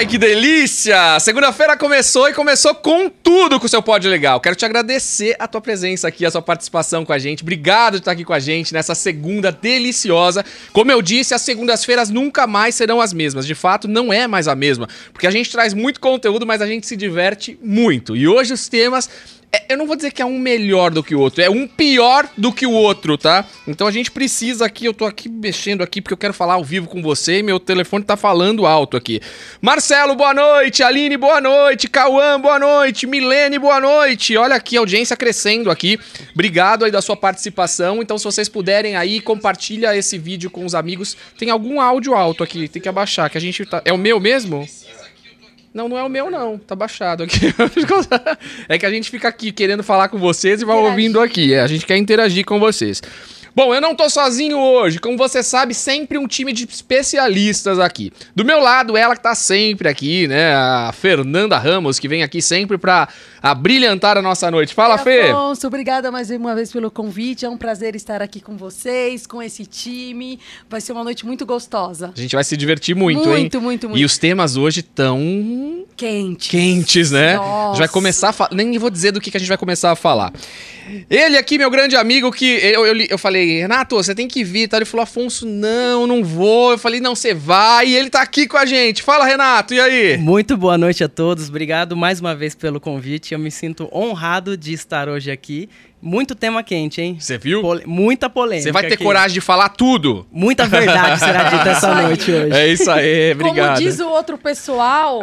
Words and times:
Ai, 0.00 0.06
que 0.06 0.16
delícia! 0.16 1.20
Segunda-feira 1.20 1.76
começou 1.76 2.26
e 2.26 2.32
começou 2.32 2.74
com 2.74 3.10
tudo 3.10 3.60
com 3.60 3.66
o 3.66 3.68
seu 3.68 3.82
Pod 3.82 4.08
Legal. 4.08 4.40
Quero 4.40 4.56
te 4.56 4.64
agradecer 4.64 5.36
a 5.38 5.46
tua 5.46 5.60
presença 5.60 6.08
aqui, 6.08 6.24
a 6.24 6.30
sua 6.30 6.40
participação 6.40 7.04
com 7.04 7.12
a 7.12 7.18
gente. 7.18 7.42
Obrigado 7.42 7.96
de 7.96 7.98
estar 7.98 8.12
aqui 8.12 8.24
com 8.24 8.32
a 8.32 8.38
gente 8.38 8.72
nessa 8.72 8.94
segunda 8.94 9.52
deliciosa. 9.52 10.42
Como 10.72 10.90
eu 10.90 11.02
disse, 11.02 11.34
as 11.34 11.42
segundas-feiras 11.42 12.08
nunca 12.08 12.46
mais 12.46 12.76
serão 12.76 12.98
as 12.98 13.12
mesmas. 13.12 13.46
De 13.46 13.54
fato, 13.54 13.86
não 13.86 14.10
é 14.10 14.26
mais 14.26 14.48
a 14.48 14.54
mesma, 14.54 14.88
porque 15.12 15.26
a 15.26 15.30
gente 15.30 15.50
traz 15.50 15.74
muito 15.74 16.00
conteúdo, 16.00 16.46
mas 16.46 16.62
a 16.62 16.66
gente 16.66 16.86
se 16.86 16.96
diverte 16.96 17.58
muito. 17.62 18.16
E 18.16 18.26
hoje 18.26 18.54
os 18.54 18.70
temas 18.70 19.06
é, 19.52 19.72
eu 19.72 19.76
não 19.76 19.86
vou 19.86 19.96
dizer 19.96 20.12
que 20.12 20.22
é 20.22 20.24
um 20.24 20.38
melhor 20.38 20.90
do 20.90 21.02
que 21.02 21.14
o 21.14 21.20
outro, 21.20 21.42
é 21.42 21.50
um 21.50 21.66
pior 21.66 22.28
do 22.36 22.52
que 22.52 22.64
o 22.64 22.72
outro, 22.72 23.18
tá? 23.18 23.44
Então 23.66 23.86
a 23.86 23.90
gente 23.90 24.10
precisa 24.10 24.64
aqui, 24.64 24.84
eu 24.84 24.94
tô 24.94 25.04
aqui 25.04 25.28
mexendo 25.28 25.82
aqui 25.82 26.00
porque 26.00 26.12
eu 26.12 26.18
quero 26.18 26.32
falar 26.32 26.54
ao 26.54 26.64
vivo 26.64 26.88
com 26.88 27.02
você 27.02 27.38
e 27.38 27.42
meu 27.42 27.58
telefone 27.58 28.04
tá 28.04 28.16
falando 28.16 28.64
alto 28.64 28.96
aqui. 28.96 29.20
Marcelo, 29.60 30.14
boa 30.14 30.32
noite. 30.32 30.82
Aline, 30.82 31.16
boa 31.16 31.40
noite. 31.40 31.88
Cauã, 31.88 32.40
boa 32.40 32.58
noite. 32.58 33.06
Milene, 33.06 33.58
boa 33.58 33.80
noite. 33.80 34.36
Olha 34.36 34.54
aqui, 34.54 34.76
audiência 34.76 35.16
crescendo 35.16 35.70
aqui. 35.70 35.98
Obrigado 36.32 36.84
aí 36.84 36.90
da 36.90 37.02
sua 37.02 37.16
participação. 37.16 38.00
Então, 38.00 38.18
se 38.18 38.24
vocês 38.24 38.48
puderem 38.48 38.96
aí, 38.96 39.20
compartilha 39.20 39.96
esse 39.96 40.16
vídeo 40.16 40.50
com 40.50 40.64
os 40.64 40.74
amigos. 40.74 41.16
Tem 41.38 41.50
algum 41.50 41.80
áudio 41.80 42.14
alto 42.14 42.44
aqui, 42.44 42.68
tem 42.68 42.80
que 42.80 42.88
abaixar, 42.88 43.28
que 43.30 43.38
a 43.38 43.40
gente 43.40 43.64
tá... 43.66 43.82
É 43.84 43.92
o 43.92 43.98
meu 43.98 44.20
mesmo? 44.20 44.66
Não, 45.72 45.88
não 45.88 45.96
é 45.96 46.02
o 46.02 46.08
meu, 46.08 46.30
não. 46.30 46.58
Tá 46.58 46.74
baixado 46.74 47.22
aqui. 47.22 47.54
é 48.68 48.78
que 48.78 48.86
a 48.86 48.90
gente 48.90 49.10
fica 49.10 49.28
aqui 49.28 49.52
querendo 49.52 49.82
falar 49.82 50.08
com 50.08 50.18
vocês 50.18 50.60
e 50.60 50.64
vai 50.64 50.74
Interagir. 50.74 50.90
ouvindo 50.90 51.20
aqui. 51.20 51.54
É, 51.54 51.60
a 51.60 51.66
gente 51.66 51.86
quer 51.86 51.96
interagir 51.96 52.44
com 52.44 52.58
vocês. 52.58 53.00
Bom, 53.60 53.74
eu 53.74 53.80
não 53.82 53.94
tô 53.94 54.08
sozinho 54.08 54.58
hoje. 54.58 54.98
Como 54.98 55.18
você 55.18 55.42
sabe, 55.42 55.74
sempre 55.74 56.16
um 56.16 56.26
time 56.26 56.50
de 56.50 56.64
especialistas 56.64 57.78
aqui. 57.78 58.10
Do 58.34 58.42
meu 58.42 58.58
lado, 58.58 58.96
ela 58.96 59.14
que 59.14 59.22
tá 59.22 59.34
sempre 59.34 59.86
aqui, 59.86 60.26
né? 60.26 60.54
A 60.54 60.94
Fernanda 60.94 61.58
Ramos, 61.58 61.98
que 61.98 62.08
vem 62.08 62.22
aqui 62.22 62.40
sempre 62.40 62.78
pra 62.78 63.06
brilhantar 63.58 64.16
a 64.16 64.22
nossa 64.22 64.50
noite. 64.50 64.72
Fala, 64.72 64.96
Fê! 64.96 65.28
Afonso, 65.28 65.66
obrigada 65.66 66.10
mais 66.10 66.30
uma 66.30 66.54
vez 66.54 66.72
pelo 66.72 66.90
convite. 66.90 67.44
É 67.44 67.50
um 67.50 67.58
prazer 67.58 67.94
estar 67.94 68.22
aqui 68.22 68.40
com 68.40 68.56
vocês, 68.56 69.26
com 69.26 69.42
esse 69.42 69.66
time. 69.66 70.40
Vai 70.66 70.80
ser 70.80 70.92
uma 70.92 71.04
noite 71.04 71.26
muito 71.26 71.44
gostosa. 71.44 72.14
A 72.16 72.18
gente 72.18 72.34
vai 72.34 72.44
se 72.44 72.56
divertir 72.56 72.96
muito, 72.96 73.18
muito 73.18 73.30
hein? 73.30 73.40
Muito, 73.40 73.60
muito, 73.60 73.88
muito. 73.90 74.00
E 74.00 74.06
os 74.06 74.16
temas 74.16 74.56
hoje 74.56 74.80
tão... 74.80 75.84
Quentes. 75.98 76.48
Quentes, 76.48 77.10
né? 77.10 77.36
Nossa. 77.36 77.64
A 77.64 77.68
gente 77.72 77.78
vai 77.80 77.88
começar 77.88 78.30
a 78.30 78.32
falar... 78.32 78.54
Nem 78.54 78.78
vou 78.78 78.88
dizer 78.88 79.12
do 79.12 79.20
que 79.20 79.36
a 79.36 79.38
gente 79.38 79.48
vai 79.48 79.58
começar 79.58 79.90
a 79.90 79.96
falar. 79.96 80.32
Ele 81.08 81.36
aqui, 81.36 81.58
meu 81.58 81.70
grande 81.70 81.96
amigo, 81.96 82.30
que 82.30 82.46
eu, 82.46 82.86
eu, 82.86 83.06
eu 83.10 83.18
falei, 83.18 83.60
Renato, 83.60 83.96
você 83.96 84.14
tem 84.14 84.28
que 84.28 84.44
vir, 84.44 84.68
tá? 84.68 84.76
Ele 84.76 84.84
falou, 84.84 85.04
Afonso, 85.04 85.46
não, 85.46 86.06
não 86.06 86.24
vou. 86.24 86.72
Eu 86.72 86.78
falei, 86.78 87.00
não, 87.00 87.14
você 87.14 87.34
vai. 87.34 87.88
E 87.88 87.96
ele 87.96 88.10
tá 88.10 88.22
aqui 88.22 88.46
com 88.46 88.56
a 88.56 88.66
gente. 88.66 89.02
Fala, 89.02 89.24
Renato, 89.24 89.74
e 89.74 89.80
aí? 89.80 90.16
Muito 90.16 90.56
boa 90.56 90.76
noite 90.76 91.02
a 91.04 91.08
todos. 91.08 91.48
Obrigado 91.48 91.96
mais 91.96 92.20
uma 92.20 92.34
vez 92.34 92.54
pelo 92.54 92.80
convite. 92.80 93.32
Eu 93.32 93.38
me 93.38 93.50
sinto 93.50 93.88
honrado 93.92 94.56
de 94.56 94.72
estar 94.72 95.08
hoje 95.08 95.30
aqui 95.30 95.68
muito 96.02 96.34
tema 96.34 96.62
quente, 96.62 97.00
hein? 97.00 97.16
Você 97.20 97.36
viu? 97.36 97.60
Pol 97.60 97.80
muita 97.84 98.30
polêmica. 98.30 98.64
Você 98.64 98.72
vai 98.72 98.82
ter 98.86 98.94
aqui. 98.94 99.04
coragem 99.04 99.34
de 99.34 99.40
falar 99.40 99.68
tudo. 99.68 100.26
Muita 100.32 100.66
verdade 100.66 101.18
será 101.20 101.44
dita 101.44 101.70
essa 101.70 101.94
noite 102.02 102.30
hoje. 102.30 102.52
É 102.56 102.68
isso 102.68 102.90
aí, 102.90 103.32
obrigado. 103.32 103.76
Como 103.76 103.88
diz 103.88 104.00
o 104.00 104.08
outro 104.08 104.38
pessoal, 104.38 105.20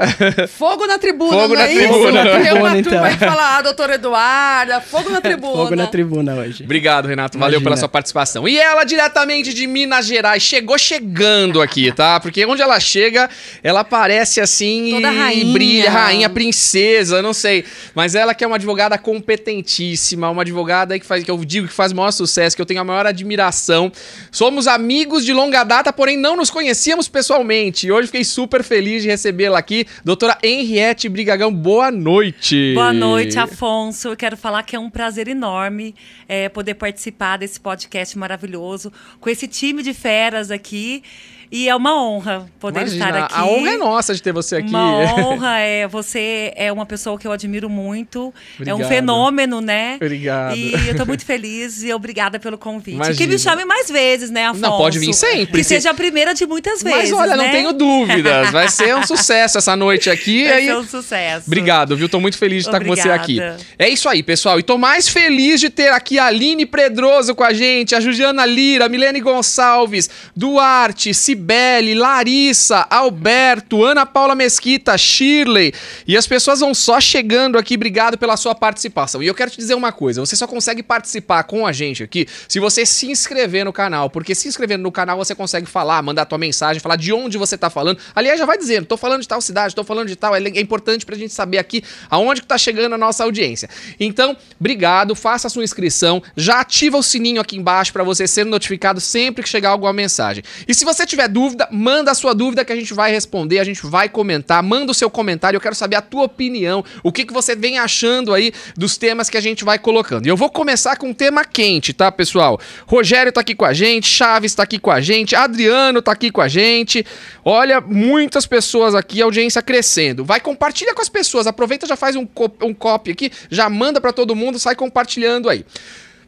fogo 0.50 0.86
na 0.86 1.00
tribuna, 1.00 1.32
fogo 1.32 1.56
não 1.56 1.56
na 1.56 1.68
é 1.68 1.76
tribuna. 1.76 2.22
isso? 2.22 2.44
Tem 2.44 2.54
uma 2.54 2.78
então. 2.78 2.92
turma 2.92 3.08
aí 3.08 3.18
falar, 3.18 3.58
ah, 3.58 3.62
doutora 3.64 3.96
Eduarda, 3.96 4.80
fogo 4.86 5.10
na 5.10 5.20
tribuna. 5.20 5.56
fogo 5.56 5.76
na 5.76 5.88
tribuna 5.88 6.36
hoje. 6.36 6.64
Obrigado, 6.64 7.08
Renato. 7.08 7.40
Valeu 7.40 7.62
pela 7.62 7.76
sua 7.76 7.90
participação. 7.90 8.48
E 8.48 8.60
ela, 8.60 8.84
diretamente 8.84 9.54
de 9.54 9.66
Minas 9.66 10.06
Gerais, 10.06 10.44
chegou 10.44 10.78
chegando 10.78 11.62
aqui, 11.62 11.92
tá? 11.92 12.20
Porque 12.20 12.46
onde 12.46 12.62
ela 12.62 12.80
chega, 12.80 13.30
ela 13.64 13.80
aparece 13.80 14.40
assim 14.40 14.92
Toda 14.92 15.12
e 15.12 15.18
rainha. 15.18 15.54
brilha, 15.54 15.90
rainha, 15.90 16.30
princesa, 16.30 17.22
não 17.22 17.34
sei. 17.34 17.66
Mas 17.96 18.14
ela 18.14 18.36
que 18.36 18.44
é 18.44 18.48
uma 18.48 18.58
advogada 18.58 18.98
competentíssima, 18.98 20.30
uma 20.30 20.44
advogada 20.44 20.67
que 21.00 21.06
faz 21.06 21.24
que 21.24 21.32
eu 21.32 21.44
digo 21.44 21.68
que 21.68 21.74
faz 21.74 21.92
o 21.92 21.96
maior 21.96 22.12
sucesso, 22.12 22.56
que 22.56 22.62
eu 22.62 22.66
tenho 22.66 22.82
a 22.82 22.84
maior 22.84 23.06
admiração. 23.06 23.92
Somos 24.32 24.68
amigos 24.68 25.26
de 25.26 25.34
longa 25.34 25.64
data, 25.64 25.92
porém 25.92 26.18
não 26.18 26.36
nos 26.36 26.50
conhecíamos 26.50 27.08
pessoalmente. 27.08 27.88
E 27.88 27.92
hoje 27.92 28.08
fiquei 28.08 28.24
super 28.24 28.64
feliz 28.64 29.04
de 29.04 29.10
recebê-la 29.10 29.60
aqui. 29.60 29.86
Doutora 30.04 30.38
Henriette 30.44 31.10
Brigagão, 31.10 31.54
boa 31.54 31.92
noite. 31.92 32.74
Boa 32.74 32.94
noite, 32.94 33.40
Afonso. 33.40 34.10
Eu 34.10 34.16
quero 34.18 34.38
falar 34.38 34.64
que 34.64 34.76
é 34.76 34.80
um 34.80 34.90
prazer 34.90 35.28
enorme 35.28 35.96
é, 36.28 36.50
poder 36.50 36.76
participar 36.76 37.38
desse 37.38 37.60
podcast 37.60 38.18
maravilhoso, 38.18 38.92
com 39.20 39.30
esse 39.30 39.48
time 39.48 39.84
de 39.84 39.94
feras 39.94 40.52
aqui. 40.52 41.04
E 41.52 41.70
é 41.70 41.76
uma 41.76 42.02
honra 42.02 42.46
poder 42.60 42.82
Imagina, 42.82 43.06
estar 43.06 43.24
aqui. 43.24 43.36
A 43.36 43.46
honra 43.46 43.72
é 43.72 43.78
nossa 43.78 44.14
de 44.14 44.22
ter 44.22 44.34
você 44.34 44.58
aqui. 44.58 44.70
Uma 44.70 44.98
honra. 45.16 45.60
É, 45.60 45.88
você 45.88 46.54
é 46.56 46.72
uma 46.72 46.86
pessoa 46.86 47.18
que 47.18 47.28
eu 47.28 47.32
admiro 47.32 47.70
muito. 47.70 48.34
Obrigado. 48.56 48.82
É 48.82 48.86
um 48.86 48.88
fenômeno, 48.88 49.62
né? 49.62 49.96
Obrigado. 49.96 50.56
E 50.56 50.74
eu 50.74 50.92
estou 50.92 51.06
muito 51.06 51.26
feliz 51.26 51.84
e 51.84 51.94
obrigada 51.94 52.40
pelo 52.40 52.58
convite. 52.58 52.96
Imagina. 52.96 53.16
Que 53.16 53.28
me 53.28 53.40
chame 53.40 53.66
mais 53.66 53.90
vezes, 53.90 54.30
né, 54.30 54.48
Afonso? 54.48 54.62
Não, 54.62 54.78
pode 54.78 55.00
vir 55.00 55.14
sempre. 55.14 55.60
Que 55.60 55.64
seja 55.64 55.92
a 55.92 55.94
primeira 55.94 56.34
de 56.34 56.46
muitas 56.46 56.84
vezes. 56.84 57.12
Mas 57.12 57.14
olha, 57.14 57.38
né? 57.38 57.44
não 57.44 57.52
tenho 57.52 57.74
dúvidas. 57.74 58.52
Vai 58.52 58.70
ser 58.70 58.96
um 58.96 59.06
sucesso 59.06 59.58
essa 59.58 59.76
noite 59.76 60.10
aqui. 60.10 60.44
Vai 60.48 60.54
aí... 60.54 60.66
ser 60.66 60.76
um 60.76 60.86
sucesso. 60.86 61.44
Obrigado, 61.48 61.96
viu? 61.96 62.10
Tô 62.10 62.20
muito 62.20 62.38
feliz 62.38 62.64
de 62.64 62.70
estar 62.70 62.82
Obrigada. 62.82 63.20
com 63.20 63.26
você 63.26 63.34
aqui. 63.34 63.40
É 63.80 63.90
isso 63.90 64.10
aí, 64.10 64.22
pessoal. 64.22 64.60
E 64.60 64.64
tô 64.64 64.78
mais 64.78 65.08
feliz 65.08 65.60
de 65.60 65.70
ter 65.70 65.90
aqui 65.90 66.20
a 66.20 66.26
Aline 66.26 66.66
Pedroso 66.66 67.34
com 67.34 67.44
a 67.44 67.54
gente, 67.54 67.96
a 67.96 68.00
Juliana 68.00 68.46
Lira, 68.46 68.86
a 68.86 68.90
Milene 68.90 69.22
Gonçalves, 69.22 70.10
Duarte, 70.36 71.14
Cibele, 71.38 71.94
Larissa, 71.94 72.88
Alberto, 72.90 73.86
Ana 73.86 74.08
Paula 74.08 74.34
Mesquita, 74.34 74.98
Shirley. 74.98 75.72
E 76.08 76.18
as 76.18 76.26
pessoas 76.26 76.62
vão 76.62 76.74
só 76.74 77.00
chegando 77.00 77.60
aqui. 77.60 77.76
Obrigado 77.76 78.18
pela 78.18 78.36
sua 78.36 78.56
participação. 78.56 79.22
E 79.22 79.28
eu 79.28 79.36
quero 79.36 79.52
te 79.52 79.58
dizer 79.58 79.76
uma 79.76 79.92
coisa: 79.92 80.20
você 80.20 80.36
só 80.36 80.48
consegue 80.48 80.82
participar 80.82 81.44
com 81.44 81.68
a 81.68 81.72
gente 81.72 82.02
aqui 82.02 82.28
se 82.48 82.60
você 82.60 82.86
se 82.86 83.08
inscrever 83.08 83.64
no 83.64 83.72
canal. 83.72 84.10
Porque 84.10 84.34
se 84.34 84.48
inscrevendo 84.48 84.82
no 84.82 84.92
canal 84.92 85.18
você 85.18 85.36
consegue 85.36 85.68
falar, 85.68 86.02
mandar 86.02 86.26
tua 86.26 86.40
mensagem, 86.40 86.82
falar 86.82 86.96
de 86.96 87.14
onde 87.14 87.38
você 87.38 87.56
tá 87.56 87.70
falando. 87.70 88.00
Aliás, 88.16 88.40
já 88.40 88.46
vai 88.46 88.58
dizendo, 88.58 88.88
tô 88.88 88.98
falando 88.98 89.22
de 89.22 89.28
tal 89.28 89.40
cidade, 89.40 89.76
tô 89.76 89.84
falando 89.84 90.08
de 90.08 90.16
tal. 90.16 90.36
É, 90.36 90.40
é 90.40 90.60
importante 90.60 91.06
pra 91.06 91.16
gente 91.16 91.34
saber 91.34 91.60
aqui 91.60 91.84
aonde 92.10 92.42
que 92.42 92.48
tá 92.48 92.58
chegando 92.58 92.94
a 92.94 92.98
nossa 92.98 93.24
audiência. 93.24 93.70
Então, 94.00 94.36
obrigado, 94.60 95.14
faça 95.14 95.48
a 95.48 95.50
sua 95.50 95.64
inscrição, 95.64 96.24
já 96.36 96.62
ativa 96.62 96.98
o 96.98 97.04
sininho 97.04 97.40
aqui 97.40 97.58
embaixo 97.58 97.94
para 97.94 98.04
você 98.04 98.28
ser 98.28 98.46
notificado 98.46 99.00
sempre 99.00 99.44
que 99.44 99.50
chegar 99.50 99.70
alguma 99.70 99.94
mensagem. 99.94 100.44
E 100.68 100.74
se 100.74 100.84
você 100.84 101.06
tiver 101.06 101.27
dúvida, 101.28 101.68
manda 101.72 102.12
a 102.12 102.16
sua 102.16 102.34
dúvida 102.34 102.64
que 102.64 102.72
a 102.72 102.76
gente 102.76 102.94
vai 102.94 103.12
responder, 103.12 103.60
a 103.60 103.64
gente 103.64 103.86
vai 103.86 104.10
comentar, 104.10 104.62
manda 104.64 104.92
o 104.92 104.96
seu 104.96 105.10
comentário, 105.10 105.58
eu 105.58 105.62
quero 105.62 105.76
saber 105.76 105.96
a 105.96 106.02
tua 106.02 106.24
opinião, 106.24 106.84
o 107.04 107.12
que, 107.12 107.26
que 107.26 107.34
você 107.34 107.56
vem 107.56 107.80
achando 107.80 108.34
aí 108.34 108.52
dos 108.76 108.98
temas 108.98 109.30
que 109.30 109.38
a 109.38 109.42
gente 109.42 109.64
vai 109.64 109.78
colocando. 109.78 110.26
E 110.26 110.30
eu 110.30 110.38
vou 110.38 110.50
começar 110.50 110.96
com 110.96 111.10
um 111.10 111.14
tema 111.14 111.44
quente, 111.44 111.94
tá, 111.94 112.12
pessoal? 112.12 112.60
Rogério 112.86 113.32
tá 113.32 113.42
aqui 113.42 113.54
com 113.54 113.66
a 113.66 113.74
gente, 113.74 114.08
Chaves 114.08 114.56
tá 114.56 114.64
aqui 114.64 114.80
com 114.80 114.92
a 114.92 115.02
gente, 115.02 115.36
Adriano 115.36 116.02
tá 116.02 116.12
aqui 116.12 116.32
com 116.32 116.42
a 116.42 116.48
gente. 116.48 117.06
Olha, 117.44 117.80
muitas 117.82 118.46
pessoas 118.46 118.96
aqui, 118.96 119.22
audiência 119.22 119.62
crescendo. 119.62 120.24
Vai 120.26 120.40
compartilha 120.40 120.94
com 120.94 121.02
as 121.02 121.10
pessoas, 121.10 121.48
aproveita 121.48 121.86
já 121.86 121.96
faz 121.96 122.16
um, 122.16 122.26
cop 122.26 122.66
um 122.66 122.74
copy 122.74 123.12
aqui, 123.12 123.32
já 123.50 123.70
manda 123.70 124.00
para 124.00 124.14
todo 124.14 124.36
mundo, 124.36 124.60
sai 124.60 124.76
compartilhando 124.76 125.50
aí. 125.50 125.66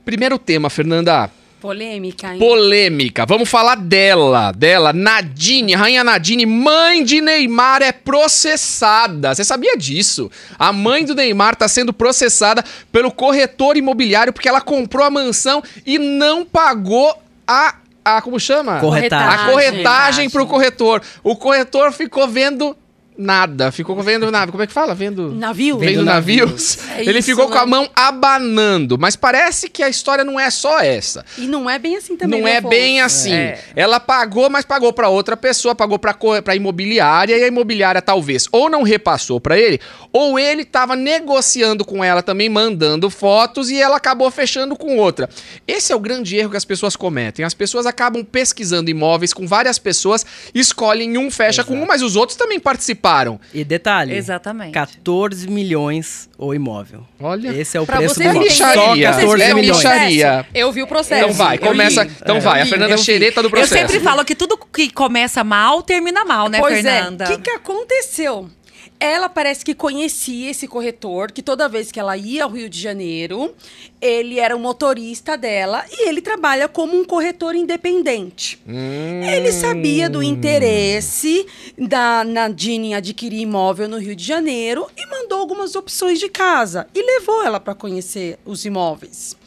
Primeiro 0.04 0.38
tema, 0.38 0.70
Fernanda. 0.70 1.30
Polêmica, 1.60 2.34
hein? 2.34 2.40
Polêmica. 2.40 3.26
Vamos 3.26 3.50
falar 3.50 3.76
dela, 3.76 4.52
dela, 4.54 4.94
Nadine, 4.94 5.76
Rainha 5.76 6.04
Nadine, 6.04 6.46
mãe 6.46 7.04
de 7.04 7.20
Neymar 7.20 7.82
é 7.82 7.92
processada. 7.92 9.36
Você 9.36 9.44
sabia 9.44 9.76
disso? 9.76 10.32
A 10.58 10.72
mãe 10.72 11.04
do 11.04 11.14
Neymar 11.14 11.54
está 11.54 11.68
sendo 11.68 11.92
processada 11.92 12.64
pelo 12.92 13.12
corretor 13.12 13.76
imobiliário 13.76 14.32
porque 14.32 14.48
ela 14.48 14.62
comprou 14.62 15.06
a 15.06 15.10
mansão 15.10 15.62
e 15.86 16.00
não 16.00 16.46
pagou 16.46 17.14
a 17.46 17.76
a 18.04 18.22
como 18.22 18.40
chama? 18.40 18.80
Corretagem. 18.80 19.28
A 19.28 19.52
corretagem 19.52 20.30
pro 20.30 20.48
corretor. 20.48 21.02
O 21.22 21.36
corretor 21.36 21.92
ficou 21.92 22.28
vendo 22.28 22.76
nada. 23.20 23.70
Ficou 23.72 24.02
vendo 24.02 24.32
nada. 24.32 24.50
Como 24.50 24.64
é 24.64 24.68
que 24.68 24.72
fala? 24.72 24.96
Vendo. 24.96 25.34
Navio? 25.36 25.78
Vendo, 25.78 25.90
Vendo 25.90 26.06
navios. 26.06 26.78
É 26.96 27.02
Ele 27.02 27.20
isso, 27.20 27.30
ficou 27.30 27.48
com 27.48 27.56
né? 27.56 27.60
a 27.60 27.66
mão 27.66 27.90
abanando. 27.94 28.98
Mas 28.98 29.16
parece 29.18 29.70
que 29.70 29.84
a 29.84 29.90
história 29.90 30.24
não 30.24 30.40
é 30.40 30.50
só 30.50 30.80
essa. 30.80 31.26
E 31.38 31.42
não 31.42 31.70
é 31.70 31.78
bem 31.78 31.98
assim 31.98 32.16
também, 32.16 32.40
Não 32.40 32.46
meu 32.46 32.54
é 32.54 32.58
Afonso. 32.58 32.70
bem 32.70 33.02
assim. 33.02 33.34
É. 33.34 33.60
Ela 33.76 34.00
pagou, 34.00 34.50
mas 34.50 34.64
pagou 34.64 34.94
pra 34.94 35.10
outra 35.10 35.36
pessoa, 35.36 35.76
pagou 35.76 36.00
pra 36.00 36.16
pra 36.44 36.56
imobiliária 36.56 37.38
e 37.38 37.44
a 37.44 37.48
imobiliária 37.48 38.02
talvez 38.02 38.48
ou 38.52 38.70
não 38.70 38.84
repassou 38.84 39.40
pra 39.40 39.58
ele, 39.58 39.80
ou 40.12 40.38
ele 40.40 40.64
tava 40.66 40.96
negociando 40.96 41.84
com 41.86 42.04
ela 42.04 42.22
também, 42.22 42.50
mandando 42.50 43.10
fotos 43.10 43.70
e 43.70 43.80
ela 43.80 43.98
acabou 43.98 44.30
fechando 44.32 44.76
com 44.76 44.98
outra. 44.98 45.30
Esse 45.68 45.92
é 45.92 45.96
o 45.96 46.00
grande 46.00 46.36
erro 46.38 46.52
que 46.52 46.58
as 46.58 46.66
pessoas 46.66 46.96
cometem. 46.96 47.44
As 47.46 47.54
pessoas 47.54 47.86
acabam 47.86 48.24
pesquisando 48.24 48.90
imóveis 48.90 49.34
com 49.34 49.48
várias 49.48 49.78
pessoas, 49.80 50.26
escolhem 50.54 51.18
um, 51.18 51.30
fecha 51.32 51.64
com 51.64 51.74
um, 51.76 51.86
mas 51.86 52.02
os 52.02 52.16
outros 52.16 52.38
também 52.38 52.60
participaram 52.60 53.09
E 53.54 53.64
detalhe, 53.64 54.16
Exatamente. 54.16 54.72
14 54.74 55.48
milhões 55.48 56.30
o 56.38 56.54
imóvel. 56.54 57.04
Olha. 57.20 57.50
Esse 57.50 57.78
é 57.78 57.82
o 57.82 57.86
Pra 57.86 57.98
preço 57.98 58.16
você 58.16 58.24
do 58.24 58.30
imóvel. 58.30 58.52
Só 58.52 58.66
micharia. 58.76 59.12
14 59.12 59.42
É 59.44 59.54
milhões. 59.54 59.78
micharia. 59.78 60.46
Eu 60.54 60.72
vi 60.72 60.84
o 60.84 60.88
processo. 60.88 61.24
Então 61.24 61.34
vai, 61.36 61.56
Eu 61.58 61.60
começa. 61.62 62.04
Então 62.04 62.40
vai, 62.40 62.62
a 62.62 62.66
Fernanda 62.66 62.94
eu 62.94 62.98
vi. 62.98 63.04
Xereta 63.04 63.42
do 63.42 63.48
Eu 63.48 63.52
processo. 63.52 63.74
sempre 63.74 64.00
falo 64.00 64.24
que 64.24 64.36
tudo 64.36 64.58
que 64.58 64.92
começa 64.92 65.44
mal 65.44 65.82
termina 65.82 66.24
mal, 66.26 66.48
né, 66.50 66.60
pois 66.60 66.76
Fernanda? 66.82 67.26
é, 67.26 67.28
o 67.28 67.38
que, 67.38 67.44
que 67.44 67.50
aconteceu? 67.52 68.50
Ela 69.00 69.30
parece 69.30 69.64
que 69.64 69.74
conhecia 69.74 70.52
esse 70.52 70.68
corretor, 70.68 71.32
que 71.32 71.42
toda 71.42 71.70
vez 71.70 71.92
que 71.92 72.00
ela 72.00 72.18
ia 72.18 72.44
ao 72.44 72.50
Rio 72.50 72.70
de 72.70 72.80
Janeiro, 72.80 73.56
ele 74.02 74.40
era 74.40 74.56
o 74.56 74.60
motorista 74.60 75.38
dela 75.38 75.86
e 75.90 76.08
ele 76.08 76.22
trabalha 76.22 76.68
como 76.68 76.98
um 77.00 77.06
corretor 77.06 77.56
independente. 77.56 78.62
Hum. 78.68 79.24
Ele 79.24 79.52
sabia 79.52 80.10
do 80.10 80.22
interesse 80.22 81.46
da 81.78 82.24
Nadine 82.26 82.90
em 82.90 82.96
adquirir 82.96 83.40
imóvel 83.40 83.88
no 83.88 83.98
Rio 83.98 84.16
de 84.16 84.24
Janeiro 84.24 84.88
e 84.98 85.06
mandou 85.06 85.40
algumas 85.40 85.76
opções 85.76 86.20
de 86.20 86.28
casa 86.28 86.88
e 86.94 87.02
levou 87.02 87.44
ela 87.44 87.60
para 87.60 87.74
conhecer 87.76 88.38
os 88.46 88.66
imóveis. 88.66 89.38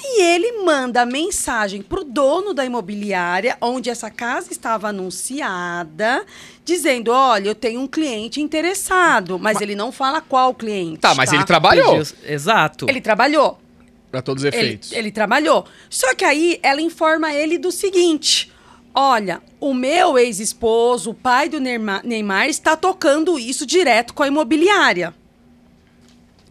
E 0.00 0.22
ele 0.22 0.62
manda 0.64 1.04
mensagem 1.04 1.82
pro 1.82 2.04
dono 2.04 2.54
da 2.54 2.64
imobiliária, 2.64 3.56
onde 3.60 3.90
essa 3.90 4.08
casa 4.10 4.52
estava 4.52 4.88
anunciada, 4.88 6.24
dizendo: 6.68 7.10
Olha, 7.10 7.48
eu 7.48 7.54
tenho 7.54 7.80
um 7.80 7.86
cliente 7.88 8.40
interessado, 8.40 9.38
mas, 9.38 9.60
ele 9.60 9.74
não 9.74 9.90
fala 9.90 10.20
qual 10.20 10.54
cliente. 10.54 10.98
Tá, 11.00 11.14
mas 11.14 11.32
ele 11.32 11.44
trabalhou. 11.44 11.96
Pediu- 11.98 12.16
Exato. 12.24 12.86
Ele 12.88 13.00
trabalhou. 13.00 13.58
Pra 14.10 14.22
todos 14.22 14.42
os 14.42 14.46
Ele, 14.52 14.56
efeitos. 14.56 14.92
ele 14.92 15.10
trabalhou. 15.10 15.66
Só 15.90 16.14
que 16.14 16.24
aí 16.24 16.58
ela 16.62 16.80
informa 16.80 17.32
ele 17.34 17.58
do 17.58 17.70
seguinte: 17.72 18.50
olha, 18.94 19.42
o 19.60 19.74
meu 19.74 20.16
ex-esposo, 20.18 21.10
o 21.10 21.14
pai 21.14 21.48
do 21.48 21.60
Neymar, 21.60 22.00
Neymar, 22.06 22.48
está 22.48 22.76
tocando 22.76 23.38
isso 23.38 23.66
direto 23.66 24.14
com 24.14 24.22
a 24.22 24.28
imobiliária. 24.28 25.12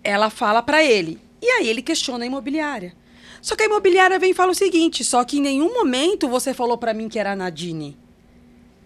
Ela 0.04 0.30
fala 0.30 0.62
pra 0.62 0.84
ele. 0.84 1.20
E 1.42 1.48
aí 1.50 1.68
ele 1.70 1.82
questiona 1.82 2.24
a 2.24 2.28
imobiliária. 2.28 2.94
Só 3.42 3.56
que 3.56 3.64
a 3.64 3.66
imobiliária 3.66 4.20
vem 4.20 4.32
e 4.32 4.36
fala 4.36 4.52
o 4.52 4.56
seguinte: 4.56 5.04
só 5.04 5.24
que 5.24 5.38
em 5.38 5.42
nenhum 5.42 5.74
momento 5.74 6.28
você 6.28 6.54
falou 6.54 6.78
pra 6.78 6.94
mim 6.94 7.08
que 7.10 7.18
era 7.20 7.32
a 7.32 7.36
Nadine. 7.36 7.98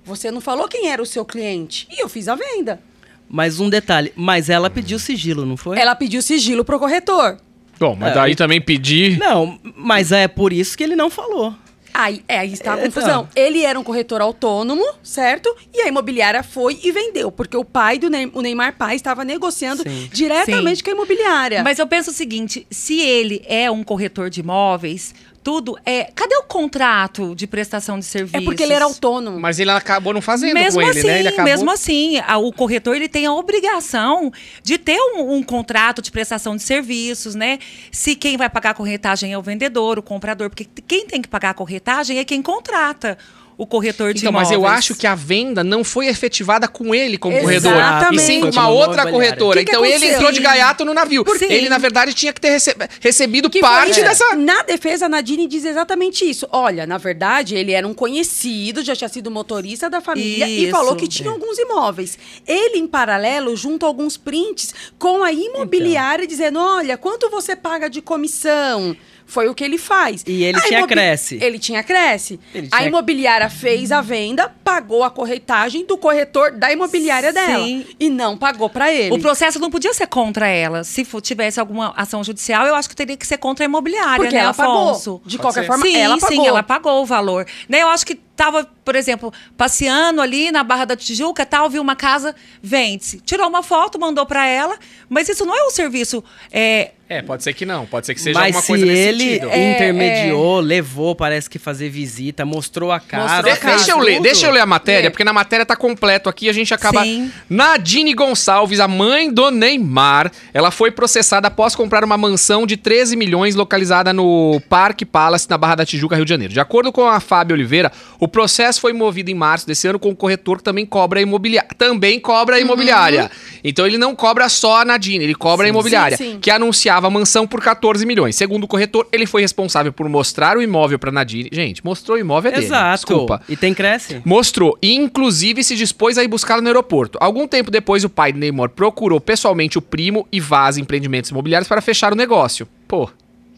Você 0.04 0.32
não 0.32 0.42
falou 0.42 0.68
quem 0.68 0.90
era 0.90 1.02
o 1.02 1.06
seu 1.06 1.24
cliente. 1.26 1.88
E 1.92 2.02
eu 2.02 2.10
fiz 2.10 2.28
a 2.28 2.36
venda. 2.36 2.82
Mas 3.30 3.60
um 3.60 3.70
detalhe, 3.70 4.12
mas 4.16 4.50
ela 4.50 4.70
pediu 4.70 5.00
sigilo, 5.00 5.46
não 5.46 5.56
foi? 5.56 5.78
Ela 5.80 5.96
pediu 5.96 6.22
sigilo 6.22 6.66
pro 6.66 6.78
corretor. 6.80 7.38
Bom, 7.80 7.96
mas 7.98 8.12
É, 8.12 8.16
daí 8.16 8.32
e- 8.34 8.36
também 8.36 8.60
pedir. 8.62 9.18
Não, 9.18 9.58
mas 9.76 10.12
é 10.12 10.28
por 10.28 10.52
isso 10.52 10.78
que 10.78 10.84
ele 10.84 10.96
não 10.96 11.10
falou. 11.10 11.56
Aí, 11.94 12.24
é, 12.26 12.40
aí 12.40 12.54
está 12.54 12.74
a 12.76 12.80
É, 12.80 12.86
confusão. 12.86 13.28
Ele 13.36 13.64
era 13.66 13.78
um 13.78 13.84
corretor 13.84 14.22
autônomo, 14.22 14.82
certo? 15.04 15.54
E 15.74 15.82
a 15.82 15.88
imobiliária 15.90 16.42
foi 16.42 16.80
e 16.82 16.90
vendeu, 16.92 17.30
porque 17.32 17.58
o 17.58 17.66
pai 17.66 18.00
do 18.00 18.10
Ney- 18.10 18.32
o 18.34 18.42
Neymar 18.42 18.78
pai 18.78 18.96
estava 18.96 19.26
negociando 19.26 19.84
Sim. 19.84 20.10
diretamente 20.12 20.78
Sim. 20.78 20.84
com 20.86 20.90
a 20.92 20.94
imobiliária. 20.94 21.64
Mas 21.64 21.80
eu 21.80 21.88
penso 21.88 22.12
o 22.12 22.14
seguinte: 22.14 22.66
se 22.72 23.00
ele 23.02 23.42
é 23.46 23.70
um 23.70 23.84
corretor 23.84 24.30
de 24.30 24.40
imóveis, 24.40 25.14
tudo 25.44 25.78
é. 25.86 26.06
Cadê 26.16 26.36
o 26.36 26.44
contrato 26.44 27.36
de 27.36 27.48
prestação 27.48 27.98
de 28.00 28.06
é 28.06 28.10
serviços? 28.10 28.46
porque 28.46 28.64
ele 28.64 28.74
era 28.74 28.86
autônomo. 28.86 29.40
Mas 29.40 29.60
ele 29.60 29.72
acabou 29.72 30.14
não 30.14 30.22
fazendo 30.22 30.54
mesmo 30.54 30.80
com 30.82 30.88
ele, 30.88 31.00
assim, 31.00 31.08
né? 31.08 31.20
Ele 31.20 31.28
acabou... 31.30 31.46
mesmo 31.46 31.72
assim, 31.72 32.20
a- 32.20 32.38
o 32.38 32.52
corretor 32.54 32.96
ele 32.96 33.08
tem 33.10 33.26
a 33.26 33.34
obrigação 33.34 34.32
de 34.64 34.78
ter 34.78 35.00
um, 35.00 35.34
um 35.36 35.44
contrato 35.44 36.02
de 36.02 36.12
prestação 36.12 36.56
de 36.56 36.64
serviços, 36.64 37.36
né? 37.36 37.60
Se 37.92 38.16
quem 38.16 38.38
vai 38.38 38.50
pagar 38.50 38.72
a 38.72 38.74
corretagem 38.74 39.34
é 39.34 39.38
o 39.38 39.42
vendedor, 39.42 39.98
o 40.00 40.04
comprador, 40.04 40.50
porque 40.50 40.68
quem 40.88 41.06
tem 41.06 41.22
que 41.22 41.28
pagar 41.28 41.52
a 41.52 41.54
corretagem 41.54 42.20
é 42.20 42.24
quem 42.26 42.42
contrata 42.42 43.18
o 43.62 43.68
corretor 43.68 44.12
de 44.12 44.22
Então, 44.22 44.32
mas 44.32 44.50
imóveis. 44.50 44.72
eu 44.72 44.76
acho 44.78 44.96
que 44.96 45.06
a 45.06 45.14
venda 45.14 45.64
não 45.64 45.84
foi 45.84 46.08
efetivada 46.08 46.68
com 46.68 46.96
ele 46.96 47.16
como 47.16 47.38
Exatamente. 47.38 47.64
corredor, 47.92 48.14
e 48.14 48.20
sim 48.20 48.42
com 48.42 48.48
uma 48.50 48.68
outra 48.70 49.06
corretora. 49.12 49.60
Que 49.60 49.66
que 49.66 49.72
então 49.72 49.86
ele 49.86 49.94
aconteceu? 49.98 50.16
entrou 50.18 50.32
de 50.32 50.40
gaiato 50.40 50.84
no 50.84 50.94
navio. 50.96 51.24
Por 51.24 51.38
quê? 51.38 51.46
Ele, 51.46 51.70
na 51.70 51.78
verdade, 51.78 52.12
tinha 52.14 52.34
que 52.34 52.42
ter 52.42 52.50
rece- 52.50 52.76
recebido 53.00 53.52
Que 53.52 53.60
parte 53.60 53.94
foi- 53.94 54.04
dessa. 54.04 54.36
Na 54.36 54.64
defesa, 54.64 55.06
a 55.06 55.10
Nadine 55.10 55.46
diz 55.46 55.64
exatamente 55.64 56.28
isso. 56.28 56.48
Olha, 56.52 56.88
na 56.88 56.98
verdade, 56.98 57.54
ele 57.56 57.72
era 57.72 57.88
um 57.88 57.94
conhecido, 57.94 58.84
já 58.84 58.96
tinha 58.96 59.10
sido 59.10 59.30
motorista 59.30 59.90
da 59.92 60.02
família 60.02 60.48
e 60.48 60.64
Isso. 60.64 60.72
falou 60.72 60.96
que 60.96 61.08
tinha 61.08 61.30
alguns 61.30 61.60
imóveis. 61.60 62.18
Ele, 62.48 62.80
em 62.80 62.88
paralelo, 62.88 63.56
junta 63.56 63.86
alguns 63.86 64.18
prints 64.18 64.74
com 64.98 65.24
a 65.24 65.32
imobiliária 65.32 66.26
dizendo: 66.26 66.58
olha, 66.60 66.98
quanto 66.98 67.30
você 67.30 67.56
paga 67.56 67.88
de 67.88 68.02
comissão? 68.02 68.96
Foi 69.32 69.48
o 69.48 69.56
que 69.56 69.64
ele 69.64 69.78
faz. 69.78 70.26
E 70.28 70.44
ele 70.44 70.58
A 70.58 70.62
tinha 70.62 70.80
imobi- 70.80 70.94
Cresce. 70.94 71.40
Ele 71.42 71.58
tinha 71.58 71.82
Cresce. 71.82 72.38
Ele 72.54 72.68
A 72.70 72.78
tinha- 72.80 72.90
imobiliária 72.90 73.50
fez 73.50 73.90
a 73.90 74.02
venda, 74.02 74.54
pagou 74.62 75.06
a 75.06 75.10
corretagem 75.10 75.86
do 75.86 75.98
corretor 75.98 76.52
da 76.52 76.70
imobiliária 76.70 77.32
dela. 77.32 77.64
Sim. 77.66 77.86
E 77.98 78.10
não 78.10 78.38
pagou 78.38 78.70
pra 78.70 78.92
ele. 78.92 79.16
O 79.16 79.20
processo 79.20 79.58
não 79.58 79.72
podia 79.72 79.94
ser 79.94 80.08
contra 80.08 80.50
ela. 80.50 80.84
Se 80.84 81.06
tivesse 81.22 81.62
alguma 81.62 81.94
ação 81.96 82.22
judicial, 82.26 82.66
eu 82.68 82.76
acho 82.76 82.90
que 82.90 82.96
teria 82.96 83.16
que 83.16 83.26
ser 83.26 83.38
contra 83.38 83.64
a 83.64 83.68
imobiliária, 83.68 84.18
Porque 84.18 84.36
né, 84.36 84.42
ela 84.42 84.50
Afonso? 84.50 85.12
pagou. 85.12 85.22
De 85.26 85.38
Pode 85.38 85.38
qualquer 85.38 85.62
ser. 85.62 85.68
forma, 85.68 85.86
sim, 85.86 85.96
ela 85.96 86.18
pagou. 86.18 86.28
sim, 86.30 86.48
ela 86.48 86.64
pagou 86.64 87.02
o 87.02 87.06
valor. 87.06 87.46
Né, 87.70 87.82
eu 87.84 87.88
acho 87.88 88.06
que 88.06 88.20
tava, 88.42 88.68
por 88.84 88.96
exemplo, 88.96 89.32
passeando 89.56 90.20
ali 90.20 90.52
na 90.52 90.64
Barra 90.64 90.86
da 90.86 90.96
Tijuca, 90.96 91.46
tal, 91.46 91.70
viu 91.70 91.80
uma 91.80 91.96
casa, 91.96 92.36
vende-se. 92.60 93.20
Tirou 93.22 93.48
uma 93.48 93.62
foto, 93.62 94.00
mandou 94.00 94.26
pra 94.26 94.48
ela, 94.48 94.76
mas 95.08 95.30
isso 95.30 95.46
não 95.46 95.56
é 95.56 95.68
um 95.68 95.70
serviço 95.70 96.24
é, 96.52 96.90
É, 97.08 97.22
pode 97.22 97.44
ser 97.44 97.54
que 97.54 97.66
não. 97.66 97.86
Pode 97.86 98.06
ser 98.08 98.16
que 98.16 98.22
seja 98.22 98.40
Mas 98.40 98.48
alguma 98.56 98.62
se 98.62 98.68
coisa 98.68 98.86
nesse 98.86 99.00
ele 99.00 99.24
sentido. 99.34 99.50
É, 99.52 99.72
intermediou, 99.76 100.60
levou, 100.60 101.14
parece 101.14 101.48
que 101.50 101.60
fazer 101.60 101.90
visita, 101.90 102.44
mostrou 102.46 102.92
a 102.92 103.00
casa. 103.00 103.36
Mostrou 103.36 103.54
a 103.54 103.58
casa. 103.58 103.76
deixa 103.76 103.92
eu 103.92 104.00
ler, 104.00 104.22
deixa 104.22 104.48
eu 104.48 104.52
ler 104.52 104.62
a 104.62 104.66
matéria, 104.66 105.08
É. 105.08 105.10
porque 105.12 105.24
na 105.26 105.34
matéria 105.34 105.64
tá 105.66 105.76
completo 105.76 106.28
aqui, 106.30 106.50
a 106.50 106.54
gente 106.54 106.74
acaba. 106.74 107.04
Sim. 107.04 107.30
Nadine 107.50 108.14
Gonçalves, 108.16 108.80
a 108.80 108.88
mãe 108.88 109.32
do 109.32 109.52
Neymar, 109.52 110.32
ela 110.54 110.72
foi 110.72 110.90
processada 110.90 111.48
após 111.50 111.76
comprar 111.76 112.04
uma 112.04 112.18
mansão 112.18 112.66
de 112.66 112.76
13 112.78 113.16
milhões 113.16 113.54
localizada 113.56 114.12
no 114.14 114.60
Parque 114.70 115.06
Palace, 115.06 115.48
na 115.50 115.58
Barra 115.58 115.76
da 115.76 115.86
Tijuca, 115.86 116.16
Rio 116.16 116.26
de 116.26 116.30
Janeiro. 116.30 116.54
De 116.54 116.60
acordo 116.62 116.92
com 116.92 117.06
a 117.08 117.20
Fábio 117.20 117.54
Oliveira, 117.54 117.92
o 118.20 118.28
processo 118.32 118.82
foi 118.82 118.94
movido 118.94 119.30
em 119.30 119.36
março 119.36 119.68
desse 119.68 119.88
ano 119.88 120.00
com 120.00 120.10
o 120.10 120.16
corretor 120.16 120.58
que 120.58 120.64
também 120.64 120.86
cobra 120.86 121.20
a 121.20 121.22
imobiliária. 121.22 121.70
Também 121.78 122.20
cobra 122.20 122.56
a 122.56 122.60
imobiliária. 122.60 123.30
Então 123.64 123.86
ele 123.86 123.98
não 123.98 124.16
cobra 124.16 124.50
só 124.50 124.82
a 124.82 124.86
Nadine, 124.86 125.24
ele 125.24 125.36
cobra 125.36 125.68
a 125.68 125.70
imobiliária, 125.70 126.18
Sim, 126.18 126.34
sim. 126.34 126.40
que 126.40 126.50
anunciava 126.50 127.08
a 127.08 127.10
mansão 127.10 127.46
por 127.46 127.62
14 127.62 128.06
milhões. 128.06 128.36
Segundo 128.36 128.64
o 128.64 128.68
corretor, 128.68 129.08
ele 129.12 129.26
foi 129.26 129.42
responsável 129.42 129.94
por 129.94 130.08
mostrar 130.10 130.58
o 130.58 130.62
imóvel 130.62 130.98
pra 130.98 131.12
Nadine. 131.12 131.50
Gente, 131.52 131.84
mostrou 131.86 132.18
o 132.18 132.20
imóvel 132.20 132.52
é 132.52 132.56
dele. 132.56 132.66
Exato. 132.66 132.96
Desculpa. 133.06 133.42
E 133.48 133.56
tem 133.56 133.74
Cresce? 133.74 134.22
Mostrou 134.26 134.78
e 134.82 134.96
inclusive 134.96 135.64
se 135.64 135.76
dispôs 135.76 136.18
a 136.18 136.24
ir 136.24 136.28
buscá-lo 136.28 136.62
no 136.62 136.68
aeroporto. 136.68 137.18
Algum 137.22 137.48
tempo 137.48 137.70
depois, 137.70 138.04
o 138.04 138.10
pai 138.10 138.32
do 138.32 138.40
Neymar 138.40 138.70
procurou 138.70 139.20
pessoalmente 139.20 139.78
o 139.78 139.82
primo 139.82 140.28
e 140.32 140.40
Vaz 140.40 140.78
Empreendimentos 140.78 141.30
Imobiliários 141.30 141.68
para 141.68 141.82
fechar 141.82 142.14
o 142.14 142.16
negócio. 142.16 142.68
Pô, 142.88 143.10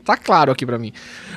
tá 0.04 0.18
claro 0.18 0.52
aqui 0.52 0.66
pra 0.66 0.78
mim. 0.78 0.92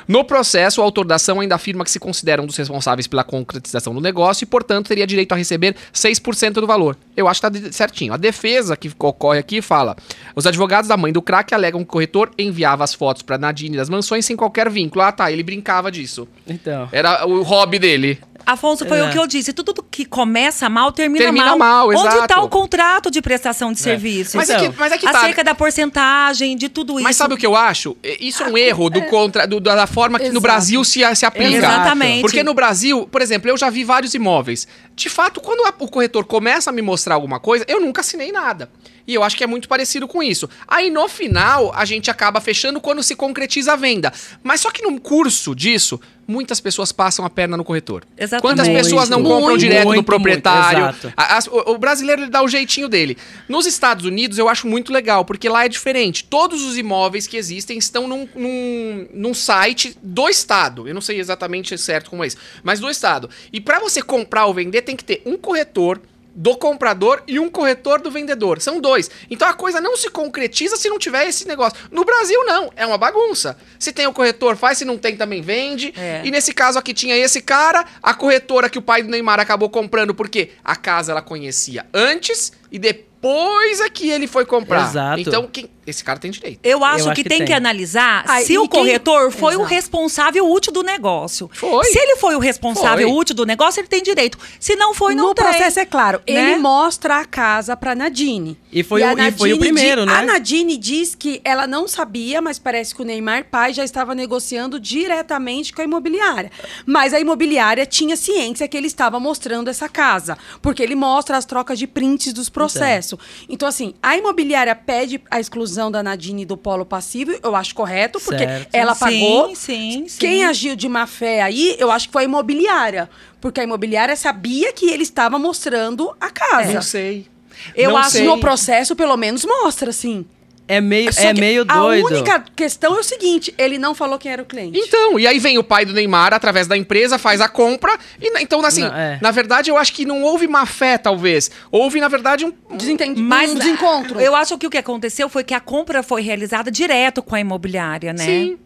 No 0.09 0.25
processo, 0.25 0.81
o 0.81 0.85
autor 0.85 1.05
da 1.05 1.17
ação 1.17 1.41
ainda 1.41 1.55
afirma 1.55 1.85
que 1.85 1.91
se 1.91 1.99
considera 1.99 2.41
um 2.41 2.47
dos 2.47 2.57
responsáveis 2.57 3.07
pela 3.07 3.25
concretização 3.25 3.93
do 3.93 4.01
negócio 4.01 4.45
e, 4.45 4.47
portanto, 4.47 4.89
teria 4.89 5.07
direito 5.07 5.33
a 5.33 5.37
receber 5.37 5.75
6% 5.93 6.53
do 6.53 6.67
valor. 6.67 6.97
Eu 7.17 7.27
acho 7.27 7.41
que 7.41 7.51
tá 7.51 7.73
certinho. 7.73 8.13
A 8.13 8.17
defesa 8.17 8.77
que 8.77 8.91
ocorre 8.99 9.39
aqui 9.39 9.61
fala: 9.61 9.97
os 10.35 10.47
advogados 10.47 10.89
da 10.89 10.97
mãe 10.97 11.13
do 11.13 11.21
craque 11.21 11.55
alegam 11.55 11.81
que 11.81 11.89
o 11.89 11.93
corretor 11.93 12.31
enviava 12.39 12.85
as 12.85 12.95
fotos 12.95 13.23
pra 13.23 13.39
Nadine 13.39 13.77
das 13.77 13.89
mansões 13.89 14.25
sem 14.25 14.37
qualquer 14.37 14.71
vínculo. 14.71 15.03
Ah, 15.03 15.13
tá, 15.13 15.31
ele 15.31 15.43
brincava 15.43 15.91
disso. 15.91 16.29
Então. 16.47 16.89
Era 16.93 17.27
o 17.27 17.43
hobby 17.43 17.79
dele. 17.79 18.21
Afonso, 18.47 18.87
foi 18.87 18.99
É. 19.01 19.09
o 19.09 19.11
que 19.11 19.19
eu 19.19 19.27
disse. 19.27 19.53
Tudo 19.53 19.83
que 19.83 20.05
começa 20.05 20.69
mal 20.69 20.93
termina, 20.93 21.25
Termina 21.25 21.57
mal, 21.57 21.89
Onde 21.89 21.99
exato. 21.99 22.23
está 22.23 22.41
o 22.41 22.49
contrato 22.49 23.11
de 23.11 23.21
prestação 23.21 23.73
de 23.73 23.81
serviços? 23.81 24.37
Mas 24.37 24.49
é 24.49 24.57
que- 24.57 24.79
mas 24.79 24.93
é 24.93 24.99
que 24.99 25.05
tá, 25.11 25.19
Acerca 25.19 25.43
da 25.43 25.53
porcentagem, 25.55 26.57
de 26.57 26.69
tudo 26.69 26.95
isso. 26.95 27.03
Mas 27.03 27.17
sabe 27.17 27.35
o 27.35 27.37
que 27.37 27.47
eu 27.47 27.57
acho? 27.57 27.97
É, 28.03 28.17
Isso 28.25 28.43
é 28.43 28.47
um 28.49 28.57
erro 28.57 28.89
do 28.89 29.03
contra, 29.07 29.47
do- 29.47 29.61
da 29.61 29.87
forma 29.87 30.19
que 30.19 30.25
no 30.27 30.31
Exato. 30.33 30.41
Brasil 30.43 30.85
se, 30.85 31.01
se 31.17 31.27
aplica. 31.27 31.57
Exatamente. 31.57 32.21
Porque 32.23 32.43
no 32.43 32.55
Brasil, 32.55 33.09
por 33.11 33.21
exemplo, 33.21 33.51
eu 33.51 33.57
já 33.57 33.69
vi 33.71 33.83
vários 33.85 34.15
imóveis. 34.15 34.67
De 34.95 35.09
fato, 35.09 35.41
quando 35.41 35.67
a- 35.67 35.75
o 35.79 35.89
corretor 35.89 36.25
começa 36.25 36.71
a 36.71 36.73
me 36.73 36.83
mostrar 36.83 37.15
alguma 37.17 37.41
coisa, 37.41 37.65
eu 37.69 37.81
nunca 37.81 38.01
assinei 38.01 38.31
nada. 38.33 38.71
E 39.07 39.15
eu 39.15 39.23
acho 39.23 39.37
que 39.37 39.45
é 39.45 39.47
muito 39.47 39.69
parecido 39.69 40.09
com 40.09 40.23
isso. 40.23 40.49
Aí 40.67 40.91
no 40.91 41.09
final, 41.09 41.73
a 41.75 41.85
gente 41.85 42.11
acaba 42.11 42.41
fechando 42.41 42.81
quando 42.81 43.03
se 43.03 43.15
concretiza 43.15 43.73
a 43.73 43.77
venda. 43.77 44.13
Mas 44.43 44.61
só 44.61 44.71
que 44.71 44.83
no 44.83 45.01
curso 45.01 45.55
disso, 45.55 46.01
muitas 46.27 46.61
pessoas 46.61 46.91
passam 46.93 47.25
a 47.25 47.31
perna 47.31 47.57
no 47.57 47.65
corretor. 47.65 48.05
Exatamente. 48.19 48.43
Quantas 48.43 48.69
pessoas 48.69 49.09
não 49.09 49.21
Muito, 49.21 49.35
compram 49.35 49.57
direto 49.57 49.85
muito, 49.87 49.99
no 49.99 50.05
proprietário? 50.05 50.85
muito. 50.87 51.13
A- 51.17 51.37
as- 51.37 51.47
o, 51.47 51.73
o 51.73 51.79
brasileiro 51.79 52.23
ele 52.23 52.31
dá 52.31 52.43
o 52.43 52.49
jeitinho 52.49 52.89
dele. 52.89 53.17
Nos 53.49 53.67
Estados 53.67 54.05
Unidos 54.05 54.39
eu 54.39 54.49
acho 54.49 54.67
muito 54.67 54.93
legal, 54.93 55.25
porque 55.25 55.49
lá 55.49 55.65
é 55.65 55.69
diferente. 55.69 56.25
Todos 56.25 56.63
os 56.65 56.77
imóveis 56.77 57.27
que 57.27 57.37
existem 57.37 57.79
estão 57.79 58.09
num, 58.09 58.29
num, 58.35 59.07
num 59.13 59.35
site 59.35 59.97
do 60.03 60.29
Estado. 60.29 60.89
Eu 60.89 60.95
não 60.95 61.01
sei 61.01 61.19
exatamente 61.21 61.77
certo 61.79 62.11
como 62.11 62.25
é 62.25 62.27
isso, 62.27 62.37
mas 62.63 62.81
do 62.81 62.91
Estado. 62.91 63.29
E 63.53 63.61
para 63.61 63.79
você 63.79 64.03
comprar 64.03 64.47
ou 64.47 64.55
vender, 64.55 64.83
tem 64.83 64.97
que 64.97 65.05
ter 65.05 65.23
um 65.25 65.37
corretor 65.37 66.01
do 66.37 66.55
comprador 66.55 67.23
e 67.27 67.41
um 67.41 67.49
corretor 67.49 68.01
do 68.01 68.11
vendedor. 68.11 68.61
São 68.61 68.79
dois. 68.79 69.11
Então 69.31 69.49
a 69.49 69.55
coisa 69.55 69.81
não 69.81 69.97
se 69.97 70.11
concretiza 70.11 70.77
se 70.77 70.89
não 70.91 70.99
tiver 70.99 71.27
esse 71.27 71.49
negócio. 71.49 71.79
No 71.91 72.05
Brasil, 72.05 72.45
não. 72.45 72.71
É 72.77 72.85
uma 72.85 72.99
bagunça. 72.99 73.57
Se 73.79 73.91
tem 73.91 74.07
o 74.07 74.13
corretor, 74.13 74.55
faz. 74.55 74.77
Se 74.77 74.85
não 74.85 74.99
tem, 74.99 75.17
também 75.17 75.41
vende. 75.41 75.95
É. 75.97 76.21
E 76.23 76.31
nesse 76.31 76.53
caso 76.53 76.79
aqui 76.79 76.93
tinha 76.93 77.17
esse 77.17 77.41
cara, 77.41 77.87
a 78.03 78.13
corretora 78.13 78.69
que 78.69 78.79
o 78.79 78.83
pai 78.83 79.03
do 79.03 79.09
Neymar 79.09 79.41
acabou 79.41 79.71
comprando 79.71 80.15
porque 80.15 80.51
a 80.63 80.77
casa 80.77 81.13
ela 81.13 81.23
conhecia 81.23 81.87
antes 81.95 82.53
e 82.71 82.79
depois 82.79 83.16
é 83.23 83.91
que 83.91 84.09
ele 84.11 84.27
foi 84.27 84.45
comprar. 84.45 84.89
Exato. 84.89 85.21
Então 85.21 85.49
quem- 85.51 85.69
esse 85.87 86.03
cara 86.05 86.19
tem 86.19 86.31
direito. 86.31 86.61
Eu 86.65 86.85
acho, 86.85 87.07
acho 87.07 87.15
que, 87.15 87.23
que 87.23 87.29
tem, 87.29 87.45
que 87.45 87.53
analisar 87.53 88.25
Ah, 88.27 88.41
se 88.41 88.59
o 88.59 88.69
quem- 88.69 88.81
corretor 88.81 89.31
foi 89.31 89.55
o 89.57 89.61
Exato. 89.61 89.75
responsável 89.75 90.51
útil 90.51 90.73
do 90.73 90.83
negócio. 90.83 91.49
Foi. 91.53 91.85
Se 91.85 91.99
ele 91.99 92.17
foi 92.17 92.35
o 92.37 92.39
responsável 92.39 93.09
Foi. 93.09 93.17
útil 93.19 93.35
do 93.35 93.45
negócio, 93.47 93.81
ele 93.81 93.89
tem 93.89 94.03
direito. 94.03 94.39
Se 94.61 94.75
não 94.77 94.93
foi, 94.95 95.15
não 95.15 95.29
no 95.29 95.35
tem. 95.35 95.45
processo 95.45 95.79
é 95.81 95.87
claro, 95.87 96.19
né? 96.19 96.53
ele 96.53 96.57
mostra 96.57 97.19
a 97.19 97.25
casa 97.25 97.77
pra 97.77 97.95
Nadine. 97.95 98.59
E 98.79 98.83
foi 98.83 99.03
a 99.03 99.15
o- 99.15 99.19
e 99.19 99.33
foi 99.33 99.53
o 99.55 99.59
primeiro, 99.59 100.03
di- 100.03 100.07
né? 100.09 100.19
A 100.19 100.23
Nadine 100.23 100.77
diz 100.77 101.15
que 101.15 101.41
ela 101.43 101.67
não 101.67 101.89
sabia, 101.89 102.43
mas 102.43 102.59
parece 102.59 102.95
que 102.95 103.01
o 103.01 103.05
Neymar 103.07 103.47
pai 103.51 103.73
já 103.73 103.83
estava 103.83 104.15
negociando 104.15 104.79
diretamente 104.79 105.73
com 105.73 105.81
a 105.81 105.85
imobiliária. 105.85 106.51
Mas 106.85 107.15
a 107.15 107.19
imobiliária 107.19 107.87
tinha 107.87 108.17
ciência 108.17 108.69
que 108.69 108.77
ele 108.77 108.87
estava 108.87 109.19
mostrando 109.19 109.69
essa 109.71 109.89
casa, 109.89 110.37
porque 110.61 110.83
ele 110.83 110.95
mostra 110.95 111.39
as 111.39 111.47
trocas 111.47 111.79
de 111.79 111.87
prints 111.87 112.35
dos 112.35 112.51
processos. 112.51 113.19
Então, 113.49 113.67
assim, 113.67 113.95
a 114.03 114.15
imobiliária 114.17 114.75
pede 114.75 115.23
a 115.31 115.41
exclusão 115.41 115.91
da 115.91 116.03
Nadine 116.03 116.45
do 116.45 116.57
polo 116.59 116.85
passivo, 116.85 117.33
eu 117.43 117.57
acho 117.57 117.75
correto, 117.75 118.21
porque 118.21 118.45
Certo. 118.45 118.69
ela 118.75 118.95
Sim, 118.95 119.01
pagou. 119.01 119.57
sim, 119.57 120.05
sim. 120.07 120.19
Quem 120.19 120.45
agiu 120.45 120.77
de 120.77 120.87
má 120.87 121.07
fé 121.07 121.41
aí, 121.41 121.77
eu 121.79 121.91
acho 121.91 122.09
que 122.09 122.13
foi 122.13 122.23
a 122.23 122.25
imobiliária. 122.27 123.09
Porque 123.41 123.61
a 123.61 123.65
imobiliária 123.65 124.17
sabia 124.17 124.73
que 124.73 124.91
ele 124.91 125.03
estava 125.03 125.39
mostrando 125.39 126.15
a 126.21 126.31
casa. 126.31 126.73
Não 126.75 126.83
sei. 126.83 127.27
Eu 127.75 127.91
Não 127.91 127.99
acho- 127.99 128.11
sei. 128.11 128.25
No 128.27 128.39
processo, 128.39 128.95
pelo 128.95 129.17
menos, 129.17 129.45
mostra, 129.45 129.93
sim. 129.93 130.25
É 130.69 130.81
meio, 130.81 131.13
Só 131.13 131.21
é 131.21 131.33
meio 131.33 131.65
doido. 131.65 132.09
A 132.09 132.11
única 132.11 132.45
questão 132.57 132.97
é 132.97 132.99
o 132.99 133.03
seguinte: 133.05 133.55
ele 133.57 133.79
não 133.79 133.95
falou 133.95 134.19
quem 134.19 134.33
era 134.33 134.43
o 134.43 134.45
cliente. 134.45 134.77
Então, 134.77 135.17
e 135.17 135.25
aí 135.25 135.39
vem 135.39 135.59
o 135.59 135.63
pai 135.63 135.85
do 135.85 135.93
Neymar 135.93 136.35
através 136.35 136.67
da 136.67 136.77
empresa, 136.77 137.19
faz 137.19 137.41
a 137.41 137.49
compra. 137.49 137.97
E, 138.21 138.43
então, 138.43 138.65
assim, 138.65 138.81
Não, 138.83 138.93
é. 138.93 139.17
na 139.23 139.31
verdade, 139.31 139.71
eu 139.71 139.77
acho 139.79 139.93
que 139.93 140.05
não 140.05 140.25
houve 140.25 140.49
má 140.49 140.67
fé, 140.67 140.99
talvez. 140.99 141.53
Houve, 141.71 142.01
na 142.01 142.09
verdade, 142.09 142.45
um. 142.45 142.53
Desentendi, 142.77 143.23
Mas 143.23 143.53
um 143.53 143.55
desencontro. 143.55 144.21
Eu 144.21 144.35
acho 144.35 144.59
que 144.59 144.67
o 144.67 144.71
que 144.71 144.79
aconteceu 144.79 145.29
foi 145.29 145.45
que 145.45 145.55
a 145.55 145.61
compra 145.61 146.03
foi 146.03 146.21
realizada 146.21 146.69
direto 146.69 147.23
com 147.23 147.37
a 147.37 147.41
imobiliária, 147.41 148.13
né? 148.13 148.25
Sim. 148.25 148.59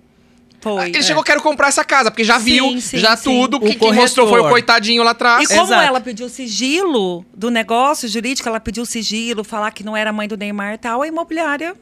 Foi. 0.61 0.89
Ele 0.91 1.03
chegou, 1.03 1.23
quero 1.25 1.41
comprar 1.41 1.69
essa 1.69 1.83
casa, 1.85 2.11
porque 2.11 2.23
já 2.23 2.39
Sim, 2.39 2.45
viu, 2.45 2.81
sim, 2.81 2.99
já 2.99 3.17
sim. 3.17 3.31
tudo. 3.31 3.57
O 3.57 3.61
Que 3.61 3.77
quem 3.77 3.93
mostrou 3.95 4.29
foi 4.29 4.41
o 4.41 4.49
coitadinho 4.49 5.03
lá 5.03 5.13
atrás. 5.13 5.45
E 5.45 5.55
como 5.55 5.67
Exato. 5.69 5.83
ela 5.83 6.01
pediu 6.01 6.29
sigilo 6.29 7.25
do 7.35 7.51
negócio 7.51 8.07
jurídico, 8.09 8.49
ela 8.49 8.61
pediu 8.61 8.85
sigilo, 8.85 9.43
falar 9.43 9.71
que 9.71 9.83
não 9.83 9.97
era 9.97 10.13
mãe 10.13 10.29
do 10.29 10.37
Neymar 10.37 10.75
e 10.75 10.79
tal, 10.79 11.01
a 11.03 11.07
imobiliária 11.09 11.75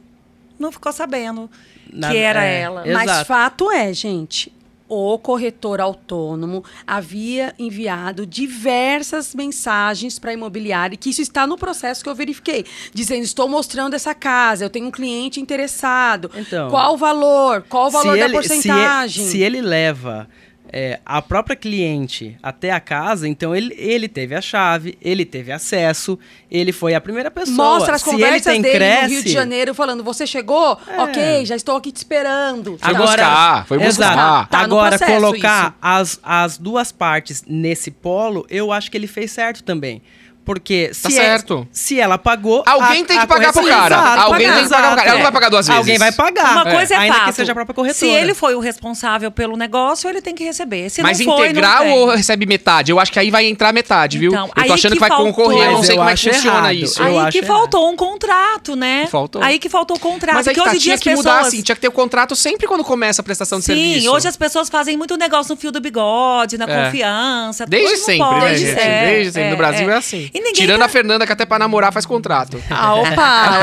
não 0.59 0.71
ficou 0.71 0.93
sabendo 0.93 1.51
Na- 1.93 2.11
que 2.11 2.17
era 2.17 2.45
é. 2.45 2.61
ela. 2.61 2.87
Eu- 2.87 2.95
Mas 2.95 3.11
Exato. 3.11 3.27
fato 3.27 3.71
é, 3.71 3.93
gente. 3.93 4.53
O 4.89 5.19
corretor 5.19 5.81
autônomo 5.81 6.65
havia 6.87 7.55
enviado 7.59 8.25
diversas 8.27 9.35
mensagens 9.35 10.19
para 10.19 10.31
a 10.31 10.35
imobiliária, 10.35 10.97
que 10.97 11.11
isso 11.11 11.21
está 11.21 11.47
no 11.47 11.59
processo 11.59 12.03
que 12.03 12.09
eu 12.09 12.15
verifiquei, 12.15 12.65
dizendo: 12.95 13.23
estou 13.23 13.49
mostrando 13.49 13.95
essa 13.95 14.15
casa, 14.15 14.65
eu 14.65 14.71
tenho 14.71 14.87
um 14.87 14.91
cliente 14.91 15.41
interessado. 15.41 16.31
Então, 16.35 16.71
qual 16.71 16.95
o 16.95 16.97
valor? 16.97 17.65
Qual 17.69 17.89
o 17.89 17.91
valor 17.91 18.17
da 18.17 18.25
ele, 18.25 18.33
porcentagem? 18.33 19.27
Se 19.27 19.39
ele, 19.39 19.57
se 19.57 19.59
ele 19.59 19.61
leva 19.61 20.29
é, 20.73 21.01
a 21.05 21.23
própria 21.23 21.57
cliente 21.57 22.37
até 22.43 22.71
a 22.71 22.81
casa, 22.81 23.27
então 23.27 23.55
ele, 23.55 23.75
ele 23.79 24.09
teve 24.09 24.35
a 24.35 24.41
chave, 24.41 24.99
ele 25.01 25.25
teve 25.25 25.51
acesso, 25.51 26.19
ele 26.51 26.73
foi 26.73 26.95
a 26.95 27.01
primeira 27.01 27.31
pessoa. 27.31 27.57
Mostra 27.57 27.95
as 27.95 28.03
se 28.03 28.11
ele 28.11 28.17
conversas 28.19 28.53
tem 28.53 28.63
dele 28.63 28.75
cresce, 28.75 29.03
no 29.03 29.09
Rio 29.11 29.25
de 29.25 29.33
Janeiro 29.33 29.75
falando: 29.75 30.05
você 30.05 30.27
chegou? 30.27 30.79
É. 30.87 31.01
Ok, 31.03 31.47
já 31.47 31.57
estou 31.57 31.77
aqui 31.77 31.91
te 31.91 31.97
esperando. 31.97 32.79
Foi 32.79 32.95
buscar, 32.95 33.67
foi 33.67 33.79
buscar. 33.79 34.13
Exato. 34.13 34.51
Tá 34.51 34.59
no 34.67 34.79
Agora, 34.79 34.99
colocar 34.99 35.69
isso. 35.69 35.79
as, 35.81 36.21
as 36.23 36.59
duas 36.59 36.93
partes 36.93 37.45
nesse 37.47 37.91
polo, 37.91 38.47
eu 38.51 38.71
acho 38.73 38.91
que 38.91 38.97
ele 38.97 39.07
fez 39.07 39.33
certo 39.33 39.63
também. 39.63 40.03
Porque 40.49 40.91
se, 40.95 41.03
Tá 41.03 41.09
é- 41.11 41.13
certo. 41.13 41.69
se 41.71 42.01
ela 42.01 42.17
pagou. 42.17 42.63
Alguém 42.65 43.03
a- 43.03 43.05
tem 43.05 43.21
que 43.21 43.27
pagar 43.27 43.53
pro 43.53 43.67
cara. 43.67 43.95
Exato, 43.95 44.21
Alguém 44.23 44.51
tem 44.51 44.63
que 44.63 44.69
pagar 44.71 44.87
pro 44.89 44.97
cara. 44.97 45.09
Ela 45.09 45.17
não 45.17 45.23
vai 45.25 45.33
pagar 45.33 45.49
duas 45.51 45.67
vezes. 45.67 45.79
Alguém 45.79 45.99
vai 45.99 46.11
pagar. 46.11 46.53
Uma 46.53 46.65
coisa 46.75 46.95
é, 46.95 46.97
ainda 46.97 47.15
fato. 47.17 47.27
que 47.27 47.33
seja 47.35 47.53
a 47.53 47.55
própria 47.55 47.75
corretora. 47.75 47.99
Se 47.99 48.07
ele 48.09 48.33
foi 48.33 48.55
o 48.55 48.59
responsável 48.59 49.31
pelo 49.31 49.59
negócio, 49.59 50.09
ele 50.09 50.23
tem 50.23 50.35
que 50.35 50.43
receber. 50.45 50.89
Se 50.89 51.03
Mas 51.03 51.19
não 51.21 51.37
foi, 51.37 51.51
integral 51.51 51.85
não 51.85 51.93
tem. 51.93 51.99
ou 51.99 52.09
recebe 52.15 52.47
metade? 52.47 52.91
Eu 52.91 52.99
acho 52.99 53.13
que 53.13 53.19
aí 53.19 53.31
vai 53.31 53.45
entrar 53.45 53.75
metade, 53.75 54.17
viu? 54.17 54.31
Então, 54.33 54.51
eu 54.57 54.65
tô 54.65 54.73
achando 54.73 54.93
que, 54.93 54.97
que 54.97 55.01
vai 55.01 55.11
faltou. 55.11 55.27
concorrer, 55.35 55.67
eu 55.67 55.73
não 55.73 55.83
sei 55.83 55.97
eu 55.97 55.99
como 55.99 56.09
é 56.09 56.15
que 56.15 56.31
funciona 56.33 56.57
errado. 56.59 56.73
isso. 56.73 57.03
Eu 57.03 57.07
Aí 57.07 57.19
acho 57.19 57.33
que 57.33 57.39
errado. 57.45 57.47
faltou 57.59 57.91
um 57.91 57.97
contrato, 57.97 58.75
né? 58.75 59.07
Faltou. 59.11 59.43
Aí 59.43 59.59
que 59.59 59.69
faltou 59.69 59.99
o 59.99 60.01
contrato. 60.01 60.35
Mas 60.37 60.49
aí 60.49 60.55
que 60.55 60.61
tá, 60.63 60.67
hoje 60.69 60.77
em 60.77 60.79
dia 60.81 60.97
tinha 60.97 60.99
que 60.99 61.11
pessoas... 61.11 61.27
mudar 61.27 61.47
assim, 61.47 61.61
tinha 61.61 61.75
que 61.77 61.81
ter 61.83 61.89
o 61.89 61.93
contrato 61.93 62.35
sempre 62.35 62.67
quando 62.67 62.83
começa 62.85 63.21
a 63.21 63.25
prestação 63.25 63.59
de 63.59 63.67
Sim, 63.67 63.75
serviço. 63.75 64.11
hoje 64.13 64.29
as 64.29 64.37
pessoas 64.39 64.71
fazem 64.71 64.97
muito 64.97 65.15
negócio 65.19 65.55
no 65.55 65.61
fio 65.61 65.71
do 65.71 65.79
bigode, 65.79 66.57
na 66.57 66.65
É. 66.65 66.85
confiança. 66.87 67.67
Desde 67.67 67.97
sempre, 67.99 68.25
né, 68.35 68.41
Desde 68.49 68.67
gente? 68.67 68.81
sempre. 68.81 69.07
Desde 69.11 69.33
sempre. 69.33 69.51
No 69.51 69.57
Brasil 69.59 69.91
é, 69.91 69.95
assim. 69.97 70.31
E 70.39 70.41
ninguém 70.41 70.53
Tirando 70.53 70.79
tá- 70.81 70.85
a 70.87 70.89
Fernanda, 70.89 71.27
que 71.27 71.33
até 71.33 71.45
pra 71.45 71.59
namorar 71.59 71.93
faz 71.93 72.07
contrato. 72.07 72.63
Ah, 72.71 72.95
opa, 72.95 73.11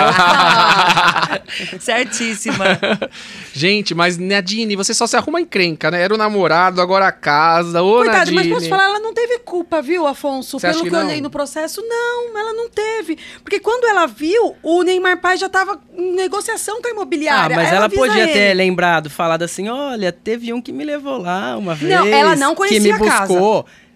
opa. 0.09 1.41
Certíssima. 1.79 2.65
Gente, 3.53 3.95
mas 3.95 4.17
Nadine, 4.17 4.75
você 4.75 4.93
só 4.93 5.07
se 5.07 5.15
arruma 5.15 5.39
encrenca, 5.39 5.89
né? 5.89 6.01
Era 6.01 6.13
o 6.13 6.17
namorado, 6.17 6.81
agora 6.81 7.07
a 7.07 7.11
casa. 7.11 7.81
Ô, 7.81 7.97
Coitado, 7.97 8.17
mas 8.17 8.29
Nadine. 8.35 8.53
posso 8.53 8.67
falar, 8.69 8.85
ela 8.85 8.99
não 8.99 9.13
teve 9.13 9.39
culpa, 9.39 9.81
viu, 9.81 10.05
Afonso? 10.05 10.59
Você 10.59 10.67
Pelo 10.67 10.83
que 10.83 10.89
que, 10.89 10.95
eu 10.95 10.99
olhei 10.99 11.21
no 11.21 11.29
processo, 11.29 11.81
não, 11.81 12.37
ela 12.37 12.53
não 12.53 12.69
teve. 12.69 13.17
Porque 13.41 13.59
quando 13.59 13.85
ela 13.85 14.05
viu, 14.05 14.55
o 14.61 14.83
Neymar 14.83 15.21
Pai 15.21 15.37
já 15.37 15.47
estava 15.47 15.79
em 15.97 16.13
negociação 16.13 16.81
com 16.81 16.87
a 16.87 16.91
Ah, 16.91 16.93
imobiliária. 16.93 17.55
mas 17.55 17.69
Aí 17.69 17.75
ela 17.75 17.85
avisa 17.85 18.01
podia 18.01 18.23
ele. 18.23 18.33
ter 18.33 18.53
lembrado, 18.53 19.09
falado 19.09 19.43
assim: 19.43 19.69
olha, 19.69 20.11
teve 20.11 20.51
um 20.51 20.61
que 20.61 20.71
me 20.73 20.83
levou 20.83 21.17
lá 21.19 21.55
uma 21.57 21.73
vez. 21.73 21.93
Não, 21.93 22.05
ela 22.07 22.35
não 22.35 22.53
conhecia 22.53 22.81
Que 22.81 23.01
me 23.01 23.07
a 23.07 23.11
casa. 23.11 23.33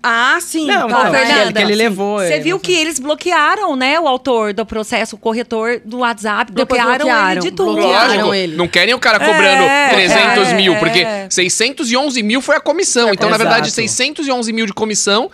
Ah, 0.02 0.38
sim. 0.42 0.66
Não, 0.66 0.88
tá, 0.88 1.04
não, 1.06 1.12
Fernanda. 1.12 1.34
que 1.36 1.40
ele- 1.42 1.54
que 1.54 1.60
ele 1.60 1.76
levou. 1.76 2.20
Você 2.20 2.40
viu 2.40 2.58
que 2.60 2.72
eles 2.72 3.00
bloquearam, 3.00 3.76
né, 3.76 4.00
o 4.00 4.08
autor 4.08 4.54
do 4.54 4.66
processo, 4.66 5.16
o 5.18 5.20
corretor 5.20 5.82
do 5.84 5.98
WhatsApp, 6.00 6.52
Depois 6.54 6.82
bloquearam, 6.82 7.06
bloquearam, 7.06 7.32
ele 7.32 7.40
de 7.42 7.52
tudo. 7.52 7.74
bloquearam. 7.74 8.08
Lógico, 8.16 8.34
ele. 8.34 8.56
não 8.56 8.68
querem 8.68 8.94
o 8.94 9.00
cara 9.00 9.20
cobrando 9.20 9.64
É, 9.64 9.90
300 9.90 10.48
é, 10.50 10.54
mil, 10.54 10.74
é. 10.74 10.80
porque 10.80 11.06
611 11.30 12.24
mil 12.24 12.42
foi 12.42 12.56
a 12.56 12.60
comissão. 12.62 13.14
Então, 13.14 13.30
na 13.30 13.36
Exato. 13.36 13.50
verdade, 13.50 13.72
611 13.72 14.54
mil 14.54 14.66
de 14.66 14.74
comissão, 14.74 15.30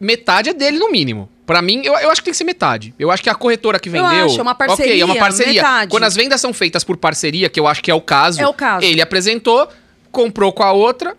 metade 0.00 0.50
é 0.50 0.54
dele 0.54 0.78
no 0.78 0.90
mínimo. 0.90 1.28
Pra 1.44 1.62
mim, 1.62 1.80
eu, 1.82 1.94
eu 1.94 2.10
acho 2.10 2.20
que 2.20 2.26
tem 2.26 2.32
que 2.32 2.36
ser 2.38 2.44
metade. 2.44 2.94
Eu 2.98 3.10
acho 3.10 3.22
que 3.22 3.30
a 3.30 3.34
corretora 3.34 3.80
que 3.80 3.88
Eu 3.88 3.92
vendeu. 3.94 4.26
acho, 4.26 4.38
é 4.38 4.42
uma 4.42 4.52
Ok, 4.52 4.64
é 4.64 4.68
parceria, 4.68 5.04
uma 5.06 5.16
parceria. 5.16 5.62
metade. 5.62 5.90
Quando 5.90 6.04
as 6.04 6.14
vendas 6.14 6.40
são 6.40 6.52
feitas 6.52 6.84
por 6.84 6.96
parceria, 6.98 7.48
que 7.48 7.58
eu 7.58 7.66
acho 7.66 7.82
que 7.82 7.90
é 7.90 7.94
o 7.94 8.00
caso, 8.02 8.40
É 8.40 8.46
o 8.46 8.52
caso. 8.52 8.84
ele 8.84 9.00
apresentou, 9.00 9.66
comprou 10.12 10.52
com 10.52 10.62
a 10.62 10.72
outra. 10.72 11.16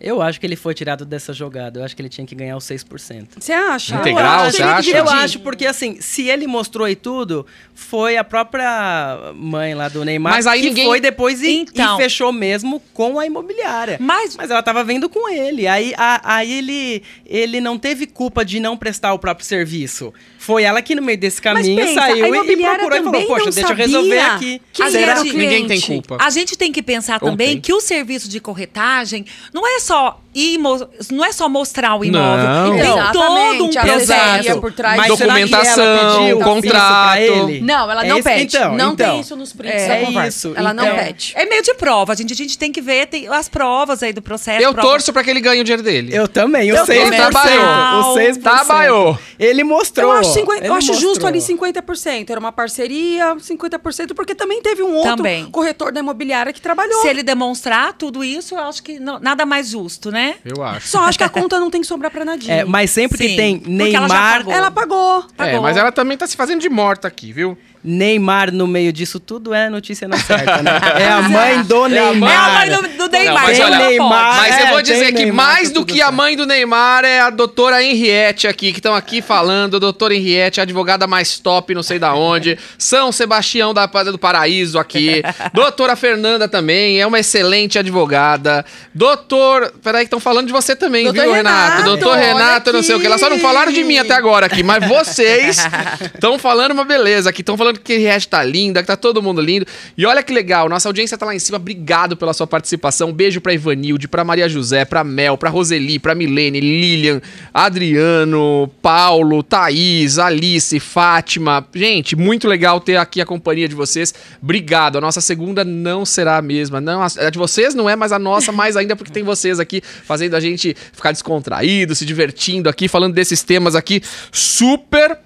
Eu 0.00 0.22
acho 0.22 0.38
que 0.38 0.46
ele 0.46 0.54
foi 0.56 0.74
tirado 0.74 1.04
dessa 1.04 1.32
jogada. 1.32 1.80
Eu 1.80 1.84
acho 1.84 1.96
que 1.96 2.00
ele 2.00 2.08
tinha 2.08 2.26
que 2.26 2.34
ganhar 2.34 2.56
os 2.56 2.64
6%. 2.64 3.26
Você 3.40 3.52
acha? 3.52 3.96
Integral, 3.96 4.40
Eu 4.40 4.46
acho 4.46 4.56
você 4.56 4.62
acha? 4.62 4.90
Eu 4.96 5.08
acho, 5.10 5.40
porque 5.40 5.66
assim, 5.66 6.00
se 6.00 6.28
ele 6.28 6.46
mostrou 6.46 6.86
aí 6.86 6.94
tudo, 6.94 7.44
foi 7.74 8.16
a 8.16 8.22
própria 8.24 9.32
mãe 9.34 9.74
lá 9.74 9.88
do 9.88 10.04
Neymar 10.04 10.32
Mas 10.34 10.46
aí 10.46 10.60
que 10.60 10.68
ninguém- 10.68 10.86
foi 10.86 11.00
depois 11.00 11.42
e, 11.42 11.50
Então. 11.62 11.94
e 11.98 12.02
fechou 12.02 12.32
mesmo 12.32 12.80
com 12.94 13.18
a 13.18 13.26
imobiliária. 13.26 13.96
Mas- 14.00 14.36
Mas 14.36 14.50
ela 14.50 14.62
tava 14.62 14.84
vendo 14.84 15.08
com 15.08 15.28
ele. 15.28 15.66
Aí, 15.66 15.92
a- 15.96 16.20
aí 16.36 16.52
ele, 16.58 17.02
ele 17.26 17.60
não 17.60 17.76
teve 17.78 18.06
culpa 18.06 18.44
de 18.44 18.60
não 18.60 18.76
prestar 18.76 19.12
o 19.14 19.18
próprio 19.18 19.44
serviço. 19.46 20.12
Foi 20.38 20.62
ela 20.62 20.80
que 20.80 20.94
no 20.94 21.02
meio 21.02 21.18
desse 21.18 21.42
caminho 21.42 21.76
pensa, 21.76 21.94
saiu 22.00 22.24
e- 22.44 22.52
e 22.52 22.56
procurou 22.56 22.96
e 22.98 23.02
falou, 23.02 23.26
poxa, 23.26 23.50
deixa 23.50 23.72
eu 23.72 23.76
resolver 23.76 24.18
aqui. 24.20 24.62
quem 24.72 24.90
Será 24.90 25.12
era 25.12 25.20
o 25.20 25.24
que 25.24 25.32
ninguém 25.32 25.66
tem 25.66 25.80
cliente. 25.80 26.08
culpa? 26.08 26.24
A 26.24 26.30
gente 26.30 26.56
tem 26.56 26.72
que 26.72 26.82
pensar 26.82 27.18
também 27.20 27.60
que 27.60 27.72
o 27.72 27.80
serviço 27.80 28.28
de 28.28 28.38
corretagem 28.40 29.26
não 29.52 29.66
é 29.66 29.80
só 29.88 30.20
mo- 30.58 30.88
não 31.10 31.24
é 31.24 31.32
só 31.32 31.48
mostrar 31.48 31.96
o 31.96 32.04
imóvel. 32.04 32.48
Não. 32.48 32.70
Tem 32.72 32.80
Exatamente, 32.80 33.58
todo 33.58 33.64
um 33.64 33.70
processo. 33.70 34.60
por 34.60 34.72
trás. 34.72 34.96
Mas 34.96 35.08
Documentação, 35.08 35.84
ela 35.84 36.18
pediu 36.18 36.38
contrato. 36.40 37.18
ele? 37.20 37.60
Não, 37.60 37.90
ela 37.90 38.04
É 38.04 38.08
não 38.08 38.22
pede. 38.22 38.56
Então, 38.56 38.76
não 38.76 38.92
então. 38.92 39.10
tem 39.10 39.20
isso 39.20 39.34
nos 39.36 39.52
prints 39.52 39.82
É 39.82 39.88
da 40.00 40.06
conversa. 40.06 40.28
isso, 40.48 40.52
Ela 40.56 40.72
não 40.74 40.84
então. 40.84 40.96
pede. 40.96 41.32
É 41.36 41.44
meio 41.46 41.62
de 41.62 41.74
prova, 41.74 42.14
gente. 42.14 42.32
A 42.32 42.36
gente 42.36 42.56
tem 42.58 42.70
que 42.70 42.80
ver 42.80 43.06
tem 43.06 43.26
as 43.28 43.48
provas 43.48 44.02
aí 44.02 44.12
do 44.12 44.22
processo. 44.22 44.62
Eu 44.62 44.72
prova- 44.72 44.88
torço 44.88 45.12
pra 45.12 45.24
que 45.24 45.30
ele 45.30 45.40
ganhe 45.40 45.60
o 45.60 45.64
dinheiro 45.64 45.82
dele. 45.82 46.14
Eu 46.14 46.28
também, 46.28 46.70
o 46.72 46.76
Eu 46.76 46.84
6%. 46.86 47.04
também. 47.04 47.18
Trabalhou. 47.18 48.12
O 48.12 48.14
6%. 48.14 48.42
Trabalhou. 48.42 49.18
Ele 49.38 49.64
mostrou. 49.64 50.12
Eu 50.12 50.18
acho, 50.18 50.32
50 50.34 50.64
eu 50.66 50.72
ele 50.72 50.78
acho 50.78 50.94
justo 50.94 51.26
ali 51.26 51.40
50%. 51.40 52.30
Era 52.30 52.38
uma 52.40 52.52
parceria, 52.52 53.36
50%, 53.40 54.14
porque 54.14 54.34
também 54.34 54.60
teve 54.62 54.82
um 54.82 54.94
outro 54.94 55.16
Também. 55.16 55.46
corretor 55.50 55.92
da 55.92 56.00
imobiliária 56.00 56.52
que 56.52 56.60
trabalhou. 56.60 57.00
Se 57.02 57.08
ele 57.08 57.22
demonstrar 57.22 57.92
tudo 57.94 58.22
isso, 58.22 58.54
eu 58.54 58.60
acho 58.60 58.82
que 58.82 58.98
não- 58.98 59.18
nada 59.18 59.44
mais 59.46 59.68
justo, 59.70 60.10
né? 60.10 60.27
Né? 60.28 60.36
Eu 60.44 60.62
acho. 60.62 60.88
Só 60.88 61.00
acho 61.04 61.18
que 61.18 61.24
a 61.24 61.28
conta 61.28 61.58
não 61.58 61.70
tem 61.70 61.80
que 61.80 61.86
sobrar 61.86 62.10
pra 62.10 62.24
Nadine. 62.24 62.52
É, 62.52 62.64
mas 62.64 62.90
sempre 62.90 63.18
que 63.18 63.28
Sim, 63.28 63.36
tem 63.36 63.58
porque 63.58 63.96
ela 63.96 64.08
já 64.08 64.14
Neymar, 64.14 64.38
pagou. 64.38 64.52
Ela 64.54 64.70
pagou. 64.70 65.18
É, 65.18 65.34
Pagou. 65.36 65.62
mas 65.62 65.76
ela 65.76 65.92
também 65.92 66.16
tá 66.16 66.26
se 66.26 66.36
fazendo 66.36 66.60
de 66.60 66.68
morta 66.68 67.08
aqui, 67.08 67.32
viu? 67.32 67.56
Neymar 67.84 68.52
no 68.52 68.66
meio 68.66 68.92
disso 68.92 69.20
tudo 69.20 69.54
é 69.54 69.70
notícia 69.70 70.06
não 70.08 70.18
certa, 70.18 70.62
né? 70.62 70.70
É 70.98 71.08
a 71.08 71.22
mãe 71.22 71.62
do 71.62 71.86
É 71.86 71.88
mãe- 71.88 71.96
É 71.96 72.00
a 72.00 72.10
Neymar. 72.12 72.54
mãe 72.54 72.70
do, 72.70 72.96
do 72.98 73.08
Neymar. 73.08 73.42
mas 73.44 73.58
então 73.58 73.70
olha. 73.70 73.78
Neymar- 73.88 74.36
Mas 74.36 74.58
eu 74.60 74.66
é, 74.66 74.70
vou 74.70 74.82
dizer 74.82 74.98
tem 75.06 75.14
que 75.14 75.22
Neymar, 75.24 75.46
mais 75.46 75.68
tá 75.68 75.74
do 75.74 75.86
que 75.86 76.02
a 76.02 76.10
mãe 76.12 76.36
do 76.36 76.46
Neymar 76.46 77.04
é 77.04 77.20
a 77.20 77.30
doutora 77.30 77.82
Henriette 77.82 78.46
aqui, 78.46 78.72
que 78.72 78.78
estão 78.78 78.94
aqui 78.94 79.22
falando. 79.22 79.78
Doutora 79.78 80.14
Henriette, 80.14 80.60
a 80.60 80.62
advogada 80.64 81.06
mais 81.06 81.38
top, 81.38 81.74
não 81.74 81.82
sei 81.82 81.98
da 81.98 82.14
onde. 82.14 82.58
São 82.76 83.12
Sebastião 83.12 83.72
da, 83.72 83.86
do 83.86 84.18
Paraíso 84.18 84.78
aqui. 84.78 85.22
doutora 85.54 85.94
Fernanda 85.96 86.48
também, 86.48 87.00
é 87.00 87.06
uma 87.06 87.18
excelente 87.20 87.78
advogada. 87.78 88.64
Doutor. 88.94 89.72
Peraí, 89.82 90.00
que 90.02 90.06
estão 90.06 90.20
falando 90.20 90.46
de 90.46 90.52
você 90.52 90.74
também, 90.74 91.04
Doutor 91.04 91.22
viu, 91.22 91.32
Renato? 91.32 91.70
Renato, 91.78 91.84
Doutor 91.84 92.16
Renato, 92.16 92.72
não 92.72 92.82
sei 92.82 92.94
o 92.96 93.00
que. 93.00 93.06
Elas 93.06 93.20
só 93.20 93.30
não 93.30 93.38
falaram 93.38 93.72
de 93.72 93.84
mim 93.84 93.98
até 93.98 94.14
agora 94.14 94.46
aqui, 94.46 94.62
mas 94.62 94.86
vocês 94.86 95.58
estão 96.14 96.38
falando 96.38 96.72
uma 96.72 96.84
beleza 96.84 97.30
aqui. 97.30 97.40
Estão 97.42 97.56
falando 97.56 97.67
que 97.74 97.92
a 97.92 97.96
Henriette 97.96 98.28
tá 98.28 98.42
linda, 98.42 98.80
que 98.80 98.86
tá 98.86 98.96
todo 98.96 99.22
mundo 99.22 99.40
lindo. 99.40 99.66
E 99.96 100.06
olha 100.06 100.22
que 100.22 100.32
legal, 100.32 100.68
nossa 100.68 100.88
audiência 100.88 101.18
tá 101.18 101.26
lá 101.26 101.34
em 101.34 101.38
cima. 101.38 101.56
Obrigado 101.56 102.16
pela 102.16 102.32
sua 102.32 102.46
participação. 102.46 103.12
Beijo 103.12 103.40
pra 103.40 103.52
Ivanilde, 103.52 104.08
pra 104.08 104.24
Maria 104.24 104.48
José, 104.48 104.84
pra 104.84 105.02
Mel, 105.04 105.36
pra 105.36 105.50
Roseli, 105.50 105.98
pra 105.98 106.14
Milene, 106.14 106.60
Lilian, 106.60 107.20
Adriano, 107.52 108.70
Paulo, 108.80 109.42
Thaís, 109.42 110.18
Alice, 110.18 110.78
Fátima. 110.80 111.66
Gente, 111.74 112.16
muito 112.16 112.46
legal 112.46 112.80
ter 112.80 112.96
aqui 112.96 113.20
a 113.20 113.26
companhia 113.26 113.68
de 113.68 113.74
vocês. 113.74 114.14
Obrigado. 114.42 114.98
A 114.98 115.00
nossa 115.00 115.20
segunda 115.20 115.64
não 115.64 116.04
será 116.04 116.36
a 116.36 116.42
mesma. 116.42 116.80
Não, 116.80 117.02
a 117.02 117.30
de 117.30 117.38
vocês 117.38 117.74
não 117.74 117.88
é, 117.88 117.96
mas 117.96 118.12
a 118.12 118.18
nossa 118.18 118.52
mais 118.52 118.76
ainda 118.76 118.94
porque 118.94 119.12
tem 119.12 119.22
vocês 119.22 119.60
aqui 119.60 119.82
fazendo 119.82 120.34
a 120.34 120.40
gente 120.40 120.76
ficar 120.92 121.12
descontraído, 121.12 121.94
se 121.94 122.04
divertindo 122.04 122.68
aqui, 122.68 122.88
falando 122.88 123.14
desses 123.14 123.42
temas 123.42 123.74
aqui 123.74 124.02
super 124.32 125.18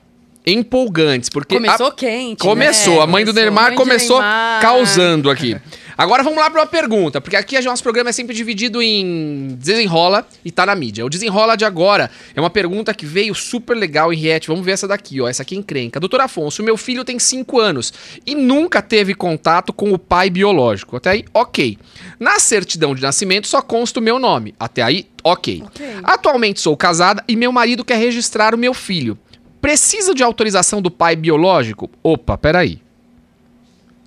empolgantes, 0.47 1.29
porque 1.29 1.55
Começou 1.55 1.87
a- 1.87 1.93
quente, 1.95 2.39
Começou, 2.41 2.97
né? 2.97 3.03
a 3.03 3.07
mãe 3.07 3.25
do 3.25 3.29
Começou. 3.33 3.43
Neymar 3.51 3.69
Mãe 3.71 3.77
começou 3.77 4.19
Neymar. 4.21 4.61
causando 4.61 5.31
aqui. 5.31 5.57
Agora 5.97 6.23
vamos 6.23 6.39
lá 6.39 6.51
para 6.51 6.61
uma 6.63 6.67
pergunta, 6.67 7.21
porque 7.21 7.37
aqui 7.37 7.57
o 7.57 7.63
nosso 7.65 7.83
programa 7.83 8.09
é 8.11 8.13
sempre 8.13 8.35
dividido 8.35 8.83
em 8.83 9.49
desenrola 9.59 10.27
e 10.45 10.51
tá 10.51 10.65
na 10.65 10.75
mídia. 10.75 11.05
O 11.05 11.11
desenrola 11.11 11.55
de 11.55 11.65
agora 11.67 12.11
é 12.35 12.41
uma 12.41 12.49
pergunta 12.51 12.95
que 12.95 13.05
veio 13.05 13.35
super 13.35 13.77
legal 13.77 14.13
em 14.13 14.17
Riet. 14.17 14.49
Vamos 14.49 14.65
ver 14.65 14.73
essa 14.73 14.89
daqui, 14.89 15.21
ó. 15.21 15.29
Essa 15.29 15.43
aqui 15.43 15.55
é 15.55 15.59
encrenca. 15.59 16.01
Doutor 16.01 16.21
Afonso, 16.23 16.63
meu 16.63 16.77
filho 16.79 17.05
tem 17.05 17.19
5 17.19 17.61
anos 17.61 17.93
e 18.27 18.35
nunca 18.35 18.81
teve 18.81 19.15
contato 19.15 19.73
com 19.73 19.93
o 19.93 19.99
pai 19.99 20.31
biológico. 20.31 20.97
Até 20.97 21.11
aí, 21.11 21.25
ok. 21.33 21.79
Na 22.19 22.41
certidão 22.41 22.95
de 22.95 23.03
nascimento 23.03 23.47
só 23.47 23.61
consta 23.61 24.01
o 24.01 24.03
meu 24.03 24.19
nome. 24.19 24.55
Até 24.59 24.83
aí, 24.83 25.07
ok. 25.23 25.63
Ok. 25.67 25.87
Atualmente 26.03 26.59
sou 26.59 26.77
casada 26.77 27.23
e 27.29 27.37
meu 27.37 27.53
marido 27.53 27.85
quer 27.85 27.99
registrar 27.99 28.55
o 28.55 28.59
meu 28.59 28.73
filho. 28.73 29.17
Precisa 29.63 30.13
de 30.15 30.23
autorização 30.23 30.83
do 30.83 30.91
pai 30.91 31.17
biológico? 31.17 31.89
Opa, 32.03 32.37
peraí. 32.37 32.81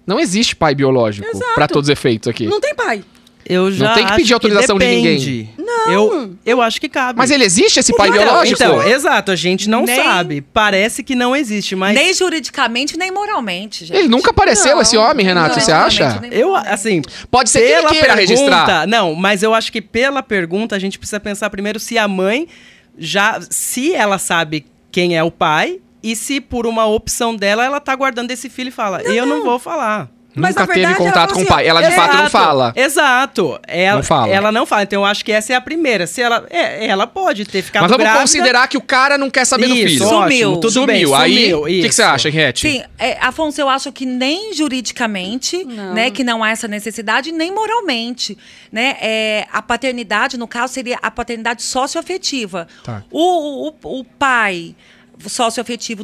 Não 0.05 0.19
existe 0.19 0.55
pai 0.55 0.75
biológico 0.75 1.27
Exato. 1.27 1.55
pra 1.55 1.67
todos 1.67 1.87
os 1.87 1.91
efeitos 1.91 2.27
aqui. 2.27 2.45
Não 2.45 2.59
tem 2.61 2.75
pai. 2.75 3.03
Eu 3.47 3.71
já 3.71 3.93
tem 3.93 4.05
que 4.05 4.15
pedir 4.15 4.33
autorização 4.33 4.77
de 4.77 4.85
ninguém. 4.85 5.49
Não. 5.57 5.91
Eu, 5.91 6.35
eu 6.45 6.61
acho 6.61 6.81
que 6.81 6.89
cabe. 6.89 7.17
Mas 7.17 7.29
ele 7.29 7.43
existe 7.43 7.79
esse 7.79 7.95
pai 7.95 8.09
Então, 8.09 8.23
biológico? 8.23 8.61
Então, 8.61 8.83
exato, 8.83 9.31
a 9.31 9.35
gente 9.35 9.69
não 9.69 9.85
Nem- 9.85 10.03
sabe. 10.03 10.41
Parece 10.41 11.03
que 11.03 11.13
não 11.15 11.35
existe, 11.35 11.75
mas 11.75 11.95
Nem 11.95 12.11
juridicamente, 12.13 12.97
nem 12.97 13.11
moralmente, 13.11 13.85
gente. 13.85 13.95
Ele 13.97 14.07
nunca 14.07 14.31
apareceu, 14.31 14.75
Não, 14.75 14.81
esse 14.81 14.97
homem, 14.97 15.23
Renato, 15.25 15.55
Não, 15.55 15.61
você 15.63 15.71
acha? 15.71 16.21
eu, 16.31 16.55
assim, 16.55 17.03
Pode 17.29 17.51
ser 17.51 17.59
que 17.59 17.65
ele 17.65 17.75
pela 17.77 17.89
queira 17.91 18.15
pergunta, 18.15 18.19
registrar. 18.33 18.87
Não, 18.87 19.13
mas 19.13 19.43
eu 19.43 19.53
acho 19.53 19.71
que 19.71 19.81
pela 19.81 20.21
pergunta 20.23 20.75
a 20.75 20.79
gente 20.79 20.97
precisa 20.97 21.19
pensar 21.19 21.49
primeiro 21.51 21.79
se 21.79 21.97
a 21.99 22.07
mãe 22.07 22.47
já. 22.97 23.39
Se 23.49 23.93
ela 23.93 24.17
sabe 24.17 24.65
quem 24.95 25.17
é 25.17 25.21
o 25.21 25.29
pai 25.29 25.81
e 26.01 26.15
se 26.15 26.39
por 26.39 26.65
uma 26.65 26.85
opção 26.85 27.35
dela 27.35 27.65
ela 27.65 27.81
tá 27.81 27.93
guardando 27.93 28.31
esse 28.31 28.49
filho 28.49 28.69
e 28.69 28.71
fala: 28.71 29.01
Eu 29.01 29.25
não 29.25 29.43
vou 29.43 29.59
falar. 29.59 30.09
Mas, 30.35 30.53
Nunca 30.55 30.67
teve 30.67 30.79
verdade, 30.81 31.01
ela 31.01 31.11
contato 31.11 31.33
com 31.33 31.39
o 31.39 31.41
assim, 31.43 31.49
pai. 31.51 31.67
Ela 31.67 31.81
de 31.81 31.87
é- 31.87 31.91
fato 31.95 32.11
não 32.13 32.19
Exato, 32.25 32.29
fala. 32.31 32.73
Exato. 32.75 33.59
Ela 33.67 33.95
Não 33.97 34.03
fala. 34.03 34.29
Ela 34.33 34.51
não 34.51 34.65
fala. 34.65 34.83
Então 34.83 35.01
eu 35.01 35.05
acho 35.05 35.23
que 35.23 35.31
essa 35.31 35.53
é 35.53 35.55
a 35.55 35.61
primeira. 35.61 36.05
Se 36.07 36.21
ela, 36.21 36.45
é, 36.49 36.85
ela 36.87 37.07
pode 37.07 37.45
ter 37.45 37.61
ficado 37.61 37.83
Mas 37.83 37.91
vamos 37.91 38.03
grávida. 38.03 38.21
considerar 38.21 38.67
que 38.67 38.77
o 38.77 38.81
cara 38.81 39.17
não 39.17 39.29
quer 39.29 39.45
saber 39.45 39.67
do 39.67 39.75
Isso, 39.75 40.03
filho. 40.03 40.05
ótimo, 40.05 40.21
Sumiu. 40.21 40.51
tudo 40.57 40.71
Sumiu. 40.71 40.87
bem. 41.11 41.15
Aí, 41.15 41.53
o 41.53 41.63
que, 41.65 41.89
que 41.89 41.95
você 41.95 42.03
acha, 42.03 42.27
Henriette? 42.29 42.69
Sim, 42.69 42.83
é, 42.99 43.17
Afonso, 43.21 43.59
eu 43.61 43.69
acho 43.69 43.91
que 43.91 44.05
nem 44.05 44.53
juridicamente, 44.53 45.63
Não. 45.63 45.93
né, 45.93 46.09
que 46.11 46.23
não 46.23 46.43
há 46.43 46.49
essa 46.51 46.67
necessidade, 46.67 47.31
nem 47.31 47.51
moralmente, 47.53 48.37
né, 48.71 48.97
é, 49.01 49.47
a 49.51 49.61
paternidade, 49.61 50.37
no 50.37 50.47
caso, 50.47 50.73
seria 50.73 50.97
a 51.01 51.09
paternidade 51.11 51.63
socioafetiva. 51.63 52.67
Tá. 52.83 53.03
O, 53.11 53.69
o, 53.69 53.99
o 53.99 54.03
pai 54.03 54.75
socioafetivo 55.27 56.03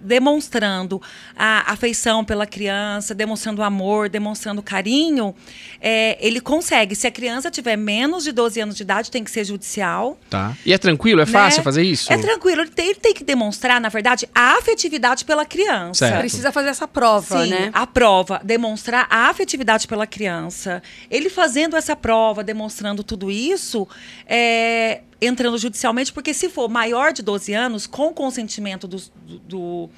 demonstrando 0.00 1.00
a 1.36 1.72
afeição 1.72 2.24
pela 2.24 2.46
criança, 2.46 3.14
demonstrando 3.14 3.62
amor, 3.62 4.08
demonstrando 4.08 4.62
carinho, 4.62 5.34
é, 5.80 6.16
ele 6.20 6.40
consegue. 6.40 6.94
Se 6.94 7.06
a 7.06 7.10
criança 7.10 7.50
tiver 7.50 7.76
menos 7.76 8.24
de 8.24 8.32
12 8.32 8.60
anos 8.60 8.76
de 8.76 8.82
idade, 8.82 9.10
tem 9.10 9.24
que 9.24 9.30
ser 9.30 9.44
judicial. 9.44 10.18
Tá. 10.30 10.56
E 10.64 10.72
é 10.72 10.78
tranquilo? 10.78 11.20
É 11.20 11.26
né? 11.26 11.32
fácil 11.32 11.62
fazer 11.62 11.82
isso? 11.82 12.12
É 12.12 12.18
tranquilo. 12.18 12.62
Ele 12.62 12.70
tem, 12.70 12.86
ele 12.86 13.00
tem 13.00 13.14
que 13.14 13.24
demonstrar, 13.24 13.80
na 13.80 13.88
verdade, 13.88 14.28
a 14.34 14.58
afetividade 14.58 15.24
pela 15.24 15.44
criança. 15.44 16.06
Certo. 16.06 16.20
Precisa 16.20 16.52
fazer 16.52 16.68
essa 16.68 16.86
prova, 16.86 17.44
Sim, 17.44 17.50
né? 17.50 17.70
a 17.72 17.86
prova, 17.86 18.40
demonstrar 18.44 19.06
a 19.10 19.28
afetividade 19.28 19.86
pela 19.86 20.06
criança. 20.06 20.82
Ele 21.10 21.28
fazendo 21.28 21.76
essa 21.76 21.96
prova, 21.96 22.42
demonstrando 22.44 23.02
tudo 23.02 23.30
isso, 23.30 23.86
é, 24.26 25.02
entrando 25.26 25.58
judicialmente, 25.58 26.12
porque 26.12 26.32
se 26.34 26.48
for 26.48 26.68
maior 26.68 27.12
de 27.12 27.22
12 27.22 27.52
anos, 27.54 27.86
com 27.86 28.12
consentimento 28.12 28.86
do, 28.86 29.00
do- 29.46 29.90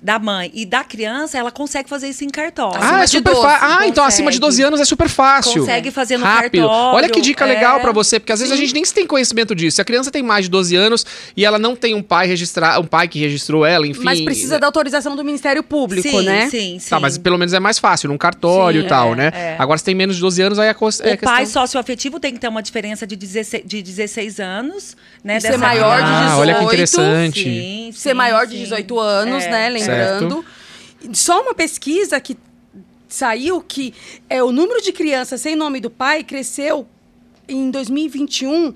da 0.00 0.18
mãe 0.18 0.50
e 0.54 0.64
da 0.64 0.84
criança, 0.84 1.36
ela 1.36 1.50
consegue 1.50 1.88
fazer 1.88 2.08
isso 2.08 2.24
em 2.24 2.28
cartório. 2.28 2.78
Ah, 2.80 3.02
é 3.02 3.06
super 3.06 3.32
12, 3.34 3.42
fácil. 3.46 3.68
Ah, 3.68 3.86
então 3.88 4.04
acima 4.04 4.30
de 4.30 4.38
consegue. 4.38 4.56
12 4.56 4.62
anos 4.62 4.80
é 4.80 4.84
super 4.84 5.08
fácil. 5.08 5.60
Consegue 5.60 5.90
fazer 5.90 6.16
no 6.18 6.24
Rápido. 6.24 6.62
cartório, 6.68 6.96
Olha 6.96 7.08
que 7.08 7.20
dica 7.20 7.44
é. 7.44 7.48
legal 7.48 7.80
pra 7.80 7.90
você, 7.92 8.20
porque 8.20 8.32
às 8.32 8.38
vezes 8.40 8.52
a 8.52 8.56
gente 8.56 8.72
nem 8.74 8.82
tem 8.84 9.06
conhecimento 9.06 9.54
disso. 9.54 9.76
Se 9.76 9.82
a 9.82 9.84
criança 9.84 10.10
tem 10.10 10.22
mais 10.22 10.44
de 10.44 10.50
12 10.50 10.76
anos 10.76 11.04
e 11.36 11.44
ela 11.44 11.58
não 11.58 11.74
tem 11.74 11.94
um 11.94 12.02
pai 12.02 12.26
registrar, 12.26 12.78
um 12.80 12.84
pai 12.86 13.08
que 13.08 13.18
registrou 13.18 13.66
ela, 13.66 13.86
enfim. 13.86 14.02
Mas 14.04 14.20
precisa 14.20 14.58
da 14.58 14.66
autorização 14.66 15.16
do 15.16 15.24
Ministério 15.24 15.62
Público, 15.62 16.08
sim, 16.08 16.22
né? 16.24 16.48
Sim, 16.48 16.78
sim. 16.78 16.90
Tá, 16.90 17.00
mas 17.00 17.18
pelo 17.18 17.36
menos 17.36 17.52
é 17.52 17.60
mais 17.60 17.78
fácil, 17.78 18.08
num 18.08 18.16
cartório 18.18 18.80
Sim, 18.82 18.86
e 18.86 18.88
tal, 18.88 19.12
é, 19.12 19.16
né? 19.16 19.30
é. 19.34 19.56
Agora, 19.58 19.78
se 19.78 19.84
tem 19.84 19.94
menos 19.94 20.14
de 20.16 20.22
12 20.22 20.40
anos, 20.42 20.58
aí 20.58 20.68
é, 20.68 20.74
cos- 20.74 21.00
é 21.00 21.14
O 21.14 21.18
pai 21.18 21.40
questão... 21.42 21.62
socioafetivo 21.62 22.20
tem 22.20 22.32
que 22.32 22.38
ter 22.38 22.48
uma 22.48 22.62
diferença 22.62 23.06
de 23.06 23.16
16, 23.16 23.64
de 23.66 23.82
16 23.82 24.38
anos, 24.40 24.96
né? 25.24 25.40
Ser 25.40 25.56
maior 25.58 25.96
de 25.98 26.02
Ah, 26.04 26.20
18. 26.30 26.38
olha 26.40 26.54
que 26.54 26.64
interessante. 26.64 27.42
Sim, 27.42 27.90
Ser 27.92 28.10
sim, 28.10 28.14
maior 28.14 28.46
de 28.46 28.52
sim. 28.52 28.62
18 28.62 28.98
anos, 29.00 29.44
É. 29.44 29.50
né? 29.50 29.68
Lembrando. 29.68 29.87
Só 31.12 31.42
uma 31.42 31.54
pesquisa 31.54 32.20
que 32.20 32.36
saiu 33.08 33.60
que 33.60 33.94
é, 34.28 34.42
o 34.42 34.52
número 34.52 34.82
de 34.82 34.92
crianças 34.92 35.40
sem 35.40 35.56
nome 35.56 35.80
do 35.80 35.90
pai 35.90 36.22
cresceu 36.22 36.86
em 37.48 37.70
2021. 37.70 38.74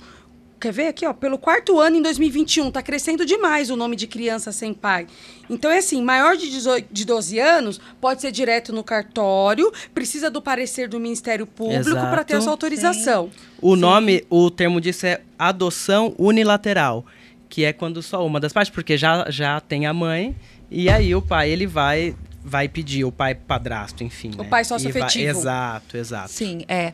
Quer 0.59 0.73
ver 0.73 0.87
aqui, 0.87 1.05
ó? 1.05 1.13
Pelo 1.13 1.37
quarto 1.37 1.81
ano 1.81 1.97
em 1.97 2.03
2021. 2.03 2.71
Tá 2.71 2.81
crescendo 2.81 3.27
demais 3.27 3.69
o 3.69 3.77
nome 3.77 3.97
de 3.97 4.07
criança 4.07 4.53
sem 4.53 4.73
pai. 4.73 5.09
Então, 5.51 5.69
é 5.69 5.79
assim, 5.79 6.01
maior 6.01 6.37
de, 6.37 6.49
18, 6.49 6.87
de 6.91 7.05
12 7.05 7.39
anos 7.41 7.81
pode 8.01 8.21
ser 8.21 8.31
direto 8.31 8.73
no 8.73 8.85
cartório, 8.85 9.73
precisa 9.93 10.31
do 10.31 10.41
parecer 10.41 10.89
do 10.89 11.01
Ministério 11.01 11.47
Público 11.47 11.91
para 11.91 12.23
ter 12.23 12.37
essa 12.37 12.49
autorização. 12.49 13.29
O 13.61 13.75
nome, 13.75 14.25
o 14.31 14.51
termo 14.51 14.81
disso 14.81 15.05
é 15.05 15.21
adoção 15.37 16.15
unilateral, 16.17 17.05
que 17.49 17.65
é 17.65 17.73
quando 17.73 18.01
só 18.01 18.25
uma 18.25 18.39
das 18.39 18.53
partes, 18.53 18.73
porque 18.73 18.97
já, 18.97 19.29
já 19.29 19.59
tem 19.61 19.87
a 19.87 19.93
mãe, 19.93 20.37
e 20.73 20.89
aí 20.91 21.15
o 21.15 21.23
pai 21.23 21.51
ele 21.51 21.67
vai 21.67 22.15
vai 22.45 22.69
pedir, 22.69 23.05
o 23.05 23.13
pai 23.13 23.37
padrasto, 23.37 24.03
enfim. 24.03 24.33
O 24.37 24.43
né? 24.43 24.49
pai 24.49 24.49
E 24.49 24.51
vai- 24.51 24.65
socioafetivo. 24.65 25.39
Exato, 25.39 25.97
exato. 25.97 26.29
Sim, 26.33 26.65
é. 26.67 26.93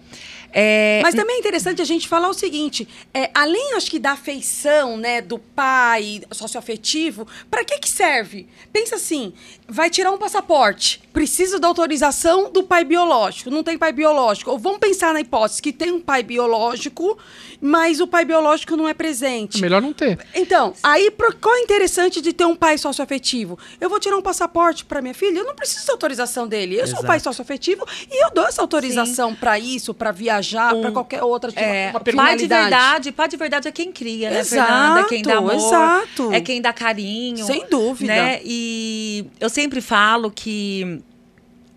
É, 0.53 1.01
Mas 1.03 1.15
também 1.15 1.37
é 1.37 1.39
interessante 1.41 1.83
a 1.83 1.85
gente 1.85 2.09
falar 2.09 2.29
o 2.29 2.35
seguinte: 2.35 2.89
é, 3.13 3.31
além, 3.35 3.75
acho 3.75 3.91
que, 3.91 3.99
da 3.99 4.13
afeição, 4.13 4.97
né, 4.97 5.21
do 5.21 5.39
pai 5.39 6.23
socioafetivo, 6.33 7.27
para 7.51 7.65
que 7.65 7.79
que 7.79 7.89
serve? 7.89 8.49
Pensa 8.73 8.97
assim: 8.97 9.33
vai 9.69 9.91
tirar 9.91 10.11
um 10.11 10.17
passaporte, 10.19 11.03
precisa 11.13 11.59
da 11.59 11.69
autorização 11.69 12.51
do 12.51 12.63
pai 12.63 12.83
biológico, 12.85 13.51
não 13.51 13.63
tem 13.63 13.77
pai 13.77 13.93
biológico. 13.93 14.51
Ou 14.51 14.59
vamos 14.59 14.79
pensar 14.79 15.13
na 15.13 15.21
hipótese 15.21 15.61
que 15.61 15.73
tem 15.73 15.93
um 15.93 16.01
pai 16.01 16.23
biológico, 16.23 17.19
mas 17.61 18.01
o 18.01 18.07
pai 18.07 18.25
biológico 18.25 18.75
não 18.77 18.89
é 18.89 18.95
presente. 18.95 19.59
É 19.59 19.61
melhor 19.61 19.83
não 19.83 19.93
ter. 19.93 20.19
Então, 20.35 20.73
aí 20.83 21.11
pro- 21.11 21.37
qual 21.37 21.55
é 21.57 21.61
interessante 21.61 22.21
de 22.23 22.33
ter 22.33 22.47
um 22.47 22.57
pai 22.57 22.79
socioafetivo? 22.79 23.59
Eu 23.81 23.91
vou 23.91 24.01
tirar 24.01 24.17
um 24.17 24.23
passaporte 24.23 24.85
para 24.87 25.03
minha 25.03 25.15
filha, 25.15 25.41
eu 25.41 25.45
não 25.45 25.55
preciso 25.55 25.87
da 25.87 25.93
autorização 25.93 26.49
dele. 26.49 26.75
Eu 26.77 26.87
sou 26.87 26.97
o 26.97 26.99
Exato. 27.01 27.07
pai 27.07 27.21
socioafetivo 27.21 27.87
e 28.11 28.25
eu 28.25 28.31
dou 28.31 28.47
essa 28.47 28.63
autorização 28.63 29.35
para 29.35 29.59
isso, 29.59 29.93
para 29.93 30.11
viajar, 30.11 30.38
para 30.81 30.93
qualquer 30.93 31.23
outra 31.23 31.51
tipo, 31.51 31.63
É, 31.63 31.91
uma 31.91 32.01
pai 32.01 32.37
de 32.37 32.47
verdade, 32.47 33.13
pai 33.13 33.29
de 33.29 33.37
verdade 33.37 33.69
é 33.69 33.73
quem 33.73 33.93
cria, 33.93 34.31
né, 34.31 34.41
Exato, 34.41 34.67
Fernanda? 34.67 35.01
É 35.01 35.05
quem 35.05 35.23
dá 35.23 35.37
amor, 35.39 35.55
exato. 35.55 36.33
é 36.33 36.41
quem 36.41 36.61
dá 36.61 36.73
carinho. 36.73 37.45
Sem 37.45 37.67
dúvida. 37.69 38.13
Né? 38.13 38.41
E 38.45 39.27
eu 39.41 39.49
sempre 39.49 39.81
falo 39.81 40.31
que 40.31 41.01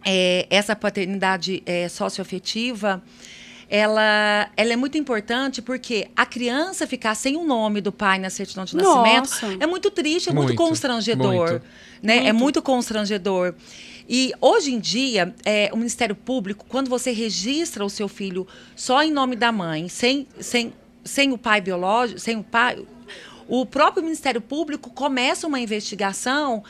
é, 0.05 0.47
essa 0.49 0.75
paternidade 0.75 1.61
é, 1.65 1.87
socioafetiva, 1.89 3.01
ela, 3.69 4.49
ela 4.57 4.73
é 4.73 4.75
muito 4.75 4.97
importante 4.97 5.61
porque 5.61 6.07
a 6.15 6.25
criança 6.25 6.85
ficar 6.85 7.15
sem 7.15 7.37
o 7.37 7.45
nome 7.45 7.79
do 7.79 7.91
pai 7.91 8.19
na 8.19 8.29
certidão 8.29 8.65
de 8.65 8.75
Nossa. 8.75 9.01
nascimento 9.21 9.63
é 9.63 9.65
muito 9.65 9.89
triste, 9.89 10.29
é 10.29 10.33
muito, 10.33 10.47
Muito, 10.49 10.57
constrangedor. 10.57 11.51
muito. 11.51 11.61
Né? 12.03 12.27
É 12.27 12.33
muito 12.33 12.61
constrangedor. 12.61 13.55
E 14.13 14.33
hoje 14.41 14.73
em 14.73 14.79
dia, 14.81 15.33
é, 15.45 15.69
o 15.71 15.77
Ministério 15.77 16.13
Público, 16.13 16.65
quando 16.67 16.89
você 16.89 17.11
registra 17.11 17.85
o 17.85 17.89
seu 17.89 18.09
filho 18.09 18.45
só 18.75 19.01
em 19.01 19.09
nome 19.09 19.37
da 19.37 19.53
mãe, 19.53 19.87
sem, 19.87 20.27
sem, 20.37 20.73
sem 21.01 21.31
o 21.31 21.37
pai 21.37 21.61
biológico, 21.61 22.19
sem 22.19 22.35
o 22.35 22.43
pai, 22.43 22.85
o 23.47 23.65
próprio 23.65 24.03
Ministério 24.03 24.41
Público 24.41 24.89
começa 24.89 25.47
uma 25.47 25.61
investigação, 25.61 26.61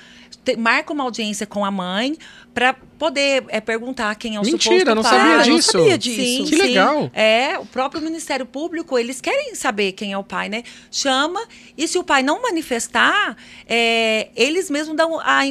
te- 0.46 0.56
marca 0.56 0.94
uma 0.94 1.04
audiência 1.04 1.48
com 1.48 1.66
a 1.66 1.72
mãe 1.72 2.16
para 2.54 2.76
poder 3.02 3.46
é, 3.48 3.60
perguntar 3.60 4.14
quem 4.14 4.36
é 4.36 4.40
o 4.40 4.44
Mentira, 4.44 4.62
suposto 4.92 4.96
não 4.96 5.02
pai. 5.02 5.20
Ah, 5.20 5.44
eu 5.48 5.54
não 5.54 5.62
sabia 5.62 5.98
disso. 5.98 6.22
Sim, 6.22 6.44
Que 6.46 6.56
sim. 6.56 6.62
legal. 6.62 7.10
É, 7.16 7.58
o 7.58 7.66
próprio 7.66 8.00
Ministério 8.00 8.46
Público, 8.46 8.96
eles 8.96 9.20
querem 9.20 9.56
saber 9.56 9.94
quem 9.94 10.14
é 10.14 10.18
o 10.20 10.24
pai, 10.24 10.50
né? 10.50 10.62
Chama, 10.92 11.42
e 11.76 11.88
se 11.88 11.98
o 11.98 12.04
pai 12.04 12.22
não 12.22 12.44
manifestar, 12.44 13.36
é, 13.68 14.28
eles 14.36 14.70
mesmos 14.70 14.96
dão 14.96 15.20
a 15.20 15.42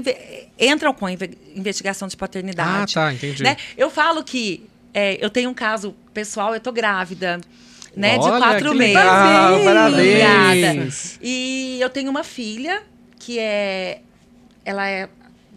entram 0.60 0.94
com 0.94 1.06
a 1.06 1.12
inve- 1.12 1.36
investigação 1.56 2.06
de 2.06 2.14
Ah, 2.14 2.18
paternidade. 2.18 2.94
tá, 2.94 3.12
entendi. 3.12 3.42
né? 3.42 3.56
Eu 3.76 3.90
falo 3.90 4.22
que 4.22 4.64
é, 4.94 5.18
eu 5.20 5.28
tenho 5.28 5.50
um 5.50 5.54
caso 5.54 5.92
pessoal, 6.14 6.54
eu 6.54 6.60
tô 6.60 6.70
grávida, 6.70 7.40
né? 7.96 8.16
de 8.16 8.24
Olha, 8.26 8.38
quatro 8.38 8.70
que 8.70 8.76
meses. 8.78 8.94
legal, 8.96 9.64
Parabéns. 9.64 10.22
parabéns. 10.22 11.18
E 11.20 11.78
eu 11.80 11.90
tenho 11.90 12.10
uma 12.10 12.22
filha 12.22 12.82
que 13.18 13.40
é. 13.40 14.02
Ela 14.64 14.86
é 14.88 15.08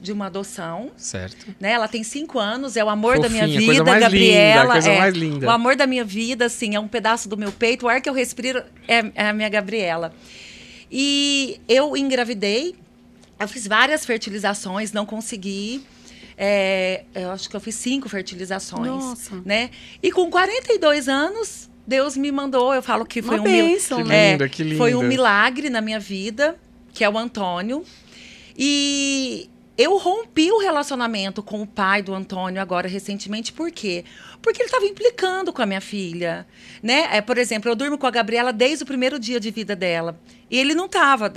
de 0.04 0.12
uma 0.12 0.26
adoção. 0.28 0.92
Certo. 0.98 1.48
Né? 1.60 1.72
Ela 1.72 1.88
tem 1.88 2.04
cinco 2.04 2.38
anos, 2.38 2.76
é 2.76 2.84
o 2.84 2.90
amor 2.90 3.20
da 3.20 3.30
minha 3.30 3.44
Fofinha, 3.44 3.60
vida, 3.62 3.66
coisa 3.74 3.84
mais 3.86 4.02
Gabriela. 4.04 4.62
linda, 4.64 4.72
coisa 4.74 4.90
é, 4.92 5.00
mais 5.00 5.14
linda. 5.16 5.48
O 5.48 5.50
amor 5.50 5.76
da 5.78 5.88
minha 5.88 6.04
vida, 6.04 6.46
assim, 6.46 6.76
é 6.76 6.80
um 6.80 6.88
pedaço 6.90 7.30
do 7.30 7.38
meu 7.38 7.52
peito. 7.54 7.86
O 7.86 7.90
ar 7.90 8.02
que 8.02 8.10
eu 8.10 8.14
respiro 8.14 8.62
é, 8.88 9.12
é 9.16 9.28
a 9.30 9.34
minha 9.34 9.48
Gabriela. 9.48 10.14
E 10.92 11.60
eu 11.68 11.96
engravidei, 11.96 12.76
eu 13.40 13.48
fiz 13.48 13.66
várias 13.66 14.06
fertilizações, 14.06 14.92
não 14.92 15.06
consegui. 15.06 15.84
É, 16.38 17.04
eu 17.16 17.32
acho 17.32 17.50
que 17.50 17.56
eu 17.56 17.62
fiz 17.62 17.76
cinco 17.76 18.10
fertilizações. 18.10 18.88
Nossa. 18.88 19.42
Né? 19.46 19.70
E 20.02 20.12
com 20.12 20.30
42 20.30 21.08
anos, 21.08 21.70
Deus 21.88 22.18
me 22.18 22.30
mandou. 22.32 22.74
Eu 22.74 22.84
falo 22.84 23.06
que 23.06 23.22
foi 23.22 23.38
Uma 23.40 23.48
um 23.48 23.52
mil- 23.52 23.68
bênção, 23.70 24.04
Que 24.04 24.10
né? 24.10 24.32
linda, 24.34 24.50
que 24.50 24.64
linda. 24.64 24.78
Foi 24.78 24.94
um 24.96 25.04
milagre 25.04 25.70
na 25.70 25.80
minha 25.80 26.00
vida, 26.00 26.58
que 26.94 27.04
é 27.06 27.10
o 27.10 27.18
Antônio. 27.18 27.84
E 28.58 29.50
eu 29.78 29.98
rompi 29.98 30.52
o 30.52 30.60
relacionamento 30.60 31.42
com 31.42 31.62
o 31.62 31.68
pai 31.68 32.02
do 32.02 32.14
Antônio 32.14 32.62
agora 32.62 32.88
recentemente, 32.88 33.52
por 33.52 33.72
quê? 33.72 34.06
Porque 34.42 34.62
ele 34.62 34.68
estava 34.68 34.86
implicando 34.86 35.52
com 35.52 35.62
a 35.62 35.66
minha 35.66 35.82
filha, 35.82 36.46
né? 36.82 37.08
É, 37.12 37.22
por 37.22 37.38
exemplo, 37.38 37.72
eu 37.72 37.76
durmo 37.76 37.98
com 37.98 38.06
a 38.06 38.12
Gabriela 38.12 38.54
desde 38.54 38.84
o 38.84 38.86
primeiro 38.88 39.18
dia 39.18 39.40
de 39.40 39.50
vida 39.50 39.76
dela. 39.76 40.20
E 40.52 40.58
ele 40.60 40.76
não 40.76 40.86
estava. 40.86 41.34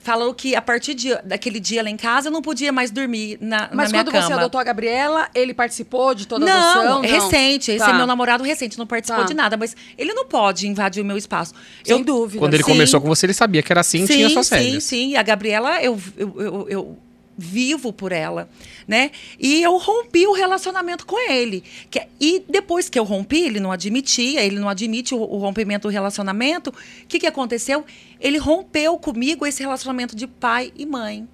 falou 0.00 0.34
que 0.34 0.54
a 0.54 0.60
partir 0.60 0.92
de, 0.94 1.14
daquele 1.24 1.58
dia 1.58 1.82
lá 1.82 1.88
em 1.88 1.96
casa 1.96 2.28
eu 2.28 2.32
não 2.32 2.42
podia 2.42 2.70
mais 2.70 2.90
dormir 2.90 3.38
na, 3.40 3.70
Mas 3.72 3.86
na 3.90 3.92
minha 3.92 4.04
quando 4.04 4.12
cama. 4.12 4.26
você 4.26 4.32
adotou 4.34 4.60
a 4.60 4.64
Gabriela, 4.64 5.30
ele 5.34 5.54
participou 5.54 6.14
de 6.14 6.26
toda 6.26 6.44
a 6.44 6.48
não, 6.48 6.80
adoção? 6.80 7.04
é 7.04 7.06
recente. 7.06 7.70
Esse 7.70 7.84
Tá. 7.84 7.90
é 7.90 7.94
meu 7.94 8.06
namorado 8.06 8.42
recente, 8.44 8.76
não 8.78 8.86
participou 8.86 9.22
Tá. 9.22 9.28
de 9.28 9.34
nada. 9.34 9.56
Mas 9.56 9.74
ele 9.96 10.12
não 10.12 10.26
pode 10.26 10.66
invadir 10.68 11.02
o 11.02 11.06
meu 11.06 11.16
espaço. 11.16 11.54
Sem 11.82 11.98
eu, 11.98 12.04
dúvida. 12.04 12.38
Quando 12.38 12.52
ele 12.52 12.62
Sim. 12.64 12.72
começou 12.72 13.00
com 13.00 13.06
você, 13.08 13.24
ele 13.26 13.32
sabia 13.32 13.62
que 13.62 13.72
era 13.72 13.80
assim 13.80 14.04
e 14.04 14.06
tinha 14.06 14.28
suas 14.28 14.46
sim, 14.46 14.54
regras. 14.56 14.84
sim. 14.84 15.08
E 15.10 15.16
a 15.16 15.22
Gabriela, 15.22 15.82
eu, 15.82 15.98
eu, 16.18 16.40
eu, 16.40 16.68
eu 16.68 16.98
vivo 17.36 17.92
por 17.92 18.12
ela, 18.12 18.48
né? 18.86 19.10
E 19.38 19.62
eu 19.62 19.76
rompi 19.76 20.26
o 20.26 20.32
relacionamento 20.32 21.04
com 21.06 21.18
ele. 21.30 21.62
Que- 21.90 22.06
e 22.20 22.44
depois 22.48 22.88
que 22.88 22.98
eu 22.98 23.04
rompi, 23.04 23.42
ele 23.42 23.60
não 23.60 23.72
admitia, 23.72 24.42
ele 24.42 24.58
não 24.58 24.68
admite 24.68 25.14
o, 25.14 25.18
o 25.20 25.38
rompimento 25.38 25.88
do 25.88 25.92
relacionamento. 25.92 26.70
O 26.70 27.06
que, 27.08 27.18
que 27.18 27.26
aconteceu? 27.26 27.84
Ele 28.20 28.38
rompeu 28.38 28.96
comigo 28.98 29.44
esse 29.46 29.62
relacionamento 29.62 30.14
de 30.14 30.26
pai 30.26 30.72
e 30.76 30.86
mãe 30.86 31.26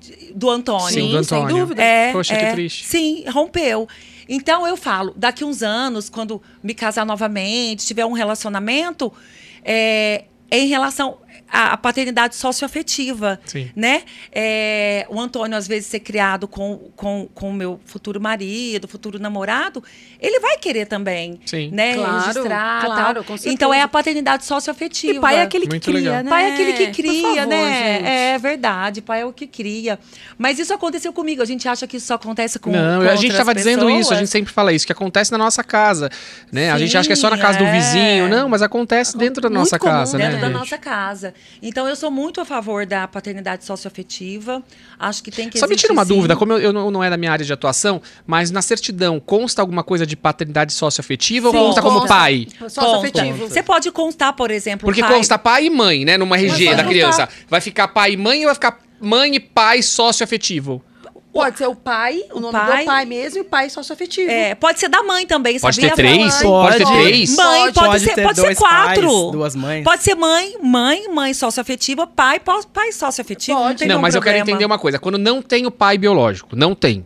de- 0.00 0.32
do 0.34 0.50
Antônio. 0.50 0.88
Sim, 0.92 1.10
do 1.12 1.24
sem 1.24 1.38
Antônio. 1.38 1.56
dúvida. 1.58 1.82
É, 1.82 2.12
Poxa, 2.12 2.36
que 2.36 2.44
é. 2.44 2.52
triste. 2.52 2.84
Sim, 2.86 3.24
rompeu. 3.28 3.88
Então 4.28 4.66
eu 4.66 4.76
falo, 4.76 5.12
daqui 5.16 5.44
uns 5.44 5.62
anos, 5.62 6.08
quando 6.08 6.42
me 6.62 6.74
casar 6.74 7.06
novamente, 7.06 7.86
tiver 7.86 8.04
um 8.04 8.12
relacionamento, 8.12 9.12
é, 9.64 10.24
é 10.50 10.58
em 10.58 10.66
relação 10.66 11.18
à, 11.50 11.72
à 11.72 11.76
paternidade 11.76 12.34
socioafetiva, 12.36 13.40
Sim. 13.44 13.70
né? 13.74 14.02
É, 14.32 15.06
o 15.08 15.20
Antônio 15.20 15.56
às 15.56 15.66
vezes 15.66 15.86
ser 15.86 16.00
criado 16.00 16.46
com 16.48 16.90
com 16.96 17.28
com 17.34 17.50
o 17.50 17.52
meu 17.52 17.80
futuro 17.84 18.20
marido, 18.20 18.88
futuro 18.88 19.18
namorado, 19.18 19.82
ele 20.20 20.40
vai 20.40 20.58
querer 20.58 20.86
também, 20.86 21.40
Sim. 21.44 21.70
né? 21.72 21.94
Claro, 21.94 22.18
registrar, 22.18 22.84
claro, 22.84 23.24
tal. 23.24 23.36
Então 23.46 23.72
é 23.72 23.82
a 23.82 23.88
paternidade 23.88 24.44
socioafetiva. 24.44 25.14
E 25.14 25.20
pai 25.20 25.36
é 25.36 25.42
aquele 25.42 25.66
que 25.66 25.72
Muito 25.72 25.90
cria, 25.90 26.00
legal. 26.00 26.24
né? 26.24 26.30
Pai 26.30 26.44
é 26.50 26.52
aquele 26.54 26.72
que 26.72 26.86
cria, 26.92 27.22
favor, 27.22 27.46
né? 27.46 27.96
gente. 27.96 28.08
É 28.08 28.38
verdade, 28.38 29.02
pai 29.02 29.20
é 29.22 29.26
o 29.26 29.32
que 29.32 29.46
cria. 29.46 29.98
Mas 30.38 30.58
isso 30.58 30.72
aconteceu 30.72 31.12
comigo. 31.12 31.42
A 31.42 31.46
gente 31.46 31.68
acha 31.68 31.86
que 31.86 31.96
isso 31.96 32.06
só 32.06 32.14
acontece 32.14 32.58
com 32.58 32.70
não, 32.70 33.02
com 33.02 33.08
a 33.08 33.16
gente 33.16 33.32
estava 33.32 33.54
dizendo 33.54 33.88
isso, 33.90 34.12
a 34.12 34.16
gente 34.16 34.30
sempre 34.30 34.52
fala 34.52 34.72
isso, 34.72 34.86
que 34.86 34.92
acontece 34.92 35.32
na 35.32 35.38
nossa 35.38 35.62
casa, 35.62 36.10
né? 36.50 36.70
a 36.70 36.78
gente 36.78 36.90
Sim, 36.90 36.98
acha 36.98 37.06
que 37.06 37.12
é 37.12 37.16
só 37.16 37.30
na 37.30 37.38
casa 37.38 37.58
do 37.58 37.64
é. 37.64 37.72
vizinho, 37.72 38.28
não, 38.28 38.48
mas 38.48 38.62
acontece 38.62 39.16
dentro 39.16 39.40
da 39.40 39.48
Muito 39.48 39.60
nossa 39.60 39.78
comum, 39.78 39.92
casa, 39.92 40.18
né? 40.18 40.24
dentro 40.26 40.40
da 40.40 40.46
gente? 40.48 40.58
nossa 40.58 40.78
casa. 40.78 41.34
Então, 41.62 41.88
eu 41.88 41.96
sou 41.96 42.10
muito 42.10 42.40
a 42.40 42.44
favor 42.44 42.84
da 42.86 43.06
paternidade 43.08 43.64
socioafetiva. 43.64 44.62
Acho 44.98 45.22
que 45.22 45.30
tem 45.30 45.48
que 45.48 45.58
Só 45.58 45.66
me 45.66 45.76
tira 45.76 45.92
uma 45.92 46.04
sim. 46.04 46.14
dúvida, 46.14 46.36
como 46.36 46.52
eu, 46.52 46.58
eu 46.58 46.72
não 46.72 46.90
não 46.90 47.04
é 47.04 47.10
da 47.10 47.16
minha 47.16 47.32
área 47.32 47.44
de 47.44 47.52
atuação, 47.52 48.00
mas 48.26 48.50
na 48.50 48.62
certidão 48.62 49.20
consta 49.20 49.60
alguma 49.60 49.82
coisa 49.82 50.06
de 50.06 50.16
paternidade 50.16 50.72
socioafetiva 50.72 51.50
Sim, 51.50 51.56
ou 51.56 51.66
consta 51.66 51.82
como 51.82 52.00
consta. 52.00 52.14
pai? 52.14 52.46
Consta. 52.58 52.80
Socioafetivo. 52.80 53.48
Você 53.48 53.62
pode 53.62 53.90
constar, 53.90 54.32
por 54.34 54.50
exemplo, 54.50 54.86
Porque 54.86 55.00
pai... 55.00 55.12
consta 55.12 55.38
pai 55.38 55.66
e 55.66 55.70
mãe, 55.70 56.04
né? 56.04 56.16
Numa 56.16 56.36
RG 56.36 56.74
da 56.74 56.84
criança. 56.84 57.28
Vai 57.48 57.60
ficar 57.60 57.88
pai 57.88 58.12
e 58.12 58.16
mãe 58.16 58.40
ou 58.40 58.46
vai 58.46 58.54
ficar 58.54 58.78
mãe 59.00 59.34
e 59.34 59.40
pai 59.40 59.82
socioafetivo? 59.82 60.82
Pode 61.36 61.58
ser 61.58 61.66
o 61.66 61.74
pai, 61.74 62.20
o, 62.32 62.38
O 62.38 62.40
nome 62.40 62.52
pai- 62.52 62.78
do 62.82 62.86
pai 62.86 63.04
mesmo 63.04 63.38
e 63.38 63.40
o 63.42 63.44
pai 63.44 63.68
socioafetivo. 63.70 64.30
É, 64.30 64.54
pode 64.54 64.80
ser 64.80 64.88
da 64.88 65.02
mãe 65.02 65.26
também, 65.26 65.60
Pode 65.60 65.76
sabia? 65.76 65.90
ter 65.90 65.96
três? 65.96 66.18
Mãe, 66.18 66.42
Pode 66.42 66.76
ter 66.78 66.84
pode. 66.84 67.02
três? 67.02 67.36
Mãe, 67.36 67.60
pode, 67.72 67.74
Pode 67.86 68.04
ser, 68.04 68.22
pode 68.22 68.36
ser 68.36 68.42
dois 68.42 68.58
quatro. 68.58 69.02
pais, 69.08 69.32
duas 69.32 69.54
mães. 69.56 69.84
Pode 69.84 70.02
ser 70.02 70.14
mãe, 70.14 70.56
mãe, 70.62 71.08
mãe 71.12 71.34
socioafetiva, 71.34 72.06
pai, 72.06 72.40
pai 72.40 72.92
socioafetivo. 72.92 73.58
Não, 73.58 73.66
Pode. 73.66 73.78
tem 73.78 73.88
Não, 73.88 74.00
mas 74.00 74.14
eu 74.14 74.20
quero 74.22 74.36
problema. 74.36 74.50
entender 74.56 74.64
uma 74.66 74.78
coisa. 74.78 74.98
Quando 74.98 75.18
não 75.18 75.42
tem 75.42 75.66
o 75.66 75.70
pai 75.70 75.98
biológico, 75.98 76.56
não 76.56 76.74
tem. 76.74 77.04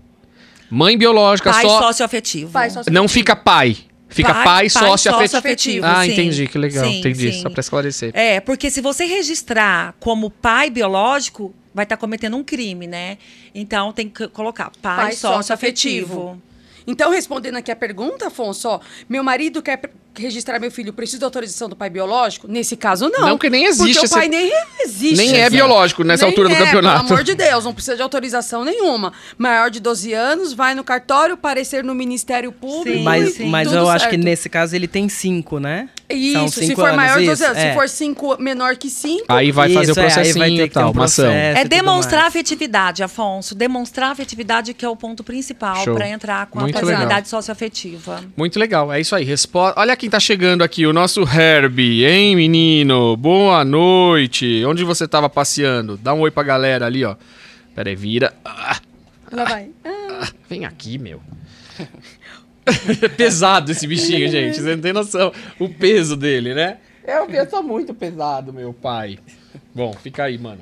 Mãe 0.70 0.96
biológica 0.96 1.50
Pai 1.50 1.62
só. 1.62 1.82
socioafetivo. 1.82 2.52
Pai 2.52 2.68
socioafetivo. 2.70 2.94
Não 2.94 3.08
fica 3.08 3.34
pai. 3.34 3.76
Fica 4.08 4.34
pai, 4.34 4.68
socioafetivo. 4.68 5.20
socioafetivo, 5.22 5.86
Ah, 5.86 6.04
sim. 6.04 6.12
entendi, 6.12 6.46
que 6.48 6.58
legal. 6.58 6.84
Sim, 6.84 6.98
entendi, 6.98 7.32
sim. 7.32 7.42
só 7.42 7.50
pra 7.50 7.60
esclarecer. 7.60 8.10
É, 8.12 8.40
porque 8.40 8.68
se 8.70 8.80
você 8.80 9.04
registrar 9.04 9.94
como 10.00 10.28
pai 10.30 10.68
biológico, 10.68 11.54
vai 11.74 11.84
estar 11.84 11.96
cometendo 11.96 12.36
um 12.36 12.42
crime, 12.44 12.86
né? 12.86 13.18
Então 13.54 13.92
tem 13.92 14.08
que 14.08 14.28
colocar 14.28 14.70
pai, 14.82 14.96
Pai 14.96 15.12
socioafetivo. 15.12 16.06
socioafetivo. 16.08 16.42
Então, 16.86 17.10
respondendo 17.12 17.56
aqui 17.56 17.70
a 17.70 17.76
pergunta, 17.76 18.28
Afonso, 18.28 18.66
ó, 18.66 18.80
meu 19.08 19.22
marido 19.22 19.62
quer 19.62 19.80
registrar 20.16 20.58
meu 20.58 20.70
filho, 20.72 20.92
precisa 20.92 21.20
da 21.20 21.26
autorização 21.26 21.68
do 21.68 21.76
pai 21.76 21.88
biológico? 21.90 22.48
Nesse 22.48 22.74
caso, 22.74 23.08
não. 23.10 23.20
Não, 23.20 23.30
porque 23.36 23.50
nem 23.50 23.66
existe 23.66 23.92
Porque 23.94 24.06
esse- 24.06 24.14
o 24.14 24.18
pai 24.18 24.28
nem 24.28 24.50
existe. 24.80 25.16
Nem 25.16 25.36
é 25.40 25.48
biológico 25.50 26.02
nessa 26.02 26.24
Nem 26.24 26.32
altura 26.32 26.48
do 26.48 26.54
é, 26.54 26.58
campeonato. 26.64 27.04
Pelo 27.04 27.12
amor 27.14 27.22
de 27.24 27.34
Deus, 27.34 27.64
não 27.64 27.74
precisa 27.74 27.96
de 27.96 28.02
autorização 28.02 28.64
nenhuma. 28.64 29.12
Maior 29.38 29.70
de 29.70 29.78
12 29.78 30.12
anos, 30.14 30.52
vai 30.54 30.74
no 30.74 30.82
cartório, 30.82 31.36
parecer 31.36 31.84
no 31.84 31.94
Ministério 31.94 32.50
Público. 32.50 32.98
Sim, 32.98 33.04
Mas, 33.04 33.38
e 33.38 33.44
mas 33.44 33.68
tudo 33.68 33.78
eu 33.78 33.88
acho 33.88 34.06
que 34.06 34.12
certo. 34.16 34.24
nesse 34.24 34.48
caso 34.48 34.74
ele 34.74 34.88
tem 34.88 35.08
cinco, 35.08 35.60
né? 35.60 35.88
São 36.10 36.46
Isso, 36.46 36.58
se 36.60 36.66
cinco 36.66 36.80
for 36.80 36.92
maior 36.92 37.18
de 37.20 37.26
12 37.26 37.42
isso? 37.42 37.50
anos. 37.52 37.62
Se 37.62 37.68
É. 37.68 37.74
for 37.74 37.88
5 37.88 38.36
menor 38.42 38.76
que 38.76 38.90
5. 38.90 39.24
Aí 39.28 39.52
vai 39.52 39.72
fazer 39.72 39.90
o 39.90 39.92
Isso, 39.92 40.00
é, 40.00 40.02
aí 40.02 40.08
vai 40.08 40.14
processinho 40.24 40.56
ter 40.56 40.64
e 40.64 40.68
tal, 40.70 40.88
um 40.88 40.92
uma 40.92 41.04
ação. 41.04 41.24
processo. 41.26 41.58
É 41.58 41.64
demonstrar 41.64 42.26
afetividade, 42.26 43.02
Afonso. 43.02 43.54
Demonstrar 43.54 44.10
afetividade 44.10 44.74
que 44.74 44.84
é 44.84 44.88
o 44.88 44.96
ponto 44.96 45.22
principal 45.22 45.84
para 45.84 46.08
entrar 46.08 46.46
com 46.46 46.60
Muito 46.60 46.74
a 46.76 46.80
legal. 46.80 46.92
paternidade 46.94 47.28
socioafetiva. 47.28 48.24
Muito 48.36 48.58
legal, 48.58 48.92
é 48.92 49.00
isso 49.00 49.14
aí. 49.14 49.24
Respo... 49.24 49.58
Olha 49.76 49.96
quem 49.96 50.10
tá 50.10 50.18
chegando 50.18 50.62
aqui, 50.64 50.86
o 50.86 50.92
nosso 50.92 51.22
Herbie, 51.22 52.04
hein, 52.04 52.34
menino? 52.34 53.16
Boa 53.16 53.64
noite. 53.64 54.64
Onde 54.66 54.82
você 54.84 55.06
tava 55.06 55.28
passeando? 55.30 55.96
Dá 55.96 56.12
um 56.12 56.20
oi 56.20 56.30
pra 56.30 56.42
galera 56.42 56.86
ali, 56.86 57.04
ó. 57.04 57.14
Pera 57.74 57.88
aí, 57.88 57.94
vira. 57.96 58.34
Ah, 58.44 58.76
Lá 59.30 59.44
vai. 59.44 59.68
vem 60.48 60.64
aqui, 60.64 60.98
meu. 60.98 61.20
É 63.02 63.08
pesado 63.10 63.70
esse 63.72 63.86
bichinho, 63.86 64.28
gente. 64.30 64.60
Você 64.60 64.74
não 64.74 64.82
tem 64.82 64.92
noção. 64.92 65.32
O 65.58 65.68
peso 65.68 66.16
dele, 66.16 66.54
né? 66.54 66.78
É 67.04 67.20
um 67.20 67.26
peso 67.26 67.62
muito 67.62 67.92
pesado, 67.94 68.52
meu 68.52 68.72
pai. 68.72 69.18
Bom, 69.74 69.92
fica 69.92 70.24
aí, 70.24 70.38
mano. 70.38 70.60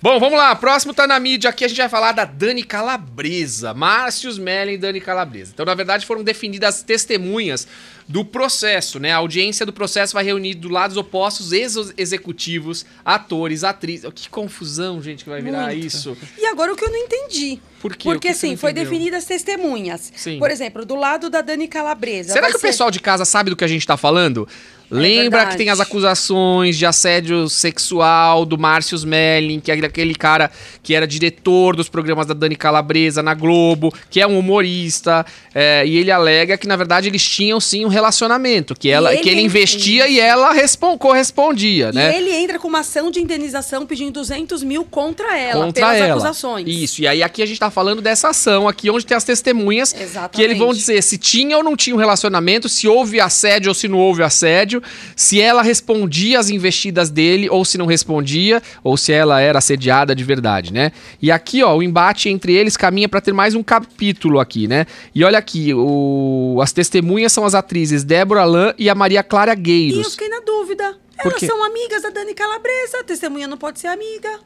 Bom, 0.00 0.20
vamos 0.20 0.38
lá. 0.38 0.54
Próximo 0.54 0.92
tá 0.92 1.06
na 1.06 1.18
mídia 1.18 1.48
aqui. 1.50 1.64
A 1.64 1.68
gente 1.68 1.78
vai 1.78 1.88
falar 1.88 2.12
da 2.12 2.24
Dani 2.24 2.62
Calabresa. 2.62 3.72
Márcio 3.72 4.28
Smelling 4.30 4.74
e 4.74 4.78
Dani 4.78 5.00
Calabresa. 5.00 5.52
Então, 5.54 5.64
na 5.64 5.74
verdade, 5.74 6.04
foram 6.04 6.22
definidas 6.22 6.82
testemunhas 6.82 7.66
do 8.08 8.24
processo, 8.24 9.00
né? 9.00 9.12
A 9.12 9.16
audiência 9.16 9.66
do 9.66 9.72
processo 9.72 10.12
vai 10.14 10.22
reunir 10.22 10.54
do 10.54 10.68
lados 10.68 10.96
opostos 10.96 11.50
ex-executivos, 11.52 12.86
atores, 13.04 13.64
atrizes. 13.64 14.08
Que 14.14 14.28
confusão, 14.28 15.02
gente, 15.02 15.24
que 15.24 15.30
vai 15.30 15.40
virar 15.42 15.66
Muito. 15.68 15.86
isso. 15.86 16.16
E 16.38 16.46
agora 16.46 16.72
o 16.72 16.76
que 16.76 16.84
eu 16.84 16.90
não 16.90 16.98
entendi. 16.98 17.58
Por 17.80 17.96
quê? 17.96 18.08
O 18.08 18.12
Porque 18.12 18.28
assim, 18.28 18.56
foi 18.56 18.72
definidas 18.72 19.24
testemunhas. 19.24 20.12
Sim. 20.14 20.38
Por 20.38 20.50
exemplo, 20.50 20.84
do 20.84 20.94
lado 20.94 21.28
da 21.28 21.40
Dani 21.40 21.66
Calabresa. 21.68 22.32
Será 22.32 22.48
que 22.48 22.56
o 22.56 22.60
ser- 22.60 22.68
pessoal 22.68 22.90
de 22.90 23.00
casa 23.00 23.24
sabe 23.24 23.50
do 23.50 23.56
que 23.56 23.64
a 23.64 23.68
gente 23.68 23.86
tá 23.86 23.96
falando? 23.96 24.46
Lembra 24.90 25.38
verdade. 25.38 25.50
que 25.52 25.56
tem 25.56 25.68
as 25.70 25.80
acusações 25.80 26.76
de 26.78 26.86
assédio 26.86 27.48
sexual 27.48 28.44
do 28.44 28.56
Márcio 28.56 28.94
Smelling, 28.96 29.60
que 29.60 29.70
é 29.70 29.74
aquele 29.74 30.14
cara 30.14 30.50
que 30.82 30.94
era 30.94 31.06
diretor 31.06 31.74
dos 31.74 31.88
programas 31.88 32.26
da 32.26 32.34
Dani 32.34 32.56
Calabresa 32.56 33.22
na 33.22 33.34
Globo, 33.34 33.92
que 34.10 34.20
é 34.20 34.26
um 34.26 34.38
humorista, 34.38 35.26
é, 35.54 35.84
e 35.86 35.96
ele 35.96 36.10
alega 36.10 36.56
que, 36.56 36.66
na 36.68 36.76
verdade, 36.76 37.08
eles 37.08 37.26
tinham 37.28 37.58
sim 37.60 37.84
um 37.84 37.88
relacionamento, 37.88 38.74
que, 38.74 38.88
ela, 38.88 39.12
ele 39.12 39.22
que 39.22 39.28
ele 39.28 39.40
entra- 39.40 39.46
investia 39.46 40.08
e 40.08 40.20
ela 40.20 40.52
respon- 40.52 40.96
correspondia, 40.96 41.90
né? 41.92 42.12
E 42.12 42.16
ele 42.18 42.30
entra 42.32 42.58
com 42.58 42.68
uma 42.68 42.80
ação 42.80 43.10
de 43.10 43.20
indenização 43.20 43.84
pedindo 43.86 44.12
200 44.12 44.62
mil 44.62 44.84
contra 44.84 45.36
ela, 45.38 45.64
contra 45.66 45.82
pelas 45.86 46.00
ela. 46.00 46.10
acusações. 46.12 46.66
Isso, 46.68 47.02
e 47.02 47.06
aí 47.08 47.22
aqui 47.22 47.42
a 47.42 47.46
gente 47.46 47.58
tá 47.58 47.70
falando 47.70 48.00
dessa 48.00 48.28
ação 48.28 48.68
aqui, 48.68 48.88
onde 48.90 49.04
tem 49.04 49.16
as 49.16 49.24
testemunhas 49.24 49.94
Exatamente. 49.94 50.36
que 50.36 50.42
eles 50.42 50.58
vão 50.58 50.72
dizer 50.72 51.02
se 51.02 51.18
tinha 51.18 51.56
ou 51.56 51.64
não 51.64 51.76
tinha 51.76 51.94
um 51.94 51.98
relacionamento, 51.98 52.68
se 52.68 52.86
houve 52.86 53.20
assédio 53.20 53.68
ou 53.70 53.74
se 53.74 53.88
não 53.88 53.98
houve 53.98 54.22
assédio, 54.22 54.75
se 55.14 55.40
ela 55.40 55.62
respondia 55.62 56.38
às 56.38 56.50
investidas 56.50 57.10
dele 57.10 57.48
ou 57.50 57.64
se 57.64 57.78
não 57.78 57.86
respondia, 57.86 58.62
ou 58.82 58.96
se 58.96 59.12
ela 59.12 59.40
era 59.40 59.58
assediada 59.58 60.14
de 60.14 60.24
verdade, 60.24 60.72
né? 60.72 60.92
E 61.20 61.30
aqui, 61.30 61.62
ó, 61.62 61.76
o 61.76 61.82
embate 61.82 62.28
entre 62.28 62.54
eles 62.54 62.76
caminha 62.76 63.08
pra 63.08 63.20
ter 63.20 63.32
mais 63.32 63.54
um 63.54 63.62
capítulo 63.62 64.40
aqui, 64.40 64.66
né? 64.68 64.86
E 65.14 65.24
olha 65.24 65.38
aqui, 65.38 65.72
o... 65.74 66.58
as 66.62 66.72
testemunhas 66.72 67.32
são 67.32 67.44
as 67.44 67.54
atrizes 67.54 68.04
Débora 68.04 68.44
Lan 68.44 68.74
e 68.78 68.88
a 68.90 68.94
Maria 68.94 69.22
Clara 69.22 69.52
E 69.52 69.56
eu 69.56 69.62
Gueiros. 69.62 70.12
fiquei 70.12 70.28
na 70.28 70.40
dúvida. 70.40 70.98
Elas 71.18 71.40
são 71.40 71.64
amigas 71.64 72.02
da 72.02 72.10
Dani 72.10 72.34
Calabresa. 72.34 73.00
A 73.00 73.04
testemunha 73.04 73.48
não 73.48 73.56
pode 73.56 73.80
ser 73.80 73.86
amiga. 73.88 74.40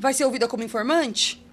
Vai 0.00 0.12
ser 0.12 0.24
ouvida 0.24 0.48
como 0.48 0.62
informante? 0.62 1.45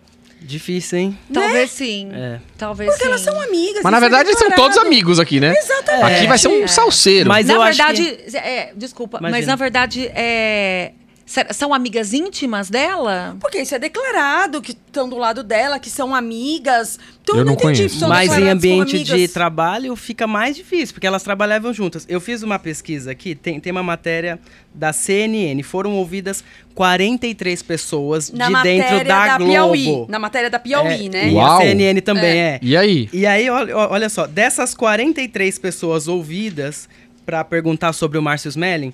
Difícil, 0.44 1.00
hein? 1.00 1.20
Talvez 1.34 1.72
sim. 1.72 2.10
É. 2.14 2.40
Talvez 2.58 2.90
Porque 2.90 3.04
sim. 3.04 3.10
elas 3.10 3.22
são 3.22 3.40
amigas. 3.42 3.82
Mas 3.82 3.92
na 3.92 3.98
é 3.98 4.02
verdade 4.02 4.30
eles 4.30 4.40
são 4.40 4.52
todos 4.52 4.78
amigos 4.78 5.20
aqui, 5.20 5.40
né? 5.40 5.54
Exatamente. 5.58 6.16
Aqui 6.16 6.28
vai 6.28 6.38
ser 6.38 6.48
um 6.50 6.68
salseiro. 6.68 7.30
Mas 7.30 7.48
na 7.48 7.54
eu 7.54 7.62
acho 7.62 7.78
verdade, 7.78 8.18
é, 8.36 8.74
desculpa, 8.76 9.20
mas 9.22 9.30
Imagina. 9.30 9.52
na 9.54 9.56
verdade 9.56 10.12
é, 10.14 10.92
são 11.26 11.74
amigas 11.74 12.14
íntimas 12.14 12.70
dela? 12.70 13.36
Porque 13.40 13.60
isso 13.60 13.74
é 13.74 13.80
declarado, 13.80 14.62
que 14.62 14.72
estão 14.72 15.08
do 15.08 15.18
lado 15.18 15.42
dela, 15.44 15.80
que 15.80 15.90
são 15.90 16.14
amigas. 16.14 17.00
Então 17.22 17.36
Eu 17.36 17.40
eu 17.42 17.46
não, 17.46 17.54
não 17.54 17.60
entendi. 17.60 17.78
conheço. 17.80 18.00
são 18.00 18.10
Mas 18.10 18.38
em 18.38 18.50
ambiente 18.50 19.04
de 19.04 19.28
trabalho 19.28 19.96
fica 19.96 20.28
mais 20.28 20.56
difícil, 20.56 20.94
porque 20.94 21.08
elas 21.08 21.24
trabalhavam 21.24 21.74
juntas. 21.74 22.06
Eu 22.10 22.20
fiz 22.20 22.44
uma 22.44 22.60
pesquisa 22.60 23.12
aqui, 23.12 23.34
tem, 23.36 23.60
tem 23.60 23.72
uma 23.72 23.82
matéria 23.84 24.38
da 24.74 24.92
CNN. 24.92 25.64
Foram 25.64 25.94
ouvidas 25.96 26.44
43 26.76 27.62
pessoas 27.64 28.32
Na 28.32 28.48
de 28.48 28.52
matéria 28.52 28.90
dentro 28.90 29.08
da, 29.08 29.38
Globo. 29.38 29.52
Piauí. 29.52 30.06
Na 30.10 30.20
matéria 30.20 30.50
da 30.50 30.60
Piauí, 30.60 31.06
É, 31.08 31.10
né? 31.10 31.30
E 31.30 31.34
Uau. 31.36 31.58
a 31.58 31.62
CNN 31.62 32.02
também 32.02 32.38
é. 32.40 32.60
E 32.62 32.76
aí? 32.76 33.10
E 33.14 33.26
aí, 33.26 33.50
olha, 33.50 33.78
olha 33.78 34.10
só, 34.10 34.28
dessas 34.28 34.74
43 34.76 35.58
pessoas 35.60 36.08
ouvidas 36.08 36.90
para 37.26 37.44
perguntar 37.44 37.94
sobre 37.94 38.18
o 38.18 38.22
Márcio 38.22 38.50
Smelling, 38.50 38.92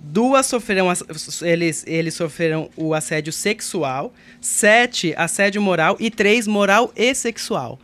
duas 0.00 0.46
sofreram, 0.46 0.88
eles, 1.42 1.84
eles 1.86 2.14
sofreram 2.14 2.68
o 2.76 2.94
assédio 2.94 3.32
sexual, 3.32 4.12
sete 4.40 5.14
assédio 5.16 5.60
moral 5.62 5.96
e 6.00 6.10
três 6.10 6.46
moral 6.46 6.92
e 6.96 7.14
sexual. 7.14 7.78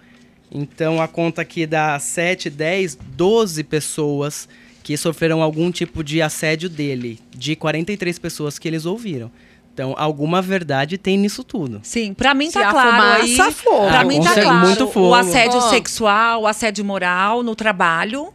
Então 0.51 1.01
a 1.03 1.09
conta 1.09 1.43
aqui 1.43 1.67
dá 1.67 1.99
7, 1.99 2.49
10, 2.49 2.97
12 3.17 3.65
pessoas 3.65 4.49
que 4.83 4.97
sofreram 4.97 5.43
algum 5.43 5.71
tipo 5.73 6.05
de 6.05 6.23
assédio 6.23 6.69
dele, 6.69 7.19
de 7.35 7.57
43 7.57 8.19
pessoas 8.19 8.59
que 8.59 8.69
eles 8.69 8.87
ouviram. 8.87 9.31
Então, 9.75 9.95
alguma 9.99 10.41
verdade 10.41 10.97
tem 10.97 11.19
nisso 11.19 11.45
tudo. 11.45 11.81
Sim, 11.83 12.15
pra 12.15 12.33
mim 12.33 12.47
Se 12.47 12.55
tá 12.55 12.69
a 12.69 12.71
claro 12.71 13.23
aí. 13.23 13.37
for. 13.53 13.89
Pra 13.89 14.01
Ah, 14.01 14.05
mim 14.05 14.19
com 14.19 14.25
tá 14.25 14.41
claro. 14.41 14.67
muito 14.67 14.87
fogo. 14.89 15.09
O 15.09 15.15
assédio 15.15 15.59
Ó. 15.59 15.69
sexual, 15.69 16.43
o 16.43 16.47
assédio 16.47 16.83
moral 16.83 17.43
no 17.43 17.55
trabalho. 17.55 18.33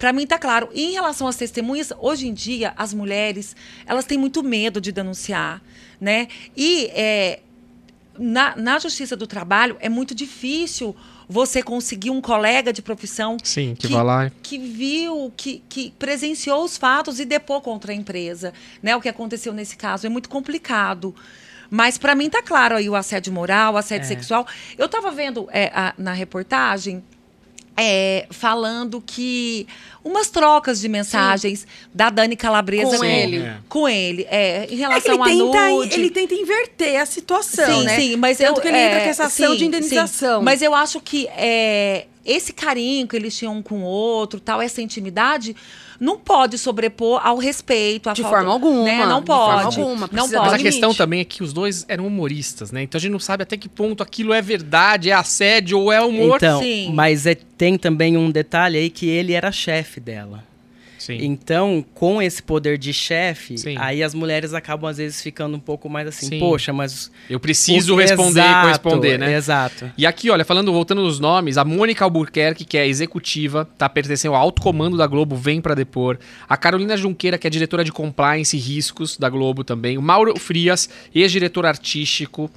Pra 0.00 0.12
mim 0.14 0.26
tá 0.26 0.38
claro. 0.38 0.70
E 0.72 0.82
em 0.86 0.92
relação 0.92 1.28
às 1.28 1.36
testemunhas, 1.36 1.92
hoje 1.98 2.26
em 2.26 2.32
dia 2.34 2.72
as 2.76 2.94
mulheres, 2.94 3.54
elas 3.86 4.06
têm 4.06 4.16
muito 4.18 4.42
medo 4.42 4.80
de 4.80 4.90
denunciar, 4.90 5.62
né? 6.00 6.26
E 6.56 6.86
é, 6.94 7.40
na, 8.18 8.56
na 8.56 8.78
justiça 8.78 9.14
do 9.14 9.26
trabalho 9.26 9.76
é 9.78 9.90
muito 9.90 10.14
difícil 10.14 10.96
você 11.28 11.62
conseguir 11.62 12.10
um 12.10 12.20
colega 12.20 12.72
de 12.72 12.80
profissão 12.82 13.36
Sim, 13.44 13.76
que 13.78 13.86
vai 13.88 14.02
lá 14.02 14.30
que 14.42 14.58
viu, 14.58 15.30
que, 15.36 15.62
que 15.68 15.92
presenciou 15.98 16.64
os 16.64 16.76
fatos 16.78 17.20
e 17.20 17.24
depor 17.26 17.60
contra 17.60 17.92
a 17.92 17.94
empresa, 17.94 18.54
né? 18.82 18.96
O 18.96 19.00
que 19.02 19.08
aconteceu 19.08 19.52
nesse 19.52 19.76
caso 19.76 20.06
é 20.06 20.08
muito 20.08 20.28
complicado. 20.30 21.14
Mas 21.70 21.98
para 21.98 22.14
mim 22.16 22.28
tá 22.30 22.42
claro 22.42 22.74
aí 22.74 22.88
o 22.88 22.96
assédio 22.96 23.32
moral, 23.34 23.74
o 23.74 23.76
assédio 23.76 24.06
É. 24.06 24.08
sexual. 24.08 24.46
Eu 24.78 24.88
tava 24.88 25.10
vendo 25.12 25.46
é, 25.52 25.70
a- 25.74 25.94
na 25.98 26.12
reportagem 26.14 27.04
é, 27.82 28.26
falando 28.30 29.00
que 29.04 29.66
umas 30.04 30.28
trocas 30.30 30.80
de 30.80 30.88
mensagens 30.88 31.66
da 31.92 32.10
Dani 32.10 32.36
Calabresa 32.36 32.96
Com 32.96 33.04
ele. 33.04 33.38
É. 33.38 33.56
com 33.68 33.88
ele, 33.88 34.26
é, 34.30 34.66
em 34.70 34.74
É 34.74 34.76
relação 34.76 35.14
ele, 35.14 35.22
a 35.22 35.26
tenta, 35.52 35.68
nude. 35.70 35.94
ele 35.94 36.10
tenta 36.10 36.34
inverter 36.34 37.00
a 37.00 37.06
situação, 37.06 37.80
sim, 37.80 37.84
né? 37.84 37.96
sim, 37.96 38.16
mas 38.16 38.38
Tanto 38.38 38.58
eu, 38.58 38.62
que 38.62 38.68
ele 38.68 38.78
entra 38.78 39.00
com 39.00 39.08
essa 39.08 39.24
ação 39.24 39.52
sim, 39.52 39.58
de 39.58 39.64
indenização. 39.66 40.38
sim. 40.38 40.44
Mas 40.44 40.62
eu 40.62 40.74
acho 40.74 41.00
que 41.00 41.26
é, 41.36 42.06
esse 42.30 42.52
carinho 42.52 43.06
que 43.08 43.16
eles 43.16 43.36
tinham 43.36 43.56
um 43.56 43.62
com 43.62 43.80
o 43.82 43.84
outro, 43.84 44.38
tal, 44.40 44.60
essa 44.62 44.80
intimidade, 44.80 45.54
não 45.98 46.18
pode 46.18 46.56
sobrepor 46.56 47.20
ao 47.26 47.36
respeito, 47.38 48.12
De 48.12 48.22
falta- 48.22 48.36
forma 48.38 48.52
alguma, 48.52 48.84
né? 48.84 49.04
Não 49.06 49.20
de 49.20 49.26
forma 49.26 49.62
pode. 49.64 49.80
alguma, 49.80 50.00
Não 50.00 50.08
precisa 50.08 50.38
Mas 50.38 50.48
pode. 50.50 50.60
a 50.62 50.64
questão 50.64 50.94
também 50.94 51.20
é 51.20 51.24
que 51.24 51.42
os 51.42 51.52
dois 51.52 51.84
eram 51.88 52.06
humoristas, 52.06 52.70
né? 52.72 52.82
Então 52.82 52.98
a 52.98 53.02
gente 53.02 53.12
não 53.12 53.18
sabe 53.18 53.42
até 53.42 53.56
que 53.56 53.68
ponto 53.68 54.02
aquilo 54.02 54.32
é 54.32 54.40
verdade, 54.40 55.10
é 55.10 55.12
assédio 55.12 55.78
ou 55.78 55.92
é 55.92 56.00
humor. 56.00 56.36
Então, 56.36 56.60
Sim. 56.62 56.92
mas 56.94 57.26
é- 57.26 57.34
tem 57.34 57.76
também 57.76 58.16
um 58.16 58.30
detalhe 58.30 58.78
aí 58.78 58.88
que 58.90 59.06
ele 59.06 59.32
era 59.32 59.52
chefe 59.52 60.00
dela. 60.00 60.44
Sim. 61.00 61.16
Então, 61.22 61.82
com 61.94 62.20
esse 62.20 62.42
poder 62.42 62.76
de 62.76 62.92
chefe, 62.92 63.56
Sim. 63.56 63.74
aí 63.78 64.02
as 64.02 64.12
mulheres 64.12 64.52
acabam 64.52 64.88
às 64.90 64.98
vezes 64.98 65.22
ficando 65.22 65.56
um 65.56 65.60
pouco 65.60 65.88
mais 65.88 66.06
assim, 66.06 66.26
Sim. 66.26 66.38
poxa, 66.38 66.74
mas 66.74 67.10
Eu 67.28 67.40
preciso 67.40 67.96
responder 67.96 68.40
e 68.40 68.42
Exato, 68.42 68.60
corresponder, 68.60 69.18
né? 69.18 69.34
Exato. 69.34 69.90
E 69.96 70.04
aqui, 70.04 70.28
olha, 70.28 70.44
falando, 70.44 70.70
voltando 70.70 71.00
nos 71.00 71.18
nomes, 71.18 71.56
a 71.56 71.64
Mônica 71.64 72.04
Albuquerque, 72.04 72.66
que 72.66 72.76
é 72.76 72.86
executiva, 72.86 73.66
tá 73.78 73.88
pertencendo 73.88 74.34
ao 74.34 74.40
alto 74.42 74.60
comando 74.60 74.98
da 74.98 75.06
Globo, 75.06 75.34
vem 75.36 75.58
pra 75.58 75.74
depor. 75.74 76.18
A 76.46 76.56
Carolina 76.56 76.98
Junqueira, 76.98 77.38
que 77.38 77.46
é 77.46 77.50
diretora 77.50 77.82
de 77.82 77.90
compliance 77.90 78.54
e 78.54 78.60
riscos 78.60 79.16
da 79.16 79.30
Globo 79.30 79.64
também. 79.64 79.96
O 79.96 80.02
Mauro 80.02 80.38
Frias, 80.38 80.90
ex-diretor 81.14 81.64
artístico. 81.64 82.50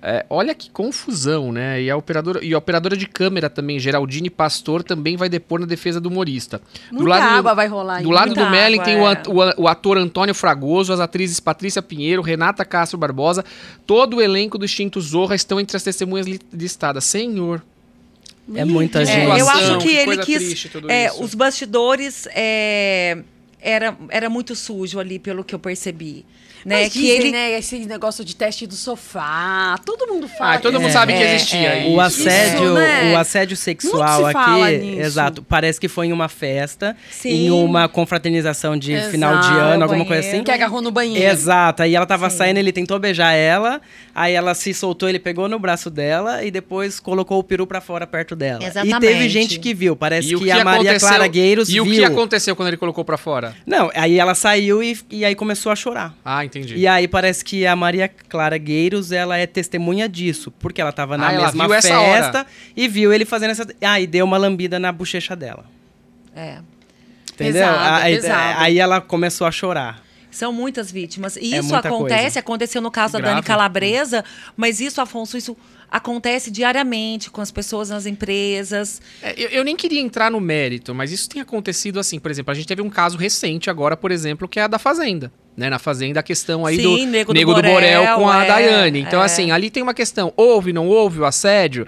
É, 0.00 0.24
olha 0.30 0.54
que 0.54 0.70
confusão, 0.70 1.50
né? 1.50 1.82
E 1.82 1.90
a, 1.90 1.96
operadora, 1.96 2.44
e 2.44 2.54
a 2.54 2.58
operadora 2.58 2.96
de 2.96 3.04
câmera 3.04 3.50
também, 3.50 3.80
Geraldine 3.80 4.30
Pastor, 4.30 4.84
também 4.84 5.16
vai 5.16 5.28
depor 5.28 5.58
na 5.58 5.66
defesa 5.66 6.00
do 6.00 6.08
humorista. 6.08 6.62
Muita 6.92 7.16
água 7.16 7.52
vai 7.52 7.66
rolar 7.66 8.00
Do 8.00 8.10
lado 8.10 8.32
do 8.32 8.48
Melling 8.48 8.80
tem 8.82 8.96
o, 8.96 9.08
é. 9.10 9.20
o 9.56 9.66
ator 9.66 9.98
Antônio 9.98 10.34
Fragoso, 10.34 10.92
as 10.92 11.00
atrizes 11.00 11.40
Patrícia 11.40 11.82
Pinheiro, 11.82 12.22
Renata 12.22 12.64
Castro 12.64 12.96
Barbosa, 12.96 13.44
todo 13.84 14.18
o 14.18 14.22
elenco 14.22 14.56
do 14.56 14.64
Extinto 14.64 15.00
Zorra 15.00 15.34
estão 15.34 15.58
entre 15.58 15.76
as 15.76 15.82
testemunhas 15.82 16.28
li- 16.28 16.40
listadas. 16.52 17.04
Senhor. 17.04 17.60
É 18.54 18.64
muita 18.64 19.02
É, 19.02 19.04
gente. 19.04 19.26
eu 19.26 19.46
situação, 19.46 19.76
acho 19.76 19.78
que, 19.78 19.88
que 19.88 19.96
ele 19.96 20.18
quis. 20.18 20.38
triste 20.38 20.70
é, 20.88 21.12
os 21.18 21.34
bastidores 21.34 22.26
é, 22.32 23.18
era, 23.60 23.96
era 24.08 24.30
muito 24.30 24.54
sujo 24.54 24.98
ali, 24.98 25.18
pelo 25.18 25.42
que 25.44 25.54
eu 25.54 25.58
percebi. 25.58 26.24
Né? 26.64 26.82
Mas 26.82 26.92
que 26.92 27.00
dizem, 27.00 27.16
ele, 27.16 27.30
né, 27.30 27.58
esse 27.58 27.78
negócio 27.86 28.24
de 28.24 28.34
teste 28.36 28.66
do 28.66 28.74
sofá, 28.74 29.78
todo 29.84 30.06
mundo 30.06 30.28
fala. 30.28 30.54
Ah, 30.54 30.58
todo 30.58 30.72
que- 30.74 30.78
mundo 30.78 30.88
É, 30.90 30.92
sabe 30.92 31.12
que 31.12 31.22
é, 31.22 31.34
existia 31.34 31.58
é. 31.58 31.86
O 31.88 32.00
assédio, 32.00 32.64
Isso, 32.64 32.74
né? 32.74 33.12
o 33.12 33.16
assédio 33.18 33.56
sexual 33.56 34.30
se 34.30 34.36
aqui, 34.36 34.76
nisso. 34.78 35.00
exato, 35.00 35.42
parece 35.42 35.80
que 35.80 35.88
foi 35.88 36.06
em 36.06 36.12
uma 36.12 36.28
festa, 36.28 36.96
Sim. 37.10 37.30
em 37.46 37.50
uma 37.50 37.88
confraternização 37.88 38.76
de 38.76 38.92
Exato. 38.92 39.10
final 39.10 39.38
de 39.40 39.48
ano, 39.48 39.82
alguma 39.84 40.04
coisa 40.04 40.26
assim. 40.28 40.42
Que 40.42 40.50
agarrou 40.50 40.82
no 40.82 40.90
banheiro. 40.90 41.24
Exato, 41.30 41.82
aí 41.82 41.94
ela 41.94 42.06
tava 42.06 42.28
saindo, 42.30 42.58
ele 42.58 42.72
tentou 42.72 42.98
beijar 42.98 43.32
ela, 43.32 43.80
aí 44.14 44.34
ela 44.34 44.54
se 44.54 44.72
soltou, 44.74 45.08
ele 45.08 45.18
pegou 45.18 45.48
no 45.48 45.58
braço 45.58 45.90
dela 45.90 46.44
e 46.44 46.50
depois 46.50 47.00
colocou 47.00 47.38
o 47.38 47.44
peru 47.44 47.66
pra 47.66 47.80
fora 47.80 48.06
perto 48.06 48.34
dela. 48.36 48.62
E 48.62 48.66
Exatamente. 48.66 49.00
teve 49.00 49.28
gente 49.28 49.58
que 49.58 49.72
viu, 49.74 49.94
parece 49.96 50.28
E 50.30 50.36
o 50.36 50.40
que, 50.40 50.50
a 50.50 50.64
Maria 50.64 50.98
Clara 50.98 51.26
Gueiros 51.26 51.68
E 51.68 51.72
viu. 51.74 51.84
o 51.84 51.86
que 51.86 52.04
aconteceu 52.04 52.54
quando 52.56 52.68
ele 52.68 52.76
colocou 52.76 53.04
pra 53.04 53.16
fora? 53.16 53.54
Não, 53.66 53.90
aí 53.94 54.18
ela 54.18 54.34
saiu 54.34 54.82
e, 54.82 54.98
e 55.10 55.24
aí 55.24 55.34
começou 55.34 55.70
a 55.72 55.76
chorar. 55.76 56.14
Ah, 56.24 56.44
entendi. 56.48 56.74
E 56.76 56.86
aí 56.86 57.06
parece 57.06 57.44
que 57.44 57.66
a 57.66 57.76
Maria 57.76 58.08
Clara 58.08 58.58
Gueiros, 58.58 59.12
ela 59.12 59.36
é 59.38 59.46
testemunha 59.46 60.08
disso, 60.08 60.50
porque 60.58 60.80
ela 60.80 60.90
tava 60.92 61.16
na 61.16 61.28
Ah, 61.28 61.32
mesma 61.32 61.68
festa 61.80 62.46
e 62.76 62.88
viu 62.88 63.12
ele 63.12 63.24
fazendo 63.24 63.50
essa... 63.50 63.66
Ah, 63.80 64.00
e 64.00 64.06
deu 64.06 64.24
uma 64.24 64.36
lambida 64.36 64.78
na 64.78 64.90
bochecha 64.90 65.36
dela. 65.36 65.64
é. 66.34 66.58
Entendeu? 67.34 67.62
Pesado, 67.62 68.02
aí, 68.02 68.14
pesado. 68.16 68.54
aí 68.62 68.78
ela 68.80 69.00
começou 69.00 69.46
a 69.46 69.52
chorar. 69.52 70.02
São 70.38 70.52
muitas 70.52 70.90
vítimas. 70.92 71.36
E 71.36 71.52
É 71.52 71.58
isso 71.58 71.74
acontece, 71.74 72.22
coisa. 72.22 72.38
aconteceu 72.38 72.80
no 72.80 72.90
caso 72.92 73.14
da 73.14 73.18
Grave. 73.18 73.34
Dani 73.34 73.44
Calabresa, 73.46 74.24
mas 74.56 74.80
isso, 74.80 75.00
Afonso, 75.00 75.36
isso 75.36 75.56
acontece 75.90 76.48
diariamente 76.50 77.28
com 77.28 77.40
as 77.40 77.50
pessoas 77.50 77.88
nas 77.90 78.06
empresas. 78.06 79.00
É, 79.20 79.34
eu, 79.36 79.48
eu 79.48 79.64
nem 79.64 79.74
queria 79.74 80.00
entrar 80.00 80.30
no 80.30 80.38
mérito, 80.40 80.94
mas 80.94 81.10
isso 81.10 81.28
tem 81.28 81.42
acontecido 81.42 81.98
assim. 81.98 82.20
Por 82.20 82.30
exemplo, 82.30 82.52
a 82.52 82.54
gente 82.54 82.68
teve 82.68 82.80
um 82.82 82.88
caso 82.90 83.16
recente 83.18 83.68
agora, 83.68 83.96
por 83.96 84.12
exemplo, 84.12 84.46
que 84.46 84.60
é 84.60 84.62
a 84.62 84.66
da 84.68 84.78
Fazenda. 84.78 85.32
Né, 85.56 85.68
na 85.68 85.80
Fazenda, 85.80 86.20
a 86.20 86.22
questão 86.22 86.64
aí 86.64 86.76
Sim, 86.76 86.82
do 86.82 86.96
Nego 87.10 87.32
do 87.32 87.36
Nego 87.36 87.52
do 87.52 87.60
Borel, 87.62 88.00
Borel 88.02 88.16
com 88.16 88.28
a 88.30 88.44
é, 88.44 88.46
Daiane. 88.46 89.00
Então, 89.00 89.20
é. 89.20 89.24
assim, 89.24 89.50
ali 89.50 89.70
tem 89.70 89.82
uma 89.82 89.92
questão: 89.92 90.32
houve, 90.36 90.72
não 90.72 90.86
houve 90.86 91.18
o 91.18 91.24
assédio? 91.24 91.84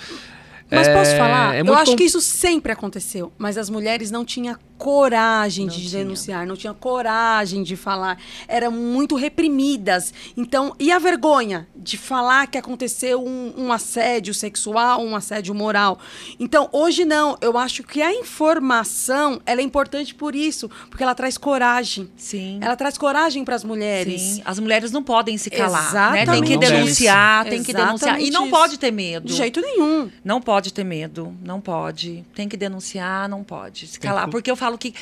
Mas 0.68 0.88
É, 0.88 0.92
posso 0.94 1.16
falar? 1.16 1.54
é 1.54 1.60
eu 1.60 1.72
acho 1.74 1.92
com- 1.92 1.96
que 1.96 2.02
isso 2.02 2.20
sempre 2.20 2.72
aconteceu. 2.72 3.32
Mas 3.38 3.56
as 3.56 3.70
mulheres 3.70 4.10
não 4.10 4.24
tinham 4.24 4.56
coragem 4.81 5.66
Não 5.66 5.75
de 5.75 5.81
tinha. 5.88 6.03
denunciar, 6.03 6.47
não 6.47 6.57
tinham 6.57 6.75
coragem 6.75 7.62
de 7.62 7.77
falar. 7.77 8.19
Eram 8.49 8.73
muito 8.73 9.14
reprimidas. 9.14 10.12
Então, 10.35 10.75
e 10.79 10.90
a 10.90 10.99
vergonha 10.99 11.69
de 11.77 11.99
falar 11.99 12.47
que 12.47 12.57
aconteceu 12.57 13.23
um, 13.23 13.53
um 13.59 13.73
assédio 13.73 14.33
sexual, 14.33 15.03
um 15.03 15.14
assédio 15.14 15.55
moral? 15.55 15.99
Então, 16.38 16.69
hoje 16.73 17.05
não. 17.05 17.37
Eu 17.43 17.59
acho 17.59 17.83
que 17.83 18.01
a 18.01 18.12
informação 18.14 19.40
ela 19.45 19.61
é 19.61 19.64
importante 19.64 20.14
por 20.14 20.35
isso, 20.35 20.69
porque 20.88 21.03
ela 21.03 21.14
traz 21.14 21.37
coragem. 21.37 22.11
Sim. 22.16 22.59
Ela 22.62 22.75
traz 22.75 22.97
coragem 22.97 23.45
para 23.45 23.55
as 23.55 23.64
mulheres. 23.64 24.21
Sim, 24.23 24.43
as 24.47 24.59
mulheres 24.59 24.90
não 24.90 25.03
podem 25.03 25.37
se 25.37 25.51
calar, 25.51 25.93
né? 26.12 26.25
Tem 26.25 26.35
Exatamente 26.35 26.49
que 26.49 26.57
denunciar, 26.57 27.45
tem 27.45 27.62
que 27.62 27.73
denunciar. 27.73 27.90
E 28.21 28.29
Exatamente 28.29 28.33
não 28.33 28.43
isso. 28.45 28.51
pode 28.51 28.79
ter 28.79 28.90
medo. 28.90 29.27
De 29.27 29.35
jeito 29.35 29.61
nenhum. 29.61 30.11
Não 30.25 30.40
pode 30.40 30.73
ter 30.73 30.85
medo, 30.85 31.35
não 31.45 31.61
pode. 31.61 32.25
Tem 32.35 32.49
que 32.49 32.57
denunciar, 32.57 33.29
não 33.29 33.45
pode 33.45 33.87
se 33.87 34.01
calar. 34.01 34.25
que- 34.25 34.31
Porque 34.31 34.51
eu 34.51 34.57
falo 34.57 34.69
que, 34.78 34.94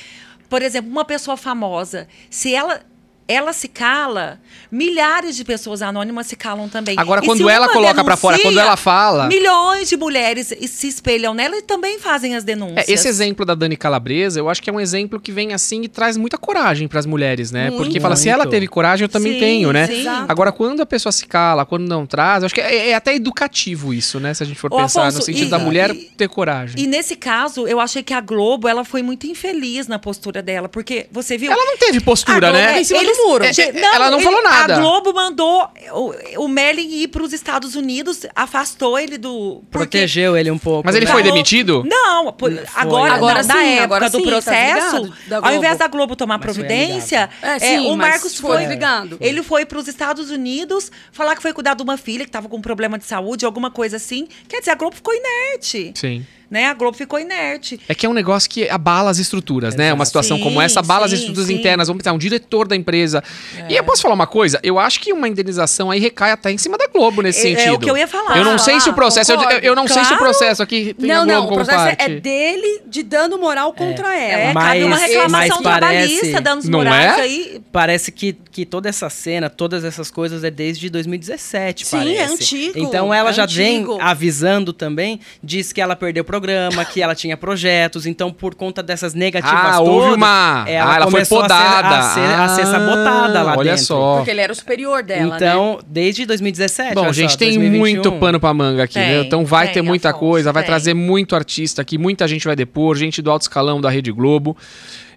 por 0.48 0.62
exemplo, 0.62 0.90
uma 0.90 1.04
pessoa 1.04 1.37
famosa, 1.37 2.09
se 2.31 2.54
ela 2.54 2.83
ela 3.29 3.53
se 3.53 3.69
cala, 3.69 4.41
milhares 4.73 5.37
de 5.37 5.45
pessoas 5.45 5.83
anônimas 5.83 6.27
se 6.27 6.35
calam 6.35 6.69
também. 6.69 6.95
Agora, 6.99 7.21
E 7.23 7.27
quando 7.27 7.49
ela 7.49 7.69
coloca 7.69 8.03
pra 8.03 8.17
fora, 8.17 8.38
quando 8.38 8.59
ela 8.59 8.77
fala. 8.77 9.27
Milhões 9.29 9.88
de 9.88 9.97
mulheres 9.99 10.53
se 10.67 10.88
espelham 10.88 11.35
nela 11.35 11.57
e 11.59 11.62
também 11.62 11.99
fazem 11.99 12.35
as 12.35 12.43
É, 12.43 12.47
denúncias. 12.47 12.88
esse 12.88 13.07
exemplo 13.07 13.45
da 13.45 13.55
Dani 13.55 13.77
Calabresa, 13.77 14.41
eu 14.41 14.49
acho 14.49 14.62
que 14.62 14.71
é 14.71 14.73
um 14.73 14.81
exemplo 14.81 15.21
que 15.21 15.31
vem 15.31 15.53
assim 15.53 15.83
e 15.83 15.88
traz 15.88 16.17
muita 16.17 16.38
coragem 16.38 16.88
pras 16.88 17.05
mulheres, 17.05 17.51
né? 17.53 17.69
Muito. 17.71 17.85
Porque 17.85 18.01
fala, 18.01 18.17
se 18.17 18.29
Muito. 18.29 18.41
ela 18.41 18.47
teve 18.51 18.67
coragem, 18.67 19.05
eu 19.05 19.09
também 19.09 19.35
Sim, 19.35 19.38
tenho, 19.41 19.73
né? 19.73 19.87
sim. 19.87 20.07
Agora, 20.27 20.51
quando 20.51 20.81
a 20.81 20.87
pessoa 20.87 21.12
se 21.12 21.27
cala, 21.27 21.67
quando 21.67 21.87
não 21.87 22.07
traz, 22.07 22.43
eu 22.43 22.47
acho 22.47 22.55
que 22.55 22.61
é, 22.62 22.91
é 22.91 22.95
até 22.95 23.14
educativo 23.14 23.93
isso, 23.93 24.19
né? 24.19 24.33
Se 24.33 24.43
a 24.43 24.47
gente 24.47 24.59
for 24.59 24.73
Ô, 24.73 24.77
pensar 24.79 25.03
no 25.03 25.09
Afonso, 25.09 25.27
sentido 25.27 25.49
e- 25.49 25.51
da 25.51 25.59
mulher 25.59 25.91
e- 25.91 26.05
ter 26.17 26.29
coragem. 26.29 26.81
E 26.83 26.87
nesse 26.87 27.14
caso, 27.17 27.67
eu 27.67 27.79
achei 27.81 28.03
que 28.03 28.14
a 28.14 28.21
Globo, 28.21 28.67
ela 28.69 28.85
foi 28.85 29.03
muito 29.03 29.27
infeliz 29.27 29.87
na 29.87 29.99
postura 29.99 30.41
dela, 30.43 30.69
porque 30.69 31.07
você 31.12 31.37
viu... 31.37 31.53
Ela 31.53 31.64
não 31.64 31.77
teve 31.77 32.01
postura, 32.01 32.51
Globo 32.51 32.53
né? 32.55 32.81
é 32.81 32.83
do 32.83 33.17
muro. 33.24 33.44
É, 33.44 33.48
é, 33.48 33.52
Gente, 33.52 33.78
ela 33.78 34.11
não 34.11 34.18
ele- 34.18 34.24
falou 34.24 34.42
nada. 34.42 34.76
A 34.76 34.78
Globo 34.81 35.12
mandou 35.12 35.68
o, 35.92 36.44
o 36.44 36.48
Merlin 36.48 36.88
ir 37.02 37.09
para 37.09 37.22
os 37.22 37.33
Estados 37.33 37.74
Unidos, 37.74 38.26
afastou 38.35 38.98
ele 38.98 39.18
do. 39.18 39.62
porque- 39.70 39.78
Protegeu 39.98 40.37
ele 40.37 40.50
um 40.50 40.59
pouco. 40.59 40.83
Mas 40.87 40.94
ele 40.94 41.07
né? 41.07 41.12
foi 41.12 41.22
demitido? 41.22 41.83
Não, 41.87 42.33
por- 42.33 42.50
Foi. 42.52 42.64
agora, 42.74 43.14
Agora 43.14 43.42
na, 43.42 43.54
na 43.54 43.61
sim, 43.61 43.68
época 43.70 43.85
agora 43.85 44.11
do 44.11 44.18
sim, 44.18 44.24
tá 44.24 44.31
processo, 44.31 45.12
da 45.26 45.38
ao 45.38 45.54
invés 45.54 45.78
da 45.78 45.87
Globo 45.88 46.14
tomar 46.16 46.38
Mas 46.38 46.44
providência, 46.44 47.28
É, 47.42 47.57
é, 47.57 47.59
sim, 47.59 47.90
o 47.90 47.96
Marcos 47.96 48.37
foi 48.38 48.48
foi. 48.57 48.61
desligado. 48.62 49.16
Ele 49.20 49.42
foi 49.42 49.64
para 49.66 49.78
os 49.78 49.88
Estados 49.88 50.31
Unidos 50.31 50.90
falar 51.12 51.35
que 51.37 51.42
foi 51.42 51.52
cuidar 51.52 51.74
de 51.74 51.83
uma 51.83 51.96
filha 51.96 52.24
que 52.24 52.28
estava 52.28 52.48
com 52.48 52.57
um 52.57 52.62
problema 52.62 52.98
de 52.98 53.04
saúde, 53.04 53.44
alguma 53.44 53.70
coisa 53.70 53.96
assim. 53.96 54.26
Quer 54.48 54.61
dizer, 54.61 54.70
a 54.72 54.74
Globo 54.74 54.96
ficou 54.96 55.12
inerte. 55.14 55.92
Sim. 55.94 56.24
Né? 56.50 56.66
A 56.66 56.72
Globo 56.74 56.96
ficou 56.96 57.18
inerte. 57.20 57.78
É 57.88 57.94
que 57.94 58.06
é 58.06 58.08
um 58.08 58.12
negócio 58.14 58.48
que 58.48 58.68
abala 58.70 59.11
as 59.11 59.18
estruturas, 59.18 59.74
né? 59.74 59.92
Uma 59.92 60.06
situação 60.06 60.38
Sim, 60.38 60.42
como 60.42 60.62
essa 60.62 60.80
abala 60.80 61.04
as 61.04 61.11
sim, 61.11 61.16
estruturas 61.18 61.46
sim. 61.48 61.54
internas. 61.54 61.88
Vamos 61.88 62.02
pensar, 62.02 62.14
um 62.14 62.18
diretor 62.18 62.66
da 62.66 62.74
empresa. 62.74 63.22
E 63.68 63.76
É. 63.76 63.80
eu 63.80 63.84
posso 63.84 64.00
falar 64.00 64.14
uma 64.14 64.26
coisa? 64.26 64.58
Eu 64.62 64.78
acho 64.78 64.98
que 65.00 65.12
uma 65.12 65.28
indenização 65.28 65.90
aí 65.90 66.00
recai 66.00 66.30
até 66.32 66.50
em 66.50 66.56
cima 66.56 66.78
da 66.78 66.87
Globo 66.87 67.20
nesse 67.20 67.46
É- 67.46 67.52
é 67.52 67.56
sentido. 67.56 67.74
o 67.74 67.78
que 67.78 67.90
eu 67.90 67.96
ia 67.98 68.08
falar. 68.08 68.38
Eu 68.38 68.44
não 68.44 68.56
sei 68.56 68.80
se 68.80 68.88
o 68.88 68.94
processo. 68.94 69.30
Eu, 69.32 69.37
Concordo. 69.37 69.66
eu 69.66 69.74
não 69.76 69.87
sei 69.87 69.96
se 70.04 70.14
o 70.14 70.16
Claro. 70.16 70.24
processo 70.24 70.62
aqui 70.62 70.94
tem 70.94 71.11
a 71.11 71.16
Não, 71.18 71.24
Globo 71.26 71.32
não, 71.38 71.44
o 71.44 71.48
como 71.48 71.56
processo 71.64 71.87
é- 71.87 71.96
parte. 71.96 72.12
é 72.12 72.20
dele 72.20 72.80
de 72.87 73.02
dano 73.02 73.38
moral 73.38 73.72
contra 73.74 74.16
ela. 74.18 74.42
É, 74.42 74.52
Mas- 74.54 74.64
cabe 74.68 74.84
uma 74.84 74.90
mas 74.96 75.02
reclamação 75.02 75.62
parece- 75.62 75.78
trabalhista, 76.18 76.40
danos 76.40 76.64
Não 76.66 76.78
morais 76.78 77.18
é? 77.18 77.20
aí. 77.20 77.61
Parece 77.70 78.11
que, 78.11 78.32
que 78.50 78.64
toda 78.64 78.88
essa 78.88 79.11
cena, 79.11 79.50
todas 79.50 79.84
essas 79.84 80.11
coisas 80.11 80.42
é 80.44 80.50
desde 80.50 80.88
2017, 80.88 81.87
Sim, 81.87 81.98
parece. 81.98 82.16
é 82.16 82.24
antigo, 82.24 82.78
Então 82.78 83.12
ela 83.12 83.30
é 83.30 83.32
já 83.34 83.44
antigo. 83.44 83.98
vem 83.98 84.00
avisando 84.00 84.72
também, 84.72 85.20
diz 85.42 85.72
que 85.72 85.80
ela 85.80 85.94
perdeu 85.94 86.22
o 86.22 86.38
programa, 86.40 86.85
que 86.85 87.03
ela 87.03 87.14
tinha 87.14 87.37
projetos, 87.37 88.07
então 88.07 88.31
por 88.33 88.55
conta 88.55 88.83
dessas 88.83 89.14
negativas 89.14 89.55
Ah, 89.57 89.79
todas, 89.79 89.88
houve 89.88 90.14
uma. 90.14 90.64
ela, 90.68 90.92
ah, 90.92 90.96
ela 90.96 91.05
foi 91.05 91.12
começou 91.12 91.38
a 91.38 91.42
ser- 91.42 91.48
podada. 91.48 91.98
A 91.98 92.03
ser, 92.03 92.20
a 92.20 92.48
ser, 92.48 92.62
Ah, 92.62 92.66
sabotada 92.66 93.42
lá 93.42 93.57
Olha 93.57 93.70
dentro. 93.72 93.85
só. 93.85 94.16
Porque 94.16 94.31
ele 94.31 94.40
era 94.40 94.53
o 94.53 94.57
superior 94.57 95.03
dela, 95.03 95.31
né? 95.31 95.37
Então, 95.37 95.79
desde 95.87 96.24
2017, 96.27 96.94
Bom, 96.94 97.12
gente, 97.12 97.33
só, 97.33 97.38
tem 97.38 97.48
2021. 97.51 97.79
muito 97.79 98.12
pano 98.12 98.38
pra 98.38 98.55
manga 98.55 98.85
aqui, 98.85 98.94
Tem, 98.94 99.09
né? 99.09 99.20
Então 99.20 99.44
vai 99.44 99.66
tem, 99.66 99.74
ter 99.74 99.83
muita 99.83 100.11
Afonso, 100.11 100.20
coisa, 100.20 100.53
vai 100.53 100.62
tem. 100.62 100.68
trazer 100.70 100.94
muito 100.94 101.35
artista 101.35 101.83
aqui, 101.83 101.98
muita 101.98 102.27
gente 102.29 102.44
vai 102.46 102.55
depor, 102.57 102.96
gente 102.96 103.20
do 103.20 103.31
alto 103.31 103.42
escalão 103.42 103.81
da 103.81 103.90
Rede 103.90 104.12
Globo. 104.12 104.57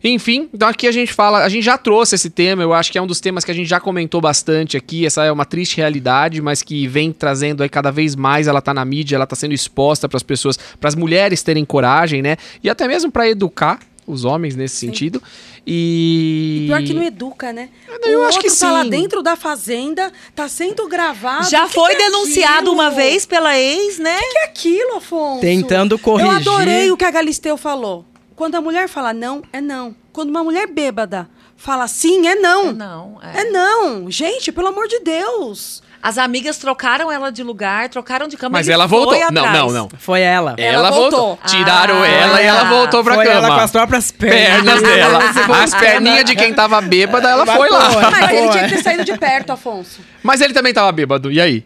Enfim, 0.03 0.49
então 0.53 0.67
aqui 0.67 0.87
a 0.87 0.91
gente 0.91 1.13
fala, 1.13 1.43
a 1.43 1.49
gente 1.49 1.63
já 1.63 1.77
trouxe 1.77 2.15
esse 2.15 2.29
tema, 2.29 2.63
eu 2.63 2.73
acho 2.73 2.91
que 2.91 2.97
é 2.97 3.01
um 3.01 3.07
dos 3.07 3.19
temas 3.19 3.45
que 3.45 3.51
a 3.51 3.53
gente 3.53 3.67
já 3.67 3.79
comentou 3.79 4.19
bastante 4.19 4.75
aqui, 4.75 5.05
essa 5.05 5.23
é 5.23 5.31
uma 5.31 5.45
triste 5.45 5.77
realidade, 5.77 6.41
mas 6.41 6.63
que 6.63 6.87
vem 6.87 7.11
trazendo 7.11 7.61
aí 7.61 7.69
cada 7.69 7.91
vez 7.91 8.15
mais, 8.15 8.47
ela 8.47 8.61
tá 8.61 8.73
na 8.73 8.83
mídia, 8.83 9.15
ela 9.15 9.27
tá 9.27 9.35
sendo 9.35 9.53
exposta 9.53 10.09
para 10.09 10.17
as 10.17 10.23
pessoas, 10.23 10.57
para 10.79 10.87
as 10.87 10.95
mulheres 10.95 11.43
terem 11.43 11.63
coragem, 11.63 12.21
né? 12.21 12.37
E 12.63 12.69
até 12.69 12.87
mesmo 12.87 13.11
para 13.11 13.29
educar 13.29 13.79
os 14.07 14.25
homens 14.25 14.55
nesse 14.55 14.75
sentido. 14.75 15.21
E 15.65 16.63
E 16.63 16.67
pior 16.67 16.83
que 16.83 16.93
não 16.93 17.03
educa, 17.03 17.53
né? 17.53 17.69
eu 18.03 18.21
o 18.21 18.23
acho 18.23 18.39
que 18.39 18.47
outro 18.47 18.59
tá 18.59 18.71
lá 18.71 18.83
sim. 18.83 18.89
dentro 18.89 19.21
da 19.21 19.35
fazenda, 19.35 20.11
tá 20.35 20.47
sendo 20.49 20.87
gravado. 20.87 21.49
Já 21.49 21.67
que 21.67 21.73
foi 21.73 21.95
que 21.95 22.01
é 22.01 22.05
denunciado 22.05 22.57
aquilo? 22.57 22.73
uma 22.73 22.89
vez 22.89 23.25
pela 23.25 23.57
ex, 23.57 23.99
né? 23.99 24.17
O 24.17 24.31
que 24.31 24.37
é 24.37 24.43
aquilo, 24.45 24.95
Afonso? 24.97 25.41
Tentando 25.41 25.99
corrigir. 25.99 26.31
Eu 26.31 26.35
adorei 26.35 26.91
o 26.91 26.97
que 26.97 27.05
a 27.05 27.11
Galisteu 27.11 27.57
falou. 27.57 28.05
Quando 28.41 28.55
a 28.55 28.61
mulher 28.61 28.89
fala 28.89 29.13
não, 29.13 29.43
é 29.53 29.61
não. 29.61 29.95
Quando 30.11 30.31
uma 30.31 30.43
mulher 30.43 30.65
bêbada 30.65 31.29
fala 31.55 31.87
sim, 31.87 32.27
é 32.27 32.33
não. 32.33 32.73
Não. 32.73 33.19
é. 33.21 33.41
É 33.41 33.51
não. 33.51 34.09
Gente, 34.09 34.51
pelo 34.51 34.69
amor 34.69 34.87
de 34.87 34.99
Deus. 35.01 35.83
As 36.01 36.17
amigas 36.17 36.57
trocaram 36.57 37.11
ela 37.11 37.31
de 37.31 37.43
lugar, 37.43 37.87
trocaram 37.89 38.27
de 38.27 38.35
cama. 38.37 38.57
Mas 38.57 38.65
ele 38.67 38.73
ela 38.73 38.87
voltou. 38.87 39.13
Não, 39.31 39.43
atrás. 39.45 39.53
não, 39.53 39.69
não. 39.69 39.89
Foi 39.95 40.21
ela. 40.21 40.55
Ela, 40.57 40.75
Ela 40.75 40.89
voltou. 40.89 41.19
voltou. 41.19 41.45
Tiraram 41.51 42.01
Ah, 42.01 42.07
ela 42.07 42.41
e 42.41 42.45
ela 42.47 42.63
voltou 42.63 43.03
pra 43.03 43.13
foi 43.13 43.25
cama. 43.25 43.37
ela 43.45 43.47
com 43.55 43.61
as 43.61 43.71
próprias 43.71 44.11
pernas. 44.11 44.41
pernas 44.63 44.81
dela. 44.81 45.19
As 45.63 45.75
perninhas 45.75 46.25
de 46.25 46.35
quem 46.35 46.51
tava 46.51 46.81
bêbada, 46.81 47.29
ela 47.29 47.45
foi 47.45 47.69
lá. 47.69 48.09
Mas 48.09 48.31
ele 48.31 48.49
tinha 48.49 48.63
que 48.69 48.75
ter 48.77 48.81
saído 48.81 49.05
de 49.05 49.15
perto, 49.19 49.51
Afonso. 49.51 50.01
Mas 50.23 50.41
ele 50.41 50.55
também 50.55 50.73
tava 50.73 50.91
bêbado. 50.91 51.31
E 51.31 51.39
aí? 51.39 51.63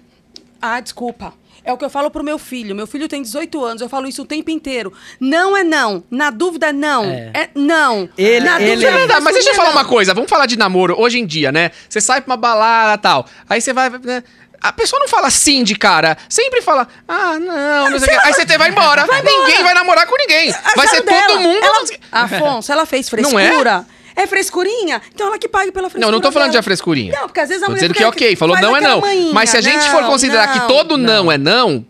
Ah, 0.62 0.82
desculpa. 0.82 1.32
É 1.65 1.73
o 1.73 1.78
que 1.78 1.84
eu 1.84 1.89
falo 1.89 2.12
pro 2.12 2.23
meu 2.23 2.38
filho. 2.38 2.75
Meu 2.75 2.86
filho 2.86 3.08
tem 3.08 3.21
18 3.21 3.65
anos, 3.65 3.82
eu 3.82 3.89
falo 3.89 4.08
isso 4.08 4.21
o 4.21 4.25
tempo 4.25 4.51
inteiro. 4.51 4.93
Não 5.19 5.58
é 5.58 5.63
não. 5.63 6.04
Na 6.12 6.30
dúvida, 6.30 6.71
não. 6.71 7.06
É. 7.06 7.32
É, 7.34 7.49
não. 7.56 8.08
Ele- 8.17 8.45
Na 8.45 8.62
ele- 8.62 8.86
dúvida, 8.86 9.15
É 9.15 9.19
mas 9.19 9.34
deixa 9.34 9.49
eu 9.49 9.56
falar 9.56 9.69
não. 9.69 9.78
uma 9.78 9.86
coisa. 9.86 10.13
Vamos 10.13 10.30
falar 10.30 10.45
de 10.45 10.58
namoro 10.58 10.95
hoje 10.99 11.17
em 11.19 11.25
dia, 11.25 11.51
né? 11.51 11.71
Você 11.89 11.99
sai 11.99 12.21
pra 12.21 12.32
uma 12.34 12.38
balada 12.38 12.93
e 12.93 12.97
tal. 13.01 13.25
Aí 13.49 13.60
você 13.60 13.73
vai. 13.73 13.89
né? 13.89 14.23
A 14.62 14.71
pessoa 14.71 14.99
não 14.99 15.08
fala 15.08 15.30
sim 15.30 15.63
de 15.63 15.75
cara. 15.75 16.17
Sempre 16.30 16.62
fala, 16.62 16.88
ah, 17.08 17.38
não, 17.38 17.89
não 17.91 17.99
sei 17.99 18.15
o 18.15 18.19
quê. 18.21 18.28
Aí 18.28 18.34
você 18.34 18.58
vai 18.58 18.69
embora. 18.69 19.06
Ninguém 19.23 19.62
vai 19.63 19.73
namorar 19.73 20.08
com 20.08 20.15
ninguém. 20.17 20.54
Vai 20.75 20.88
ser 20.88 21.01
dela. 21.04 21.28
todo 21.28 21.39
mundo. 21.41 21.63
Ela- 21.63 21.86
Afonso, 22.12 22.71
ela 22.71 22.86
fez 22.86 23.10
Não 23.12 23.39
é? 23.39 23.49
É? 24.15 24.28
frescurinha? 24.28 25.01
Então 25.13 25.28
ela 25.28 25.38
que 25.38 25.47
pague 25.47 25.71
pela 25.71 25.89
frescura. 25.89 26.06
Não, 26.06 26.12
não 26.12 26.21
tô 26.21 26.32
falando 26.32 26.51
dela. 26.51 26.62
de 26.62 26.65
frescurinha. 26.65 27.12
Não, 27.13 27.28
porque 27.28 27.39
às 27.39 27.49
vezes 27.49 27.63
a 27.63 27.65
Tô 27.65 27.71
mulher 27.71 27.82
dizendo 27.82 27.93
que 27.93 27.99
fica- 28.04 28.10
ok, 28.10 28.36
falou 28.36 28.60
não 28.60 28.75
é 28.75 28.82
não. 28.82 29.01
manhinha. 29.01 29.34
Mas 29.34 29.49
se 29.49 29.58
a 29.58 29.62
gente 29.62 29.89
for 29.89 30.01
Não, 30.01 30.10
considerar 30.10 30.51
que 30.54 30.60
não. 30.60 30.67
todo 30.67 30.97
não. 30.97 31.32
é 31.32 31.38
não, 31.38 31.86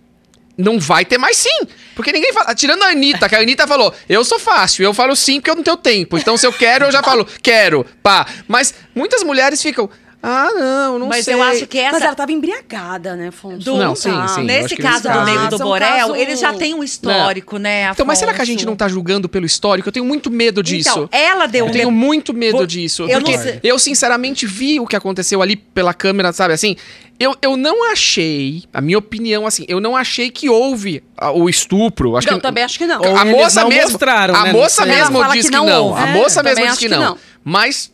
não 0.58 0.80
vai 0.80 1.06
ter 1.06 1.18
mais 1.18 1.38
sim. 1.38 1.68
Porque 1.96 2.12
ninguém 2.12 2.34
fala. 2.34 2.54
Tirando 2.56 2.84
a 2.84 2.88
Anitta, 2.88 3.30
que 3.30 3.36
a 3.36 3.40
Anitta 3.40 3.66
falou, 3.68 3.94
eu 4.10 4.24
sou 4.26 4.38
fácil, 4.40 4.84
eu 4.84 4.94
falo 4.94 5.16
sim 5.16 5.40
porque 5.40 5.50
eu 5.52 5.56
não 5.56 5.64
tenho 5.64 5.78
tempo. 5.78 6.18
Então 6.18 6.36
se 6.38 6.46
eu 6.46 6.52
quero, 6.52 6.86
eu 6.86 6.92
já 6.92 7.02
falo, 7.02 7.26
quero, 7.42 7.86
pá. 8.04 8.26
Mas 8.48 8.74
muitas 8.94 9.24
mulheres 9.24 9.62
ficam, 9.62 9.90
ah, 10.28 10.50
não, 10.54 11.00
não 11.00 11.08
Mas 11.08 11.26
sei. 11.26 11.34
eu 11.36 11.44
acho 11.44 11.68
que 11.68 11.78
essa. 11.78 11.92
Mas 11.92 12.02
ela 12.02 12.16
tava 12.16 12.32
embriagada, 12.32 13.16
né, 13.16 13.28
Afonso? 13.28 13.60
Do- 13.64 13.78
Não, 13.78 13.96
sim, 13.96 14.10
tá. 14.10 14.28
sim. 14.30 14.44
Nesse 14.44 14.76
caso 14.76 15.04
do 15.04 15.24
Nego 15.26 15.48
do 15.50 15.56
Ah, 15.56 15.58
são 15.58 15.68
Borel, 15.68 15.88
caso- 16.08 16.16
ele 16.16 16.36
já 16.36 16.54
tem 16.54 16.74
um 16.74 16.84
histórico, 16.84 17.58
né? 17.58 17.90
Então, 17.92 18.06
mas 18.06 18.18
será 18.18 18.34
que 18.34 18.42
a 18.42 18.46
gente 18.46 18.58
Afonso? 18.60 18.70
não 18.70 18.76
tá 18.76 18.88
julgando 18.88 19.30
pelo 19.30 19.46
histórico? 19.46 19.88
Eu 19.88 19.94
tenho 19.94 20.06
muito 20.06 20.32
medo 20.32 20.64
disso. 20.64 20.90
Então, 20.90 21.10
ela 21.12 21.46
deu 21.46 21.66
um 21.66 21.68
Eu 21.68 21.74
tenho 21.74 21.92
muito 21.92 22.34
medo 22.34 22.58
Vou- 22.58 22.66
disso. 22.66 23.04
eu 23.04 23.20
porque 23.22 23.38
não 23.38 23.60
eu, 23.64 23.78
sinceramente, 23.80 24.46
vi 24.48 24.80
o 24.80 24.88
que 24.88 24.96
aconteceu 24.96 25.42
ali 25.42 25.56
pela 25.56 25.94
câmera, 25.94 26.34
sabe? 26.34 26.54
Assim, 26.54 26.76
eu, 27.20 27.36
eu 27.42 27.56
não 27.56 27.90
achei, 27.92 28.64
a 28.74 28.82
minha 28.82 28.98
opinião, 28.98 29.46
assim, 29.46 29.64
eu 29.68 29.80
não 29.80 29.96
achei 29.96 30.30
que 30.30 30.50
houve 30.50 31.04
ah, 31.18 31.32
o 31.32 31.48
estupro. 31.50 32.18
Acho 32.18 32.28
Não, 32.28 32.36
que, 32.38 32.42
também 32.42 32.64
acho 32.64 32.78
que 32.78 32.86
não. 32.86 33.02
A 33.16 33.24
moça 33.24 33.62
não 33.62 33.70
mesmo. 33.70 33.92
mostraram, 33.92 34.36
a 34.36 34.44
né? 34.44 34.52
Não 34.54 34.60
moça 34.60 34.84
sei. 34.84 34.92
mesmo 34.96 35.24
disse 35.32 35.50
que 35.50 35.56
não 35.56 35.66
não. 35.66 35.96
A 35.96 36.10
É, 36.10 36.14
moça 36.14 36.44
mesmo 36.44 36.66
disse 36.66 36.80
que 36.80 36.90
não. 36.90 37.00
não. 37.00 37.18
Mas 37.44 37.92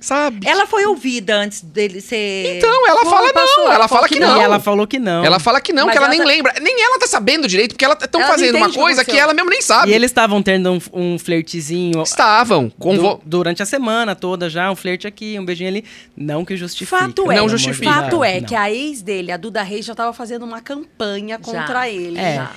Sabe? 0.00 0.46
Ela 0.46 0.66
foi 0.66 0.86
ouvida 0.86 1.34
antes 1.36 1.60
dele 1.60 2.00
ser. 2.00 2.56
Então, 2.58 2.88
ela 2.88 3.00
Foi, 3.00 3.10
fala 3.10 3.32
passou, 3.32 3.64
não, 3.64 3.72
ela 3.72 3.88
fala 3.88 4.08
que 4.08 4.14
que 4.14 4.20
não. 4.20 4.40
ela 4.40 4.60
falou 4.60 4.86
que 4.86 4.98
não. 4.98 5.24
Ela 5.24 5.38
fala 5.40 5.60
que 5.60 5.72
não, 5.72 5.86
Mas 5.86 5.92
que 5.92 5.98
ela, 5.98 6.06
ela 6.06 6.10
nem 6.14 6.20
tá- 6.22 6.24
lembra. 6.28 6.54
Nem 6.60 6.82
ela 6.84 6.98
tá 6.98 7.06
sabendo 7.06 7.48
direito, 7.48 7.72
porque 7.72 7.84
ela 7.84 7.98
estão 8.00 8.20
não 8.20 8.28
fazendo 8.28 8.56
uma 8.56 8.68
que 8.70 8.76
coisa 8.76 9.04
que 9.04 9.18
ela 9.18 9.34
mesmo 9.34 9.50
nem 9.50 9.60
sabe. 9.60 9.90
E 9.90 9.94
eles 9.94 10.10
estavam 10.10 10.40
tendo 10.42 10.72
um, 10.72 10.80
um 10.92 11.18
flertezinho 11.18 12.02
Estavam. 12.02 12.66
du- 12.68 12.74
Convo... 12.78 13.20
durante 13.24 13.62
a 13.62 13.66
semana 13.66 14.14
toda 14.14 14.48
já, 14.48 14.70
um 14.70 14.76
flerte 14.76 15.06
aqui, 15.06 15.36
um 15.38 15.44
beijinho 15.44 15.68
ali. 15.68 15.84
Não 16.16 16.44
que 16.44 16.56
justifique. 16.56 16.90
Fato 16.90 17.14
pelo 17.24 17.32
é, 17.32 17.36
Não 17.36 17.48
justifica. 17.48 17.92
Fato 17.92 18.22
é 18.22 18.40
que 18.40 18.54
a 18.54 18.70
ex 18.70 19.02
dele, 19.02 19.32
a 19.32 19.36
Duda 19.36 19.62
Reis, 19.62 19.84
já 19.84 19.94
tava 19.94 20.12
fazendo 20.12 20.44
uma 20.44 20.60
campanha 20.60 21.38
contra 21.38 21.88
ele. 21.88 22.18
É. 22.18 22.36
já. 22.36 22.50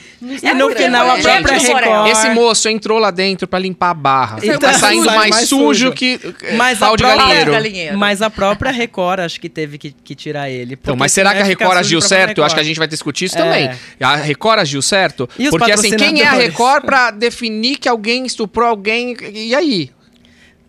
E 0.51 0.54
no 0.54 0.69
final 0.71 1.10
a 1.10 1.17
própria 1.17 1.60
Gente, 1.60 1.73
Record... 1.73 2.08
Esse 2.12 2.30
moço 2.30 2.69
entrou 2.69 2.99
lá 2.99 3.10
dentro 3.12 3.47
pra 3.47 3.58
limpar 3.60 3.89
a 3.89 3.93
barra. 3.95 4.38
Então, 4.43 4.60
tá 4.60 4.73
saindo 4.73 5.06
sai 5.06 5.15
mais, 5.17 5.30
mais 5.32 5.49
sujo, 5.49 5.91
que 5.91 6.19
eh, 6.43 6.54
Mas 6.56 6.77
pau 6.80 6.93
a 6.93 6.97
de 6.97 7.04
própria- 7.04 7.31
galinheiro. 7.32 7.52
Galinheiro. 7.52 7.98
Mas 7.98 8.22
a 8.22 8.30
própria 8.30 8.71
Record 8.71 9.19
acho 9.21 9.40
que 9.40 9.50
teve 9.50 9.77
que, 9.77 9.92
que 9.92 10.15
tirar 10.15 10.50
ele. 10.50 10.77
Então, 10.82 10.96
mas 10.96 11.12
será 11.12 11.32
que 11.32 11.38
a 11.38 11.40
ia 11.42 11.46
ficar 11.46 11.65
Record 11.65 11.79
agiu 11.79 12.02
certo? 12.02 12.38
Eu 12.40 12.44
acho 12.44 12.56
que 12.56 12.60
a 12.60 12.63
Record. 12.63 12.67
gente 12.67 12.77
vai 12.79 12.88
discutir 12.88 13.25
isso 13.25 13.38
É. 13.38 13.42
também. 13.42 13.69
A 14.00 14.15
Record 14.17 14.60
agiu 14.60 14.82
certo? 14.82 15.29
E 15.38 15.46
os 15.46 15.50
Porque 15.52 15.71
assim, 15.71 15.96
quem 15.96 16.21
é 16.21 16.27
a? 16.27 16.34
Record 16.34 16.84
pra 16.86 17.12
definir 17.12 17.77
que 17.77 17.88
alguém 17.90 18.25
estuprou 18.25 18.67
alguém? 18.67 19.15
E 19.34 19.54
aí? 19.56 19.92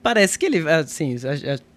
Parece 0.02 0.38
que 0.38 0.46
ele, 0.46 0.68
assim, 0.68 1.16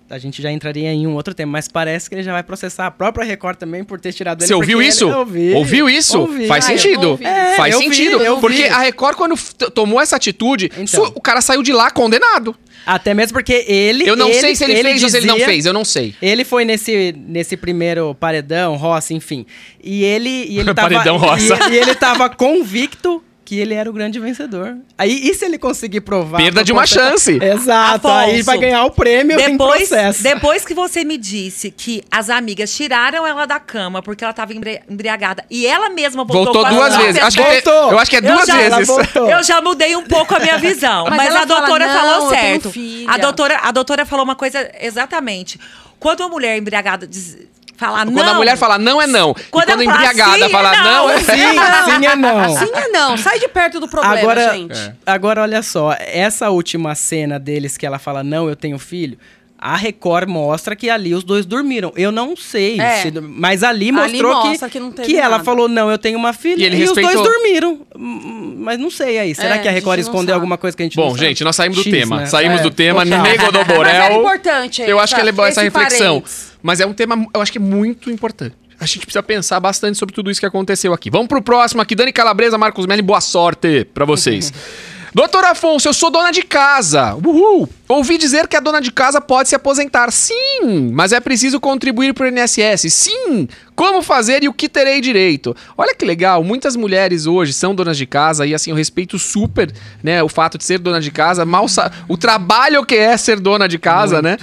a, 0.09 0.17
gente 0.17 0.41
já 0.41 0.51
entraria 0.51 0.91
em 0.91 1.07
um 1.07 1.13
outro 1.15 1.33
tema, 1.33 1.53
mas 1.53 1.67
parece 1.67 2.07
que 2.09 2.15
ele 2.15 2.23
já 2.23 2.31
vai 2.31 2.43
processar 2.43 2.87
a 2.87 2.91
própria 2.91 3.25
Record 3.25 3.57
também 3.57 3.83
por 3.83 3.99
ter 3.99 4.13
tirado 4.13 4.41
ele. 4.41 4.47
Você 4.47 4.53
ouviu 4.53 4.81
isso? 4.81 5.05
Ele, 5.05 5.15
ouvi, 5.15 5.53
ouviu 5.53 5.89
isso? 5.89 6.19
ouvi. 6.19 6.47
Faz 6.47 6.65
Ah, 6.65 6.67
sentido. 6.67 7.19
É, 7.21 7.55
Faz 7.55 7.75
vi, 7.77 7.83
sentido. 7.83 8.19
vi. 8.19 8.25
porque 8.41 8.63
a 8.63 8.79
Record, 8.79 9.15
quando 9.17 9.35
tomou 9.73 9.99
essa 10.01 10.15
atitude, 10.15 10.71
Então. 10.77 11.11
o 11.15 11.21
cara 11.21 11.41
saiu 11.41 11.63
de 11.63 11.73
lá 11.73 11.89
condenado. 11.91 12.55
Até 12.85 13.13
mesmo 13.15 13.33
porque 13.33 13.65
ele. 13.67 14.07
Eu 14.07 14.15
não 14.15 14.31
sei 14.31 14.55
se 14.55 14.63
ele, 14.63 14.75
fez 14.83 15.01
ou 15.01 15.09
se 15.09 15.17
ele 15.17 15.25
não 15.25 15.33
dizia- 15.35 15.47
fez, 15.47 15.65
eu 15.65 15.73
não 15.73 15.83
sei. 15.83 16.13
Ele 16.21 16.43
foi 16.45 16.63
nesse, 16.65 17.15
nesse 17.17 17.57
primeiro 17.57 18.13
paredão, 18.13 18.75
roça, 18.75 19.11
enfim. 19.11 19.43
E 19.83 20.03
ele, 20.03 20.29
e 20.29 20.59
ele 20.59 20.65
tava. 20.75 20.89
Paredão 20.89 21.17
roça. 21.17 21.57
E, 21.69 21.73
e 21.73 21.77
ele 21.77 21.95
tava 21.95 22.29
convicto 22.29 23.23
que 23.45 23.59
ele 23.59 23.75
era 23.75 23.87
o 23.87 23.93
grande 23.93 24.19
vencedor. 24.19 24.75
Aí, 24.97 25.29
e 25.29 25.33
se 25.35 25.45
ele 25.45 25.59
conseguir 25.59 26.01
provar? 26.01 26.37
Perda 26.39 26.63
de 26.63 26.71
uma 26.73 26.81
conta- 26.81 26.93
chance. 26.93 27.37
Exato. 27.41 28.07
aí 28.07 28.31
Afonso, 28.31 28.43
vai 28.45 28.57
ganhar 28.57 28.83
o 28.85 28.89
prêmio 28.91 29.39
em 29.39 29.51
Depois, 29.51 29.87
processo. 29.87 30.23
depois 30.23 30.65
que 30.65 30.73
você 30.73 31.03
me 31.05 31.15
disse 31.15 31.69
que 31.69 32.03
as 32.09 32.29
amigas 32.31 32.75
tiraram 32.75 33.25
ela 33.25 33.45
da 33.45 33.59
cama 33.59 34.01
porque 34.01 34.23
ela 34.23 34.33
tava 34.33 34.51
embri- 34.53 34.81
embriagada 34.89 35.45
e 35.49 35.67
ela 35.67 35.91
mesma 35.91 36.23
voltou, 36.25 36.53
Voltou 36.53 36.65
duas 36.73 36.97
vezes. 36.97 37.21
Acho 37.21 37.37
Voltou. 37.37 37.91
eu 37.91 37.99
acho 37.99 38.09
que 38.09 38.17
é 38.17 38.19
Eu 38.19 38.23
duas 38.33 38.45
já- 38.47 38.57
vezes. 38.57 38.89
Eu 39.15 39.43
já 39.43 39.61
mudei 39.61 39.95
um 39.95 40.03
pouco 40.03 40.35
a 40.35 40.39
minha 40.39 40.57
visão. 40.57 41.05
Mas 41.07 41.17
mas 41.17 41.35
a 41.35 41.45
doutora 41.45 41.87
fala, 41.87 41.99
falou 41.99 42.17
"Não, 42.17 42.25
eu 42.25 42.29
tenho 42.39 42.51
certo. 42.61 42.71
filha." 42.71 43.11
A 43.11 43.17
doutora, 43.17 43.59
a 43.61 43.71
doutora 43.71 44.05
falou 44.07 44.25
uma 44.25 44.35
coisa 44.35 44.71
exatamente. 44.81 45.59
Quando 45.99 46.21
uma 46.21 46.29
mulher 46.29 46.57
embriagada 46.57 47.07
diz, 47.07 47.37
fala 47.75 48.05
não. 48.05 48.13
Quando 48.13 48.29
a 48.29 48.33
mulher 48.33 48.57
fala 48.57 48.77
não 48.77 49.01
é 49.01 49.07
não. 49.07 49.33
Quando 49.33 49.45
e 49.45 49.49
quando 49.51 49.81
a 49.81 49.83
fala 49.83 49.83
embriagada 49.83 50.37
sim, 50.37 50.43
é 50.43 50.49
fala 50.49 50.71
não. 50.77 50.83
não, 50.83 51.09
é 51.09 51.17
Sim, 51.19 51.25
sim 51.85 52.05
é 52.05 52.15
não. 52.15 52.57
Sim 52.57 52.71
é 52.73 52.87
não, 52.89 53.17
sai 53.17 53.39
de 53.39 53.47
perto 53.47 53.79
do 53.79 53.87
problema, 53.87 54.17
agora, 54.17 54.53
gente. 54.53 54.93
agora, 55.05 55.41
olha 55.41 55.61
só, 55.61 55.95
essa 55.99 56.49
última 56.49 56.95
cena 56.95 57.39
deles 57.39 57.77
que 57.77 57.85
ela 57.85 57.99
fala, 57.99 58.23
não, 58.23 58.47
eu 58.47 58.55
tenho 58.55 58.77
filho, 58.79 59.17
a 59.57 59.75
Record 59.75 60.27
mostra 60.29 60.75
que 60.75 60.89
ali 60.89 61.13
os 61.15 61.23
dois 61.23 61.45
dormiram. 61.45 61.91
Eu 61.95 62.11
não 62.11 62.35
sei, 62.35 62.79
É. 62.79 63.01
se- 63.03 63.11
mas 63.21 63.63
ali 63.63 63.89
Ali 63.89 63.91
mostrou 63.91 64.33
mostra 64.45 64.67
que, 64.69 64.73
que 64.73 64.79
não 64.79 64.91
teve 64.91 65.15
ela 65.15 65.39
falou, 65.43 65.67
não, 65.67 65.89
eu 65.89 65.97
tenho 65.97 66.17
uma 66.17 66.33
filha, 66.33 66.61
E 66.61 66.65
ele 66.65 66.77
e, 66.77 66.83
os 66.83 66.91
dois 66.93 67.13
dormiram. 67.13 67.81
Hum, 67.95 68.53
Mas 68.65 68.79
não 68.79 68.89
sei 68.89 69.19
aí, 69.19 69.35
será 69.35 69.55
É, 69.55 69.59
que 69.59 69.67
a 69.67 69.71
a 69.71 69.73
Record 69.73 69.97
não 69.97 70.01
escondeu 70.01 70.21
sabe. 70.25 70.33
alguma 70.33 70.57
coisa 70.57 70.75
que 70.75 70.81
a 70.81 70.85
gente 70.85 70.97
não 70.97 71.03
Bom, 71.05 71.11
sabe? 71.11 71.25
gente, 71.27 71.43
nós 71.43 71.55
saímos 71.55 71.77
do 71.77 71.83
X, 71.83 71.91
tema. 71.91 72.17
né? 72.21 72.25
Saímos 72.25 72.59
É, 72.61 72.63
do 72.63 72.71
tema, 72.71 73.03
total. 73.05 73.21
Nego 73.23 73.51
do 73.51 73.65
Borel. 73.65 73.83
Mas 73.83 73.93
era 73.93 74.13
importante 74.15 74.81
Eu 74.81 74.99
acho 74.99 75.13
que 75.15 75.21
é 75.21 75.29
essa, 75.29 75.41
essa 75.43 75.61
reflexão. 75.61 76.07
parênteses. 76.21 76.51
Mas 76.63 76.79
é 76.79 76.85
um 76.85 76.93
tema, 76.93 77.27
eu 77.33 77.41
acho 77.41 77.51
que 77.51 77.57
é 77.59 77.61
muito 77.61 78.09
importante. 78.09 78.55
A 78.79 78.85
gente 78.85 78.99
precisa 79.05 79.21
pensar 79.23 79.59
bastante 79.59 79.97
sobre 79.97 80.13
tudo 80.15 80.29
isso 80.31 80.39
que 80.39 80.45
aconteceu 80.45 80.93
aqui. 80.93 81.09
Vamos 81.11 81.27
pro 81.27 81.41
próximo 81.41 81.81
aqui. 81.81 81.95
Dani 81.95 82.11
Calabresa, 82.11 82.57
Marcos 82.57 82.85
Melli, 82.87 83.01
boa 83.01 83.21
sorte 83.21 83.85
pra 83.93 84.03
vocês. 84.03 84.51
Doutor 85.15 85.45
Afonso, 85.45 85.87
eu 85.87 85.93
sou 85.93 86.11
dona 86.11 86.29
de 86.29 86.41
casa. 86.41 87.15
Uhul! 87.15 87.69
Ouvi 87.87 88.17
dizer 88.17 88.49
que 88.49 88.57
a 88.57 88.59
dona 88.59 88.81
de 88.81 88.91
casa 88.91 89.21
pode 89.21 89.47
se 89.47 89.55
aposentar. 89.55 90.11
Sim, 90.11 90.91
mas 90.91 91.13
é 91.13 91.21
preciso 91.21 91.57
contribuir 91.57 92.13
pro 92.13 92.27
INSS. 92.27 92.91
Sim! 92.93 93.47
Como 93.77 94.01
fazer 94.01 94.43
e 94.43 94.49
o 94.49 94.53
que 94.53 94.67
terei 94.67 94.99
direito? 94.99 95.55
Olha 95.77 95.95
que 95.95 96.03
legal, 96.03 96.43
muitas 96.43 96.75
mulheres 96.75 97.25
hoje 97.27 97.53
são 97.53 97.73
donas 97.73 97.95
de 97.95 98.05
casa 98.05 98.45
e 98.45 98.53
assim 98.53 98.71
eu 98.71 98.75
respeito 98.75 99.17
super, 99.17 99.71
né, 100.03 100.21
o 100.21 100.27
fato 100.27 100.57
de 100.57 100.65
ser 100.65 100.79
dona 100.79 100.99
de 100.99 101.11
casa, 101.11 101.45
mal 101.45 101.65
o 102.09 102.17
trabalho 102.17 102.85
que 102.85 102.95
é 102.95 103.15
ser 103.15 103.39
dona 103.39 103.69
de 103.69 103.79
casa, 103.79 104.21
né? 104.21 104.37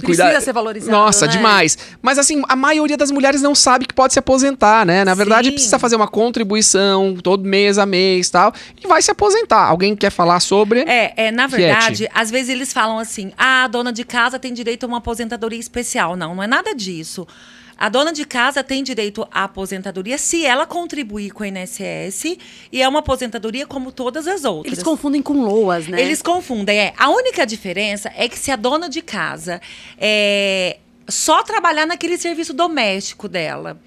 Precisa 0.00 0.40
ser 0.40 0.52
valorizado, 0.52 0.92
Nossa, 0.92 1.26
né? 1.26 1.32
demais. 1.32 1.76
Mas 2.00 2.18
assim, 2.18 2.42
a 2.48 2.56
maioria 2.56 2.96
das 2.96 3.10
mulheres 3.10 3.42
não 3.42 3.54
sabe 3.54 3.86
que 3.86 3.94
pode 3.94 4.12
se 4.12 4.18
aposentar, 4.18 4.86
né? 4.86 5.04
Na 5.04 5.14
verdade, 5.14 5.48
Sim. 5.48 5.54
precisa 5.54 5.78
fazer 5.78 5.96
uma 5.96 6.08
contribuição 6.08 7.16
todo 7.22 7.44
mês 7.44 7.78
a 7.78 7.84
mês 7.84 8.30
tal, 8.30 8.52
e 8.82 8.86
vai 8.86 9.02
se 9.02 9.10
aposentar. 9.10 9.66
Alguém 9.66 9.94
quer 9.94 10.10
falar 10.10 10.40
sobre? 10.40 10.80
É, 10.80 11.12
é, 11.26 11.30
na 11.30 11.46
verdade, 11.46 12.08
às 12.14 12.30
vezes 12.30 12.48
eles 12.48 12.72
falam 12.72 12.98
assim: 12.98 13.32
ah, 13.36 13.64
a 13.64 13.68
dona 13.68 13.92
de 13.92 14.04
casa 14.04 14.38
tem 14.38 14.52
direito 14.52 14.84
a 14.84 14.86
uma 14.86 14.98
aposentadoria 14.98 15.60
especial. 15.60 16.16
Não, 16.16 16.34
não 16.34 16.42
é 16.42 16.46
nada 16.46 16.74
disso. 16.74 17.26
A 17.82 17.88
dona 17.88 18.12
de 18.12 18.24
casa 18.24 18.62
tem 18.62 18.80
direito 18.80 19.26
à 19.28 19.42
aposentadoria 19.42 20.16
se 20.16 20.46
ela 20.46 20.64
contribuir 20.64 21.32
com 21.32 21.42
o 21.42 21.46
INSS 21.46 22.38
e 22.70 22.80
é 22.80 22.88
uma 22.88 23.00
aposentadoria 23.00 23.66
como 23.66 23.90
todas 23.90 24.28
as 24.28 24.44
outras. 24.44 24.74
Eles 24.74 24.84
confundem 24.84 25.20
com 25.20 25.42
loas, 25.42 25.88
né? 25.88 26.00
Eles 26.00 26.22
confundem. 26.22 26.78
É. 26.78 26.94
A 26.96 27.10
única 27.10 27.44
diferença 27.44 28.08
é 28.16 28.28
que 28.28 28.38
se 28.38 28.52
a 28.52 28.56
dona 28.56 28.88
de 28.88 29.02
casa 29.02 29.60
é, 29.98 30.78
só 31.08 31.42
trabalhar 31.42 31.84
naquele 31.84 32.16
serviço 32.16 32.54
doméstico 32.54 33.28
dela 33.28 33.80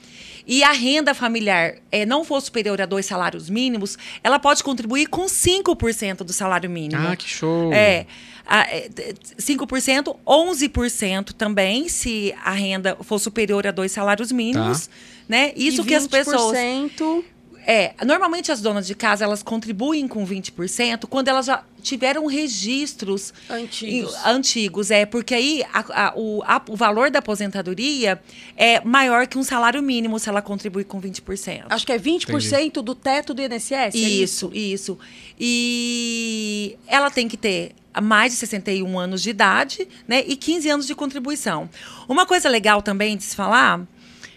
e 0.45 0.61
a 0.61 0.73
renda 0.73 1.13
familiar 1.13 1.75
é, 1.89 2.05
não 2.05 2.25
for 2.25 2.41
superior 2.41 2.81
a 2.81 2.85
dois 2.85 3.05
salários 3.05 3.49
mínimos, 3.49 3.97
ela 4.21 4.39
pode 4.39 4.61
contribuir 4.61 5.07
com 5.07 5.25
5% 5.25 6.17
do 6.17 6.33
salário 6.33 6.69
mínimo. 6.69 7.07
Ah, 7.07 7.15
que 7.15 7.29
show. 7.29 7.71
É. 7.71 8.05
a- 8.45 8.61
é, 8.69 8.87
d- 8.89 9.15
5%, 9.37 10.15
11% 10.25 11.33
também, 11.33 11.87
se 11.89 12.33
a 12.43 12.51
renda 12.51 12.97
for 13.01 13.19
superior 13.19 13.65
a 13.67 13.71
dois 13.71 13.91
salários 13.91 14.31
mínimos. 14.31 14.89
Né? 15.27 15.51
Isso 15.55 15.81
E 15.81 15.85
que 15.85 15.95
as 15.95 16.07
pessoas. 16.07 16.57
20% 16.57 17.23
É, 17.67 17.93
normalmente 18.05 18.51
as 18.51 18.61
donas 18.61 18.85
de 18.85 18.93
casa 18.93 19.25
elas 19.25 19.41
contribuem 19.41 20.07
com 20.07 20.25
20% 20.25 21.07
quando 21.07 21.27
elas 21.29 21.47
já 21.47 21.63
tiveram 21.81 22.25
registros 22.27 23.33
Antigos. 23.49 24.13
e- 24.13 24.17
antigos, 24.29 24.91
é, 24.91 25.05
porque 25.05 25.33
aí 25.33 25.63
a- 25.73 26.07
a- 26.09 26.13
o, 26.15 26.43
a- 26.43 26.61
o 26.69 26.75
valor 26.75 27.09
da 27.09 27.19
aposentadoria 27.19 28.21
é 28.55 28.81
maior 28.83 29.25
que 29.27 29.37
um 29.37 29.43
salário 29.43 29.81
mínimo 29.81 30.19
se 30.19 30.29
ela 30.29 30.41
contribui 30.41 30.83
com 30.83 30.99
20%. 31.01 31.65
Acho 31.69 31.85
que 31.85 31.91
é 31.91 31.97
20% 31.97 32.81
do 32.83 32.93
teto 32.93 33.33
do 33.33 33.41
INSS. 33.41 33.71
é 33.95 33.97
Isso, 33.97 34.51
isso. 34.53 34.97
E 35.39 36.77
ela 36.87 37.09
tem 37.09 37.27
que 37.27 37.37
ter 37.37 37.71
mais 38.01 38.33
de 38.33 38.37
61 38.39 38.99
anos 38.99 39.21
de 39.21 39.29
idade, 39.29 39.87
né? 40.07 40.23
E 40.27 40.35
15 40.35 40.69
anos 40.69 40.85
de 40.87 40.93
contribuição. 40.93 41.69
Uma 42.07 42.25
coisa 42.25 42.49
legal 42.49 42.81
também 42.81 43.15
de 43.15 43.23
se 43.23 43.35
falar, 43.35 43.81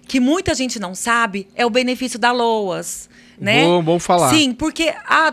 que 0.06 0.20
muita 0.20 0.54
gente 0.54 0.78
não 0.78 0.94
sabe, 0.94 1.48
é 1.54 1.66
o 1.66 1.70
benefício 1.70 2.18
da 2.18 2.30
LOAS. 2.32 3.08
Né? 3.40 3.64
Bom- 3.64 3.82
bom 3.82 3.98
falar. 3.98 4.30
Sim, 4.30 4.52
porque 4.52 4.92
a, 5.06 5.32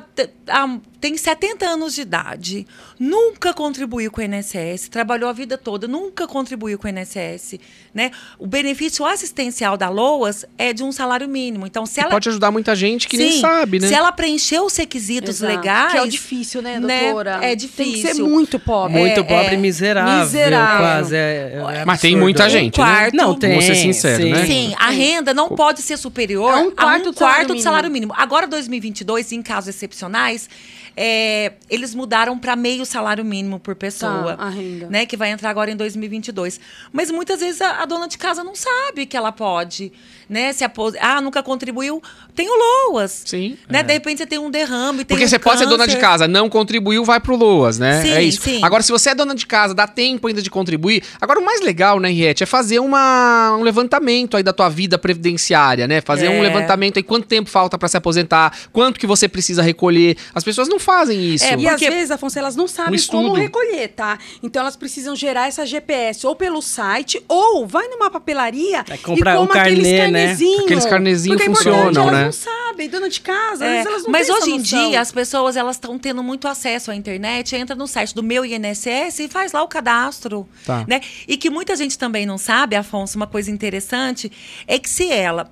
a- 0.50 0.80
tem 1.00 1.18
70 1.18 1.66
anos 1.66 1.96
de 1.96 2.02
idade, 2.02 2.68
nunca 3.00 3.54
contribuiu 3.54 4.12
com 4.12 4.22
o 4.22 4.24
INSS, 4.24 4.90
trabalhou 4.90 5.30
a 5.30 5.34
vida 5.34 5.58
toda, 5.58 5.88
nunca 5.88 6.28
contribuiu 6.28 6.78
com 6.78 6.88
o 6.88 6.90
INSS. 6.90 7.60
Né? 7.94 8.12
O 8.38 8.46
benefício 8.48 9.06
assistencial 9.06 9.78
da 9.78 9.90
LOAS 9.90 10.46
é 10.58 10.74
de 10.74 10.84
um 10.84 10.92
salário 10.92 11.28
mínimo. 11.30 11.66
Então, 11.66 11.86
se 11.86 12.00
ela 12.00 12.10
pode 12.10 12.28
ajudar 12.30 12.52
muita 12.52 12.76
gente 12.76 13.08
que 13.08 13.18
nem 13.18 13.32
Sim, 13.34 13.42
sabe, 13.42 13.80
né? 13.80 13.88
Se 13.88 13.94
ela 13.94 14.12
preencher 14.12 14.60
os 14.60 14.76
requisitos 14.76 15.38
Exato. 15.38 15.54
legais. 15.56 15.92
Que 15.92 15.98
é 15.98 16.02
o 16.02 16.08
difícil, 16.08 16.62
né, 16.62 16.80
doutora? 16.80 17.40
É 17.42 17.56
Tem 17.56 17.68
que 17.68 17.68
ser 17.76 18.08
difícil. 18.08 18.28
muito 18.28 18.60
pobre. 18.60 18.98
Muito 19.00 19.20
É, 19.22 19.24
pobre 19.24 19.52
e 19.52 19.56
é, 19.56 19.58
miserável, 19.58 20.26
miserável. 20.26 20.78
quase. 20.80 21.16
É, 21.16 21.62
é 21.82 21.86
Mas 21.86 22.02
tem 22.02 22.16
muita 22.18 22.50
gente, 22.50 22.80
né? 22.80 22.86
quarto. 22.86 23.16
Não, 23.16 23.34
tem. 23.36 23.52
Vamos 23.52 23.66
ser 23.66 23.76
sinceros, 23.76 24.26
sim. 24.26 24.32
né? 24.32 24.46
Sim, 24.46 24.76
a 24.78 24.90
renda 24.90 25.34
não 25.34 25.50
pode 25.50 25.82
ser 25.82 25.98
superior 25.98 26.52
É 26.54 26.58
um 26.58 26.68
a 26.70 26.72
quarto 26.72 27.10
um 27.10 27.12
do 27.12 27.18
salário 27.18 27.36
quarto 27.36 27.48
do 27.48 27.54
mínimo. 27.54 27.64
salário 27.64 27.92
mínimo. 27.92 28.14
Agora, 28.18 28.48
2022, 28.48 29.32
em 29.32 29.42
casos 29.42 29.70
excepcionais, 29.70 30.50
é, 30.98 31.54
eles 31.70 31.94
mudaram 31.94 32.38
para 32.38 32.56
meio 32.56 32.86
salário 32.86 33.24
mínimo 33.26 33.60
por 33.60 33.76
pessoa. 33.76 34.36
Tá, 34.38 34.44
a 34.44 34.50
renda. 34.50 34.88
Né, 34.90 35.06
que 35.06 35.18
vai 35.18 35.32
entrar 35.32 35.50
agora 35.50 35.70
em 35.72 35.76
2022. 35.76 36.60
Mas 36.92 37.12
muitas 37.12 37.40
vezes 37.40 37.62
a, 37.62 37.82
a 37.82 37.86
dona 37.86 38.08
de 38.08 38.18
casa 38.18 38.44
não 38.44 38.56
sabe 38.56 39.06
que 39.06 39.16
ela 39.18 39.32
pode. 39.32 39.92
Né, 40.28 40.54
se 40.54 40.64
apos... 40.64 40.94
Ah, 41.00 41.22
nunca 41.22 41.44
contribuiu. 41.44 42.02
Tem 42.34 42.48
o 42.50 42.90
LOAS. 42.92 43.24
Sim. 43.26 43.58
Né? 43.70 43.84
De 43.84 43.94
repente 43.94 44.18
você 44.20 44.26
tem 44.26 44.40
um 44.40 44.50
derrame. 44.50 45.00
tem 45.00 45.06
Porque 45.06 45.26
um 45.26 45.28
você 45.28 45.38
pode 45.38 45.60
ser 45.60 45.68
dona 45.68 45.86
de 45.88 45.98
casa, 45.98 46.28
não 46.28 46.50
contribuiu, 46.50 47.04
vai 47.04 47.20
pro 47.20 47.36
Loas, 47.36 47.78
né? 47.78 48.02
Sim, 48.02 48.12
é 48.12 48.24
isso. 48.24 48.42
sim. 48.42 48.60
Agora, 48.64 48.82
se 48.82 48.92
você 48.92 49.10
é 49.12 49.16
dona 49.16 49.36
de 49.36 49.46
casa, 49.46 49.74
dá 49.74 49.88
tempo 49.88 50.28
ainda 50.28 50.42
de 50.42 50.50
contribuir. 50.50 51.04
Agora, 51.22 51.40
o 51.40 51.46
mais 51.46 51.62
legal, 51.62 52.00
né, 52.00 52.10
Riete, 52.10 52.44
é 52.44 52.46
fazer 52.46 52.80
uma, 52.80 53.56
um 53.58 53.62
levantamento 53.62 54.36
aí 54.36 54.44
da 54.44 54.52
tua 54.54 54.70
vida 54.70 54.98
previdenciária, 54.98 55.88
né? 55.88 56.02
Fazer 56.02 56.28
um 56.30 56.34
É. 56.34 56.42
levantamento 56.42 56.98
aí, 56.98 57.04
quanto 57.04 57.28
tempo 57.28 57.50
falta 57.50 57.78
pra 57.78 57.88
se 57.88 57.98
aposentar, 57.98 58.52
quanto 58.74 59.00
que 59.00 59.06
você 59.08 59.28
precisa 59.28 59.62
recolher. 59.62 60.18
As 60.34 60.44
pessoas 60.44 60.68
não 60.68 60.80
fazem 60.86 61.34
isso. 61.34 61.44
É, 61.44 61.58
E 61.58 61.68
às 61.68 61.80
vezes, 61.82 62.12
Afonso, 62.12 62.38
elas 62.40 62.56
não 62.56 62.68
sabem 62.68 62.96
estudo. 62.96 63.24
como 63.30 63.34
recolher, 63.34 63.90
tá? 63.90 64.18
Então 64.44 64.62
elas 64.62 64.76
precisam 64.76 65.16
gerar 65.16 65.48
essa 65.48 65.66
GPS 65.66 66.26
ou 66.28 66.36
pelo 66.36 66.62
site, 66.62 67.22
ou 67.28 67.66
vai 67.68 67.88
numa 67.88 68.10
papelaria 68.10 68.86
É, 68.88 68.98
comprar 68.98 69.36
e 69.36 69.38
um 69.40 69.48
carnê, 69.48 69.82
né? 69.82 69.98
carnezinhos. 70.28 70.64
Aqueles 70.66 70.86
carnezinhos 70.86 71.42
é 71.42 71.46
funcionam, 71.46 72.04
elas 72.04 72.14
né? 72.14 72.26
não 72.26 72.32
sabem, 72.32 72.88
dona 72.90 73.10
de 73.10 73.20
casa, 73.22 73.66
às 73.66 73.70
É, 73.72 73.74
vezes 73.74 73.86
elas 73.88 74.04
não 74.04 74.12
mas 74.12 74.30
hoje 74.30 74.52
em 74.52 74.62
dia 74.62 75.02
as 75.02 75.12
pessoas 75.12 75.56
elas 75.58 75.76
estão 75.76 75.98
tendo 75.98 76.22
muito 76.24 76.48
acesso 76.48 76.92
à 76.92 76.96
internet, 76.96 77.56
entra 77.56 77.76
no 77.76 77.88
site 77.88 78.14
do 78.14 78.22
meu 78.24 78.46
INSS 78.46 79.20
e 79.20 79.28
faz 79.28 79.52
lá 79.52 79.64
o 79.64 79.68
cadastro, 79.68 80.48
Tá. 80.66 80.86
né? 80.88 81.02
E 81.28 81.36
que 81.38 81.50
muita 81.50 81.76
gente 81.76 81.98
também 81.98 82.26
não 82.26 82.38
sabe, 82.38 82.76
Afonso, 82.76 83.18
uma 83.18 83.28
coisa 83.28 83.50
interessante 83.50 84.32
é 84.68 84.78
que 84.78 84.90
se 84.90 85.12
ela 85.12 85.50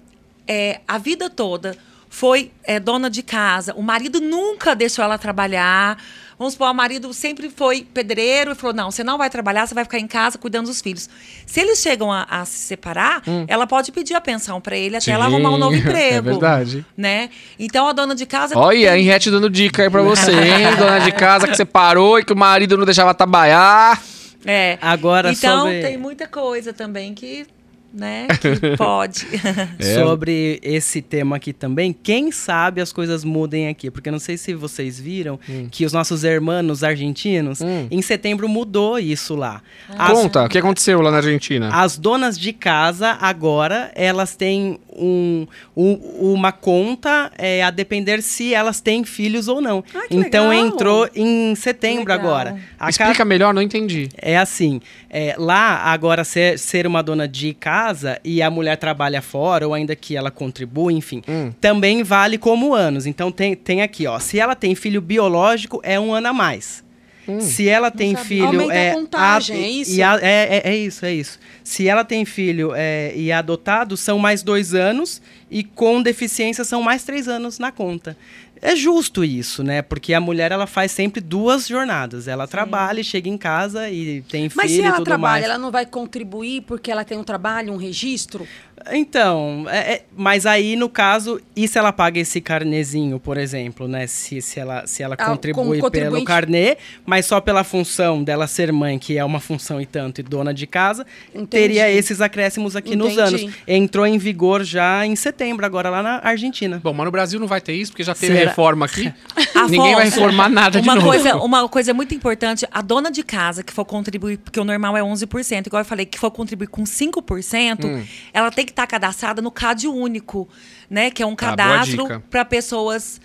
é, 0.48 0.82
a 0.88 0.98
vida 0.98 1.30
toda 1.30 1.76
foi 2.16 2.52
é, 2.64 2.80
dona 2.80 3.10
de 3.10 3.24
casa, 3.24 3.74
o 3.74 3.82
marido 3.82 4.22
nunca 4.22 4.76
deixou 4.76 5.04
ela 5.04 5.18
trabalhar. 5.18 5.98
Vamos 6.38 6.54
supor, 6.54 6.70
o 6.70 6.74
marido 6.74 7.12
sempre 7.14 7.50
foi 7.50 7.88
pedreiro 7.92 8.52
e 8.52 8.56
falou: 8.56 8.76
não, 8.76 8.92
você 8.92 9.04
não 9.04 9.18
vai 9.18 9.30
trabalhar, 9.32 9.66
você 9.66 9.74
vai 9.74 9.84
ficar 9.84 9.98
em 9.98 10.06
casa 10.06 10.38
cuidando 10.38 10.68
dos 10.68 10.80
filhos. 10.80 11.10
Se 11.48 11.60
eles 11.60 11.80
chegam 11.80 12.12
a, 12.12 12.28
a 12.30 12.46
se 12.46 12.58
separar, 12.60 13.24
ela 13.48 13.66
pode 13.66 13.92
pedir 13.92 14.14
a 14.14 14.22
pensão 14.22 14.62
para 14.62 14.78
ele 14.78 14.96
até 14.96 15.10
ela 15.12 15.26
Hum. 15.26 15.30
Sim, 15.30 15.34
arrumar 15.36 15.50
um 15.56 15.58
novo 15.58 15.74
é 15.76 15.80
emprego. 15.80 16.24
verdade. 16.30 16.86
Né? 16.96 17.30
Então 17.58 17.88
a 17.88 17.94
dona 17.94 18.14
de 18.14 18.28
casa. 18.28 18.58
Olha, 18.60 18.90
a 18.90 18.94
tem- 18.94 19.02
Henriette 19.02 19.32
dando 19.32 19.50
dica 19.50 19.82
aí 19.84 19.90
pra 19.90 20.02
você, 20.04 20.32
hein? 20.34 20.76
Dona 20.78 21.00
de 21.00 21.12
casa 21.14 21.48
que 21.48 21.56
separou 21.58 22.20
e 22.20 22.24
que 22.24 22.34
o 22.34 22.38
marido 22.38 22.78
não 22.78 22.86
deixava 22.86 23.14
trabalhar. 23.16 24.00
É. 24.46 24.78
Agora, 24.82 25.32
então 25.32 25.62
sobre- 25.64 25.82
tem 25.82 25.98
muita 25.98 26.28
coisa 26.28 26.74
também 26.74 27.14
que, 27.16 27.48
né, 27.94 28.28
que 28.42 28.76
pode. 28.78 29.28
É. 29.80 29.96
Sobre 29.96 30.60
esse 30.64 31.02
tema 31.02 31.36
aqui 31.36 31.52
também, 31.54 31.94
quem 31.94 32.32
sabe 32.32 32.82
as 32.82 32.92
coisas 32.92 33.24
mudem 33.24 33.68
aqui. 33.68 33.92
Porque 33.92 34.10
não 34.10 34.20
sei 34.20 34.38
se 34.38 34.54
vocês 34.54 35.00
viram 35.00 35.40
que 35.72 35.86
os 35.86 35.94
nossos 35.94 36.24
irmãos 36.24 36.84
argentinos, 36.84 37.62
Hum. 37.62 37.88
em 37.92 38.02
setembro 38.02 38.48
mudou 38.50 38.98
isso 39.00 39.36
lá. 39.36 39.62
As, 39.98 40.12
Conta, 40.12 40.46
o 40.46 40.50
que 40.50 40.58
aconteceu 40.58 41.02
lá 41.02 41.12
na 41.12 41.18
Argentina? 41.18 41.70
as 41.74 41.98
donas 41.98 42.38
de 42.40 42.54
casa, 42.54 43.18
agora, 43.22 43.92
elas 43.96 44.36
têm 44.36 44.80
um, 44.98 45.48
um- 45.76 46.34
uma 46.34 46.52
conta 46.52 47.32
é, 47.38 47.64
a 47.64 47.70
depender 47.72 48.22
se 48.22 48.54
elas 48.54 48.80
têm 48.82 49.04
filhos 49.04 49.48
ou 49.48 49.62
não. 49.62 49.84
Ah, 49.94 50.08
que 50.08 50.16
então 50.16 50.50
legal. 50.50 50.66
entrou 50.68 51.10
em 51.16 51.56
setembro 51.56 52.12
agora. 52.14 52.58
A 52.80 52.90
Explica 52.90 53.14
ca- 53.16 53.26
melhor, 53.26 53.54
não 53.54 53.62
entendi. 53.62 54.10
É 54.18 54.38
assim, 54.38 54.82
é, 55.10 55.36
lá 55.38 55.78
agora 55.86 56.24
ser, 56.24 56.58
ser 56.60 56.86
uma 56.88 57.02
dona 57.02 57.28
de 57.28 57.54
casa 57.54 58.20
e 58.24 58.42
a 58.42 58.50
mulher 58.50 58.78
trabalha 58.78 59.22
fora, 59.22 59.68
ou 59.68 59.74
ainda 59.74 59.96
que 59.96 60.16
ela 60.16 60.30
contribui, 60.32 60.94
enfim, 60.94 61.22
Hum. 61.28 61.52
também 61.62 62.04
vale 62.04 62.38
como 62.38 62.74
anos. 62.74 63.06
Então 63.06 63.32
tem, 63.32 63.56
tem 63.56 63.82
aqui, 63.82 64.06
ó, 64.08 64.20
se 64.20 64.40
ela 64.40 64.56
tem 64.56 64.76
filho 64.76 65.02
biológico, 65.02 65.80
é 65.84 66.00
um 66.00 66.14
ano 66.14 66.28
a 66.28 66.34
mais. 66.34 66.83
Hum. 67.28 67.40
Se 67.40 67.68
ela 67.70 67.90
tem 67.90 68.16
filho. 68.16 68.48
Aumenta 68.48 68.74
a 68.74 68.76
é, 68.78 68.94
contagem, 68.94 69.56
a- 69.56 69.60
é 69.60 69.70
isso? 69.70 69.92
e 69.96 70.04
a- 70.04 70.20
é, 70.22 70.62
é, 70.66 70.70
é 70.72 70.76
isso, 70.78 71.06
é 71.06 71.14
isso. 71.14 71.40
Se 71.64 71.88
ela 71.88 72.04
tem 72.04 72.26
filho 72.26 72.72
é, 72.76 73.14
e 73.16 73.30
é 73.32 73.34
adotado, 73.34 73.96
são 73.96 74.20
mais 74.20 74.44
dois 74.44 74.74
anos, 74.74 75.22
e 75.50 75.64
com 75.64 76.02
deficiência 76.02 76.64
são 76.64 76.82
mais 76.82 77.04
três 77.04 77.28
anos 77.28 77.60
na 77.60 77.72
conta. 77.72 78.18
É 78.66 78.78
justo 78.78 79.26
isso, 79.26 79.62
né? 79.62 79.82
Porque 79.82 80.14
a 80.14 80.22
mulher 80.22 80.52
ela 80.54 80.66
faz 80.66 80.90
sempre 80.94 81.20
duas 81.20 81.68
jornadas. 81.68 82.30
Ela 82.30 82.48
trabalha 82.48 83.02
e 83.02 83.04
chega 83.04 83.28
em 83.28 83.38
casa 83.38 83.90
e 83.90 84.22
tem 84.22 84.48
filho 84.48 84.54
Mas 84.56 84.72
se 84.72 84.80
e 84.80 84.82
ela 84.84 84.96
tudo 84.96 85.04
trabalha, 85.06 85.32
mais. 85.34 85.44
ela 85.44 85.58
não 85.58 85.70
vai 85.70 85.86
contribuir 85.86 86.62
porque 86.62 86.90
ela 86.90 87.04
tem 87.04 87.18
um 87.18 87.26
trabalho, 87.26 87.74
um 87.74 87.78
registro? 87.78 88.48
Então, 88.92 89.66
é- 89.70 89.94
é- 89.94 90.02
mas 90.16 90.46
aí 90.46 90.76
no 90.76 90.90
caso, 90.90 91.40
e 91.56 91.68
se 91.68 91.78
ela 91.78 91.92
paga 91.94 92.20
esse 92.20 92.40
carnezinho, 92.42 93.20
por 93.20 93.38
exemplo, 93.38 93.88
né? 93.88 94.08
Se, 94.08 94.42
se 94.42 94.60
ela, 94.60 94.86
se 94.88 95.02
ela 95.04 95.16
Ah, 95.18 95.26
contribui 95.26 95.80
pelo 95.92 96.24
carnê, 96.24 96.78
mas 97.06 97.26
só 97.26 97.40
pela 97.40 97.64
função 97.64 98.24
dela 98.24 98.48
ser 98.48 98.72
mãe, 98.72 98.98
que 99.00 99.18
é 99.18 99.24
uma 99.24 99.40
função 99.40 99.80
e 99.80 99.86
tanto, 99.86 100.20
e 100.20 100.24
dona 100.24 100.54
de 100.54 100.66
casa, 100.68 101.06
Entendi. 101.30 101.48
teria 101.48 101.90
esses 101.92 102.22
acréscimos 102.22 102.76
aqui 102.76 102.96
nos 102.96 103.14
Entendi. 103.14 103.46
anos. 103.46 103.56
Entrou 103.68 104.06
em 104.06 104.18
vigor 104.18 104.64
já 104.64 105.06
em 105.06 105.16
setembro, 105.16 105.66
agora 105.66 105.90
lá 105.90 106.02
na 106.04 106.20
Argentina. 106.24 106.80
Bom, 106.84 106.94
mas 106.94 107.06
no 107.06 107.12
Brasil 107.12 107.40
não 107.40 107.48
vai 107.48 107.62
ter 107.62 107.74
isso, 107.74 107.92
porque 107.92 108.04
já 108.04 108.14
teve 108.16 108.34
Será? 108.36 108.50
reforma 108.50 108.86
aqui. 108.86 109.14
Ninguém 109.70 109.96
vai 109.96 110.06
reformar 110.06 110.50
nada 110.50 110.82
de 110.82 110.88
uma 110.88 110.96
novo. 110.96 111.08
Coisa, 111.08 111.36
uma 111.38 111.70
coisa 111.70 111.94
muito 111.94 112.14
importante, 112.14 112.68
a 112.72 112.82
dona 112.82 113.10
de 113.10 113.24
casa 113.24 113.64
que 113.64 113.72
for 113.72 113.86
contribuir, 113.86 114.38
porque 114.38 114.60
o 114.60 114.64
normal 114.64 114.98
é 114.98 115.02
11%, 115.02 115.68
igual 115.68 115.82
eu 115.82 115.86
falei, 115.86 116.06
que 116.06 116.20
for 116.20 116.30
contribuir 116.32 116.68
com 116.68 116.84
5%, 116.86 117.86
Hum. 117.88 118.04
ela 118.34 118.52
tem 118.52 118.66
que 118.66 118.73
estar 118.74 118.88
cadastrada 118.88 119.42
no 119.42 119.50
CAD 119.52 119.88
único, 119.88 120.48
né? 120.90 121.10
Que 121.10 121.24
é 121.24 121.26
um 121.26 121.36
Tá, 121.36 121.48
cadastro 121.48 122.04
dica. 122.04 122.24
para 122.30 122.44
pessoas 122.46 123.22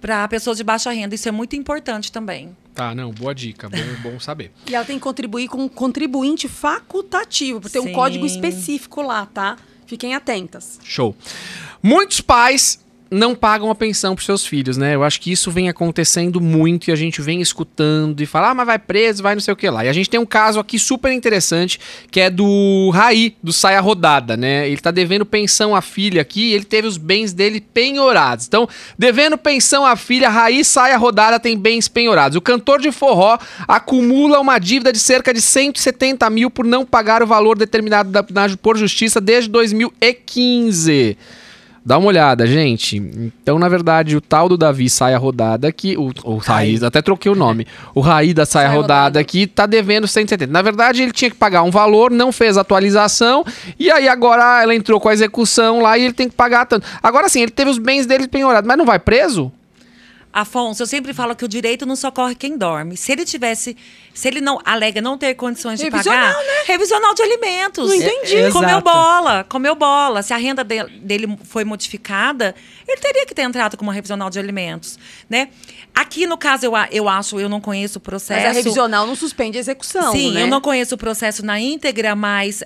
para 0.00 0.28
pessoas 0.28 0.58
de 0.58 0.64
baixa 0.64 0.90
renda. 0.90 1.14
Isso 1.14 1.26
é 1.28 1.32
muito 1.32 1.56
importante 1.56 2.12
também. 2.12 2.54
Tá, 2.74 2.94
não, 2.94 3.10
boa 3.10 3.34
dica, 3.34 3.68
bom, 3.70 3.76
bom 4.10 4.20
saber. 4.20 4.52
E 4.66 4.74
ela 4.74 4.84
tem 4.84 4.96
que 4.96 5.02
contribuir 5.02 5.48
com 5.48 5.58
um 5.64 5.68
contribuinte 5.68 6.46
facultativo, 6.48 7.60
porque 7.60 7.78
tem 7.80 7.90
um 7.90 7.94
código 7.94 8.26
específico 8.26 9.00
lá, 9.02 9.24
tá? 9.26 9.56
Fiquem 9.86 10.14
atentas. 10.14 10.78
Show. 10.82 11.14
Muitos 11.82 12.20
pais 12.20 12.78
não 13.14 13.34
pagam 13.34 13.70
a 13.70 13.74
pensão 13.74 14.14
para 14.14 14.24
seus 14.24 14.46
filhos, 14.46 14.78
né? 14.78 14.94
Eu 14.94 15.04
acho 15.04 15.20
que 15.20 15.30
isso 15.30 15.50
vem 15.50 15.68
acontecendo 15.68 16.40
muito 16.40 16.88
e 16.88 16.92
a 16.92 16.96
gente 16.96 17.20
vem 17.20 17.42
escutando 17.42 18.18
e 18.22 18.26
fala, 18.26 18.50
ah, 18.50 18.54
mas 18.54 18.66
vai 18.66 18.78
preso, 18.78 19.22
vai 19.22 19.34
não 19.34 19.40
sei 19.42 19.52
o 19.52 19.56
que 19.56 19.68
lá. 19.68 19.84
E 19.84 19.88
a 19.90 19.92
gente 19.92 20.08
tem 20.08 20.18
um 20.18 20.24
caso 20.24 20.58
aqui 20.58 20.78
super 20.78 21.12
interessante, 21.12 21.78
que 22.10 22.18
é 22.18 22.30
do 22.30 22.88
Raí, 22.94 23.36
do 23.42 23.52
Saia 23.52 23.80
Rodada, 23.80 24.34
né? 24.34 24.66
Ele 24.66 24.80
tá 24.80 24.90
devendo 24.90 25.26
pensão 25.26 25.76
à 25.76 25.82
filha 25.82 26.22
aqui 26.22 26.48
e 26.50 26.54
ele 26.54 26.64
teve 26.64 26.88
os 26.88 26.96
bens 26.96 27.34
dele 27.34 27.60
penhorados. 27.60 28.46
Então, 28.46 28.66
devendo 28.98 29.36
pensão 29.36 29.84
à 29.84 29.94
filha, 29.94 30.30
Raí 30.30 30.64
Saia 30.64 30.96
Rodada 30.96 31.38
tem 31.38 31.54
bens 31.56 31.88
penhorados. 31.88 32.36
O 32.36 32.40
cantor 32.40 32.80
de 32.80 32.90
forró 32.90 33.36
acumula 33.68 34.40
uma 34.40 34.58
dívida 34.58 34.90
de 34.90 34.98
cerca 34.98 35.34
de 35.34 35.42
170 35.42 36.30
mil 36.30 36.50
por 36.50 36.64
não 36.64 36.86
pagar 36.86 37.22
o 37.22 37.26
valor 37.26 37.58
determinado 37.58 38.10
da- 38.10 38.24
na- 38.30 38.56
por 38.56 38.78
justiça 38.78 39.20
desde 39.20 39.50
2015. 39.50 41.18
Dá 41.84 41.98
uma 41.98 42.06
olhada, 42.06 42.46
gente. 42.46 42.96
Então, 42.96 43.58
na 43.58 43.68
verdade, 43.68 44.16
o 44.16 44.20
tal 44.20 44.48
do 44.48 44.56
Davi 44.56 44.88
Saia 44.88 45.18
Rodada 45.18 45.66
aqui, 45.66 45.96
o, 45.96 46.12
o 46.22 46.36
Raí, 46.36 46.78
até 46.82 47.02
troquei 47.02 47.30
o 47.30 47.34
nome. 47.34 47.66
O 47.92 48.00
Raí 48.00 48.32
da 48.32 48.46
Saia 48.46 48.66
Saia 48.66 48.76
Rodada 48.76 49.02
Rodada. 49.02 49.20
aqui 49.20 49.46
tá 49.46 49.66
devendo 49.66 50.06
170. 50.06 50.52
Na 50.52 50.62
verdade, 50.62 51.02
ele 51.02 51.12
tinha 51.12 51.30
que 51.30 51.36
pagar 51.36 51.62
um 51.64 51.70
valor, 51.70 52.10
não 52.10 52.30
fez 52.30 52.56
a 52.56 52.60
atualização, 52.60 53.44
e 53.78 53.90
aí 53.90 54.08
agora 54.08 54.62
ela 54.62 54.74
entrou 54.74 55.00
com 55.00 55.08
a 55.08 55.12
execução 55.12 55.80
lá 55.80 55.98
e 55.98 56.04
ele 56.04 56.12
tem 56.12 56.28
que 56.28 56.36
pagar 56.36 56.66
tanto. 56.66 56.86
Agora 57.02 57.28
sim, 57.28 57.42
ele 57.42 57.50
teve 57.50 57.70
os 57.70 57.78
bens 57.78 58.06
dele 58.06 58.28
penhorados, 58.28 58.68
mas 58.68 58.78
não 58.78 58.86
vai 58.86 58.98
preso? 58.98 59.50
Afonso, 60.32 60.82
eu 60.82 60.86
sempre 60.86 61.12
falo 61.12 61.36
que 61.36 61.44
o 61.44 61.48
direito 61.48 61.84
não 61.84 61.94
socorre 61.94 62.34
quem 62.34 62.56
dorme. 62.56 62.96
Se 62.96 63.12
ele 63.12 63.22
tivesse, 63.24 63.76
se 64.14 64.26
ele 64.28 64.40
não 64.40 64.58
alega 64.64 64.98
não 65.02 65.18
ter 65.18 65.34
condições 65.34 65.78
de 65.78 65.84
Revisional, 65.90 66.32
pagar, 66.34 66.64
revisional 66.64 67.14
de 67.14 67.22
alimentos. 67.22 67.86
Não 67.88 67.94
entendi. 67.94 68.36
É, 68.36 68.50
Comeu 68.50 68.80
bola, 68.80 69.44
comeu 69.46 69.74
bola. 69.74 70.22
Se 70.22 70.32
a 70.32 70.38
renda 70.38 70.64
de- 70.64 70.84
dele 71.00 71.38
foi 71.44 71.64
modificada, 71.64 72.54
ele 72.88 72.98
teria 72.98 73.26
que 73.26 73.34
ter 73.34 73.42
entrado 73.42 73.76
com 73.76 73.82
uma 73.82 73.92
revisional 73.92 74.30
de 74.30 74.38
alimentos, 74.38 74.98
né? 75.28 75.48
Aqui 75.94 76.26
no 76.26 76.38
caso 76.38 76.64
eu, 76.64 76.72
eu 76.90 77.08
acho, 77.10 77.38
eu 77.38 77.48
não 77.50 77.60
conheço 77.60 77.98
o 77.98 78.00
processo. 78.00 78.40
Mas 78.40 78.50
a 78.50 78.52
revisional 78.52 79.06
não 79.06 79.14
suspende 79.14 79.58
a 79.58 79.60
execução, 79.60 80.12
Sim, 80.12 80.32
né? 80.32 80.42
eu 80.44 80.46
não 80.46 80.62
conheço 80.62 80.94
o 80.94 80.98
processo 80.98 81.44
na 81.44 81.60
íntegra, 81.60 82.16
mas 82.16 82.62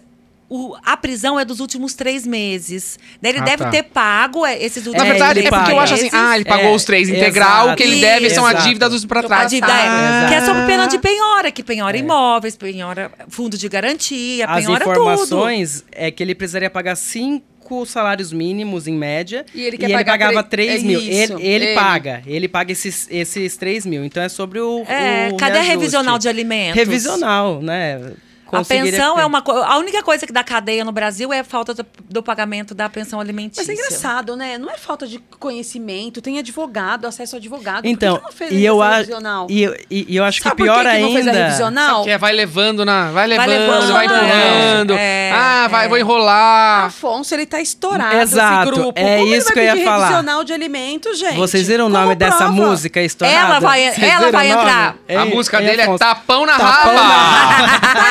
o- 0.49 0.77
a 0.85 0.97
prisão 0.97 1.39
é 1.41 1.45
dos 1.45 1.61
últimos 1.61 1.95
três 1.95 2.27
meses. 2.27 2.99
Daí 3.21 3.33
Ele 3.33 3.41
Ah, 3.41 3.45
deve 3.45 3.65
tá. 3.65 3.71
ter 3.71 3.83
pago 3.83 4.47
é, 4.47 4.57
esses 4.63 4.87
últimos 4.87 4.99
Na 5.03 5.07
É, 5.07 5.11
verdade, 5.13 5.39
ele 5.41 5.49
é 5.49 5.51
porque 5.51 5.71
eu 5.73 5.77
paga. 5.77 5.83
acho 5.83 5.95
assim, 5.95 6.11
ah, 6.13 6.37
ele 6.37 6.45
pagou 6.45 6.67
É, 6.71 6.75
os 6.75 6.85
três 6.85 7.09
integral, 7.09 7.65
exato. 7.67 7.73
o 7.73 7.77
que 7.77 7.83
ele 7.83 8.01
deve 8.01 8.31
são 8.31 8.47
a 8.47 8.53
dívida 8.53 8.89
dos 8.89 9.05
pra 9.05 9.21
A 9.21 9.23
trás. 9.25 9.51
dívida 9.51 9.73
é, 9.73 9.87
Ah. 9.89 10.27
que 10.29 10.35
é 10.35 10.45
sob 10.45 10.65
pena 10.67 10.87
de 10.87 10.99
penhora, 10.99 11.51
que 11.51 11.63
penhora 11.63 11.97
imóveis, 11.97 12.57
penhora 12.57 13.11
fundo 13.29 13.59
de 13.59 13.69
garantia, 13.69 14.47
As 14.47 14.65
penhora 14.65 14.85
tudo. 14.85 14.93
informações 14.93 15.85
é 15.93 16.11
que 16.11 16.23
ele 16.23 16.35
precisaria 16.35 16.71
pagar 16.71 16.97
cinco 16.97 17.85
salários 17.85 18.33
mínimos 18.33 18.87
em 18.87 18.95
média 18.95 19.45
E 19.53 19.61
ele 19.63 19.77
quer 19.77 19.91
pagar 19.91 20.13
pagava 20.13 20.43
tre- 20.45 20.67
3 20.67 20.83
é 20.83 20.87
mil. 20.87 21.01
isso, 21.01 21.33
ele, 21.35 21.43
ele 21.43 21.65
ele. 21.67 21.75
paga. 21.75 22.23
Ele 22.25 22.47
paga 22.49 22.71
esses, 22.71 23.09
esses 23.11 23.57
3 23.57 23.85
mil. 23.85 24.05
Então 24.05 24.23
é 24.23 24.29
sobre 24.29 24.61
o. 24.61 24.85
É, 24.89 25.31
o 25.33 25.37
cadê 25.37 25.53
a 25.59 25.63
reajuste. 25.63 25.71
revisional 25.79 26.19
de 26.19 26.29
alimentos? 26.29 26.77
Revisional, 26.77 27.61
né? 27.61 28.13
A 28.53 28.65
pensão 28.65 29.17
ter. 29.17 29.23
é 29.23 29.27
uma 29.27 29.43
coisa. 29.43 29.65
A 29.67 29.77
única 29.79 30.03
coisa 30.03 30.27
que 30.27 30.33
dá 30.33 30.45
cadeia 30.45 30.85
no 30.85 30.93
Brasil 30.93 31.33
é 31.33 31.41
a 31.41 31.45
falta 31.45 31.75
do, 31.75 31.85
do 32.09 32.23
pagamento 32.23 32.75
da 32.75 32.89
pensão 32.89 33.19
alimentícia. 33.21 33.65
Mas 33.67 33.69
é 33.69 33.73
engraçado, 33.83 34.37
né? 34.37 34.57
Não 34.59 34.71
é 34.71 34.77
falta 34.79 35.07
de 35.07 35.19
conhecimento, 35.39 36.21
tem 36.23 36.39
advogado, 36.39 37.07
acesso 37.07 37.37
a 37.37 37.39
advogado. 37.39 37.85
Então, 37.87 38.17
por 38.19 38.21
que 38.21 38.27
que 38.27 38.31
não 38.33 38.39
fez 38.49 38.53
e 38.53 38.65
eu, 38.65 38.83
essa 38.83 38.93
a, 38.93 38.97
revisional? 38.99 39.47
e, 39.51 39.63
eu- 39.63 39.75
e- 39.91 40.07
e 40.09 40.17
eu 40.17 40.25
acho 40.25 40.43
Sabe 40.43 40.57
que 40.57 40.63
pior 40.63 40.75
por 40.77 40.83
que 40.85 40.89
que 40.91 40.97
ainda. 40.97 41.07
não 41.07 41.15
fez 41.15 41.27
a 41.29 41.33
revisional? 41.33 42.05
que 42.05 42.11
é, 42.11 42.19
vai 42.19 42.33
levando 42.33 42.85
na. 42.85 43.11
Vai 43.11 43.27
levando, 43.27 43.47
vai, 43.93 44.07
levando, 44.07 44.27
empurrando. 44.27 44.93
é, 44.95 45.33
ah, 45.35 45.69
vai, 45.69 45.87
é. 45.87 45.89
vou 45.89 45.99
enrolar. 45.99 46.85
Afonso, 46.87 47.35
ele 47.35 47.47
tá 47.47 47.61
estourado 47.61 48.17
Exato, 48.17 48.69
esse 48.71 48.81
grupo. 48.81 48.99
é 48.99 49.17
Como 49.17 49.27
ele 49.29 49.37
isso 49.37 49.47
vai 49.47 49.55
que 49.55 49.61
eu 49.61 49.65
ia 49.65 49.73
pedir 49.73 49.85
falar. 49.85 49.99
revisional 50.07 50.45
de 50.45 50.53
alimentos, 50.53 51.19
gente? 51.19 51.37
Vocês 51.37 51.67
viram 51.67 51.87
o 51.87 51.91
Como 51.91 52.03
nome 52.03 52.15
dessa 52.15 52.37
prova? 52.39 52.53
música 52.53 53.01
estourada? 53.01 53.37
Ela 53.39 53.59
vai- 53.61 53.93
Vocês 53.93 54.09
ela 54.09 54.31
vai 54.31 54.51
entrar. 54.51 54.97
a 55.09 55.25
música 55.25 55.61
dele 55.61 55.81
é 55.81 55.85
Afonso? 55.85 55.99
Tapão 55.99 56.47
na 56.47 56.57
Tapão 56.59 56.95
na 56.95 57.03
Raba. 57.03 57.79
Tá 57.81 58.11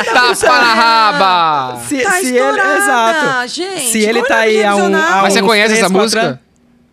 estourada, 0.00 0.36
Tapa 0.36 0.58
na 0.60 0.74
raba. 0.74 1.78
Se, 1.88 2.02
Tá 2.02 2.10
se 2.12 2.36
ele, 2.36 2.60
exato. 2.60 3.48
gente. 3.48 3.80
Se 3.88 3.98
ele 4.00 4.22
tá 4.22 4.36
aí 4.38 4.64
há 4.64 4.74
um. 4.76 4.94
há 4.94 5.22
Mas 5.22 5.32
você 5.34 5.42
conhece 5.42 5.74
essa 5.74 5.88
música? 5.88 6.40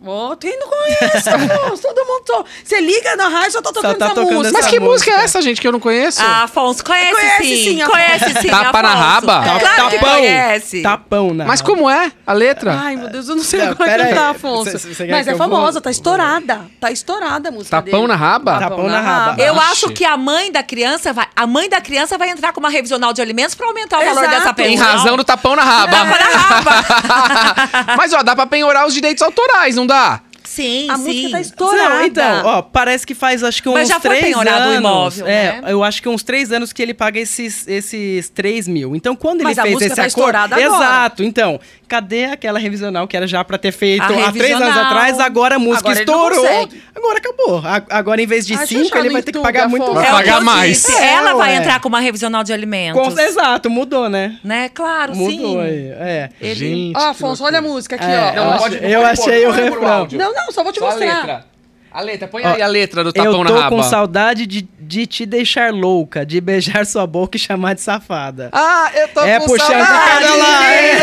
Ô, 0.02 0.34
quem 0.36 0.58
não 0.58 0.66
conhece, 0.68 1.28
Afonso? 1.28 1.82
Todo 1.82 2.06
mundo. 2.06 2.22
Só... 2.26 2.44
Você 2.64 2.80
liga 2.80 3.16
na 3.16 3.28
rádio, 3.28 3.52
só 3.52 3.60
tá 3.60 3.70
tocando 3.70 3.98
tá 3.98 4.06
essa 4.06 4.14
tocando 4.14 4.32
música. 4.34 4.56
Mas 4.58 4.66
que 4.66 4.80
música 4.80 5.10
é 5.10 5.14
essa, 5.24 5.42
gente, 5.42 5.60
que 5.60 5.68
eu 5.68 5.72
não 5.72 5.80
conheço? 5.80 6.22
Ah, 6.22 6.44
Afonso, 6.44 6.82
conhece, 6.82 7.10
Conhece 7.12 7.42
sim. 7.44 7.64
sim, 7.78 7.84
conhece 7.84 8.40
sim, 8.40 8.48
Tapa 8.48 8.80
na 8.80 8.88
Afonso. 8.92 9.04
raba? 9.26 9.44
É 9.46 9.58
claro 9.60 9.90
que 9.90 9.98
conhece. 9.98 10.82
Tapão, 10.82 11.34
né? 11.34 11.44
Mas 11.46 11.60
como 11.60 11.90
é 11.90 12.10
a 12.26 12.32
letra? 12.32 12.78
Ai, 12.82 12.96
meu 12.96 13.10
Deus, 13.10 13.28
eu 13.28 13.36
não 13.36 13.44
sei 13.44 13.60
Não, 13.66 13.74
como 13.76 13.86
é 13.88 13.92
pera 13.92 14.08
cantar, 14.08 14.24
aí. 14.24 14.30
Afonso. 14.36 14.78
Cê- 14.78 14.94
cê 14.94 15.06
Mas 15.06 15.28
é 15.28 15.34
famosa, 15.34 15.72
vou- 15.72 15.80
tá 15.82 15.90
estourada. 15.90 16.60
Tá 16.80 16.90
estourada 16.90 17.50
a 17.50 17.52
música 17.52 17.76
Tapão 17.82 18.00
dele. 18.00 18.06
na 18.12 18.16
raba? 18.16 18.58
Tapão 18.58 18.88
na 18.88 19.00
raba. 19.02 19.42
Eu 19.42 19.52
Vixe. 19.54 19.66
acho 19.72 19.90
que 19.90 20.04
a 20.06 20.16
mãe 20.16 20.50
da 20.50 20.62
criança 20.62 21.12
vai. 21.12 21.26
A 21.36 21.46
mãe 21.46 21.68
da 21.68 21.80
criança 21.82 22.16
vai 22.16 22.30
entrar 22.30 22.54
com 22.54 22.60
uma 22.60 22.70
revisional 22.70 23.12
de 23.12 23.20
alimentos 23.20 23.54
pra 23.54 23.66
aumentar 23.66 23.98
o 23.98 24.04
valor 24.04 24.22
Exato. 24.24 24.30
dessa 24.30 24.54
pensão. 24.54 24.72
Em 24.72 24.76
razão 24.78 25.16
do 25.18 25.24
tapão 25.24 25.54
na 25.54 25.62
raba. 25.62 25.92
Tapa 25.92 26.18
na 26.18 26.38
raba. 26.40 27.94
Mas, 27.98 28.12
ó, 28.14 28.22
dá 28.22 28.34
pra 28.34 28.46
penhorar 28.46 28.86
os 28.86 28.94
direitos 28.94 29.22
autorais, 29.22 29.76
não 29.76 29.89
dá? 29.90 30.22
Sim, 30.50 30.90
A 30.90 30.96
sim. 30.96 31.02
música 31.04 31.30
tá 31.30 31.40
estourada. 31.40 31.88
Não, 31.94 32.04
então, 32.04 32.42
ó, 32.44 32.60
parece 32.62 33.06
que 33.06 33.14
faz 33.14 33.44
acho 33.44 33.62
que 33.62 33.68
uns 33.68 33.72
Mas 33.74 33.88
já 33.88 34.00
foi 34.00 34.18
três 34.18 34.34
o 34.36 34.40
anos. 34.40 34.76
imóvel, 34.78 35.26
é, 35.28 35.60
né? 35.60 35.62
eu 35.68 35.84
acho 35.84 36.02
que 36.02 36.08
uns 36.08 36.24
três 36.24 36.50
anos 36.50 36.72
que 36.72 36.82
ele 36.82 36.92
paga 36.92 37.20
esses, 37.20 37.68
esses 37.68 38.28
3 38.30 38.66
mil. 38.66 38.96
Então, 38.96 39.14
quando 39.14 39.44
Mas 39.44 39.56
ele 39.58 39.68
fez 39.68 39.82
esse 39.82 39.88
tá 39.90 40.02
acordo. 40.02 40.08
estourada 40.08 40.56
agora. 40.56 40.74
Exato, 40.84 41.22
então, 41.22 41.60
cadê 41.86 42.24
aquela 42.24 42.58
revisional 42.58 43.06
que 43.06 43.16
era 43.16 43.28
já 43.28 43.44
pra 43.44 43.58
ter 43.58 43.70
feito 43.70 44.02
há 44.02 44.32
três 44.32 44.54
anos 44.60 44.76
atrás? 44.76 45.20
Agora 45.20 45.54
a 45.54 45.58
música 45.60 45.88
Agora 45.90 46.04
não 46.04 46.28
estourou. 46.28 46.68
Agora 46.96 47.18
acabou. 47.18 47.62
Agora, 47.88 48.20
em 48.20 48.26
vez 48.26 48.44
de 48.44 48.54
Acha 48.54 48.66
5, 48.66 48.86
achar 48.86 48.98
ele 48.98 49.10
vai 49.10 49.22
ter 49.22 49.30
que 49.32 49.38
pagar 49.38 49.68
muito. 49.68 49.92
Vai 49.94 50.06
É 50.06 50.10
o 50.10 50.12
mais. 50.12 50.24
pagar 50.26 50.40
mais. 50.40 50.88
É, 50.88 51.14
Ela 51.14 51.34
vai 51.34 51.50
ué. 51.52 51.56
entrar 51.58 51.80
com 51.80 51.88
uma 51.88 52.00
revisional 52.00 52.42
de 52.42 52.52
alimentos. 52.52 53.00
Com- 53.14 53.20
exato, 53.20 53.70
mudou, 53.70 54.08
né? 54.08 54.36
Né? 54.42 54.68
Claro, 54.68 55.14
Mudou 55.14 55.30
sim. 55.30 55.60
aí. 55.60 55.88
É. 55.98 56.28
Ele- 56.40 56.54
Gente. 56.54 56.96
Ó, 56.96 57.10
Afonso, 57.10 57.44
olha 57.44 57.58
a 57.58 57.62
música 57.62 57.94
aqui, 57.96 58.04
É, 58.04 58.18
ó. 58.18 58.28
eu 58.30 58.34
Não, 58.44 58.52
eu 58.88 59.00
pode 59.02 59.20
achei 59.20 59.46
o 59.46 59.50
refrão. 59.50 59.86
áudio. 59.88 60.18
Não, 60.18 60.32
não, 60.46 60.52
só 60.52 60.62
vou 60.62 60.72
te 60.72 60.78
Só 60.78 60.86
a 60.86 60.90
mostrar. 60.90 61.06
letra. 61.16 61.46
A 61.92 62.00
letra, 62.02 62.28
põe 62.28 62.44
Ó, 62.46 62.54
aí 62.54 62.62
a 62.62 62.68
letra 62.68 63.02
do 63.02 63.08
Eu 63.08 63.12
tapão 63.12 63.42
na 63.42 63.50
tô 63.50 63.56
raba. 63.58 63.74
com 63.76 63.82
saudade 63.82 64.46
de, 64.46 64.62
de 64.78 65.06
te 65.08 65.26
deixar 65.26 65.72
louca, 65.72 66.24
de 66.24 66.40
beijar 66.40 66.86
sua 66.86 67.04
boca 67.04 67.36
e 67.36 67.40
chamar 67.40 67.74
de 67.74 67.80
safada. 67.80 68.48
Ah, 68.52 68.90
eu 68.94 69.08
tô 69.08 69.20
É 69.22 69.40
com 69.40 69.46
puxando 69.46 69.66
saudade. 69.70 69.88
cada 70.22 70.34
lá, 70.36 70.72
é. 70.72 70.90
É 70.92 71.00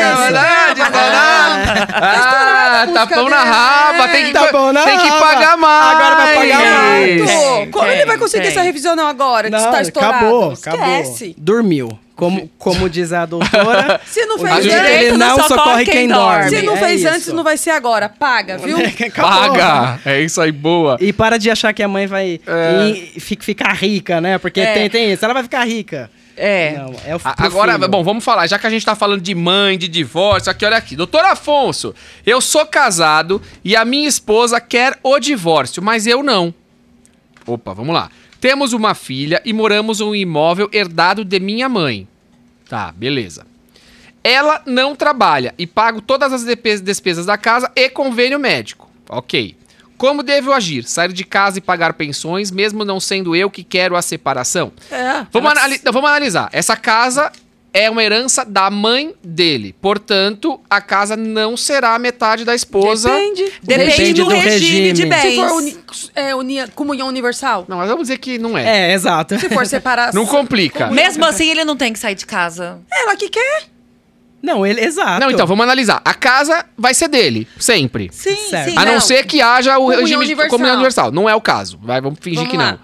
é 0.00 0.14
verdade, 0.16 0.80
Ah, 2.00 2.84
música 2.86 3.06
tapão 3.06 3.28
na 3.28 3.38
dele. 3.38 3.50
raba, 3.50 4.08
tem 4.08 4.24
que, 4.26 4.32
Tapão 4.32 4.72
na 4.72 4.82
tem 4.84 4.98
que 4.98 5.08
pagar 5.10 5.56
mais. 5.56 5.94
Agora 5.96 6.14
vai 6.16 6.34
pagar 6.36 6.60
mais. 6.60 7.70
Como 7.70 7.86
ele 7.86 8.06
vai 8.06 8.18
conseguir 8.18 8.42
tem. 8.44 8.52
essa 8.52 8.62
revisional 8.62 9.06
agora, 9.06 9.44
que 9.44 9.50
Não, 9.50 9.58
está 9.58 9.82
estourado? 9.82 10.14
acabou, 10.16 10.52
Esquece. 10.52 11.24
acabou. 11.30 11.34
Dormiu. 11.44 11.98
Como, 12.18 12.50
como 12.58 12.90
diz 12.90 13.12
a 13.12 13.24
doutora, 13.24 14.00
Se 14.04 14.26
não 14.26 14.40
fez 14.40 14.64
direito, 14.64 14.86
ele 15.04 15.16
não 15.16 15.36
socorre 15.36 15.48
socorre 15.48 15.84
quem 15.84 15.94
quem 15.94 16.08
dorme. 16.08 16.40
dorme. 16.42 16.56
Se 16.58 16.62
não 16.66 16.76
É 16.76 16.80
fez 16.80 17.00
isso. 17.00 17.08
antes, 17.14 17.26
não 17.28 17.44
vai 17.44 17.56
ser 17.56 17.70
agora. 17.70 18.08
Paga, 18.08 18.58
viu? 18.58 18.76
Paga. 19.14 20.00
É 20.04 20.20
isso 20.20 20.40
aí, 20.40 20.50
boa. 20.50 20.96
E 21.00 21.12
para 21.12 21.38
de 21.38 21.48
achar 21.48 21.72
que 21.72 21.80
a 21.80 21.86
mãe 21.86 22.08
vai 22.08 22.40
É. 22.44 23.20
ficar 23.20 23.72
rica, 23.72 24.20
né? 24.20 24.36
Porque 24.36 24.58
É. 24.60 24.74
tem, 24.74 24.90
tem 24.90 25.12
isso. 25.12 25.24
Ela 25.24 25.32
vai 25.32 25.44
ficar 25.44 25.64
rica. 25.64 26.10
É. 26.36 26.72
Não, 26.78 26.92
é 27.06 27.14
o 27.14 27.20
Agora, 27.22 27.74
filho. 27.74 27.88
bom, 27.88 28.02
vamos 28.02 28.24
falar. 28.24 28.48
Já 28.48 28.58
que 28.58 28.66
a 28.66 28.70
gente 28.70 28.84
tá 28.84 28.96
falando 28.96 29.20
de 29.20 29.34
mãe, 29.36 29.78
de 29.78 29.86
divórcio, 29.86 30.50
aqui, 30.50 30.64
olha 30.64 30.76
aqui. 30.76 30.96
Doutor 30.96 31.24
Afonso, 31.24 31.94
eu 32.26 32.40
sou 32.40 32.66
casado 32.66 33.40
e 33.64 33.76
a 33.76 33.84
minha 33.84 34.08
esposa 34.08 34.60
quer 34.60 34.98
o 35.04 35.20
divórcio, 35.20 35.80
mas 35.80 36.04
eu 36.04 36.20
não. 36.22 36.52
Opa, 37.46 37.72
vamos 37.72 37.94
lá. 37.94 38.10
Temos 38.40 38.72
uma 38.72 38.94
filha 38.94 39.42
e 39.44 39.52
moramos 39.52 40.00
um 40.00 40.14
imóvel 40.14 40.68
herdado 40.72 41.24
de 41.24 41.40
minha 41.40 41.68
mãe. 41.68 42.06
Tá, 42.68 42.92
beleza. 42.92 43.46
Ela 44.22 44.62
não 44.66 44.94
trabalha 44.94 45.54
e 45.58 45.66
pago 45.66 46.00
todas 46.00 46.32
as 46.32 46.44
despesas 46.82 47.26
da 47.26 47.36
casa 47.38 47.70
e 47.74 47.88
convênio 47.88 48.38
médico. 48.38 48.88
Ok. 49.08 49.56
Como 49.96 50.22
devo 50.22 50.52
agir? 50.52 50.84
Sair 50.84 51.12
de 51.12 51.24
casa 51.24 51.58
e 51.58 51.60
pagar 51.60 51.94
pensões, 51.94 52.50
mesmo 52.52 52.84
não 52.84 53.00
sendo 53.00 53.34
eu 53.34 53.50
que 53.50 53.64
quero 53.64 53.96
a 53.96 54.02
separação? 54.02 54.72
É. 54.90 55.26
Vamos, 55.32 55.50
anali- 55.50 55.80
não, 55.84 55.92
vamos 55.92 56.08
analisar. 56.10 56.48
Essa 56.52 56.76
casa 56.76 57.32
é 57.80 57.88
uma 57.90 58.02
herança 58.02 58.44
da 58.44 58.70
mãe 58.70 59.14
dele. 59.22 59.74
Portanto, 59.80 60.60
a 60.68 60.80
casa 60.80 61.16
não 61.16 61.56
será 61.56 61.98
metade 61.98 62.44
da 62.44 62.54
esposa. 62.54 63.08
Depende. 63.08 63.44
Depende, 63.62 63.90
Depende 63.90 64.12
do, 64.14 64.24
do 64.24 64.30
regime, 64.30 64.92
de 64.92 65.04
regime. 65.04 65.10
bens. 65.10 65.22
Se 65.22 65.36
for 65.36 65.52
uni, 65.52 65.76
é, 66.14 66.34
uni- 66.34 66.68
comunhão 66.74 67.08
universal. 67.08 67.64
Não, 67.68 67.76
mas 67.78 67.88
vamos 67.88 68.04
dizer 68.08 68.18
que 68.18 68.38
não 68.38 68.56
é. 68.58 68.90
É, 68.90 68.92
exato. 68.94 69.38
Se 69.38 69.48
for 69.48 69.66
separação. 69.66 70.20
Não 70.22 70.28
complica. 70.28 70.88
Mesmo 70.90 71.24
assim, 71.24 71.48
ele 71.50 71.64
não 71.64 71.76
tem 71.76 71.92
que 71.92 71.98
sair 71.98 72.14
de 72.14 72.26
casa. 72.26 72.80
Ela 72.92 73.14
que 73.16 73.28
quer. 73.28 73.64
Não, 74.42 74.64
ele, 74.64 74.80
exato. 74.80 75.20
Não, 75.20 75.30
então, 75.32 75.46
vamos 75.46 75.64
analisar. 75.64 76.00
A 76.04 76.14
casa 76.14 76.64
vai 76.76 76.94
ser 76.94 77.08
dele, 77.08 77.46
sempre. 77.58 78.08
Sim, 78.12 78.36
Certo. 78.50 78.70
sim. 78.70 78.76
A 78.78 78.84
não, 78.84 78.92
não. 78.94 79.00
ser 79.00 79.26
que 79.26 79.40
haja 79.42 79.76
o 79.76 79.80
Comunhão 79.82 80.00
regime 80.00 80.18
de 80.20 80.24
universal. 80.26 80.50
comunhão 80.50 80.74
universal. 80.74 81.10
Não 81.10 81.28
é 81.28 81.34
o 81.34 81.40
caso. 81.40 81.76
Vai, 81.82 82.00
vamos 82.00 82.18
fingir 82.20 82.36
Vamos 82.38 82.50
que 82.52 82.56
lá. 82.56 82.72
não. 82.72 82.78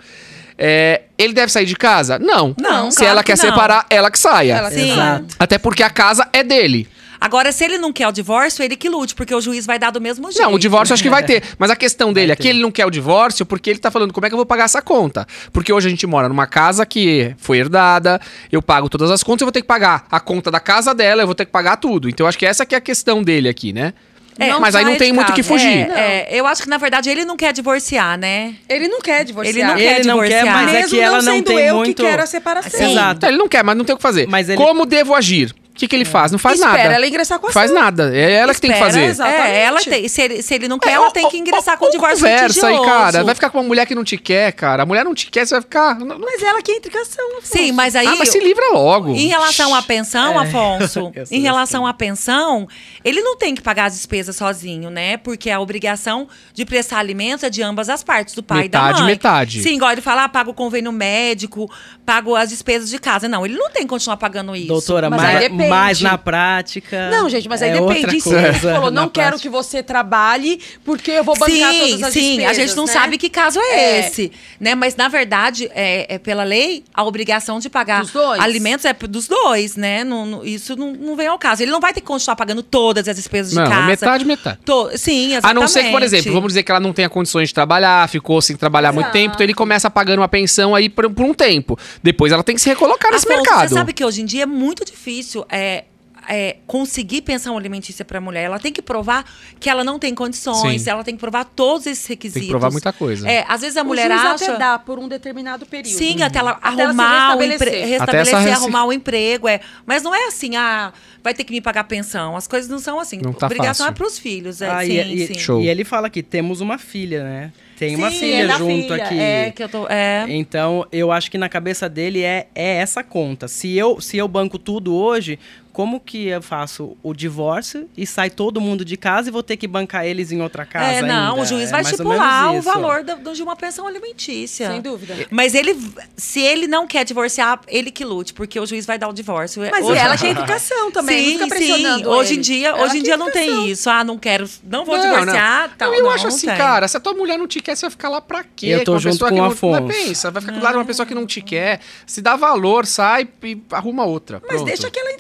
É, 0.57 1.03
ele 1.19 1.33
deve 1.33 1.51
sair 1.51 1.67
de 1.67 1.75
casa? 1.77 2.19
Não. 2.19 2.55
Não, 2.59 2.91
Se 2.91 2.99
claro 2.99 3.13
ela 3.13 3.23
que 3.23 3.33
quer 3.33 3.43
não. 3.43 3.51
separar, 3.51 3.87
ela 3.91 4.11
que 4.11 4.19
saia. 4.19 4.55
Ela 4.55 4.71
Sim. 4.71 4.93
Exato. 4.93 5.35
Até 5.39 5.59
porque 5.59 5.83
a 5.83 5.91
casa 5.91 6.29
é 6.33 6.43
dele. 6.43 6.89
Agora, 7.21 7.53
se 7.53 7.65
ele 7.65 7.79
não 7.79 7.91
quer 7.91 8.07
o 8.07 8.13
divórcio, 8.13 8.63
ele 8.63 8.77
que 8.77 8.87
lute, 8.87 9.15
porque 9.15 9.35
o 9.35 9.41
juiz 9.41 9.65
vai 9.65 9.79
dar 9.79 9.91
do 9.91 9.99
mesmo 9.99 10.31
jeito. 10.31 10.45
Não, 10.45 10.53
o 10.53 10.59
divórcio 10.59 10.93
acho 10.93 11.03
que 11.03 11.09
vai 11.09 11.23
ter. 11.25 11.43
Mas 11.59 11.71
a 11.71 11.77
questão 11.77 12.13
dele 12.13 12.33
é 12.33 12.37
que 12.37 12.47
ele 12.47 12.61
não 12.61 12.71
quer 12.71 12.85
o 12.85 12.91
divórcio 12.91 13.47
porque 13.47 13.71
ele 13.71 13.79
tá 13.79 13.91
falando 13.91 14.13
como 14.13 14.27
é 14.27 14.29
que 14.29 14.35
eu 14.35 14.37
vou 14.37 14.45
pagar 14.45 14.65
essa 14.65 14.83
conta. 14.83 15.27
Porque 15.51 15.73
hoje 15.73 15.87
a 15.87 15.91
gente 15.91 16.07
mora 16.07 16.29
numa 16.29 16.47
casa 16.47 16.85
que 16.85 17.35
foi 17.39 17.59
herdada, 17.59 18.21
eu 18.53 18.61
pago 18.61 18.91
todas 18.91 19.11
as 19.11 19.23
contas, 19.23 19.41
eu 19.41 19.47
vou 19.47 19.53
ter 19.53 19.63
que 19.63 19.67
pagar 19.67 20.05
a 20.11 20.21
conta 20.21 20.51
da 20.51 20.61
casa 20.61 20.95
dela, 20.95 21.23
eu 21.23 21.27
vou 21.27 21.35
ter 21.35 21.47
que 21.47 21.53
pagar 21.53 21.79
tudo. 21.79 22.11
Então 22.11 22.27
acho 22.27 22.37
que 22.37 22.45
essa 22.45 22.67
que 22.67 22.75
é 22.75 22.79
a 22.79 22.81
questão 22.81 23.23
dele 23.23 23.49
aqui, 23.49 23.73
né? 23.73 23.95
É, 24.39 24.53
mas 24.59 24.75
aí 24.75 24.85
não 24.85 24.97
tem 24.97 25.13
muito 25.13 25.31
o 25.31 25.35
que 25.35 25.43
fugir. 25.43 25.69
É, 25.91 26.27
é, 26.31 26.41
eu 26.41 26.47
acho 26.47 26.63
que, 26.63 26.69
na 26.69 26.77
verdade, 26.79 27.09
ele 27.09 27.25
não 27.25 27.37
quer 27.37 27.53
divorciar, 27.53 28.19
né? 28.19 28.55
Ele 28.69 28.89
não 28.89 29.01
quer 29.01 29.25
divorciar. 29.25 29.55
Ele 29.57 29.65
não 29.65 29.77
quer 29.77 29.99
Ele 30.01 30.09
não 30.09 30.19
quer, 30.21 30.25
divorciar. 30.29 30.55
mas 30.57 30.69
é 30.69 30.73
Mesmo 30.73 30.89
que 30.91 31.01
ela 31.01 31.17
não 31.19 31.25
não 31.25 31.33
sendo 31.35 31.45
tem 31.45 31.59
eu 31.59 31.75
muito... 31.77 31.97
que 31.97 32.03
quero 32.03 32.23
a 32.23 32.27
separação. 32.27 32.71
Sim. 32.71 32.93
Exato. 32.93 33.27
Ele 33.27 33.37
não 33.37 33.49
quer, 33.49 33.63
mas 33.63 33.77
não 33.77 33.85
tem 33.85 33.95
o 33.95 33.97
que 33.97 34.03
fazer. 34.03 34.27
Mas 34.27 34.49
ele- 34.49 34.57
Como 34.59 34.85
devo 34.87 35.15
agir? 35.15 35.55
O 35.75 35.77
que, 35.77 35.89
que 35.89 35.97
ele 35.97 36.05
faz? 36.05 36.31
Não 36.31 36.39
faz 36.39 36.61
Espera 36.61 36.77
nada. 36.85 36.95
ela 36.95 37.05
ingressar 37.05 37.37
com 37.41 37.49
a 37.49 37.53
Faz 37.53 37.69
ação. 37.69 37.83
nada. 37.83 38.17
É 38.17 38.31
ela 38.35 38.55
que 38.55 38.61
tem 38.61 38.71
que 38.71 38.77
Espera, 38.77 38.93
fazer. 38.93 39.07
Exatamente. 39.07 39.43
É, 39.51 39.63
ela 39.65 39.81
tem. 39.81 40.09
Se 40.09 40.23
ele, 40.23 40.41
se 40.43 40.55
ele 40.55 40.69
não 40.69 40.79
quer, 40.79 40.91
É, 40.91 40.93
ela 40.93 41.11
tem 41.11 41.29
que 41.29 41.37
ingressar 41.37 41.75
ou- 41.75 41.79
com 41.81 41.85
ou 41.87 41.91
divórcio 41.91 42.19
Conversa 42.25 42.69
aí, 42.69 42.81
cara. 42.85 43.25
Vai 43.25 43.35
ficar 43.35 43.51
com 43.51 43.59
uma 43.59 43.65
mulher 43.65 43.85
que 43.85 43.93
não 43.93 44.05
te 44.05 44.17
quer, 44.17 44.53
cara. 44.53 44.85
A 44.85 44.87
mulher 44.87 45.05
não 45.05 45.13
te 45.13 45.29
quer, 45.29 45.45
você 45.45 45.53
vai 45.55 45.63
ficar. 45.63 45.99
Mas 45.99 46.43
ela 46.45 46.63
que 46.63 46.71
entra 46.71 46.93
com 46.93 46.99
a 46.99 47.01
ação. 47.03 47.25
Afonso. 47.39 47.53
Sim, 47.59 47.73
mas 47.73 47.97
aí. 47.97 48.07
Ah, 48.07 48.15
mas 48.17 48.29
se 48.29 48.39
livra 48.39 48.71
logo. 48.73 49.11
Em 49.17 49.27
relação 49.27 49.75
à 49.75 49.83
pensão, 49.83 50.41
É. 50.41 50.47
Afonso, 50.47 51.13
em 51.33 51.41
relação 51.41 51.85
à 51.85 51.93
pensão, 51.93 52.69
ele 53.05 53.21
não 53.21 53.37
tem 53.37 53.53
que 53.53 53.61
pagar 53.61 53.87
as 53.87 53.95
despesas 53.95 54.37
sozinho, 54.37 54.91
né? 54.91 55.17
Porque 55.17 55.51
a 55.51 55.59
obrigação 55.59 56.29
de 56.53 56.65
prestar 56.65 56.99
alimentos 57.01 57.43
é 57.43 57.51
de 57.51 57.63
ambas 57.65 57.89
as 57.89 58.05
partes, 58.05 58.33
do 58.37 58.45
pai 58.45 58.59
e 58.59 58.63
Metade, 58.63 58.93
da 58.99 58.99
mãe. 59.01 59.13
metade. 59.13 59.61
Sim, 59.61 59.75
igual 59.75 59.91
ele 59.91 60.01
fala, 60.01 60.23
ah, 60.23 60.29
pago 60.29 60.53
o 60.53 60.55
convênio 60.55 60.93
médico, 60.93 61.69
pago 62.07 62.37
as 62.37 62.51
despesas 62.51 62.89
de 62.89 62.99
casa. 63.01 63.27
Não, 63.29 63.45
ele 63.45 63.57
não 63.57 63.71
tem 63.71 63.83
que 63.83 63.89
continuar 63.89 64.17
pagando 64.19 64.55
isso. 64.55 64.69
Doutora, 64.69 65.11
Mas 65.11 65.21
mais, 65.21 65.37
aí 65.39 65.64
depende. 65.65 65.71
mais 65.71 66.01
na 66.01 66.17
prática. 66.19 67.11
Não, 67.11 67.29
gente, 67.29 67.49
mas 67.49 67.63
aí 67.63 67.71
é 67.71 67.81
depende. 67.81 68.21
Se 68.21 68.31
coisa 68.31 68.49
ele 68.49 68.59
falou, 68.59 68.91
não 68.93 69.09
quero 69.09 69.29
prática. 69.31 69.43
que 69.43 69.49
você 69.49 69.83
trabalhe, 69.83 70.61
porque 70.85 71.11
eu 71.11 71.25
vou 71.25 71.35
bancar 71.37 71.73
sim, 71.73 71.79
todas 71.81 72.03
as 72.03 72.13
sim, 72.13 72.21
despesas, 72.37 72.51
a 72.51 72.55
gente 72.55 72.77
não 72.77 72.87
né? 72.87 72.93
sabe 72.93 73.19
que 73.19 73.29
caso 73.29 73.59
é, 73.61 73.75
É. 73.75 73.99
esse, 74.01 74.33
né? 74.61 74.75
Mas 74.75 74.97
na 74.97 75.09
verdade, 75.09 75.71
é, 75.75 76.15
é 76.15 76.19
pela 76.19 76.45
lei 76.45 76.85
a 76.93 77.05
obrigação 77.05 77.59
de 77.59 77.69
pagar 77.69 78.05
alimentos 78.39 78.85
é 78.85 78.93
dos 78.93 79.27
dois, 79.29 79.77
né? 79.77 80.05
Não- 80.05 80.27
não- 80.27 80.45
isso 80.45 80.77
não, 80.77 80.93
não 80.93 81.17
vem 81.17 81.27
ao 81.27 81.39
caso. 81.39 81.63
Ele 81.63 81.71
não 81.71 81.81
vai 81.81 81.93
ter 81.93 82.01
que 82.01 82.07
continuar 82.07 82.37
pagando 82.37 82.63
todas 82.63 83.07
as 83.09 83.17
despesas 83.17 83.53
de 83.53 83.59
Não, 83.59 83.69
casa. 83.69 83.87
metade, 83.87 84.25
metade. 84.25 84.59
To- 84.65 84.91
sim, 84.97 85.33
exatamente. 85.33 85.57
A 85.57 85.61
não 85.61 85.69
ser 85.69 85.85
que, 85.85 85.91
por 85.91 86.03
exemplo, 86.03 86.33
vamos 86.33 86.49
dizer 86.49 86.63
que 86.63 86.71
ela 86.71 86.81
não 86.81 86.93
tenha 86.93 87.09
condições 87.09 87.49
de 87.49 87.55
trabalhar, 87.55 88.09
ficou 88.09 88.41
sem 88.43 88.57
trabalhar 88.57 88.91
há 88.91 88.93
muito 88.93 89.07
Exato. 89.07 89.19
tempo, 89.19 89.35
então 89.35 89.45
ele 89.45 89.55
começa 89.55 89.91
pagando 89.91 90.19
uma 90.21 90.29
pensão 90.29 90.75
aí 90.75 90.89
por, 90.89 91.09
por 91.11 91.25
um 91.25 91.35
tempo. 91.35 91.79
Depois 92.03 92.33
ela 92.33 92.43
tem 92.43 92.55
que 92.55 92.61
se 92.61 92.69
recolocar 92.69 93.11
nesse 93.13 93.27
Afonso, 93.27 93.43
mercado. 93.43 93.69
Você 93.69 93.75
sabe 93.75 93.93
que 93.93 94.05
hoje 94.05 94.23
em 94.23 94.25
dia 94.25 94.43
é 94.45 94.47
muito 94.47 94.85
difícil 94.85 95.45
é, 95.55 95.85
é, 96.27 96.57
conseguir 96.67 97.21
pensão 97.21 97.57
alimentícia 97.57 98.03
para 98.03 98.17
a 98.17 98.21
mulher. 98.21 98.45
Ela 98.45 98.59
tem 98.59 98.73
que 98.73 98.81
provar 98.81 99.25
que 99.61 99.69
ela 99.69 99.85
não 99.85 99.99
tem 99.99 100.15
condições, 100.15 100.83
Sim. 100.83 100.91
ela 100.91 101.05
tem 101.05 101.15
que 101.15 101.21
provar 101.21 101.45
todos 101.45 101.87
esses 101.87 102.07
requisitos. 102.07 102.41
Tem 102.41 102.49
que 102.49 102.51
provar 102.51 102.71
muita 102.73 102.93
coisa. 102.95 103.29
É, 103.31 103.45
às 103.47 103.61
vezes 103.61 103.77
a 103.77 103.83
O 103.83 103.85
mulher 103.85 104.11
juiz 104.11 104.25
acha. 104.25 104.45
até 104.53 104.59
dá 104.59 104.79
por 104.79 104.99
um 104.99 105.07
determinado 105.07 105.67
período. 105.67 105.97
Sim, 105.99 106.23
até 106.23 106.39
ela 106.39 106.53
Até 106.63 106.83
ela 106.83 106.95
se 106.95 107.01
arrumar 107.01 107.37
o 107.37 107.39
restabelecer. 107.39 107.69
empre... 107.69 107.79
Até 107.83 107.87
restabelecer, 107.91 108.35
essa 108.49 108.53
arrumar 108.63 108.85
o 108.87 108.93
emprego, 108.93 109.47
é. 109.49 109.61
Mas 109.85 110.03
não 110.03 110.15
é 110.15 110.27
assim, 110.29 110.57
ah, 110.57 110.93
vai 111.23 111.35
ter 111.35 111.45
que 111.45 111.53
me 111.53 111.61
pagar 111.61 111.85
pensão. 111.85 112.37
As 112.37 112.47
coisas 112.49 112.71
não 112.71 112.79
são 112.79 112.99
assim. 112.99 113.21
Não 113.23 113.33
tá 113.35 113.45
Obrigação 113.47 113.87
fácil. 113.87 113.91
é 113.91 113.93
pros 113.93 114.19
filhos, 114.19 114.63
é. 114.63 114.71
Ah, 114.71 114.81
sim, 114.83 114.93
e, 114.93 115.25
e- 115.25 115.27
sim. 115.27 115.35
Show. 115.35 115.61
e 115.61 115.69
ele 115.69 115.85
fala 115.85 116.09
que 116.09 116.23
temos 116.23 116.61
uma 116.63 116.79
filha, 116.79 117.23
né? 117.23 117.53
Tem 117.79 117.97
uma 117.97 118.11
Sim, 118.11 118.19
filha 118.19 118.53
é 118.53 118.59
junto 118.59 118.83
filha, 118.89 119.05
aqui. 119.05 119.19
É, 119.19 119.51
que 119.51 119.63
eu 119.63 119.69
tô. 119.69 119.87
É. 119.89 120.27
Então, 120.29 120.87
eu 120.93 121.11
acho 121.11 121.31
que 121.31 121.39
na 121.39 121.49
cabeça 121.49 121.89
dele 121.89 122.23
é, 122.23 122.47
é 122.55 122.77
essa 122.77 123.03
conta. 123.03 123.49
Se 123.49 123.77
eu, 123.77 124.01
se 124.01 124.17
eu 124.17 124.29
banco 124.29 124.59
tudo 124.59 124.95
hoje, 124.95 125.39
como 125.75 125.99
que 125.99 126.29
eu 126.29 126.41
faço 126.41 126.97
o 127.03 127.13
divórcio 127.13 127.91
e 127.97 128.07
sai 128.07 128.31
todo 128.31 128.61
mundo 128.61 128.85
de 128.85 128.97
casa 128.97 129.29
e 129.29 129.33
vou 129.33 129.43
ter 129.43 129.57
que 129.57 129.67
bancar 129.67 130.07
eles 130.07 130.31
em 130.31 130.41
outra 130.41 130.65
casa? 130.65 130.87
É, 130.87 131.03
não, 131.03 131.31
ainda? 131.33 131.43
o 131.43 131.45
juiz 131.45 131.69
É 131.69 131.73
vai 131.73 131.83
ou 131.83 131.91
estipular 131.91 132.55
o 132.55 132.63
valor 132.63 133.05
de 133.35 133.43
uma 133.43 133.57
pensão 133.57 133.85
alimentícia. 133.87 134.71
Sem 134.71 134.81
dúvida. 134.81 135.27
Mas 135.33 135.53
ele, 135.53 135.77
se 136.17 136.41
ele 136.41 136.69
não 136.69 136.87
quer 136.87 137.05
divorciar, 137.05 137.61
ele 137.67 137.91
que 137.91 138.05
lute, 138.05 138.33
porque 138.33 138.59
o 138.61 138.65
juiz 138.65 138.87
vai 138.87 138.99
dar 138.99 139.09
o 139.09 139.13
divórcio. 139.13 139.63
Mas 139.69 139.85
Hoje- 139.85 139.99
ela 140.01 140.17
quer 140.17 140.31
educação 140.31 140.93
também, 140.93 141.33
Sim, 141.33 141.39
não 141.39 141.49
fica 141.49 141.59
sim. 141.59 142.07
Hoje 142.07 142.31
ele. 142.31 142.39
em 142.39 142.41
dia, 142.41 142.69
Ela 142.69 142.85
hoje 142.85 142.99
em 142.99 143.03
dia 143.03 143.17
não 143.17 143.31
tem 143.33 143.69
isso. 143.69 143.91
Ah, 143.91 144.05
não 144.05 144.17
quero, 144.17 144.49
não 144.63 144.85
vou 144.85 144.97
Não, 144.97 145.03
divorciar, 145.11 145.69
não. 145.71 145.77
tal. 145.77 145.91
Não, 145.91 145.97
eu 145.99 146.05
não, 146.05 146.11
acho 146.11 146.29
não 146.29 146.35
assim, 146.35 146.47
tem. 146.47 146.57
cara, 146.57 146.87
se 146.87 146.97
a 146.97 147.01
tua 147.01 147.15
mulher 147.15 147.37
não 147.37 147.49
te 147.49 147.61
quer, 147.61 147.75
você 147.77 147.83
vai 147.87 147.91
ficar 147.91 148.09
lá 148.09 148.21
pra 148.21 148.45
quê? 148.45 148.67
Eu 148.69 148.85
tô 148.85 148.93
uma 148.93 148.99
junto 149.01 149.15
pessoa 149.15 149.31
com 149.31 149.37
não, 149.39 149.45
Afonso. 149.47 149.81
Não, 149.81 149.89
pensa, 149.89 150.31
vai 150.31 150.41
ficar 150.41 150.53
do 150.53 150.63
lado 150.63 150.73
de 150.75 150.79
uma 150.79 150.85
pessoa 150.85 151.05
que 151.05 151.15
não 151.17 151.27
te 151.27 151.41
quer. 151.41 151.81
Se 152.07 152.23
dá 152.23 152.37
valor, 152.37 152.87
sai 152.87 153.27
e 153.43 153.61
arruma 153.73 154.05
outra. 154.05 154.41
Mas 154.41 154.53
Pronto. 154.57 154.67
deixa 154.67 154.87
aquela 154.87 155.11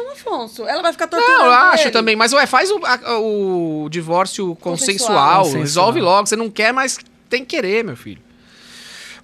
intricação, 0.00 0.12
Afonso. 0.32 0.66
Ela 0.68 0.82
vai 0.82 0.92
ficar 0.92 1.06
torturando 1.06 1.38
Não, 1.38 1.46
eu 1.46 1.52
acho 1.52 1.84
ele. 1.84 1.90
também, 1.90 2.16
mas 2.16 2.32
ué, 2.32 2.46
faz 2.46 2.70
o, 2.70 2.80
a- 2.84 3.18
o 3.18 3.88
divórcio 3.90 4.56
consensual, 4.60 5.08
Consensual. 5.08 5.38
Consensual. 5.44 5.60
resolve 5.62 6.00
logo. 6.00 6.26
Você 6.26 6.36
não 6.36 6.50
quer, 6.50 6.72
mas 6.72 6.98
tem 7.28 7.44
que 7.44 7.56
querer, 7.56 7.84
meu 7.84 7.96
filho. 7.96 8.24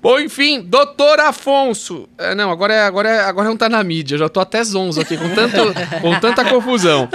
Bom, 0.00 0.18
enfim, 0.18 0.60
doutor 0.62 1.20
Afonso. 1.20 2.08
É, 2.18 2.34
não, 2.34 2.50
agora 2.50 2.74
é, 2.74 2.82
agora, 2.84 3.08
é, 3.08 3.20
agora 3.20 3.48
não 3.48 3.56
tá 3.56 3.68
na 3.68 3.84
mídia. 3.84 4.16
Eu 4.16 4.18
já 4.18 4.28
tô 4.28 4.40
até 4.40 4.64
zonzo 4.64 5.00
aqui, 5.00 5.16
com, 5.16 5.28
tanto, 5.32 5.56
com 6.02 6.18
tanta 6.18 6.44
confusão. 6.44 7.08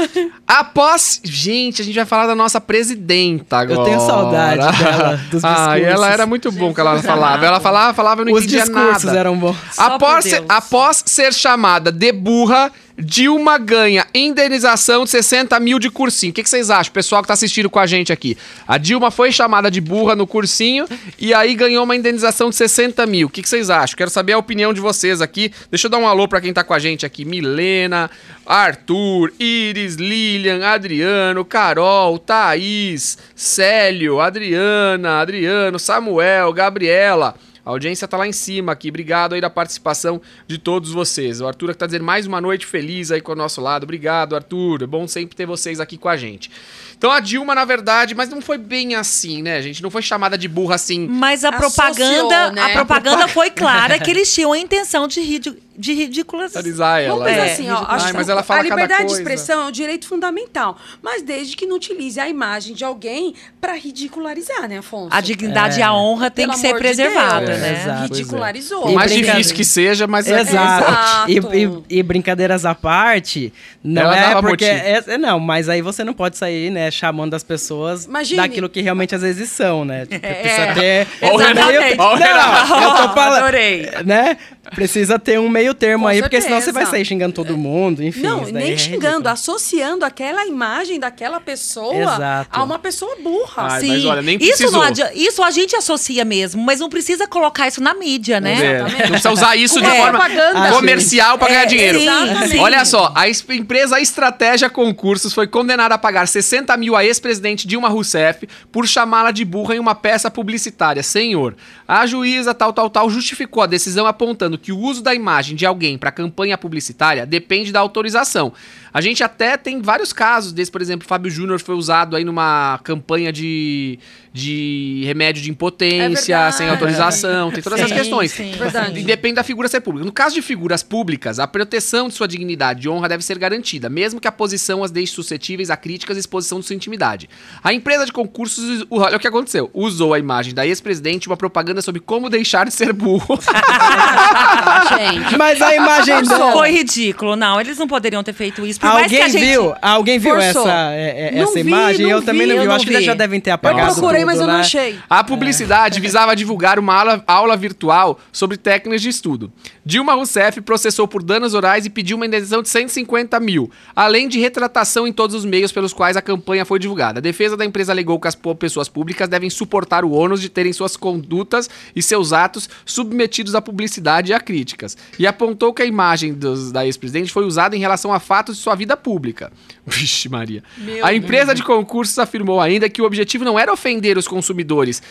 Após. 0.48 1.20
Gente, 1.22 1.82
a 1.82 1.86
gente 1.86 1.96
vai 1.96 2.06
falar 2.06 2.28
da 2.28 2.36
nossa 2.36 2.62
presidenta 2.62 3.58
agora. 3.58 3.82
Eu 3.82 3.84
tenho 3.84 4.00
saudade 4.00 4.62
dela, 4.82 5.20
dos 5.30 5.44
Ah, 5.46 5.78
e 5.78 5.82
ela 5.84 5.90
discursos. 5.92 6.14
era 6.14 6.26
muito 6.26 6.50
bom 6.50 6.74
que 6.74 6.80
ela 6.80 6.98
falava. 7.04 7.46
Ela 7.46 7.60
falava, 7.60 7.94
falava, 7.94 8.22
eu 8.22 8.26
não 8.26 8.32
Os 8.34 8.44
entendia 8.44 8.62
discursos 8.64 9.04
nada. 9.04 9.20
eram 9.20 9.38
bons. 9.38 9.58
Só 9.74 9.82
Após 9.82 10.26
após 10.48 11.04
ser 11.06 11.34
chamada 11.34 11.92
de 11.92 12.14
burra, 12.14 12.72
Dilma 13.00 13.60
ganha 13.60 14.08
indenização 14.12 15.04
de 15.04 15.12
60 15.12 15.60
mil 15.60 15.78
de 15.78 15.88
cursinho. 15.88 16.32
O 16.32 16.34
que, 16.34 16.42
que 16.42 16.50
vocês 16.50 16.72
acham, 16.72 16.92
pessoal 16.92 17.22
que 17.22 17.28
tá 17.28 17.36
assistindo 17.36 17.70
com 17.70 17.78
a 17.78 17.86
gente 17.86 18.12
aqui? 18.12 18.36
A 18.68 18.80
Dilma 18.80 19.12
foi 19.12 19.32
chamada 19.32 19.70
de 19.70 19.80
burra 19.80 20.16
no 20.16 20.26
cursinho 20.26 20.88
e 21.20 21.32
aí 21.32 21.54
ganhou 21.54 21.84
uma 21.84 21.96
indenização 21.96 22.50
de 22.50 22.56
60 22.56 23.06
mil. 23.06 23.28
O 23.28 23.30
que, 23.30 23.44
que 23.44 23.50
vocês 23.50 23.70
acham? 23.70 23.96
Quero 23.96 24.10
saber 24.10 24.34
a 24.34 24.38
opinião 24.40 24.74
de 24.74 24.82
vocês 24.82 25.22
aqui. 25.22 25.52
Deixa 25.70 25.86
eu 25.86 25.92
dar 25.92 26.00
um 26.00 26.08
alô 26.08 26.28
pra 26.28 26.42
quem 26.42 26.52
tá 26.52 26.64
com 26.64 26.74
a 26.74 26.80
gente 26.80 27.06
aqui. 27.06 27.24
Milena, 27.24 28.10
Arthur, 28.44 29.32
Iris, 29.40 29.96
Lilian, 29.96 30.66
Adriano, 30.66 31.46
Carol, 31.46 32.18
Thaís, 32.18 33.20
Célio, 33.36 34.20
Adriana, 34.20 35.20
Adriano, 35.22 35.78
Samuel, 35.78 36.52
Gabriela. 36.52 37.36
A 37.68 37.72
audiência 37.72 38.08
tá 38.08 38.16
lá 38.16 38.26
em 38.26 38.32
cima 38.32 38.72
aqui. 38.72 38.88
Obrigado 38.88 39.34
aí 39.34 39.42
da 39.42 39.50
participação 39.50 40.22
de 40.48 40.58
todos 40.58 40.94
vocês. 40.94 41.42
O 41.42 41.48
Arthur 41.48 41.72
que 41.72 41.78
tá 41.78 41.86
dizendo 41.86 42.06
mais 42.06 42.26
uma 42.26 42.40
noite 42.40 42.66
feliz 42.66 43.12
aí 43.12 43.20
com 43.20 43.34
o 43.34 43.36
nosso 43.36 43.60
lado. 43.60 43.84
Obrigado, 43.84 44.38
Arthur. 44.38 44.84
É 44.84 44.88
bom 44.88 45.06
sempre 45.06 45.36
ter 45.36 45.46
vocês 45.46 45.82
aqui 45.82 45.98
com 45.98 46.08
a 46.08 46.16
gente. 46.16 46.50
Então 46.98 47.12
a 47.12 47.20
Dilma, 47.20 47.54
na 47.54 47.64
verdade, 47.64 48.16
mas 48.16 48.28
não 48.30 48.42
foi 48.42 48.58
bem 48.58 48.96
assim, 48.96 49.42
né, 49.44 49.62
gente? 49.62 49.84
Não 49.84 49.92
foi 49.92 50.02
chamada 50.02 50.38
de 50.38 50.48
burra 50.48 50.76
assim. 50.76 51.08
Mas 51.08 51.44
a 51.46 51.50
Associou, 51.50 51.72
propaganda, 51.72 52.52
né? 52.52 52.62
a 52.64 52.70
propaganda 52.70 53.28
foi 53.28 53.52
clara 53.52 54.00
que 54.00 54.10
eles 54.10 54.34
tinham 54.34 54.52
a 54.52 54.58
intenção 54.58 55.08
de, 55.08 55.22
ridi 55.22 55.56
de 55.78 55.94
ridiculizar. 55.94 56.60
Alisar 56.64 57.02
ela. 57.04 57.24
Pensar 57.24 57.38
É, 57.38 57.54
assim, 57.54 57.70
ó, 57.70 57.78
Ai, 57.88 57.96
acho 57.98 58.14
mas 58.16 58.26
que 58.26 58.32
ela 58.32 58.42
fala 58.42 58.62
a 58.62 58.64
liberdade 58.64 59.06
de 59.06 59.12
expressão 59.14 59.62
é 59.62 59.66
um 59.68 59.72
direito 59.72 60.08
fundamental, 60.08 60.76
mas 61.04 61.22
desde 61.22 61.56
que 61.56 61.68
não 61.68 61.76
utilize 61.76 62.20
a 62.20 62.28
imagem 62.28 62.74
de 62.74 62.84
alguém 62.84 63.36
pra 63.62 63.76
ridicularizar, 63.76 64.68
né, 64.68 64.80
Afonso? 64.80 65.10
A 65.12 65.22
dignidade 65.22 65.76
É. 65.76 65.80
e 65.80 65.84
a 65.84 65.94
honra 65.94 66.32
tem 66.32 66.46
Pelo 66.48 66.56
que 66.56 66.60
ser 66.62 66.74
de 66.74 66.80
preservada, 66.80 67.46
Deus. 67.46 67.60
né? 67.60 67.82
Exato. 67.84 68.02
Ridicularizou. 68.14 68.82
Por 68.82 68.92
mais 68.94 69.12
difícil 69.14 69.56
que 69.56 69.64
seja, 69.66 70.08
mas 70.08 70.28
é- 70.28 70.42
Exato. 70.42 70.92
Exato. 71.30 71.56
E, 71.56 71.64
e- 71.96 72.00
e 72.00 72.04
brincadeiras 72.04 72.66
à 72.66 72.74
parte, 72.74 73.54
não 73.84 74.02
Ela 74.02 74.40
é 74.40 74.42
porque. 74.42 74.66
É, 74.66 75.04
é- 75.06 75.18
não, 75.18 75.40
mas 75.40 75.70
aí 75.70 75.82
você 75.82 76.04
não 76.04 76.14
pode 76.14 76.38
sair, 76.38 76.72
né, 76.72 76.87
chamando 76.92 77.34
as 77.34 77.44
pessoas 77.44 78.06
Imagine. 78.06 78.42
daquilo 78.42 78.70
que 78.70 78.82
realmente 78.82 79.14
às 79.16 79.22
vezes 79.22 79.50
são, 79.50 79.84
né? 79.86 80.06
Tipo, 80.06 80.26
É, 80.26 80.34
precisa 80.34 80.74
ter. 80.74 81.08
Um 81.34 81.36
Renato, 81.38 81.68
meio-. 81.68 81.98
Não, 81.98 82.84
eu 82.84 83.08
tô 83.08 83.14
falando. 83.14 83.38
Adorei. 83.38 83.90
Né? 84.06 84.38
Precisa 84.76 85.18
ter 85.18 85.40
um 85.40 85.50
meio 85.50 85.74
termo 85.74 86.04
Com 86.04 86.10
aí, 86.10 86.22
porque 86.22 86.42
senão 86.42 86.58
você 86.58 86.66
certeza. 86.66 86.86
vai 86.86 86.92
sair 86.92 87.06
xingando 87.06 87.34
todo 87.34 87.58
mundo, 87.58 88.04
enfim. 88.04 88.22
Não, 88.22 88.44
nem 88.46 88.74
é 88.74 88.78
xingando, 88.78 89.28
associando 89.30 90.04
aquela 90.06 90.46
imagem 90.46 91.00
daquela 91.00 91.40
pessoa 91.40 91.96
Exato. 91.96 92.50
a 92.52 92.64
uma 92.64 92.78
pessoa 92.80 93.16
burra. 93.24 93.68
Ai, 93.72 93.82
Sim. 93.82 93.88
mas 93.90 94.06
olha, 94.06 94.22
nem 94.22 94.38
isso, 94.42 94.72
não 94.72 94.82
isso 95.16 95.44
a 95.44 95.52
gente 95.52 95.76
associa 95.76 96.24
mesmo, 96.26 96.62
mas 96.62 96.80
não 96.80 96.90
precisa 96.90 97.28
colocar 97.28 97.68
isso 97.68 97.82
na 97.82 97.94
mídia, 97.94 98.40
né? 98.40 98.66
É, 98.66 98.80
não 98.82 98.90
precisa 99.10 99.32
usar 99.32 99.56
isso 99.56 99.82
de 99.82 99.90
forma 99.90 100.20
propaganda. 100.20 100.70
comercial 100.72 101.38
para 101.38 101.48
ganhar 101.50 101.64
É, 101.64 101.66
dinheiro. 101.66 101.98
Exatamente. 102.00 102.58
Olha 102.60 102.86
só, 102.86 103.12
a 103.16 103.28
es- 103.28 103.46
empresa 103.50 104.00
Estratégia 104.00 104.70
Concursos 104.70 105.34
foi 105.34 105.48
condenada 105.48 105.96
a 105.96 105.98
pagar 105.98 106.28
60 106.28 106.76
mil 106.78 106.96
a 106.96 107.04
ex-presidente 107.06 107.68
Dilma 107.68 107.90
Rousseff 107.90 108.48
por 108.72 108.88
chamá-la 108.88 109.32
de 109.32 109.44
burra 109.46 109.76
em 109.76 109.80
uma 109.80 109.96
peça 109.96 110.30
publicitária. 110.30 111.02
Senhor, 111.04 111.56
a 111.88 112.06
juíza 112.06 112.54
tal, 112.54 112.74
tal, 112.74 112.90
tal 112.90 113.10
justificou 113.10 113.64
a 113.64 113.66
decisão 113.68 114.06
apontando 114.06 114.57
que 114.58 114.72
o 114.72 114.78
uso 114.78 115.02
da 115.02 115.14
imagem 115.14 115.56
de 115.56 115.66
alguém 115.66 115.98
para 115.98 116.12
campanha 116.12 116.58
publicitária 116.58 117.26
depende 117.26 117.72
da 117.72 117.80
autorização. 117.80 118.54
A 118.98 119.02
gente 119.02 119.24
até 119.24 119.56
tem 119.58 119.80
vários 119.80 120.12
casos 120.12 120.52
desse, 120.52 120.72
por 120.72 120.82
exemplo, 120.82 121.08
Fábio 121.08 121.30
Júnior 121.30 121.60
foi 121.60 121.76
usado 121.76 122.16
aí 122.16 122.24
numa 122.24 122.80
campanha 122.84 123.32
de, 123.32 124.00
de 124.34 125.04
remédio 125.06 125.44
de 125.44 125.52
impotência, 125.52 126.34
É 126.34 126.38
verdade. 126.38 126.56
sem 126.56 126.68
autorização, 126.68 127.52
tem 127.52 127.62
todas 127.62 127.78
essas 127.78 127.92
Sim, 127.92 127.96
questões. 127.96 128.32
sim. 128.32 128.52
Verdade. 128.54 129.00
E 129.00 129.04
depende 129.04 129.36
da 129.36 129.44
figura 129.44 129.68
ser 129.68 129.82
pública. 129.82 130.04
No 130.04 130.12
caso 130.12 130.34
de 130.34 130.42
figuras 130.42 130.82
públicas, 130.82 131.38
a 131.38 131.46
proteção 131.46 132.08
de 132.08 132.16
sua 132.16 132.28
dignidade 132.28 132.88
e 132.88 132.90
honra 132.90 133.08
deve 133.08 133.24
ser 133.24 133.38
garantida, 133.38 133.88
mesmo 133.88 134.20
que 134.20 134.28
a 134.28 134.32
posição 134.32 134.84
as 134.84 134.90
deixe 134.90 135.14
suscetíveis 135.14 135.70
a 135.70 135.78
críticas 135.78 136.18
e 136.18 136.20
exposição 136.20 136.60
de 136.60 136.66
sua 136.66 136.76
intimidade. 136.76 137.30
A 137.64 137.72
empresa 137.72 138.04
de 138.04 138.12
concursos, 138.12 138.84
olha 138.90 139.18
o 139.18 139.20
que 139.20 139.28
aconteceu, 139.28 139.70
usou 139.76 140.12
a 140.16 140.18
imagem 140.18 140.56
da 140.56 140.66
ex-presidente 140.66 141.28
em 141.28 141.30
uma 141.30 141.38
propaganda 141.38 141.84
sobre 141.84 142.02
como 142.02 142.32
deixar 142.32 142.66
de 142.66 142.74
ser 142.74 142.94
burro. 142.94 143.38
gente. 144.98 145.38
Mas 145.38 145.62
a 145.62 145.76
imagem 145.76 146.24
dela. 146.24 146.52
Foi 146.52 146.72
ridículo. 146.72 147.36
Não, 147.36 147.62
eles 147.62 147.78
não 147.78 147.88
poderiam 147.88 148.24
ter 148.24 148.34
feito 148.34 148.66
isso. 148.66 148.80
Por 148.88 148.94
mais 148.94 149.12
que 149.12 149.18
Alguém 149.22 149.42
viu? 149.42 149.76
Alguém 149.82 150.20
viu 150.20 150.34
Forçou. 150.36 150.62
essa, 150.62 150.92
é- 150.92 151.28
é- 151.28 151.32
Não 151.36 151.44
essa 151.44 151.54
vi, 151.54 151.60
imagem? 151.62 152.04
não 152.06 152.12
eu 152.12 152.22
também 152.22 152.42
vi, 152.42 152.48
não 152.48 152.56
vi. 152.56 152.58
eu 152.58 152.64
Eu 152.64 152.68
não 152.70 152.76
acho 152.76 152.86
que 152.86 152.92
eles 152.92 153.00
vi. 153.02 153.06
já 153.06 153.14
devem 153.14 153.40
ter 153.40 153.50
Eu 153.52 153.56
apagado. 153.56 153.94
procurei, 153.94 154.24
mas 154.26 154.36
tudo, 154.36 154.44
eu 154.44 154.48
não 154.48 154.54
né? 154.56 154.60
achei. 154.62 155.00
A 155.10 155.24
publicidade 155.24 156.00
visava 156.00 156.36
divulgar 156.36 156.80
uma 156.80 156.94
aula, 156.96 157.24
aula 157.28 157.58
virtual 157.58 158.20
sobre 158.32 158.58
técnicas 158.58 159.02
de 159.02 159.10
estudo. 159.10 159.52
Dilma 159.86 160.14
Rousseff 160.14 160.60
processou 160.62 161.08
por 161.08 161.24
danos 161.24 161.54
orais 161.54 161.86
e 161.86 161.90
pediu 161.90 162.18
uma 162.18 162.26
indenização 162.26 162.62
de 162.62 162.70
150 162.70 163.40
mil, 163.40 163.70
além 163.96 164.28
de 164.28 164.40
retratação 164.40 165.08
em 165.08 165.14
todos 165.14 165.36
os 165.36 165.46
meios 165.46 165.72
pelos 165.72 165.94
quais 165.94 166.18
a 166.18 166.22
campanha 166.22 166.66
foi 166.66 166.80
divulgada. 166.80 167.20
A 167.20 167.22
defesa 167.22 167.56
da 167.56 167.64
empresa 167.66 167.92
alegou 167.92 168.20
que 168.20 168.28
as 168.28 168.38
pessoas 168.60 168.90
públicas 168.90 169.28
devem 169.30 169.50
suportar 169.50 170.04
o 170.04 170.12
ônus 170.12 170.42
de 170.42 170.50
terem 170.50 170.74
suas 170.74 170.98
condutas 170.98 171.70
e 171.96 172.02
seus 172.04 172.34
atos 172.34 172.70
submetidos 172.86 173.56
à 173.56 173.62
publicidade 173.62 174.32
e 174.32 174.34
a 174.34 174.40
críticas. 174.40 174.98
E 175.18 175.26
apontou 175.26 175.74
que 175.74 175.82
a 175.82 175.86
imagem 175.86 176.34
dos- 176.34 176.72
da 176.72 176.86
ex-presidente 176.86 177.32
foi 177.32 177.46
usada 177.46 177.76
em 177.76 177.80
relação 177.80 178.12
a 178.14 178.20
fatos 178.20 178.58
de 178.58 178.64
sua 178.68 178.76
vida 178.76 178.98
pública. 178.98 179.52
Vixe, 179.88 180.28
Maria. 180.28 180.62
Meu 180.78 181.06
a 181.06 181.14
empresa 181.14 181.56
de 181.56 181.64
concursos 181.64 182.20
afirmou 182.20 182.60
ainda 182.60 182.90
que 182.90 183.02
o 183.02 183.06
objetivo 183.06 183.46
não 183.46 183.58
era 183.58 183.72
ofender 183.72 184.18
os 184.18 184.28
consumidores. 184.28 185.02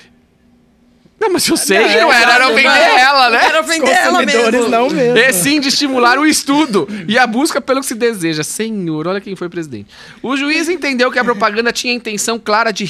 Não, 1.18 1.32
mas 1.32 1.48
eu 1.48 1.56
sei 1.56 1.78
Não, 1.78 1.88
que 1.88 2.00
não 2.00 2.12
era, 2.12 2.32
era 2.34 2.44
não. 2.50 2.58
ela, 2.58 3.30
né? 3.30 3.44
Era 3.46 3.60
ofender 3.62 3.88
ela 3.88 4.10
Consumidores 4.18 4.52
mesmo. 4.52 4.68
não 4.68 4.90
mesmo. 4.90 5.16
E 5.18 5.32
sim 5.32 5.58
de 5.60 5.68
estimular 5.68 6.18
o 6.18 6.26
estudo 6.26 6.86
e 7.08 7.18
a 7.18 7.26
busca 7.26 7.58
pelo 7.58 7.80
que 7.80 7.86
se 7.86 7.94
deseja. 7.94 8.44
Senhor, 8.44 9.08
olha 9.08 9.20
quem 9.20 9.34
foi 9.34 9.48
presidente. 9.48 9.88
O 10.22 10.36
juiz 10.36 10.68
entendeu 10.68 11.10
que 11.10 11.18
a 11.18 11.24
propaganda 11.24 11.72
tinha 11.72 11.92
a 11.92 11.96
intenção 11.96 12.38
clara 12.38 12.70
de 12.70 12.84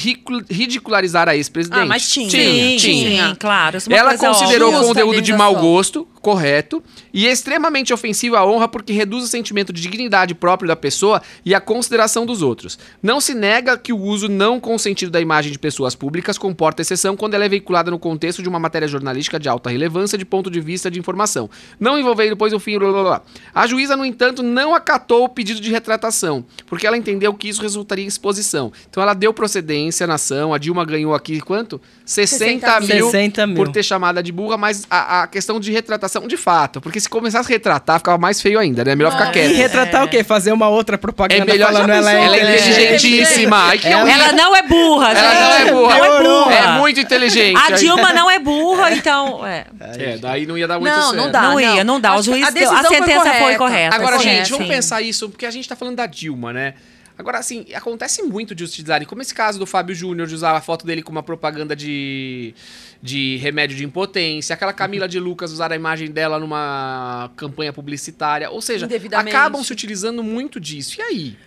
ridicularizar 0.49 1.29
a 1.29 1.35
ex-presidente. 1.37 1.79
Ah, 1.81 1.85
mas 1.85 2.09
tinha. 2.09 2.29
Sim, 2.29 2.75
Tinha. 2.77 3.29
sim, 3.29 3.35
claro. 3.39 3.77
É 3.77 3.89
uma 3.89 3.97
Ela 3.97 4.09
coisa 4.17 4.27
considerou 4.27 4.75
o 4.75 4.87
conteúdo 4.87 5.21
de 5.21 5.31
mau 5.33 5.55
gosto, 5.55 6.05
correto, 6.21 6.83
e 7.13 7.25
extremamente 7.25 7.93
ofensivo 7.93 8.35
à 8.35 8.45
honra 8.45 8.67
porque 8.67 8.91
reduz 8.91 9.23
o 9.23 9.27
sentimento 9.27 9.71
de 9.71 9.81
dignidade 9.81 10.35
próprio 10.35 10.67
da 10.67 10.75
pessoa 10.75 11.21
e 11.45 11.55
a 11.55 11.61
consideração 11.61 12.25
dos 12.25 12.41
outros. 12.41 12.77
Não 13.01 13.21
se 13.21 13.33
nega 13.33 13.77
que 13.77 13.93
o 13.93 13.97
uso 13.97 14.27
não 14.27 14.59
consentido 14.59 15.09
da 15.11 15.21
imagem 15.21 15.49
de 15.51 15.57
pessoas 15.57 15.95
públicas 15.95 16.37
comporta 16.37 16.81
exceção 16.81 17.15
quando 17.15 17.33
ela 17.33 17.45
é 17.45 17.49
veiculada 17.49 17.89
no 17.89 17.97
contexto 17.97 18.16
de 18.17 18.49
uma 18.49 18.59
matéria 18.59 18.87
jornalística 18.87 19.39
de 19.39 19.47
alta 19.47 19.69
relevância 19.69 20.17
de 20.17 20.25
ponto 20.25 20.49
de 20.49 20.59
vista 20.59 20.89
de 20.91 20.99
informação, 20.99 21.49
não 21.79 21.97
envolvendo, 21.99 22.35
pois, 22.35 22.53
o 22.53 22.59
fim... 22.59 22.77
Blá, 22.77 22.91
blá, 22.91 23.03
blá. 23.03 23.21
A 23.53 23.67
juíza, 23.67 23.95
no 23.95 24.05
entanto, 24.05 24.41
não 24.43 24.73
acatou 24.75 25.23
o 25.25 25.29
pedido 25.29 25.59
de 25.61 25.71
retratação, 25.71 26.45
porque 26.67 26.85
ela 26.85 26.97
entendeu 26.97 27.33
que 27.33 27.47
isso 27.49 27.61
resultaria 27.61 28.03
em 28.03 28.07
exposição. 28.07 28.71
Então 28.89 29.01
ela 29.01 29.13
deu 29.13 29.33
procedência 29.33 30.05
na 30.07 30.15
ação, 30.15 30.53
a 30.53 30.57
Dilma 30.57 30.85
ganhou 30.85 31.13
aqui 31.13 31.39
quanto? 31.41 31.79
60, 32.05 32.37
60 32.79 32.79
mil, 32.95 33.05
60 33.11 33.47
mil. 33.47 33.55
por 33.55 33.67
ter 33.69 33.83
chamada 33.83 34.21
de 34.23 34.31
burra, 34.31 34.57
mas 34.57 34.85
a, 34.89 35.23
a 35.23 35.27
questão 35.27 35.59
de 35.59 35.71
retratação 35.71 36.27
de 36.27 36.37
fato. 36.37 36.79
Porque 36.81 36.99
se 36.99 37.09
começasse 37.09 37.51
a 37.51 37.53
retratar, 37.53 37.99
ficava 37.99 38.17
mais 38.17 38.41
feio 38.41 38.59
ainda, 38.59 38.83
né? 38.83 38.95
Melhor 38.95 39.11
ficar 39.11 39.29
E 39.29 39.33
quieto. 39.33 39.55
retratar 39.55 40.03
o 40.05 40.07
quê? 40.07 40.23
Fazer 40.23 40.51
uma 40.51 40.67
outra 40.69 40.97
propaganda 40.97 41.43
É 41.43 41.45
melhor 41.45 41.71
falando 41.71 41.89
ela 41.91 42.11
é, 42.11 42.23
ela 42.25 42.35
é 42.37 42.39
inteligentíssima. 42.39 43.57
Ai, 43.57 43.77
que 43.77 43.87
Ela- 43.87 44.31
não 44.33 44.55
é 44.55 44.63
burra, 44.63 45.11
Ela 45.11 45.33
não 45.33 45.53
é 45.53 45.71
burra. 45.71 45.97
Não 45.97 46.05
é 46.05 46.23
burra. 46.23 46.53
É 46.55 46.79
muito 46.79 46.99
inteligente. 46.99 47.57
A 47.57 47.65
Aí- 47.73 47.77
Não 48.13 48.29
é 48.29 48.39
burra, 48.39 48.91
então. 48.91 49.45
É. 49.45 49.65
É, 49.79 50.17
daí 50.17 50.45
não 50.45 50.57
ia 50.57 50.67
dar 50.67 50.79
muito 50.79 50.93
Não, 50.93 51.01
certo. 51.11 51.15
não 51.15 51.31
dá. 51.31 51.41
não 51.41 51.59
ia, 51.59 51.83
não 51.83 51.99
dá. 51.99 52.15
O 52.17 52.21
juiz 52.21 52.45
a 52.45 52.49
deu- 52.49 52.69
a, 52.69 52.81
decisão 52.81 52.89
foi 52.91 52.97
sentença 52.97 53.21
foi 53.23 53.31
correta. 53.33 53.57
correta. 53.57 53.95
Agora, 53.95 54.17
correta, 54.17 54.35
gente, 54.37 54.51
vamos 54.51 54.67
sim. 54.67 54.73
pensar 54.73 55.01
isso, 55.01 55.29
porque 55.29 55.45
a 55.45 55.51
gente 55.51 55.67
tá 55.67 55.75
falando 55.75 55.95
da 55.95 56.05
Dilma, 56.05 56.51
né? 56.53 56.73
Agora, 57.17 57.39
assim, 57.39 57.65
acontece 57.73 58.21
muito 58.21 58.53
de 58.53 58.63
utilizarem, 58.63 59.07
como 59.07 59.23
esse 59.23 59.33
caso 59.33 59.57
do 59.57 59.65
Fábio 59.65 59.95
Júnior, 59.95 60.27
de 60.27 60.35
usar 60.35 60.55
a 60.55 60.61
foto 60.61 60.85
dele 60.85 61.01
como 61.01 61.17
uma 61.17 61.23
propaganda 61.23 61.75
de, 61.75 62.53
de 63.01 63.37
remédio 63.37 63.75
de 63.75 63.83
impotência, 63.83 64.53
aquela 64.53 64.71
Camila 64.71 65.07
de 65.07 65.19
Lucas 65.19 65.51
usar 65.51 65.71
a 65.71 65.75
imagem 65.75 66.11
dela 66.11 66.37
numa 66.37 67.31
campanha 67.35 67.73
publicitária, 67.73 68.51
ou 68.51 68.61
seja, 68.61 68.87
acabam 69.15 69.63
se 69.63 69.73
utilizando 69.73 70.23
muito 70.23 70.59
disso. 70.59 70.99
E 70.99 71.01
aí? 71.01 71.37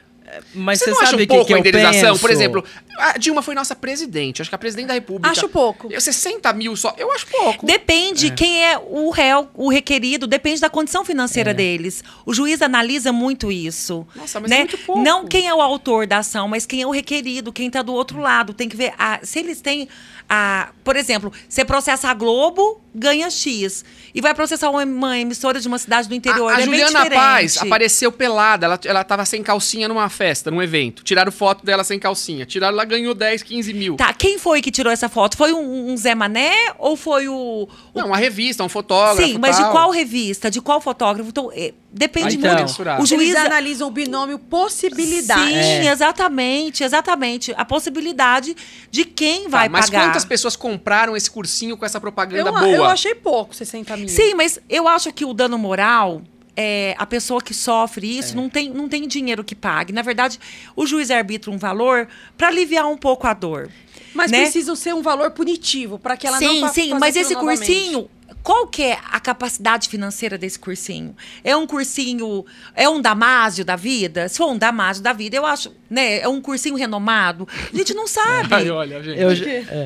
Mas 0.54 0.78
você 0.78 0.84
você 0.86 0.90
não 0.90 0.98
acha 0.98 1.10
sabe 1.10 1.22
um 1.22 1.26
que, 1.26 1.32
pouco 1.32 1.46
que 1.46 1.54
a 1.54 1.58
indenização? 1.58 2.08
penso? 2.10 2.20
Por 2.20 2.30
exemplo, 2.30 2.64
a 2.98 3.18
Dilma 3.18 3.42
foi 3.42 3.54
nossa 3.54 3.74
presidente, 3.74 4.42
acho 4.42 4.50
que 4.50 4.54
a 4.54 4.58
presidente 4.58 4.86
da 4.88 4.94
República. 4.94 5.30
Acho 5.30 5.48
pouco. 5.48 5.88
Eu, 5.90 6.00
60 6.00 6.52
mil 6.52 6.76
só, 6.76 6.94
eu 6.98 7.10
acho 7.12 7.26
pouco. 7.26 7.66
Depende 7.66 8.30
quem 8.30 8.64
é 8.64 8.78
o 8.78 9.10
réu, 9.10 9.48
o 9.54 9.68
requerido, 9.70 10.26
depende 10.26 10.60
da 10.60 10.70
condição 10.70 11.04
financeira 11.04 11.52
deles. 11.54 12.02
O 12.24 12.32
juiz 12.34 12.62
analisa 12.62 13.12
muito 13.12 13.50
isso. 13.50 14.06
Nossa, 14.14 14.40
mas 14.40 14.50
né? 14.50 14.56
é 14.56 14.58
muito 14.60 14.78
pouco. 14.78 15.02
Não 15.02 15.26
quem 15.26 15.48
é 15.48 15.54
o 15.54 15.60
autor 15.60 16.06
da 16.06 16.18
ação, 16.18 16.48
mas 16.48 16.66
quem 16.66 16.82
é 16.82 16.86
o 16.86 16.90
requerido, 16.90 17.52
quem 17.52 17.66
está 17.68 17.82
do 17.82 17.92
outro 17.92 18.20
lado. 18.20 18.52
Tem 18.54 18.68
que 18.68 18.76
ver 18.76 18.92
a- 18.98 19.20
se 19.22 19.38
eles 19.38 19.60
têm. 19.60 19.88
A, 20.32 20.68
por 20.84 20.94
exemplo, 20.94 21.32
você 21.48 21.64
processa 21.64 22.08
a 22.08 22.14
Globo, 22.14 22.80
ganha 22.94 23.28
X. 23.28 23.84
E 24.14 24.20
vai 24.20 24.32
processar 24.32 24.70
uma, 24.70 25.18
emissora 25.18 25.58
de 25.60 25.66
uma 25.66 25.76
cidade 25.76 26.08
do 26.08 26.14
interior. 26.14 26.52
A, 26.52 26.56
a 26.56 26.60
é 26.60 26.64
Juliana. 26.64 27.10
Paz 27.10 27.56
apareceu 27.58 28.12
pelada. 28.12 28.64
Ela, 28.66 28.80
ela 28.84 29.02
tava 29.02 29.24
sem 29.24 29.42
calcinha 29.42 29.88
numa 29.88 30.08
festa, 30.08 30.48
num 30.48 30.62
evento. 30.62 31.02
Tiraram 31.02 31.32
foto 31.32 31.66
dela 31.66 31.82
sem 31.82 31.98
calcinha. 31.98 32.46
Tiraram, 32.46 32.74
ela 32.74 32.84
ganhou 32.84 33.12
10, 33.12 33.42
15 33.42 33.74
mil. 33.74 33.96
Tá, 33.96 34.12
quem 34.12 34.38
foi 34.38 34.62
que 34.62 34.70
tirou 34.70 34.92
essa 34.92 35.08
foto? 35.08 35.36
Foi 35.36 35.52
um, 35.52 35.90
um 35.90 35.96
Zé 35.96 36.14
Mané 36.14 36.54
ou 36.78 36.96
foi 36.96 37.26
o. 37.26 37.68
o- 37.92 37.98
Não, 37.98 38.06
uma 38.06 38.16
revista, 38.16 38.62
um 38.62 38.68
fotógrafo. 38.68 39.26
Sim, 39.28 39.36
mas 39.36 39.56
de 39.56 39.62
tal. 39.62 39.72
qual 39.72 39.90
revista? 39.90 40.48
De 40.48 40.60
qual 40.60 40.80
fotógrafo? 40.80 41.28
Então, 41.28 41.50
é, 41.52 41.72
depende 41.92 42.36
então. 42.36 42.54
muito. 42.56 43.02
O 43.02 43.06
juiz 43.06 43.30
Eles 43.30 43.36
analisam 43.36 43.88
o 43.88 43.90
binômio 43.90 44.38
possibilidade. 44.38 45.50
Sim, 45.50 45.54
É. 45.56 45.90
exatamente, 45.90 46.82
exatamente. 46.84 47.54
A 47.56 47.64
possibilidade 47.64 48.56
de 48.90 49.04
quem 49.04 49.48
vai 49.48 49.68
Tá, 49.68 49.72
mas 49.72 49.86
pagar. 49.90 50.06
quantas 50.08 50.24
pessoas 50.24 50.56
compraram 50.56 51.16
esse 51.16 51.30
cursinho 51.30 51.76
com 51.76 51.84
essa 51.84 52.00
propaganda 52.00 52.48
Eu, 52.50 52.52
boa? 52.52 52.66
eu 52.68 52.84
achei 52.84 53.14
pouco, 53.14 53.54
60 53.54 53.96
mil. 53.96 54.08
Sim, 54.08 54.34
mas 54.34 54.58
eu 54.68 54.86
acho 54.88 55.12
que 55.12 55.24
o 55.24 55.32
dano 55.34 55.58
moral. 55.58 56.22
É, 56.56 56.94
a 56.98 57.06
pessoa 57.06 57.40
que 57.40 57.54
sofre 57.54 58.18
isso 58.18 58.36
não, 58.36 58.50
tem, 58.50 58.68
não 58.68 58.86
tem 58.86 59.06
dinheiro 59.08 59.42
que 59.42 59.54
pague. 59.54 59.92
Na 59.94 60.02
verdade, 60.02 60.38
o 60.76 60.84
juiz 60.84 61.10
arbitra 61.10 61.50
um 61.50 61.56
valor 61.56 62.06
para 62.36 62.48
aliviar 62.48 62.86
um 62.86 62.98
pouco 62.98 63.26
a 63.26 63.32
dor. 63.32 63.70
Mas 64.12 64.30
né? 64.30 64.42
precisa 64.42 64.74
ser 64.76 64.92
um 64.92 65.00
valor 65.00 65.30
punitivo, 65.30 65.98
para 65.98 66.16
que 66.18 66.26
ela 66.26 66.36
sim, 66.36 66.60
não 66.60 66.68
sim, 66.68 66.88
faça 66.90 66.98
mas 66.98 67.16
esse 67.16 67.32
novamente. 67.34 67.58
cursinho, 67.58 68.10
qual 68.42 68.66
que 68.66 68.82
é 68.82 68.98
a 69.10 69.20
capacidade 69.20 69.88
financeira 69.88 70.38
desse 70.38 70.58
cursinho? 70.58 71.14
É 71.44 71.56
um 71.56 71.66
cursinho, 71.66 72.44
é 72.74 72.88
um 72.88 73.00
Damásio 73.00 73.64
da 73.64 73.76
vida? 73.76 74.28
Se 74.28 74.38
for 74.38 74.50
um 74.50 74.58
Damásio 74.58 75.02
da 75.02 75.12
vida, 75.12 75.36
eu 75.36 75.44
acho, 75.44 75.72
né, 75.88 76.20
é 76.20 76.28
um 76.28 76.40
cursinho 76.40 76.74
renomado. 76.76 77.46
A 77.72 77.76
gente 77.76 77.94
não 77.94 78.06
sabe. 78.06 78.48
Ai, 78.54 78.70
olha, 78.70 79.02
gente. 79.02 79.20
Eu, 79.20 79.30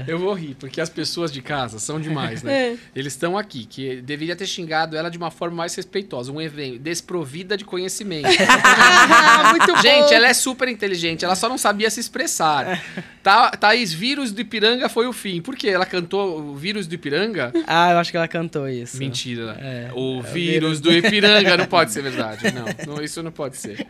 Eu, 0.07 0.17
é. 0.17 0.19
vou 0.19 0.33
rir, 0.33 0.57
porque 0.59 0.81
as 0.81 0.89
pessoas 0.89 1.33
de 1.33 1.43
casa 1.43 1.79
são 1.79 2.01
demais, 2.01 2.43
né? 2.43 2.55
É. 2.65 2.77
Eles 2.95 3.15
estão 3.15 3.37
aqui, 3.37 3.67
que 3.67 4.01
deveria 4.01 4.37
ter 4.37 4.47
xingado 4.47 4.97
ela 4.97 5.11
de 5.11 5.19
uma 5.19 5.31
forma 5.31 5.57
mais 5.57 5.75
respeitosa. 5.75 6.31
Um 6.31 6.41
evento 6.41 6.79
desprovida 6.79 7.57
de 7.57 7.65
conhecimento. 7.65 8.29
Muito 9.51 9.75
bom. 9.75 9.83
Gente, 9.83 10.15
ela 10.15 10.29
é 10.29 10.33
super 10.33 10.69
inteligente, 10.69 11.25
ela 11.25 11.35
só 11.35 11.49
não 11.49 11.59
sabia 11.59 11.91
se 11.91 11.99
expressar. 11.99 12.81
Tá, 13.23 13.51
Thaís, 13.51 13.93
vírus 13.93 14.31
do 14.31 14.41
Ipiranga 14.41 14.89
foi 14.89 15.07
o 15.09 15.13
fim. 15.13 15.43
Por 15.43 15.57
quê? 15.57 15.69
Ela 15.69 15.85
cantou 15.85 16.39
o 16.39 16.55
vírus 16.55 16.87
do 16.87 16.95
Ipiranga? 16.95 17.53
Ah, 17.67 17.91
eu 17.91 17.99
acho 17.99 18.11
que 18.11 18.17
ela 18.17 18.29
cantou 18.29 18.44
isso. 18.69 18.99
Mentira. 18.99 19.57
É, 19.61 19.91
o 19.95 20.17
é 20.17 20.19
o 20.19 20.23
vírus 20.23 20.81
do 20.81 20.93
Ipiranga 20.93 21.57
não 21.57 21.67
pode 21.67 21.93
ser 21.93 22.03
verdade. 22.03 22.43
Não, 22.53 22.95
não, 22.97 23.03
isso 23.03 23.23
não 23.23 23.33
pode 23.33 23.57
ser. 23.57 23.87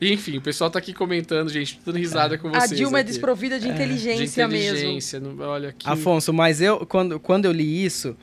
Enfim, 0.00 0.38
o 0.38 0.40
pessoal 0.42 0.68
tá 0.68 0.78
aqui 0.80 0.92
comentando, 0.92 1.48
gente, 1.48 1.78
dando 1.86 1.96
risada 1.96 2.36
com 2.36 2.48
A 2.48 2.60
vocês. 2.60 2.76
Dilma 2.76 2.98
é 2.98 3.00
aqui. 3.02 3.10
desprovida 3.10 3.58
de 3.58 3.66
de 3.66 3.72
inteligência, 3.72 4.48
mesmo. 4.48 4.76
inteligência. 4.76 5.20
não- 5.20 5.38
olha 5.46 5.68
aqui. 5.68 5.88
Afonso, 5.88 6.32
mas 6.32 6.60
eu, 6.60 6.84
quando, 6.86 7.20
quando 7.20 7.44
eu 7.44 7.52
li 7.52 7.84
isso, 7.84 8.16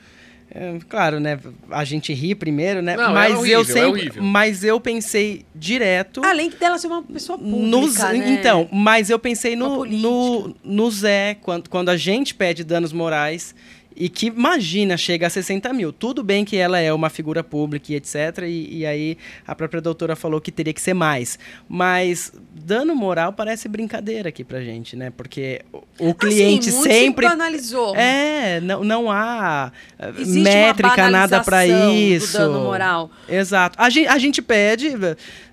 é, 0.52 0.78
claro, 0.88 1.20
né? 1.20 1.38
A 1.70 1.84
gente 1.84 2.12
ri 2.12 2.34
primeiro, 2.34 2.82
né? 2.82 2.96
Não, 2.96 3.10
é 3.10 3.14
mas 3.14 3.34
horrível, 3.34 3.58
eu 3.58 3.60
é 3.62 3.64
sempre, 3.64 3.88
horrível. 3.88 4.22
mas 4.22 4.64
eu 4.64 4.80
pensei 4.80 5.46
direto 5.54 6.22
Além 6.24 6.50
dela 6.50 6.76
ser 6.76 6.88
uma 6.88 7.02
pessoa 7.02 7.38
pública, 7.38 7.66
nos, 7.66 7.96
né? 7.96 8.16
então, 8.32 8.68
mas 8.72 9.08
eu 9.08 9.18
pensei 9.18 9.54
no, 9.56 9.86
no, 9.86 10.54
no 10.62 10.90
Zé, 10.90 11.36
quando, 11.40 11.70
quando 11.70 11.88
a 11.88 11.96
gente 11.96 12.34
pede 12.34 12.62
danos 12.64 12.92
morais 12.92 13.54
e 14.00 14.08
que, 14.08 14.28
imagina, 14.28 14.96
chega 14.96 15.26
a 15.26 15.30
60 15.30 15.70
mil. 15.74 15.92
Tudo 15.92 16.24
bem 16.24 16.42
que 16.42 16.56
ela 16.56 16.78
é 16.78 16.90
uma 16.90 17.10
figura 17.10 17.44
pública 17.44 17.92
e 17.92 17.96
etc. 17.96 18.44
E, 18.46 18.78
e 18.78 18.86
aí 18.86 19.18
a 19.46 19.54
própria 19.54 19.78
doutora 19.78 20.16
falou 20.16 20.40
que 20.40 20.50
teria 20.50 20.72
que 20.72 20.80
ser 20.80 20.94
mais. 20.94 21.38
Mas 21.68 22.32
dano 22.50 22.94
moral 22.96 23.34
parece 23.34 23.68
brincadeira 23.68 24.30
aqui 24.30 24.42
pra 24.42 24.62
gente, 24.62 24.96
né? 24.96 25.12
Porque 25.14 25.60
o, 25.98 26.08
o 26.08 26.14
cliente 26.14 26.70
assim, 26.70 26.82
sempre. 26.82 27.26
Se 27.26 27.30
banalizou. 27.30 27.94
É, 27.94 28.58
não, 28.62 28.82
não 28.82 29.10
há 29.10 29.70
eh, 29.98 30.12
Existe 30.16 30.40
métrica, 30.40 31.10
nada 31.10 31.44
pra 31.44 31.58
banalização 31.58 31.94
isso. 31.94 32.32
Do 32.32 32.38
dano 32.38 32.60
moral. 32.64 33.10
Exato. 33.28 33.76
A 33.78 33.90
gente, 33.90 34.08
a 34.08 34.16
gente 34.16 34.40
pede, 34.40 34.92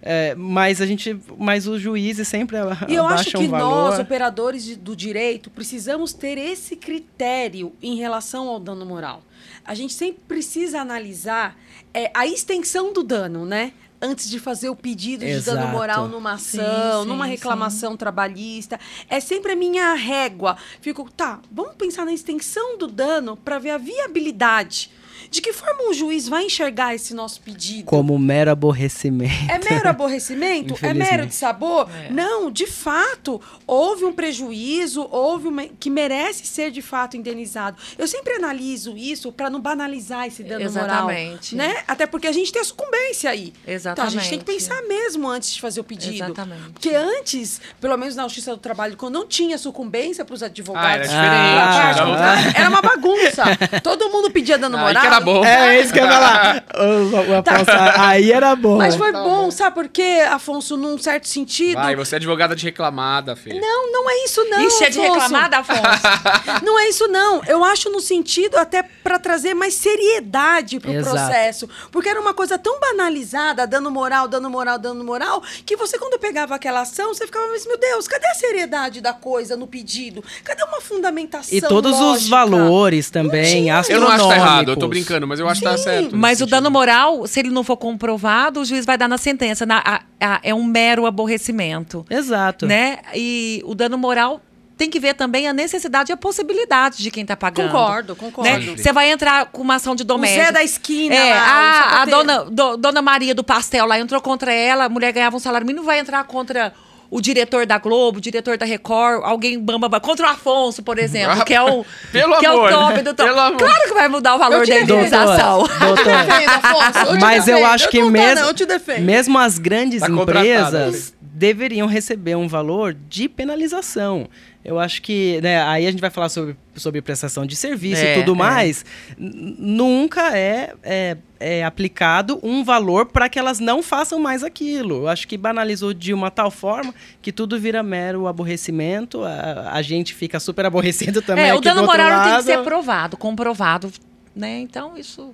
é, 0.09 0.35
mas 0.35 0.81
a 0.81 0.85
gente, 0.85 1.19
mas 1.37 1.67
os 1.67 1.81
juízes 1.81 2.27
sempre 2.27 2.55
a- 2.57 2.85
E 2.87 2.95
eu 2.95 3.03
acho 3.05 3.13
abaixam 3.13 3.41
que 3.41 3.47
valor. 3.47 3.89
nós, 3.91 3.99
operadores 3.99 4.63
de- 4.63 4.75
do 4.77 4.95
direito, 4.95 5.49
precisamos 5.49 6.13
ter 6.13 6.37
esse 6.37 6.75
critério 6.75 7.73
em 7.81 7.95
relação 7.97 8.47
ao 8.47 8.59
dano 8.59 8.85
moral. 8.85 9.21
A 9.65 9.73
gente 9.75 9.93
sempre 9.93 10.21
precisa 10.27 10.79
analisar 10.79 11.57
é, 11.93 12.11
a 12.13 12.25
extensão 12.27 12.93
do 12.93 13.01
dano, 13.03 13.45
né? 13.45 13.73
Antes 13.99 14.29
de 14.29 14.39
fazer 14.39 14.69
o 14.69 14.75
pedido 14.75 15.25
de 15.25 15.39
dano 15.41 15.59
Exato. 15.61 15.67
moral 15.75 16.07
numa 16.07 16.33
ação, 16.33 17.01
Sim, 17.01 17.07
numa 17.09 17.25
sim, 17.25 17.31
reclamação 17.31 17.97
trabalhista. 17.97 18.79
É 19.09 19.19
sempre 19.19 19.53
a 19.53 19.55
minha 19.55 19.93
régua. 19.95 20.55
Fico, 20.79 21.09
tá, 21.11 21.39
vamos 21.51 21.73
pensar 21.75 22.05
na 22.05 22.13
extensão 22.13 22.77
do 22.77 22.85
dano 22.87 23.35
para 23.35 23.57
ver 23.57 23.71
a 23.71 23.77
viabilidade. 23.79 24.91
De 25.29 25.41
que 25.41 25.53
forma 25.53 25.89
o 25.89 25.93
juiz 25.93 26.27
vai 26.27 26.45
enxergar 26.45 26.95
esse 26.95 27.13
nosso 27.13 27.41
pedido? 27.41 27.85
Como 27.85 28.17
mero 28.17 28.51
aborrecimento. 28.51 29.33
É 29.49 29.59
mero 29.69 29.89
aborrecimento? 29.89 30.75
é 30.85 30.93
mero 30.93 31.25
de 31.25 31.35
sabor? 31.35 31.89
Não, 32.09 32.49
de 32.49 32.65
fato, 32.65 33.41
houve 33.65 34.05
um 34.05 34.13
prejuízo, 34.13 35.07
houve 35.11 35.47
uma, 35.47 35.65
que 35.67 35.89
merece 35.89 36.45
ser 36.45 36.71
de 36.71 36.81
fato 36.81 37.17
indenizado. 37.17 37.77
Eu 37.97 38.07
sempre 38.07 38.33
analiso 38.33 38.95
isso 38.97 39.31
para 39.31 39.49
não 39.49 39.59
banalizar 39.59 40.27
esse 40.27 40.43
dano 40.43 40.63
Exatamente. 40.63 41.55
moral. 41.55 41.73
Né? 41.73 41.83
Até 41.87 42.05
porque 42.05 42.27
a 42.27 42.31
gente 42.31 42.51
tem 42.51 42.61
a 42.61 42.65
sucumbência 42.65 43.29
aí. 43.29 43.53
Então 43.65 44.05
a 44.05 44.09
gente 44.09 44.29
tem 44.29 44.39
que 44.39 44.51
Exatamente. 44.51 44.81
pensar 44.81 44.81
mesmo 44.83 45.27
antes 45.27 45.53
de 45.53 45.61
fazer 45.61 45.79
o 45.79 45.83
pedido. 45.83 46.25
Exatamente. 46.25 46.71
Porque 46.73 46.89
antes, 46.89 47.61
pelo 47.79 47.97
menos 47.97 48.15
na 48.15 48.23
Justiça 48.23 48.51
do 48.51 48.57
Trabalho, 48.57 48.95
quando 48.95 49.13
não 49.13 49.27
tinha 49.27 49.57
sucumbência 49.57 50.23
para 50.23 50.33
os 50.33 50.43
advogados. 50.43 50.87
Ah, 50.87 50.93
era 50.93 51.03
diferente. 51.03 52.55
Ah, 52.55 52.59
era 52.59 52.69
uma 52.69 52.81
bagunça. 52.81 53.43
Todo 53.81 54.09
mundo 54.09 54.29
pedia 54.29 54.57
dano 54.57 54.77
Aí 54.77 54.83
moral. 54.83 55.03
Era 55.17 55.25
bom. 55.25 55.45
É 55.45 55.81
isso 55.81 55.93
que 55.93 55.99
eu 55.99 56.05
ia 56.05 56.11
falar. 56.11 56.63
O- 56.77 57.31
o 57.31 57.35
Afonso, 57.37 57.71
aí 57.99 58.31
era 58.31 58.55
bom. 58.55 58.77
Mas 58.77 58.95
foi 58.95 59.11
Tá 59.11 59.23
bom, 59.23 59.45
bom. 59.45 59.51
sabe 59.51 59.73
por 59.75 59.87
quê, 59.87 60.23
Afonso? 60.29 60.77
Num 60.77 60.97
certo 60.97 61.27
sentido. 61.27 61.75
Vai, 61.75 61.95
você 61.95 62.15
é 62.15 62.17
advogada 62.17 62.55
de 62.55 62.63
reclamada, 62.65 63.35
Fê. 63.35 63.53
Não, 63.59 63.91
não 63.91 64.09
é 64.09 64.23
isso 64.25 64.43
não. 64.45 64.59
Ixi, 64.67 64.83
é 64.83 64.89
de 64.89 64.99
Afonso. 64.99 65.13
reclamada, 65.19 65.57
Afonso? 65.57 65.81
Não 66.63 66.79
é 66.79 66.89
isso 66.89 67.07
não. 67.07 67.41
Eu 67.45 67.63
acho 67.63 67.89
no 67.89 67.99
sentido 67.99 68.57
até 68.57 68.83
para 68.83 69.17
trazer 69.19 69.53
mais 69.53 69.73
seriedade 69.75 70.79
pro 70.79 70.91
Exato. 70.91 71.15
processo, 71.15 71.69
porque 71.91 72.09
era 72.09 72.19
uma 72.19 72.33
coisa 72.33 72.57
tão 72.57 72.79
banalizada, 72.79 73.65
dando 73.67 73.89
moral, 73.91 74.27
dando 74.27 74.49
moral, 74.49 74.77
dando 74.77 75.03
moral, 75.03 75.41
que 75.65 75.75
você 75.75 75.97
quando 75.97 76.19
pegava 76.19 76.55
aquela 76.55 76.81
ação, 76.81 77.13
você 77.13 77.25
ficava, 77.25 77.47
mas 77.47 77.65
meu 77.65 77.77
Deus, 77.77 78.07
cadê 78.07 78.27
a 78.27 78.33
seriedade 78.35 79.01
da 79.01 79.13
coisa 79.13 79.55
no 79.55 79.67
pedido? 79.67 80.23
Cadê 80.43 80.63
uma 80.63 80.81
fundamentação 80.81 81.55
E 81.57 81.61
todos 81.61 81.93
os 81.95 81.99
lógica? 82.29 82.29
valores 82.29 83.09
também, 83.09 83.67
Eu 83.89 83.99
não 84.01 84.07
acho 84.09 84.23
que 84.23 84.29
tá 84.29 84.35
errado, 84.35 84.71
eu 84.71 84.77
tô 84.77 84.87
brincando, 84.87 85.06
mas 85.27 85.39
eu 85.39 85.47
acho 85.47 85.61
que 85.61 85.67
tá 85.67 85.77
certo. 85.77 86.15
Mas 86.15 86.41
o 86.41 86.45
dano 86.45 86.69
moral, 86.71 87.25
se 87.27 87.39
ele 87.39 87.49
não 87.49 87.63
for 87.63 87.77
comprovado, 87.77 88.59
o 88.61 88.65
juiz 88.65 88.85
vai 88.85 88.97
dar 88.97 89.07
na 89.07 89.17
sentença. 89.17 89.65
Na- 89.65 89.81
a- 89.85 90.01
a- 90.19 90.39
é 90.43 90.53
um 90.53 90.63
mero 90.63 91.05
aborrecimento. 91.05 92.05
Exato. 92.09 92.65
Né? 92.65 92.97
E 93.15 93.61
o 93.65 93.73
dano 93.75 93.97
moral 93.97 94.41
tem 94.77 94.89
que 94.91 94.99
ver 94.99 95.15
também 95.15 95.47
a 95.47 95.53
necessidade 95.53 96.11
e 96.11 96.13
a 96.13 96.17
possibilidade 96.17 96.97
de 97.01 97.09
quem 97.09 97.23
está 97.23 97.35
pagando. 97.35 97.71
Concordo, 97.71 98.15
concordo. 98.15 98.49
Né? 98.51 98.75
Você 98.77 98.93
vai 98.93 99.09
entrar 99.09 99.47
com 99.47 99.61
uma 99.63 99.75
ação 99.75 99.95
de 99.95 100.03
O 100.03 100.05
doméstico. 100.05 100.45
Zé 100.45 100.51
da 100.51 100.63
esquina 100.63 101.15
É, 101.15 101.33
lá, 101.33 101.39
o 101.39 101.95
a, 101.95 102.01
a 102.01 102.05
dona, 102.05 102.45
do- 102.45 102.77
dona 102.77 103.01
Maria 103.01 103.33
do 103.33 103.43
pastel 103.43 103.87
lá 103.87 103.97
entrou 103.99 104.21
contra 104.21 104.53
ela, 104.53 104.85
a 104.85 104.89
mulher 104.89 105.11
ganhava 105.11 105.35
um 105.35 105.39
salário 105.39 105.65
mínimo, 105.65 105.83
vai 105.83 105.97
entrar 105.99 106.23
contra 106.25 106.71
o 107.09 107.21
diretor 107.21 107.65
da 107.65 107.77
Globo, 107.77 108.17
o 108.17 108.21
diretor 108.21 108.57
da 108.57 108.65
Record, 108.65 109.23
alguém 109.23 109.59
bamba 109.59 109.87
bamba, 109.87 109.99
contra 109.99 110.27
o 110.27 110.29
Afonso, 110.29 110.83
por 110.83 110.99
exemplo, 110.99 111.43
que 111.45 111.53
é 111.53 111.61
o, 111.61 111.85
Pelo 112.11 112.37
que 112.39 112.45
amor, 112.45 112.71
é 112.71 112.75
o 112.75 112.77
top 112.79 112.93
né? 112.95 113.03
do 113.03 113.13
top. 113.13 113.29
Pelo 113.29 113.39
amor. 113.39 113.57
Claro 113.57 113.83
que 113.87 113.93
vai 113.93 114.07
mudar 114.07 114.35
o 114.35 114.39
valor 114.39 114.63
Eu 114.63 114.67
da 114.67 114.79
indenização. 114.81 115.59
Doutora, 115.59 116.23
Defendo, 116.25 116.49
Afonso, 116.49 116.99
eu 116.99 117.13
te 117.17 117.21
Mas 117.21 117.47
eu 117.47 117.65
acho 117.65 117.89
que 117.89 117.97
não 117.99 118.05
tô, 118.07 118.11
mesmo, 118.11 118.41
não, 118.41 118.47
eu 118.49 118.53
te 118.53 118.65
defendo. 118.65 119.03
mesmo 119.03 119.37
as 119.39 119.57
grandes 119.57 120.01
Tá 120.01 120.09
empresas 120.09 121.13
deveriam 121.21 121.87
receber 121.87 122.35
um 122.35 122.47
valor 122.47 122.95
de 123.07 123.29
penalização. 123.29 124.27
Eu 124.65 124.79
acho 124.79 125.01
que, 125.01 125.39
né, 125.41 125.61
aí 125.63 125.87
a 125.87 125.91
gente 125.91 126.01
vai 126.01 126.09
falar 126.09 126.27
sobre, 126.29 126.57
sobre 126.75 127.01
prestação 127.01 127.45
de 127.45 127.55
serviço 127.55 128.03
É, 128.03 128.13
e 128.17 128.19
tudo 128.19 128.33
é. 128.33 128.37
mais. 128.37 128.83
N- 129.17 129.55
Nunca 129.59 130.35
é, 130.37 130.73
é, 130.83 131.15
é 131.39 131.63
aplicado 131.63 132.39
um 132.43 132.63
valor 132.63 133.07
para 133.07 133.29
que 133.29 133.37
elas 133.37 133.59
não 133.59 133.81
façam 133.81 134.19
mais 134.19 134.43
aquilo. 134.43 135.03
Eu 135.03 135.07
acho 135.07 135.27
que 135.27 135.37
banalizou 135.37 135.93
de 135.93 136.13
uma 136.13 136.31
tal 136.31 136.51
forma 136.51 136.93
que 137.21 137.31
tudo 137.31 137.59
vira 137.59 137.81
mero 137.83 138.27
aborrecimento. 138.27 139.23
A, 139.23 139.71
a 139.73 139.81
gente 139.81 140.13
fica 140.13 140.39
super 140.39 140.65
aborrecido 140.65 141.21
também. 141.23 141.49
É, 141.49 141.53
o 141.53 141.61
dano 141.61 141.85
moral 141.85 142.23
tem 142.23 142.37
que 142.37 142.43
ser 142.43 142.63
provado, 142.63 143.17
comprovado, 143.17 143.91
né? 144.35 144.59
Então 144.59 144.97
isso 144.97 145.33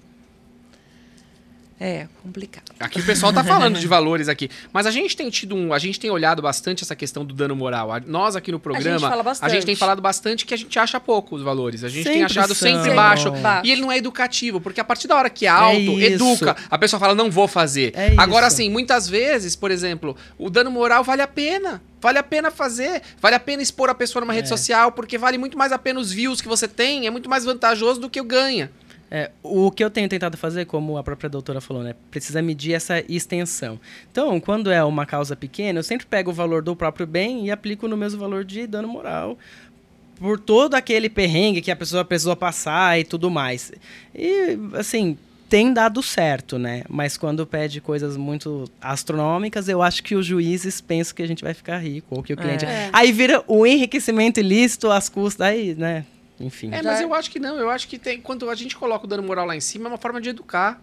é 1.80 2.08
complicado. 2.22 2.64
Aqui 2.80 3.00
o 3.00 3.06
pessoal 3.06 3.34
tá 3.34 3.44
falando 3.44 3.78
de 3.80 3.86
valores 3.88 4.30
aqui. 4.30 4.50
Mas 4.72 4.86
a 4.86 4.92
gente 4.92 5.18
tem 5.18 5.30
tido 5.30 5.56
um. 5.56 5.74
A 5.74 5.80
gente 5.80 6.00
tem 6.00 6.10
olhado 6.10 6.42
bastante 6.42 6.84
essa 6.84 6.96
questão 6.96 7.26
do 7.26 7.34
dano 7.34 7.56
moral. 7.56 7.92
A- 7.92 8.00
Nós 8.00 8.36
aqui 8.36 8.52
no 8.52 8.60
programa. 8.60 9.10
fala 9.10 9.24
bastante. 9.24 9.50
a 9.50 9.54
gente 9.54 9.66
tem 9.66 9.76
falado 9.76 10.02
bastante 10.02 10.46
que 10.46 10.54
a 10.54 10.58
gente 10.58 10.78
acha 10.80 11.00
pouco 11.00 11.36
os 11.36 11.42
valores. 11.42 11.84
A 11.84 11.90
gente 11.90 12.04
tem 12.04 12.14
Sempre 12.20 12.26
achado 12.26 12.56
são. 12.56 12.70
sempre 12.70 12.94
baixo. 12.94 13.32
baixo. 13.32 13.68
E 13.68 13.72
ele 13.72 13.82
não 13.82 13.92
é 13.92 13.98
educativo, 13.98 14.62
porque 14.62 14.80
a 14.80 14.84
partir 14.84 15.08
da 15.08 15.16
hora 15.18 15.30
que 15.30 15.46
é 15.46 15.50
alto, 15.50 15.78
isso. 15.78 16.00
educa. 16.02 16.56
A 16.70 16.78
pessoa 16.78 17.00
fala, 17.00 17.14
não 17.16 17.30
vou 17.30 17.48
fazer. 17.48 17.92
É 17.96 18.14
Agora, 18.18 18.48
isso. 18.48 18.56
assim, 18.56 18.70
muitas 18.70 19.10
vezes, 19.10 19.56
por 19.56 19.70
exemplo, 19.72 20.16
o 20.38 20.50
dano 20.50 20.72
moral 20.72 21.04
vale 21.04 21.22
a 21.22 21.28
pena. 21.28 21.82
Vale 22.00 22.18
a 22.18 22.24
pena 22.24 22.52
fazer. 22.52 23.02
Vale 23.22 23.36
a 23.36 23.40
pena 23.40 23.62
expor 23.64 23.90
a 23.90 23.96
pessoa 23.96 24.20
numa 24.22 24.34
rede 24.34 24.46
É. 24.48 24.50
social, 24.50 24.92
porque 24.92 25.18
vale 25.18 25.38
muito 25.38 25.58
mais 25.58 25.72
a 25.72 25.78
pena 25.80 26.00
os 26.00 26.12
views 26.12 26.42
que 26.42 26.48
você 26.50 26.68
tem. 26.68 27.08
É 27.08 27.10
muito 27.10 27.30
mais 27.30 27.46
vantajoso 27.46 28.00
do 28.00 28.10
que 28.10 28.20
o 28.20 28.26
ganha. 28.26 28.70
É, 29.16 29.30
o 29.44 29.70
que 29.70 29.84
eu 29.84 29.92
tenho 29.92 30.10
tentado 30.10 30.36
fazer, 30.36 30.66
como 30.66 30.98
a 30.98 31.04
própria 31.04 31.30
doutora 31.30 31.62
falou, 31.62 31.84
né? 31.84 31.94
Precisa 32.10 32.42
medir 32.42 32.74
essa 32.74 33.00
extensão. 33.08 33.80
Então, 34.12 34.40
quando 34.40 34.72
é 34.72 34.84
uma 34.84 35.06
causa 35.06 35.36
pequena, 35.36 35.78
eu 35.78 35.84
sempre 35.84 36.08
pego 36.08 36.32
o 36.32 36.34
valor 36.34 36.64
do 36.64 36.76
próprio 36.76 37.06
bem 37.06 37.46
e 37.46 37.52
aplico 37.52 37.88
no 37.88 37.96
mesmo 37.96 38.20
valor 38.20 38.44
de 38.44 38.66
dano 38.66 38.88
moral. 38.88 39.38
Por 40.16 40.40
todo 40.40 40.74
aquele 40.74 41.12
perrengue 41.12 41.62
que 41.62 41.70
a 41.70 41.76
pessoa 41.76 42.04
precisou 42.04 42.36
passar 42.36 43.00
e 43.00 43.04
tudo 43.04 43.30
mais. 43.30 43.72
E, 44.16 44.58
assim, 44.74 45.16
tem 45.48 45.72
dado 45.72 46.02
certo, 46.02 46.58
né? 46.58 46.82
Mas 46.90 47.16
quando 47.16 47.46
pede 47.46 47.80
coisas 47.80 48.18
muito 48.18 48.68
astronômicas, 48.82 49.70
eu 49.70 49.84
acho 49.84 50.02
que 50.02 50.16
os 50.16 50.26
juízes 50.26 50.82
pensam 50.82 51.16
que 51.16 51.22
a 51.22 51.28
gente 51.28 51.44
vai 51.44 51.54
ficar 51.54 51.78
rico, 51.78 52.16
ou 52.16 52.24
que 52.24 52.34
o 52.34 52.38
cliente. 52.38 52.66
É. 52.66 52.90
Aí 52.92 53.12
vira 53.12 53.44
o 53.48 53.64
enriquecimento 53.64 54.40
ilícito 54.40 54.90
às 54.90 55.08
custas, 55.08 55.46
aí, 55.46 55.76
né? 55.76 56.04
Enfim. 56.40 56.70
É, 56.72 56.82
mas 56.82 57.00
é. 57.00 57.04
eu 57.04 57.14
acho 57.14 57.30
que 57.32 57.40
não. 57.40 57.58
Eu 57.58 57.70
acho 57.70 57.88
que 57.88 57.98
tem. 57.98 58.20
Quando 58.20 58.50
a 58.50 58.56
gente 58.56 58.76
coloca 58.76 59.06
o 59.06 59.08
dano 59.08 59.24
moral 59.24 59.46
lá 59.46 59.56
em 59.56 59.62
cima, 59.62 59.86
é 59.86 59.90
uma 59.90 59.98
forma 59.98 60.20
de 60.20 60.30
educar. 60.30 60.82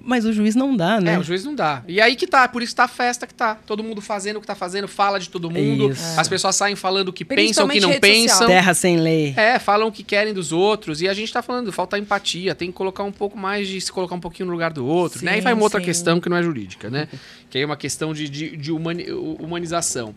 Mas 0.00 0.24
o 0.24 0.32
juiz 0.32 0.54
não 0.54 0.76
dá, 0.76 1.00
né? 1.00 1.14
É, 1.14 1.18
o 1.18 1.22
juiz 1.22 1.44
não 1.44 1.54
dá. 1.54 1.82
E 1.88 2.00
aí 2.00 2.14
que 2.14 2.26
tá, 2.26 2.46
por 2.46 2.62
isso 2.62 2.74
tá 2.76 2.84
a 2.84 2.88
festa 2.88 3.26
que 3.26 3.32
tá. 3.32 3.54
Todo 3.54 3.82
mundo 3.82 4.00
fazendo 4.02 4.36
o 4.36 4.40
que 4.40 4.46
tá 4.46 4.54
fazendo, 4.54 4.86
fala 4.86 5.18
de 5.18 5.30
todo 5.30 5.50
mundo. 5.50 5.90
Isso. 5.90 6.20
As 6.20 6.28
pessoas 6.28 6.56
saem 6.56 6.76
falando 6.76 7.08
o 7.08 7.12
que 7.12 7.24
pensam, 7.24 7.66
o 7.66 7.68
que 7.68 7.80
não 7.80 7.88
rede 7.90 8.06
social. 8.06 8.22
pensam. 8.22 8.46
Terra 8.48 8.74
sem 8.74 8.96
lei. 8.98 9.34
É, 9.36 9.58
falam 9.58 9.88
o 9.88 9.92
que 9.92 10.02
querem 10.02 10.34
dos 10.34 10.52
outros. 10.52 11.00
E 11.00 11.08
a 11.08 11.14
gente 11.14 11.32
tá 11.32 11.40
falando, 11.40 11.72
falta 11.72 11.98
empatia, 11.98 12.54
tem 12.54 12.70
que 12.70 12.74
colocar 12.76 13.02
um 13.02 13.12
pouco 13.12 13.38
mais 13.38 13.66
de 13.66 13.80
se 13.80 13.90
colocar 13.90 14.14
um 14.14 14.20
pouquinho 14.20 14.46
no 14.46 14.52
lugar 14.52 14.72
do 14.72 14.86
outro, 14.86 15.20
Sim, 15.20 15.26
né? 15.26 15.38
E 15.38 15.40
vai 15.40 15.54
uma 15.54 15.62
outra 15.62 15.80
sim. 15.80 15.86
questão 15.86 16.20
que 16.20 16.28
não 16.28 16.36
é 16.36 16.42
jurídica, 16.42 16.90
né? 16.90 17.08
que 17.48 17.56
aí 17.56 17.64
é 17.64 17.66
uma 17.66 17.76
questão 17.76 18.12
de, 18.12 18.28
de, 18.28 18.56
de 18.56 18.70
humani- 18.70 19.10
humanização. 19.10 20.14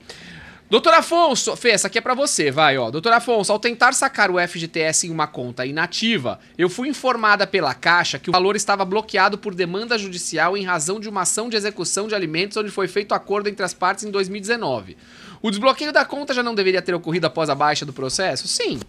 Doutor 0.72 0.93
Afonso, 0.93 1.53
Fê, 1.57 1.72
essa 1.72 1.88
aqui 1.88 1.97
é 1.97 2.01
pra 2.01 2.13
você, 2.13 2.49
vai, 2.49 2.78
ó. 2.78 2.89
Doutor 2.89 3.11
Afonso, 3.11 3.51
ao 3.51 3.59
tentar 3.59 3.91
sacar 3.91 4.32
o 4.32 4.39
FGTS 4.39 5.05
em 5.05 5.09
uma 5.11 5.28
conta 5.28 5.65
inativa, 5.65 6.39
eu 6.57 6.69
fui 6.69 6.88
informada 6.88 7.45
pela 7.45 7.74
Caixa 7.74 8.17
que 8.17 8.30
o 8.30 8.32
valor 8.32 8.55
estava 8.55 8.86
bloqueado 8.86 9.38
por 9.38 9.53
demanda 9.53 9.97
judicial 9.97 10.55
em 10.55 10.63
razão 10.63 10.97
de 10.97 11.09
uma 11.09 11.24
ação 11.24 11.49
de 11.49 11.57
execução 11.57 12.07
de 12.07 12.15
alimentos 12.15 12.55
onde 12.55 12.72
foi 12.72 12.88
feito 12.88 13.13
acordo 13.13 13.49
entre 13.49 13.65
as 13.65 13.74
partes 13.74 14.05
em 14.05 14.11
2019. 14.11 14.95
O 15.41 15.49
desbloqueio 15.49 15.91
da 15.91 16.05
conta 16.05 16.34
já 16.34 16.41
não 16.41 16.55
deveria 16.55 16.82
ter 16.82 16.95
ocorrido 16.95 17.28
após 17.28 17.49
a 17.49 17.55
baixa 17.55 17.86
do 17.86 17.91
processo? 17.91 18.47
Sim, 18.47 18.80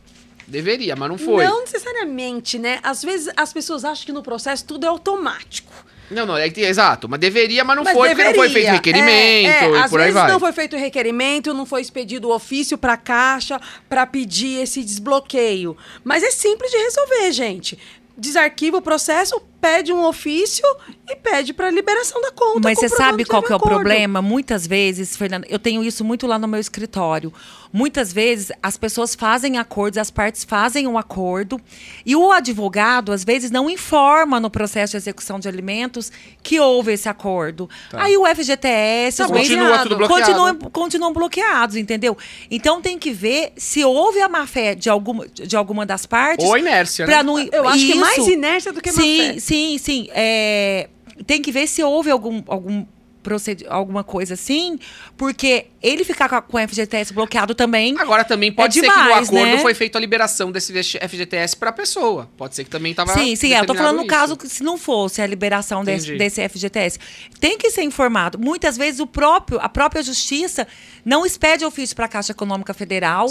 deveria, 0.47 0.95
mas 0.95 1.09
não 1.09 1.18
foi. 1.18 1.45
Não 1.45 1.62
necessariamente, 1.62 2.61
né? 2.61 2.78
Às 2.85 3.03
vezes 3.03 3.28
as 3.37 3.53
pessoas 3.53 3.85
acham 3.85 4.07
que 4.07 4.12
no 4.12 4.22
processo 4.22 4.64
tudo 4.64 4.87
é 4.87 4.89
automático. 4.89 5.72
Não, 6.11 6.26
não, 6.26 6.36
é, 6.36 6.46
exato, 6.46 7.09
mas 7.09 7.18
deveria, 7.18 7.64
mas 7.64 7.76
não 7.76 7.84
Mas 7.84 7.94
foi, 7.94 8.09
porque 8.09 8.24
não 8.24 8.34
foi 8.34 8.48
feito 8.48 8.55
deveria. 8.55 8.72
requerimento 8.72 9.46
É, 9.48 9.64
é, 9.64 9.86
e 9.86 9.88
por 9.88 10.00
aí 10.00 10.07
vezes 10.07 10.14
vai. 10.22 10.30
não 10.30 10.40
foi 10.40 10.53
feito 10.53 10.76
requerimento, 10.76 11.55
não 11.55 11.64
foi 11.64 11.80
expedido 11.80 12.28
o 12.28 12.34
ofício 12.34 12.76
para 12.76 12.94
a 12.94 12.96
Caixa 12.96 13.61
para 13.88 14.07
pedir 14.07 14.62
esse 14.62 14.82
desbloqueio. 14.82 15.76
Mas 16.05 16.22
é 16.22 16.30
simples 16.30 16.70
de 16.70 16.76
resolver, 16.76 17.32
gente. 17.32 17.78
Desarquiva 18.16 18.76
o 18.76 18.82
processo, 18.82 19.40
pede 19.63 19.93
um 19.93 20.05
ofício 20.05 20.67
e 21.09 21.15
pede 21.15 21.53
para 21.53 21.71
liberação 21.71 22.21
da 22.21 22.33
conta. 22.33 22.61
Mas 22.65 22.81
você 22.81 22.89
sabe 22.89 23.25
qual 23.25 23.41
que 23.41 23.53
é 23.53 23.55
o 23.55 23.57
acordo. 23.59 23.75
problema? 23.77 24.21
Muitas 24.21 24.67
vezes, 24.67 25.17
Fernanda, 25.17 25.47
eu 25.49 25.59
tenho 25.59 25.85
isso 25.85 26.05
muito 26.05 26.27
lá 26.27 26.37
no 26.37 26.49
meu 26.49 26.59
escritório. 26.59 27.33
Muitas 27.73 28.13
vezes 28.13 28.53
as 28.63 28.77
pessoas 28.77 29.15
fazem 29.15 29.57
acordos, 29.57 29.97
as 29.99 30.11
partes 30.11 30.45
fazem 30.45 30.87
um 30.87 30.99
acordo 30.99 31.59
e 32.05 32.15
o 32.15 32.31
advogado 32.31 33.13
às 33.13 33.25
vezes 33.25 33.51
não 33.51 33.71
informa 33.71 34.39
no 34.39 34.51
processo 34.51 34.91
de 34.91 34.97
execução 34.99 35.39
de 35.39 35.49
alimentos 35.49 36.13
que 36.43 36.61
houve 36.61 36.93
esse 36.93 37.09
acordo. 37.09 37.71
Aí 37.95 38.17
o 38.17 38.27
FGTS, 38.27 39.19
Tá 39.19 39.25
os 39.25 39.31
Continua 39.31 39.79
tudo 39.85 39.97
bloqueado. 39.97 40.23
continuam, 40.25 40.59
continuam 40.71 41.13
bloqueados, 41.13 41.77
entendeu? 41.77 42.19
Então 42.51 42.83
tem 42.83 42.99
que 42.99 43.11
ver 43.11 43.53
se 43.57 43.83
houve 43.85 44.21
a 44.21 44.29
má 44.29 44.47
fé 44.47 44.75
de 44.75 44.91
alguma, 44.91 45.27
de 45.29 45.57
alguma 45.57 45.87
das 45.87 46.05
partes. 46.05 46.45
Ou 46.45 46.55
a 46.55 46.59
inércia, 46.59 47.07
né? 47.07 47.23
Não, 47.23 47.39
Eu 47.39 47.67
acho 47.69 47.87
que 47.87 47.93
Isso. 47.93 48.01
mais 48.01 48.27
inércia 48.27 48.73
do 48.73 48.83
que 48.83 48.91
má 48.91 49.01
fé. 49.01 49.03
Sim, 49.03 49.41
sim. 49.78 50.09
É, 50.12 50.88
tem 51.26 51.42
que 51.42 51.53
ver 51.53 51.66
se 51.66 51.82
houve 51.82 52.11
algum, 52.11 52.42
algum 52.46 52.86
procedi 53.22 53.64
alguma 53.68 54.03
coisa 54.03 54.34
assim, 54.34 54.78
porque 55.16 55.66
ele 55.83 56.05
ficar 56.05 56.28
com, 56.28 56.35
a- 56.37 56.43
com 56.43 56.57
o 56.57 56.61
FGTS 56.68 57.12
bloqueado 57.12 57.55
também. 57.55 57.95
Agora 57.99 58.24
também 58.24 58.53
pode 58.53 58.78
É 58.78 58.83
ser 58.83 58.89
que 58.91 58.97
no 58.97 59.03
demais, 59.05 59.28
acordo 59.28 59.47
né? 59.47 59.59
foi 59.59 59.74
feita 59.74 59.99
a 59.99 60.01
liberação 60.01 60.53
desse 60.53 60.72
FGTS 60.99 61.57
pra 61.57 61.72
pessoa. 61.72 62.28
Pode 62.37 62.55
ser 62.55 62.64
que 62.64 62.70
também 62.70 62.95
tava 62.95 63.12
Sim, 63.14 63.35
sim, 63.37 63.53
é, 63.53 63.61
eu 63.61 63.66
tô 63.66 63.74
falando 63.74 63.97
no 63.97 64.03
determinado 64.03 64.28
caso 64.28 64.37
que 64.37 64.49
se 64.49 64.62
não 64.62 64.76
fosse 64.78 65.20
a 65.20 65.26
liberação 65.26 65.83
desse, 65.85 66.16
desse 66.16 66.47
FGTS. 66.49 66.99
Tem 67.41 67.59
que 67.59 67.70
ser 67.70 67.83
informado. 67.83 68.39
Muitas 68.39 68.76
vezes 68.76 69.01
o 69.01 69.07
próprio, 69.07 69.59
a 69.61 69.68
própria 69.68 70.03
justiça 70.03 70.66
não 71.05 71.26
expede 71.26 71.64
ofício 71.64 71.97
para 71.97 72.05
a 72.05 72.09
Caixa 72.09 72.33
Econômica 72.33 72.72
Federal 72.72 73.26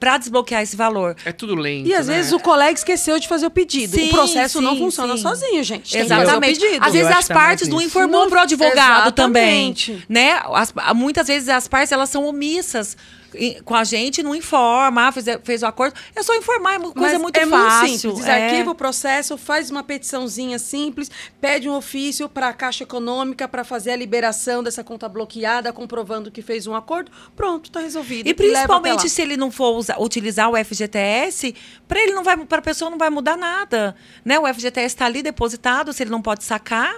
para 0.00 0.18
desbloquear 0.18 0.62
esse 0.62 0.74
valor. 0.76 1.14
É 1.24 1.32
tudo 1.32 1.54
lento, 1.54 1.88
E 1.88 1.94
às 1.94 2.08
né? 2.08 2.16
vezes 2.16 2.32
o 2.32 2.40
colega 2.40 2.72
esqueceu 2.72 3.18
de 3.20 3.28
fazer 3.28 3.46
o 3.46 3.50
pedido. 3.50 3.94
Sim, 3.94 4.08
o 4.08 4.10
processo 4.10 4.60
não 4.60 4.72
sim, 4.72 4.78
funciona 4.80 5.16
sim. 5.16 5.22
sozinho, 5.22 5.62
gente. 5.62 5.92
Tem 5.92 6.02
que 6.02 6.08
fazer 6.08 6.20
o 6.20 6.24
Exatamente. 6.24 6.58
pedido. 6.60 6.84
Às 6.84 6.92
vezes 6.92 7.06
as 7.08 7.14
mais 7.14 7.28
partes 7.28 7.68
não 7.68 7.80
informou 7.80 8.22
Não- 8.22 8.30
pro 8.30 8.40
advogado 8.40 9.12
também, 9.12 9.70
Exatamente. 9.70 10.04
né? 10.08 10.40
As- 10.52 10.72
muitas 10.94 11.26
vezes 11.28 11.48
as 11.48 11.68
partes 11.68 11.91
elas 11.92 12.10
são 12.10 12.24
omissas 12.24 12.96
com 13.64 13.74
a 13.74 13.84
gente, 13.84 14.22
não 14.22 14.34
informa, 14.34 15.08
ah, 15.08 15.12
fez, 15.12 15.26
fez 15.42 15.62
o 15.62 15.66
acordo. 15.66 15.94
É 16.14 16.22
só 16.22 16.34
informar, 16.36 16.74
é 16.74 16.78
uma 16.78 16.92
coisa 16.92 17.12
Mas 17.14 17.22
muito 17.22 17.36
é 17.36 17.46
fácil. 17.46 17.78
Muito 17.78 18.00
simples. 18.00 18.20
Desarquiva 18.20 18.68
é. 18.68 18.72
o 18.72 18.74
processo, 18.74 19.38
faz 19.38 19.70
uma 19.70 19.82
petiçãozinha 19.82 20.58
simples, 20.58 21.10
pede 21.40 21.68
um 21.68 21.74
ofício 21.74 22.28
para 22.28 22.48
a 22.48 22.52
Caixa 22.52 22.84
Econômica 22.84 23.48
para 23.48 23.64
fazer 23.64 23.92
a 23.92 23.96
liberação 23.96 24.62
dessa 24.62 24.84
conta 24.84 25.08
bloqueada, 25.08 25.72
comprovando 25.72 26.30
que 26.30 26.42
fez 26.42 26.66
um 26.66 26.74
acordo. 26.74 27.10
Pronto, 27.34 27.66
está 27.66 27.80
resolvido. 27.80 28.28
E 28.28 28.34
principalmente 28.34 29.08
se 29.08 29.22
ele 29.22 29.36
não 29.36 29.50
for 29.50 29.82
utilizar 29.98 30.50
o 30.50 30.64
FGTS, 30.64 31.54
para 31.88 32.00
ele 32.00 32.12
não 32.12 32.22
vai, 32.22 32.36
para 32.36 32.58
a 32.58 32.62
pessoa 32.62 32.90
não 32.90 32.98
vai 32.98 33.10
mudar 33.10 33.36
nada, 33.36 33.96
né? 34.24 34.38
O 34.38 34.46
FGTS 34.46 34.86
está 34.86 35.06
ali 35.06 35.22
depositado, 35.22 35.92
se 35.92 36.02
ele 36.02 36.10
não 36.10 36.22
pode 36.22 36.44
sacar, 36.44 36.96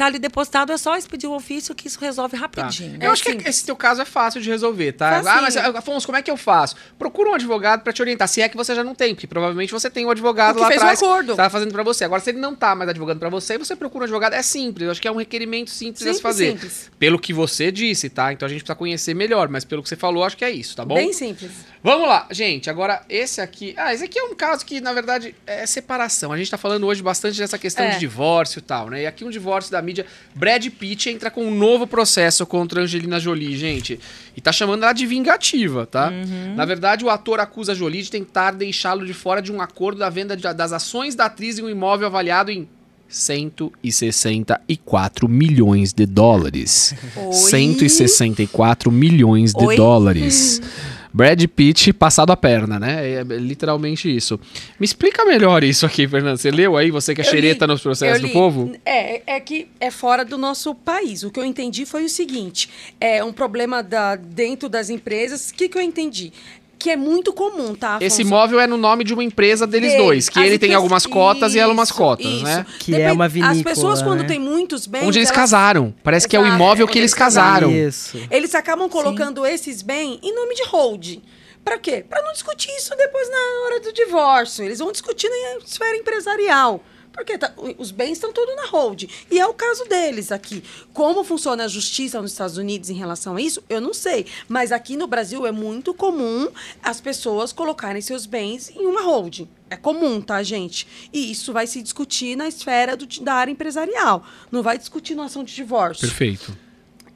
tá 0.00 0.06
ali 0.06 0.18
depositado, 0.18 0.72
é 0.72 0.78
só 0.78 0.96
expedir 0.96 1.28
o 1.28 1.34
ofício 1.34 1.74
que 1.74 1.86
isso 1.86 2.00
resolve 2.00 2.36
Tá. 2.36 2.40
rapidinho. 2.40 2.96
Eu 3.00 3.10
É 3.10 3.12
acho 3.12 3.22
que 3.22 3.30
simples. 3.32 3.48
esse 3.56 3.66
teu 3.66 3.76
caso 3.76 4.00
é 4.00 4.04
fácil 4.06 4.40
de 4.40 4.48
resolver, 4.48 4.92
tá? 4.92 5.22
Facinho. 5.22 5.28
Ah, 5.30 5.42
mas 5.42 5.56
Afonso, 5.56 6.06
como 6.06 6.16
é 6.16 6.22
que 6.22 6.30
eu 6.30 6.36
faço? 6.36 6.74
Procura 6.98 7.30
um 7.30 7.34
advogado 7.34 7.82
pra 7.82 7.92
te 7.92 8.00
orientar. 8.00 8.26
Se 8.28 8.40
é 8.40 8.48
que 8.48 8.56
você 8.56 8.74
já 8.74 8.82
não 8.82 8.94
tem, 8.94 9.14
porque 9.14 9.26
provavelmente 9.26 9.72
você 9.72 9.90
tem 9.90 10.06
um 10.06 10.10
advogado 10.10 10.58
lá 10.58 10.68
fez 10.68 10.80
atrás 10.80 11.02
acordo. 11.02 11.32
que 11.32 11.36
tá 11.36 11.50
fazendo 11.50 11.72
pra 11.72 11.82
você. 11.82 12.04
Agora, 12.04 12.20
se 12.22 12.30
ele 12.30 12.38
não 12.38 12.54
tá 12.54 12.74
mais 12.74 12.88
advogando 12.88 13.18
pra 13.20 13.28
você, 13.28 13.58
você 13.58 13.76
procura 13.76 14.02
um 14.02 14.06
advogado. 14.06 14.32
É 14.32 14.42
simples. 14.42 14.86
Eu 14.86 14.90
acho 14.92 15.02
que 15.02 15.06
é 15.08 15.12
um 15.12 15.16
requerimento 15.16 15.70
simples, 15.70 15.98
de 15.98 16.04
se 16.04 16.14
Simples, 16.14 16.20
fazer. 16.22 16.52
simples. 16.52 16.90
Pelo 16.98 17.18
que 17.18 17.32
você 17.32 17.70
disse, 17.70 18.08
tá? 18.08 18.32
Então 18.32 18.46
a 18.46 18.48
gente 18.48 18.60
precisa 18.62 18.74
conhecer 18.76 19.14
melhor, 19.14 19.48
mas 19.48 19.64
pelo 19.64 19.82
que 19.82 19.88
você 19.88 19.96
falou, 19.96 20.24
acho 20.24 20.36
que 20.36 20.44
é 20.44 20.50
isso, 20.50 20.74
tá 20.76 20.84
bom? 20.84 20.94
Bem 20.94 21.12
simples. 21.12 21.50
Vamos 21.82 22.08
lá, 22.08 22.26
gente. 22.30 22.68
Agora, 22.70 23.02
esse 23.08 23.40
aqui. 23.40 23.74
Ah, 23.76 23.92
esse 23.94 24.04
aqui 24.04 24.18
é 24.18 24.22
um 24.24 24.34
caso 24.34 24.64
que, 24.64 24.80
na 24.80 24.92
verdade, 24.92 25.34
é 25.46 25.64
separação. 25.66 26.32
A 26.32 26.36
gente 26.36 26.50
tá 26.50 26.58
falando 26.58 26.86
hoje 26.86 27.02
bastante 27.02 27.38
dessa 27.38 27.58
questão 27.58 27.84
É. 27.86 27.90
de 27.90 27.98
divórcio 27.98 28.58
e 28.58 28.62
tal, 28.62 28.90
né? 28.90 29.02
E 29.02 29.06
aqui 29.06 29.24
um 29.24 29.30
divórcio 29.30 29.72
da 29.72 29.80
mídia. 29.90 30.06
Brad 30.34 30.66
Pitt 30.68 31.10
entra 31.10 31.30
com 31.30 31.44
um 31.44 31.54
novo 31.54 31.86
processo 31.86 32.46
contra 32.46 32.80
Angelina 32.82 33.20
Jolie, 33.20 33.56
gente. 33.56 34.00
E 34.36 34.40
tá 34.40 34.52
chamando 34.52 34.84
ela 34.84 34.92
de 34.92 35.06
vingativa, 35.06 35.86
tá? 35.86 36.10
Na 36.56 36.64
verdade, 36.64 37.04
o 37.04 37.10
ator 37.10 37.40
acusa 37.40 37.74
Jolie 37.74 38.02
de 38.02 38.10
tentar 38.10 38.52
deixá-lo 38.52 39.04
de 39.04 39.12
fora 39.12 39.42
de 39.42 39.52
um 39.52 39.60
acordo 39.60 39.98
da 39.98 40.08
venda 40.08 40.34
de- 40.36 40.42
das 40.54 40.72
ações 40.72 41.14
da 41.14 41.26
atriz 41.26 41.58
em 41.58 41.62
um 41.62 41.68
imóvel 41.68 42.06
avaliado 42.06 42.50
em 42.50 42.66
164 43.08 45.28
milhões 45.28 45.92
de 45.92 46.06
dólares. 46.06 46.94
Oi? 47.16 47.32
164 47.32 48.90
milhões 48.92 49.52
de 49.52 49.64
Oi? 49.64 49.76
dólares. 49.76 50.62
Brad 51.12 51.42
Pitt 51.46 51.92
passado 51.92 52.30
a 52.30 52.36
perna, 52.36 52.78
né? 52.78 53.10
É 53.12 53.22
literalmente 53.22 54.14
isso. 54.14 54.38
Me 54.78 54.84
explica 54.84 55.24
melhor 55.24 55.64
isso 55.64 55.84
aqui, 55.84 56.06
Fernando. 56.06 56.36
Você 56.36 56.50
leu 56.50 56.76
aí, 56.76 56.90
você 56.90 57.14
que 57.14 57.20
é 57.20 57.24
Eu 57.24 57.32
li, 57.32 57.40
xereta 57.40 57.66
nos 57.66 57.80
processos 57.80 58.20
do 58.20 58.28
povo? 58.30 58.72
É, 58.84 59.34
é 59.36 59.40
que 59.40 59.68
é 59.80 59.90
fora 59.90 60.24
do 60.24 60.38
nosso 60.38 60.74
país. 60.74 61.22
O 61.22 61.30
que 61.30 61.40
eu 61.40 61.44
entendi 61.44 61.84
foi 61.84 62.04
o 62.04 62.08
seguinte: 62.08 62.68
é 63.00 63.22
um 63.24 63.32
problema 63.32 63.82
da, 63.82 64.16
dentro 64.16 64.68
das 64.68 64.90
empresas. 64.90 65.50
O 65.50 65.54
que, 65.54 65.68
que 65.68 65.76
eu 65.76 65.82
entendi? 65.82 66.32
Que 66.80 66.88
é 66.90 66.96
muito 66.96 67.32
comum, 67.32 67.74
tá? 67.74 67.98
Esse 68.00 68.22
Afonso? 68.22 68.34
imóvel 68.34 68.58
é 68.58 68.66
no 68.66 68.78
nome 68.78 69.04
de 69.04 69.12
uma 69.12 69.22
empresa 69.22 69.66
deles 69.66 69.92
Dele. 69.92 70.02
dois, 70.02 70.28
que 70.30 70.38
As 70.38 70.46
ele 70.46 70.58
tem 70.58 70.72
algumas 70.74 71.04
cotas 71.04 71.54
e 71.54 71.58
ela 71.58 71.72
umas 71.74 71.90
Isso, 71.90 71.98
cotas, 71.98 72.24
isso. 72.26 72.42
né? 72.44 72.64
Que 72.78 72.94
é 72.94 73.12
uma 73.12 73.26
As 73.26 73.32
vinícola, 73.32 73.62
pessoas, 73.64 74.00
quando 74.02 74.22
né? 74.22 74.26
têm 74.26 74.38
muitos 74.40 74.86
bens. 74.86 75.04
Onde 75.06 75.18
eles 75.18 75.28
elas- 75.28 75.36
casaram. 75.40 75.94
Parece 76.02 76.26
que 76.26 76.34
é 76.34 76.40
o 76.40 76.42
Exato, 76.42 76.56
imóvel 76.56 76.86
é 76.88 76.90
que 76.90 76.98
eles 76.98 77.12
casaram. 77.12 77.70
Isso. 77.70 78.18
Eles 78.30 78.54
acabam 78.54 78.88
colocando 78.88 79.44
esses 79.44 79.82
bens 79.82 80.18
em 80.22 80.34
nome 80.34 80.54
de 80.54 80.64
hold. 80.64 81.18
Pra 81.62 81.76
quê? 81.78 82.02
Pra 82.08 82.22
não 82.22 82.32
discutir 82.32 82.70
isso 82.74 82.96
depois 82.96 83.28
na 83.30 83.36
hora 83.66 83.80
do 83.80 83.92
divórcio. 83.92 84.64
Eles 84.64 84.78
vão 84.78 84.90
discutir 84.90 85.28
na 85.28 85.58
esfera 85.62 85.94
empresarial. 85.98 86.82
Porque 87.12 87.36
tá- 87.36 87.52
os 87.76 87.90
bens 87.90 88.12
estão 88.12 88.32
todos 88.32 88.54
na 88.56 88.66
hold. 88.66 89.04
E 89.30 89.38
é 89.38 89.46
o 89.46 89.52
caso 89.52 89.84
deles 89.86 90.30
aqui. 90.32 90.62
Como 90.94 91.24
funciona 91.24 91.64
a 91.64 91.68
justiça 91.68 92.20
nos 92.22 92.32
Estados 92.32 92.56
Unidos 92.56 92.88
em 92.88 92.94
relação 92.94 93.36
a 93.36 93.40
isso, 93.40 93.62
eu 93.68 93.80
não 93.80 93.92
sei. 93.92 94.26
Mas 94.48 94.70
aqui 94.72 94.96
no 94.96 95.06
Brasil 95.06 95.46
é 95.46 95.52
muito 95.52 95.92
comum 95.92 96.48
as 96.82 97.00
pessoas 97.00 97.52
colocarem 97.52 98.00
seus 98.00 98.26
bens 98.26 98.70
em 98.70 98.86
uma 98.86 99.02
hold. 99.02 99.40
É 99.68 99.76
comum, 99.76 100.20
tá, 100.20 100.42
gente? 100.42 100.86
E 101.12 101.30
isso 101.30 101.52
vai 101.52 101.66
se 101.66 101.82
discutir 101.82 102.36
na 102.36 102.48
esfera 102.48 102.96
do- 102.96 103.06
da 103.22 103.34
área 103.34 103.50
empresarial. 103.52 104.24
Não 104.50 104.62
vai 104.62 104.78
discutir 104.78 105.14
na 105.14 105.24
ação 105.24 105.44
de 105.44 105.54
divórcio. 105.54 106.06
Perfeito. 106.08 106.56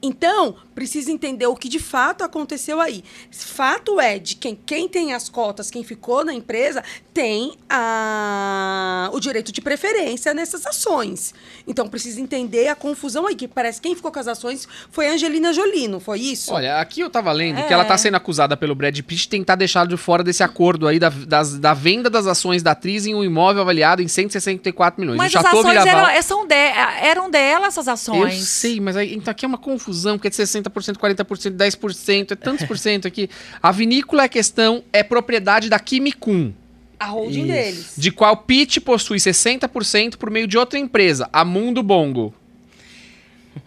Então, 0.03 0.57
precisa 0.75 1.11
entender 1.11 1.47
o 1.47 1.55
que 1.55 1.68
de 1.68 1.79
fato 1.79 2.25
aconteceu 2.25 2.81
aí. 2.81 3.05
Fato 3.31 4.01
é 4.01 4.18
de 4.18 4.37
quem, 4.37 4.59
quem 4.66 4.89
tem 4.89 5.12
as 5.14 5.29
cotas, 5.29 5.70
quem 5.70 5.85
ficou 5.85 6.25
na 6.25 6.33
empresa, 6.35 6.83
tem 7.12 7.55
a, 7.68 9.09
o 9.12 9.20
direito 9.20 9.53
de 9.53 9.61
preferência 9.61 10.35
nessas 10.35 10.66
ações. 10.66 11.33
Então, 11.66 11.89
precisa 11.89 12.20
entender 12.20 12.68
a 12.68 12.75
confusão 12.75 13.27
aí, 13.27 13.35
que 13.35 13.47
parece 13.47 13.81
que 13.81 13.89
quem 13.89 13.97
ficou 13.97 14.11
com 14.11 14.18
as 14.18 14.27
ações 14.29 14.66
foi 14.91 15.09
a 15.09 15.12
Angelina 15.12 15.53
Jolie, 15.53 15.87
não 15.89 16.01
foi 16.01 16.20
isso? 16.20 16.53
Olha, 16.53 16.79
aqui 16.81 17.01
eu 17.01 17.11
tava 17.11 17.31
lendo 17.33 17.57
que 17.62 17.70
É. 17.70 17.72
ela 17.72 17.85
tá 17.85 17.97
sendo 17.97 18.16
acusada 18.16 18.57
pelo 18.57 18.75
Brad 18.75 18.99
Pitt 19.01 19.22
de 19.22 19.29
tentar 19.29 19.55
deixar 19.55 19.87
de 19.87 19.97
fora 19.97 20.22
desse 20.25 20.43
acordo 20.43 20.89
aí 20.89 20.99
da, 20.99 21.09
das- 21.09 21.59
da 21.59 21.72
venda 21.75 22.11
das 22.11 22.27
ações 22.27 22.62
da 22.62 22.72
atriz 22.72 23.07
em 23.07 23.14
um 23.14 23.22
imóvel 23.22 23.62
avaliado 23.62 24.03
em 24.03 24.09
164 24.09 25.01
milhões. 25.01 25.16
Mas 25.16 25.33
o 25.35 25.39
as 25.39 25.45
ações 25.45 25.66
Miraval- 25.66 26.09
eram, 26.09 26.22
são 26.22 26.47
de- 26.47 26.55
eram 26.55 27.31
dela, 27.31 27.66
essas 27.66 27.87
Eu 27.87 27.93
ações. 27.93 28.35
sei, 28.49 28.81
mas 28.81 28.97
aí, 28.97 29.14
então 29.14 29.31
aqui 29.31 29.45
é 29.45 29.49
uma 29.49 29.59
confusão, 29.59 30.16
porque 30.18 30.29
é 30.29 30.31
de 30.31 30.37
60%, 30.37 30.64
40%, 30.71 31.51
10%, 31.57 32.31
é 32.33 32.37
tantos 32.37 32.67
por 32.67 32.77
cento 32.79 33.07
aqui. 33.09 33.29
A 33.62 33.71
vinícola 33.73 34.25
é 34.25 34.29
questão, 34.29 34.83
é 34.93 35.03
propriedade 35.03 35.69
da 35.69 35.79
Kimikun, 35.79 36.53
A 36.99 37.07
holding 37.07 37.41
Isso. 37.45 37.53
deles. 37.53 37.95
de 37.97 38.11
qual 38.11 38.37
Pitt 38.37 38.81
possui 38.81 39.19
60% 39.19 40.17
por 40.17 40.31
meio 40.31 40.47
de 40.47 40.57
outra 40.59 40.79
empresa, 40.79 41.29
a 41.33 41.45
Mundo 41.45 41.83
Bongo. 41.83 42.35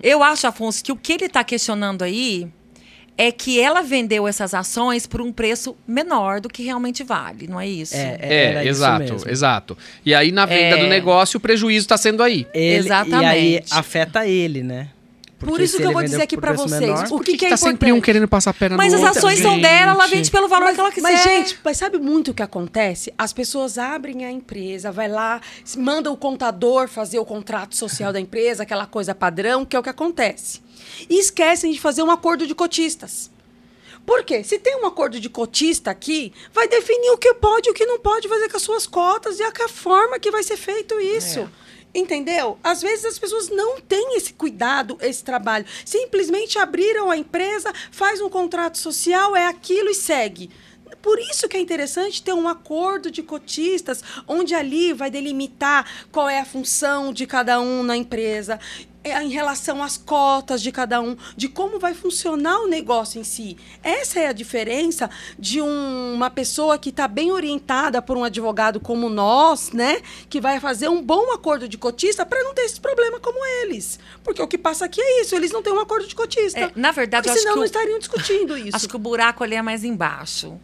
Eu 0.01 0.21
acho, 0.23 0.45
Afonso, 0.47 0.83
que 0.83 0.91
o 0.91 0.95
que 0.95 1.13
ele 1.13 1.25
está 1.25 1.43
questionando 1.43 2.03
aí 2.03 2.47
é 3.17 3.31
que 3.31 3.59
ela 3.59 3.81
vendeu 3.81 4.27
essas 4.27 4.53
ações 4.53 5.07
por 5.07 5.21
um 5.21 5.31
preço 5.31 5.75
menor 5.87 6.39
do 6.39 6.47
que 6.49 6.61
realmente 6.61 7.03
vale, 7.03 7.47
não 7.47 7.59
é 7.59 7.67
isso? 7.67 7.95
É, 7.95 8.17
É, 8.21 8.59
isso 8.61 8.69
exato, 8.69 8.99
mesmo. 9.13 9.29
exato. 9.29 9.77
E 10.05 10.13
aí 10.13 10.31
na 10.31 10.45
venda 10.45 10.77
É. 10.77 10.83
do 10.83 10.87
negócio 10.87 11.37
o 11.37 11.41
prejuízo 11.41 11.85
está 11.85 11.97
sendo 11.97 12.21
aí. 12.21 12.45
Ele- 12.53 12.65
E 12.65 12.69
aí 12.69 12.75
Exatamente. 12.77 13.73
afeta 13.73 14.27
ele, 14.27 14.61
né? 14.61 14.89
Por 15.39 15.61
isso 15.61 15.77
que 15.77 15.83
eu 15.83 15.91
vou 15.93 16.01
dizer 16.03 16.21
aqui 16.23 16.35
preço 16.35 16.63
vocês. 16.67 16.81
menor- 16.81 17.07
O 17.11 17.19
que, 17.19 17.37
que, 17.37 17.45
é 17.45 17.49
tá 17.49 17.57
sempre 17.57 17.91
um 17.91 17.97
importante? 17.97 18.05
querendo 18.05 18.27
passar 18.27 18.49
a 18.49 18.53
perna 18.53 18.75
Mas 18.75 18.93
as 18.93 19.01
outro? 19.01 19.19
ações 19.19 19.39
são 19.39 19.59
dela, 19.61 19.91
ela 19.91 20.07
vende 20.07 20.31
pelo 20.31 20.47
valor 20.47 20.65
Mas, 20.65 20.75
que 20.75 20.79
ela 20.81 20.91
quiser. 20.91 21.11
mas, 21.11 21.23
gente, 21.23 21.59
mas 21.63 21.77
sabe 21.77 21.99
muito 21.99 22.31
o 22.31 22.33
que 22.33 22.41
acontece? 22.41 23.13
As 23.17 23.33
pessoas 23.33 23.77
abrem 23.77 24.25
a 24.25 24.31
empresa, 24.31 24.91
vai 24.91 25.07
lá, 25.07 25.39
manda 25.77 26.11
o 26.11 26.17
contador 26.17 26.87
fazer 26.87 27.19
o 27.19 27.25
contrato 27.25 27.75
social 27.75 28.11
da 28.11 28.19
empresa, 28.19 28.63
aquela 28.63 28.87
coisa 28.87 29.13
padrão, 29.13 29.63
que 29.63 29.75
é 29.75 29.79
o 29.79 29.83
que 29.83 29.89
acontece. 29.89 30.61
E 31.09 31.19
esquecem 31.19 31.71
de 31.71 31.79
fazer 31.79 32.01
um 32.01 32.09
acordo 32.09 32.47
de 32.47 32.55
cotistas. 32.55 33.29
Por 34.07 34.23
quê? 34.23 34.41
Se 34.43 34.57
tem 34.57 34.75
um 34.81 34.85
acordo 34.85 35.19
de 35.19 35.29
cotista 35.29 35.91
aqui, 35.91 36.31
vai 36.53 36.67
definir 36.67 37.11
o 37.11 37.17
que 37.17 37.33
pode 37.33 37.67
e 37.67 37.71
o 37.71 37.73
que 37.75 37.85
não 37.85 37.99
pode 37.99 38.27
fazer 38.29 38.49
com 38.49 38.55
as 38.55 38.63
suas 38.63 38.87
cotas 38.87 39.37
e 39.37 39.43
a, 39.43 39.51
forma 39.67 40.17
que 40.17 40.31
vai 40.31 40.41
ser 40.43 40.55
feito 40.55 40.97
isso. 40.99 41.47
Entendeu? 41.93 42.59
Às 42.63 42.81
vezes 42.81 43.05
as 43.05 43.19
pessoas 43.19 43.49
não 43.49 43.81
têm 43.81 44.17
esse 44.17 44.33
cuidado, 44.33 44.97
esse 45.01 45.23
trabalho. 45.23 45.65
Simplesmente 45.85 46.59
abriram 46.59 47.09
a 47.09 47.17
empresa, 47.17 47.73
faz 47.91 48.21
um 48.21 48.29
contrato 48.29 48.77
social, 48.77 49.35
é 49.35 49.47
aquilo 49.47 49.89
e 49.89 49.95
segue. 49.95 50.49
Por 51.01 51.19
isso 51.19 51.47
que 51.47 51.57
é 51.57 51.59
interessante 51.59 52.21
ter 52.21 52.33
um 52.33 52.47
acordo 52.47 53.09
de 53.09 53.23
cotistas, 53.23 54.03
onde 54.27 54.53
ali 54.53 54.93
vai 54.93 55.09
delimitar 55.09 55.89
qual 56.11 56.29
é 56.29 56.39
a 56.39 56.45
função 56.45 57.13
de 57.13 57.25
cada 57.25 57.59
um 57.59 57.83
na 57.83 57.95
empresa, 57.95 58.59
em 59.09 59.29
relação 59.29 59.81
às 59.83 59.97
cotas 59.97 60.61
de 60.61 60.71
cada 60.71 61.01
um, 61.01 61.15
de 61.35 61.47
como 61.47 61.79
vai 61.79 61.93
funcionar 61.93 62.59
o 62.61 62.67
negócio 62.67 63.19
em 63.19 63.23
si. 63.23 63.57
Essa 63.83 64.19
é 64.19 64.27
a 64.27 64.31
diferença 64.33 65.09
de 65.37 65.61
um- 65.61 66.13
uma 66.13 66.29
pessoa 66.29 66.77
que 66.77 66.89
está 66.89 67.07
bem 67.07 67.31
orientada 67.31 68.01
por 68.01 68.17
um 68.17 68.23
advogado 68.23 68.79
como 68.79 69.09
nós, 69.09 69.71
né? 69.71 70.01
Que 70.29 70.39
vai 70.41 70.59
fazer 70.59 70.89
um 70.89 71.01
bom 71.01 71.31
acordo 71.33 71.67
de 71.67 71.77
cotista 71.77 72.25
para 72.25 72.43
não 72.43 72.53
ter 72.53 72.61
esse 72.63 72.79
problema 72.79 73.19
como 73.19 73.43
eles. 73.63 73.99
Porque 74.23 74.41
o 74.41 74.47
que 74.47 74.57
passa 74.57 74.85
aqui 74.85 75.01
é 75.01 75.21
isso, 75.21 75.35
eles 75.35 75.51
não 75.51 75.61
têm 75.61 75.73
um 75.73 75.79
acordo 75.79 76.07
de 76.07 76.15
cotista. 76.15 76.59
É, 76.59 76.71
na 76.75 76.91
verdade, 76.91 77.27
eu 77.27 77.33
Porque 77.33 77.39
acho 77.39 77.39
senão 77.41 77.53
que 77.53 77.57
não 77.59 77.63
o- 77.63 77.65
estariam 77.65 77.99
discutindo 77.99 78.57
isso. 78.57 78.75
Acho 78.75 78.87
que 78.89 78.95
o 78.95 78.99
buraco 78.99 79.43
ali 79.43 79.55
é 79.55 79.61
mais 79.61 79.83
embaixo. 79.83 80.59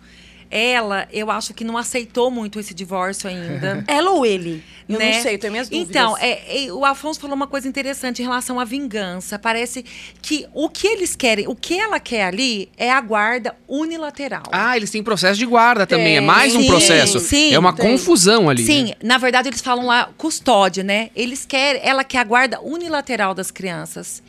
Ela, 0.55 1.07
eu 1.11 1.31
acho 1.31 1.51
que 1.51 1.63
não 1.63 1.75
aceitou 1.75 2.29
muito 2.29 2.59
esse 2.59 2.75
divórcio 2.75 3.27
ainda. 3.27 3.83
Ela 3.89 4.11
ou 4.11 4.23
ele? 4.23 4.63
Eu 4.87 4.99
né? 4.99 5.15
não 5.15 5.23
sei, 5.23 5.33
eu 5.33 5.39
tenho 5.39 5.51
minhas 5.51 5.67
dúvidas. 5.67 5.89
Então, 5.89 6.15
é, 6.19 6.65
é, 6.65 6.71
o 6.71 6.85
Afonso 6.85 7.19
falou 7.19 7.35
uma 7.35 7.47
coisa 7.47 7.67
interessante 7.67 8.21
em 8.21 8.25
relação 8.25 8.59
à 8.59 8.65
vingança. 8.65 9.39
Parece 9.39 9.83
que 10.21 10.45
o 10.53 10.69
que 10.69 10.85
eles 10.85 11.15
querem, 11.15 11.47
o 11.47 11.55
que 11.55 11.79
ela 11.79 11.99
quer 11.99 12.25
ali 12.25 12.69
é 12.77 12.91
a 12.91 13.01
guarda 13.01 13.55
unilateral. 13.67 14.43
Ah, 14.51 14.77
eles 14.77 14.91
têm 14.91 15.01
processo 15.01 15.39
de 15.39 15.45
guarda 15.47 15.87
também. 15.87 16.17
É 16.17 16.19
Tem. 16.19 16.27
mais 16.27 16.53
um 16.53 16.61
Sim, 16.61 16.67
processo. 16.67 17.19
sim, 17.19 17.51
é 17.51 17.57
uma 17.57 17.73
tem. 17.73 17.89
confusão 17.89 18.47
ali. 18.47 18.63
Sim, 18.63 18.85
né? 18.89 18.93
na 19.01 19.17
verdade 19.17 19.49
eles 19.49 19.61
falam 19.61 19.87
lá 19.87 20.09
custódia, 20.17 20.83
né? 20.83 21.09
Eles 21.15 21.47
querem, 21.47 21.81
ela 21.83 22.03
quer 22.03 22.19
a 22.19 22.23
guarda 22.23 22.61
unilateral 22.61 23.33
das 23.33 23.49
crianças. 23.49 24.21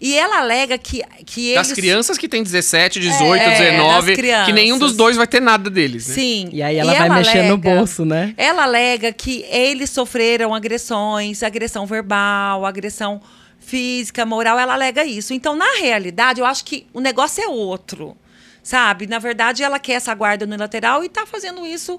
E 0.00 0.16
ela 0.16 0.38
alega 0.38 0.78
que, 0.78 1.02
que 1.26 1.50
eles... 1.50 1.68
Das 1.68 1.72
crianças 1.72 2.16
que 2.16 2.26
têm 2.26 2.42
17, 2.42 2.98
18, 2.98 3.42
É, 3.42 3.72
19, 3.72 4.16
das 4.16 4.46
que 4.46 4.52
nenhum 4.52 4.78
dos 4.78 4.96
dois 4.96 5.16
vai 5.16 5.26
ter 5.26 5.40
nada 5.40 5.69
deles. 5.70 6.08
Né? 6.08 6.14
Sim. 6.14 6.48
E 6.52 6.62
aí 6.62 6.76
ela 6.76 6.92
vai 6.94 7.08
mexer 7.08 7.44
no 7.44 7.56
bolso, 7.56 8.04
né? 8.04 8.34
Ela 8.36 8.64
alega 8.64 9.12
que 9.12 9.44
eles 9.48 9.90
sofreram 9.90 10.54
agressões, 10.54 11.42
agressão 11.42 11.86
verbal, 11.86 12.66
agressão 12.66 13.20
física, 13.58 14.26
moral. 14.26 14.58
Ela 14.58 14.74
alega 14.74 15.04
isso. 15.04 15.32
Então, 15.32 15.54
na 15.54 15.78
realidade, 15.78 16.40
eu 16.40 16.46
acho 16.46 16.64
que 16.64 16.86
o 16.92 17.00
negócio 17.00 17.42
é 17.42 17.48
outro. 17.48 18.16
Sabe? 18.62 19.06
Na 19.06 19.18
verdade, 19.18 19.62
ela 19.62 19.78
quer 19.78 19.94
essa 19.94 20.14
guarda 20.14 20.44
unilateral 20.44 21.02
e 21.02 21.08
tá 21.08 21.24
fazendo 21.24 21.66
isso 21.66 21.98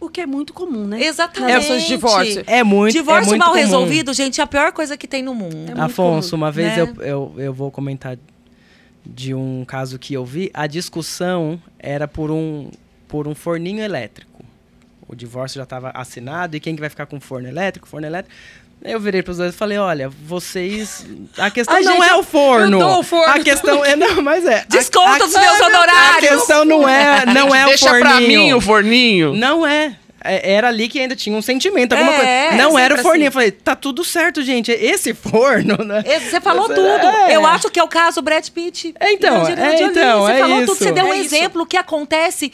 O 0.00 0.08
que 0.08 0.20
é 0.20 0.26
muito 0.26 0.52
comum, 0.52 0.84
né? 0.86 1.00
exatamente. 1.04 1.68
De 1.78 1.86
divórcio. 1.86 2.42
É 2.46 2.64
muito, 2.64 2.92
Divórcio 2.92 3.28
é 3.28 3.30
muito 3.30 3.38
mal 3.38 3.50
comum. 3.50 3.60
resolvido, 3.60 4.12
gente, 4.12 4.40
é 4.40 4.44
a 4.44 4.46
pior 4.48 4.72
coisa 4.72 4.96
que 4.96 5.06
tem 5.06 5.22
no 5.22 5.32
mundo. 5.34 5.78
É 5.78 5.80
Afonso, 5.80 6.30
comum, 6.30 6.42
uma 6.42 6.50
vez 6.50 6.76
né? 6.76 6.82
eu, 6.82 7.02
eu, 7.04 7.34
eu 7.38 7.52
vou 7.54 7.70
comentar 7.70 8.16
de 9.04 9.34
um 9.34 9.64
caso 9.64 9.98
que 9.98 10.14
eu 10.14 10.24
vi. 10.24 10.50
A 10.54 10.66
discussão 10.66 11.60
era 11.78 12.06
por 12.08 12.30
um, 12.30 12.70
por 13.08 13.26
um 13.26 13.34
forninho 13.34 13.82
elétrico. 13.82 14.44
O 15.08 15.14
divórcio 15.14 15.56
já 15.58 15.64
estava 15.64 15.90
assinado 15.90 16.56
e 16.56 16.60
quem 16.60 16.74
que 16.74 16.80
vai 16.80 16.88
ficar 16.90 17.06
com 17.06 17.18
forno 17.20 17.48
elétrico? 17.48 17.88
Forno 17.88 18.06
elétrico. 18.06 18.34
Aí 18.84 18.92
Eu 18.92 19.00
virei 19.00 19.22
para 19.22 19.32
os 19.32 19.36
dois 19.38 19.52
e 19.54 19.56
falei: 19.56 19.76
olha, 19.76 20.08
vocês. 20.08 21.04
A 21.36 21.50
questão 21.50 21.74
Ai, 21.76 21.82
não 21.82 21.96
gente, 21.96 22.08
é 22.10 22.14
o 22.14 22.22
forno. 22.22 22.76
eu 22.80 22.86
dou 22.88 23.00
o 23.00 23.02
forno. 23.02 23.32
A 23.34 23.38
questão 23.40 23.84
é. 23.84 23.94
Não, 23.96 24.22
mas 24.22 24.44
é. 24.46 24.60
a- 24.60 24.64
Desconta 24.68 25.16
a- 25.16 25.18
dos 25.18 25.32
meus 25.34 25.60
A 25.60 25.66
honorários. 25.66 26.28
questão 26.30 26.64
não 26.64 26.88
é, 26.88 27.26
não 27.34 27.54
é 27.54 27.64
o 27.64 27.68
Deixa 27.68 27.88
forninho. 27.88 28.06
pra 28.08 28.20
mim 28.20 28.52
o 28.54 28.60
forninho. 28.60 29.34
Não 29.34 29.66
é. 29.66 29.96
É, 30.22 30.52
Era 30.52 30.68
ali 30.68 30.88
que 30.88 30.98
ainda 31.00 31.16
tinha 31.16 31.36
um 31.36 31.40
sentimento, 31.42 31.92
alguma 31.94 32.12
É, 32.12 32.16
coisa. 32.48 32.62
Não 32.62 32.70
sempre 32.72 32.82
era 32.84 32.94
o 32.94 32.98
forninho. 32.98 33.14
assim. 33.16 33.26
Eu 33.26 33.32
falei, 33.32 33.50
tá 33.50 33.74
tudo 33.74 34.04
certo, 34.04 34.42
gente. 34.42 34.70
Esse 34.70 35.14
forno, 35.14 35.76
né? 35.84 36.02
Esse- 36.06 36.30
Você 36.30 36.40
falou 36.40 36.68
tudo. 36.68 36.80
é. 36.86 37.34
Eu 37.36 37.46
acho 37.46 37.70
que 37.70 37.80
é 37.80 37.82
o 37.82 37.88
caso 37.88 38.20
Brad 38.20 38.46
Pitt. 38.50 38.94
É, 39.00 39.12
então, 39.12 39.46
é, 39.46 39.82
então, 39.82 40.22
Você 40.26 40.32
é 40.32 40.38
falou 40.40 40.56
isso. 40.58 40.66
tudo. 40.74 40.78
Você 40.84 40.92
deu 40.92 41.06
um 41.06 41.12
É 41.14 41.18
isso. 41.18 41.34
exemplo 41.34 41.64
que 41.66 41.76
acontece 41.76 42.52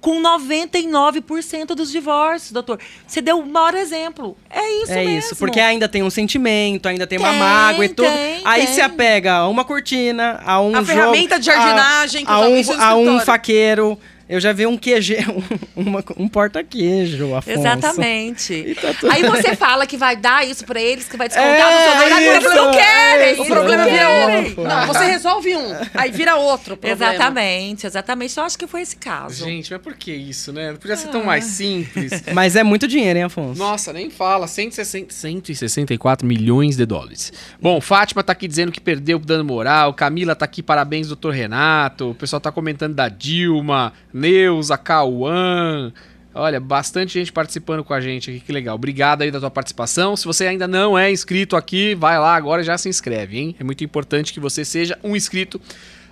com 0.00 0.20
99% 0.20 1.74
dos 1.74 1.90
divórcios, 1.90 2.52
doutor. 2.52 2.78
Você 3.06 3.20
deu 3.22 3.38
o 3.38 3.46
maior 3.46 3.74
exemplo. 3.74 4.36
É 4.50 4.82
isso 4.82 4.92
é 4.92 4.96
mesmo. 5.04 5.18
isso, 5.18 5.36
porque 5.36 5.60
ainda 5.60 5.88
tem 5.88 6.02
um 6.02 6.10
sentimento, 6.10 6.86
ainda 6.88 7.06
tem, 7.06 7.18
uma 7.18 7.30
Tem, 7.30 7.38
mágoa 7.38 7.84
e 7.84 7.88
tudo. 7.88 8.08
tem, 8.10 8.40
Aí 8.44 8.66
tem. 8.66 8.74
se 8.74 8.80
apega 8.80 9.32
a 9.34 9.48
uma 9.48 9.64
cortina, 9.64 10.40
a 10.44 10.60
um 10.60 10.70
A 10.76 10.80
jogo, 10.80 10.84
ferramenta 10.86 11.38
de 11.38 11.50
a- 11.50 11.54
jardinagem 11.54 12.24
que 12.26 12.30
a, 12.30 12.40
eu 12.42 12.62
já 12.62 12.74
um, 12.74 12.80
a 12.82 12.94
um 13.14 13.20
faqueiro. 13.20 13.98
Eu 14.28 14.40
já 14.40 14.52
vi 14.52 14.66
um 14.66 14.76
QG, 14.78 15.18
um, 15.76 15.82
uma- 15.82 16.04
um 16.16 16.28
porta-queijo, 16.28 17.34
Afonso. 17.34 17.58
Exatamente. 17.58 18.74
Tá 18.80 18.94
tudo 18.94 19.12
Aí 19.12 19.22
bem. 19.22 19.30
você 19.30 19.54
fala 19.56 19.86
que 19.86 19.96
vai 19.96 20.16
dar 20.16 20.46
isso 20.46 20.64
pra 20.64 20.80
eles, 20.80 21.06
que 21.08 21.16
vai 21.16 21.28
descontar 21.28 21.54
É, 21.54 21.60
do 21.60 21.98
seu 21.98 22.08
isso, 22.18 22.28
eles 22.30 22.54
não 22.54 22.70
querem. 22.72 23.38
é 23.38 23.40
O 23.40 23.46
problema 23.46 23.84
vira 23.84 24.04
Não, 24.04 24.36
outro. 24.44 24.62
Não, 24.64 24.86
você 24.86 25.04
resolve 25.04 25.54
um, 25.56 25.74
aí 25.94 26.10
vira 26.10 26.36
outro 26.36 26.76
problema. 26.76 27.12
Exatamente, 27.14 27.86
exatamente. 27.86 28.36
Eu 28.38 28.44
acho 28.44 28.58
que 28.58 28.66
foi 28.66 28.80
esse 28.82 28.96
caso. 28.96 29.44
Gente, 29.44 29.70
mas 29.72 29.80
por 29.82 29.94
que 29.94 30.12
isso, 30.12 30.52
né? 30.52 30.72
Podia 30.80 30.96
ser 30.96 31.08
tão 31.08 31.24
mais 31.24 31.44
simples. 31.44 32.22
Mas 32.32 32.56
é 32.56 32.62
muito 32.62 32.88
dinheiro, 32.88 33.18
hein, 33.18 33.24
Afonso? 33.24 33.58
Nossa, 33.58 33.92
nem 33.92 34.10
fala. 34.10 34.46
160, 34.46 35.12
164 35.14 36.26
milhões 36.26 36.76
de 36.76 36.84
dólares. 36.86 37.32
Bom, 37.60 37.80
Fátima 37.80 38.22
tá 38.22 38.32
aqui 38.32 38.48
dizendo 38.48 38.72
que 38.72 38.80
perdeu 38.80 39.18
dando 39.18 39.44
moral. 39.44 39.92
Camila 39.94 40.34
tá 40.34 40.44
aqui, 40.44 40.62
parabéns, 40.62 41.08
doutor 41.08 41.32
Renato. 41.32 42.10
O 42.10 42.14
pessoal 42.14 42.40
tá 42.40 42.50
comentando 42.50 42.94
da 42.94 43.08
Dilma, 43.08 43.92
Neuza, 44.14 44.78
Cauã. 44.78 45.92
Olha, 46.32 46.58
bastante 46.60 47.14
gente 47.14 47.32
participando 47.32 47.84
com 47.84 47.92
a 47.92 48.00
gente 48.00 48.30
aqui, 48.30 48.40
que 48.40 48.52
legal. 48.52 48.74
Obrigado 48.74 49.22
aí 49.22 49.30
da 49.30 49.38
tua 49.38 49.50
participação. 49.50 50.16
Se 50.16 50.24
você 50.24 50.46
ainda 50.46 50.66
não 50.66 50.98
é 50.98 51.10
inscrito 51.10 51.56
aqui, 51.56 51.94
vai 51.94 52.18
lá 52.18 52.34
agora 52.34 52.62
e 52.62 52.64
já 52.64 52.78
se 52.78 52.88
inscreve, 52.88 53.38
hein? 53.38 53.56
É 53.58 53.64
muito 53.64 53.84
importante 53.84 54.32
que 54.32 54.40
você 54.40 54.64
seja 54.64 54.98
um 55.02 55.14
inscrito 55.14 55.60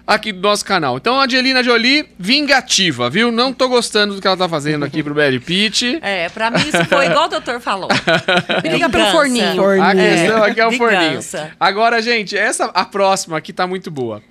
aqui 0.06 0.32
do 0.32 0.40
nosso 0.40 0.64
canal. 0.64 0.96
Então, 0.96 1.18
a 1.18 1.24
Angelina 1.24 1.62
Jolie, 1.62 2.08
vingativa, 2.18 3.08
viu? 3.10 3.32
Não 3.32 3.52
tô 3.52 3.68
gostando 3.68 4.14
do 4.14 4.20
que 4.20 4.26
ela 4.26 4.36
tá 4.36 4.48
fazendo 4.48 4.84
aqui 4.84 5.02
pro 5.02 5.14
Brad 5.14 5.40
Pitt. 5.40 5.98
É, 6.02 6.28
pra 6.28 6.50
mim 6.50 6.58
isso 6.58 6.84
foi 6.86 7.06
igual 7.06 7.26
o 7.26 7.28
doutor 7.28 7.60
falou. 7.60 7.88
Briga 8.62 8.88
pelo 8.90 9.04
Vingança. 9.04 9.10
forninho. 9.12 9.56
Forninho. 9.56 9.84
A 9.84 9.94
questão 9.94 10.44
aqui 10.44 10.60
é 10.60 10.66
o 10.66 10.70
vingança. 10.70 11.38
forninho. 11.38 11.56
Agora, 11.58 12.02
gente, 12.02 12.36
essa 12.36 12.66
a 12.66 12.84
próxima 12.84 13.36
aqui 13.38 13.52
tá 13.52 13.66
muito 13.66 13.90
boa. 13.90 14.22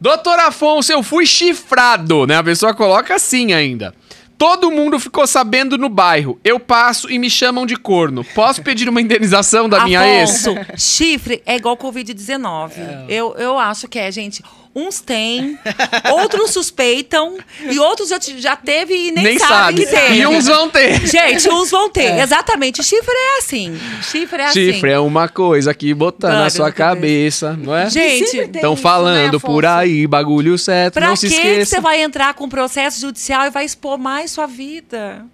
Doutor 0.00 0.38
Afonso, 0.38 0.92
eu 0.92 1.02
fui 1.02 1.26
chifrado, 1.26 2.26
né? 2.26 2.36
A 2.36 2.44
pessoa 2.44 2.72
coloca 2.72 3.14
assim 3.14 3.52
ainda. 3.52 3.92
Todo 4.38 4.70
mundo 4.70 5.00
ficou 5.00 5.26
sabendo 5.26 5.76
no 5.76 5.88
bairro. 5.88 6.38
Eu 6.44 6.60
passo 6.60 7.10
e 7.10 7.18
me 7.18 7.28
chamam 7.28 7.66
de 7.66 7.74
corno. 7.74 8.22
Posso 8.22 8.62
pedir 8.62 8.88
uma 8.88 9.00
indenização 9.00 9.68
da 9.68 9.84
minha 9.84 10.06
ex? 10.06 10.46
Afonso, 10.46 10.66
chifre 10.76 11.42
é 11.44 11.56
igual 11.56 11.76
Covid-19. 11.76 12.70
Eu, 13.08 13.34
eu 13.36 13.58
acho 13.58 13.88
que 13.88 13.98
é, 13.98 14.12
gente. 14.12 14.40
Uns 14.78 15.00
têm, 15.00 15.58
outros 16.12 16.52
suspeitam 16.52 17.36
e 17.68 17.78
outros 17.78 18.08
já, 18.08 18.18
já 18.20 18.54
teve 18.54 18.94
e 18.94 19.10
nem, 19.10 19.24
Nem 19.24 19.38
sabe 19.38 19.52
sabe. 19.52 19.80
que 19.84 19.86
teve. 19.90 20.14
E 20.18 20.26
uns 20.26 20.46
vão 20.46 20.68
ter. 20.70 21.00
Gente, 21.06 21.50
uns 21.50 21.70
vão 21.70 21.88
ter. 21.90 22.18
Exatamente. 22.20 22.82
Chifre 22.84 23.12
é 23.12 23.38
assim. 23.38 23.78
Chifre 24.02 24.40
é 24.42 24.44
assim. 24.46 24.72
Chifre 24.72 24.90
é 24.92 24.98
uma 25.00 25.28
coisa 25.28 25.74
que 25.74 25.92
botar 25.92 26.30
na 26.30 26.48
sua 26.50 26.70
cabeça, 26.70 27.54
não 27.54 27.74
é? 27.74 27.90
Gente, 27.90 28.30
tem 28.30 28.50
Estão 28.54 28.74
isso, 28.74 28.82
falando 28.82 29.32
né, 29.34 29.38
por 29.40 29.66
aí, 29.66 30.06
bagulho 30.06 30.56
certo, 30.56 30.94
Pra 30.94 31.08
não 31.08 31.16
se 31.16 31.28
que 31.28 31.34
que 31.34 31.40
esqueça. 31.40 31.70
você 31.76 31.80
vai 31.80 32.00
entrar 32.02 32.34
com 32.34 32.48
processo 32.48 33.00
judicial 33.00 33.46
e 33.46 33.50
vai 33.50 33.64
expor 33.64 33.98
mais 33.98 34.30
sua 34.30 34.46
vida? 34.46 35.24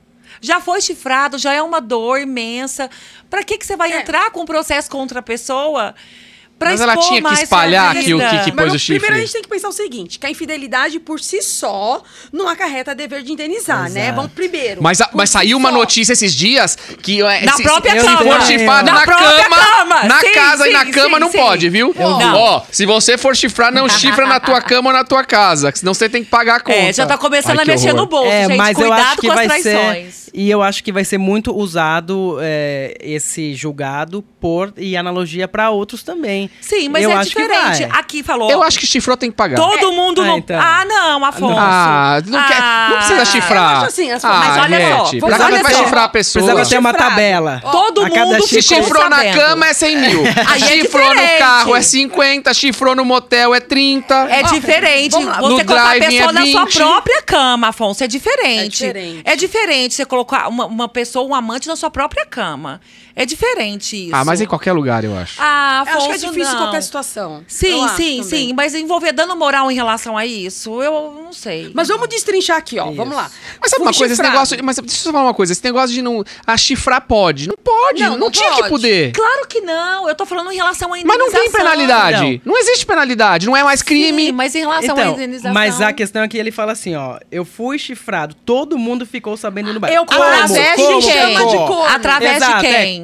Já 0.41 0.61
foi 0.61 0.81
chifrado, 0.81 1.39
já 1.39 1.53
é 1.53 1.63
uma 1.63 1.81
dor 1.81 2.21
imensa. 2.21 2.91
Pra 3.31 3.43
que 3.43 3.57
que 3.59 3.67
você 3.67 3.77
vai 3.77 3.93
É. 3.93 4.01
entrar 4.01 4.31
com 4.31 4.45
processo 4.45 4.91
contra 4.91 5.21
a 5.21 5.23
pessoa? 5.23 5.95
Pra 6.65 6.71
Mas 6.71 6.81
ela 6.81 6.97
tinha 6.97 7.23
que 7.23 7.35
espalhar 7.35 7.97
aqui 7.97 8.15
o 8.15 8.19
que 8.19 8.39
que- 8.45 8.53
Pôs 8.53 8.73
o 8.73 8.79
chifre. 8.79 9.01
primeiro 9.01 9.17
a 9.17 9.21
gente 9.21 9.33
tem 9.33 9.43
que 9.43 9.49
pensar 9.49 9.69
o 9.69 9.73
seguinte, 9.73 10.19
que 10.19 10.27
a 10.27 10.31
infidelidade 10.31 10.99
por 10.99 11.21
si 11.21 11.43
só 11.43 12.03
não 12.33 12.49
acarreta 12.49 12.95
dever 12.95 13.23
de 13.23 13.33
indenizar, 13.33 13.91
né? 13.91 14.05
Exato. 14.05 14.17
Vamos 14.17 14.33
primeiro. 14.33 14.83
Mas, 14.83 15.01
a- 15.01 15.11
mas 15.13 15.29
saiu 15.31 15.57
uma 15.59 15.71
só. 15.71 15.77
notícia 15.77 16.13
esses 16.15 16.33
dias 16.35 16.77
que 17.03 17.21
é, 17.23 17.45
Na 17.45 17.53
se, 17.57 17.63
própria 17.63 17.93
se, 17.93 18.01
se 18.01 18.07
cama. 18.07 18.19
for 18.23 18.43
chifrado 18.47 18.87
Na 18.91 18.95
na, 19.01 19.03
própria 19.03 19.43
cama, 19.45 19.57
cama. 19.57 20.03
na 20.05 20.21
Sim, 20.21 20.33
casa 20.33 20.69
e 20.69 20.73
na 20.73 20.85
sim, 20.87 20.91
cama 20.93 21.15
sim, 21.17 21.21
não 21.21 21.31
sim. 21.31 21.39
pode, 21.39 21.69
viu? 21.69 21.95
Não. 21.99 22.35
Ó, 22.37 22.63
se 22.71 22.87
você 22.87 23.19
for 23.19 23.37
chifrar, 23.37 23.73
não 23.73 23.89
chifra 23.89 24.27
na 24.27 24.41
tua 24.41 24.61
cama 24.63 24.91
ou 24.91 24.97
na 24.97 25.05
tua 25.05 25.23
casa, 25.25 25.71
que 25.71 25.79
senão 25.81 25.93
você 25.93 26.09
tem 26.09 26.25
que 26.25 26.31
pagar 26.31 26.57
a 26.57 26.61
conta. 26.61 26.75
É, 26.85 26.93
já 26.93 27.07
tá 27.07 27.17
começando 27.19 27.59
Ai, 27.59 27.63
a 27.63 27.67
que 27.67 27.71
mexer 27.71 27.89
horror. 27.91 28.01
no 28.01 28.07
bolso, 28.07 28.31
É, 28.31 28.47
gente. 28.47 28.57
mas 28.57 28.79
eu 28.79 28.89
Cuidado 28.89 29.07
acho 29.13 29.21
que 29.21 29.27
com 29.29 29.33
as 29.39 29.47
vai 29.47 29.63
ser. 29.63 30.15
E 30.37 30.51
eu 30.51 30.63
acho 30.63 30.83
que 30.83 30.91
vai 30.91 31.05
ser 31.05 31.17
muito 31.17 31.55
usado 31.57 32.39
é, 32.43 32.97
esse 33.01 33.55
julgado 33.55 34.21
por 34.41 34.73
e 34.77 34.97
analogia 34.97 35.47
pra 35.47 35.71
outros 35.71 36.03
também. 36.03 36.51
Sim, 36.61 36.89
mas 36.89 37.05
eu 37.05 37.11
é 37.11 37.15
acho 37.15 37.31
que 37.31 37.41
diferente. 37.41 37.85
Aqui 37.93 38.23
falou. 38.23 38.51
Eu 38.51 38.61
acho 38.63 38.79
que 38.81 38.87
chifrou 38.87 39.17
tem 39.17 39.31
que 39.31 39.37
pagar. 39.37 39.55
Todo 39.55 39.93
mundo 39.93 40.23
Ah, 40.23 40.27
não. 40.27 40.39
então. 40.39 40.61
Ah, 40.61 40.85
não, 40.85 41.25
Afonso. 41.25 41.55
Ah, 41.57 42.21
não, 42.27 42.47
quer, 42.49 42.61
não 42.91 42.97
precisa 42.97 43.23
Ah, 43.23 43.25
chifrar. 43.25 43.71
eu 43.73 43.77
acho 43.79 43.87
assim, 43.87 44.11
as- 44.11 44.25
ah, 44.25 44.29
mas 44.45 44.63
olha 44.65 44.81
só, 44.99 45.05
gente, 45.05 45.21
vamos 45.21 45.37
pra 45.37 45.47
olha 45.47 45.63
vai 45.63 45.73
só. 45.73 45.85
chifrar 45.85 46.05
a 46.05 46.09
pessoa? 46.09 46.43
Precisava 46.45 46.69
ter 46.69 46.79
uma 46.79 46.93
tabela. 46.95 47.63
Todo 47.71 48.03
A 48.05 48.11
cada 48.11 48.25
mundo 48.27 48.43
Se 48.43 48.61
chifre- 48.61 48.63
ficou 48.63 48.83
chifrou 48.83 49.09
na 49.11 49.17
sabendo. 49.19 49.39
cama 49.39 49.67
é 49.69 49.73
100 49.73 49.97
mil. 49.99 50.21
Aí 50.51 50.63
é 50.63 50.67
chifrou 50.83 51.05
no 51.07 51.11
diferente. 51.15 51.39
carro 51.39 51.77
é 51.77 51.83
50, 51.83 52.55
chifrou 52.55 52.97
no 52.97 53.05
motel 53.05 53.55
é 53.55 53.61
30. 53.61 54.15
É 54.29 54.43
Ó, 54.45 54.49
diferente. 54.53 55.13
vamos. 55.13 55.27
Você 55.37 55.63
No 55.63 55.65
colocar 55.65 55.85
a 55.85 55.89
driving 55.95 56.07
pessoa 56.17 56.31
é 56.31 56.33
na 56.33 56.47
sua 56.47 56.65
20. 56.65 56.77
própria 56.77 57.23
cama, 57.23 57.69
Afonso. 57.69 58.03
É 58.03 58.09
diferente. 58.09 58.85
É 58.85 58.89
diferente. 58.89 59.23
É 59.25 59.37
diferente 59.37 59.95
você 59.95 60.05
colocar 60.05 60.24
uma, 60.49 60.67
uma 60.67 60.89
pessoa, 60.89 61.27
um 61.27 61.35
amante 61.35 61.69
na 61.69 61.77
sua 61.77 61.91
própria 61.91 62.27
cama. 62.27 62.81
É 63.17 63.25
diferente 63.25 64.07
isso. 64.07 64.15
Ah, 64.17 64.25
mas 64.25 64.41
em 64.41 64.47
qualquer 64.47 64.73
lugar, 64.73 65.05
eu 65.05 65.17
acho. 65.17 65.37
Ah, 65.41 65.85
Eu 65.87 65.93
Afonso, 65.93 65.97
acho 65.99 66.07
que 66.21 66.27
é 66.27 66.29
difícil 66.31 66.53
não. 66.55 66.63
qualquer 66.65 66.83
situação. 66.83 67.37
Eu 67.39 67.45
Sim, 67.47 67.89
sim, 67.97 68.23
sim. 68.25 68.53
Mas 68.55 68.75
envolver 68.75 69.13
dano 69.13 69.37
moral 69.37 69.71
em 69.71 69.75
relação 69.75 70.17
a 70.19 70.27
isso, 70.27 70.83
eu 70.83 71.13
não 71.23 71.33
sei. 71.33 71.71
Mas 71.75 71.89
vamos 71.89 72.09
destrinchar 72.09 72.57
aqui, 72.57 72.79
ó. 72.79 72.87
Isso. 72.87 72.97
Vamos 72.97 73.15
lá. 73.15 73.31
Mas 73.61 73.71
sabe 73.71 73.83
Fui 73.85 73.87
uma 73.87 73.93
coisa, 73.93 74.05
esse 74.07 74.15
chifrado. 74.17 74.33
negócio. 74.33 74.65
Mas 74.65 74.77
deixa 74.79 75.09
eu 75.09 75.13
falar 75.13 75.25
uma 75.27 75.35
coisa, 75.35 75.53
esse 75.53 75.63
negócio 75.65 75.95
de 75.95 76.03
não. 76.03 76.25
A 76.47 76.57
chifrar 76.57 77.01
pode. 77.03 77.49
Não 77.49 77.57
pode. 77.57 78.03
Não, 78.03 78.11
Não, 78.11 78.19
não 78.19 78.31
tinha 78.33 78.51
que 78.51 78.57
pode. 78.59 78.69
poder. 78.71 79.13
Claro 79.13 79.47
que 79.47 79.61
não. 79.61 80.09
Eu 80.09 80.15
tô 80.17 80.27
falando 80.27 80.51
em 80.51 80.57
relação 80.57 80.89
à 80.93 80.97
Mas 80.97 81.05
não 81.05 81.31
tem 81.31 81.41
indenização. 81.47 81.53
penalidade. 81.71 82.43
Não. 82.45 82.59
existe 82.59 82.85
penalidade. 82.87 83.47
Não 83.47 83.57
é 83.57 83.63
mais 83.63 83.81
crime. 83.83 84.27
Sim, 84.27 84.33
mas 84.33 84.55
em 84.57 84.61
relação 84.61 84.97
à 84.97 85.01
Então, 85.01 85.13
indenização. 85.15 85.53
mas 85.55 85.81
a 85.81 85.93
questão 85.93 86.23
é 86.23 86.29
que 86.29 86.37
ele 86.39 86.51
fala 86.51 86.73
assim, 86.73 86.95
ó, 86.97 87.19
eu 87.31 87.45
fui 87.45 87.79
chifrado, 87.79 88.35
todo 88.45 88.77
mundo 88.79 89.07
ficou 89.07 89.37
sabendo 89.37 89.73
no 89.73 89.79
bairro. 89.79 89.97
Eu 89.99 90.05
Como? 90.07 90.21
através 90.23 90.75
Como? 90.77 91.01
de 91.01 91.07
de 91.07 91.57
Como? 91.67 91.85
Através 91.85 92.37
Exato, 92.39 92.61
de 92.61 92.67
é. 92.67 92.83
quem? 92.85 92.85
Quem 92.85 93.04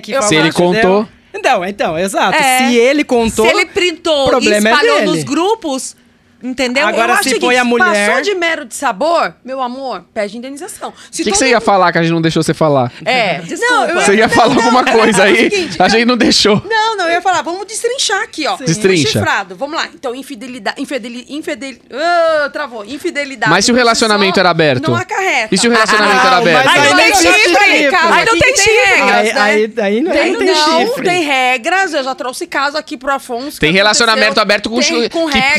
que 0.00 0.12
Eu 0.12 0.16
falou? 0.22 0.28
Se 0.28 0.34
ele 0.36 0.52
contou. 0.52 1.08
Então, 1.34 1.64
então, 1.64 1.98
exato. 1.98 2.36
É. 2.36 2.58
Se 2.68 2.76
ele 2.76 3.04
contou, 3.04 3.46
Se 3.46 3.52
ele 3.52 3.66
printou 3.66 4.26
e 4.26 4.30
problema 4.30 4.68
é 4.68 4.72
espalhou 4.72 4.98
dele. 5.00 5.10
nos 5.10 5.24
grupos, 5.24 5.96
entendeu? 6.42 6.86
Agora, 6.86 7.12
Eu 7.12 7.14
acho 7.16 7.28
se 7.28 7.40
foi 7.40 7.56
a 7.56 7.64
mulher- 7.64 8.08
Passou 8.08 8.22
de 8.22 8.34
mero 8.34 8.64
de 8.64 8.74
sabor, 8.74 9.34
meu 9.44 9.60
amor, 9.62 10.04
pede 10.14 10.36
indenização. 10.38 10.90
O 10.90 10.92
que, 11.12 11.24
que 11.24 11.36
você 11.36 11.48
ia 11.48 11.54
mundo- 11.56 11.64
falar 11.64 11.92
que 11.92 11.98
a 11.98 12.02
gente 12.02 12.12
não 12.12 12.20
deixou 12.22 12.42
você 12.42 12.54
falar? 12.54 12.92
É, 13.04 13.38
desculpa. 13.42 13.84
eu- 13.92 14.00
Você 14.00 14.14
ia 14.14 14.26
Não, 14.28 14.34
falar 14.34 14.54
não, 14.54 14.62
alguma 14.62 14.82
não, 14.82 14.92
coisa 14.92 15.18
não, 15.18 15.24
é 15.24 15.28
aí? 15.28 15.50
seguinte, 15.50 15.82
a 15.82 15.88
gente 15.88 16.04
não 16.04 16.16
deixou. 16.16 16.62
Não, 16.68 16.96
não, 16.96 17.06
eu 17.06 17.12
ia 17.12 17.22
falar, 17.22 17.42
vamos 17.42 17.66
destrinchar 17.66 18.22
aqui, 18.22 18.46
ó. 18.46 18.56
Destrincha. 18.56 19.02
Fui 19.04 19.12
chifrado, 19.20 19.56
vamos 19.56 19.76
lá. 19.76 19.88
Então, 19.94 20.14
infidelidade. 20.14 20.80
Infideli, 20.80 21.26
infidel, 21.28 21.74
ah, 21.92 22.50
travou. 22.52 22.84
Infidelidade. 22.84 23.50
Mas 23.50 23.64
se 23.64 23.72
o 23.72 23.74
relacionamento 23.74 24.38
era 24.38 24.50
aberto? 24.50 24.88
Não 24.88 24.96
acarreta. 24.96 25.54
E 25.54 25.58
se 25.58 25.66
o 25.66 25.70
relacionamento 25.70 26.20
Ah, 26.22 26.26
era 26.26 26.36
aberto? 26.38 26.64
mas 26.66 26.82
Aí 26.82 26.90
não 26.90 26.96
tem 26.96 27.14
chifre, 27.14 27.40
chifre. 27.40 27.90
cara. 27.90 28.14
Aí 28.14 28.24
não 28.24 28.38
tem 28.38 28.56
chifre. 28.56 28.72
regras, 28.72 29.36
Aí, 29.36 30.00
né? 30.00 30.00
não, 30.00 30.12
Tem, 30.12 30.32
não 30.32 30.38
tem 30.38 30.48
não, 30.48 30.86
chifre. 30.86 31.04
tem 31.04 31.22
regras. 31.24 31.92
Eu 31.94 32.04
já 32.04 32.14
trouxe 32.14 32.46
caso 32.46 32.76
aqui 32.76 32.96
pro 32.96 33.12
Afonso. 33.12 33.58
Tem 33.60 33.72
relacionamento 33.72 34.40
aberto 34.40 34.70
com, 34.70 34.80
que 34.80 34.86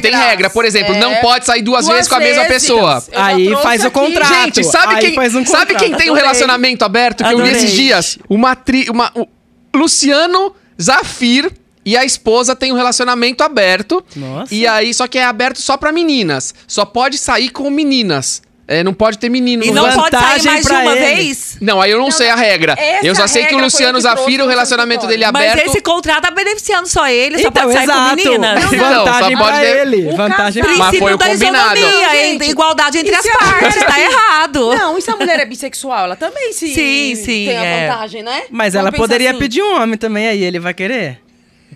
tem 0.02 0.12
regras. 0.12 0.16
regra. 0.30 0.50
Por 0.50 0.66
exemplo, 0.66 0.69
não 1.00 1.12
É. 1.14 1.22
pode 1.22 1.46
sair 1.46 1.62
duas, 1.62 1.88
vezes 1.88 2.08
com 2.08 2.16
a 2.16 2.20
mesma 2.20 2.44
vezes. 2.46 2.62
pessoa. 2.68 3.04
Eu 3.12 3.22
Aí 3.22 3.56
faz 3.62 3.84
o 3.84 3.88
aqui. 3.88 4.00
contrato. 4.00 4.34
Gente, 4.34 4.64
sabe 4.64 4.96
Aí 4.96 5.02
quem, 5.02 5.16
faz 5.16 5.36
um 5.36 5.46
sabe 5.46 5.76
quem 5.76 5.94
tem 5.96 6.10
um 6.10 6.14
relacionamento 6.14 6.84
aberto 6.86 7.24
que 7.24 7.34
eu 7.34 7.38
vi 7.38 7.44
Adorei. 7.44 7.58
esses 7.58 7.72
dias? 7.72 8.18
Uma, 8.30 8.56
tri, 8.56 8.88
uma 8.90 9.12
o 9.16 9.28
Luciano 9.76 10.54
Zafir 10.82 11.52
e 11.86 11.96
a 11.98 12.04
esposa 12.06 12.56
têm 12.56 12.72
um 12.72 12.76
relacionamento 12.76 13.44
aberto. 13.44 14.04
Nossa. 14.16 14.54
E 14.54 14.68
aí, 14.68 14.94
só 14.94 15.08
que 15.08 15.18
é 15.18 15.24
aberto 15.26 15.62
só 15.62 15.78
pra 15.78 15.92
meninas. 15.92 16.54
Só 16.68 16.86
pode 16.86 17.18
sair 17.18 17.50
com 17.50 17.70
meninas. 17.70 18.42
É, 18.72 18.84
não 18.84 18.94
pode 18.94 19.18
ter 19.18 19.30
menino. 19.30 19.64
E 19.66 19.72
não 19.72 19.92
pode 19.92 20.16
sair 20.16 20.44
mais 20.44 20.64
de 20.64 20.72
uma 20.72 20.96
ele. 20.96 21.16
vez? 21.24 21.58
Não, 21.60 21.82
aí 21.82 21.90
eu 21.90 21.98
não, 21.98 22.12
sei 22.12 22.30
a 22.30 22.36
regra. 22.36 22.76
Eu 23.02 23.16
só 23.16 23.26
sei 23.26 23.46
que 23.48 23.56
o 23.56 23.58
Luciano 23.58 23.98
eu 23.98 24.02
que 24.02 24.08
trouxe 24.08 24.22
Zafir, 24.24 24.44
o 24.44 24.48
relacionamento 24.48 25.08
dele 25.08 25.24
é 25.24 25.32
Mas 25.32 25.52
aberto. 25.54 25.68
esse 25.70 25.82
contrato 25.82 26.22
tá 26.22 26.30
beneficiando 26.32 26.88
só 26.88 27.08
ele, 27.10 27.40
só 27.40 27.48
Então, 27.48 27.64
pode 27.64 27.74
sair 27.74 27.84
exato. 27.86 28.10
com 28.10 28.16
meninas. 28.16 28.64
Não, 28.72 29.06
Vantagem 29.06 29.38
só 29.38 29.44
pode 29.44 29.58
pra 29.58 29.60
ter- 29.60 29.78
ele. 29.88 30.08
O 30.08 30.16
Vantagem 30.16 30.64
pra 30.64 30.78
Mas 30.78 30.98
foi 31.00 31.14
o 31.14 31.18
da 31.18 31.26
combinado. 31.30 31.76
isonomia, 31.80 32.46
igualdade 32.46 32.98
entre 33.00 33.16
as 33.16 33.26
a 33.26 33.38
partes, 33.40 33.84
tá 33.84 34.00
errado. 34.00 34.76
Não, 34.76 34.98
e 35.00 35.02
se 35.02 35.10
a 35.10 35.16
mulher 35.16 35.40
é 35.40 35.46
bissexual? 35.46 36.06
Ela 36.06 36.16
também 36.16 36.54
se 36.54 36.68
Sim, 36.72 37.16
sim, 37.16 37.46
tem 37.48 37.58
a 37.58 37.64
é. 37.66 37.88
vantagem, 37.90 38.22
né? 38.22 38.44
Mas 38.52 38.74
Vamos 38.74 38.88
ela 38.90 38.96
poderia 38.96 39.32
assim. 39.32 39.40
pedir 39.40 39.64
um 39.64 39.82
homem 39.82 39.98
também, 39.98 40.28
aí 40.28 40.44
ele 40.44 40.60
vai 40.60 40.76
querer? 40.76 41.20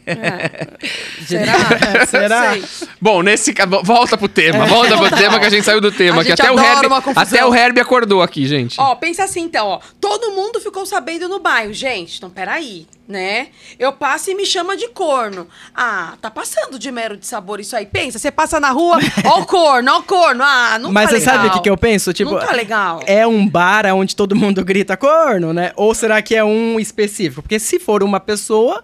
Será? 1.25 2.05
Será? 2.05 2.51
Sei. 2.53 2.87
Bom, 2.99 3.21
nesse 3.21 3.53
ca- 3.53 3.65
volta 3.65 4.17
pro 4.17 4.27
tema, 4.27 4.65
volta 4.65 4.97
pro 4.97 5.09
tema 5.15 5.39
que 5.39 5.45
a 5.45 5.49
gente 5.49 5.63
saiu 5.63 5.79
do 5.81 5.91
tema, 5.91 6.21
A 6.21 6.25
que 6.25 6.31
até 6.31 6.51
o 6.51 6.59
Herbie, 6.59 6.89
até 7.15 7.45
o 7.45 7.53
acordou 7.81 8.21
aqui, 8.21 8.45
gente. 8.45 8.79
Ó, 8.79 8.95
pensa 8.95 9.23
assim 9.23 9.41
então, 9.41 9.67
ó. 9.67 9.79
Todo 9.99 10.31
mundo 10.31 10.59
ficou 10.59 10.85
sabendo 10.85 11.27
no 11.29 11.39
bairro. 11.39 11.73
Gente, 11.73 12.17
então 12.17 12.29
peraí, 12.29 12.87
né? 13.07 13.47
Eu 13.79 13.93
passo 13.93 14.31
e 14.31 14.35
me 14.35 14.45
chama 14.45 14.75
de 14.75 14.87
corno. 14.89 15.47
Ah, 15.75 16.13
tá 16.21 16.29
passando 16.29 16.77
de 16.77 16.91
mero 16.91 17.15
de 17.17 17.25
sabor 17.25 17.59
isso 17.59 17.75
aí. 17.75 17.85
Pensa, 17.85 18.19
você 18.19 18.31
passa 18.31 18.59
na 18.59 18.71
rua, 18.71 18.99
ó 19.25 19.39
o 19.41 19.45
corno, 19.45 19.91
ó 19.91 19.99
o 19.99 20.03
corno. 20.03 20.43
Ah, 20.43 20.77
não 20.79 20.91
Mas 20.91 21.09
tá 21.09 21.15
você 21.17 21.21
sabe 21.21 21.37
o 21.37 21.41
legal. 21.43 21.57
que, 21.57 21.63
que 21.63 21.69
eu 21.69 21.77
penso? 21.77 22.13
Tipo, 22.13 22.31
não 22.31 22.39
tá 22.39 22.51
legal. 22.53 23.01
é 23.05 23.25
um 23.25 23.47
bar 23.47 23.85
onde 23.93 24.15
todo 24.15 24.35
mundo 24.35 24.63
grita 24.63 24.97
corno, 24.97 25.53
né? 25.53 25.71
Ou 25.75 25.93
será 25.93 26.21
que 26.21 26.35
é 26.35 26.43
um 26.43 26.79
específico? 26.79 27.41
Porque 27.41 27.59
se 27.59 27.79
for 27.79 28.03
uma 28.03 28.19
pessoa, 28.19 28.83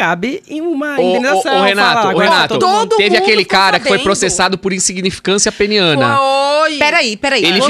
cabe 0.00 0.42
em 0.48 0.62
uma 0.62 0.98
ô, 0.98 1.10
indenização. 1.10 1.60
ô, 1.60 1.62
Renato, 1.62 1.94
Fala, 1.94 2.06
ô, 2.06 2.10
agora 2.10 2.30
Renato, 2.30 2.58
todo 2.58 2.96
teve 2.96 3.18
aquele 3.18 3.42
ficou 3.42 3.58
cara 3.58 3.78
que 3.78 3.86
foi 3.86 3.98
processado 3.98 4.56
por 4.56 4.72
insignificância 4.72 5.52
peniana. 5.52 6.18
Oi. 6.62 6.78
Peraí, 6.78 7.16
peraí. 7.18 7.44
Ele 7.44 7.60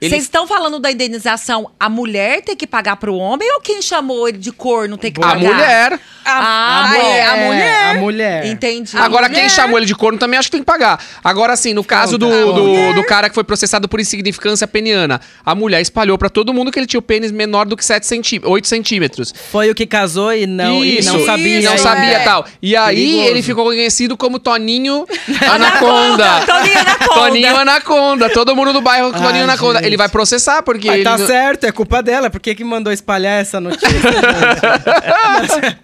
Vocês 0.00 0.12
ele- 0.12 0.22
estão 0.22 0.46
falando 0.46 0.78
da 0.78 0.90
indenização 0.90 1.70
a 1.78 1.88
mulher 1.88 2.40
ter 2.42 2.56
que 2.56 2.66
pagar 2.66 2.96
pro 2.96 3.14
homem 3.14 3.52
ou 3.54 3.60
quem 3.60 3.82
chamou 3.82 4.26
ele 4.28 4.38
de 4.38 4.50
corno 4.50 4.96
ter 4.96 5.10
que 5.10 5.20
A 5.22 5.26
pagar? 5.28 5.40
mulher. 5.40 6.00
Ah, 6.24 6.90
Ah, 6.90 6.98
é, 6.98 7.22
a 7.26 7.36
É, 7.36 7.46
mulher. 7.46 7.84
A 7.84 7.94
mulher. 7.94 8.46
Entendi. 8.46 8.96
Agora, 8.96 9.28
mulher. 9.28 9.40
quem 9.40 9.48
chamou 9.50 9.78
ele 9.78 9.86
de 9.86 9.94
corno 9.94 10.18
também 10.18 10.38
acho 10.38 10.48
que 10.48 10.52
tem 10.52 10.60
que 10.60 10.66
pagar. 10.66 11.02
Agora, 11.24 11.52
assim, 11.52 11.74
no 11.74 11.82
caso 11.84 12.16
do, 12.16 12.28
Não, 12.28 12.54
do, 12.54 12.94
do 12.94 13.04
cara 13.04 13.28
que 13.28 13.34
foi 13.34 13.42
processado 13.44 13.88
por 13.88 14.00
insignificância 14.00 14.66
peniana, 14.66 15.20
a 15.44 15.54
mulher 15.54 15.80
espalhou 15.80 16.16
pra 16.16 16.28
todo 16.30 16.52
mundo 16.54 16.70
que 16.70 16.78
ele 16.78 16.86
tinha 16.86 16.98
o 16.98 17.02
pênis 17.02 17.30
menor 17.32 17.66
do 17.66 17.76
que 17.76 17.84
7 17.84 18.06
centí 18.06 18.40
8 18.44 18.68
centímetros. 18.68 19.34
Foi 19.50 19.70
o 19.70 19.74
que 19.74 19.86
casou 19.86 20.32
e 20.32 20.46
não, 20.46 20.84
e 20.84 20.98
Isso, 20.98 21.12
não 21.12 21.24
sabia. 21.26 21.60
Não 21.62 21.74
Isso, 21.74 21.82
sabia 21.82 22.16
é. 22.18 22.24
tal. 22.24 22.46
E 22.62 22.76
aí 22.76 22.94
Perigoso. 22.96 23.28
ele 23.28 23.42
ficou 23.42 23.64
conhecido 23.64 24.16
como 24.16 24.38
Toninho 24.38 25.06
Anaconda. 25.50 26.40
Toninho 26.46 26.78
Anaconda. 26.78 27.14
Toninho 27.14 27.56
Anaconda. 27.56 28.30
Todo 28.30 28.54
mundo 28.56 28.72
do 28.72 28.80
bairro 28.80 29.10
com 29.10 29.18
Ai, 29.18 29.22
Toninho 29.26 29.44
Anaconda. 29.44 29.78
gente. 29.82 29.89
Ele 29.90 29.96
vai 29.96 30.08
processar 30.08 30.62
porque 30.62 30.86
Mas 30.88 30.94
ele 30.96 31.04
tá 31.04 31.18
não- 31.18 31.26
certo, 31.26 31.64
é 31.64 31.72
culpa 31.72 32.02
dela. 32.02 32.30
Por 32.30 32.40
que, 32.40 32.54
que 32.54 32.64
mandou 32.64 32.92
espalhar 32.92 33.40
essa 33.40 33.60
notícia? 33.60 33.88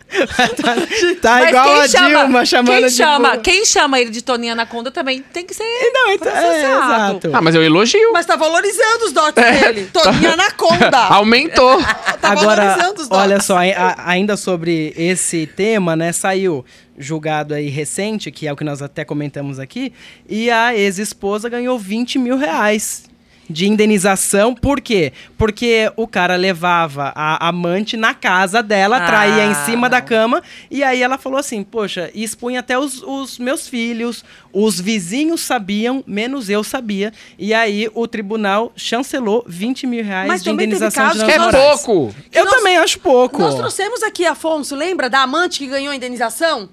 tá 1.20 1.31
Mas 1.41 1.49
igual 1.49 1.81
a 1.81 1.89
chama, 1.89 2.09
Dilma 2.24 2.47
chamando 2.47 2.77
quem 2.78 2.87
de 2.87 2.91
chama, 2.95 3.28
burra. 3.31 3.41
quem 3.43 3.66
chama 3.66 4.01
ele 4.01 4.11
de 4.11 4.23
Toninho 4.23 4.53
Anaconda 4.53 4.91
também 4.91 5.23
tem 5.33 5.45
que 5.45 5.55
ser 5.55 5.65
Não, 5.93 6.12
então, 6.12 6.33
é, 6.33 6.41
processado. 6.41 7.16
exato. 7.19 7.31
Ah, 7.33 7.41
mas 7.41 7.55
eu 7.55 7.62
elogio. 7.62 8.12
Mas 8.12 8.27
tá 8.27 8.37
valorizando 8.37 9.05
os 9.07 9.12
dotes 9.12 9.43
dele. 9.43 9.89
Toninho 9.93 10.33
Anaconda. 10.33 10.99
Aumentou. 11.11 11.81
Tá 12.20 12.31
Agora, 12.31 12.62
valorizando 12.65 13.03
os 13.03 13.09
dotes. 13.09 13.24
olha 13.24 13.41
só, 13.41 13.59
a- 13.59 13.95
ainda 14.07 14.37
sobre 14.37 14.93
esse 14.97 15.47
tema, 15.47 15.95
né, 15.97 16.12
saiu 16.12 16.65
julgado 16.99 17.53
aí 17.55 17.69
recente, 17.69 18.31
que 18.31 18.47
é 18.47 18.53
o 18.53 18.57
que 18.57 18.65
nós 18.65 18.81
até 18.81 19.05
comentamos 19.05 19.59
aqui, 19.59 19.93
e 20.28 20.51
a 20.51 20.74
ex-esposa 20.74 21.47
ganhou 21.49 21.78
20 21.78 22.19
mil 22.19 22.39
reais 22.39 23.05
de 23.48 23.66
indenização. 23.68 24.55
Por 24.55 24.81
quê? 24.81 25.12
Porque 25.39 25.90
o 25.97 26.06
cara 26.06 26.36
levava 26.36 27.12
a 27.14 27.48
amante 27.48 27.97
na 27.97 28.14
casa 28.14 28.62
dela, 28.62 28.97
Ah, 28.98 29.06
traía 29.06 29.44
em 29.47 29.55
cima 29.66 29.89
da 29.89 30.01
cama, 30.01 30.43
e 30.70 30.82
aí 30.82 31.02
ela 31.02 31.18
falou 31.18 31.39
assim, 31.39 31.62
poxa, 31.62 32.10
e 32.14 32.23
expunha 32.24 32.60
até 32.60 32.78
os, 32.78 33.02
os 33.02 33.39
meus 33.39 33.68
filhos, 33.68 34.24
os 34.52 34.81
vizinhos 34.81 35.40
sabiam, 35.43 36.02
menos 36.06 36.48
eu 36.48 36.64
sabia, 36.64 37.12
e 37.39 37.52
aí 37.55 37.89
o 37.94 38.06
tribunal 38.09 38.73
chancelou 38.77 39.44
20 39.47 39.86
mil 39.86 40.05
reais 40.05 40.28
Mas 40.28 40.43
de 40.43 40.51
indenização 40.51 41.10
de 41.10 41.24
que 41.24 41.31
É 41.31 41.39
nós- 41.39 41.55
pouco. 41.82 42.14
Eu 42.32 42.44
Nós- 42.44 42.55
também 42.55 42.77
acho 42.78 42.98
pouco. 43.01 43.39
Nós 43.39 43.55
trouxemos 43.55 44.02
aqui, 44.02 44.24
Afonso, 44.27 44.74
lembra 44.74 45.09
da 45.10 45.20
amante 45.23 45.59
que 45.59 45.66
ganhou 45.66 45.93
a 45.93 45.97
indenização? 45.97 46.68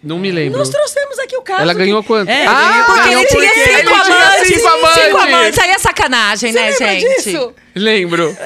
Não 0.00 0.16
me 0.16 0.30
lembro. 0.30 0.58
Nós 0.60 0.68
trouxemos 0.68 1.18
aqui 1.18 1.36
o 1.36 1.42
caso. 1.42 1.62
Ela 1.62 1.72
que- 1.74 1.80
ganhou 1.80 2.04
quanto? 2.04 2.28
É, 2.28 2.46
ah, 2.46 2.84
Porque 2.86 3.08
ele 3.08 3.26
tinha 3.26 3.40
porque 3.42 3.48
cinco 3.48 3.68
ele 3.70 3.82
tinha 3.82 4.16
amantes. 4.16 4.48
cinco 4.48 4.68
amantes. 4.68 5.02
Cinco 5.04 5.16
amantes. 5.18 5.58
Aí 5.58 5.70
é 5.70 5.78
sacanagem, 5.78 6.52
Você 6.52 6.58
né, 6.58 6.70
lembra 6.70 6.86
gente? 7.00 7.16
disso? 7.24 7.54
Lembro. 7.74 8.36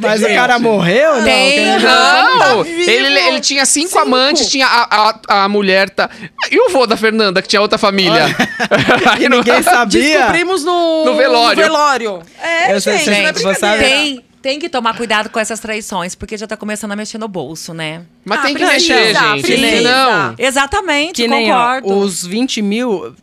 Mas 0.00 0.22
o 0.22 0.26
cara 0.28 0.58
morreu? 0.58 1.16
Não, 1.16 1.24
Tem. 1.24 1.52
quem- 1.52 1.78
Não, 1.78 2.64
tá 2.64 2.70
ele, 2.70 3.18
ele 3.20 3.40
tinha 3.40 3.64
cinco, 3.66 3.88
Cinco. 3.88 4.00
amantes, 4.00 4.48
tinha 4.48 4.66
a, 4.66 5.10
a, 5.28 5.44
a 5.44 5.48
mulher. 5.48 5.90
Tá... 5.90 6.08
E 6.50 6.58
o 6.58 6.70
vô 6.70 6.86
da 6.86 6.96
Fernanda, 6.96 7.42
que 7.42 7.48
tinha 7.48 7.60
outra 7.60 7.76
família? 7.78 8.24
Aí 9.12 9.24
E 9.24 9.28
não- 9.28 9.38
ninguém 9.38 9.62
sabia. 9.62 10.00
Descobrimos 10.18 10.64
no, 10.64 11.04
No 11.04 11.16
velório. 11.16 11.62
velório. 11.62 12.22
É, 12.42 12.74
Eu 12.74 12.80
sei- 12.80 12.98
gente, 12.98 13.42
não 13.42 13.50
é 13.50 13.54
você 13.54 13.60
sabe- 13.60 13.82
Tem, 13.84 14.24
tem 14.42 14.58
que 14.58 14.68
tomar 14.68 14.96
cuidado 14.96 15.28
com 15.30 15.38
essas 15.40 15.58
traições, 15.60 16.14
porque 16.14 16.36
já 16.36 16.46
tá 16.46 16.56
começando 16.56 16.92
a 16.92 16.96
mexer 16.96 17.18
no 17.18 17.28
bolso, 17.28 17.74
né? 17.74 18.02
Mas 18.24 18.38
Ah, 18.38 18.42
tem 18.42 18.54
que 18.54 18.64
precisa, 18.64 18.94
mexer, 18.94 19.14
gente. 19.18 19.42
precisa. 19.42 19.80
Não. 19.82 20.34
Exatamente, 20.38 21.22
Que 21.22 21.28
nem 21.28 21.50
ó, 21.52 21.56
concordo. 21.56 21.98
os 21.98 22.24
20 22.26 22.62
mil. 22.62 23.14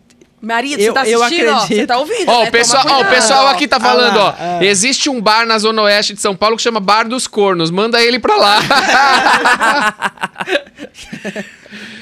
Marido, 0.41 0.79
Eu- 0.79 0.93
você 0.93 0.93
tá 0.93 1.07
eu 1.07 1.23
assistindo, 1.23 1.47
ó, 1.49 1.53
acredito. 1.55 1.75
Você 1.79 1.87
tá 1.87 1.97
ouvindo, 1.97 2.29
Ó, 2.29 2.43
né? 2.43 2.49
o 2.49 2.51
pessoal, 2.51 2.83
Toma 2.83 2.95
ó, 2.95 2.99
o 2.99 3.03
cuidado. 3.05 3.15
pessoal 3.21 3.47
aqui 3.47 3.67
tá 3.67 3.77
Ah 3.77 3.79
falando, 3.79 4.17
lá, 4.17 4.35
ó. 4.39 4.61
é. 4.61 4.65
Existe 4.67 5.09
um 5.09 5.19
bar 5.19 5.43
na 5.47 5.57
Zona 5.57 5.81
Oeste 5.81 6.13
de 6.13 6.21
São 6.21 6.35
Paulo 6.35 6.55
que 6.55 6.61
chama 6.61 6.79
Bar 6.79 7.07
dos 7.07 7.25
Cornos. 7.25 7.71
Manda 7.71 7.99
ele 7.99 8.19
pra 8.19 8.35
lá. 8.35 8.59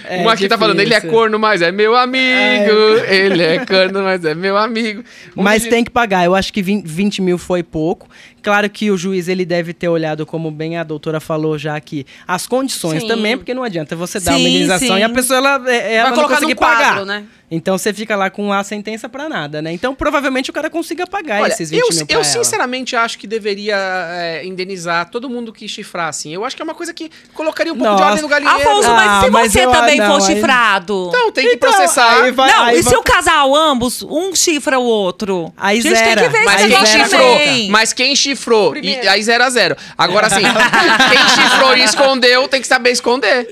É, 0.06 0.18
um 0.22 0.28
aqui 0.30 0.48
tá 0.50 0.58
falando, 0.58 0.82
ele 0.82 0.94
é 0.94 0.98
difícil. 0.98 1.18
corno, 1.18 1.40
mas 1.40 1.62
é 1.62 1.72
meu 1.72 1.96
amigo. 1.96 2.72
Ele 3.08 3.42
é 3.42 3.66
corno, 3.66 4.04
mas 4.04 4.24
é 4.26 4.36
meu 4.36 4.58
amigo. 4.58 5.02
Um 5.36 5.42
Mas 5.42 5.64
de- 5.64 5.70
tem 5.70 5.82
que 5.84 5.90
pagar. 5.90 6.26
Eu 6.26 6.36
acho 6.36 6.52
que 6.52 6.62
20, 6.62 6.86
20 6.86 7.22
mil 7.22 7.38
foi 7.38 7.64
pouco. 7.64 8.08
Claro 8.44 8.70
que 8.70 8.92
o 8.92 8.98
juiz 8.98 9.28
ele 9.30 9.46
deve 9.46 9.74
ter 9.74 9.88
olhado, 9.88 10.26
como 10.26 10.52
bem 10.52 10.78
a 10.78 10.84
doutora 10.84 11.20
falou 11.20 11.58
já 11.58 11.76
aqui, 11.76 12.06
as 12.28 12.46
condições 12.46 13.02
Sim. 13.02 13.08
também, 13.08 13.38
porque 13.38 13.54
não 13.54 13.64
adianta 13.64 13.96
você 13.96 14.20
dar 14.20 14.32
uma 14.34 14.40
indenização 14.42 14.96
sim. 14.96 15.02
e 15.02 15.04
a 15.04 15.10
pessoa 15.10 15.38
ela, 15.38 15.72
é- 15.72 15.96
ela 15.96 16.10
não 16.10 16.16
colocar 16.18 16.36
conseguir 16.36 16.56
quadro, 16.56 16.78
pagar. 16.84 17.06
né? 17.06 17.24
Então 17.52 17.78
você 17.78 17.94
fica 17.94 18.16
lá 18.16 18.32
com 18.32 18.52
a 18.52 18.64
sentença 18.64 19.08
pra 19.08 19.30
nada, 19.30 19.62
né? 19.62 19.72
Então 19.72 19.94
provavelmente 19.94 20.50
o 20.50 20.54
cara 20.54 20.72
consiga 20.72 21.06
pagar 21.06 21.42
Olha, 21.44 21.52
esses 21.52 21.70
20 21.70 21.80
eu, 21.82 21.88
mil 21.96 22.06
pra 22.08 22.16
eu 22.16 22.20
ela. 22.22 22.24
sinceramente 22.24 22.96
acho 22.96 23.18
que 23.20 23.28
deveria 23.28 23.76
é, 23.78 24.44
indenizar 24.44 25.08
todo 25.12 25.30
mundo 25.30 25.54
que 25.54 25.68
chifrar, 25.68 26.08
assim. 26.08 26.34
Eu 26.34 26.44
acho 26.44 26.56
que 26.56 26.62
é 26.64 26.66
uma 26.66 26.74
coisa 26.74 26.92
que 26.96 27.12
colocaria 27.36 27.72
um 27.72 27.78
pouco 27.78 27.92
de 27.94 28.00
Nossa. 28.02 28.06
ordem 28.10 28.22
no 28.24 28.28
galinheiro. 28.28 28.60
Afonso, 28.60 28.90
Ah, 28.90 28.94
mas 28.96 29.24
se 29.26 29.30
mas 29.30 29.52
você 29.54 29.66
eu- 29.66 29.72
também 29.72 29.98
não, 29.98 30.20
for 30.20 30.28
aí- 30.30 30.36
chifrado? 30.36 31.06
Então, 31.10 31.32
tem 31.32 31.48
que 31.48 31.54
Então, 31.56 31.72
processar. 31.72 32.24
aí 32.24 32.32
vai- 32.32 32.52
não, 32.52 32.64
aí 32.64 32.80
e 32.80 32.82
vai- 32.82 32.92
se 32.92 32.98
o 32.98 33.04
casal, 33.04 33.56
ambos, 33.56 34.02
um 34.02 34.34
chifra 34.36 34.80
o 34.80 34.84
outro? 34.84 35.54
Aí 35.56 35.78
a 35.78 35.82
gente 35.82 35.96
zera. 35.96 36.22
tem 36.22 36.32
que 36.32 36.38
ver 36.40 36.50
Aí 36.50 36.70
quem 36.70 36.86
chifrou? 36.88 37.38
Mas 37.70 37.94
quem 37.94 38.16
chifrou? 38.16 38.33
Primeiro. 38.72 39.04
E, 39.04 39.08
aí 39.08 39.22
0 39.24 39.44
a 39.44 39.50
0 39.50 39.76
Agora 39.98 40.28
assim, 40.28 40.42
quem 41.10 41.30
chifrou 41.30 41.76
e 41.78 41.84
escondeu 41.84 42.48
tem 42.48 42.62
que 42.62 42.68
saber 42.68 42.92
esconder. 42.92 43.50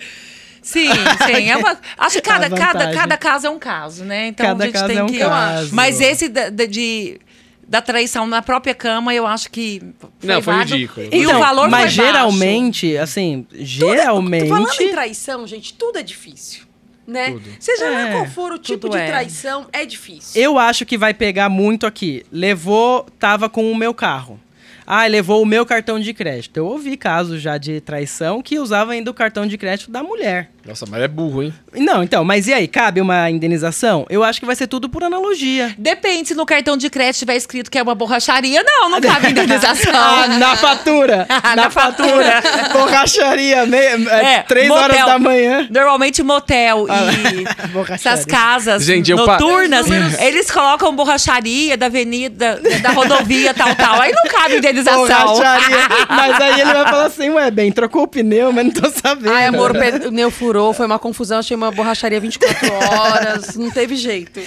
Sim, 0.61 0.89
sim. 1.25 1.49
É 1.49 1.57
uma, 1.57 1.77
acho 1.97 2.15
que 2.15 2.21
cada, 2.21 2.49
cada, 2.49 2.91
cada 2.93 3.17
caso 3.17 3.47
é 3.47 3.49
um 3.49 3.57
caso, 3.57 4.03
né? 4.05 4.27
Então 4.27 4.45
Cada 4.45 4.63
a 4.63 4.67
gente 4.67 4.73
caso 4.75 4.87
tem 4.87 4.97
é 4.97 5.03
um 5.03 5.07
que. 5.07 5.17
caso. 5.19 5.69
Mas 5.73 5.99
esse 5.99 6.29
da, 6.29 6.49
da- 6.51 6.65
de, 6.65 7.19
da 7.67 7.81
traição 7.81 8.27
na 8.27 8.43
própria 8.43 8.75
cama, 8.75 9.11
eu 9.13 9.25
acho 9.25 9.49
que. 9.49 9.81
Não, 10.21 10.39
foi 10.41 10.53
válido. 10.53 10.75
ridículo. 10.75 11.07
E 11.11 11.23
Então, 11.23 11.35
o 11.37 11.39
valor 11.39 11.67
mas 11.69 11.95
foi 11.95 12.03
baixo. 12.05 12.13
geralmente, 12.13 12.95
assim, 12.97 13.47
Falando 13.49 13.61
em 13.61 13.65
geralmente. 13.65 14.89
traição, 14.91 15.47
gente, 15.47 15.73
tudo 15.73 15.97
é 15.97 16.03
difícil. 16.03 16.63
Né? 17.07 17.31
Tudo. 17.31 17.49
Seja 17.59 17.89
lá 17.89 18.07
É, 18.07 18.11
qual 18.11 18.25
for 18.27 18.51
o 18.53 18.57
tipo 18.59 18.81
tudo 18.87 18.91
de 18.95 18.99
é. 19.03 19.07
traição, 19.07 19.65
é 19.73 19.83
difícil. 19.83 20.39
Eu 20.39 20.59
acho 20.59 20.85
que 20.85 20.95
vai 20.97 21.13
pegar 21.13 21.49
muito 21.49 21.87
aqui. 21.87 22.23
Levou, 22.31 23.05
tava 23.19 23.49
com 23.49 23.69
o 23.69 23.75
meu 23.75 23.93
carro. 23.95 24.39
Ah, 24.85 25.05
levou 25.05 25.41
o 25.41 25.45
meu 25.45 25.65
cartão 25.65 25.99
de 25.99 26.13
crédito. 26.13 26.57
Eu 26.57 26.65
ouvi 26.65 26.97
casos 26.97 27.41
já 27.41 27.57
de 27.57 27.79
traição 27.81 28.41
que 28.41 28.59
usava 28.59 28.91
ainda 28.91 29.11
o 29.11 29.13
cartão 29.13 29.45
de 29.45 29.57
crédito 29.57 29.91
da 29.91 30.03
mulher. 30.03 30.51
Nossa, 30.65 30.85
mas 30.89 31.01
é 31.01 31.07
burro, 31.07 31.43
hein? 31.43 31.53
Não, 31.75 32.03
então, 32.03 32.23
mas 32.23 32.47
e 32.47 32.53
aí? 32.53 32.67
Cabe 32.67 33.01
uma 33.01 33.29
indenização? 33.29 34.05
Eu 34.09 34.23
acho 34.23 34.39
que 34.39 34.45
vai 34.45 34.55
ser 34.55 34.67
tudo 34.67 34.87
por 34.87 35.03
analogia. 35.03 35.73
Depende, 35.77 36.29
se 36.29 36.35
no 36.35 36.45
cartão 36.45 36.77
de 36.77 36.89
crédito 36.89 37.19
tiver 37.19 37.35
escrito 37.35 37.69
que 37.71 37.77
é 37.77 37.83
uma 37.83 37.95
borracharia, 37.95 38.63
não, 38.63 38.89
não 38.89 39.01
cabe 39.01 39.29
indenização. 39.31 39.91
Ah, 39.93 40.27
na 40.27 40.55
fatura! 40.55 41.25
na, 41.43 41.55
Na 41.55 41.69
fatura! 41.69 42.41
Borracharia, 42.71 43.65
meia, 43.65 43.97
é, 44.09 44.33
É, 44.35 44.43
três 44.43 44.67
motel. 44.67 44.83
horas 44.83 45.05
da 45.05 45.19
manhã. 45.19 45.67
Normalmente 45.69 46.21
motel 46.23 46.85
Ah, 46.89 47.09
e 47.11 47.43
borracharia. 47.69 47.95
essas 48.13 48.25
casas 48.25 48.83
Gente, 48.83 49.11
eu 49.11 49.25
pa- 49.25 49.33
noturnas, 49.39 49.87
eles 50.19 50.49
colocam 50.51 50.95
borracharia 50.95 51.77
da 51.77 51.85
avenida, 51.87 52.59
da, 52.61 52.77
da 52.77 52.89
rodovia, 52.91 53.53
tal, 53.53 53.73
tal. 53.75 53.99
Aí 54.01 54.11
não 54.11 54.23
cabe 54.31 54.57
indenização. 54.57 55.05
Borracharia. 55.07 55.77
mas 56.09 56.39
aí 56.41 56.61
ele 56.61 56.73
vai 56.73 56.83
falar 56.85 57.05
assim, 57.05 57.29
ué, 57.29 57.49
bem, 57.51 57.71
trocou 57.71 58.03
o 58.03 58.07
pneu, 58.07 58.51
mas 58.51 58.65
não 58.65 58.71
tô 58.71 58.89
sabendo. 58.89 59.33
Ai, 59.33 59.45
amor, 59.47 59.71
o 59.71 59.79
pneu 59.79 60.29
furou, 60.31 60.50
foi 60.73 60.85
uma 60.85 60.99
confusão, 60.99 61.39
achei 61.39 61.55
uma 61.55 61.71
borracharia 61.71 62.19
24 62.19 62.73
horas, 62.73 63.55
não 63.55 63.69
teve 63.71 63.95
jeito. 63.95 64.39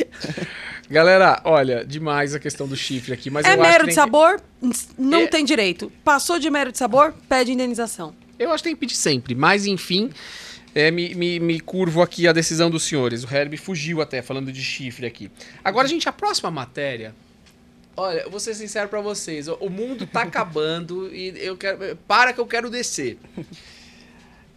Galera, 0.90 1.40
olha, 1.44 1.84
demais 1.84 2.34
a 2.34 2.38
questão 2.38 2.68
do 2.68 2.76
chifre 2.76 3.12
aqui, 3.14 3.30
mas 3.30 3.46
é 3.46 3.50
eu 3.50 3.52
acho 3.54 3.62
mero 3.62 3.84
que 3.84 3.90
de 3.90 3.94
tem 3.94 3.94
sabor, 3.94 4.40
não 4.98 5.20
É. 5.22 5.26
tem 5.26 5.44
direito. 5.44 5.90
Passou 6.04 6.38
de 6.38 6.50
mero 6.50 6.70
de 6.70 6.78
sabor, 6.78 7.14
pede 7.28 7.52
indenização. 7.52 8.14
Eu 8.38 8.50
acho 8.50 8.62
que 8.62 8.68
tem 8.68 8.74
que 8.76 8.80
pedir 8.80 8.96
sempre, 8.96 9.34
mas 9.34 9.64
enfim, 9.66 10.10
é, 10.74 10.90
me, 10.90 11.14
me, 11.14 11.40
me 11.40 11.60
curvo 11.60 12.02
aqui 12.02 12.28
a 12.28 12.32
decisão 12.32 12.68
dos 12.70 12.82
senhores. 12.82 13.24
O 13.24 13.34
Herbie 13.34 13.56
fugiu 13.56 14.02
até, 14.02 14.20
falando 14.20 14.52
de 14.52 14.62
chifre 14.62 15.06
aqui. 15.06 15.30
Agora, 15.64 15.88
gente, 15.88 16.08
a 16.08 16.12
próxima 16.12 16.50
matéria... 16.50 17.14
Olha, 17.96 18.22
eu 18.22 18.30
vou 18.30 18.40
ser 18.40 18.54
sincero 18.54 18.88
pra 18.88 19.00
vocês. 19.00 19.46
O 19.46 19.54
o 19.60 19.70
mundo 19.70 20.04
tá 20.04 20.22
acabando 20.26 21.14
e 21.14 21.32
eu 21.38 21.56
quero... 21.56 21.96
Para 22.08 22.32
que 22.32 22.40
eu 22.40 22.46
quero 22.46 22.68
descer. 22.68 23.16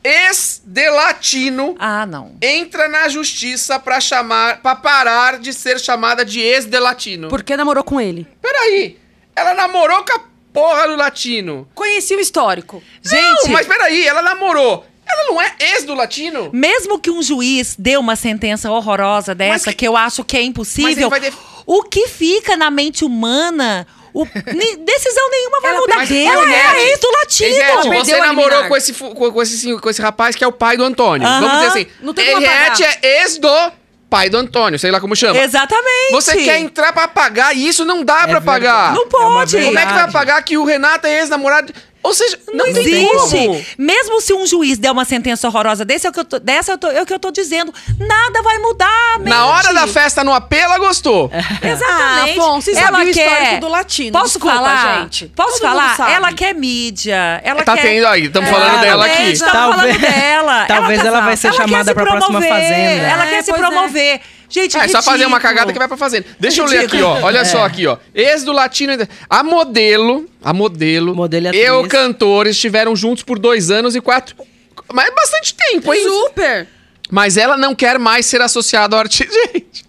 Ex-delatino 0.04 1.76
Ah, 1.80 2.06
não. 2.06 2.36
entra 2.42 2.88
na 2.88 3.08
justiça 3.10 3.80
pra 3.80 4.00
chamar, 4.00 4.62
para 4.62 4.76
parar 4.76 5.40
de 5.40 5.54
ser 5.54 5.80
chamada 5.80 6.24
de 6.24 6.40
ex-delatino. 6.40 7.28
Por 7.30 7.44
que 7.44 7.56
namorou 7.58 7.84
com 7.84 8.00
ele? 8.00 8.28
Peraí, 8.42 8.98
ela 9.36 9.54
namorou 9.54 10.04
com 10.04 10.14
a 10.18 10.22
porra 10.54 10.88
do 10.88 10.96
latino. 10.96 11.68
Conheci 11.76 12.16
o 12.16 12.20
histórico. 12.20 12.82
Gente, 13.02 13.46
Não, 13.46 13.54
mas 13.54 13.68
peraí, 13.68 14.06
ela 14.08 14.22
namorou. 14.22 14.86
Ela 15.10 15.24
não 15.32 15.42
é 15.42 15.56
ex 15.60 15.86
do 15.86 15.94
latino? 15.94 16.50
mesmo 16.52 17.00
que 17.00 17.10
um 17.10 17.24
juiz 17.24 17.76
dê 17.80 17.96
uma 17.96 18.16
sentença 18.18 18.70
horrorosa 18.70 19.34
dessa, 19.34 19.70
que- 19.72 19.78
que... 19.78 19.88
eu 19.88 19.96
acho 19.96 20.22
que 20.24 20.36
é 20.36 20.42
impossível, 20.42 21.10
def- 21.10 21.34
o 21.66 21.84
que 21.84 22.08
fica 22.10 22.58
na 22.58 22.70
mente 22.70 23.06
humana, 23.06 23.88
O, 24.22 24.26
ni- 24.54 24.78
decisão 24.78 25.30
nenhuma 25.30 25.62
vai 25.62 25.72
Ela 25.72 25.80
mudar. 25.82 25.98
perdeu, 25.98 26.32
ela 26.32 26.46
né? 26.46 26.56
é 26.58 26.66
a 26.66 26.80
ex 26.90 27.00
do 27.00 27.12
latino. 27.12 27.96
Você 28.04 28.18
namorou 28.20 28.64
com 28.66 28.76
esse, 28.78 28.94
com, 28.94 29.14
com 29.14 29.42
esse, 29.42 29.78
com 29.80 29.90
esse 29.90 30.02
rapaz 30.02 30.36
que 30.36 30.44
é 30.44 30.48
o 30.48 30.52
pai 30.52 30.76
do 30.78 30.84
Antônio. 30.84 31.28
Aham. 31.28 31.40
Vamos 31.42 31.56
dizer 31.58 31.68
assim. 31.68 31.88
Não 32.02 32.14
tem 32.14 32.32
como 32.34 32.46
é 32.46 32.70
ex 33.04 33.38
do 33.38 33.72
pai 34.10 34.30
do 34.30 34.38
Antônio, 34.38 34.80
sei 34.80 34.90
lá 34.90 35.00
como 35.00 35.16
chama. 35.16 35.38
Exatamente. 35.40 36.12
Você 36.12 36.36
quer 36.38 36.60
entrar 36.60 36.94
pra 36.94 37.08
pagar 37.08 37.56
e 37.56 37.68
isso 37.68 37.84
não 37.86 38.04
dá 38.04 38.16
pra 38.16 38.26
verdade. 38.40 38.46
pagar. 38.46 38.94
Não 38.94 39.04
É 39.04 39.08
pode. 39.10 39.58
Como 39.64 39.78
é 39.80 39.86
que 39.86 39.94
vai 39.94 40.12
pagar 40.12 40.42
que 40.44 40.58
o 40.58 40.64
Renato 40.64 41.06
é 41.08 41.20
ex-namorado? 41.20 41.74
Ou 42.08 42.14
seja, 42.14 42.40
não, 42.54 42.66
Não 42.66 42.74
tem 42.74 43.06
como. 43.06 43.24
existe. 43.26 43.76
Mesmo 43.78 44.22
se 44.22 44.34
um 44.34 44.46
juiz 44.48 44.78
der 44.78 44.92
uma 44.92 45.04
sentença 45.06 45.48
horrorosa 45.48 45.84
desse, 45.84 46.08
é 46.08 46.10
o 46.10 46.14
que 46.14 46.20
eu 46.20 46.26
tô, 46.26 46.40
dessa 46.40 46.72
eu 46.72 46.78
tô- 46.78 46.90
é 46.90 47.02
o 47.02 47.06
que 47.06 47.14
eu 47.14 47.20
tô 47.20 47.32
dizendo. 47.32 47.74
Nada 48.00 48.42
vai 48.42 48.58
mudar, 48.60 49.20
Na 49.20 49.46
hora 49.48 49.74
da 49.74 49.82
mente. 49.82 49.94
festa 49.94 50.24
no 50.24 50.34
AP, 50.34 50.54
ela 50.54 50.78
gostou. 50.78 51.30
Exatamente. 51.62 51.88
Ah, 51.88 52.24
Afonso, 52.44 52.72
você 52.72 52.80
ela 52.80 52.98
sabe 53.00 53.12
o 53.12 53.14
quer... 53.14 53.28
histórico 53.32 53.62
do 53.62 53.68
latino. 53.68 54.12
Posso 54.14 54.34
Desculpa, 54.40 54.56
falar? 54.56 55.00
gente. 55.02 55.28
Posso 55.36 55.60
Todo 55.60 55.70
falar? 55.70 56.12
Ela 56.12 56.34
quer 56.34 56.54
mídia. 56.56 57.42
Ela 57.44 57.64
Tá 57.64 57.76
quer... 57.76 57.82
tendo 57.84 58.08
aí, 58.08 58.26
estamos 58.26 58.50
falando 58.50 58.78
É, 58.78 58.82
dela 58.82 59.06
aqui. 59.06 59.32
Estamos 59.32 59.76
falando 59.76 60.00
dela. 60.00 60.66
talvez 60.68 61.02
quer- 61.02 61.08
ela 61.08 61.22
vai 61.22 61.36
ser 61.38 61.52
quer 61.52 61.58
chamada 61.58 61.94
pra 61.94 62.04
próxima 62.04 62.40
promover, 62.40 62.50
Fazenda. 62.50 63.08
Ela 63.08 63.26
É, 63.26 63.30
quer 63.30 63.44
se 63.44 63.52
pois 63.52 63.62
é. 63.96 64.22
Gente, 64.50 64.78
É, 64.78 64.88
só 64.88 65.02
fazer 65.02 65.26
uma 65.26 65.40
cagada 65.40 65.74
que 65.74 65.80
vai 65.80 65.88
pra 65.88 65.98
fazenda. 65.98 66.26
Deixa 66.40 66.62
eu 66.62 66.66
ler 66.66 66.86
aqui, 66.86 67.02
ó. 67.02 67.22
Olha 67.22 67.40
É. 67.40 67.46
só 67.46 67.66
aqui, 67.66 67.86
ó. 67.86 67.98
Ex 68.16 68.44
do 68.44 68.52
Latino. 68.52 68.94
A 69.30 69.44
modelo, 69.44 70.26
a 70.44 70.54
modelo, 70.54 71.14
Modelo 71.16 71.54
e 71.54 71.70
o 71.72 71.88
cantor 71.88 72.48
estiveram 72.48 72.96
juntos 72.96 73.24
por 73.24 73.38
dois 73.40 73.70
anos 73.72 73.96
e 73.96 74.02
quatro. 74.02 74.36
Mas 74.94 75.08
é 75.08 75.12
bastante 75.12 75.54
tempo, 75.54 75.94
hein? 75.94 76.02
Super. 76.04 76.68
Mas 77.10 77.38
ela 77.38 77.58
não 77.58 77.74
quer 77.76 77.98
mais 78.00 78.26
ser 78.26 78.42
associada 78.42 78.96
ao 78.96 79.00
artista. 79.02 79.34
Gente. 79.54 79.87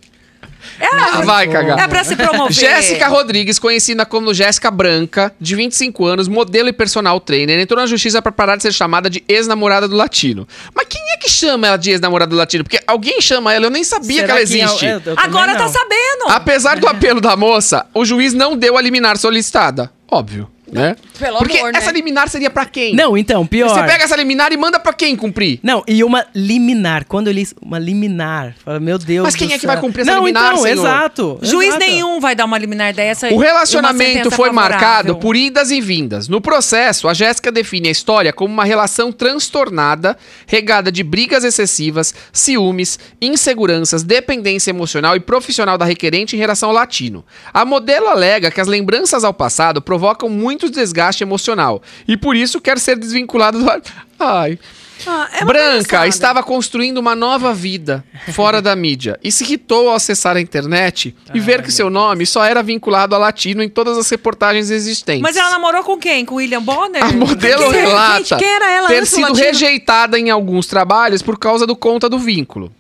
Ah, 0.81 1.21
vai 1.23 1.49
cagar. 1.49 1.79
é 1.79 1.89
pra 1.89 2.05
se 2.05 2.15
promover. 2.17 2.53
Jéssica 2.53 3.09
Rodrigues, 3.09 3.59
conhecida 3.59 4.07
como 4.07 4.33
Jéssica 4.33 4.71
Branca, 4.71 5.33
de 5.41 5.55
25 5.55 6.05
anos, 6.07 6.29
modelo 6.29 6.69
e 6.69 6.73
personal 6.73 7.19
trainer, 7.21 7.59
entrou 7.59 7.81
na 7.81 7.87
justiça 7.87 8.21
pra 8.23 8.31
parar 8.33 8.57
de 8.57 8.63
ser 8.63 8.73
chamada 8.73 9.11
de 9.11 9.23
ex-namorada 9.29 9.89
do 9.89 9.97
latino. 9.97 10.47
Mas 10.75 10.87
quem 10.89 11.03
é 11.13 11.17
que 11.17 11.29
chama 11.31 11.67
ela 11.67 11.77
de 11.77 11.91
ex-namorada 11.91 12.31
do 12.31 12.37
latino? 12.37 12.65
Porque 12.65 12.81
alguém 12.87 13.21
chama 13.21 13.53
ela, 13.53 13.67
eu 13.67 13.71
nem 13.71 13.85
sabia 13.85 14.17
Será 14.23 14.27
que 14.27 14.31
ela 14.31 14.41
é- 14.41 14.43
existe. 14.43 14.87
eu- 14.87 15.03
eu 15.07 15.15
Agora 15.17 15.55
tá 15.55 15.65
não. 15.65 15.69
sabendo. 15.73 16.25
Apesar 16.29 16.79
do 16.79 16.87
apelo 16.89 17.21
da 17.21 17.37
moça, 17.37 17.87
o 17.95 18.05
juiz 18.05 18.33
não 18.33 18.57
deu 18.57 18.77
a 18.77 18.81
liminar 18.81 19.17
solicitada. 19.19 19.91
Óbvio, 20.11 20.49
né? 20.71 20.97
Pelo 21.19 21.39
Porque 21.39 21.59
amor, 21.59 21.73
né? 21.73 21.79
essa 21.79 21.91
liminar 21.91 22.29
seria 22.29 22.51
pra 22.51 22.65
quem? 22.65 22.95
Não, 22.95 23.17
então, 23.17 23.47
pior. 23.47 23.69
Você 23.69 23.83
pega 23.83 24.05
essa 24.05 24.17
liminar 24.17 24.53
e 24.53 24.57
manda 24.57 24.79
pra 24.79 24.93
quem 24.93 25.17
cumprir? 25.17 25.59
Não, 25.63 25.83
e 25.87 26.05
uma 26.05 26.27
liminar. 26.35 27.05
Quando 27.07 27.27
eu 27.27 27.33
li 27.33 27.43
isso, 27.43 27.55
uma 27.61 27.79
liminar. 27.79 28.55
Fala, 28.65 28.79
meu 28.81 28.99
Deus 28.99 29.25
Mas 29.25 29.35
quem 29.37 29.49
do 29.49 29.55
é 29.55 29.57
que 29.57 29.63
céu. 29.63 29.73
vai 29.73 29.81
cumprir 29.81 30.03
essa 30.03 30.13
Não, 30.13 30.21
liminar, 30.21 30.53
então, 30.53 30.63
senhor? 30.63 30.79
exato. 30.79 31.39
Juiz 31.43 31.69
exato. 31.69 31.85
nenhum 31.85 32.21
vai 32.21 32.35
dar 32.35 32.45
uma 32.45 32.57
liminar 32.59 32.93
dessa. 32.95 33.29
O 33.29 33.39
relacionamento 33.39 34.31
foi 34.31 34.49
favorável. 34.49 34.55
marcado 34.79 35.17
por 35.17 35.35
idas 35.37 35.71
e 35.71 35.81
vindas. 35.81 36.29
No 36.29 36.41
processo, 36.41 37.09
a 37.09 37.15
Jéssica 37.15 37.51
define 37.51 37.89
a 37.89 37.93
história 37.93 38.33
como 38.33 38.53
uma 38.53 38.65
relação 38.65 39.11
transtornada, 39.13 40.17
regada 40.47 40.91
de 40.93 41.03
brigas 41.03 41.45
excessivas, 41.45 42.15
ciúmes, 42.33 42.99
inseguranças, 43.21 44.03
dependência 44.03 44.71
emocional 44.71 45.17
e 45.17 45.21
profissional 45.21 45.77
da 45.79 45.85
requerente 45.85 46.37
em 46.37 46.39
relação 46.39 46.69
ao 46.69 46.75
latino. 46.75 47.25
A 47.53 47.65
modelo 47.65 48.07
alega 48.09 48.51
que 48.51 48.61
as 48.61 48.69
lembranças 48.69 49.25
ao 49.25 49.33
passado 49.35 49.81
provocam 49.81 50.29
muito 50.29 50.71
desgaste 51.09 51.23
emocional 51.23 51.83
e 52.07 52.17
por 52.17 52.37
isso 52.37 52.61
quer 52.61 52.79
ser 52.79 52.97
desvinculada 52.99 53.59
do. 53.59 53.83
Ai. 54.19 54.59
Ah, 55.07 55.29
é 55.33 55.45
Branca 55.45 56.09
estava 56.09 56.43
construindo 56.43 56.99
uma 56.99 57.15
nova 57.15 57.55
vida 57.55 58.05
fora 58.33 58.61
da 58.61 58.75
mídia 58.75 59.17
e 59.23 59.31
se 59.31 59.45
irritou 59.45 59.89
ao 59.89 59.95
acessar 59.95 60.37
a 60.37 60.41
internet 60.41 61.15
e 61.33 61.39
ver 61.39 61.63
que 61.63 61.71
seu 61.71 61.89
nome 61.89 62.27
só 62.27 62.45
era 62.45 62.65
vinculado 62.65 63.15
a 63.15 63.19
latino 63.19 63.63
em 63.63 63.69
todas 63.69 63.97
as 63.97 64.11
reportagens 64.11 64.71
existentes. 64.71 65.23
Mas 65.23 65.37
ela 65.37 65.51
namorou 65.51 65.85
com 65.85 65.97
quem? 65.97 66.25
Com 66.25 66.35
o 66.35 66.39
William 66.39 66.61
Bonner? 66.61 67.05
A 67.05 67.13
modelo 67.13 67.71
Quem- 67.71 67.81
relata 67.83 68.37
quem 68.39 68.49
ter 68.89 69.07
sido 69.07 69.21
latino? 69.29 69.39
rejeitada 69.39 70.19
em 70.19 70.31
alguns 70.31 70.67
trabalhos 70.67 71.23
por 71.23 71.39
causa 71.39 71.65
do 71.65 71.77
conta 71.77 72.09
do 72.09 72.19
vínculo. 72.19 72.73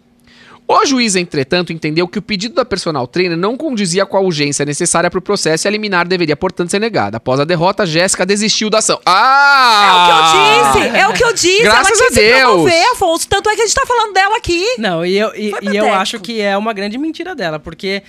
O 0.70 0.84
juiz, 0.84 1.16
entretanto, 1.16 1.72
entendeu 1.72 2.06
que 2.06 2.18
o 2.18 2.22
pedido 2.22 2.54
da 2.54 2.62
personal 2.64 3.06
trainer 3.06 3.38
não 3.38 3.56
condizia 3.56 4.04
com 4.04 4.18
a 4.18 4.20
urgência 4.20 4.66
necessária 4.66 5.08
para 5.10 5.18
o 5.18 5.22
processo 5.22 5.66
e 5.66 5.68
a 5.68 5.70
liminar 5.70 6.06
deveria, 6.06 6.36
portanto, 6.36 6.70
ser 6.70 6.78
negada. 6.78 7.16
Após 7.16 7.40
a 7.40 7.44
derrota, 7.44 7.86
Jéssica 7.86 8.26
desistiu 8.26 8.68
da 8.68 8.78
ação. 8.78 8.96
É 8.96 8.98
o 9.00 9.02
que 9.02 9.10
Ah! 9.10 10.72
eu 10.74 10.82
disse, 10.82 10.96
é 10.98 11.08
o 11.08 11.12
que 11.14 11.24
eu 11.24 11.32
disse. 11.32 11.62
Graças 11.62 11.98
ela 11.98 12.08
a 12.08 12.12
Deus. 12.12 12.40
promover, 12.42 12.84
Afonso. 12.92 13.26
Tanto 13.28 13.48
é 13.48 13.56
que 13.56 13.62
a 13.62 13.66
gente 13.66 13.74
tá 13.74 13.86
falando 13.86 14.12
dela 14.12 14.36
aqui. 14.36 14.62
Não, 14.78 15.06
e 15.06 15.16
eu, 15.18 15.32
e, 15.34 15.54
e 15.62 15.76
eu 15.76 15.90
acho 15.94 16.20
que 16.20 16.38
é 16.42 16.54
uma 16.54 16.74
grande 16.74 16.98
mentira 16.98 17.34
dela, 17.34 17.58
porque 17.58 18.02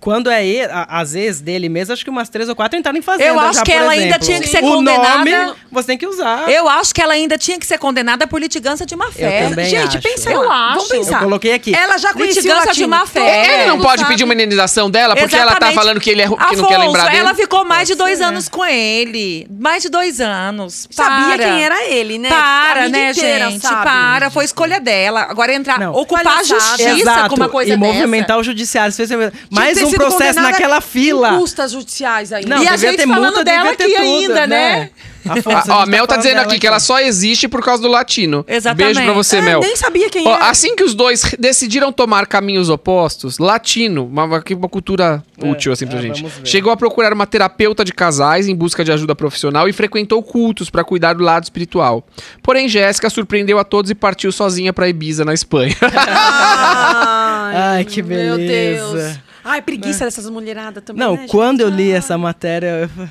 quando 0.00 0.28
é 0.30 0.44
ele, 0.44 0.70
a- 0.72 0.88
às 0.90 1.12
vezes 1.12 1.40
dele 1.40 1.68
mesmo, 1.68 1.92
acho 1.94 2.02
que 2.02 2.10
umas 2.10 2.28
três 2.28 2.48
ou 2.48 2.56
quatro 2.56 2.76
entraram 2.76 2.98
em 2.98 3.02
fazenda. 3.02 3.28
Eu 3.28 3.38
acho 3.38 3.60
já, 3.60 3.62
que 3.64 3.70
por 3.70 3.80
ela 3.82 3.92
ainda 3.92 4.04
exemplo. 4.06 4.26
tinha 4.26 4.40
que 4.40 4.48
ser 4.48 4.58
o 4.64 4.68
condenada. 4.68 5.18
Nome, 5.46 5.54
você 5.70 5.86
tem 5.86 5.98
que 5.98 6.06
usar. 6.08 6.50
Eu 6.50 6.68
acho 6.68 6.92
que 6.92 7.00
ela 7.00 7.12
ainda 7.14 7.38
tinha 7.38 7.56
que 7.56 7.66
ser 7.66 7.78
condenada 7.78 8.26
por 8.26 8.40
litigância 8.40 8.84
de 8.84 8.96
má 8.96 9.12
fé. 9.12 9.44
Eu 9.44 9.50
também 9.50 9.66
Gente, 9.70 9.96
acho. 9.96 10.02
pensa 10.02 10.28
Eu 10.32 10.42
lá. 10.42 10.66
acho. 10.70 10.74
Vamos 10.74 10.88
pensar. 10.88 11.18
Eu 11.18 11.24
coloquei 11.24 11.52
aqui. 11.52 11.72
Ela 11.72 11.99
já 12.00 12.12
conhecia 12.12 12.40
o 12.40 12.44
Litigância 12.44 12.66
latino. 12.68 12.84
de 12.86 12.90
má 12.90 13.06
fé. 13.06 13.20
Todo 13.44 13.52
Ele 13.54 13.66
não 13.66 13.78
pode 13.80 14.00
sabe. 14.00 14.12
pedir 14.12 14.24
uma 14.24 14.34
indenização 14.34 14.90
dela 14.90 15.14
porque 15.14 15.34
ela 15.36 15.44
tá 15.46 15.50
Exatamente. 15.52 15.74
falando 15.76 16.00
que 16.00 16.10
ele 16.10 16.22
é 16.22 16.24
que 16.24 16.30
não 16.30 16.38
Afonso, 16.40 16.66
quer 16.66 16.78
lembrar 16.78 17.04
dele. 17.06 17.16
ela 17.18 17.34
ficou 17.34 17.64
mais 17.64 17.86
de 17.86 17.94
dois 17.94 18.18
ser. 18.18 18.24
anos 18.24 18.48
com 18.48 18.64
ele. 18.64 19.46
Mais 19.50 19.82
de 19.82 19.88
dois 19.88 20.20
anos. 20.20 20.88
Sabia 20.90 21.36
Para. 21.36 21.38
quem 21.44 21.62
era 21.64 21.84
ele, 21.86 22.18
né? 22.18 22.28
Para, 22.28 22.88
né, 22.88 23.10
inteira 23.10 23.50
gente? 23.50 23.62
sabe. 23.62 23.84
Para. 23.84 24.30
Foi 24.30 24.44
escolha 24.44 24.80
dela. 24.80 25.26
Agora 25.28 25.52
entrar, 25.54 25.78
Não. 25.78 25.92
ocupar 25.94 26.24
Palhaçada. 26.24 26.56
a 26.56 26.76
justiça 26.76 26.90
Exato, 27.00 27.28
com 27.30 27.36
uma 27.36 27.48
coisa 27.48 27.72
e 27.72 27.76
dessa. 27.76 27.92
movimentar 27.92 28.38
o 28.38 28.42
judiciário. 28.42 28.92
Você 28.92 29.06
fez- 29.06 29.32
Mais 29.50 29.76
ter 29.78 29.84
um 29.84 29.90
sido 29.90 29.98
processo 29.98 30.20
condenada 30.34 30.50
naquela 30.52 30.80
fila. 30.80 31.38
Custas 31.38 31.72
judiciais 31.72 32.32
ainda. 32.32 32.56
Não, 32.56 32.62
E 32.62 32.66
a 32.66 32.72
devia 32.72 32.90
gente 32.90 33.00
ter 33.00 33.06
falando 33.08 33.24
multa, 33.26 33.44
dela 33.44 33.70
devia 33.70 33.76
ter 33.76 33.84
aqui 33.84 33.94
tudo, 33.94 34.32
ainda, 34.32 34.46
né? 34.46 34.90
Ah, 34.92 35.09
a 35.28 35.34
gente 35.36 35.46
ó, 35.48 35.50
a 35.58 35.62
tá 35.62 35.86
Mel 35.86 36.06
tá 36.06 36.14
falando 36.14 36.22
dizendo 36.26 36.40
aqui 36.40 36.58
que 36.58 36.66
ela 36.66 36.78
só 36.80 36.98
existe 37.00 37.48
por 37.48 37.62
causa 37.62 37.82
do 37.82 37.88
latino. 37.88 38.44
Exatamente. 38.48 38.94
Beijo 38.96 39.02
pra 39.04 39.12
você, 39.12 39.36
É, 39.36 39.42
Mel. 39.42 39.60
nem 39.60 39.76
sabia 39.76 40.08
quem 40.10 40.26
Ó, 40.26 40.34
era. 40.34 40.50
assim 40.50 40.74
que 40.76 40.82
os 40.82 40.94
dois 40.94 41.34
decidiram 41.38 41.92
tomar 41.92 42.26
caminhos 42.26 42.68
opostos, 42.68 43.38
latino, 43.38 44.04
uma, 44.06 44.24
uma 44.24 44.68
cultura 44.68 45.22
útil 45.42 45.72
assim 45.72 45.86
pra 45.86 45.98
é, 45.98 46.02
gente, 46.02 46.26
chegou 46.44 46.72
a 46.72 46.76
procurar 46.76 47.12
uma 47.12 47.26
terapeuta 47.26 47.84
de 47.84 47.92
casais 47.92 48.48
em 48.48 48.54
busca 48.54 48.84
de 48.84 48.92
ajuda 48.92 49.14
profissional 49.14 49.68
e 49.68 49.72
frequentou 49.72 50.22
cultos 50.22 50.68
pra 50.70 50.84
cuidar 50.84 51.14
do 51.14 51.22
lado 51.24 51.44
espiritual. 51.44 52.06
Porém, 52.42 52.68
Jéssica 52.68 53.08
surpreendeu 53.10 53.58
a 53.58 53.64
todos 53.64 53.90
e 53.90 53.94
partiu 53.94 54.30
sozinha 54.32 54.72
pra 54.72 54.88
Ibiza, 54.88 55.24
na 55.24 55.32
Espanha. 55.34 55.74
Ai, 55.82 57.56
Ai, 57.56 57.84
que 57.84 58.02
Meu 58.02 58.36
beleza. 58.36 58.92
Deus. 58.96 59.18
Ai, 59.44 59.62
preguiça 59.62 60.04
dessas 60.04 60.28
mulheradas 60.28 60.82
também, 60.84 61.02
Não, 61.02 61.12
né, 61.14 61.20
gente? 61.22 61.30
quando 61.30 61.60
eu 61.60 61.68
li 61.68 61.90
Ai, 61.92 61.98
essa 61.98 62.16
matéria. 62.18 62.90
eu- 62.98 63.08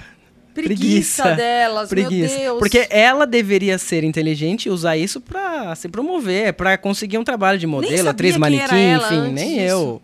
Preguiça 0.54 1.36
delas, 1.36 1.92
meu 1.92 2.06
preguiça. 2.06 2.38
Deus. 2.38 2.60
Porque 2.60 2.88
ela 2.90 3.26
deveria 3.26 3.78
ser 3.78 4.04
inteligente 4.04 4.66
e 4.66 4.70
usar 4.70 4.98
isso 4.98 5.22
pra 5.22 5.74
se 5.76 5.88
promover, 5.88 6.54
pra 6.54 6.78
conseguir 6.78 7.18
um 7.18 7.24
trabalho 7.24 7.58
de 7.58 7.68
modelo, 7.68 8.10
atriz, 8.10 8.32
quem 8.34 8.40
manequim, 8.40 8.94
enfim, 8.94 9.32
nem 9.32 9.50
disso. 9.60 9.62
eu. 9.68 10.02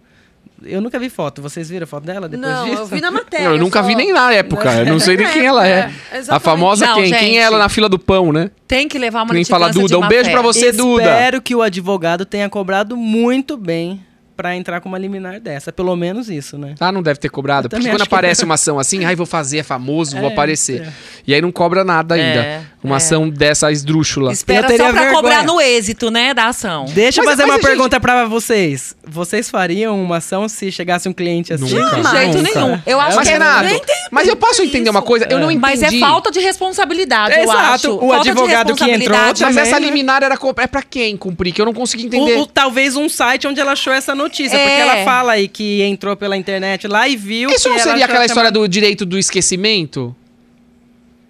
Eu 0.64 0.82
nunca 0.82 0.98
vi 0.98 1.10
foto. 1.10 1.42
Vocês 1.42 1.70
viram 1.70 1.84
a 1.84 1.88
foto 1.88 2.06
dela 2.06 2.30
depois 2.30 2.50
Não, 2.50 2.66
disso? 2.66 2.82
eu 2.84 2.86
vi 2.88 3.02
na 3.02 3.12
matéria. 3.12 3.46
eu 3.46 3.58
nunca 3.58 3.82
só. 3.82 3.88
vi 3.88 3.94
nem 3.94 4.12
na 4.14 4.32
época, 4.34 4.74
eu 4.74 4.86
não 4.86 5.00
sei 5.00 5.18
nem 5.18 5.28
quem 5.30 5.46
ela 5.46 5.68
é. 5.68 5.92
É, 6.12 6.22
A 6.30 6.40
famosa 6.40 6.88
Não, 6.88 6.96
quem? 6.96 7.12
Quem 7.12 7.20
gente. 7.20 7.38
é 7.38 7.42
ela 7.42 7.58
na 7.60 7.70
fila 7.70 7.90
do 7.90 8.00
pão, 8.00 8.32
né? 8.32 8.50
Tem 8.68 8.88
que 8.88 8.98
levar 8.98 9.24
uma 9.24 9.34
Quem 9.34 9.44
fala 9.44 9.70
Duda, 9.70 10.00
um 10.00 10.08
beijo 10.08 10.32
pra 10.32 10.42
você, 10.42 10.72
Duda. 10.72 11.04
Espero 11.04 11.42
que 11.42 11.54
o 11.54 11.62
advogado 11.62 12.26
tenha 12.26 12.50
cobrado 12.50 12.96
muito 12.98 13.58
bem 13.58 14.04
pra 14.36 14.56
entrar 14.56 14.82
com 14.82 14.90
uma 14.90 14.98
liminar 14.98 15.40
dessa. 15.40 15.72
Pelo 15.72 15.95
menos 15.95 16.30
isso, 16.30 16.57
né? 16.57 16.76
Ah, 16.80 16.91
não 16.91 17.02
deve 17.02 17.20
ter 17.20 17.30
cobrado. 17.30 17.66
Eu 17.66 17.70
Porque 17.70 17.84
quando 17.86 17.95
acho 18.02 18.03
que- 18.10 18.16
aparece 18.16 18.44
uma 18.44 18.56
ação 18.56 18.78
assim, 18.80 19.06
ai, 19.06 19.16
vou 19.16 19.26
fazer, 19.26 19.60
é 19.60 19.64
famoso, 19.64 20.18
vou 20.18 20.30
É, 20.30 20.34
aparecer. 20.34 20.82
é. 20.82 20.91
E 21.28 21.34
aí 21.34 21.41
não 21.41 21.52
cobra 21.52 21.84
nada 21.84 22.16
ainda. 22.16 22.64
É, 22.86 22.88
uma 22.90 22.95
é. 22.95 22.98
ação 22.98 23.30
dessa 23.30 23.72
esdrúxula. 23.72 24.32
Espera 24.32 24.68
Eu 24.68 24.68
teria 24.68 24.86
só 24.86 24.91
pra 24.91 25.02
vergonha. 25.02 25.22
cobrar 25.22 25.44
no 25.44 25.60
êxito, 25.60 26.10
né, 26.12 26.34
da 26.34 26.48
ação. 26.48 26.86
Deixa 26.90 27.22
eu 27.22 27.26
fazer 27.26 27.44
mas 27.44 27.49
uma 27.52 27.56
gente- 27.56 27.66
pergunta 27.66 27.99
pra 27.99 28.26
vocês. 28.26 28.95
Vocês 29.07 29.49
fariam 29.49 30.02
uma 30.02 30.18
ação 30.18 30.48
se 30.49 30.72
chegasse 30.72 31.07
um 31.10 31.14
cliente 31.14 31.53
assim? 31.53 31.74
Nunca. 31.74 31.95
De 32.02 32.10
jeito 32.18 32.38
Nunca. 32.38 32.60
nenhum. 32.60 32.82
Eu 32.86 32.99
acho 32.99 33.16
Mas, 33.18 33.28
que 33.28 33.34
é- 33.34 33.38
Renato, 33.38 33.68
tem 33.70 33.82
mas 34.12 34.28
eu 34.28 34.36
posso 34.36 34.62
entender 34.62 34.90
uma 34.90 34.99
isso. 34.99 35.07
coisa? 35.07 35.26
Eu 35.30 35.40
não 35.40 35.52
entendi. 35.52 35.62
Mas 35.62 35.82
é 35.84 35.91
falta 35.99 36.32
de 36.32 36.40
responsabilidade, 36.40 37.36
eu 37.36 37.44
Exato. 37.44 37.60
acho. 37.60 37.91
O 37.95 37.99
Falta 37.99 38.16
advogado 38.30 38.76
que 38.76 38.84
entrou. 38.91 39.18
Mas 39.18 39.40
também, 39.40 39.64
essa 39.64 39.80
liminar 39.80 40.24
era 40.24 40.38
co- 40.38 40.53
é 40.57 40.68
pra 40.68 40.82
quem 40.82 41.16
cumprir? 41.18 41.53
Que 41.53 41.62
eu 41.62 41.66
não 41.66 41.74
consegui 41.74 42.06
entender. 42.06 42.36
O- 42.38 42.41
o- 42.41 42.45
talvez 42.45 42.95
um 42.95 43.10
site 43.10 43.48
onde 43.48 43.60
ela 43.60 43.72
achou 43.74 43.94
essa 43.94 44.14
notícia. 44.16 44.56
É. 44.56 44.60
Porque 44.68 44.82
ela 44.82 45.03
fala 45.06 45.32
aí 45.34 45.48
que 45.48 45.82
entrou 45.84 46.16
pela 46.16 46.36
internet 46.38 46.88
lá 46.88 47.07
e 47.07 47.16
viu. 47.16 47.49
Isso 47.49 47.64
que 47.64 47.70
não 47.70 47.80
seria 47.80 48.06
aquela 48.06 48.20
que 48.20 48.26
história 48.28 48.48
uma- 48.49 48.52
do 48.52 48.68
direito 48.68 49.06
do 49.06 49.18
esquecimento? 49.18 50.16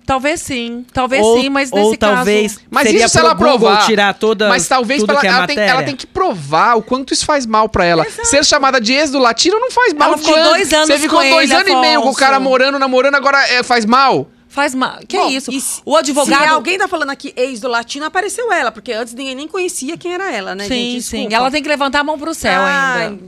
Talvez 0.06 0.42
sim. 0.42 0.86
Talvez 0.94 1.26
ou, 1.26 1.42
sim, 1.42 1.50
mas 1.50 1.72
ou 1.72 1.80
nesse 1.80 1.98
talvez 1.98 2.54
caso... 2.54 2.66
Mas 2.70 2.84
seria 2.84 3.06
isso 3.06 3.10
se 3.10 3.20
ela 3.20 3.34
provar. 3.36 3.86
tirar 3.86 4.14
toda 4.14 4.48
Mas 4.48 4.68
talvez 4.68 5.02
ela, 5.02 5.20
que 5.20 5.26
é 5.26 5.30
ela, 5.30 5.48
tem, 5.48 5.60
ela 5.60 5.84
tem 5.84 5.96
que 5.96 6.06
provar 6.06 6.76
o 6.78 6.84
quanto 6.84 7.12
isso 7.14 7.26
faz 7.26 7.46
mal 7.46 7.68
pra 7.68 7.86
ela. 7.86 8.06
Ser 8.24 8.46
chamada 8.46 8.80
de 8.80 8.94
ex 8.94 9.10
do 9.10 9.18
latino 9.20 9.60
não 9.60 9.72
faz 9.72 9.94
mal. 9.94 10.10
Ela 10.10 10.18
ficou 10.18 10.36
dois 10.36 10.72
anos 10.72 10.88
Você 10.88 11.00
ficou 11.00 11.20
com 11.20 11.30
dois 11.30 11.50
ele, 11.50 11.60
anos 11.60 11.72
e 11.72 11.76
meio 11.78 12.02
com 12.02 12.10
o 12.10 12.16
cara 12.16 12.40
morando, 12.40 12.78
namorando, 12.78 13.16
agora 13.16 13.38
é, 13.50 13.64
faz 13.64 13.84
mal? 13.86 14.30
Faz 14.48 14.74
mal. 14.74 15.00
Que 15.06 15.18
Bom, 15.18 15.28
isso? 15.30 15.52
e 15.52 15.60
se- 15.60 15.82
O 15.84 15.98
advogado... 15.98 16.44
Se 16.44 16.48
alguém 16.50 16.78
tá 16.78 16.88
falando 16.88 17.10
aqui 17.10 17.34
ex 17.36 17.60
do 17.60 17.68
latino, 17.68 18.06
apareceu 18.06 18.54
ela, 18.54 18.72
porque 18.72 18.94
antes 18.94 19.14
ninguém 19.14 19.36
nem 19.36 19.48
conhecia 19.48 19.98
quem 19.98 20.14
era 20.14 20.32
ela, 20.32 20.56
né, 20.56 20.66
Sim, 20.66 20.92
gente? 20.92 21.02
sim. 21.02 21.28
Ela 21.30 21.52
tem 21.52 21.62
que 21.62 21.68
levantar 21.68 22.00
a 22.00 22.04
mão 22.06 22.18
pro 22.18 22.34
céu 22.34 22.62
Ai, 22.62 23.08
ainda. 23.08 23.24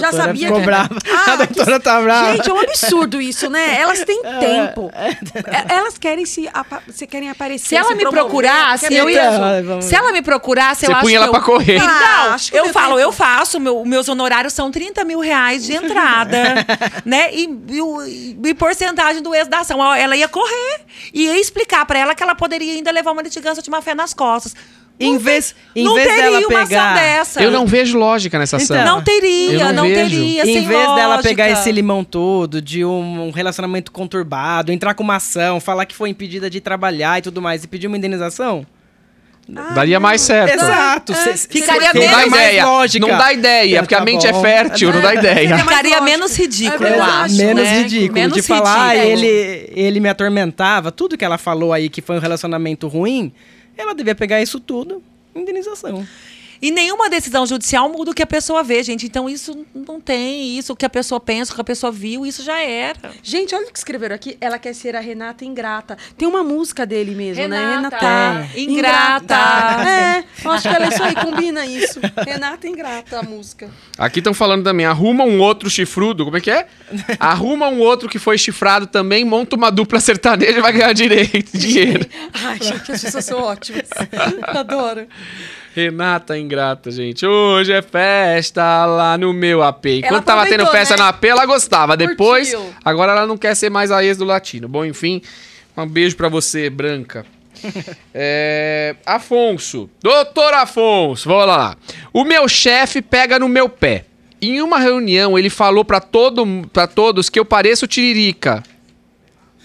Já 0.00 0.12
sabia 0.12 0.46
ficou 0.46 0.60
que... 0.60 0.66
brava. 0.66 0.96
Ah, 1.12 1.32
a 1.32 1.36
doutora 1.36 1.80
tá 1.80 2.00
brava. 2.00 2.32
Gente, 2.36 2.48
é 2.50 2.52
um 2.52 2.60
absurdo 2.60 3.20
isso, 3.20 3.48
né? 3.50 3.80
Elas 3.80 4.04
têm 4.04 4.20
tempo. 4.40 4.90
É, 4.94 5.74
Elas 5.74 5.98
querem 5.98 6.24
se, 6.26 6.48
apa- 6.52 6.82
se 6.92 7.06
querem 7.06 7.30
aparecer. 7.30 7.68
Se 7.68 7.76
ela 7.76 7.90
me 7.94 8.00
promover, 8.02 8.20
procurasse, 8.24 8.94
eu 8.94 9.08
ia. 9.10 9.62
vamos 9.62 9.84
Se 9.84 9.94
ela 9.94 10.12
me 10.12 10.22
procurasse, 10.22 10.84
eu 10.84 10.90
Você 10.90 10.92
acho 10.92 11.00
punha 11.02 11.12
que 11.12 11.16
ela 11.16 11.26
eu... 11.26 11.30
pra 11.30 11.40
correr. 11.40 11.78
Ah, 11.80 11.84
Então, 12.22 12.34
acho 12.34 12.50
que 12.50 12.58
eu 12.58 12.64
deu 12.64 12.72
falo, 12.72 12.88
tempo. 12.96 13.00
eu 13.00 13.12
faço, 13.12 13.60
meu, 13.60 13.84
meus 13.84 14.08
honorários 14.08 14.52
são 14.52 14.70
30 14.70 15.04
mil 15.04 15.20
reais 15.20 15.64
de 15.64 15.72
entrada, 15.74 16.38
né? 17.04 17.30
E, 17.32 17.44
e, 17.68 18.38
e 18.48 18.54
porcentagem 18.54 19.22
do 19.22 19.34
ex 19.34 19.48
da 19.48 19.60
ação. 19.60 19.78
Ela 19.94 20.16
ia 20.16 20.28
correr 20.28 20.80
e 21.12 21.24
ia 21.26 21.38
explicar 21.40 21.84
pra 21.86 21.98
ela 21.98 22.14
que 22.14 22.22
ela 22.22 22.34
poderia 22.34 22.72
ainda 22.72 22.90
levar 22.90 23.12
uma 23.12 23.22
litigância 23.22 23.62
de 23.62 23.70
má 23.70 23.80
fé 23.82 23.94
nas 23.94 24.12
costas. 24.14 24.54
Em 25.00 25.12
Não 25.12 25.18
vez, 25.20 25.54
em 25.76 25.84
não 25.84 25.94
vez 25.94 26.08
dela 26.08 26.38
ação 26.38 26.48
pegar. 26.48 26.94
dessa. 26.94 27.40
Eu 27.42 27.50
não 27.52 27.64
vejo 27.66 27.96
lógica 27.96 28.36
nessa 28.38 28.56
ação. 28.56 28.76
Então. 28.76 28.96
Não 28.96 29.02
teria, 29.04 29.52
Eu 29.52 29.58
não 29.72 29.84
não, 29.84 29.84
teria. 29.84 30.42
em 30.42 30.44
sem 30.44 30.66
vez 30.66 30.86
dela 30.86 31.06
lógica. 31.14 31.28
pegar 31.28 31.48
esse 31.50 31.70
limão 31.70 32.02
todo 32.02 32.60
de 32.60 32.84
um, 32.84 33.28
um 33.28 33.30
relacionamento 33.30 33.92
conturbado, 33.92 34.72
entrar 34.72 34.94
com 34.94 35.04
uma 35.04 35.16
ação, 35.16 35.60
falar 35.60 35.86
que 35.86 35.94
foi 35.94 36.10
impedida 36.10 36.50
de 36.50 36.60
trabalhar 36.60 37.18
e 37.18 37.22
tudo 37.22 37.40
mais, 37.40 37.62
e 37.62 37.68
pedir 37.68 37.86
uma 37.86 37.96
indenização. 37.96 38.66
Daria 39.74 39.98
mais 39.98 40.20
certo. 40.20 40.52
Exato. 40.62 41.12
É, 41.12 41.14
cê- 41.36 41.48
ficaria 41.48 41.90
cê 41.92 41.98
Não 41.98 42.00
menos- 42.00 42.16
dá 42.16 42.26
ideia. 42.26 42.66
lógica. 42.66 43.06
Não 43.06 43.16
dá 43.16 43.32
ideia, 43.32 43.80
porque 43.82 43.94
a 43.94 43.98
Tá 43.98 44.04
mente 44.04 44.26
é 44.26 44.32
bom. 44.32 44.42
fértil, 44.42 44.92
não 44.92 45.00
dá 45.00 45.14
ideia. 45.14 45.56
Ficaria 45.58 46.00
menos 46.02 46.36
ridículo, 46.36 46.86
É 46.86 46.98
eu 46.98 47.02
acho. 47.02 47.34
Menos 47.36 47.62
né? 47.64 47.78
ridículo. 47.82 48.12
Menos 48.12 48.34
de 48.36 48.42
falar, 48.42 48.90
ah, 48.90 48.94
ridículo. 48.94 49.24
ele, 49.24 49.72
ele 49.74 50.00
me 50.00 50.08
atormentava, 50.10 50.92
tudo 50.92 51.16
que 51.16 51.24
ela 51.24 51.38
falou 51.38 51.72
aí 51.72 51.88
que 51.88 52.02
foi 52.02 52.16
um 52.16 52.20
relacionamento 52.20 52.86
ruim, 52.88 53.32
ela 53.78 53.94
devia 53.94 54.14
pegar 54.14 54.42
isso 54.42 54.58
tudo, 54.60 55.02
indenização. 55.34 56.06
E 56.60 56.70
nenhuma 56.70 57.08
decisão 57.08 57.46
judicial 57.46 57.88
muda 57.88 58.10
o 58.10 58.14
que 58.14 58.22
a 58.22 58.26
pessoa 58.26 58.62
vê, 58.62 58.82
gente. 58.82 59.06
Então 59.06 59.28
isso 59.28 59.66
não 59.74 60.00
tem. 60.00 60.58
Isso 60.58 60.72
o 60.72 60.76
que 60.76 60.84
a 60.84 60.90
pessoa 60.90 61.20
pensa, 61.20 61.52
o 61.52 61.54
que 61.54 61.60
a 61.60 61.64
pessoa 61.64 61.92
viu, 61.92 62.26
isso 62.26 62.42
já 62.42 62.60
era. 62.60 62.98
Gente, 63.22 63.54
olha 63.54 63.68
o 63.68 63.72
que 63.72 63.78
escreveram 63.78 64.14
aqui. 64.14 64.36
Ela 64.40 64.58
quer 64.58 64.74
ser 64.74 64.96
a 64.96 65.00
Renata 65.00 65.44
Ingrata. 65.44 65.96
Tem 66.16 66.26
uma 66.26 66.42
música 66.42 66.84
dele 66.84 67.14
mesmo, 67.14 67.46
né? 67.48 67.58
Renata, 67.58 67.96
Renata 67.96 68.58
Ingrata. 68.58 69.34
É, 69.88 70.24
eu 70.44 70.50
acho 70.50 70.68
que 70.68 70.74
ela 70.74 70.86
é 70.86 70.88
isso 70.88 71.02
aí, 71.02 71.14
combina 71.14 71.66
isso. 71.66 72.00
Renata 72.26 72.66
Ingrata, 72.66 73.20
a 73.20 73.22
música. 73.22 73.70
Aqui 73.96 74.18
estão 74.20 74.34
falando 74.34 74.64
também, 74.64 74.86
arruma 74.86 75.24
um 75.24 75.40
outro 75.40 75.70
chifrudo, 75.70 76.24
como 76.24 76.36
é 76.36 76.40
que 76.40 76.50
é? 76.50 76.66
Arruma 77.18 77.68
um 77.68 77.78
outro 77.80 78.08
que 78.08 78.18
foi 78.18 78.38
chifrado 78.38 78.86
também, 78.86 79.24
monta 79.24 79.56
uma 79.56 79.70
dupla 79.70 80.00
sertaneja 80.00 80.58
e 80.58 80.60
vai 80.60 80.72
ganhar 80.72 80.92
direito, 80.92 81.56
dinheiro. 81.56 82.06
Ai, 82.32 82.58
gente, 82.60 82.92
as 82.92 83.02
pessoas 83.02 83.24
são 83.24 83.40
ótimas. 83.40 83.88
Adoro. 84.42 85.06
Renata 85.78 86.36
ingrata, 86.36 86.90
gente. 86.90 87.24
Hoje 87.24 87.72
é 87.72 87.80
festa 87.80 88.84
lá 88.84 89.16
no 89.16 89.32
meu 89.32 89.62
AP. 89.62 89.86
Enquanto 89.86 90.24
tava 90.24 90.44
tendo 90.44 90.66
festa 90.66 90.96
né? 90.96 91.04
no 91.04 91.08
AP, 91.08 91.24
ela 91.24 91.46
gostava. 91.46 91.96
Depois, 91.96 92.52
Curtiu. 92.52 92.74
agora 92.84 93.12
ela 93.12 93.26
não 93.28 93.38
quer 93.38 93.54
ser 93.54 93.70
mais 93.70 93.92
a 93.92 94.02
ex 94.02 94.18
do 94.18 94.24
latino. 94.24 94.66
Bom, 94.66 94.84
enfim, 94.84 95.22
um 95.76 95.86
beijo 95.86 96.16
pra 96.16 96.28
você, 96.28 96.68
Branca. 96.68 97.24
É, 98.14 98.96
Afonso, 99.06 99.88
doutor 100.02 100.54
Afonso, 100.54 101.28
vamos 101.28 101.46
lá. 101.46 101.76
O 102.12 102.24
meu 102.24 102.48
chefe 102.48 103.00
pega 103.00 103.38
no 103.38 103.48
meu 103.48 103.68
pé. 103.68 104.04
Em 104.40 104.60
uma 104.60 104.78
reunião, 104.78 105.38
ele 105.38 105.50
falou 105.50 105.84
pra, 105.84 106.00
todo, 106.00 106.44
pra 106.72 106.86
todos 106.88 107.28
que 107.28 107.38
eu 107.38 107.44
pareço 107.44 107.86
tiririca. 107.86 108.62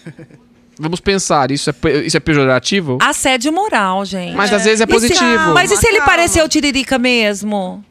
Vamos 0.79 0.99
pensar, 0.99 1.51
isso 1.51 1.69
é, 1.69 1.73
isso 2.05 2.17
é 2.17 2.19
pejorativo? 2.19 2.97
Assédio 3.01 3.51
moral, 3.53 4.03
gente. 4.05 4.35
Mas 4.35 4.51
às 4.51 4.63
vezes 4.63 4.81
é 4.81 4.83
E 4.83 4.87
se- 4.87 4.93
positivo. 4.93 5.53
mas 5.53 5.71
e 5.71 5.77
se 5.77 5.87
ele 5.87 5.97
Calma. 5.99 6.11
pareceu 6.11 6.47
tiririca 6.49 6.97
mesmo? 6.97 7.83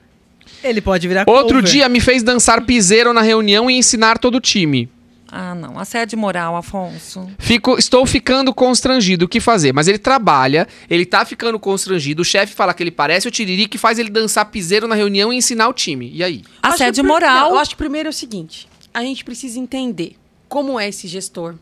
Ele 0.64 0.80
pode 0.80 1.06
virar 1.08 1.24
Outro 1.28 1.56
cover. 1.58 1.70
dia 1.70 1.88
me 1.88 2.00
fez 2.00 2.22
dançar 2.22 2.60
piseiro 2.64 3.12
na 3.12 3.20
reunião 3.22 3.70
e 3.70 3.74
ensinar 3.76 4.18
todo 4.18 4.36
o 4.36 4.40
time. 4.40 4.88
Ah, 5.34 5.54
não. 5.54 5.78
Assédio 5.78 6.18
moral, 6.18 6.54
Afonso. 6.56 7.26
Fico, 7.38 7.78
estou 7.78 8.04
ficando 8.04 8.52
constrangido. 8.52 9.24
O 9.24 9.28
que 9.28 9.40
fazer? 9.40 9.72
Mas 9.72 9.88
ele 9.88 9.96
trabalha, 9.98 10.68
ele 10.90 11.06
tá 11.06 11.24
ficando 11.24 11.58
constrangido. 11.58 12.20
O 12.20 12.24
chefe 12.24 12.54
fala 12.54 12.74
que 12.74 12.82
ele 12.82 12.90
parece 12.90 13.26
o 13.26 13.30
Tiriri 13.30 13.66
que 13.66 13.78
faz 13.78 13.98
ele 13.98 14.10
dançar 14.10 14.44
piseiro 14.46 14.86
na 14.86 14.94
reunião 14.94 15.32
e 15.32 15.36
ensinar 15.36 15.68
o 15.68 15.72
time. 15.72 16.10
E 16.12 16.22
aí? 16.22 16.42
Assédio 16.62 17.02
moral. 17.02 17.50
eu 17.52 17.58
acho 17.58 17.70
que 17.70 17.76
primeiro 17.76 18.08
é 18.08 18.10
o 18.10 18.12
seguinte: 18.12 18.68
a 18.92 19.00
gente 19.02 19.24
precisa 19.24 19.58
entender 19.58 20.16
como 20.48 20.78
é 20.78 20.86
esse 20.88 21.08
gestor. 21.08 21.54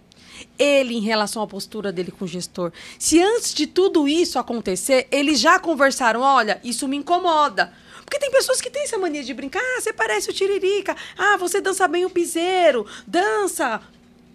Ele 0.59 0.95
em 0.95 1.01
relação 1.01 1.43
à 1.43 1.47
postura 1.47 1.93
dele 1.93 2.11
com 2.11 2.25
o 2.25 2.29
gestor. 2.29 2.73
Se 2.99 3.21
antes 3.21 3.55
de 3.55 3.67
tudo 3.67 4.07
isso 4.09 4.39
acontecer, 4.39 5.07
eles 5.11 5.41
já 5.41 5.59
conversaram: 5.59 6.21
olha, 6.21 6.61
isso 6.65 6.87
me 6.89 6.97
incomoda. 6.97 7.73
Porque 8.05 8.19
tem 8.19 8.31
pessoas 8.31 8.61
que 8.61 8.69
têm 8.69 8.83
essa 8.83 8.99
mania 8.99 9.23
de 9.23 9.33
brincar. 9.33 9.62
Ah, 9.62 9.81
você 9.81 9.93
parece 9.93 10.31
o 10.31 10.33
Tiririca. 10.33 10.97
Ah, 11.17 11.37
você 11.37 11.61
dança 11.61 11.87
bem 11.87 12.05
o 12.05 12.11
piseiro. 12.11 12.85
Dança. 13.07 13.81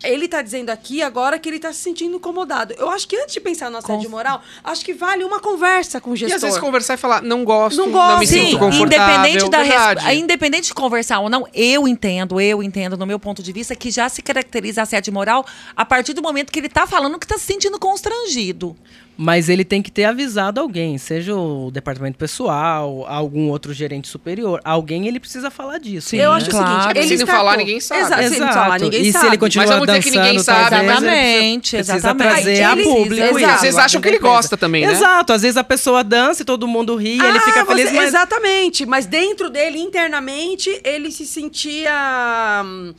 Ele 0.08 0.28
tá 0.28 0.42
dizendo 0.42 0.70
aqui 0.70 1.02
agora 1.02 1.38
que 1.40 1.50
ele 1.50 1.60
tá 1.60 1.72
se 1.74 1.80
sentindo 1.80 2.16
incomodado. 2.18 2.74
Eu 2.78 2.90
acho 2.90 3.08
que 3.08 3.16
antes 3.16 3.34
de 3.34 3.40
pensar 3.40 3.70
no 3.72 3.78
assédio 3.78 4.10
Com- 4.10 4.16
moral, 4.16 4.42
acho 4.64 4.84
que 4.86 4.94
vale 4.94 5.24
uma 5.24 5.40
conversa 5.40 6.00
com 6.02 6.12
o 6.12 6.14
E 6.14 6.18
gestor. 6.18 6.36
às 6.38 6.42
vezes 6.44 6.58
conversar 6.60 6.94
e 6.94 6.98
falar, 6.98 7.22
não 7.22 7.44
gosto, 7.44 7.78
Não 7.78 7.86
não, 7.88 7.94
gosto. 7.94 8.20
me 8.20 8.28
Sim, 8.28 8.46
sinto 8.48 8.60
confortável. 8.60 9.16
independente 9.16 9.50
da 9.50 9.58
res- 9.62 9.86
Verdade. 9.86 10.16
independente 10.18 10.68
de 10.68 10.74
conversar 10.74 11.20
ou 11.20 11.30
não, 11.30 11.48
eu 11.54 11.88
entendo, 11.88 12.40
eu 12.40 12.62
entendo 12.62 12.98
no 12.98 13.06
meu 13.06 13.20
ponto 13.20 13.42
de 13.44 13.52
vista 13.52 13.76
que 13.76 13.90
já 13.92 14.08
se 14.10 14.22
caracteriza 14.22 14.82
assédio 14.82 15.14
moral 15.14 15.46
a 15.76 15.86
partir 15.86 16.14
do 16.14 16.22
momento 16.22 16.52
que 16.52 16.60
ele 16.60 16.70
tá 16.70 16.86
falando 16.88 17.18
que 17.20 17.28
tá 17.28 17.38
se 17.38 17.46
sentindo 17.46 17.80
constrangido. 17.80 18.76
Mas 19.18 19.48
ele 19.48 19.64
tem 19.64 19.82
que 19.82 19.90
ter 19.90 20.04
avisado 20.04 20.60
alguém, 20.60 20.98
seja 20.98 21.34
o 21.34 21.72
departamento 21.72 22.18
pessoal, 22.18 23.06
algum 23.08 23.48
outro 23.50 23.74
gerente 23.74 24.10
superior. 24.10 24.60
Alguém 24.64 25.08
ele 25.08 25.22
precisa 25.22 25.50
falar 25.50 25.78
disso. 25.78 26.10
Sim, 26.10 26.18
eu 26.18 26.34
acho 26.34 26.50
claro. 26.50 26.66
o 26.66 26.70
seguinte, 26.70 26.84
Porque 26.86 27.00
ele 27.00 27.08
se 27.18 27.24
não 27.24 27.28
falar, 27.34 27.58
ninguém 27.58 27.80
sabe. 27.80 28.02
Exato, 28.02 28.22
se 28.22 28.28
ele 28.28 28.40
não 28.40 28.52
falar, 28.54 28.80
ninguém 28.80 29.02
e 29.02 29.12
sabe. 29.14 29.20
se 29.24 29.28
ele 29.30 29.38
continua 29.38 29.66
Mas 29.66 29.70
vamos 29.74 29.88
dizer 29.88 30.00
que 30.04 30.10
dançando, 30.10 30.26
ninguém 30.28 30.44
sabe. 30.44 30.76
ele 30.76 30.86
Exatamente, 30.86 31.70
precisa 31.78 31.96
exatamente. 31.98 32.28
trazer 32.34 32.52
Aí 32.52 32.64
a 32.64 32.72
ele- 32.74 32.84
público 32.84 33.38
exato. 33.40 33.60
vocês 33.62 33.76
lá 33.76 33.86
acham 33.86 34.02
que 34.02 34.08
ele 34.10 34.20
gosta 34.20 34.58
também, 34.58 34.86
né? 34.86 34.92
Exato, 34.92 35.32
às 35.34 35.42
vezes 35.44 35.56
a 35.56 35.64
pessoa 35.64 36.04
dança 36.04 36.42
e 36.42 36.46
todo 36.46 36.68
mundo 36.68 36.96
ri, 36.98 37.14
ele 37.14 37.38
Ah, 37.38 37.42
fica 37.42 37.66
feliz, 37.66 37.90
você- 37.90 37.96
mas... 37.96 38.08
Exatamente, 38.10 38.86
mas 38.86 39.06
dentro 39.06 39.50
dele, 39.50 39.80
internamente, 39.80 40.70
ele 40.84 41.10
se 41.10 41.26
sentia 41.26 42.62
hum, 42.66 42.94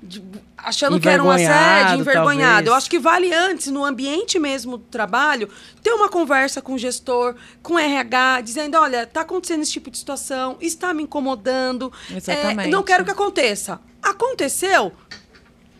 de- 0.00 0.22
achando 0.66 0.98
que 0.98 1.08
era 1.08 1.22
um 1.22 1.30
assédio, 1.30 2.00
Envergonhado, 2.00 2.46
talvez. 2.46 2.66
Eu 2.66 2.74
acho 2.74 2.90
que 2.90 2.98
vale 2.98 3.32
antes, 3.32 3.68
no 3.68 3.84
ambiente 3.84 4.38
mesmo 4.38 4.76
do 4.76 4.84
trabalho, 4.84 5.48
ter 5.82 5.92
uma 5.92 6.08
conversa 6.08 6.60
com 6.60 6.74
o 6.74 6.78
gestor, 6.78 7.36
com 7.62 7.74
o 7.74 7.78
RH, 7.78 8.40
dizendo, 8.40 8.76
olha, 8.76 9.06
tá 9.06 9.20
acontecendo 9.20 9.62
esse 9.62 9.72
tipo 9.72 9.90
de 9.90 9.96
situação, 9.96 10.56
está 10.60 10.92
me 10.92 11.04
incomodando, 11.04 11.92
é, 12.10 12.16
Exatamente. 12.16 12.70
não 12.70 12.82
quero 12.82 13.04
que 13.04 13.10
aconteça. 13.12 13.80
Aconteceu? 14.02 14.92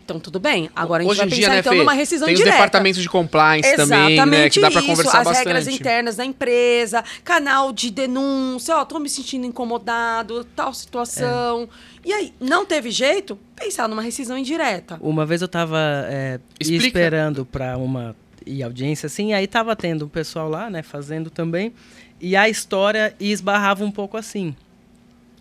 Então, 0.04 0.20
tudo 0.20 0.38
bem. 0.38 0.70
Agora 0.74 1.02
a 1.02 1.04
gente 1.04 1.10
Hoje 1.10 1.18
vai 1.18 1.26
em 1.26 1.30
pensar, 1.30 1.40
dia, 1.40 1.48
né, 1.48 1.58
então, 1.58 1.72
Fê, 1.72 1.78
numa 1.80 1.92
rescisão 1.92 2.26
tem 2.26 2.34
os 2.34 2.38
direta. 2.38 2.56
departamentos 2.56 3.02
de 3.02 3.08
compliance 3.08 3.74
também, 3.74 4.24
né? 4.24 4.48
Que 4.48 4.60
dá 4.60 4.70
pra 4.70 4.80
isso, 4.80 4.88
conversar 4.90 5.18
as 5.18 5.24
bastante. 5.24 5.46
regras 5.46 5.66
internas 5.66 6.14
da 6.14 6.24
empresa, 6.24 7.02
canal 7.24 7.72
de 7.72 7.90
denúncia, 7.90 8.76
ó, 8.76 8.84
tô 8.84 9.00
me 9.00 9.08
sentindo 9.08 9.44
incomodado, 9.44 10.44
tal 10.54 10.72
situação. 10.72 11.68
E 12.06 12.12
aí, 12.12 12.32
não 12.40 12.64
teve 12.64 12.92
jeito? 12.92 13.36
Pensar 13.56 13.88
numa 13.88 14.00
rescisão 14.00 14.38
indireta. 14.38 14.96
Uma 15.00 15.26
vez 15.26 15.42
eu 15.42 15.48
tava 15.48 15.76
é, 16.08 16.38
esperando 16.60 17.44
pra 17.44 17.76
uma 17.76 18.14
e 18.46 18.62
audiência, 18.62 19.08
assim, 19.08 19.32
aí 19.32 19.48
tava 19.48 19.74
tendo 19.74 20.04
um 20.04 20.08
pessoal 20.08 20.48
lá, 20.48 20.70
né, 20.70 20.80
fazendo 20.80 21.30
também, 21.30 21.72
e 22.20 22.36
a 22.36 22.48
história 22.48 23.12
esbarrava 23.18 23.84
um 23.84 23.90
pouco 23.90 24.16
assim. 24.16 24.54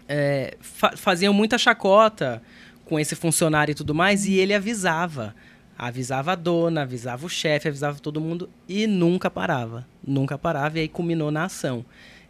É, 0.10 0.58
fa- 0.60 0.98
faziam 0.98 1.32
muita 1.32 1.56
chacota 1.60 2.42
com 2.84 3.00
esse 3.00 3.16
funcionário 3.16 3.72
e 3.74 3.76
tudo 3.76 3.94
mais, 3.94 4.26
e 4.26 4.34
ele 4.34 4.56
avisava. 4.56 5.36
Avisava 5.78 6.32
a 6.32 6.36
dona, 6.36 6.82
avisava 6.82 7.28
o 7.28 7.30
chefe, 7.30 7.68
avisava 7.68 8.00
todo 8.00 8.20
mundo, 8.20 8.50
e 8.68 8.88
nunca 8.88 9.30
parava. 9.30 9.86
Nunca 10.06 10.36
parava, 10.36 10.80
e 10.80 10.82
aí 10.82 10.88
culminou 10.88 11.30
na 11.30 11.44
ação. 11.44 11.86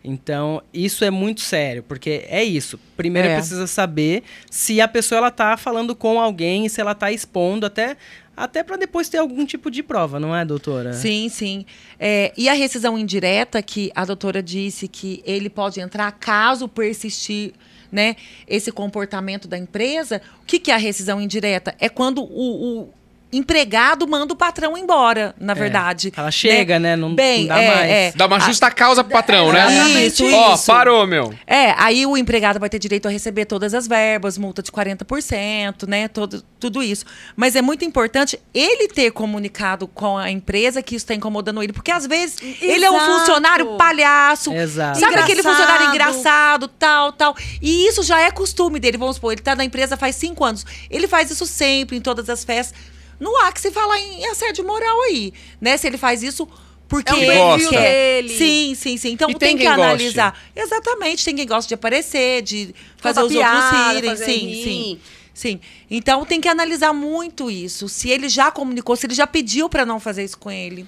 Então, 0.06 0.62
isso 0.72 1.04
é 1.04 1.10
muito 1.10 1.42
sério, 1.42 1.82
porque 1.84 2.26
é 2.30 2.44
isso. 2.44 2.80
Primeiro 2.96 3.28
É. 3.28 3.36
precisa 3.36 3.66
saber 3.66 4.24
se 4.52 4.80
a 4.80 4.88
pessoa 4.88 5.18
ela 5.18 5.32
tá 5.32 5.58
falando 5.58 5.96
com 5.96 6.20
alguém, 6.22 6.70
se 6.70 6.80
ela 6.80 6.94
tá 6.94 7.12
expondo, 7.12 7.66
até, 7.66 7.98
até 8.38 8.64
para 8.64 8.78
depois 8.78 9.10
ter 9.10 9.18
algum 9.18 9.46
tipo 9.46 9.72
de 9.72 9.82
prova, 9.82 10.20
não 10.20 10.36
é, 10.36 10.46
doutora? 10.46 10.94
Sim, 10.94 11.28
sim. 11.30 11.66
É, 12.00 12.32
e 12.38 12.48
a 12.48 12.54
rescisão 12.54 12.98
indireta, 12.98 13.62
que 13.64 13.92
a 13.96 14.06
doutora 14.06 14.44
disse 14.44 14.88
que 14.88 15.24
ele 15.26 15.50
pode 15.50 15.80
entrar 15.80 16.12
caso 16.12 16.68
persistir 16.68 17.54
né, 17.92 18.16
esse 18.48 18.72
comportamento 18.72 19.48
da 19.48 19.58
empresa. 19.58 20.22
O 20.42 20.46
que, 20.46 20.60
que 20.60 20.70
é 20.70 20.76
a 20.76 20.78
rescisão 20.78 21.20
indireta? 21.20 21.74
É 21.80 21.90
quando 21.90 22.22
o, 22.22 22.82
o 22.84 22.94
empregado 23.38 24.08
manda 24.08 24.34
o 24.34 24.36
patrão 24.36 24.78
embora, 24.78 25.36
na 25.40 25.54
verdade. 25.54 26.12
Ela 26.16 26.32
chega, 26.32 26.80
né? 26.80 26.96
Não- 26.96 27.14
Bem, 27.14 27.42
não 27.42 27.56
dá 27.56 27.62
é, 27.62 27.76
mais. 27.76 27.90
é. 27.92 28.14
Dá 28.16 28.26
uma 28.28 28.40
justa 28.40 28.72
causa 28.72 29.04
pro 29.04 29.14
patrão, 29.14 29.52
né? 29.52 30.06
Isso, 30.06 30.24
Ó, 30.26 30.54
isso. 30.54 30.66
parou, 30.68 31.06
meu. 31.06 31.34
É, 31.46 31.74
aí 31.78 32.06
o 32.06 32.16
empregado 32.18 32.60
vai 32.60 32.70
ter 32.70 32.80
direito 32.80 33.08
a 33.08 33.12
receber 33.12 33.46
todas 33.46 33.74
as 33.74 33.88
verbas, 33.88 34.38
multa 34.38 34.62
de 34.62 34.72
40%, 34.72 35.88
né? 35.88 36.08
Todo, 36.08 36.44
tudo 36.60 36.82
isso. 36.84 37.06
Mas 37.36 37.56
é 37.56 37.62
muito 37.62 37.84
importante 37.86 38.40
ele 38.54 38.88
ter 38.88 39.12
comunicado 39.12 39.88
com 39.88 40.18
a 40.18 40.30
empresa 40.32 40.82
que 40.82 40.96
isso 40.96 41.04
está 41.04 41.14
incomodando 41.14 41.62
ele. 41.62 41.74
Porque 41.74 41.92
às 41.92 42.06
vezes 42.08 42.38
ele 42.62 42.86
é 42.86 42.92
um 42.92 42.96
Exato. 42.96 43.12
funcionário 43.20 43.78
palhaço. 43.78 44.54
Exato. 44.54 45.00
Sabe 45.00 45.16
aquele 45.16 45.40
Engraçado. 45.42 45.56
funcionário 45.62 45.90
engraçado, 45.90 46.68
tal, 46.68 47.12
tal. 47.12 47.36
E 47.62 47.88
isso 47.88 48.04
já 48.04 48.20
é 48.22 48.32
costume 48.32 48.80
dele. 48.80 48.98
Vamos 48.98 49.16
supor, 49.16 49.34
ele 49.34 49.42
tá 49.42 49.56
na 49.56 49.66
empresa 49.66 49.98
faz 49.98 50.16
cinco 50.16 50.44
anos. 50.44 50.66
Ele 50.90 51.08
faz 51.08 51.30
isso 51.32 51.46
sempre, 51.46 51.98
em 51.98 52.02
todas 52.02 52.30
as 52.30 52.44
festas. 52.44 52.78
Não 53.20 53.44
há 53.46 53.52
que 53.52 53.62
se 53.62 53.72
falar 53.72 54.00
em 54.00 54.26
assédio 54.28 54.66
moral 54.66 55.02
aí, 55.04 55.34
né? 55.62 55.78
Se 55.78 55.88
ele 55.88 55.98
faz 55.98 56.22
isso 56.24 56.48
porque 56.88 57.12
É 57.12 57.16
um 57.16 57.56
ele 57.58 57.68
quer. 57.70 58.28
Sim, 58.30 58.76
sim, 58.76 58.98
sim. 58.98 59.12
Então 59.14 59.30
E 59.30 59.34
tem, 59.34 59.50
tem 59.50 59.58
que 59.58 59.64
quem 59.64 59.70
goste. 59.76 59.82
analisar. 59.84 60.40
Exatamente, 60.56 61.26
tem 61.26 61.36
quem 61.36 61.48
gosta 61.48 61.68
de 61.68 61.74
aparecer, 61.74 62.42
de 62.44 62.76
fazer 62.98 63.22
os 63.24 63.32
piada, 63.32 63.96
outros 63.96 64.02
rirem. 64.02 64.16
Sim, 64.18 64.48
rir. 64.48 64.64
sim. 64.64 65.00
Sim. 65.34 65.60
Então 65.92 66.24
tem 66.26 66.40
que 66.40 66.48
analisar 66.48 66.94
muito 66.94 67.52
isso. 67.52 67.90
Se 67.90 68.10
ele 68.10 68.30
já 68.30 68.52
comunicou, 68.52 68.96
se 68.96 69.06
ele 69.06 69.14
já 69.14 69.28
pediu 69.28 69.68
pra 69.68 69.86
não 69.86 70.00
fazer 70.00 70.24
isso 70.24 70.38
com 70.38 70.50
ele. 70.50 70.86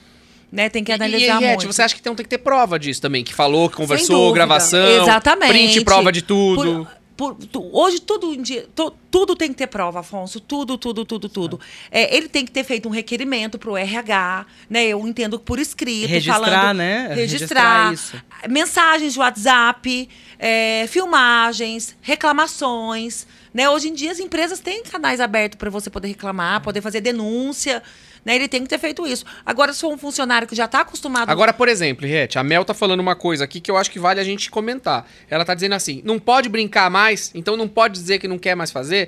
Né? 0.50 0.70
Tem 0.70 0.82
que 0.84 0.92
E, 0.92 0.96
analisar 0.96 1.42
e, 1.42 1.46
Ed, 1.46 1.56
muito. 1.58 1.74
você 1.74 1.82
acha 1.82 1.94
que 1.94 2.00
então 2.00 2.16
tem 2.16 2.24
que 2.24 2.30
ter 2.30 2.38
prova 2.38 2.80
disso 2.80 3.02
também? 3.02 3.22
Que 3.26 3.34
falou, 3.34 3.70
que 3.70 3.76
conversou, 3.76 4.32
gravação, 4.32 5.02
Exatamente. 5.04 5.50
print, 5.52 5.84
prova 5.84 6.10
de 6.14 6.22
tudo. 6.22 6.86
Por- 6.86 6.98
por- 7.18 7.36
tu- 7.36 7.70
hoje 7.76 8.00
tudo, 8.00 8.32
tu- 8.76 8.94
tudo 9.12 9.36
tem 9.36 9.50
que 9.50 9.56
ter 9.58 9.68
prova, 9.68 10.00
Afonso. 10.02 10.40
Tudo, 10.40 10.78
tudo, 10.78 11.04
tudo, 11.04 11.28
tudo. 11.28 11.60
É, 11.92 12.16
ele 12.16 12.30
tem 12.30 12.46
que 12.46 12.52
ter 12.52 12.64
feito 12.64 12.88
um 12.88 12.92
requerimento 12.92 13.58
para 13.58 13.72
o 13.72 13.76
RH, 13.76 14.46
né? 14.70 14.86
Eu 14.86 15.06
entendo 15.08 15.40
por 15.40 15.60
escrito, 15.60 16.08
Registrar, 16.08 16.40
falando, 16.40 16.78
né? 16.78 17.08
Registrar, 17.16 17.90
Registrar 17.90 17.94
isso. 17.94 18.24
mensagens 18.48 19.14
de 19.14 19.20
WhatsApp, 19.20 20.08
é, 20.38 20.86
filmagens, 20.88 21.96
reclamações. 22.02 23.26
Né? 23.54 23.68
Hoje 23.70 23.88
em 23.90 23.94
dia 23.94 24.12
as 24.12 24.20
empresas 24.20 24.60
têm 24.60 24.84
canais 24.84 25.20
abertos 25.20 25.58
para 25.58 25.70
você 25.70 25.90
poder 25.90 26.10
reclamar, 26.10 26.62
poder 26.62 26.82
fazer 26.82 27.02
denúncia. 27.02 27.82
Né? 28.28 28.36
Ele 28.36 28.50
tem 28.50 28.62
que 28.62 28.68
ter 28.68 28.78
feito 28.78 29.08
isso. 29.08 29.24
Agora, 29.46 29.72
se 29.72 29.80
for 29.80 29.88
um 29.88 29.98
funcionário 29.98 30.46
que 30.46 30.54
já 30.54 30.66
está 30.66 30.82
acostumado 30.82 31.30
Agora, 31.30 31.54
por 31.54 31.70
exemplo, 31.70 32.06
Riete, 32.06 32.38
a 32.38 32.44
Mel 32.44 32.66
tá 32.66 32.74
falando 32.74 33.00
uma 33.00 33.16
coisa 33.16 33.46
aqui 33.46 33.62
que 33.62 33.72
eu 33.72 33.78
acho 33.78 33.90
que 33.90 33.98
vale 33.98 34.20
a 34.20 34.24
gente 34.26 34.52
comentar. 34.52 35.08
Ela 35.30 35.46
tá 35.46 35.54
dizendo 35.54 35.76
assim: 35.76 36.02
não 36.04 36.20
pode 36.20 36.50
brincar 36.50 36.92
mais, 36.92 37.32
então 37.34 37.56
não 37.56 37.70
pode 37.70 37.94
dizer 37.94 38.20
que 38.20 38.28
não 38.28 38.38
quer 38.38 38.54
mais 38.54 38.70
fazer. 38.70 39.08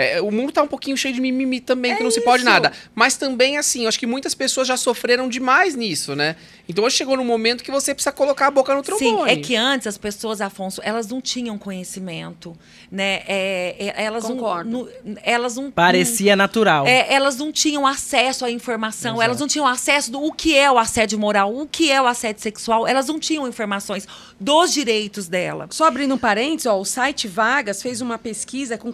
É, 0.00 0.20
o 0.22 0.30
mundo 0.30 0.52
tá 0.52 0.62
um 0.62 0.68
pouquinho 0.68 0.96
cheio 0.96 1.12
de 1.12 1.20
mimimi 1.20 1.60
também, 1.60 1.96
que 1.96 2.04
não 2.04 2.10
se 2.12 2.20
pode 2.20 2.44
isso. 2.44 2.50
nada. 2.50 2.72
Mas 2.94 3.16
também, 3.16 3.58
assim, 3.58 3.82
eu 3.82 3.88
acho 3.88 3.98
que 3.98 4.06
muitas 4.06 4.32
pessoas 4.32 4.68
já 4.68 4.76
sofreram 4.76 5.28
demais 5.28 5.74
nisso, 5.74 6.14
né? 6.14 6.36
Então 6.68 6.84
hoje 6.84 6.94
chegou 6.96 7.16
num 7.16 7.24
momento 7.24 7.64
que 7.64 7.70
você 7.72 7.92
precisa 7.92 8.12
colocar 8.12 8.46
a 8.46 8.50
boca 8.52 8.72
no 8.74 8.80
trombone. 8.82 9.24
Sim, 9.24 9.28
é 9.28 9.36
que 9.36 9.56
antes 9.56 9.88
as 9.88 9.98
pessoas, 9.98 10.40
Afonso, 10.40 10.80
elas 10.84 11.08
não 11.08 11.20
tinham 11.20 11.58
conhecimento, 11.58 12.56
né? 12.92 13.22
É, 13.26 13.92
é, 13.96 14.04
elas 14.04 14.24
Concordo. 14.24 14.70
Não, 14.70 14.88
não- 15.04 15.16
elas 15.22 15.56
não 15.56 15.70
Parecia 15.70 16.36
natural. 16.36 16.86
é, 16.86 17.12
elas 17.12 17.36
não 17.36 17.50
tinham 17.50 17.84
acesso 17.86 18.44
à 18.44 18.50
informação, 18.52 19.12
Exato. 19.14 19.22
elas 19.22 19.40
não 19.40 19.48
tinham 19.48 19.66
acesso 19.66 20.12
do 20.12 20.22
o 20.22 20.32
que 20.32 20.56
é 20.56 20.70
o 20.70 20.78
assédio 20.78 21.18
moral, 21.18 21.56
o 21.56 21.66
que 21.66 21.90
é 21.90 22.00
o 22.00 22.06
assédio 22.06 22.40
sexual, 22.40 22.86
elas 22.86 23.08
não 23.08 23.18
tinham 23.18 23.48
informações 23.48 24.06
dos 24.38 24.72
direitos 24.72 25.26
dela. 25.26 25.66
Só 25.70 25.86
abrindo 25.86 26.14
um 26.14 26.18
parênteses, 26.18 26.66
ó, 26.66 26.78
o 26.78 26.84
site 26.84 27.26
Vagas 27.26 27.82
fez 27.82 28.00
uma 28.00 28.16
pesquisa 28.18 28.78
com 28.78 28.92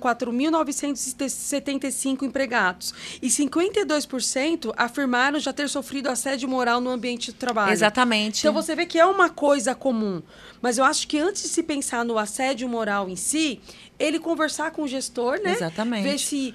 4.975 0.94 2.22
empregados. 2.22 2.94
E 3.20 3.28
52% 3.28 4.72
afirmaram 4.76 5.38
já 5.38 5.52
ter 5.52 5.68
sofrido 5.68 6.08
assédio 6.08 6.48
moral 6.48 6.80
no 6.80 6.90
ambiente 6.90 7.26
de 7.26 7.34
trabalho. 7.34 7.72
Exatamente. 7.72 8.40
Então 8.40 8.52
você 8.52 8.74
vê 8.74 8.86
que 8.86 8.98
é 8.98 9.06
uma 9.06 9.28
coisa 9.28 9.74
comum. 9.74 10.22
Mas 10.62 10.78
eu 10.78 10.84
acho 10.84 11.06
que 11.06 11.18
antes 11.18 11.42
de 11.42 11.48
se 11.48 11.62
pensar 11.62 12.04
no 12.04 12.18
assédio 12.18 12.68
moral 12.68 13.08
em 13.08 13.16
si, 13.16 13.60
ele 13.98 14.18
conversar 14.18 14.70
com 14.70 14.82
o 14.82 14.88
gestor, 14.88 15.40
né? 15.42 15.52
Exatamente. 15.52 16.04
Ver 16.04 16.18
se 16.18 16.54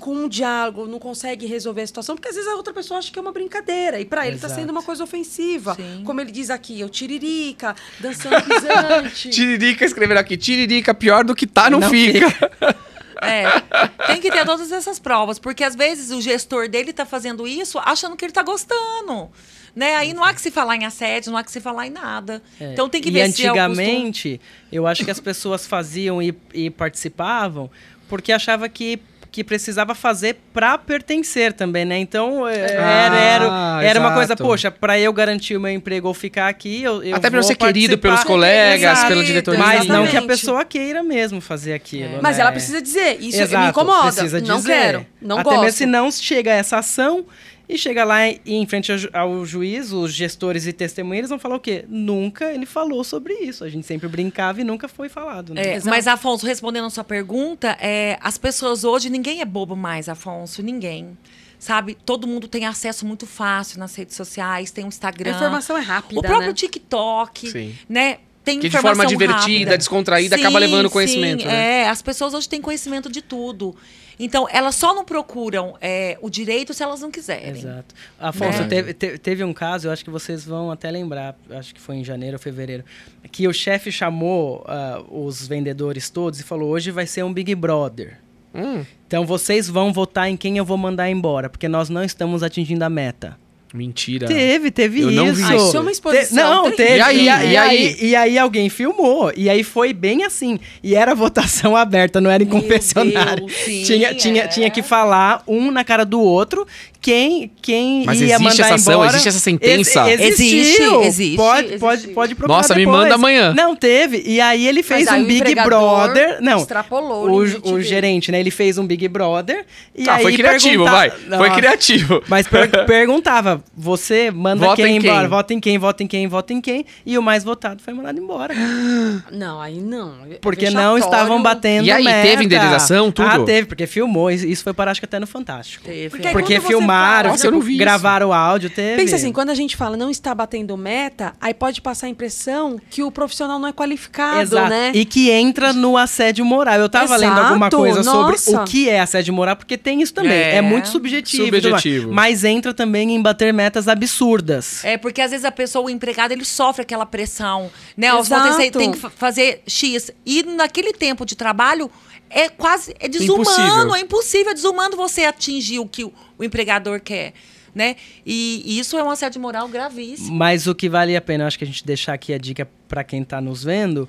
com 0.00 0.14
um 0.14 0.28
diálogo 0.28 0.86
não 0.86 0.98
consegue 0.98 1.46
resolver 1.46 1.82
a 1.82 1.86
situação, 1.86 2.14
porque 2.14 2.28
às 2.28 2.34
vezes 2.34 2.50
a 2.50 2.54
outra 2.54 2.72
pessoa 2.72 2.98
acha 2.98 3.12
que 3.12 3.18
é 3.18 3.22
uma 3.22 3.32
brincadeira 3.32 4.00
e 4.00 4.04
para 4.04 4.26
ele 4.26 4.36
está 4.36 4.48
sendo 4.48 4.70
uma 4.70 4.82
coisa 4.82 5.04
ofensiva. 5.04 5.74
Sim. 5.74 6.02
Como 6.04 6.20
ele 6.20 6.30
diz 6.30 6.50
aqui, 6.50 6.80
eu 6.80 6.88
tiririca, 6.88 7.74
dançando 8.00 8.42
pisante. 8.42 9.28
Tiririca 9.30 9.84
escreveram 9.84 10.20
aqui: 10.20 10.36
Tiririca, 10.36 10.94
pior 10.94 11.24
do 11.24 11.34
que 11.34 11.46
tá, 11.46 11.68
não, 11.68 11.80
Não 11.80 11.90
fica. 11.90 12.26
É, 13.22 13.60
tem 14.06 14.20
que 14.20 14.30
ter 14.30 14.44
todas 14.44 14.70
essas 14.72 14.98
provas, 14.98 15.38
porque 15.38 15.64
às 15.64 15.74
vezes 15.74 16.10
o 16.10 16.20
gestor 16.20 16.68
dele 16.68 16.92
tá 16.92 17.04
fazendo 17.06 17.46
isso 17.46 17.78
achando 17.78 18.16
que 18.16 18.24
ele 18.24 18.32
tá 18.32 18.42
gostando. 18.42 19.30
Né? 19.74 19.96
Aí 19.96 20.14
não 20.14 20.22
há 20.22 20.32
que 20.32 20.40
se 20.40 20.52
falar 20.52 20.76
em 20.76 20.84
assédio, 20.84 21.32
não 21.32 21.38
há 21.38 21.42
que 21.42 21.50
se 21.50 21.60
falar 21.60 21.86
em 21.86 21.90
nada. 21.90 22.40
É, 22.60 22.72
Então 22.72 22.88
tem 22.88 23.00
que 23.00 23.08
e 23.08 23.12
ver 23.12 23.30
se 23.32 23.44
é 23.44 23.48
antigamente, 23.48 24.40
eu 24.70 24.86
acho 24.86 25.04
que 25.04 25.10
as 25.10 25.18
pessoas 25.18 25.66
faziam 25.66 26.22
e, 26.22 26.34
e 26.52 26.70
participavam 26.70 27.70
porque 28.08 28.32
achava 28.32 28.68
que 28.68 28.98
que 29.34 29.42
precisava 29.42 29.96
fazer 29.96 30.36
pra 30.52 30.78
pertencer 30.78 31.52
também, 31.52 31.84
né? 31.84 31.98
Então, 31.98 32.46
é, 32.46 32.54
era, 32.54 33.16
era, 33.16 33.48
Ah, 33.50 33.80
era 33.82 33.98
uma 33.98 34.06
exato. 34.10 34.14
coisa, 34.14 34.36
poxa, 34.36 34.70
pra 34.70 34.96
eu 34.96 35.12
garantir 35.12 35.56
o 35.56 35.60
meu 35.60 35.72
emprego 35.72 36.06
ou 36.06 36.14
ficar 36.14 36.46
aqui, 36.46 36.84
eu, 36.84 37.02
eu 37.02 37.16
Até 37.16 37.30
pra 37.30 37.40
vou 37.40 37.42
ser 37.42 37.56
querido 37.56 37.98
pelos 37.98 38.22
colegas, 38.22 38.92
Exato. 38.92 39.08
pela 39.08 39.24
diretoria. 39.24 39.58
Mas 39.58 39.74
não 39.88 40.04
Exatamente. 40.04 40.10
que 40.12 40.16
a 40.18 40.22
pessoa 40.22 40.64
queira 40.64 41.02
mesmo 41.02 41.40
fazer 41.40 41.72
aquilo. 41.72 42.20
Mas 42.22 42.36
né? 42.36 42.42
ela 42.42 42.52
precisa 42.52 42.80
dizer, 42.80 43.16
isso 43.20 43.38
me 43.38 43.42
Exato, 43.42 43.70
incomoda. 43.70 44.12
Precisa 44.12 44.40
não 44.40 44.56
dizer. 44.58 44.72
quero, 44.72 45.06
não 45.20 45.38
Até 45.38 45.50
gosto. 45.50 45.60
mesmo 45.64 45.78
se 45.78 45.86
não 45.86 46.12
chega 46.12 46.52
a 46.52 46.54
essa 46.54 46.76
ação 46.76 47.26
e 47.68 47.78
chega 47.78 48.04
lá 48.04 48.28
e 48.28 48.40
em 48.46 48.66
frente 48.66 48.92
ao, 48.92 48.98
ju- 48.98 49.10
ao 49.12 49.46
juiz, 49.46 49.92
os 49.92 50.12
gestores 50.12 50.66
e 50.66 50.72
testemunhas 50.72 51.20
eles 51.20 51.30
vão 51.30 51.38
falar 51.38 51.56
o 51.56 51.60
quê? 51.60 51.84
Nunca 51.88 52.52
ele 52.52 52.66
falou 52.66 53.02
sobre 53.04 53.32
isso. 53.34 53.64
A 53.64 53.68
gente 53.68 53.86
sempre 53.86 54.06
brincava 54.08 54.60
e 54.60 54.64
nunca 54.64 54.86
foi 54.88 55.08
falado. 55.08 55.54
Né? 55.54 55.76
É, 55.76 55.80
mas, 55.84 56.06
Afonso, 56.06 56.46
respondendo 56.46 56.86
a 56.86 56.90
sua 56.90 57.04
pergunta, 57.04 57.76
é, 57.80 58.18
as 58.20 58.36
pessoas 58.36 58.84
hoje, 58.84 59.08
ninguém 59.08 59.40
é 59.40 59.44
bobo 59.44 59.74
mais, 59.76 60.08
Afonso, 60.08 60.62
ninguém. 60.62 61.16
Sabe? 61.58 61.96
Todo 62.04 62.26
mundo 62.26 62.46
tem 62.46 62.66
acesso 62.66 63.06
muito 63.06 63.26
fácil 63.26 63.78
nas 63.78 63.94
redes 63.94 64.14
sociais, 64.14 64.70
tem 64.70 64.84
o 64.84 64.86
A 64.86 64.88
Instagram. 64.88 65.30
informação 65.30 65.78
é 65.78 65.80
rápida, 65.80 66.20
O 66.20 66.22
próprio 66.22 66.48
né? 66.48 66.52
TikTok, 66.54 67.50
Sim. 67.50 67.74
né? 67.88 68.18
Tem 68.44 68.60
Que 68.60 68.68
de 68.68 68.76
forma 68.76 69.06
divertida, 69.06 69.40
rápida. 69.40 69.78
descontraída, 69.78 70.36
acaba 70.36 70.58
levando 70.58 70.90
conhecimento, 70.90 71.40
Sim, 71.44 71.48
né? 71.48 71.84
é. 71.84 71.88
As 71.88 72.02
pessoas 72.02 72.34
hoje 72.34 72.46
têm 72.46 72.60
conhecimento 72.60 73.10
de 73.10 73.22
tudo. 73.22 73.74
Então, 74.18 74.46
elas 74.50 74.74
só 74.76 74.94
não 74.94 75.04
procuram 75.04 75.76
é, 75.80 76.16
o 76.22 76.30
direito 76.30 76.72
se 76.72 76.82
elas 76.82 77.00
não 77.00 77.10
quiserem. 77.10 77.50
Exato. 77.50 77.94
Afonso, 78.18 78.60
Né? 78.62 78.68
teve, 78.68 78.94
te- 78.94 79.18
teve 79.18 79.42
um 79.44 79.52
caso, 79.52 79.88
eu 79.88 79.92
acho 79.92 80.04
que 80.04 80.10
vocês 80.10 80.44
vão 80.44 80.70
até 80.70 80.90
lembrar, 80.90 81.36
acho 81.50 81.74
que 81.74 81.80
foi 81.80 81.96
em 81.96 82.04
janeiro 82.04 82.36
ou 82.36 82.40
fevereiro, 82.40 82.84
que 83.32 83.48
o 83.48 83.52
chefe 83.52 83.90
chamou 83.90 84.64
ah, 84.68 85.02
os 85.10 85.46
vendedores 85.48 86.10
todos 86.10 86.38
e 86.40 86.42
falou: 86.42 86.70
hoje 86.70 86.90
vai 86.90 87.06
ser 87.06 87.24
um 87.24 87.32
Big 87.32 87.54
Brother. 87.54 88.18
Hum, 88.54 88.84
Então 89.06 89.26
vocês 89.26 89.68
vão 89.68 89.92
votar 89.92 90.28
em 90.30 90.36
quem 90.36 90.58
eu 90.58 90.64
vou 90.64 90.76
mandar 90.76 91.10
embora, 91.10 91.50
porque 91.50 91.66
nós 91.68 91.88
não 91.88 92.04
estamos 92.04 92.42
atingindo 92.42 92.84
a 92.84 92.88
meta. 92.88 93.36
Mentira. 93.74 94.26
Teve, 94.26 94.70
teve 94.70 95.00
Eu 95.00 95.10
isso. 95.10 95.16
não 95.24 95.32
vi 95.34 95.42
Ah, 95.42 95.56
isso 95.56 95.76
é 95.76 95.80
uma 95.80 95.90
exposição 95.90 96.36
Te- 96.36 96.42
não, 96.70 96.70
teve. 96.70 96.96
E 96.96 97.00
aí? 97.00 97.24
E, 97.24 97.28
a- 97.28 97.44
E 97.44 97.56
aí? 97.56 97.56
aí? 97.56 97.96
e 98.00 98.16
aí 98.16 98.38
alguém 98.38 98.68
filmou. 98.68 99.32
E 99.36 99.50
aí 99.50 99.62
foi 99.64 99.92
bem 99.92 100.24
assim. 100.24 100.58
E 100.82 100.94
era 100.94 101.12
votação 101.16 101.76
aberta, 101.76 102.20
não 102.20 102.30
era 102.30 102.42
em 102.42 102.46
confessionário. 102.46 103.46
Deus, 103.46 103.52
sim, 103.64 103.82
tinha, 103.82 104.14
tinha, 104.14 104.42
é. 104.44 104.46
tinha 104.48 104.70
que 104.70 104.82
falar 104.82 105.42
um 105.46 105.70
na 105.70 105.82
cara 105.84 106.04
do 106.04 106.20
outro 106.20 106.66
quem, 107.00 107.50
quem 107.60 108.02
Mas 108.06 108.18
ia 108.18 108.28
existe 108.28 108.42
mandar 108.42 108.64
essa 108.64 108.74
ação? 108.76 108.94
embora. 108.94 109.10
Existe 109.10 109.28
essa 109.28 109.38
sentença? 109.38 110.10
Ex- 110.10 110.20
Existe, 110.22 110.56
existiu. 110.56 111.02
existe, 111.02 111.36
Pode, 111.36 111.78
pode, 111.78 111.94
existe. 111.98 112.14
pode 112.14 112.34
procurar 112.34 112.56
Nossa, 112.56 112.74
me 112.74 112.80
depois. 112.86 112.98
manda 113.02 113.14
amanhã. 113.16 113.52
Não, 113.52 113.76
teve. 113.76 114.22
E 114.24 114.40
aí 114.40 114.66
ele 114.66 114.82
fez 114.82 115.06
aí 115.06 115.20
um 115.22 115.26
Big 115.26 115.54
Brother. 115.54 116.38
Não, 116.40 116.56
extrapolou 116.58 117.28
o 117.28 117.72
o, 117.74 117.82
gerente, 117.82 118.32
né? 118.32 118.40
Ele 118.40 118.50
fez 118.50 118.78
um 118.78 118.86
Big 118.86 119.06
Brother. 119.08 119.66
E 119.94 120.08
ah, 120.08 120.14
aí 120.14 120.22
foi 120.22 120.32
criativo, 120.32 120.84
pergunta- 120.84 120.90
vai. 120.90 121.10
Foi 121.38 121.50
criativo. 121.50 122.22
Mas 122.26 122.46
per- 122.48 122.70
perguntava, 122.86 123.62
você 123.76 124.30
manda 124.30 124.66
Vota 124.66 124.76
quem 124.82 124.96
em 124.96 125.00
quem? 125.00 125.10
embora? 125.10 125.28
Vota 125.28 125.54
em 125.54 125.60
quem, 125.60 125.78
vota 125.78 126.02
em 126.02 126.06
quem, 126.06 126.26
vota 126.26 126.52
em 126.52 126.60
quem. 126.60 126.84
E 127.06 127.16
o 127.18 127.22
mais 127.22 127.44
votado 127.44 127.82
foi 127.82 127.92
mandado 127.94 128.18
embora. 128.20 128.54
Não, 129.32 129.60
aí 129.60 129.80
não. 129.80 130.14
Porque 130.40 130.70
não 130.70 130.96
estavam 130.98 131.42
batendo 131.42 131.86
E 131.86 131.90
aí, 131.90 132.04
meta. 132.04 132.28
teve 132.28 132.44
indenização, 132.44 133.10
tudo? 133.10 133.28
Ah, 133.28 133.38
teve, 133.44 133.66
porque 133.66 133.86
filmou. 133.86 134.30
Isso 134.30 134.46
isso 134.46 134.62
foi 134.64 134.72
para 134.72 134.90
acho 134.90 135.00
que 135.00 135.04
até 135.04 135.18
no 135.18 135.26
Fantástico. 135.26 135.84
Teve. 135.84 136.08
Porque 136.10 136.28
Porque 136.30 136.60
filmaram, 136.60 137.16
fala- 137.16 137.28
Nossa, 137.32 137.46
eu 137.46 137.50
não 137.52 137.60
vi 137.60 137.72
isso. 137.72 137.78
gravaram 137.80 138.28
o 138.28 138.32
áudio, 138.32 138.70
teve. 138.70 138.96
Pensa 139.02 139.16
assim, 139.16 139.32
quando 139.32 139.50
a 139.50 139.54
gente 139.54 139.76
fala 139.76 139.96
não 139.96 140.10
está 140.10 140.34
batendo 140.34 140.76
meta, 140.76 141.34
aí 141.40 141.52
pode 141.54 141.80
passar 141.80 142.06
a 142.06 142.10
impressão 142.10 142.78
que 142.90 143.02
o 143.02 143.10
profissional 143.10 143.58
não 143.58 143.68
é 143.68 143.72
qualificado, 143.72 144.40
Exato. 144.40 144.68
né? 144.70 144.92
E 144.94 145.04
que 145.04 145.30
entra 145.30 145.72
no 145.72 145.96
assédio 145.96 146.44
moral. 146.44 146.74
Eu 146.76 146.88
tava 146.88 147.16
lendo 147.16 147.38
alguma 147.38 147.66
Exato, 147.66 147.76
coisa 147.76 148.02
sobre 148.04 148.32
nossa. 148.32 148.60
o 148.62 148.64
que 148.64 148.88
é 148.88 149.00
assédio 149.00 149.32
moral, 149.34 149.56
porque 149.56 149.76
tem 149.76 150.00
isso 150.02 150.12
também. 150.14 150.32
É, 150.32 150.56
É. 150.56 150.60
muito 150.62 150.88
subjetivo. 150.88 151.44
Subjetivo. 151.46 152.12
Mas 152.12 152.44
entra 152.44 152.72
também 152.74 153.14
em 153.14 153.20
bater 153.22 153.52
metas 153.54 153.88
absurdas. 153.88 154.84
É, 154.84 154.98
porque 154.98 155.20
às 155.22 155.30
vezes 155.30 155.44
a 155.44 155.52
pessoa, 155.52 155.86
o 155.86 155.90
empregado, 155.90 156.32
ele 156.32 156.44
sofre 156.44 156.82
aquela 156.82 157.06
pressão, 157.06 157.70
né? 157.96 158.12
Ó, 158.12 158.22
Você 158.22 158.34
tem, 158.70 158.88
Exato. 158.90 158.90
que 158.92 158.98
fa- 158.98 159.10
fazer 159.10 159.62
X. 159.66 160.10
E 160.26 160.42
naquele 160.42 160.92
tempo 160.92 161.24
de 161.24 161.34
trabalho, 161.36 161.90
é 162.28 162.48
quase 162.48 162.94
é 163.00 163.08
desumano, 163.08 163.42
Impossível. 163.42 163.94
é 163.94 164.00
impossível, 164.00 164.50
é 164.50 164.54
desumano 164.54 164.96
você 164.96 165.24
atingir 165.24 165.78
o 165.78 165.86
que 165.86 166.04
o, 166.04 166.12
o 166.36 166.42
empregador 166.44 167.00
quer, 167.00 167.32
né? 167.74 167.96
E, 168.26 168.62
e 168.66 168.78
isso 168.78 168.98
é 168.98 169.02
um 169.04 169.10
assédio 169.10 169.40
moral 169.40 169.68
gravíssimo. 169.68 170.34
Mas 170.34 170.66
o 170.66 170.74
que 170.74 170.88
vale 170.88 171.16
a 171.16 171.20
pena, 171.20 171.44
eu 171.44 171.48
acho 171.48 171.56
que 171.58 171.64
a 171.64 171.66
gente 171.66 171.84
deixar 171.86 172.12
aqui 172.14 172.34
a 172.34 172.38
dica 172.38 172.68
para 172.88 173.04
quem 173.04 173.22
está 173.22 173.40
nos 173.40 173.62
vendo. 173.62 174.08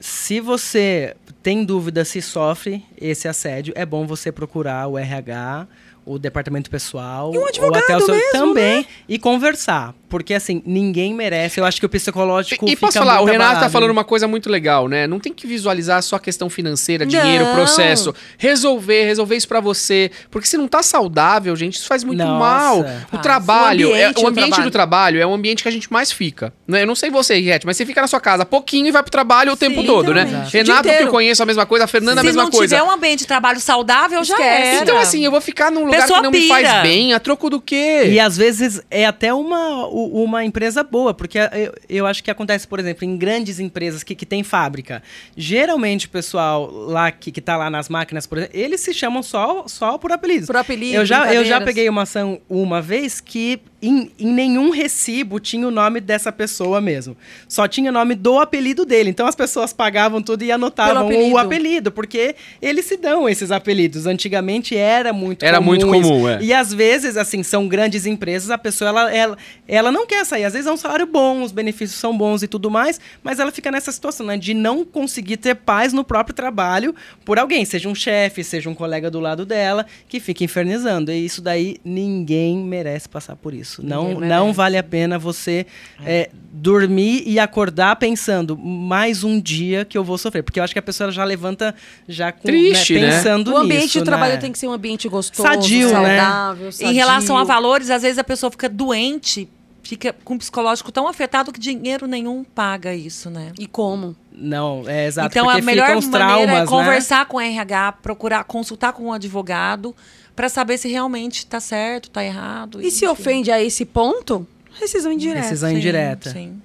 Se 0.00 0.40
você 0.40 1.14
tem 1.42 1.64
dúvida 1.64 2.04
se 2.04 2.20
sofre 2.20 2.84
esse 3.00 3.28
assédio, 3.28 3.72
é 3.76 3.86
bom 3.86 4.04
você 4.06 4.32
procurar 4.32 4.88
o 4.88 4.98
RH, 4.98 5.66
o 6.04 6.18
departamento 6.18 6.70
pessoal, 6.70 7.32
E 7.34 7.38
um 7.38 7.42
ou 7.42 7.48
advogado 7.48 7.82
até 7.84 7.96
o 7.96 8.00
seu 8.00 8.14
mesmo, 8.14 8.32
também 8.32 8.78
né? 8.82 8.86
e 9.08 9.18
conversar, 9.18 9.94
porque 10.12 10.34
assim, 10.34 10.62
ninguém 10.66 11.14
merece. 11.14 11.58
Eu 11.58 11.64
acho 11.64 11.80
que 11.80 11.86
o 11.86 11.88
psicológico 11.88 12.66
E, 12.66 12.72
e 12.72 12.76
fica 12.76 12.86
posso 12.88 12.98
falar, 12.98 13.22
o 13.22 13.24
Renato 13.24 13.38
tá 13.44 13.50
abalado. 13.52 13.72
falando 13.72 13.90
uma 13.90 14.04
coisa 14.04 14.28
muito 14.28 14.50
legal, 14.50 14.86
né? 14.86 15.06
Não 15.06 15.18
tem 15.18 15.32
que 15.32 15.46
visualizar 15.46 16.02
só 16.02 16.16
a 16.16 16.20
questão 16.20 16.50
financeira, 16.50 17.06
dinheiro, 17.06 17.46
Não. 17.46 17.54
processo. 17.54 18.14
Resolver, 18.36 19.04
resolver 19.06 19.36
isso 19.36 19.48
pra 19.48 19.58
você. 19.58 20.10
Porque 20.30 20.46
se 20.46 20.58
não 20.58 20.68
tá 20.68 20.82
saudável, 20.82 21.56
gente, 21.56 21.76
isso 21.76 21.86
faz 21.86 22.04
muito 22.04 22.18
Nossa. 22.22 22.38
mal. 22.38 22.80
O 22.80 22.84
Faz. 23.12 23.22
trabalho, 23.22 23.88
O 23.90 23.96
é- 23.96 24.02
ambiente 24.04 24.18
o 24.18 24.20
do 24.22 24.28
ambiente 24.28 24.48
trabalho. 24.48 24.64
do 24.70 24.70
trabalho 24.72 25.20
é 25.22 25.26
o 25.26 25.32
ambiente 25.32 25.62
que 25.62 25.68
a 25.70 25.72
gente 25.72 25.90
mais 25.90 26.12
fica. 26.12 26.52
Né? 26.68 26.82
Eu 26.82 26.86
não 26.86 26.94
sei 26.94 27.08
você, 27.10 27.38
Riete, 27.38 27.64
mas 27.64 27.78
você 27.78 27.86
fica 27.86 28.02
na 28.02 28.06
sua 28.06 28.20
casa 28.20 28.44
pouquinho 28.44 28.86
e 28.88 28.90
vai 28.90 29.02
pro 29.02 29.10
trabalho 29.10 29.52
o 29.52 29.56
tempo 29.56 29.80
Sim, 29.80 29.86
todo, 29.86 30.12
né? 30.12 30.46
Renato, 30.52 30.86
O 30.88 30.92
que 30.92 31.02
eu 31.04 31.08
conheço 31.08 31.42
a 31.42 31.46
mesma 31.46 31.64
coisa, 31.64 31.86
a 31.86 31.88
Fernanda 31.88 32.20
a 32.20 32.22
Se 32.22 32.26
mesma 32.26 32.42
não 32.44 32.50
coisa. 32.50 32.76
tiver 32.76 32.86
um 32.86 32.90
ambiente 32.92 33.20
de 33.20 33.26
trabalho 33.26 33.60
saudável, 33.60 34.22
já 34.24 34.38
era. 34.42 34.82
Então, 34.82 34.98
assim, 34.98 35.24
eu 35.24 35.30
vou 35.30 35.40
ficar 35.40 35.70
num 35.70 35.86
lugar 35.86 36.02
Pessoa 36.02 36.18
que 36.18 36.24
não 36.24 36.30
me 36.30 36.48
faz 36.48 36.68
pira. 36.68 36.82
bem, 36.82 37.14
a 37.14 37.18
troco 37.20 37.48
do 37.48 37.58
quê? 37.60 38.08
E 38.10 38.20
às 38.20 38.36
vezes 38.36 38.82
é 38.90 39.06
até 39.06 39.32
uma, 39.32 39.86
uma 40.06 40.44
empresa 40.44 40.82
boa, 40.82 41.12
porque 41.14 41.38
eu, 41.38 41.74
eu 41.88 42.06
acho 42.06 42.22
que 42.22 42.30
acontece, 42.30 42.66
por 42.66 42.78
exemplo, 42.78 43.04
em 43.04 43.16
grandes 43.16 43.58
empresas 43.58 44.02
que, 44.02 44.14
que 44.14 44.26
tem 44.26 44.42
fábrica. 44.42 45.02
Geralmente 45.36 46.06
o 46.06 46.10
pessoal 46.10 46.70
lá 46.70 47.10
que, 47.10 47.30
que 47.30 47.40
tá 47.40 47.56
lá 47.56 47.70
nas 47.70 47.88
máquinas, 47.88 48.26
por 48.26 48.38
exemplo, 48.38 48.58
eles 48.58 48.80
se 48.80 48.92
chamam 48.92 49.22
só, 49.22 49.64
só 49.66 49.98
por 49.98 50.12
apelidos. 50.12 50.46
Por 50.46 50.56
apelido, 50.56 50.96
Eu 50.96 51.06
já, 51.06 51.32
eu 51.32 51.44
já 51.44 51.60
peguei 51.60 51.88
uma 51.88 52.02
ação 52.02 52.40
uma 52.48 52.80
vez 52.80 53.20
que 53.20 53.60
em, 53.82 54.12
em 54.18 54.32
nenhum 54.32 54.70
recibo 54.70 55.40
tinha 55.40 55.66
o 55.66 55.70
nome 55.70 56.00
dessa 56.00 56.30
pessoa 56.30 56.80
mesmo. 56.80 57.16
Só 57.48 57.66
tinha 57.66 57.90
o 57.90 57.92
nome 57.92 58.14
do 58.14 58.38
apelido 58.38 58.86
dele. 58.86 59.10
Então 59.10 59.26
as 59.26 59.34
pessoas 59.34 59.72
pagavam 59.72 60.22
tudo 60.22 60.44
e 60.44 60.52
anotavam 60.52 61.06
apelido. 61.06 61.34
o 61.34 61.38
apelido, 61.38 61.92
porque 61.92 62.36
eles 62.60 62.86
se 62.86 62.96
dão 62.96 63.28
esses 63.28 63.50
apelidos. 63.50 64.06
Antigamente 64.06 64.76
era 64.76 65.12
muito 65.12 65.44
Era 65.44 65.58
comum 65.58 65.68
muito 65.68 65.86
comum, 65.86 66.28
é. 66.28 66.40
E 66.40 66.52
às 66.52 66.72
vezes, 66.72 67.16
assim, 67.16 67.42
são 67.42 67.66
grandes 67.66 68.06
empresas, 68.06 68.50
a 68.50 68.58
pessoa, 68.58 68.88
ela, 68.88 69.14
ela, 69.14 69.38
ela 69.66 69.92
não 69.92 70.06
quer 70.06 70.24
sair. 70.24 70.44
Às 70.44 70.52
vezes 70.52 70.68
é 70.68 70.72
um 70.72 70.76
salário 70.76 71.06
bom, 71.06 71.42
os 71.42 71.50
benefícios 71.50 71.98
são 71.98 72.16
bons 72.16 72.42
e 72.42 72.48
tudo 72.48 72.70
mais, 72.70 73.00
mas 73.22 73.40
ela 73.40 73.50
fica 73.50 73.70
nessa 73.70 73.90
situação, 73.90 74.26
né? 74.26 74.36
De 74.36 74.54
não 74.54 74.84
conseguir 74.84 75.38
ter 75.38 75.56
paz 75.56 75.92
no 75.92 76.04
próprio 76.04 76.34
trabalho 76.34 76.94
por 77.24 77.38
alguém, 77.38 77.64
seja 77.64 77.88
um 77.88 77.94
chefe, 77.94 78.44
seja 78.44 78.70
um 78.70 78.74
colega 78.74 79.10
do 79.10 79.18
lado 79.18 79.44
dela, 79.44 79.86
que 80.08 80.20
fica 80.20 80.44
infernizando. 80.44 81.10
E 81.10 81.24
isso 81.24 81.40
daí, 81.40 81.78
ninguém 81.84 82.58
merece 82.58 83.08
passar 83.08 83.34
por 83.34 83.52
isso. 83.54 83.71
Não, 83.80 84.08
Ninguém 84.08 84.28
não 84.28 84.40
merece. 84.46 84.56
vale 84.56 84.76
a 84.76 84.82
pena 84.82 85.18
você 85.18 85.64
é, 86.04 86.28
dormir 86.52 87.22
e 87.24 87.38
acordar 87.38 87.96
pensando, 87.96 88.58
mais 88.58 89.22
um 89.22 89.40
dia 89.40 89.84
que 89.84 89.96
eu 89.96 90.02
vou 90.04 90.18
sofrer. 90.18 90.42
Porque 90.42 90.58
eu 90.58 90.64
acho 90.64 90.72
que 90.72 90.78
a 90.78 90.82
pessoa 90.82 91.10
já 91.12 91.24
levanta 91.24 91.74
já 92.08 92.32
com, 92.32 92.42
Triste, 92.42 92.94
né? 92.94 93.10
pensando 93.10 93.52
O 93.52 93.56
ambiente 93.56 93.82
nisso, 93.84 93.98
de 94.00 94.04
trabalho 94.04 94.34
né? 94.34 94.40
tem 94.40 94.52
que 94.52 94.58
ser 94.58 94.66
um 94.66 94.72
ambiente 94.72 95.08
gostoso, 95.08 95.48
Sadio, 95.48 95.88
né? 96.00 96.18
saudável, 96.18 96.70
Em 96.80 96.92
relação 96.92 97.36
a 97.36 97.40
sadio. 97.40 97.54
valores, 97.54 97.90
às 97.90 98.02
vezes 98.02 98.18
a 98.18 98.24
pessoa 98.24 98.50
fica 98.50 98.68
doente, 98.68 99.48
fica 99.82 100.14
com 100.24 100.34
o 100.34 100.38
psicológico 100.38 100.92
tão 100.92 101.08
afetado 101.08 101.52
que 101.52 101.60
dinheiro 101.60 102.06
nenhum 102.06 102.44
paga 102.44 102.94
isso, 102.94 103.30
né? 103.30 103.52
E 103.58 103.66
como? 103.66 104.14
Não, 104.34 104.84
é 104.86 105.06
exato. 105.06 105.28
então 105.28 105.48
a 105.48 105.60
melhor 105.60 105.88
maneira 105.88 106.10
traumas, 106.10 106.48
é 106.48 106.60
né? 106.60 106.66
conversar 106.66 107.26
com 107.26 107.36
o 107.36 107.40
RH, 107.40 107.92
procurar 108.02 108.44
consultar 108.44 108.92
com 108.92 109.04
um 109.04 109.12
advogado 109.12 109.94
para 110.34 110.48
saber 110.48 110.78
se 110.78 110.88
realmente 110.88 111.38
está 111.38 111.60
certo, 111.60 112.04
está 112.04 112.24
errado. 112.24 112.80
E 112.80 112.90
se 112.90 113.04
enfim. 113.04 113.12
ofende 113.12 113.50
a 113.50 113.62
esse 113.62 113.84
ponto, 113.84 114.46
rescisão 114.78 115.12
indireta. 115.12 115.40
Rescisão 115.40 115.70
Sim, 115.70 115.76
indireta. 115.76 116.30
Sim. 116.30 116.62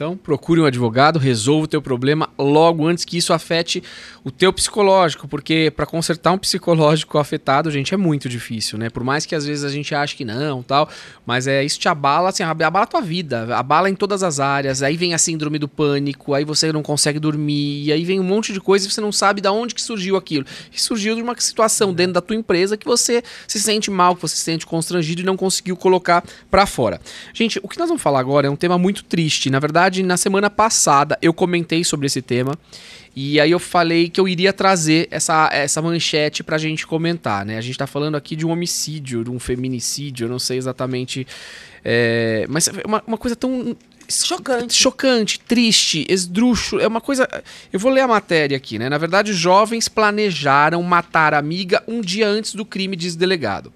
Então, 0.00 0.16
procure 0.16 0.58
um 0.62 0.64
advogado, 0.64 1.18
resolva 1.18 1.64
o 1.64 1.68
teu 1.68 1.82
problema 1.82 2.30
logo 2.38 2.86
antes 2.86 3.04
que 3.04 3.18
isso 3.18 3.34
afete 3.34 3.82
o 4.24 4.30
teu 4.30 4.50
psicológico, 4.50 5.28
porque 5.28 5.70
para 5.76 5.84
consertar 5.84 6.32
um 6.32 6.38
psicológico 6.38 7.18
afetado, 7.18 7.70
gente, 7.70 7.92
é 7.92 7.98
muito 7.98 8.26
difícil, 8.26 8.78
né? 8.78 8.88
Por 8.88 9.04
mais 9.04 9.26
que 9.26 9.34
às 9.34 9.44
vezes 9.44 9.62
a 9.62 9.68
gente 9.68 9.94
ache 9.94 10.16
que 10.16 10.24
não, 10.24 10.62
tal, 10.62 10.88
mas 11.26 11.46
é 11.46 11.62
isso 11.62 11.78
te 11.78 11.86
abala, 11.86 12.30
assim, 12.30 12.42
abala 12.42 12.84
a 12.84 12.86
tua 12.86 13.02
vida, 13.02 13.54
abala 13.54 13.90
em 13.90 13.94
todas 13.94 14.22
as 14.22 14.40
áreas. 14.40 14.82
Aí 14.82 14.96
vem 14.96 15.12
a 15.12 15.18
síndrome 15.18 15.58
do 15.58 15.68
pânico, 15.68 16.32
aí 16.32 16.46
você 16.46 16.72
não 16.72 16.82
consegue 16.82 17.18
dormir, 17.18 17.92
aí 17.92 18.02
vem 18.02 18.18
um 18.18 18.24
monte 18.24 18.54
de 18.54 18.60
coisa 18.60 18.86
e 18.86 18.90
você 18.90 19.02
não 19.02 19.12
sabe 19.12 19.42
de 19.42 19.48
onde 19.48 19.74
que 19.74 19.82
surgiu 19.82 20.16
aquilo. 20.16 20.46
E 20.72 20.80
surgiu 20.80 21.14
de 21.14 21.20
uma 21.20 21.38
situação 21.38 21.92
dentro 21.92 22.14
da 22.14 22.22
tua 22.22 22.36
empresa 22.36 22.74
que 22.74 22.86
você 22.86 23.22
se 23.46 23.60
sente 23.60 23.90
mal, 23.90 24.16
que 24.16 24.22
você 24.22 24.36
se 24.36 24.42
sente 24.42 24.64
constrangido 24.64 25.20
e 25.20 25.24
não 25.24 25.36
conseguiu 25.36 25.76
colocar 25.76 26.24
para 26.50 26.64
fora. 26.64 26.98
Gente, 27.34 27.60
o 27.62 27.68
que 27.68 27.78
nós 27.78 27.88
vamos 27.88 28.02
falar 28.02 28.20
agora 28.20 28.46
é 28.46 28.50
um 28.50 28.56
tema 28.56 28.78
muito 28.78 29.04
triste. 29.04 29.50
Na 29.50 29.58
verdade, 29.58 29.89
na 30.02 30.16
semana 30.16 30.48
passada 30.48 31.18
eu 31.20 31.32
comentei 31.32 31.84
sobre 31.84 32.06
esse 32.06 32.22
tema 32.22 32.56
e 33.14 33.40
aí 33.40 33.50
eu 33.50 33.58
falei 33.58 34.08
que 34.08 34.20
eu 34.20 34.28
iria 34.28 34.52
trazer 34.52 35.08
essa, 35.10 35.50
essa 35.52 35.82
manchete 35.82 36.44
pra 36.44 36.56
gente 36.58 36.86
comentar, 36.86 37.44
né? 37.44 37.58
A 37.58 37.60
gente 37.60 37.76
tá 37.76 37.86
falando 37.86 38.16
aqui 38.16 38.36
de 38.36 38.46
um 38.46 38.50
homicídio, 38.50 39.24
de 39.24 39.30
um 39.30 39.38
feminicídio, 39.38 40.26
eu 40.26 40.28
não 40.30 40.38
sei 40.38 40.58
exatamente. 40.58 41.26
é, 41.84 42.46
mas 42.48 42.68
é 42.68 42.72
uma, 42.86 43.02
uma 43.06 43.18
coisa 43.18 43.34
tão. 43.34 43.76
Chocante. 44.08 44.74
Chocante, 44.74 45.38
triste, 45.40 46.04
esdrúxulo. 46.08 46.82
É 46.82 46.86
uma 46.86 47.00
coisa. 47.00 47.28
Eu 47.72 47.78
vou 47.78 47.92
ler 47.92 48.00
a 48.00 48.08
matéria 48.08 48.56
aqui, 48.56 48.78
né? 48.78 48.88
Na 48.88 48.98
verdade, 48.98 49.32
jovens 49.32 49.88
planejaram 49.88 50.82
matar 50.82 51.34
a 51.34 51.38
amiga 51.38 51.82
um 51.86 52.00
dia 52.00 52.28
antes 52.28 52.54
do 52.54 52.64
crime, 52.64 52.96
diz 52.96 53.14
delegado. 53.14 53.72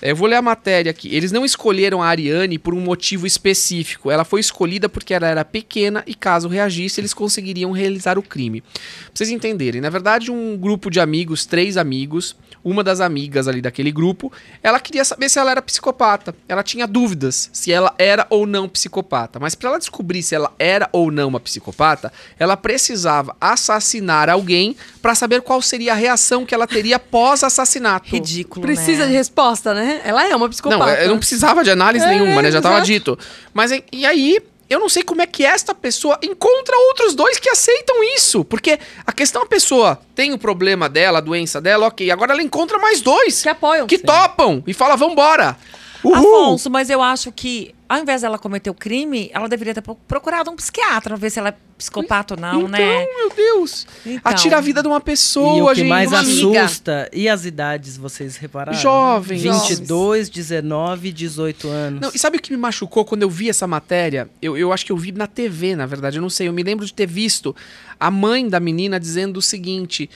É, 0.00 0.10
Eu 0.10 0.16
vou 0.16 0.28
ler 0.28 0.36
a 0.36 0.42
matéria 0.42 0.90
aqui. 0.90 1.14
Eles 1.14 1.32
não 1.32 1.44
escolheram 1.44 2.02
a 2.02 2.06
Ariane 2.06 2.58
por 2.58 2.74
um 2.74 2.80
motivo 2.80 3.26
específico. 3.26 4.10
Ela 4.10 4.24
foi 4.24 4.40
escolhida 4.40 4.88
porque 4.88 5.14
ela 5.14 5.26
era 5.26 5.44
pequena 5.44 6.02
e, 6.06 6.14
caso 6.14 6.48
reagisse, 6.48 7.00
eles 7.00 7.14
conseguiriam 7.14 7.72
realizar 7.72 8.18
o 8.18 8.22
crime. 8.22 8.60
Pra 8.60 8.70
vocês 9.14 9.30
entenderem, 9.30 9.80
na 9.80 9.90
verdade, 9.90 10.30
um 10.30 10.56
grupo 10.56 10.90
de 10.90 11.00
amigos, 11.00 11.46
três 11.46 11.76
amigos, 11.76 12.36
uma 12.66 12.82
das 12.82 13.00
amigas 13.00 13.46
ali 13.46 13.60
daquele 13.60 13.92
grupo, 13.92 14.32
ela 14.60 14.80
queria 14.80 15.04
saber 15.04 15.28
se 15.28 15.38
ela 15.38 15.52
era 15.52 15.62
psicopata. 15.62 16.34
Ela 16.48 16.64
tinha 16.64 16.86
dúvidas 16.86 17.48
se 17.52 17.72
ela 17.72 17.94
era 17.96 18.26
ou 18.28 18.44
não 18.44 18.68
psicopata. 18.68 19.38
Mas 19.38 19.54
para 19.54 19.70
ela 19.70 19.78
descobrir 19.78 20.22
se 20.22 20.34
ela 20.34 20.52
era 20.58 20.88
ou 20.92 21.12
não 21.12 21.28
uma 21.28 21.38
psicopata, 21.38 22.12
ela 22.38 22.56
precisava 22.56 23.36
assassinar 23.40 24.28
alguém 24.28 24.76
para 25.00 25.14
saber 25.14 25.42
qual 25.42 25.62
seria 25.62 25.92
a 25.92 25.94
reação 25.94 26.44
que 26.44 26.52
ela 26.52 26.66
teria 26.66 26.98
pós-assassinato. 26.98 28.10
Ridículo, 28.10 28.66
Precisa 28.66 29.04
né? 29.04 29.10
de 29.10 29.12
resposta, 29.12 29.72
né? 29.72 29.85
Ela 30.04 30.28
é 30.28 30.34
uma 30.36 30.48
psicopata. 30.48 30.84
Não, 30.84 30.92
eu 30.94 31.08
não 31.10 31.18
precisava 31.18 31.62
de 31.64 31.70
análise 31.70 32.04
É, 32.04 32.08
nenhuma, 32.08 32.42
né? 32.42 32.50
Já 32.50 32.60
tava 32.60 32.76
exato. 32.76 32.86
dito. 32.86 33.18
Mas 33.54 33.70
e- 33.70 34.04
aí, 34.06 34.40
eu 34.68 34.80
não 34.80 34.88
sei 34.88 35.02
como 35.04 35.22
é 35.22 35.26
que 35.26 35.44
esta 35.44 35.74
pessoa 35.74 36.18
encontra 36.22 36.76
outros 36.88 37.14
dois 37.14 37.38
que 37.38 37.48
aceitam 37.48 38.02
isso. 38.16 38.44
Porque 38.44 38.78
a 39.06 39.12
questão 39.12 39.42
a 39.42 39.46
pessoa 39.46 40.00
tem 40.14 40.32
o 40.32 40.38
problema 40.38 40.88
dela, 40.88 41.18
a 41.18 41.20
doença 41.20 41.60
dela, 41.60 41.86
ok. 41.86 42.10
Agora 42.10 42.32
ela 42.32 42.42
encontra 42.42 42.78
mais 42.78 43.00
dois 43.00 43.42
Que 43.42 43.48
apoiam. 43.48 43.86
que 43.86 43.98
topam 43.98 44.62
e 44.66 44.74
fala, 44.74 44.96
vambora. 44.96 45.56
Uhul. 46.02 46.16
Afonso, 46.16 46.68
mas 46.70 46.90
eu 46.90 47.00
acho 47.02 47.30
que 47.30 47.74
ao 47.88 47.98
invés 47.98 48.22
dela 48.22 48.38
cometer 48.38 48.68
o 48.70 48.74
crime, 48.74 49.30
ela 49.32 49.48
deveria 49.48 49.72
ter 49.74 49.80
pro- 49.80 49.94
procurado 49.94 50.50
um 50.50 50.56
psiquiatra 50.56 51.10
pra 51.10 51.16
ver 51.16 51.30
se 51.30 51.38
ela 51.38 51.50
é 51.50 51.54
psicopata 51.78 52.34
ou 52.34 52.40
não, 52.40 52.60
então, 52.62 52.68
né? 52.70 53.06
meu 53.16 53.30
Deus. 53.36 53.86
Então. 54.04 54.32
Atira 54.32 54.56
a 54.58 54.60
vida 54.60 54.82
de 54.82 54.88
uma 54.88 55.00
pessoa, 55.00 55.58
E 55.58 55.62
o 55.62 55.68
que 55.68 55.74
gente. 55.76 55.88
mais 55.88 56.10
uma 56.10 56.20
amiga. 56.20 56.64
assusta, 56.64 57.08
e 57.12 57.28
as 57.28 57.44
idades, 57.44 57.96
vocês 57.96 58.36
repararam? 58.36 58.78
Jovens. 58.78 59.42
22, 59.42 60.28
19, 60.30 61.12
18 61.12 61.68
anos. 61.68 62.00
Não, 62.00 62.10
e 62.14 62.18
sabe 62.18 62.38
o 62.38 62.40
que 62.40 62.50
me 62.50 62.56
machucou 62.56 63.04
quando 63.04 63.22
eu 63.22 63.30
vi 63.30 63.48
essa 63.50 63.66
matéria? 63.66 64.28
Eu, 64.40 64.56
eu 64.56 64.72
acho 64.72 64.84
que 64.86 64.92
eu 64.92 64.96
vi 64.96 65.12
na 65.12 65.26
TV, 65.26 65.76
na 65.76 65.84
verdade, 65.86 66.16
eu 66.18 66.22
não 66.22 66.30
sei. 66.30 66.48
Eu 66.48 66.52
me 66.52 66.62
lembro 66.62 66.84
de 66.86 66.92
ter 66.94 67.06
visto 67.06 67.54
a 68.00 68.10
mãe 68.10 68.48
da 68.48 68.58
menina 68.58 68.98
dizendo 68.98 69.36
o 69.36 69.42
seguinte: 69.42 70.08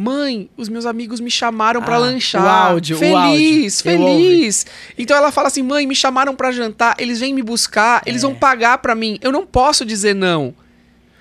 Mãe, 0.00 0.48
os 0.56 0.68
meus 0.68 0.86
amigos 0.86 1.18
me 1.18 1.28
chamaram 1.30 1.82
pra 1.82 1.96
Ah, 1.96 1.98
lanchar. 1.98 2.44
o 2.44 2.48
áudio, 2.72 2.94
o 2.94 2.98
feliz, 3.00 3.84
áudio. 3.84 4.00
Eu 4.02 4.06
feliz. 4.06 4.66
Então 4.96 5.16
ela 5.16 5.32
fala 5.32 5.48
assim: 5.48 5.62
Mãe, 5.62 5.88
me 5.88 5.94
chamaram 5.96 6.36
pra 6.36 6.52
jantar, 6.52 6.94
eles 7.00 7.18
vêm 7.18 7.34
me 7.34 7.42
buscar, 7.42 8.00
eles 8.06 8.22
É. 8.22 8.26
vão 8.26 8.34
pagar 8.34 8.78
pra 8.78 8.94
mim. 8.94 9.18
Eu 9.20 9.32
não 9.32 9.44
posso 9.44 9.84
dizer 9.84 10.14
não. 10.14 10.54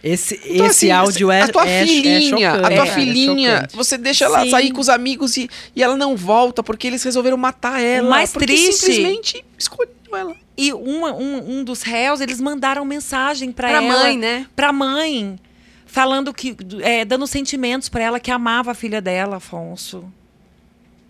Esse, 0.03 0.35
Então, 0.45 0.67
esse 0.67 0.85
assim, 0.85 0.91
áudio 0.91 1.31
é 1.31 1.41
a 1.41 1.47
tua 1.47 1.67
é, 1.67 1.81
é 1.81 1.85
filhinha, 1.87 2.21
chocante, 2.29 2.45
a 2.45 2.69
tua 2.75 2.83
é 2.87 2.91
filhinha, 2.93 3.67
você 3.73 3.97
deixa 3.97 4.25
ela 4.25 4.43
Sim. 4.43 4.51
sair 4.51 4.71
com 4.71 4.79
os 4.79 4.89
amigos 4.89 5.35
e, 5.37 5.49
e 5.75 5.81
ela 5.81 5.97
não 5.97 6.15
volta 6.15 6.61
porque 6.61 6.85
eles 6.85 7.01
resolveram 7.03 7.35
matar 7.35 7.81
ela. 7.81 8.07
mais 8.07 8.31
porque 8.31 8.45
triste- 8.45 8.73
simplesmente 8.75 9.43
escolheu 9.57 9.89
ela. 10.15 10.35
E 10.55 10.71
uma- 10.71 11.13
um, 11.15 11.59
um 11.59 11.63
dos 11.63 11.81
réus, 11.81 12.21
eles 12.21 12.39
mandaram 12.39 12.85
mensagem 12.85 13.51
pra, 13.51 13.69
Pra 13.69 13.77
ela. 13.83 14.03
mãe, 14.03 14.17
né? 14.19 14.45
Pra 14.55 14.71
mãe. 14.71 15.35
Falando 15.87 16.33
que. 16.33 16.55
é, 16.81 17.03
dando 17.03 17.25
sentimentos 17.25 17.89
pra 17.89 18.03
ela 18.03 18.19
que 18.19 18.29
amava 18.29 18.71
a 18.71 18.75
filha 18.75 19.01
dela, 19.01 19.37
Afonso. 19.37 20.11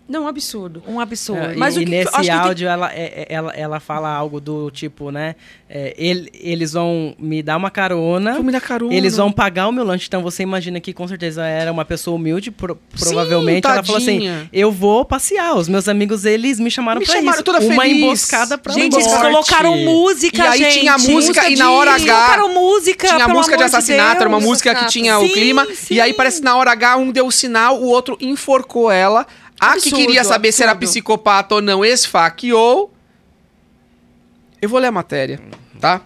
Não, 0.08 0.24
um 0.24 0.28
absurdo. 0.28 0.82
Um 0.88 0.98
absurdo. 0.98 1.50
É, 1.52 1.54
Mas 1.54 1.76
e 1.76 1.80
o 1.80 1.84
que- 1.84 1.90
nesse 1.90 2.08
acho 2.14 2.22
que 2.22 2.30
áudio 2.30 2.66
ela, 2.68 2.90
é- 2.92 3.26
é- 3.28 3.34
ela, 3.34 3.52
ela 3.52 3.78
fala 3.80 4.08
algo 4.08 4.40
do 4.40 4.70
tipo, 4.70 5.10
né? 5.10 5.34
é, 5.70 5.94
ele- 5.98 6.30
eles 6.32 6.72
vão 6.72 7.14
me 7.18 7.42
dar 7.42 7.58
uma 7.58 7.70
carona. 7.70 8.32
Vão 8.32 8.42
me 8.42 8.50
dar 8.52 8.60
carona. 8.62 8.94
Eles 8.94 9.18
vão 9.18 9.30
pagar 9.30 9.68
o 9.68 9.72
meu 9.72 9.84
lanche. 9.84 10.06
Então 10.08 10.22
você 10.22 10.42
imagina 10.42 10.80
que 10.80 10.94
com 10.94 11.06
certeza 11.06 11.44
era 11.44 11.70
uma 11.70 11.84
pessoa 11.84 12.16
humilde, 12.16 12.50
pro- 12.50 12.78
provavelmente. 12.98 13.66
ela 13.66 13.82
falou 13.84 14.00
assim: 14.00 14.48
eu 14.50 14.72
vou 14.72 15.04
passear. 15.04 15.54
Os 15.56 15.68
meus 15.68 15.86
amigos, 15.88 16.24
eles 16.24 16.58
me 16.58 16.70
chamaram 16.70 17.00
Me 17.00 17.04
pra 17.06 17.14
chamaram 17.16 17.36
isso. 17.36 17.44
toda 17.44 17.60
uma 17.60 17.82
feliz. 17.82 17.98
emboscada 17.98 18.56
pra 18.56 18.72
Gente, 18.72 18.92
morte. 18.94 19.06
eles 19.08 19.20
colocaram 19.20 19.76
música, 19.76 20.38
E 20.42 20.46
aí 20.46 20.58
gente. 20.58 20.80
tinha 20.80 20.96
música 20.96 21.50
e 21.50 21.56
na 21.56 21.70
hora 21.70 21.92
H- 21.96 21.98
Colocaram 22.06 22.54
música, 22.54 23.08
Tinha 23.08 23.28
música 23.28 23.56
de 23.58 23.62
assassinato, 23.64 24.20
era 24.20 24.28
uma 24.28 24.38
Deus. 24.38 24.48
música 24.50 24.74
que 24.74 24.86
tinha 24.86 25.18
o 25.18 25.26
Sim, 25.26 25.32
clima. 25.34 25.66
sim. 25.74 25.94
E 25.96 26.00
aí 26.00 26.14
parece 26.14 26.38
que 26.38 26.44
na 26.44 26.56
hora 26.56 26.72
H 26.72 26.96
um 26.96 27.10
deu 27.12 27.26
o 27.26 27.30
sinal, 27.32 27.78
o 27.78 27.86
outro 27.88 28.16
enforcou 28.20 28.90
ela. 28.90 29.26
A 29.60 29.72
que 29.72 29.78
Absurdo, 29.78 29.96
queria 29.96 30.24
saber 30.24 30.52
se 30.52 30.62
era 30.62 30.72
absurdo. 30.72 30.90
psicopata 30.90 31.56
ou 31.56 31.62
não, 31.62 31.84
esfaqueou. 31.84 32.92
Eu 34.60 34.68
vou 34.68 34.78
ler 34.78 34.88
a 34.88 34.92
matéria, 34.92 35.40
tá? 35.80 36.02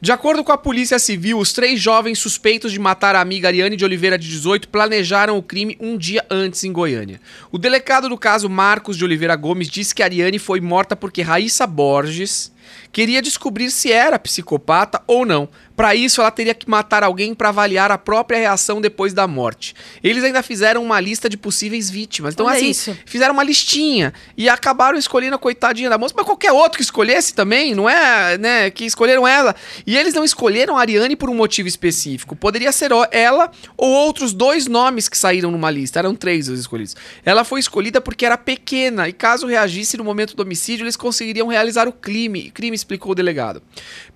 De 0.00 0.12
acordo 0.12 0.44
com 0.44 0.52
a 0.52 0.58
Polícia 0.58 0.96
Civil, 0.96 1.38
os 1.38 1.52
três 1.52 1.80
jovens 1.80 2.20
suspeitos 2.20 2.70
de 2.70 2.78
matar 2.78 3.16
a 3.16 3.20
amiga 3.20 3.48
Ariane 3.48 3.74
de 3.74 3.84
Oliveira, 3.84 4.16
de 4.16 4.28
18, 4.28 4.68
planejaram 4.68 5.36
o 5.36 5.42
crime 5.42 5.76
um 5.80 5.98
dia 5.98 6.24
antes 6.30 6.62
em 6.62 6.72
Goiânia. 6.72 7.20
O 7.50 7.58
delegado 7.58 8.08
do 8.08 8.16
caso, 8.16 8.48
Marcos 8.48 8.96
de 8.96 9.04
Oliveira 9.04 9.34
Gomes, 9.34 9.68
disse 9.68 9.92
que 9.92 10.02
Ariane 10.02 10.38
foi 10.38 10.60
morta 10.60 10.94
porque 10.94 11.20
Raíssa 11.20 11.66
Borges 11.66 12.52
queria 12.92 13.22
descobrir 13.22 13.70
se 13.70 13.92
era 13.92 14.18
psicopata 14.18 15.02
ou 15.06 15.24
não. 15.24 15.48
Para 15.78 15.94
isso, 15.94 16.20
ela 16.20 16.30
teria 16.32 16.54
que 16.54 16.68
matar 16.68 17.04
alguém 17.04 17.32
para 17.32 17.50
avaliar 17.50 17.92
a 17.92 17.96
própria 17.96 18.36
reação 18.36 18.80
depois 18.80 19.12
da 19.12 19.28
morte. 19.28 19.76
Eles 20.02 20.24
ainda 20.24 20.42
fizeram 20.42 20.82
uma 20.82 20.98
lista 20.98 21.28
de 21.28 21.36
possíveis 21.36 21.88
vítimas. 21.88 22.34
Então, 22.34 22.46
Olha 22.46 22.56
assim, 22.56 22.70
isso. 22.70 22.98
fizeram 23.06 23.32
uma 23.32 23.44
listinha 23.44 24.12
e 24.36 24.48
acabaram 24.48 24.98
escolhendo 24.98 25.36
a 25.36 25.38
coitadinha 25.38 25.88
da 25.88 25.96
moça, 25.96 26.14
mas 26.16 26.26
qualquer 26.26 26.50
outro 26.50 26.78
que 26.78 26.82
escolhesse 26.82 27.32
também, 27.32 27.76
não 27.76 27.88
é, 27.88 28.36
né, 28.36 28.70
que 28.70 28.86
escolheram 28.86 29.24
ela. 29.24 29.54
E 29.86 29.96
eles 29.96 30.14
não 30.14 30.24
escolheram 30.24 30.76
a 30.76 30.80
Ariane 30.80 31.14
por 31.14 31.30
um 31.30 31.34
motivo 31.34 31.68
específico. 31.68 32.34
Poderia 32.34 32.72
ser 32.72 32.90
ela 33.12 33.48
ou 33.76 33.88
outros 33.88 34.32
dois 34.32 34.66
nomes 34.66 35.08
que 35.08 35.16
saíram 35.16 35.52
numa 35.52 35.70
lista. 35.70 36.00
Eram 36.00 36.12
três 36.12 36.48
os 36.48 36.58
escolhidos. 36.58 36.96
Ela 37.24 37.44
foi 37.44 37.60
escolhida 37.60 38.00
porque 38.00 38.26
era 38.26 38.36
pequena 38.36 39.08
e 39.08 39.12
caso 39.12 39.46
reagisse 39.46 39.96
no 39.96 40.02
momento 40.02 40.34
do 40.34 40.42
homicídio, 40.42 40.82
eles 40.82 40.96
conseguiriam 40.96 41.46
realizar 41.46 41.86
o 41.86 41.92
crime, 41.92 42.50
crime 42.58 42.74
explicou 42.74 43.12
o 43.12 43.14
delegado. 43.14 43.62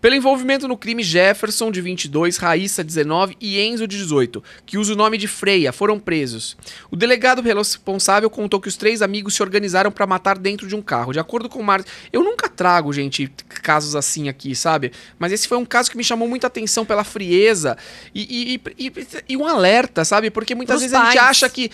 Pelo 0.00 0.16
envolvimento 0.16 0.66
no 0.66 0.76
crime, 0.76 1.00
Jefferson, 1.04 1.70
de 1.70 1.80
22, 1.80 2.36
Raíssa, 2.38 2.82
19 2.82 3.36
e 3.40 3.60
Enzo, 3.60 3.86
de 3.86 3.96
18, 3.96 4.42
que 4.66 4.76
usa 4.76 4.94
o 4.94 4.96
nome 4.96 5.16
de 5.16 5.28
Freia, 5.28 5.72
foram 5.72 5.96
presos. 5.96 6.56
O 6.90 6.96
delegado 6.96 7.40
responsável 7.40 8.28
contou 8.28 8.60
que 8.60 8.66
os 8.66 8.76
três 8.76 9.00
amigos 9.00 9.36
se 9.36 9.42
organizaram 9.44 9.92
para 9.92 10.08
matar 10.08 10.36
dentro 10.36 10.66
de 10.66 10.74
um 10.74 10.82
carro. 10.82 11.12
De 11.12 11.20
acordo 11.20 11.48
com 11.48 11.60
o 11.60 11.62
Mar... 11.64 11.84
Eu 12.12 12.24
nunca 12.24 12.48
trago, 12.48 12.92
gente, 12.92 13.30
casos 13.62 13.94
assim 13.94 14.28
aqui, 14.28 14.56
sabe? 14.56 14.90
Mas 15.20 15.30
esse 15.30 15.46
foi 15.46 15.56
um 15.56 15.64
caso 15.64 15.88
que 15.88 15.96
me 15.96 16.02
chamou 16.02 16.26
muita 16.26 16.48
atenção 16.48 16.84
pela 16.84 17.04
frieza 17.04 17.76
e, 18.12 18.60
e, 18.76 18.86
e- 18.88 18.92
e 19.28 19.36
um 19.36 19.46
alerta, 19.46 20.04
sabe? 20.04 20.30
Porque 20.30 20.52
muitas 20.52 20.80
vezes 20.80 20.94
a 20.96 21.04
gente 21.04 21.16
pais. 21.16 21.30
acha 21.30 21.48
que 21.48 21.70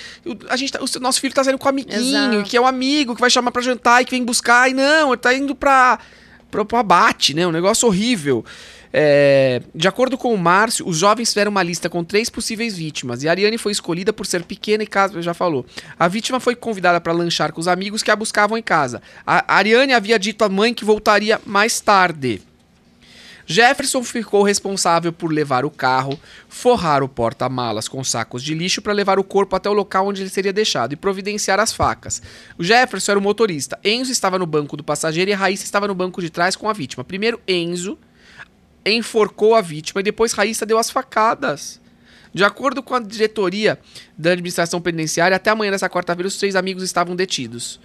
a 0.51 0.57
gente 0.57 0.73
tá- 0.73 0.81
o 0.83 1.01
nosso 1.01 1.19
filho 1.19 1.33
tá 1.33 1.43
saindo 1.43 1.59
com 1.59 1.65
o 1.65 1.69
amiguinho, 1.71 2.35
Exato. 2.35 2.43
que 2.51 2.57
é 2.59 2.61
o 2.61 2.67
amigo 2.67 3.15
que 3.15 3.21
vai 3.23 3.31
chamar 3.31 3.53
pra 3.53 3.63
jantar 3.63 4.03
e 4.03 4.05
que 4.05 4.11
vem 4.11 4.23
buscar, 4.23 4.71
e 4.71 4.75
não, 4.75 5.09
ele 5.13 5.17
tá 5.17 5.33
indo 5.33 5.55
pra, 5.55 5.99
pra, 6.51 6.65
pro 6.65 6.77
abate, 6.77 7.35
né? 7.35 7.47
Um 7.47 7.53
negócio 7.53 7.89
horrível. 7.89 8.45
É, 8.93 9.61
de 9.75 9.87
acordo 9.87 10.17
com 10.17 10.33
o 10.33 10.39
Márcio, 10.39 10.87
os 10.89 10.97
jovens 10.97 11.29
fizeram 11.29 11.51
uma 11.51 11.63
lista 11.63 11.91
com 11.91 12.03
três 12.03 12.31
possíveis 12.31 12.77
vítimas 12.77 13.23
e 13.23 13.29
a 13.29 13.31
Ariane 13.31 13.59
foi 13.59 13.73
escolhida 13.73 14.13
por 14.13 14.27
ser 14.27 14.45
pequena 14.45 14.83
e 14.83 14.87
caso 14.87 15.21
já 15.21 15.35
falou. 15.35 15.67
A 15.99 16.09
vítima 16.09 16.41
foi 16.41 16.55
convidada 16.55 17.01
para 17.01 17.13
lanchar 17.13 17.53
com 17.53 17.61
os 17.61 17.69
amigos 17.69 18.03
que 18.03 18.11
a 18.11 18.17
buscavam 18.17 18.57
em 18.57 18.63
casa. 18.63 19.03
A 19.27 19.57
Ariane 19.57 19.93
havia 19.93 20.19
dito 20.19 20.43
à 20.43 20.49
mãe 20.49 20.73
que 20.73 20.85
voltaria 20.85 21.41
mais 21.45 21.81
tarde. 21.81 22.41
Jefferson 23.51 24.05
ficou 24.05 24.43
responsável 24.43 25.11
por 25.11 25.33
levar 25.33 25.65
o 25.65 25.71
carro, 25.71 26.21
forrar 26.51 27.03
o 27.03 27.09
porta-malas 27.09 27.89
com 27.89 28.05
sacos 28.05 28.45
de 28.45 28.53
lixo 28.53 28.83
para 28.83 28.93
levar 28.93 29.19
o 29.19 29.25
corpo 29.25 29.57
até 29.57 29.71
o 29.71 29.73
local 29.73 30.07
onde 30.07 30.21
ele 30.21 30.29
seria 30.29 30.53
deixado 30.53 30.93
e 30.93 30.97
providenciar 30.97 31.59
as 31.59 31.73
facas. 31.73 32.21
O 32.59 32.63
Jefferson 32.63 33.13
era 33.13 33.19
o 33.19 33.23
motorista. 33.23 33.79
Enzo 33.83 34.13
estava 34.13 34.39
no 34.39 34.45
banco 34.45 34.77
do 34.77 34.85
passageiro 34.85 35.31
e 35.31 35.35
Raíssa 35.35 35.65
estava 35.65 35.89
no 35.89 35.95
banco 35.95 36.21
de 36.21 36.29
trás 36.29 36.57
com 36.57 36.69
a 36.69 36.75
vítima. 36.75 37.03
Primeiro, 37.03 37.41
Enzo 37.49 37.99
enforcou 38.85 39.55
a 39.55 39.63
vítima 39.63 40.03
e 40.03 40.05
depois 40.05 40.35
Raíssa 40.35 40.67
deu 40.67 40.77
as 40.77 40.91
facadas. 40.91 41.81
De 42.35 42.45
acordo 42.45 42.83
com 42.83 42.95
a 42.95 43.01
diretoria 43.01 43.79
da 44.17 44.33
administração 44.33 44.79
penitenciária, 44.79 45.35
até 45.35 45.49
amanhã 45.49 45.71
dessa 45.71 45.89
quarta-feira 45.89 46.29
os 46.29 46.37
três 46.37 46.55
amigos 46.55 46.83
estavam 46.83 47.17
detidos. 47.17 47.81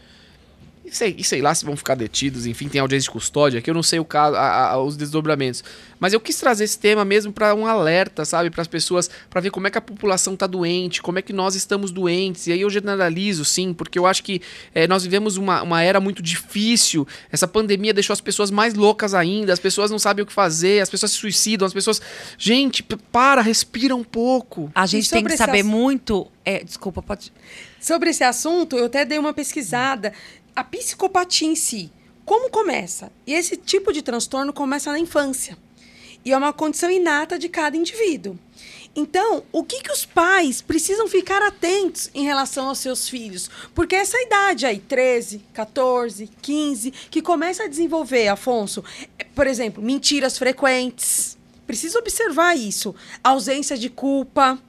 E 0.93 0.95
sei, 0.95 1.23
sei 1.23 1.41
lá 1.41 1.55
se 1.55 1.65
vão 1.65 1.75
ficar 1.75 1.95
detidos, 1.95 2.45
enfim, 2.45 2.69
tem 2.69 2.79
audiência 2.79 3.05
de 3.07 3.09
custódia, 3.11 3.59
que 3.63 3.67
eu 3.69 3.73
não 3.73 3.81
sei 3.81 3.97
o 3.99 4.05
caso, 4.05 4.35
a- 4.35 4.69
a- 4.73 4.77
os 4.79 4.95
desdobramentos. 4.95 5.63
Mas 5.99 6.13
eu 6.13 6.19
quis 6.19 6.37
trazer 6.37 6.65
esse 6.65 6.77
tema 6.77 7.03
mesmo 7.03 7.33
para 7.33 7.55
um 7.55 7.65
alerta, 7.65 8.23
sabe, 8.25 8.51
para 8.51 8.61
as 8.61 8.67
pessoas, 8.67 9.09
para 9.29 9.41
ver 9.41 9.49
como 9.49 9.65
é 9.65 9.71
que 9.71 9.77
a 9.77 9.81
população 9.81 10.35
tá 10.35 10.45
doente, 10.45 11.01
como 11.01 11.17
é 11.17 11.21
que 11.23 11.33
nós 11.33 11.55
estamos 11.55 11.89
doentes. 11.91 12.45
E 12.45 12.51
aí 12.51 12.61
eu 12.61 12.69
generalizo, 12.69 13.43
sim, 13.43 13.73
porque 13.73 13.97
eu 13.97 14.05
acho 14.05 14.23
que 14.23 14.39
eh, 14.75 14.85
nós 14.87 15.01
vivemos 15.03 15.35
uma, 15.37 15.63
uma 15.63 15.81
era 15.81 15.99
muito 15.99 16.21
difícil. 16.21 17.07
Essa 17.31 17.47
pandemia 17.47 17.93
deixou 17.93 18.13
as 18.13 18.21
pessoas 18.21 18.51
mais 18.51 18.75
loucas 18.75 19.13
ainda, 19.15 19.51
as 19.51 19.59
pessoas 19.59 19.89
não 19.89 19.97
sabem 19.97 20.21
o 20.21 20.25
que 20.27 20.33
fazer, 20.33 20.81
as 20.81 20.89
pessoas 20.89 21.11
se 21.13 21.17
suicidam, 21.17 21.65
as 21.65 21.73
pessoas. 21.73 21.99
Gente, 22.37 22.83
para, 22.83 23.41
respira 23.41 23.95
um 23.95 24.03
pouco. 24.03 24.71
A 24.75 24.85
gente 24.85 25.09
tem 25.09 25.23
que 25.23 25.35
saber 25.37 25.59
assunto? 25.61 25.71
muito. 25.71 26.27
É, 26.45 26.63
desculpa, 26.63 27.01
pode. 27.01 27.31
Sobre 27.79 28.09
esse 28.09 28.23
assunto, 28.23 28.77
eu 28.77 28.85
até 28.85 29.05
dei 29.05 29.17
uma 29.17 29.33
pesquisada. 29.33 30.13
A 30.55 30.63
psicopatia 30.63 31.47
em 31.47 31.55
si, 31.55 31.91
como 32.25 32.49
começa? 32.49 33.11
E 33.25 33.33
esse 33.33 33.57
tipo 33.57 33.91
de 33.91 34.01
transtorno 34.01 34.53
começa 34.53 34.91
na 34.91 34.99
infância. 34.99 35.57
E 36.23 36.31
é 36.31 36.37
uma 36.37 36.53
condição 36.53 36.89
inata 36.89 37.37
de 37.37 37.49
cada 37.49 37.75
indivíduo. 37.75 38.37
Então, 38.95 39.43
o 39.51 39.63
que, 39.63 39.81
que 39.81 39.91
os 39.91 40.05
pais 40.05 40.61
precisam 40.61 41.07
ficar 41.07 41.41
atentos 41.41 42.11
em 42.13 42.23
relação 42.23 42.67
aos 42.67 42.77
seus 42.77 43.09
filhos? 43.09 43.49
Porque 43.73 43.95
essa 43.95 44.21
idade 44.21 44.67
aí, 44.67 44.77
13, 44.79 45.41
14, 45.51 46.29
15, 46.41 46.91
que 47.09 47.21
começa 47.21 47.63
a 47.63 47.67
desenvolver, 47.67 48.27
Afonso, 48.27 48.83
é, 49.17 49.23
por 49.23 49.47
exemplo, 49.47 49.83
mentiras 49.83 50.37
frequentes. 50.37 51.35
Precisa 51.65 51.97
observar 51.97 52.55
isso. 52.55 52.93
Ausência 53.23 53.75
de 53.75 53.89
culpa, 53.89 54.59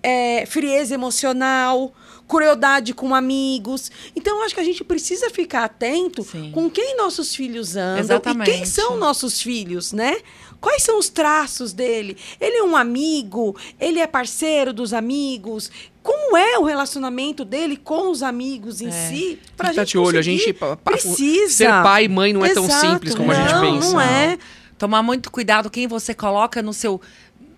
é, 0.00 0.46
frieza 0.46 0.94
emocional, 0.94 1.92
crueldade 2.28 2.94
com 2.94 3.14
amigos. 3.14 3.90
Então, 4.16 4.38
eu 4.38 4.44
acho 4.44 4.54
que 4.54 4.60
a 4.60 4.64
gente 4.64 4.82
precisa 4.84 5.30
ficar 5.30 5.64
atento 5.64 6.22
Sim. 6.22 6.50
com 6.52 6.70
quem 6.70 6.96
nossos 6.96 7.34
filhos 7.34 7.76
andam 7.76 7.96
e 7.96 8.00
Exatamente. 8.00 8.50
quem 8.50 8.64
são 8.64 8.96
nossos 8.96 9.40
filhos, 9.40 9.92
né? 9.92 10.16
Quais 10.60 10.82
são 10.84 10.96
os 10.98 11.08
traços 11.08 11.72
dele? 11.72 12.16
Ele 12.40 12.58
é 12.58 12.62
um 12.62 12.76
amigo? 12.76 13.56
Ele 13.80 13.98
é 13.98 14.06
parceiro 14.06 14.72
dos 14.72 14.94
amigos? 14.94 15.70
Como 16.02 16.36
é 16.36 16.56
o 16.58 16.62
relacionamento 16.64 17.44
dele 17.44 17.76
com 17.76 18.10
os 18.10 18.22
amigos 18.22 18.80
em 18.80 18.88
É. 18.88 19.08
si? 19.08 19.38
Pra 19.56 19.68
tá 19.68 19.80
gente 19.82 19.90
de 19.90 19.98
olho, 19.98 20.18
a 20.18 20.22
gente 20.22 20.54
precisa. 20.84 21.54
ser 21.54 21.68
pai 21.82 22.04
e 22.04 22.08
mãe 22.08 22.32
não 22.32 22.44
é 22.44 22.54
tão 22.54 22.64
Exato, 22.64 22.86
simples 22.86 23.14
como 23.14 23.32
a 23.32 23.34
gente 23.34 23.52
não, 23.52 23.60
pensa. 23.60 23.90
Não 23.92 24.00
é. 24.00 24.38
Tomar 24.78 25.02
muito 25.02 25.30
cuidado 25.30 25.68
quem 25.70 25.86
você 25.86 26.14
coloca 26.14 26.62
no 26.62 26.72
seu 26.72 27.00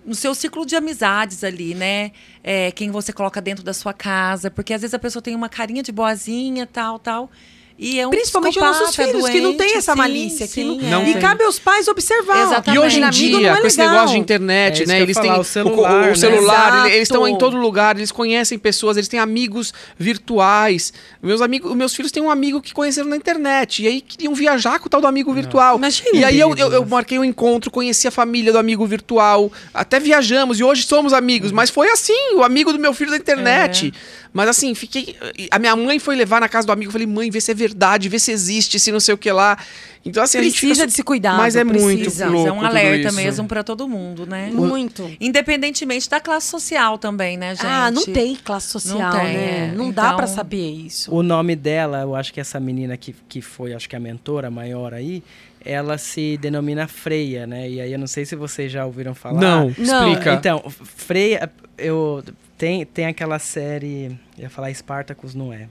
no 0.04 0.14
seu 0.14 0.34
ciclo 0.34 0.66
de 0.66 0.76
amizades 0.76 1.42
ali, 1.42 1.74
né? 1.74 2.12
É, 2.42 2.70
quem 2.72 2.90
você 2.90 3.12
coloca 3.12 3.40
dentro 3.40 3.64
da 3.64 3.72
sua 3.72 3.92
casa, 3.92 4.50
porque 4.50 4.74
às 4.74 4.82
vezes 4.82 4.94
a 4.94 4.98
pessoa 4.98 5.22
tem 5.22 5.34
uma 5.34 5.48
carinha 5.48 5.82
de 5.82 5.90
boazinha, 5.92 6.66
tal, 6.66 6.98
tal. 6.98 7.30
E 7.76 7.98
é 7.98 8.06
um 8.06 8.10
Principalmente 8.10 8.56
os 8.56 8.64
nossos 8.64 8.94
filhos, 8.94 9.28
que 9.28 9.40
não 9.40 9.50
tem 9.54 9.66
doente, 9.66 9.78
essa 9.78 9.92
sim, 9.92 9.98
malícia. 9.98 10.46
que 10.46 10.52
sim, 10.52 10.64
não- 10.64 10.80
é. 10.86 10.90
Não 10.90 11.02
e 11.08 11.12
tem. 11.14 11.20
cabe 11.20 11.42
aos 11.42 11.58
pais 11.58 11.88
observar. 11.88 12.46
Exatamente. 12.46 12.80
E 12.80 12.86
hoje 12.86 13.00
em 13.00 13.02
amigo 13.02 13.38
dia, 13.38 13.50
é 13.50 13.60
com 13.60 13.66
esse 13.66 13.78
negócio 13.78 14.08
de 14.10 14.14
É 14.14 14.18
internet, 14.18 14.82
isso 14.82 14.88
né? 14.92 15.00
Eles 15.00 15.16
ia 15.16 15.22
têm 15.22 15.30
falar, 15.32 15.40
o 15.40 15.44
celular, 15.44 15.92
o, 15.92 16.00
né? 16.06 16.12
o 16.12 16.16
celular, 16.16 16.86
ele- 16.86 16.94
eles 16.94 17.08
estão 17.08 17.26
em 17.26 17.36
todo 17.36 17.56
lugar, 17.56 17.96
eles 17.96 18.12
conhecem 18.12 18.58
pessoas, 18.60 18.96
eles 18.96 19.08
têm 19.08 19.18
amigos 19.18 19.74
virtuais. 19.98 20.92
Meus 21.22 21.40
amigos, 21.40 21.70
os 21.70 21.76
meus 21.76 21.94
filhos 21.94 22.12
têm 22.12 22.22
um 22.22 22.30
amigo 22.30 22.60
que 22.62 22.72
conheceram 22.72 23.08
na 23.08 23.16
internet 23.16 23.82
e 23.82 23.88
aí 23.88 24.00
queriam 24.00 24.34
viajar 24.34 24.78
com 24.78 24.86
o 24.86 24.88
tal 24.88 25.00
do 25.00 25.06
amigo 25.08 25.32
virtual. 25.32 25.76
Imagina. 25.76 26.10
E 26.14 26.24
aí 26.24 26.38
eu, 26.38 26.54
eu, 26.56 26.72
eu 26.72 26.80
né? 26.82 26.86
marquei 26.88 27.18
um 27.18 27.24
encontro, 27.24 27.70
conheci 27.72 28.06
a 28.06 28.10
família 28.12 28.52
do 28.52 28.58
amigo 28.58 28.86
virtual, 28.86 29.50
até 29.72 29.98
viajamos 29.98 30.60
e 30.60 30.64
hoje 30.64 30.84
somos 30.84 31.12
amigos, 31.12 31.50
mas 31.50 31.70
foi 31.70 31.88
assim, 31.90 32.34
o 32.36 32.42
amigo 32.44 32.72
do 32.72 32.78
meu 32.78 32.94
filho 32.94 33.10
da 33.10 33.16
internet. 33.16 33.92
Mas 34.34 34.48
assim, 34.48 34.74
fiquei. 34.74 35.16
A 35.48 35.60
minha 35.60 35.76
mãe 35.76 36.00
foi 36.00 36.16
levar 36.16 36.40
na 36.40 36.48
casa 36.48 36.66
do 36.66 36.72
amigo, 36.72 36.88
eu 36.88 36.92
falei, 36.92 37.06
mãe, 37.06 37.30
vê 37.30 37.40
se 37.40 37.52
é 37.52 37.54
verdade, 37.54 38.08
vê 38.08 38.18
se 38.18 38.32
existe, 38.32 38.80
se 38.80 38.90
não 38.90 38.98
sei 38.98 39.14
o 39.14 39.16
que 39.18 39.30
lá. 39.30 39.56
Então, 40.04 40.22
assim, 40.22 40.36
a 40.38 40.42
gente 40.42 40.58
Precisa 40.58 40.74
fica- 40.74 40.86
de 40.88 40.92
se 40.92 41.02
cuidar. 41.04 41.36
Mas 41.36 41.54
é 41.56 41.62
muito 41.62 42.00
precisa. 42.02 42.28
louco 42.28 42.48
é 42.48 42.52
um 42.52 42.60
alerta 42.62 43.12
mesmo 43.12 43.46
pra 43.46 43.62
todo 43.62 43.88
mundo, 43.88 44.26
né? 44.26 44.50
Muito. 44.52 45.08
Independentemente 45.20 46.10
da 46.10 46.20
classe 46.20 46.48
social 46.48 46.98
também, 46.98 47.36
né, 47.38 47.54
gente? 47.54 47.64
Ah, 47.64 47.90
não 47.92 48.04
tem 48.04 48.34
classe 48.34 48.68
social, 48.68 48.98
Não 48.98 49.10
tem, 49.12 49.22
né? 49.36 49.70
é. 49.72 49.74
Não 49.74 49.90
dá 49.92 50.06
Então- 50.06 50.16
pra 50.16 50.26
saber 50.26 50.68
isso. 50.68 51.14
O 51.14 51.22
nome 51.22 51.54
dela, 51.54 52.00
eu 52.02 52.14
acho 52.16 52.34
que 52.34 52.40
essa 52.40 52.58
menina 52.58 52.96
que, 52.96 53.14
que 53.28 53.40
foi, 53.40 53.72
acho 53.72 53.88
que 53.88 53.94
a 53.96 54.00
mentora 54.00 54.50
maior 54.50 54.92
aí, 54.92 55.22
ela 55.64 55.96
se 55.96 56.36
denomina 56.38 56.86
Freia, 56.88 57.46
né? 57.46 57.70
E 57.70 57.80
aí 57.80 57.92
eu 57.92 57.98
não 57.98 58.06
sei 58.08 58.26
se 58.26 58.34
vocês 58.36 58.70
já 58.70 58.84
ouviram 58.84 59.14
falar. 59.14 59.40
Não, 59.40 59.72
Não. 59.78 60.08
explica. 60.12 60.34
Então, 60.34 60.62
Freia, 60.82 61.50
eu 61.78 62.22
tem, 62.56 62.84
tem 62.86 63.06
aquela 63.06 63.38
série, 63.38 64.16
eu 64.38 64.44
ia 64.44 64.50
falar 64.50 64.72
Spartacus, 64.74 65.34
não 65.34 65.52
é. 65.52 65.66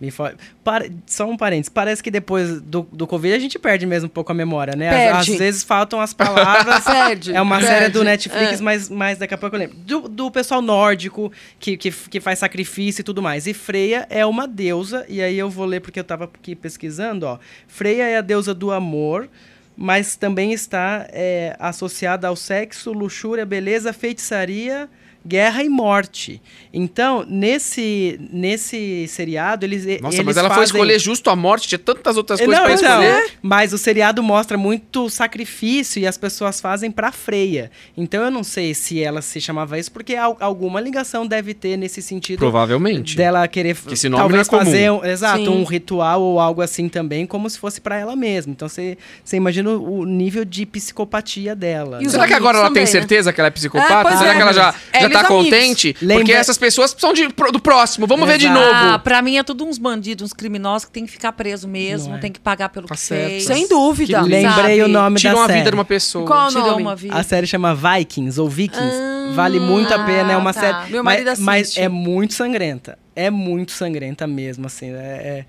Me 0.00 0.10
fo- 0.10 0.24
Para- 0.64 0.86
Só 1.06 1.24
um 1.24 1.36
parênteses. 1.36 1.68
Parece 1.68 2.02
que 2.02 2.10
depois 2.10 2.60
do, 2.60 2.82
do 2.92 3.06
Covid 3.06 3.32
a 3.32 3.38
gente 3.38 3.58
perde 3.60 3.86
mesmo 3.86 4.06
um 4.06 4.10
pouco 4.10 4.32
a 4.32 4.34
memória, 4.34 4.74
né? 4.74 5.10
Às-. 5.10 5.28
Às, 5.28 5.36
vezes 5.36 5.62
faltam 5.62 6.00
as 6.00 6.12
palavras. 6.12 6.82
Perde, 6.84 7.32
É 7.34 7.40
uma 7.40 7.58
perde. 7.58 7.72
série 7.72 7.88
do 7.90 8.02
Netflix, 8.02 8.58
É. 8.58 8.62
mas, 8.62 8.88
mas 8.90 9.18
daqui 9.18 9.34
a 9.34 9.38
pouco 9.38 9.54
eu 9.54 9.60
lembro. 9.60 9.76
Do, 9.78 10.08
do 10.08 10.30
pessoal 10.32 10.60
nórdico, 10.60 11.32
que, 11.60 11.76
que, 11.76 11.92
que 11.92 12.20
faz 12.20 12.40
sacrifício 12.40 13.00
e 13.02 13.04
tudo 13.04 13.22
mais. 13.22 13.46
E 13.46 13.54
Freia 13.54 14.04
é 14.10 14.26
uma 14.26 14.48
deusa, 14.48 15.06
e 15.08 15.22
aí 15.22 15.38
eu 15.38 15.48
vou 15.48 15.64
ler 15.64 15.80
porque 15.80 16.00
eu 16.00 16.04
tava 16.04 16.24
aqui 16.24 16.56
pesquisando, 16.56 17.24
ó. 17.26 17.38
Freia 17.68 18.02
é 18.02 18.16
a 18.18 18.20
deusa 18.20 18.52
do 18.52 18.72
amor, 18.72 19.28
mas 19.76 20.16
também 20.16 20.52
está 20.52 21.06
é, 21.12 21.54
associada 21.58 22.26
ao 22.26 22.34
sexo, 22.34 22.92
luxúria, 22.92 23.46
beleza, 23.46 23.92
feitiçaria, 23.92 24.88
guerra 25.26 25.62
e 25.62 25.68
morte. 25.68 26.40
Então, 26.72 27.24
nesse, 27.28 28.18
nesse 28.32 29.06
seriado, 29.08 29.64
eles. 29.64 29.84
Nossa, 30.00 30.16
eles 30.16 30.26
mas 30.26 30.36
ela 30.36 30.48
foi 30.48 30.56
fazem- 30.58 30.74
escolher 30.74 30.98
justo 30.98 31.30
a 31.30 31.36
morte, 31.36 31.68
tinha 31.68 31.78
tantas 31.78 32.16
outras 32.16 32.40
é, 32.40 32.44
coisas 32.44 32.60
não, 32.60 32.66
pra 32.68 32.74
então, 32.74 33.02
escolher. 33.12 33.32
Mas 33.42 33.72
o 33.72 33.78
seriado 33.78 34.22
mostra 34.22 34.58
muito 34.58 35.08
sacrifício 35.08 36.00
e 36.00 36.06
as 36.06 36.18
pessoas 36.18 36.60
fazem 36.60 36.90
pra 36.90 37.12
Freia. 37.12 37.70
Então 37.96 38.22
eu 38.24 38.30
não 38.30 38.42
sei 38.42 38.74
se 38.74 39.02
ela 39.02 39.22
se 39.22 39.40
chamava 39.40 39.78
isso, 39.78 39.90
porque 39.92 40.14
al- 40.16 40.36
alguma 40.40 40.80
ligação 40.80 41.26
deve 41.26 41.54
ter 41.54 41.76
nesse 41.76 42.02
sentido 42.02 42.38
Provavelmente. 42.38 43.16
dela 43.16 43.46
querer 43.48 43.76
Que 43.76 43.94
esse 43.94 44.08
nome 44.08 44.20
talvez 44.22 44.48
não 44.48 44.58
é 44.58 44.60
comum. 44.60 44.64
fazer 44.72 44.90
um, 44.90 45.04
exato, 45.04 45.44
Sim. 45.44 45.48
um 45.48 45.64
ritual 45.64 46.20
ou 46.22 46.40
algo 46.40 46.60
assim 46.60 46.88
também, 46.88 47.24
como 47.26 47.48
se 47.48 47.58
fosse 47.58 47.80
pra 47.80 47.96
ela 47.98 48.16
mesma. 48.16 48.52
Então 48.52 48.68
você 48.68 48.98
você 49.24 49.36
imagina 49.36 49.70
o 49.70 50.04
nível 50.04 50.44
de 50.44 50.66
psicopatia 50.66 51.54
dela. 51.54 51.98
E 52.02 52.06
os 52.06 52.12
Será 52.12 52.26
que 52.26 52.34
agora 52.34 52.58
ela 52.58 52.66
amigos 52.66 52.74
tem 52.74 52.84
também, 52.86 52.94
né? 52.94 53.08
certeza 53.08 53.32
que 53.32 53.40
ela 53.40 53.48
é 53.48 53.50
psicopata? 53.50 54.08
É, 54.10 54.16
Será 54.16 54.30
é, 54.32 54.34
que 54.36 54.42
ela 54.42 54.52
já, 54.52 54.74
é, 54.92 55.00
já 55.00 55.08
tá 55.22 55.28
amigos. 55.28 55.44
contente? 55.44 55.92
Porque 55.94 56.06
Lembra- 56.06 56.34
essas 56.34 56.58
pessoas 56.58 56.92
precisam 56.94 57.12
de, 57.14 57.26
do 57.52 57.60
próximo. 57.60 58.06
Vamos 58.06 58.26
ver 58.28 58.38
de 58.38 58.46
Exato. 58.46 58.60
novo. 58.60 58.72
Ah, 58.94 58.98
pra 58.98 59.20
mim 59.22 59.36
é 59.36 59.42
tudo 59.42 59.64
uns 59.64 59.78
bandidos, 59.78 60.24
uns 60.26 60.32
criminosos 60.32 60.84
que 60.86 60.92
tem 60.92 61.06
que 61.06 61.12
ficar 61.12 61.32
preso 61.32 61.66
mesmo, 61.68 62.14
é. 62.14 62.18
tem 62.18 62.30
que 62.32 62.40
pagar 62.40 62.68
pelo 62.68 62.86
Tá 62.86 62.94
que 62.94 63.00
certo. 63.00 63.30
fez. 63.30 63.44
Sem 63.44 63.68
dúvida. 63.68 64.22
Que 64.22 64.28
Lembrei 64.28 64.78
sabe? 64.78 64.82
o 64.82 64.88
nome 64.88 65.16
Tiram 65.18 65.34
da 65.36 65.42
a 65.42 65.46
série. 65.46 65.58
vida 65.58 65.70
de 65.70 65.76
uma 65.76 65.84
pessoa. 65.84 66.26
Qual 66.26 66.46
o 66.46 66.48
Tirou 66.50 66.66
nome? 66.70 66.82
uma 66.82 66.96
vida. 66.96 67.14
A 67.16 67.22
série 67.22 67.46
chama 67.46 67.74
Vikings 67.74 68.40
ou 68.40 68.48
Vikings. 68.48 68.82
Ah, 68.84 69.32
vale 69.34 69.58
muito 69.60 69.92
a 69.92 69.98
pena, 70.04 70.32
é 70.32 70.36
uma 70.36 70.52
tá. 70.52 70.60
série. 70.60 70.90
Meu 70.92 71.02
mas, 71.02 71.14
marido 71.14 71.28
assiste. 71.28 71.44
mas 71.44 71.76
é 71.76 71.88
muito 71.88 72.34
sangrenta. 72.34 72.98
É 73.16 73.30
muito 73.30 73.72
sangrenta 73.72 74.26
mesmo, 74.26 74.66
assim. 74.66 74.90
É, 74.90 74.96
é- 74.96 75.44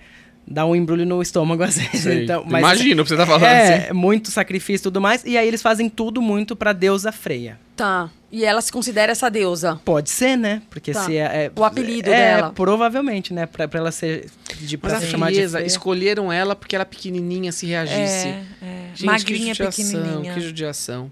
dá 0.48 0.64
um 0.66 0.76
embrulho 0.76 1.06
no 1.08 1.22
estômago, 1.24 1.64
às 1.64 1.76
vezes. 1.78 2.06
Então, 2.06 2.44
mas, 2.46 2.60
Imagina 2.60 3.02
o 3.02 3.04
que 3.04 3.10
você 3.10 3.18
tá 3.18 3.26
falando 3.26 3.44
É, 3.46 3.86
assim. 3.86 3.94
muito 3.94 4.30
sacrifício 4.30 4.84
e 4.84 4.84
tudo 4.84 5.02
mais. 5.02 5.24
E 5.26 5.36
aí 5.38 5.48
eles 5.48 5.62
fazem 5.62 5.90
tudo 5.90 6.22
muito 6.22 6.56
pra 6.56 6.72
deusa 6.72 7.12
Freia. 7.12 7.60
Tá. 7.76 8.10
E 8.36 8.44
ela 8.44 8.62
se 8.62 8.70
considera 8.70 9.14
essa 9.14 9.30
deusa. 9.32 9.80
Pode 9.86 10.10
ser, 10.10 10.36
né? 10.36 10.62
Porque 10.70 10.92
Tá. 10.92 11.06
se 11.06 11.16
é, 11.16 11.46
é- 11.46 11.52
O 11.56 11.64
apelido 11.64 12.10
é, 12.10 12.36
dela. 12.36 12.52
provavelmente, 12.54 13.34
né? 13.34 13.46
Pra, 13.46 13.66
pra 13.66 13.80
ela 13.80 13.92
ser. 13.94 14.30
De, 14.60 14.78
pra 14.78 14.90
Mas 14.92 14.98
a 14.98 15.06
ser 15.06 15.12
chamada 15.12 15.32
de 15.32 15.66
escolheram 15.66 16.30
ela 16.34 16.54
porque 16.54 16.76
ela 16.76 16.86
pequenininha 16.86 17.54
se 17.54 17.66
reagisse. 17.66 18.28
É, 18.28 18.44
é. 18.62 18.90
Gente, 18.94 19.06
Magrinha, 19.06 19.56
que 19.56 19.64
judiação, 19.64 20.02
pequenininha. 20.02 20.34
que 20.34 20.42
judiação. 20.42 21.10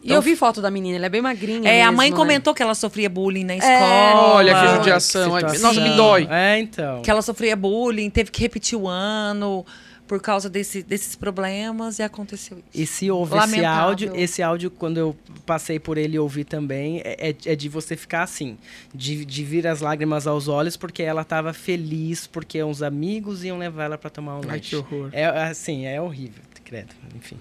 E 0.00 0.12
eu 0.12 0.22
vi 0.22 0.36
foto 0.36 0.62
da 0.62 0.70
menina, 0.70 0.96
ela 0.96 1.06
é 1.06 1.08
bem 1.08 1.20
magrinha. 1.20 1.68
É, 1.68 1.82
a 1.82 1.86
mesmo, 1.86 1.96
mãe 1.96 2.10
né? 2.10 2.16
comentou 2.16 2.54
que 2.54 2.62
ela 2.62 2.74
sofria 2.76 3.10
bullying 3.10 3.44
na 3.44 3.56
escola. 3.56 4.34
Olha 4.34 4.54
que 4.54 4.76
judiação. 4.76 5.24
Situação. 5.34 5.60
Nossa, 5.60 5.80
me 5.80 5.90
dói. 5.96 6.28
É, 6.30 6.58
então. 6.60 7.02
Que 7.02 7.10
ela 7.10 7.20
sofria 7.20 7.56
bullying, 7.56 8.08
teve 8.10 8.30
que 8.30 8.40
repetir 8.40 8.78
o 8.78 8.86
ano 8.86 9.66
por 10.10 10.20
causa 10.20 10.50
desse- 10.50 10.82
desses 10.82 11.14
problemas 11.14 12.00
e 12.00 12.02
aconteceu 12.02 12.58
isso. 12.58 12.66
E 12.82 12.84
se 12.84 13.08
houve 13.12 13.38
esse 13.38 13.64
áudio, 13.64 14.12
esse 14.16 14.42
áudio, 14.42 14.68
quando 14.68 14.98
eu 14.98 15.16
passei 15.46 15.78
por 15.78 15.96
ele 15.96 16.16
e 16.16 16.18
ouvi 16.18 16.42
também, 16.42 17.00
é, 17.04 17.28
é- 17.30 17.52
é 17.52 17.54
de 17.54 17.68
você 17.68 17.96
ficar 17.96 18.24
assim, 18.24 18.58
de, 18.92 19.24
de 19.24 19.44
vir 19.44 19.68
as 19.68 19.80
lágrimas 19.80 20.26
aos 20.26 20.48
olhos, 20.48 20.76
porque 20.76 21.00
ela 21.04 21.22
tava 21.22 21.52
feliz, 21.52 22.26
porque 22.26 22.60
uns 22.60 22.82
amigos 22.82 23.44
iam 23.44 23.56
levar 23.56 23.84
ela 23.84 23.96
pra 23.96 24.10
tomar 24.10 24.34
um 24.38 24.40
Ai, 24.48 24.56
lanche. 24.56 24.70
que 24.70 24.76
horror. 24.76 25.10
É 25.12 25.26
assim, 25.26 25.86
é 25.86 26.00
horrível, 26.00 26.42
credo, 26.64 26.92
enfim. 27.16 27.36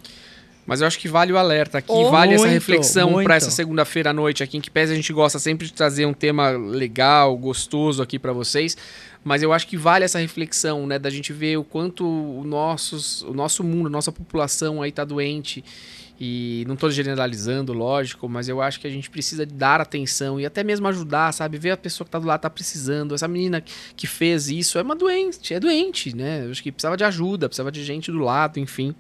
Mas 0.64 0.82
eu 0.82 0.86
acho 0.88 1.00
que 1.00 1.08
vale 1.08 1.34
o 1.34 1.38
alerta 1.40 1.80
aqui, 1.80 1.92
Oh, 1.92 2.12
vale 2.12 2.36
essa 2.36 2.44
muito, 2.44 2.54
reflexão 2.54 3.10
muito. 3.10 3.26
pra 3.26 3.36
essa 3.36 3.50
segunda-feira 3.50 4.12
à 4.12 4.14
noite 4.14 4.44
aqui, 4.44 4.56
em 4.58 4.62
que 4.62 4.70
pese 4.70 4.94
a 4.94 4.96
gente 4.96 5.12
gosta 5.12 5.40
sempre 5.40 5.66
de 5.66 5.74
trazer 5.74 6.06
um 6.06 6.14
tema 6.14 6.52
legal, 6.52 7.36
gostoso 7.36 8.04
aqui 8.04 8.20
pra 8.20 8.32
vocês, 8.34 8.78
mas 9.24 9.44
eu 9.44 9.52
acho 9.52 9.68
que 9.68 9.78
vale 9.78 10.06
essa 10.06 10.20
reflexão, 10.20 10.88
né, 10.88 10.98
da 10.98 11.10
gente 11.10 11.34
ver 11.34 11.58
o 11.58 11.64
quanto 11.64 12.06
o, 12.06 12.44
nossos, 12.44 13.22
o 13.24 13.34
nosso 13.34 13.64
mundo, 13.64 13.88
a 13.88 13.90
nossa 13.90 14.12
população 14.12 14.82
aí 14.82 14.92
tá 14.92 15.04
doente. 15.04 15.64
E 16.22 16.66
não 16.68 16.76
tô 16.76 16.90
generalizando, 16.90 17.72
lógico, 17.72 18.28
mas 18.28 18.50
eu 18.50 18.62
acho 18.62 18.78
que 18.82 18.86
a 18.86 18.90
gente 18.90 19.10
precisa 19.10 19.46
dar 19.46 19.80
atenção 19.80 20.38
e 20.38 20.46
até 20.46 20.66
mesmo 20.66 20.86
ajudar, 20.90 21.32
sabe? 21.32 21.58
Ver 21.58 21.72
a 21.72 21.78
pessoa 21.78 22.04
que 22.04 22.12
tá 22.12 22.20
do 22.20 22.28
lado 22.28 22.42
tá 22.42 22.50
precisando. 22.50 23.16
Essa 23.16 23.26
menina 23.26 23.64
que 23.96 24.06
fez 24.06 24.50
isso 24.50 24.78
é 24.78 24.82
uma 24.82 24.98
doente, 24.98 25.54
é 25.54 25.60
doente, 25.62 26.14
né? 26.14 26.46
Eu 26.46 26.52
acho 26.52 26.62
que 26.62 26.74
precisava 26.74 26.98
de 26.98 27.06
ajuda, 27.06 27.48
precisava 27.48 27.72
de 27.72 27.82
gente 27.86 28.12
do 28.12 28.20
lado, 28.20 28.60
enfim. 28.60 28.94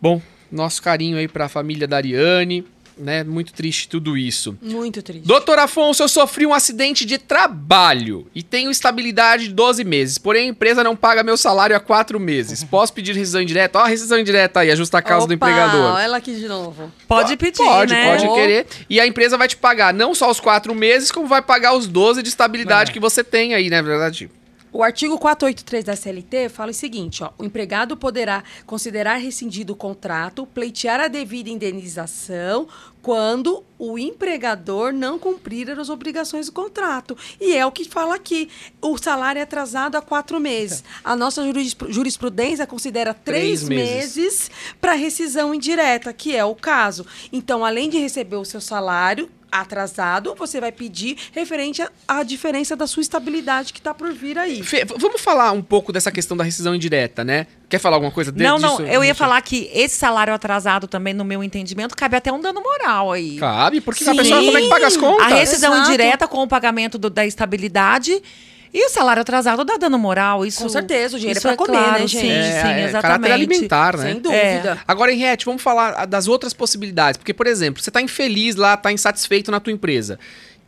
Bom, 0.00 0.22
nosso 0.50 0.80
carinho 0.80 1.18
aí 1.18 1.26
pra 1.26 1.48
família 1.48 1.88
da 1.88 1.96
Ariane, 1.96 2.64
né? 2.98 3.22
Muito 3.24 3.52
triste 3.52 3.88
tudo 3.88 4.16
isso. 4.16 4.56
Muito 4.62 5.02
triste. 5.02 5.26
Doutor 5.26 5.58
Afonso, 5.58 6.02
eu 6.02 6.08
sofri 6.08 6.46
um 6.46 6.54
acidente 6.54 7.04
de 7.04 7.18
trabalho 7.18 8.26
e 8.34 8.42
tenho 8.42 8.70
estabilidade 8.70 9.48
de 9.48 9.54
12 9.54 9.84
meses, 9.84 10.18
porém 10.18 10.46
a 10.46 10.50
empresa 10.50 10.82
não 10.82 10.96
paga 10.96 11.22
meu 11.22 11.36
salário 11.36 11.76
há 11.76 11.80
4 11.80 12.18
meses. 12.18 12.62
Posso 12.70 12.92
pedir 12.92 13.14
rescisão 13.14 13.42
indireta? 13.42 13.78
Ó, 13.78 13.82
a 13.82 13.86
rescisão 13.88 14.18
indireta 14.18 14.60
aí, 14.60 14.70
ajusta 14.70 14.98
a 14.98 15.02
causa 15.02 15.26
do 15.26 15.34
Opa, 15.34 15.46
empregador. 15.50 15.98
Ela 16.00 16.16
aqui 16.16 16.34
de 16.34 16.48
novo. 16.48 16.90
Pode 17.06 17.36
pedir, 17.36 17.58
Pode, 17.64 17.92
né? 17.92 18.10
pode 18.10 18.26
Oh. 18.26 18.34
querer. 18.34 18.66
E 18.88 18.98
a 19.00 19.06
empresa 19.06 19.36
vai 19.36 19.48
te 19.48 19.56
pagar 19.56 19.92
não 19.94 20.14
só 20.14 20.30
os 20.30 20.40
4 20.40 20.74
meses, 20.74 21.10
como 21.12 21.26
vai 21.26 21.42
pagar 21.42 21.74
os 21.74 21.86
12 21.86 22.22
de 22.22 22.28
estabilidade 22.28 22.90
É. 22.90 22.92
que 22.92 23.00
você 23.00 23.22
tem 23.22 23.54
aí, 23.54 23.68
né, 23.70 23.82
verdade? 23.82 24.30
O 24.72 24.82
artigo 24.82 25.18
483 25.18 25.84
da 25.84 25.96
CLT 25.96 26.48
fala 26.50 26.70
o 26.70 26.74
seguinte, 26.74 27.24
ó, 27.24 27.30
o 27.38 27.44
empregado 27.44 27.96
poderá 27.96 28.44
considerar 28.66 29.16
rescindido 29.16 29.72
o 29.72 29.76
contrato, 29.76 30.44
pleitear 30.46 31.00
a 31.00 31.08
devida 31.08 31.48
indenização 31.48 32.68
quando 33.00 33.64
o 33.78 33.98
empregador 33.98 34.92
não 34.92 35.18
cumprir 35.18 35.70
as 35.70 35.88
obrigações 35.88 36.46
do 36.46 36.52
contrato. 36.52 37.16
E 37.40 37.54
é 37.56 37.64
o 37.64 37.70
que 37.72 37.84
fala 37.84 38.16
aqui. 38.16 38.50
O 38.82 38.98
salário 38.98 39.38
é 39.38 39.42
atrasado 39.42 39.96
há 39.96 40.02
quatro 40.02 40.38
meses. 40.40 40.82
A 41.04 41.14
nossa 41.16 41.42
jurisp- 41.44 41.84
jurisprudência 41.88 42.66
considera 42.66 43.14
Três 43.14 43.62
três, 43.62 43.68
meses. 43.68 44.16
meses 44.16 44.50
para 44.80 44.92
rescisão 44.92 45.54
indireta, 45.54 46.12
que 46.12 46.34
é 46.36 46.44
o 46.44 46.54
caso. 46.54 47.06
Então, 47.32 47.64
além 47.64 47.88
de 47.88 47.96
receber 47.98 48.36
o 48.36 48.44
seu 48.44 48.60
salário 48.60 49.30
atrasado, 49.50 50.34
você 50.34 50.60
vai 50.60 50.72
pedir 50.72 51.16
referente 51.32 51.82
à- 52.06 52.22
diferença 52.22 52.74
da 52.76 52.86
sua 52.86 53.00
estabilidade 53.00 53.72
que 53.72 53.78
está 53.78 53.94
por 53.94 54.12
vir 54.12 54.38
aí. 54.38 54.62
Fê, 54.62 54.84
vamos 54.98 55.20
falar 55.20 55.52
um 55.52 55.62
pouco 55.62 55.92
dessa 55.92 56.10
questão 56.10 56.36
da 56.36 56.44
rescisão 56.44 56.74
indireta, 56.74 57.24
né? 57.24 57.46
Quer 57.68 57.78
falar 57.78 57.96
alguma 57.96 58.12
coisa 58.12 58.32
Não, 58.34 58.58
não, 58.58 58.76
disso? 58.76 58.82
eu 58.82 59.02
ia 59.02 59.14
falar 59.14 59.40
que 59.42 59.70
esse 59.72 59.96
salário 59.96 60.32
atrasado 60.32 60.86
também, 60.86 61.12
no 61.14 61.24
meu 61.24 61.42
entendimento, 61.42 61.96
cabe 61.96 62.16
até 62.16 62.32
um 62.32 62.40
dano 62.40 62.60
moral 62.62 63.12
aí. 63.12 63.36
Cabe, 63.38 63.80
porque 63.80 64.04
a 64.04 64.12
Sim. 64.12 64.16
pessoa 64.16 64.42
como 64.44 64.58
é 64.58 64.62
que 64.62 64.68
paga 64.68 64.86
as 64.86 64.96
contas? 64.96 65.32
A 65.32 65.36
rescisão 65.36 65.72
Exato. 65.74 65.88
indireta 65.88 66.28
com 66.28 66.42
o 66.42 66.48
pagamento 66.48 66.98
do- 66.98 67.10
da 67.10 67.24
estabilidade 67.26 68.22
e 68.72 68.86
o 68.86 68.88
salário 68.90 69.20
atrasado 69.22 69.64
dá 69.64 69.76
dano 69.76 69.98
moral. 69.98 70.44
Isso, 70.44 70.62
Com 70.62 70.68
certeza, 70.68 71.16
o 71.16 71.18
dinheiro 71.18 71.38
é 71.38 71.40
isso 71.40 71.46
pra 71.48 71.56
comer, 71.56 71.78
claro, 71.78 71.92
né, 72.02 72.06
gente? 72.06 72.20
Sim, 72.26 72.30
É, 72.30 72.42
sim, 72.42 72.58
é 72.58 72.62
caráter 72.62 72.88
exatamente. 72.88 73.32
alimentar, 73.32 73.96
né? 73.96 74.12
Sem 74.12 74.20
dúvida. 74.20 74.78
Agora, 74.86 75.12
Henriette, 75.12 75.44
vamos 75.44 75.62
falar 75.62 76.04
das 76.06 76.28
outras 76.28 76.52
possibilidades. 76.52 77.16
Porque, 77.18 77.32
por 77.34 77.46
exemplo, 77.46 77.82
você 77.82 77.90
está 77.90 78.00
infeliz 78.02 78.56
lá, 78.56 78.74
está 78.74 78.92
insatisfeito 78.92 79.50
na 79.50 79.60
tua 79.60 79.72
empresa. 79.72 80.18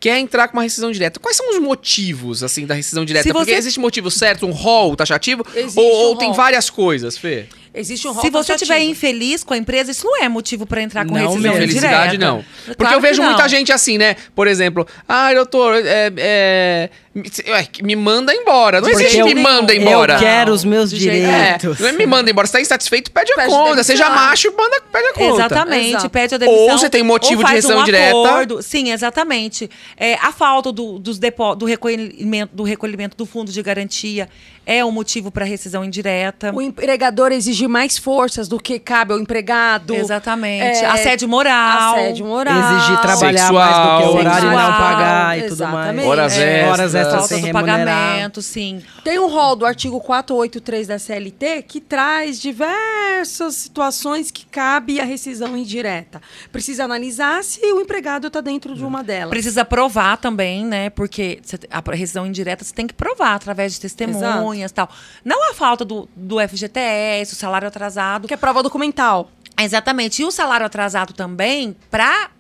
Quer 0.01 0.17
entrar 0.19 0.47
com 0.47 0.57
uma 0.57 0.63
rescisão 0.63 0.93
direta. 0.93 1.19
Quais 1.19 1.37
são 1.37 1.51
os 1.51 1.59
motivos, 1.59 2.45
assim, 2.45 2.65
da 2.67 2.75
rescisão 2.75 3.05
direta? 3.05 3.25
Se 3.25 3.33
Porque 3.33 3.51
você- 3.51 3.59
existe 3.59 3.81
motivo 3.81 4.11
certo, 4.13 4.47
um 4.47 4.53
rol 4.53 4.95
taxativo? 4.95 5.45
Existe 5.55 5.81
ou 5.81 5.87
um 5.87 6.09
ou 6.11 6.17
tem 6.17 6.33
várias 6.33 6.71
coisas, 6.71 7.19
Fê? 7.19 7.47
Existe 7.75 8.07
um 8.09 8.13
rol 8.13 8.23
Se 8.23 8.31
você 8.31 8.53
estiver 8.55 8.81
infeliz 8.81 9.43
com 9.45 9.55
a 9.55 9.57
empresa, 9.57 9.91
isso 9.91 10.05
não 10.07 10.23
é 10.23 10.29
motivo 10.29 10.67
para 10.67 10.83
entrar 10.83 11.05
com 11.05 11.15
Não 11.15 11.21
rescisão 11.21 11.43
mesmo. 11.43 11.59
Felicidade, 11.59 12.15
indireta. 12.15 12.27
não. 12.33 12.45
Porque 12.65 12.75
Claro 12.77 12.97
eu 12.97 13.01
vejo 13.01 13.23
não. 13.23 13.29
muita 13.31 13.49
gente 13.49 13.73
assim, 13.73 13.99
né? 13.99 14.15
Por 14.35 14.47
exemplo, 14.47 14.87
ah, 15.09 15.35
doutor, 15.35 15.75
é, 15.85 16.13
é, 16.17 16.91
me- 17.19 17.83
me 17.83 17.97
manda 17.97 18.35
embora. 18.35 18.81
Não 18.81 18.89
Porque 18.89 19.03
existe 19.05 19.19
eu- 19.21 19.27
me 19.27 19.35
manda 19.35 19.75
embora. 19.75 20.15
Eu 20.15 20.19
quero 20.19 20.53
os 20.53 20.65
meus 20.65 20.93
É, 20.93 20.97
direitos. 20.97 21.79
não 21.79 21.89
é 21.89 21.93
me 21.93 22.07
manda 22.07 22.31
embora. 22.31 22.47
Você 22.47 22.55
tá 22.55 22.61
insatisfeito, 22.61 23.11
pede 23.11 23.33
a 23.33 23.37
Pede 23.37 23.49
conta. 23.51 23.65
demissão. 23.71 23.85
Seja 23.85 24.11
macho, 24.11 24.53
manda, 24.57 24.81
pede 24.93 25.07
a 25.09 25.13
conta. 25.15 25.35
Exatamente, 25.45 25.89
Exato. 25.91 26.11
pede 26.11 26.35
a 26.35 26.39
demissão. 26.39 26.63
Ou 26.65 26.71
você 26.79 26.89
tem 26.91 27.03
motivo 27.03 27.45
de 27.45 27.53
rescisão 27.53 27.81
um 27.81 27.85
direta. 27.85 28.11
acordo. 28.11 28.63
Sim, 28.63 28.91
exatamente. 28.93 29.69
É, 29.97 30.15
a 30.15 30.33
falta 30.33 30.73
do, 30.73 30.99
dos 30.99 31.19
depo, 31.19 31.55
do, 31.55 31.67
recolhimento, 31.67 32.55
do 32.55 32.63
recolhimento 32.63 33.17
do 33.17 33.27
fundo 33.27 33.51
de 33.53 33.63
garantia 33.63 34.29
é 34.67 34.85
um 34.85 34.91
motivo 34.91 35.31
para 35.31 35.45
rescisão 35.47 35.83
indireta. 35.85 36.53
O 36.55 36.61
empregador 36.61 37.33
exige 37.33 37.67
mais 37.67 37.97
forças 37.97 38.49
do 38.49 38.59
que 38.61 38.79
cabe 38.79 39.13
ao 39.15 39.19
empregado. 39.19 39.95
Exatamente. 39.95 40.85
É, 40.85 40.87
Assédio 40.87 41.27
moral. 41.29 41.95
Assédio 41.95 42.27
moral. 42.27 42.77
Exigir 42.77 43.01
trabalhar 43.01 43.39
Sexual. 43.41 43.55
mais 43.55 43.77
do 43.77 43.83
que 43.83 44.09
o 44.09 44.19
horário 44.21 44.47
e 44.47 44.51
não 44.51 44.59
Sexual. 44.59 44.79
pagar 44.79 45.39
e 45.39 45.43
tudo 45.43 45.59
mais. 45.69 45.79
Exatamente. 45.79 46.07
Horas 46.09 46.33
É, 46.39 46.57
extras. 46.59 46.73
horas 46.73 46.95
extras 46.95 47.08
falta 47.11 47.29
sem 47.29 47.41
do 47.41 47.47
remunerar. 47.47 47.87
pagamento, 47.87 48.43
sim. 48.43 48.83
Tem 49.05 49.19
um 49.19 49.29
rol 49.29 49.57
do 49.57 49.67
artigo 49.67 50.01
483 50.01 50.87
da 50.87 50.99
CLT 50.99 51.63
que 51.63 51.81
traz 51.81 52.41
diversas 52.41 53.57
situações 53.57 54.31
que 54.31 54.47
cabe 54.47 55.01
a 55.01 55.05
rescisão 55.05 55.57
indireta. 55.57 56.21
Precisa 56.51 56.85
analisar 56.85 57.43
se 57.45 57.61
o 57.73 57.81
empregado 57.81 58.27
está 58.27 58.41
dentro 58.41 58.75
de 58.75 58.85
uma 58.85 59.03
delas. 59.03 59.31
Precisa 59.31 59.65
provar 59.65 60.17
também, 60.17 60.65
né? 60.65 60.91
Porque 60.91 61.41
a 61.71 61.83
rescisão 61.93 62.27
indireta 62.27 62.65
você 62.65 62.75
tem 62.75 62.87
que 62.87 62.95
provar 62.95 63.35
através 63.35 63.73
de 63.75 63.81
testemunhas 63.81 64.71
e 64.71 64.75
tal. 64.75 64.89
Não 65.25 65.51
a 65.51 65.55
falta 65.55 65.85
do, 65.85 66.09
do 66.15 66.37
FGTS, 66.41 67.33
o 67.33 67.37
salário 67.37 67.69
atrasado. 67.69 68.29
Que 68.29 68.35
é 68.35 68.37
prova 68.37 68.63
documental. 68.63 69.31
Exatamente. 69.59 70.23
E 70.23 70.25
o 70.25 70.31
salário 70.31 70.65
atrasado 70.65 71.13
também, 71.13 71.77
para 71.91 72.31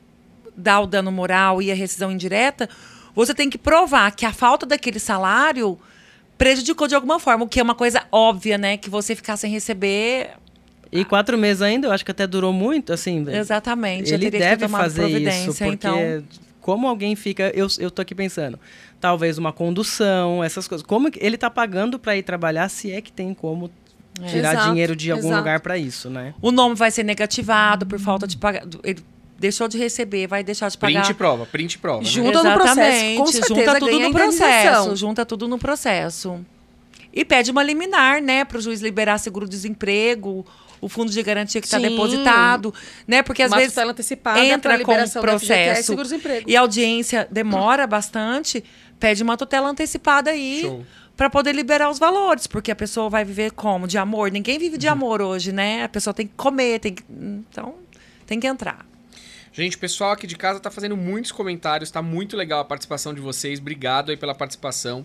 dar 0.57 0.81
o 0.81 0.86
dano 0.86 1.11
moral 1.12 1.62
e 1.62 1.70
a 1.70 1.74
rescisão 1.74 2.11
indireta, 2.11 2.69
você 3.19 3.35
tem 3.35 3.51
que 3.51 3.59
provar 3.59 4.12
que 4.12 4.24
a 4.24 4.32
falta 4.32 4.65
daquele 4.65 5.01
salário 5.01 5.77
prejudicou 6.39 6.86
de 6.86 6.95
alguma 6.95 7.19
forma, 7.19 7.45
o 7.45 7.49
que 7.49 7.59
é 7.59 7.62
uma 7.62 7.74
coisa 7.74 8.05
óbvia, 8.12 8.57
né? 8.57 8.77
Que 8.77 8.89
você 8.89 9.16
ficar 9.16 9.36
sem 9.36 9.51
receber. 9.51 10.31
E 10.93 11.05
quatro 11.05 11.36
meses 11.36 11.61
ainda, 11.61 11.89
eu 11.89 11.93
acho 11.93 12.05
que 12.05 12.12
até 12.12 12.28
durou 12.28 12.53
muito, 12.53 12.93
assim. 12.93 13.28
Exatamente. 13.28 14.15
Ele 14.15 14.31
teria 14.31 14.31
que 14.31 14.39
ter 14.39 14.57
deve 14.57 14.69
fazer 14.69 15.03
providência, 15.03 15.51
isso, 15.51 15.65
porque 15.65 15.89
então. 15.89 16.24
como 16.61 16.86
alguém 16.86 17.16
fica... 17.16 17.51
Eu, 17.55 17.66
eu 17.81 17.90
tô 17.90 18.01
aqui 18.03 18.15
pensando, 18.15 18.57
talvez 19.01 19.36
uma 19.36 19.53
condução, 19.53 20.45
essas 20.45 20.69
coisas. 20.69 20.86
Como 20.86 21.11
ele 21.16 21.36
tá 21.36 21.51
pagando 21.51 21.99
para 21.99 22.16
ir 22.16 22.23
trabalhar, 22.23 22.69
se 22.69 22.93
é 22.93 23.01
que 23.01 23.11
tem 23.11 23.35
como 23.35 23.69
tirar 24.28 24.53
Exato, 24.53 24.70
dinheiro 24.70 24.95
de 24.95 25.11
algum 25.11 25.27
exato. 25.27 25.39
lugar 25.39 25.61
para 25.61 25.77
isso, 25.77 26.09
né? 26.09 26.35
O 26.40 26.53
nome 26.53 26.77
vai 26.77 26.93
ser 26.93 27.03
negativado 27.03 27.85
por 27.85 27.99
falta 27.99 28.28
de 28.28 28.36
pagar. 28.36 28.62
Ele 28.85 29.03
deixou 29.39 29.69
de 29.69 29.78
receber, 29.78 30.27
vai 30.27 30.43
deixar 30.43 30.69
de 30.69 30.77
pagar. 30.77 31.01
Print 31.01 31.10
e 31.10 31.15
prova, 31.15 31.47
print 31.47 31.73
e 31.74 31.78
prova. 31.78 31.98
né? 32.01 32.05
Junta 32.05 32.43
no 32.43 32.55
processo. 32.55 33.16
Com 33.16 33.27
certeza 33.27 33.55
junta 33.55 33.74
tudo 33.78 33.86
ganha 33.90 34.09
no 34.09 34.15
processo. 34.15 34.97
Junta 34.97 35.24
tudo 35.27 35.48
no 35.48 35.59
processo. 35.59 36.44
E 37.12 37.24
pede 37.24 37.51
uma 37.51 37.62
liminar, 37.62 38.20
né, 38.20 38.44
para 38.44 38.59
o 38.59 38.60
juiz 38.60 38.81
liberar 38.81 39.19
seguro-desemprego, 39.19 40.44
o 40.81 40.89
fundo 40.89 41.10
de 41.10 41.20
garantia 41.23 41.60
que 41.60 41.66
está 41.66 41.78
depositado, 41.78 42.73
né? 43.06 43.23
Porque 43.23 43.43
às 43.43 43.51
Uma 43.51 43.56
vezes 43.59 43.73
tutela 43.73 43.90
antecipada 43.93 44.44
entra 44.44 44.73
com 44.73 44.77
o 44.77 44.78
liberação 44.94 45.23
do 45.23 45.39
FGTS 45.39 45.93
e 45.93 45.97
processo 45.97 46.43
e 46.47 46.56
a 46.56 46.60
audiência 46.60 47.27
demora 47.31 47.86
bastante, 47.86 48.62
pede 49.01 49.23
uma 49.23 49.36
tutela 49.36 49.69
antecipada 49.69 50.31
aí 50.31 50.60
Show. 50.60 50.85
para 51.16 51.28
poder 51.28 51.52
liberar 51.55 51.90
os 51.90 51.98
valores, 51.98 52.47
porque 52.47 52.70
a 52.70 52.77
pessoa 52.77 53.09
vai 53.09 53.24
viver 53.24 53.51
como? 53.52 53.89
De 53.89 53.98
amor. 53.98 54.31
Ninguém 54.31 54.59
vive 54.59 54.74
Uhum. 54.74 54.78
de 54.78 54.86
amor 54.89 55.20
hoje, 55.20 55.51
né? 55.51 55.82
A 55.85 55.89
pessoa 55.89 56.15
tem 56.15 56.27
que 56.27 56.35
comer, 56.36 56.78
tem 56.78 56.94
que... 56.94 57.02
então 57.51 57.74
tem 58.27 58.39
que 58.39 58.47
entrar. 58.47 58.86
Gente, 59.53 59.77
o 59.77 59.79
pessoal 59.79 60.12
aqui 60.12 60.27
de 60.27 60.37
casa 60.37 60.61
tá 60.61 60.70
fazendo 60.70 60.97
muitos 60.97 61.33
comentários, 61.33 61.91
tá 61.91 62.03
muito 62.03 62.37
legal 62.37 62.61
a 62.61 62.65
participação 62.65 63.15
de 63.15 63.20
vocês. 63.20 63.59
Obrigado 63.59 64.11
aí 64.11 64.16
pela 64.16 64.35
participação. 64.35 65.05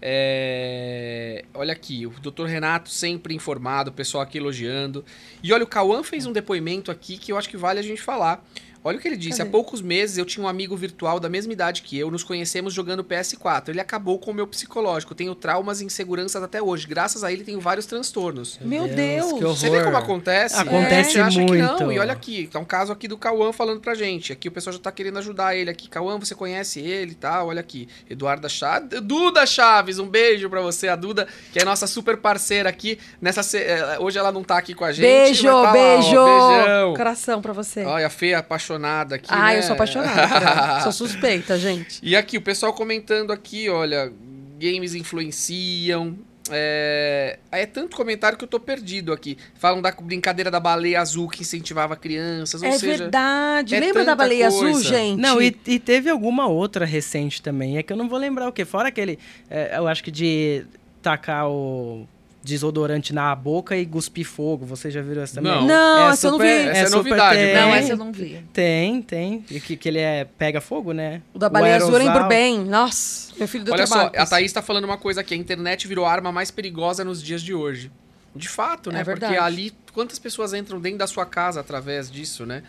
É, 0.00 1.44
Olha 1.54 1.72
aqui, 1.72 2.06
o 2.06 2.10
doutor 2.20 2.48
Renato 2.48 2.90
sempre 2.90 3.34
informado, 3.34 3.90
o 3.90 3.92
pessoal 3.92 4.22
aqui 4.22 4.38
elogiando. 4.38 5.04
E 5.42 5.52
olha, 5.52 5.62
o 5.62 5.66
Cauã 5.66 6.02
fez 6.02 6.26
um 6.26 6.32
depoimento 6.32 6.90
aqui 6.90 7.16
que 7.16 7.30
eu 7.30 7.38
acho 7.38 7.48
que 7.48 7.56
vale 7.56 7.78
a 7.78 7.82
gente 7.82 8.02
falar. 8.02 8.44
Olha 8.84 8.98
o 8.98 9.00
que 9.00 9.06
ele 9.06 9.16
disse. 9.16 9.38
Cadê? 9.38 9.48
Há 9.48 9.52
poucos 9.52 9.80
meses 9.80 10.18
eu 10.18 10.24
tinha 10.24 10.44
um 10.44 10.48
amigo 10.48 10.76
virtual 10.76 11.20
da 11.20 11.28
mesma 11.28 11.52
idade 11.52 11.82
que 11.82 11.96
eu, 11.98 12.10
nos 12.10 12.24
conhecemos 12.24 12.74
jogando 12.74 13.04
PS4. 13.04 13.68
Ele 13.68 13.80
acabou 13.80 14.18
com 14.18 14.30
o 14.30 14.34
meu 14.34 14.46
psicológico. 14.46 15.14
Tenho 15.14 15.34
traumas 15.34 15.80
e 15.80 15.84
inseguranças 15.84 16.42
até 16.42 16.60
hoje. 16.60 16.86
Graças 16.86 17.22
a 17.22 17.30
ele 17.32 17.44
tenho 17.44 17.60
vários 17.60 17.86
transtornos. 17.86 18.58
Meu 18.60 18.88
Deus. 18.88 19.32
que 19.34 19.44
Você 19.44 19.70
vê 19.70 19.84
como 19.84 19.96
acontece? 19.96 20.56
Acontece 20.56 21.12
Você 21.12 21.20
acha 21.20 21.44
que 21.44 21.52
não. 21.58 21.68
muito. 21.76 21.92
E 21.92 21.98
olha 22.00 22.12
aqui, 22.12 22.48
tá 22.50 22.58
um 22.58 22.64
caso 22.64 22.90
aqui 22.92 23.06
do 23.06 23.16
Cauã 23.16 23.52
falando 23.52 23.80
pra 23.80 23.94
gente. 23.94 24.32
Aqui 24.32 24.48
o 24.48 24.52
pessoal 24.52 24.72
já 24.72 24.80
tá 24.80 24.90
querendo 24.90 25.18
ajudar 25.18 25.54
ele 25.54 25.70
aqui. 25.70 25.88
Cauã, 25.88 26.18
você 26.18 26.34
conhece 26.34 26.80
ele 26.80 27.12
e 27.12 27.14
tal? 27.14 27.48
Olha 27.48 27.60
aqui. 27.60 27.88
Eduarda 28.10 28.48
Chaves. 28.48 29.00
Duda 29.02 29.46
Chaves, 29.46 30.00
um 30.00 30.08
beijo 30.08 30.50
pra 30.50 30.60
você. 30.60 30.88
A 30.88 30.96
Duda, 30.96 31.28
que 31.52 31.60
é 31.60 31.64
nossa 31.64 31.86
super 31.86 32.16
parceira 32.16 32.68
aqui. 32.68 32.98
Nessa 33.20 33.44
se- 33.44 33.58
eh, 33.58 33.96
Hoje 34.00 34.18
ela 34.18 34.32
não 34.32 34.42
tá 34.42 34.58
aqui 34.58 34.74
com 34.74 34.84
a 34.84 34.90
gente. 34.90 35.02
Beijo, 35.04 35.44
tá 35.44 35.52
lá, 35.54 35.68
ó. 35.68 35.72
beijo. 35.72 36.02
Beijão. 36.24 36.94
Coração 36.96 37.40
pra 37.40 37.52
você. 37.52 37.84
Olha, 37.84 38.08
a 38.08 38.10
Fê 38.10 38.34
apaixonada 38.34 38.71
aqui. 39.14 39.26
ah, 39.28 39.48
né? 39.48 39.58
eu 39.58 39.62
sou 39.62 39.74
apaixonada. 39.74 40.80
sou 40.82 40.92
suspeita, 40.92 41.58
gente. 41.58 42.00
E 42.02 42.16
aqui, 42.16 42.36
o 42.36 42.42
pessoal 42.42 42.72
comentando 42.72 43.32
aqui, 43.32 43.68
olha, 43.68 44.12
games 44.58 44.94
influenciam. 44.94 46.16
É... 46.50 47.38
é 47.52 47.66
tanto 47.66 47.96
comentário 47.96 48.36
que 48.36 48.44
eu 48.44 48.48
tô 48.48 48.58
perdido 48.58 49.12
aqui. 49.12 49.38
Falam 49.54 49.80
da 49.80 49.92
brincadeira 49.92 50.50
da 50.50 50.58
baleia 50.58 51.00
azul 51.00 51.28
que 51.28 51.42
incentivava 51.42 51.94
crianças, 51.96 52.62
ou 52.62 52.68
é 52.68 52.78
seja... 52.78 53.04
verdade. 53.04 53.74
é 53.74 53.80
Lembra 53.80 54.04
da 54.04 54.14
baleia 54.14 54.48
azul, 54.48 54.72
coisa. 54.72 54.82
gente? 54.82 55.20
Não, 55.20 55.40
e, 55.40 55.56
e 55.66 55.78
teve 55.78 56.10
alguma 56.10 56.48
outra 56.48 56.84
recente 56.84 57.40
também. 57.40 57.78
É 57.78 57.82
que 57.82 57.92
eu 57.92 57.96
não 57.96 58.08
vou 58.08 58.18
lembrar 58.18 58.48
o 58.48 58.52
que. 58.52 58.64
Fora 58.64 58.88
aquele. 58.88 59.18
é, 59.48 59.78
eu 59.78 59.86
acho 59.86 60.02
que 60.02 60.10
de 60.10 60.64
tacar 61.00 61.48
o 61.48 62.06
desodorante 62.42 63.12
na 63.12 63.34
boca 63.34 63.76
e 63.76 63.86
cuspir 63.86 64.26
fogo. 64.26 64.66
Você 64.66 64.90
já 64.90 65.00
viram 65.00 65.22
essa 65.22 65.36
também? 65.36 65.52
Não. 65.52 65.66
Não, 65.66 66.08
É 66.08 66.12
essa 66.12 66.26
eu 66.26 66.30
não 66.32 66.38
vi. 66.38 66.46
Essa 66.46 66.70
é 66.70 66.86
super 66.86 66.96
novidade, 66.96 67.38
tem. 67.38 67.54
Não, 67.54 67.62
Tem. 67.70 67.74
essa 67.78 67.92
eu 67.92 67.96
não 67.96 68.12
vi. 68.12 68.44
Tem, 68.52 69.02
tem. 69.02 69.44
E 69.50 69.60
que, 69.60 69.76
que 69.76 69.88
ele 69.88 69.98
é 69.98 70.24
pega 70.24 70.60
fogo, 70.60 70.92
né? 70.92 71.22
O 71.32 71.38
da 71.38 71.48
baleia 71.48 71.76
azul 71.76 71.92
bem. 72.28 72.58
Nossa, 72.64 73.32
meu 73.38 73.46
filho 73.46 73.64
do 73.64 73.72
Olha 73.72 73.86
só, 73.86 74.10
a 74.16 74.26
Thaís 74.26 74.52
tá 74.52 74.60
falando 74.60 74.84
uma 74.84 74.98
coisa 74.98 75.20
aqui. 75.20 75.34
A 75.34 75.36
internet 75.36 75.86
virou 75.86 76.04
a 76.04 76.12
arma 76.12 76.32
mais 76.32 76.50
perigosa 76.50 77.04
nos 77.04 77.22
dias 77.22 77.42
de 77.42 77.54
hoje. 77.54 77.90
De 78.34 78.48
fato, 78.48 78.90
né? 78.90 79.00
É 79.00 79.04
Porque 79.04 79.20
verdade. 79.20 79.44
ali, 79.44 79.72
quantas 79.92 80.18
pessoas 80.18 80.54
entram 80.54 80.80
dentro 80.80 80.98
da 80.98 81.06
sua 81.06 81.26
casa 81.26 81.60
através 81.60 82.10
disso, 82.10 82.46
né? 82.46 82.62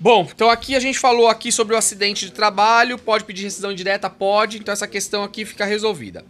Bom, 0.00 0.28
então 0.32 0.48
aqui 0.48 0.76
a 0.76 0.80
gente 0.80 0.98
falou 0.98 1.28
aqui 1.28 1.50
sobre 1.50 1.74
o 1.74 1.78
acidente 1.78 2.26
de 2.26 2.32
trabalho. 2.32 2.98
Pode 2.98 3.24
pedir 3.24 3.44
rescisão 3.44 3.72
direta? 3.74 4.08
Pode. 4.08 4.58
Então 4.58 4.72
essa 4.72 4.86
questão 4.86 5.24
aqui 5.24 5.44
fica 5.44 5.64
resolvida. 5.64 6.24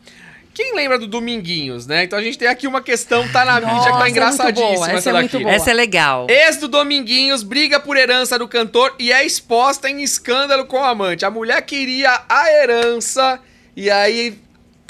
Quem 0.58 0.74
lembra 0.74 0.98
do 0.98 1.06
Dominguinhos, 1.06 1.86
né? 1.86 2.02
Então 2.02 2.18
a 2.18 2.22
gente 2.22 2.36
tem 2.36 2.48
aqui 2.48 2.66
uma 2.66 2.82
questão, 2.82 3.28
tá 3.28 3.44
na 3.44 3.60
mídia, 3.60 3.68
que 3.68 3.74
Nossa, 3.76 3.88
é 3.88 3.92
tá 3.92 3.98
muito 3.98 4.10
engraçadíssima 4.10 4.74
boa, 4.74 4.86
essa 4.88 4.96
essa 4.96 5.10
é 5.10 5.12
muito 5.12 5.30
daqui. 5.30 5.44
boa. 5.44 5.54
Essa 5.54 5.70
é 5.70 5.72
legal. 5.72 6.26
Ex 6.28 6.56
do 6.56 6.66
Dominguinhos 6.66 7.44
briga 7.44 7.78
por 7.78 7.96
herança 7.96 8.36
do 8.36 8.48
cantor 8.48 8.92
e 8.98 9.12
é 9.12 9.24
exposta 9.24 9.88
em 9.88 10.02
escândalo 10.02 10.66
com 10.66 10.78
o 10.78 10.84
amante. 10.84 11.24
A 11.24 11.30
mulher 11.30 11.62
queria 11.62 12.24
a 12.28 12.52
herança 12.52 13.38
e 13.76 13.88
aí 13.88 14.36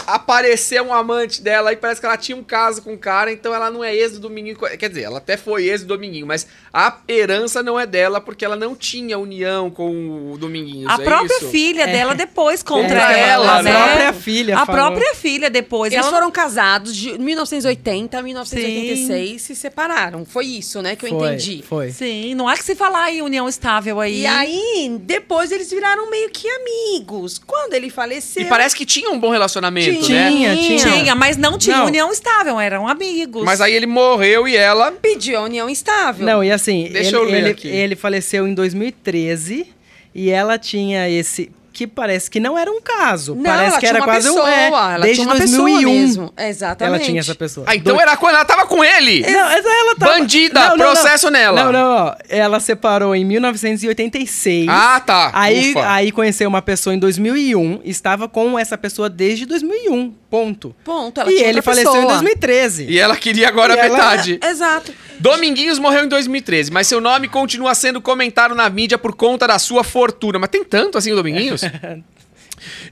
apareceu 0.06 0.84
um 0.84 0.94
amante 0.94 1.42
dela 1.42 1.70
e 1.70 1.76
parece 1.76 2.00
que 2.00 2.06
ela 2.06 2.16
tinha 2.16 2.34
um 2.34 2.42
caso 2.42 2.80
com 2.80 2.94
o 2.94 2.98
cara, 2.98 3.30
então 3.30 3.54
ela 3.54 3.70
não 3.70 3.84
é 3.84 3.94
ex 3.94 4.12
do 4.12 4.20
Dominguinho. 4.20 4.56
Quer 4.56 4.88
dizer, 4.88 5.02
ela 5.02 5.18
até 5.18 5.36
foi 5.36 5.64
ex 5.64 5.82
do 5.82 5.88
Dominguinho, 5.88 6.26
mas 6.26 6.46
a 6.72 6.96
herança 7.08 7.62
não 7.62 7.78
é 7.78 7.86
dela 7.86 8.20
porque 8.20 8.44
ela 8.44 8.56
não 8.56 8.74
tinha 8.74 9.18
união 9.18 9.70
com 9.70 10.32
o 10.32 10.38
Dominguinhos. 10.38 10.90
A 10.90 11.00
é 11.00 11.04
própria 11.04 11.36
isso? 11.38 11.48
filha 11.50 11.86
dela 11.86 12.14
depois 12.14 12.62
contra 12.62 12.78
Contra 12.88 13.12
ela, 13.16 13.44
ela, 13.44 13.62
né? 13.62 13.70
né? 13.72 13.76
A 13.78 13.84
própria 13.86 14.12
filha 14.12 14.58
A 14.58 14.66
falou. 14.66 14.80
própria 14.90 15.14
filha 15.14 15.50
depois. 15.50 15.92
Eles 15.92 16.04
ela 16.04 16.14
foram 16.14 16.30
casados 16.30 16.94
de 16.94 17.18
1980 17.18 18.18
a 18.18 18.22
1986 18.22 19.30
e 19.34 19.38
se 19.38 19.54
separaram. 19.56 20.24
Foi 20.24 20.46
isso, 20.46 20.80
né, 20.82 20.94
que 20.96 21.06
eu 21.06 21.10
Foi, 21.10 21.28
entendi. 21.28 21.62
Foi. 21.66 21.90
Sim, 21.90 22.34
não 22.34 22.48
há 22.48 22.56
que 22.56 22.64
se 22.64 22.74
falar 22.74 23.12
em 23.12 23.22
união 23.22 23.48
estável 23.48 24.00
aí. 24.00 24.20
E 24.22 24.26
aí, 24.26 24.96
depois 25.00 25.50
eles 25.50 25.70
viraram 25.70 26.10
meio 26.10 26.30
que 26.30 26.46
amigos. 26.48 27.38
Quando 27.38 27.74
ele 27.74 27.90
faleceu. 27.90 28.42
E 28.42 28.46
parece 28.46 28.74
que 28.76 28.84
tinha 28.84 29.10
um 29.10 29.18
bom 29.18 29.30
relacionamento, 29.30 30.02
Tinha, 30.02 30.30
né? 30.30 30.56
tinha. 30.56 30.78
Tinha, 30.78 31.14
mas 31.14 31.36
não 31.36 31.58
tinha 31.58 31.78
Não. 31.78 31.86
união 31.86 32.10
estável, 32.12 32.58
eram 32.60 32.86
amigos. 32.88 33.44
Mas 33.44 33.60
aí 33.60 33.72
ele 33.74 33.86
morreu 33.86 34.46
e 34.46 34.56
ela. 34.56 34.92
pediu 34.92 35.38
a 35.38 35.42
união 35.42 35.68
estável. 35.68 36.26
Não, 36.26 36.42
e 36.44 36.50
assim, 36.60 36.88
Deixa 36.92 37.08
ele, 37.10 37.16
eu 37.16 37.22
ler 37.24 37.38
ele, 37.38 37.48
aqui. 37.50 37.68
ele 37.68 37.96
faleceu 37.96 38.46
em 38.46 38.52
2013 38.54 39.66
e 40.14 40.30
ela 40.30 40.58
tinha 40.58 41.08
esse. 41.08 41.50
Que 41.70 41.86
parece 41.86 42.28
que 42.28 42.40
não 42.40 42.58
era 42.58 42.68
um 42.72 42.80
caso. 42.80 43.36
Não, 43.36 43.44
parece 43.44 43.62
ela 43.66 43.72
que 43.74 43.78
tinha 43.78 43.90
era 43.90 43.98
uma 44.00 44.04
quase 44.04 44.26
pessoa, 44.26 44.44
um. 44.44 44.48
É, 44.48 44.66
ela 44.66 44.98
desde 44.98 45.14
tinha 45.22 45.28
uma 45.28 45.38
2001. 45.38 45.68
pessoa 45.76 45.92
mesmo. 45.92 46.32
Exatamente. 46.36 46.94
Ela 46.96 47.04
tinha 47.06 47.20
essa 47.20 47.34
pessoa. 47.36 47.66
Ah, 47.68 47.76
então 47.76 47.94
Do- 47.94 48.00
era 48.02 48.16
quando 48.16 48.34
ela 48.34 48.44
tava 48.44 48.66
com 48.66 48.82
ele! 48.82 49.20
Não, 49.20 49.48
ela 49.48 49.94
tava... 49.96 50.12
Bandida, 50.18 50.72
processo 50.76 51.30
nela. 51.30 51.62
Não, 51.64 51.72
não, 51.72 51.90
ó. 52.06 52.14
Ela 52.28 52.58
separou 52.58 53.14
em 53.14 53.24
1986. 53.24 54.66
Ah, 54.68 55.00
tá. 55.04 55.30
Aí, 55.32 55.70
Ufa. 55.70 55.88
aí 55.92 56.10
conheceu 56.10 56.48
uma 56.48 56.60
pessoa 56.62 56.92
em 56.94 56.98
2001, 56.98 57.80
estava 57.84 58.28
com 58.28 58.58
essa 58.58 58.76
pessoa 58.76 59.08
desde 59.08 59.46
2001, 59.46 60.12
ponto. 60.28 60.74
Ponto. 60.84 61.20
Ela 61.20 61.30
e 61.30 61.36
tinha 61.36 61.48
ele 61.48 61.58
outra 61.58 61.62
faleceu 61.74 61.92
pessoa. 61.92 62.04
em 62.04 62.08
2013. 62.08 62.86
E 62.88 62.98
ela 62.98 63.16
queria 63.16 63.46
agora 63.46 63.74
E 63.74 63.78
ela- 63.78 63.88
metade. 63.96 64.40
Exato. 64.44 64.92
Dominguinhos 65.20 65.78
morreu 65.78 66.04
em 66.04 66.08
2013, 66.08 66.70
mas 66.70 66.86
seu 66.86 67.00
nome 67.00 67.28
continua 67.28 67.74
sendo 67.74 68.00
comentado 68.00 68.54
na 68.54 68.68
mídia 68.70 68.96
por 68.96 69.14
conta 69.14 69.46
da 69.46 69.58
sua 69.58 69.82
fortuna. 69.82 70.38
Mas 70.38 70.50
tem 70.50 70.64
tanto 70.64 70.96
assim 70.98 71.12
o 71.12 71.16
Dominguinhos? 71.16 71.62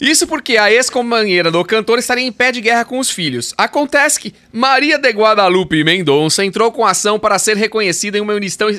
Isso 0.00 0.26
porque 0.26 0.56
a 0.56 0.70
ex-companheira 0.70 1.50
do 1.50 1.64
cantor 1.64 1.98
estaria 1.98 2.24
em 2.24 2.32
pé 2.32 2.52
de 2.52 2.60
guerra 2.60 2.84
com 2.84 2.98
os 2.98 3.10
filhos. 3.10 3.54
Acontece 3.56 4.20
que 4.20 4.34
Maria 4.52 4.98
de 4.98 5.10
Guadalupe 5.10 5.82
Mendonça 5.84 6.44
entrou 6.44 6.70
com 6.70 6.86
ação 6.86 7.18
para 7.18 7.38
ser 7.38 7.56
reconhecida 7.56 8.18
em 8.18 8.20
uma 8.20 8.34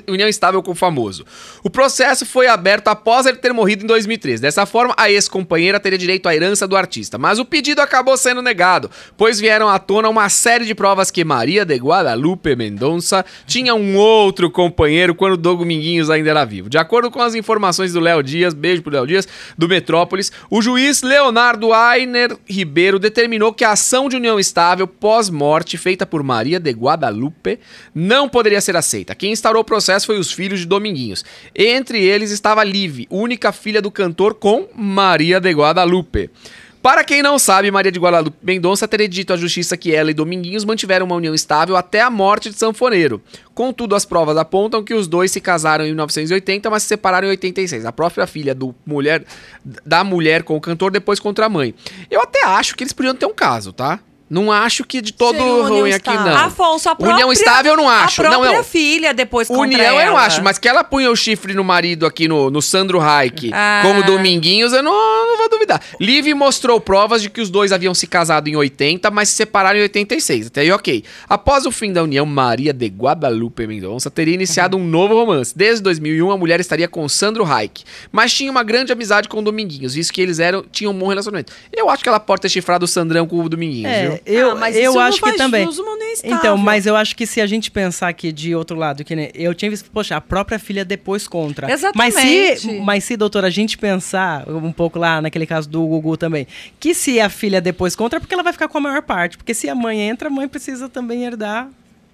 união 0.08 0.30
estável 0.30 0.64
com 0.64 0.72
o 0.72 0.76
famoso. 0.76 1.26
O 1.64 1.70
processo 1.70 2.26
foi 2.26 2.48
aberto 2.48 2.88
após 2.88 3.26
ele 3.26 3.38
ter 3.38 3.54
morrido 3.54 3.84
em 3.84 3.88
2013. 3.88 4.42
Dessa 4.42 4.66
forma, 4.66 4.94
a 4.98 5.12
ex-companheira 5.12 5.80
teria 5.80 5.98
direito 5.98 6.28
à 6.28 6.36
herança 6.36 6.68
do 6.68 6.78
artista. 6.78 7.18
Mas 7.18 7.40
o 7.40 7.46
pedido 7.46 7.82
acabou 7.82 8.16
sendo 8.16 8.42
negado, 8.42 8.90
pois 9.18 9.40
vieram 9.40 9.68
à 9.68 9.78
tona 9.78 10.10
uma 10.10 10.30
série 10.30 10.66
de 10.66 10.74
provas 10.74 11.12
que 11.12 11.24
Maria 11.24 11.66
de 11.66 11.76
Guadalupe 11.76 12.56
Mendonça 12.56 13.26
tinha 13.46 13.76
um 13.76 13.98
outro 13.98 14.50
companheiro 14.50 15.14
quando 15.14 15.36
Dominguinhos 15.36 16.10
ainda 16.10 16.30
era 16.30 16.46
vivo. 16.46 16.70
De 16.70 16.78
acordo 16.78 17.12
com 17.12 17.22
as 17.22 17.36
informações 17.36 17.92
do 17.92 18.00
Léo 18.00 18.24
Dias, 18.24 18.54
beijo 18.54 18.82
pro 18.82 18.94
Léo 18.94 19.06
Dias, 19.06 19.28
do 19.58 19.68
Metrópolis, 19.68 20.32
o 20.50 20.62
juiz 20.62 20.87
juiz 20.88 21.02
Leonardo 21.02 21.74
Ainer 21.74 22.38
Ribeiro 22.48 22.98
determinou 22.98 23.52
que 23.52 23.66
a 23.66 23.72
ação 23.72 24.08
de 24.08 24.16
união 24.16 24.40
estável 24.40 24.88
pós-morte 24.88 25.78
feita 25.78 26.06
por 26.06 26.24
Maria 26.24 26.62
de 26.62 26.72
Guadalupe 26.72 27.60
não 27.94 28.30
poderia 28.30 28.62
ser 28.62 28.78
aceita. 28.78 29.14
Quem 29.14 29.34
instaurou 29.34 29.64
o 29.64 29.66
processo 29.66 30.06
foi 30.06 30.18
os 30.18 30.32
filhos 30.32 30.62
de 30.62 30.66
Dominguinhos. 30.66 31.26
Entre 31.54 32.02
eles 32.02 32.32
estava 32.32 32.64
Liv, 32.64 33.06
única 33.10 33.52
filha 33.52 33.82
do 33.82 33.92
cantor 33.92 34.36
com 34.36 34.70
Maria 34.74 35.42
de 35.42 35.52
Guadalupe. 35.52 36.30
Para 36.88 37.04
quem 37.04 37.22
não 37.22 37.38
sabe, 37.38 37.70
Maria 37.70 37.92
de 37.92 38.00
Guadalupe 38.00 38.38
Mendonça 38.42 38.88
teria 38.88 39.10
dito 39.10 39.34
à 39.34 39.36
justiça 39.36 39.76
que 39.76 39.94
ela 39.94 40.10
e 40.10 40.14
Dominguinhos 40.14 40.64
mantiveram 40.64 41.06
uma 41.06 41.18
união 41.18 41.36
estável 41.36 41.76
até 41.76 42.00
a 42.00 42.10
morte 42.10 42.50
de 42.50 42.58
Sanfoneiro. 42.58 43.22
Contudo, 43.54 43.94
as 43.94 44.06
provas 44.06 44.38
apontam 44.38 44.82
que 44.82 44.94
os 44.94 45.06
dois 45.06 45.30
se 45.30 45.42
casaram 45.42 45.84
em 45.84 45.90
1980, 45.90 46.70
mas 46.70 46.84
se 46.84 46.88
separaram 46.88 47.28
em 47.28 47.32
86. 47.32 47.84
A 47.84 47.92
própria 47.92 48.26
filha 48.26 48.56
do 48.56 48.74
mulher, 48.86 49.26
da 49.86 50.02
mulher 50.02 50.44
com 50.44 50.56
o 50.56 50.62
cantor 50.62 50.90
depois 50.90 51.20
contra 51.20 51.48
a 51.48 51.50
mãe. 51.50 51.76
Eu 52.10 52.22
até 52.22 52.46
acho 52.46 52.74
que 52.74 52.86
eles 52.86 52.94
podiam 52.94 53.14
ter 53.14 53.26
um 53.26 53.34
caso, 53.34 53.74
tá? 53.74 54.00
Não 54.30 54.52
acho 54.52 54.84
que 54.84 55.02
de 55.02 55.14
todo 55.14 55.38
ruim 55.64 55.92
aqui, 55.94 56.10
não. 56.10 56.36
Afonso, 56.38 56.90
a 56.90 56.96
própria... 56.96 57.16
União 57.16 57.32
estável 57.32 57.74
eu 57.74 57.78
não 57.78 57.88
acho. 57.90 58.22
A 58.22 58.26
própria 58.26 58.50
não, 58.52 58.58
não. 58.58 58.64
filha 58.64 59.14
depois 59.14 59.48
contra 59.48 59.64
União 59.64 59.82
eu 60.00 60.08
não 60.08 60.14
ela. 60.18 60.26
acho, 60.26 60.44
mas 60.44 60.58
que 60.58 60.68
ela 60.68 60.84
punha 60.84 61.10
o 61.10 61.16
chifre 61.16 61.54
no 61.54 61.64
marido 61.64 62.06
aqui 62.06 62.28
no, 62.28 62.50
no 62.52 62.62
Sandro 62.62 63.00
Reich, 63.00 63.50
Ah. 63.54 63.82
como 63.84 64.04
Dominguinhos, 64.04 64.74
eu 64.74 64.84
não, 64.84 64.92
não 64.92 65.38
vou 65.38 65.50
duvidar. 65.50 65.82
Liv 66.00 66.28
mostrou 66.34 66.80
provas 66.82 67.22
de 67.22 67.30
que 67.30 67.40
os 67.40 67.50
dois 67.50 67.72
haviam 67.72 67.94
se 67.94 68.06
casado 68.06 68.48
em 68.50 68.56
80, 68.56 69.10
mas 69.12 69.30
se 69.30 69.36
separaram 69.36 69.80
em 69.80 69.84
86. 69.84 70.48
Até 70.48 70.62
aí, 70.62 70.72
ok. 70.72 71.04
Após 71.30 71.66
o 71.66 71.72
fim 71.72 71.94
da 71.94 72.04
união, 72.04 72.26
Maria 72.26 72.74
de 72.74 72.88
Guadalupe 72.88 73.66
Mendonça 73.66 74.12
teria 74.12 74.34
iniciado 74.34 74.76
um 74.78 74.84
novo 74.86 75.14
romance. 75.14 75.54
Desde 75.56 75.82
2001, 75.84 76.32
a 76.32 76.38
mulher 76.38 76.60
estaria 76.60 76.88
com 76.88 77.08
Sandro 77.08 77.44
Reich, 77.44 77.86
mas 78.12 78.34
tinha 78.34 78.52
uma 78.52 78.64
grande 78.64 78.92
amizade 78.92 79.30
com 79.30 79.42
Dominguinhos, 79.42 79.94
visto 79.94 80.12
que 80.12 80.22
eles 80.22 80.40
eram, 80.40 80.64
tinham 80.72 80.92
um 80.92 80.98
bom 81.00 81.08
relacionamento. 81.08 81.54
Eu 81.72 81.90
acho 81.90 82.04
que 82.04 82.10
ela 82.10 82.20
pode 82.20 82.42
ter 82.42 82.50
chifrado 82.50 82.84
o 82.86 82.88
Sandrão 82.88 83.26
com 83.26 83.40
o 83.40 83.48
Dominguinhos, 83.50 83.92
É, 83.92 84.10
viu? 84.10 84.17
Eu, 84.26 84.52
Ah, 84.52 84.56
mas 84.56 84.76
eu 84.76 84.84
isso 84.84 84.94
não 84.94 85.02
acho 85.02 85.18
que 85.18 85.26
faz 85.26 85.38
também. 85.38 85.68
estável. 85.70 86.38
Então, 86.38 86.58
mas 86.58 86.86
eu 86.86 86.96
acho 86.96 87.16
que 87.16 87.26
se 87.26 87.40
a 87.42 87.46
gente 87.46 87.70
pensar 87.72 88.08
aqui 88.08 88.32
de 88.32 88.56
outro 88.56 88.78
lado, 88.78 89.04
que 89.04 89.16
nem 89.16 89.30
eu 89.34 89.54
tinha 89.54 89.70
visto, 89.70 89.90
poxa, 89.92 90.16
a 90.16 90.22
própria 90.22 90.58
filha 90.60 90.84
depois 90.86 91.28
contra. 91.28 91.68
Mas 91.68 92.14
se, 92.14 92.20
Exatamente. 92.28 92.82
mas 92.82 93.04
se, 93.04 93.18
doutora, 93.18 93.48
a 93.48 93.52
gente 93.52 93.78
pensar 93.78 94.48
um 94.50 94.72
pouco 94.72 94.98
lá 95.00 95.22
naquele 95.22 95.46
caso 95.46 95.70
do 95.70 95.86
Gugu 95.86 96.18
também, 96.18 96.48
que 96.80 96.94
se 96.94 97.20
a 97.20 97.30
filha 97.30 97.60
depois 97.62 97.96
contra, 97.96 98.18
é 98.18 98.20
porque 98.20 98.34
ela 98.34 98.44
vai 98.44 98.54
ficar 98.54 98.68
com 98.68 98.78
a 98.78 98.82
maior 98.82 99.02
parte. 99.02 99.38
Porque 99.38 99.54
se 99.54 99.70
a 99.70 99.76
mãe 99.76 100.00
entra, 100.02 100.28
a 100.28 100.32
mãe 100.32 100.48
precisa 100.48 100.88
também 100.90 101.24
herdar 101.24 101.70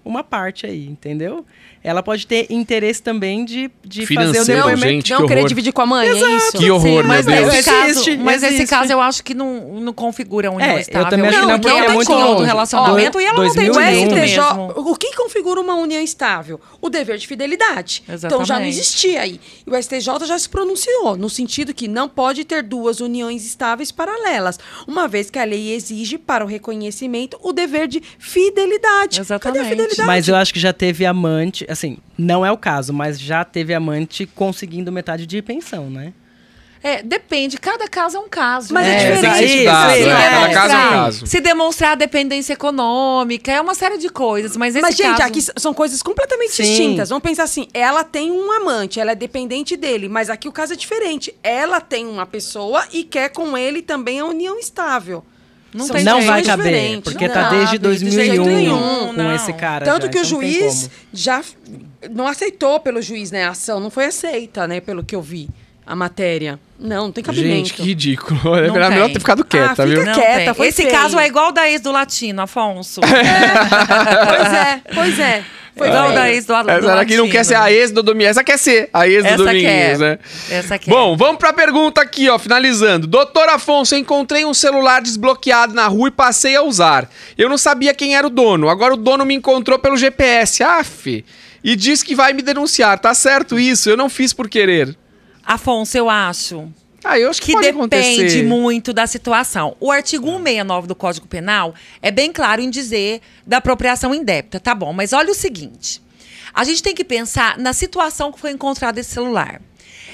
uma 0.06 0.24
parte 0.24 0.66
aí, 0.66 0.86
entendeu? 0.88 1.46
Ela 1.84 2.02
pode 2.02 2.26
ter 2.26 2.48
interesse 2.50 3.02
também 3.04 3.44
de, 3.44 3.70
de 3.84 4.06
fazer 4.06 4.40
o 4.40 4.46
depoimento. 4.46 4.80
gente, 4.88 5.12
não 5.12 5.22
que 5.22 5.28
querer 5.28 5.40
horror. 5.42 5.50
dividir 5.50 5.74
com 5.74 5.82
a 5.82 5.86
mãe, 5.86 6.08
é 6.08 6.36
isso? 6.38 6.58
Que 6.58 6.72
horror, 6.72 6.90
meu 7.00 7.04
mas 7.04 7.26
Deus. 7.26 7.48
Nesse 7.54 7.70
caso, 7.70 7.90
Existe, 7.90 8.18
mas 8.18 8.42
nesse 8.42 8.54
existe. 8.56 8.70
caso 8.70 8.92
eu 8.94 9.02
acho 9.02 9.22
que 9.24 9.34
não, 9.34 9.82
não 9.82 9.92
configura 9.92 10.50
união 10.50 10.70
É, 10.70 10.76
eu 10.76 10.80
estável. 10.80 11.10
também 11.10 11.30
acho 11.30 11.40
que 11.42 11.46
não, 11.46 11.60
porque 11.60 11.78
é 11.78 11.90
muito 11.90 12.12
longe. 12.14 12.46
relacionamento 12.46 13.20
e 13.20 13.26
ela 13.26 13.44
não 13.44 13.54
tem 13.54 13.70
2001. 13.70 13.74
direito 14.08 14.14
O 14.14 14.18
STJ, 14.28 14.38
mesmo. 14.38 14.92
o 14.92 14.96
que 14.96 15.14
configura 15.16 15.60
uma 15.60 15.76
união 15.76 16.02
estável? 16.02 16.60
O 16.80 16.90
dever 16.90 17.18
de 17.18 17.28
fidelidade. 17.28 18.02
Então 18.08 18.18
já 18.18 18.30
não 18.30 18.42
Exatamente. 18.44 18.70
existia 18.80 19.22
aí. 19.22 19.42
E 19.68 19.70
o 19.70 19.82
STJ 19.84 20.26
já 20.26 20.40
se 20.40 20.48
pronunciou, 20.48 21.18
no 21.18 21.30
sentido 21.30 21.74
que 21.74 21.90
não 21.90 22.08
pode 22.08 22.46
ter 22.46 22.64
duas 22.64 23.02
uniões 23.02 23.46
estáveis 23.46 23.92
paralelas, 23.92 24.58
uma 24.88 25.06
vez 25.06 25.30
que 25.30 25.38
a 25.38 25.44
lei 25.44 25.74
exige 25.74 26.18
para 26.18 26.46
o 26.46 26.48
reconhecimento 26.48 27.38
o 27.42 27.52
dever 27.52 27.90
de 27.90 28.02
fidelidade. 28.20 29.18
Cadê 29.18 29.34
a 29.60 29.62
Exatamente. 29.62 29.70
Mas 30.06 30.28
eu 30.28 30.36
acho 30.36 30.54
que 30.54 30.60
já 30.60 30.74
teve 30.74 31.06
amante, 31.06 31.66
assim, 31.70 31.98
não 32.18 32.46
é 32.46 32.52
o 32.52 32.58
caso, 32.58 32.92
mas 32.94 33.20
já 33.20 33.44
teve 33.44 33.74
amante 33.74 34.26
conseguindo 34.26 34.92
metade 34.92 35.26
de 35.26 35.42
pensão, 35.42 35.90
né? 35.90 36.14
É, 36.86 37.02
depende, 37.02 37.58
cada 37.58 37.88
caso 37.88 38.18
é 38.18 38.20
um 38.20 38.28
caso. 38.28 38.74
Mas 38.74 38.86
é 38.86 38.90
né? 38.90 38.98
que 38.98 39.04
ser 39.04 39.16
diferente. 39.16 39.52
Sim, 39.54 39.68
é, 39.68 40.04
sim, 40.04 40.10
Cada 40.10 40.50
é. 40.50 40.54
caso 40.54 40.74
é 40.74 40.78
um 40.78 40.80
demonstrar- 40.80 40.90
caso. 40.90 41.26
Se 41.28 41.40
demonstrar 41.40 41.96
dependência 41.96 42.52
econômica, 42.52 43.52
é 43.54 43.62
uma 43.62 43.74
série 43.74 43.98
de 43.98 44.10
coisas. 44.10 44.58
Mas, 44.58 44.76
Mas, 44.76 44.94
gente, 44.94 45.18
caso... 45.18 45.24
aqui 45.24 45.40
são 45.56 45.74
coisas 45.74 46.04
completamente 46.04 46.52
Sim. 46.52 46.64
distintas. 46.64 47.08
Vamos 47.08 47.24
pensar 47.24 47.44
assim: 47.44 47.70
ela 47.74 48.04
tem 48.04 48.30
um 48.30 48.52
amante, 48.52 49.00
ela 49.00 49.12
é 49.12 49.16
dependente 49.16 49.78
dele, 49.78 50.10
mas 50.10 50.30
aqui 50.30 50.50
o 50.50 50.52
caso 50.52 50.74
é 50.74 50.76
diferente. 50.76 51.34
Ela 51.42 51.80
tem 51.80 52.06
uma 52.06 52.26
pessoa 52.26 52.84
e 52.92 53.06
quer 53.06 53.30
com 53.30 53.58
ele 53.58 53.82
também 53.82 54.20
a 54.20 54.26
união 54.26 54.60
estável. 54.60 55.24
Não 55.74 55.88
tem 55.90 56.04
não 56.04 56.22
vai 56.22 56.44
situações 56.44 56.46
caber, 56.48 56.66
diferentes. 56.66 57.12
porque 57.12 57.28
Não 57.28 57.34
tá 57.34 57.44
cabe, 57.44 57.56
desde 57.58 57.78
de 57.80 58.12
jeito 58.12 58.36
2001 58.44 58.56
nenhum, 58.56 59.08
com 59.08 59.14
não. 59.14 59.36
esse 59.36 59.54
cara. 59.54 59.86
Tanto 59.86 60.04
já, 60.06 60.10
que 60.12 60.18
o 60.18 60.22
então 60.24 60.40
tem 60.40 60.52
juiz 60.52 60.90
já 61.14 61.42
não 62.12 62.28
aceitou 62.28 62.80
pelo 62.80 63.02
juiz, 63.02 63.32
né? 63.32 63.46
A 63.46 63.50
ação 63.50 63.80
não 63.80 63.90
foi 63.90 64.06
aceita, 64.06 64.68
né? 64.68 64.80
Pelo 64.82 65.04
que 65.04 65.16
eu 65.16 65.22
vi, 65.22 65.50
a 65.86 65.96
matéria. 65.96 66.60
Não, 66.80 67.06
não 67.06 67.12
tem 67.12 67.24
cabimento. 67.24 67.50
Gente, 67.70 67.74
que 67.74 67.82
ridículo. 67.84 68.40
É 68.58 68.68
Não 68.68 68.74
melhor 68.74 69.06
tem. 69.06 69.14
ter 69.14 69.20
ficado 69.20 69.44
quieta, 69.46 69.72
Ah, 69.72 69.76
fica 69.76 69.86
viu? 69.88 70.06
Não 70.06 70.14
quieta, 70.14 70.66
Esse 70.66 70.82
feio. 70.84 70.92
caso 70.92 71.18
é 71.18 71.26
igual 71.28 71.52
da 71.52 71.68
ex 71.70 71.82
do 71.82 71.92
latino, 71.92 72.42
Afonso. 72.42 73.00
Pois 73.02 74.54
é, 74.54 74.82
pois 74.94 75.20
é. 75.20 75.44
Foi 75.76 75.88
igual 75.88 76.04
feio. 76.10 76.16
da 76.20 76.32
ex 76.32 76.46
do, 76.46 76.64
do 76.64 76.70
Essa 76.70 76.96
daqui 76.96 77.18
não 77.18 77.30
quer 77.30 77.44
ser 77.44 77.56
a 77.56 77.72
ex 77.72 77.92
do 77.92 78.04
Domingues, 78.04 78.30
essa 78.32 78.44
quer 78.44 78.60
ser 78.60 78.90
a 78.94 79.08
ex 79.08 79.24
do 79.36 79.46
quer. 79.46 79.98
né? 79.98 80.20
Essa 80.50 80.78
quer. 80.78 80.92
Bom, 80.92 81.18
vamos 81.18 81.38
pra 81.38 81.52
pergunta 81.52 82.02
aqui, 82.02 82.30
ó, 82.30 82.38
finalizando. 82.38 83.08
Doutor 83.08 83.50
Afonso, 83.50 83.96
eu 83.96 84.00
encontrei 84.00 84.46
um 84.46 84.54
celular 84.54 85.02
desbloqueado 85.02 85.74
na 85.74 85.88
rua 85.88 86.10
e 86.10 86.12
passei 86.12 86.56
a 86.56 86.62
usar. 86.62 87.10
Eu 87.38 87.50
não 87.50 87.58
sabia 87.58 87.94
quem 87.94 88.16
era 88.16 88.28
o 88.28 88.30
dono. 88.30 88.70
Agora 88.70 88.94
o 88.94 88.98
dono 88.98 89.26
me 89.26 89.34
encontrou 89.34 89.80
pelo 89.80 89.98
GPS. 89.98 90.64
Aff. 90.64 91.26
E 91.64 91.76
diz 91.76 92.04
que 92.04 92.14
vai 92.14 92.34
me 92.34 92.42
denunciar. 92.42 93.00
Tá 93.00 93.14
certo 93.14 93.58
isso? 93.58 93.90
Eu 93.90 93.98
não 93.98 94.10
fiz 94.10 94.34
por 94.34 94.48
querer. 94.50 94.96
Afonso, 95.46 95.98
eu 95.98 96.10
acho 96.10 96.72
Ah, 97.04 97.20
eu 97.20 97.30
acho 97.30 97.42
que, 97.42 97.54
que 97.54 97.60
depende 97.60 97.78
acontecer. 97.78 98.44
muito 98.44 98.94
da 98.94 99.06
situação. 99.06 99.76
O 99.80 99.92
artigo 99.92 100.26
169 100.26 100.88
do 100.88 100.96
Código 100.96 101.28
Penal 101.28 101.76
é 102.02 102.10
bem 102.10 102.32
claro 102.32 102.62
em 102.62 102.70
dizer 102.70 103.22
da 103.46 103.58
apropriação 103.58 104.16
indébita, 104.16 104.60
tá 104.60 104.74
bom? 104.74 104.94
Mas 104.94 105.12
olha 105.12 105.32
o 105.32 105.36
seguinte: 105.36 106.02
a 106.54 106.64
gente 106.64 106.82
tem 106.82 106.96
que 106.96 107.04
pensar 107.04 107.58
na 107.58 107.74
situação 107.74 108.32
que 108.32 108.40
foi 108.40 108.52
encontrado 108.52 108.98
esse 108.98 109.12
celular. 109.12 109.62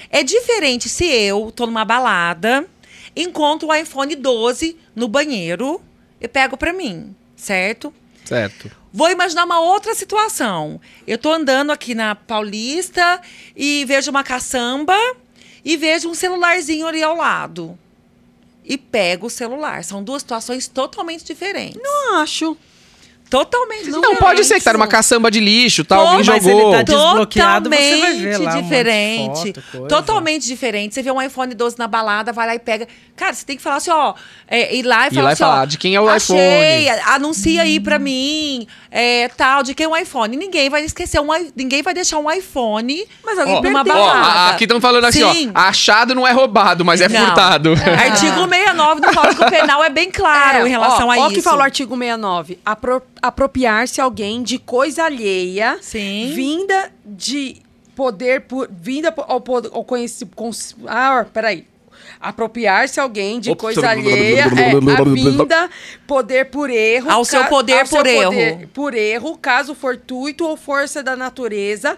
É 0.09 0.23
diferente 0.23 0.89
se 0.89 1.05
eu 1.05 1.51
tô 1.55 1.67
numa 1.67 1.85
balada, 1.85 2.65
encontro 3.15 3.67
o 3.67 3.75
iPhone 3.75 4.15
12 4.15 4.75
no 4.95 5.07
banheiro 5.07 5.81
e 6.19 6.27
pego 6.27 6.57
pra 6.57 6.73
mim, 6.73 7.15
certo? 7.35 7.93
Certo. 8.25 8.71
Vou 8.91 9.09
imaginar 9.09 9.45
uma 9.45 9.59
outra 9.59 9.93
situação. 9.93 10.81
Eu 11.05 11.17
tô 11.17 11.31
andando 11.31 11.71
aqui 11.71 11.93
na 11.93 12.15
Paulista 12.15 13.21
e 13.55 13.85
vejo 13.85 14.09
uma 14.09 14.23
caçamba 14.23 14.95
e 15.69 15.77
vejo 15.77 16.09
um 16.09 16.15
celularzinho 16.15 16.87
ali 16.87 17.03
ao 17.03 17.15
lado. 17.15 17.77
E 18.65 18.75
pego 18.75 19.27
o 19.27 19.29
celular. 19.29 19.83
São 19.83 20.03
duas 20.03 20.23
situações 20.23 20.67
totalmente 20.67 21.23
diferentes. 21.23 21.79
Não 21.79 22.15
acho. 22.15 22.57
Totalmente 23.29 23.89
Não, 23.89 23.99
diferentes. 24.01 24.19
pode 24.19 24.43
ser 24.45 24.55
que 24.55 24.63
tá 24.63 24.73
numa 24.73 24.87
caçamba 24.87 25.29
de 25.29 25.39
lixo, 25.39 25.83
tá? 25.83 25.95
Pô, 25.97 26.01
Alguém 26.01 26.25
mas 26.25 26.43
jogou. 26.43 26.61
ele 26.61 26.71
tá 26.77 26.81
desbloqueado, 26.83 27.69
você 27.69 27.97
vai 27.99 28.13
ver 28.13 28.31
Totalmente 28.31 28.37
lá 28.37 28.39
um 28.39 28.43
monte 28.43 28.55
de 28.55 28.61
diferente. 28.63 29.53
foto, 29.71 29.87
totalmente 29.87 30.47
diferente. 30.47 30.95
Você 30.95 31.01
vê 31.03 31.11
um 31.11 31.21
iPhone 31.21 31.53
12 31.53 31.77
na 31.77 31.87
balada, 31.87 32.31
vai 32.33 32.47
lá 32.47 32.55
e 32.55 32.59
pega. 32.59 32.87
Cara, 33.15 33.33
você 33.33 33.45
tem 33.45 33.55
que 33.57 33.61
falar 33.61 33.75
assim, 33.77 33.91
ó. 33.91 34.13
é, 34.47 34.75
ir 34.75 34.83
lá 34.83 35.05
e 35.05 35.07
Ir 35.09 35.15
falar 35.15 35.23
lá 35.23 35.29
e 35.29 35.33
assim, 35.33 35.43
falar 35.43 35.61
ó. 35.61 35.65
de 35.65 35.77
quem 35.77 35.95
é 35.95 36.01
o 36.01 36.09
achei, 36.09 36.85
iPhone. 36.87 37.01
Anuncia 37.07 37.61
aí 37.61 37.79
pra 37.79 37.99
mim, 37.99 38.65
é, 38.89 39.27
tal, 39.37 39.61
de 39.61 39.73
quem 39.75 39.85
é 39.85 39.89
o 39.89 39.95
iPhone. 39.95 40.35
Ninguém 40.35 40.69
vai 40.69 40.83
esquecer, 40.83 41.19
um, 41.21 41.27
ninguém 41.55 41.81
vai 41.83 41.93
deixar 41.93 42.17
um 42.17 42.31
iPhone 42.31 43.05
Mas 43.23 43.37
alguém 43.37 43.55
Ó, 43.57 43.61
numa 43.61 43.83
perdeu. 43.83 44.01
Ó, 44.01 44.07
balada. 44.07 44.27
a- 44.27 44.49
aqui 44.51 44.63
estão 44.63 44.81
falando 44.81 45.05
assim, 45.05 45.31
Sim. 45.33 45.51
ó. 45.53 45.59
Achado 45.59 46.15
não 46.15 46.25
é 46.27 46.31
roubado, 46.31 46.83
mas 46.83 47.01
é 47.01 47.07
Não. 47.09 47.25
furtado. 47.25 47.73
Artigo 47.73 48.47
69 48.49 49.01
do 49.01 49.13
Código 49.13 49.49
Penal 49.49 49.83
é 49.83 49.89
bem 49.89 50.09
claro 50.09 50.59
É, 50.59 50.67
em 50.67 50.69
relação 50.69 51.07
ó, 51.09 51.11
a 51.11 51.17
ó 51.17 51.25
isso. 51.27 51.35
que 51.35 51.41
fala 51.41 51.59
o 51.59 51.63
artigo 51.63 51.95
69. 51.97 52.57
Apro- 52.65 53.01
Apropriar-se 53.21 53.99
alguém 53.99 54.43
de 54.43 54.57
coisa 54.57 55.03
alheia, 55.03 55.77
Sim. 55.81 56.31
vinda 56.33 56.91
de 57.05 57.57
poder 57.95 58.41
por 58.41 58.69
vinda 58.71 59.13
ao, 59.17 59.43
ao 59.73 59.83
conhecimento. 59.83 60.35
Ah, 60.87 61.25
peraí. 61.33 61.65
Apropriar-se 62.19 62.99
alguém 62.99 63.39
de 63.39 63.51
Ops. 63.51 63.61
coisa 63.61 63.89
alheia, 63.89 64.41
é, 64.41 64.71
a 64.71 65.03
vinda, 65.03 65.69
poder 66.07 66.45
por 66.45 66.69
erro. 66.69 67.09
Ao 67.09 67.23
seu 67.23 67.45
poder 67.45 67.87
por 67.87 68.05
erro. 68.05 68.67
por 68.73 68.93
erro, 68.93 69.37
caso 69.37 69.73
fortuito 69.75 70.45
ou 70.45 70.57
força 70.57 71.01
da 71.03 71.15
natureza, 71.15 71.97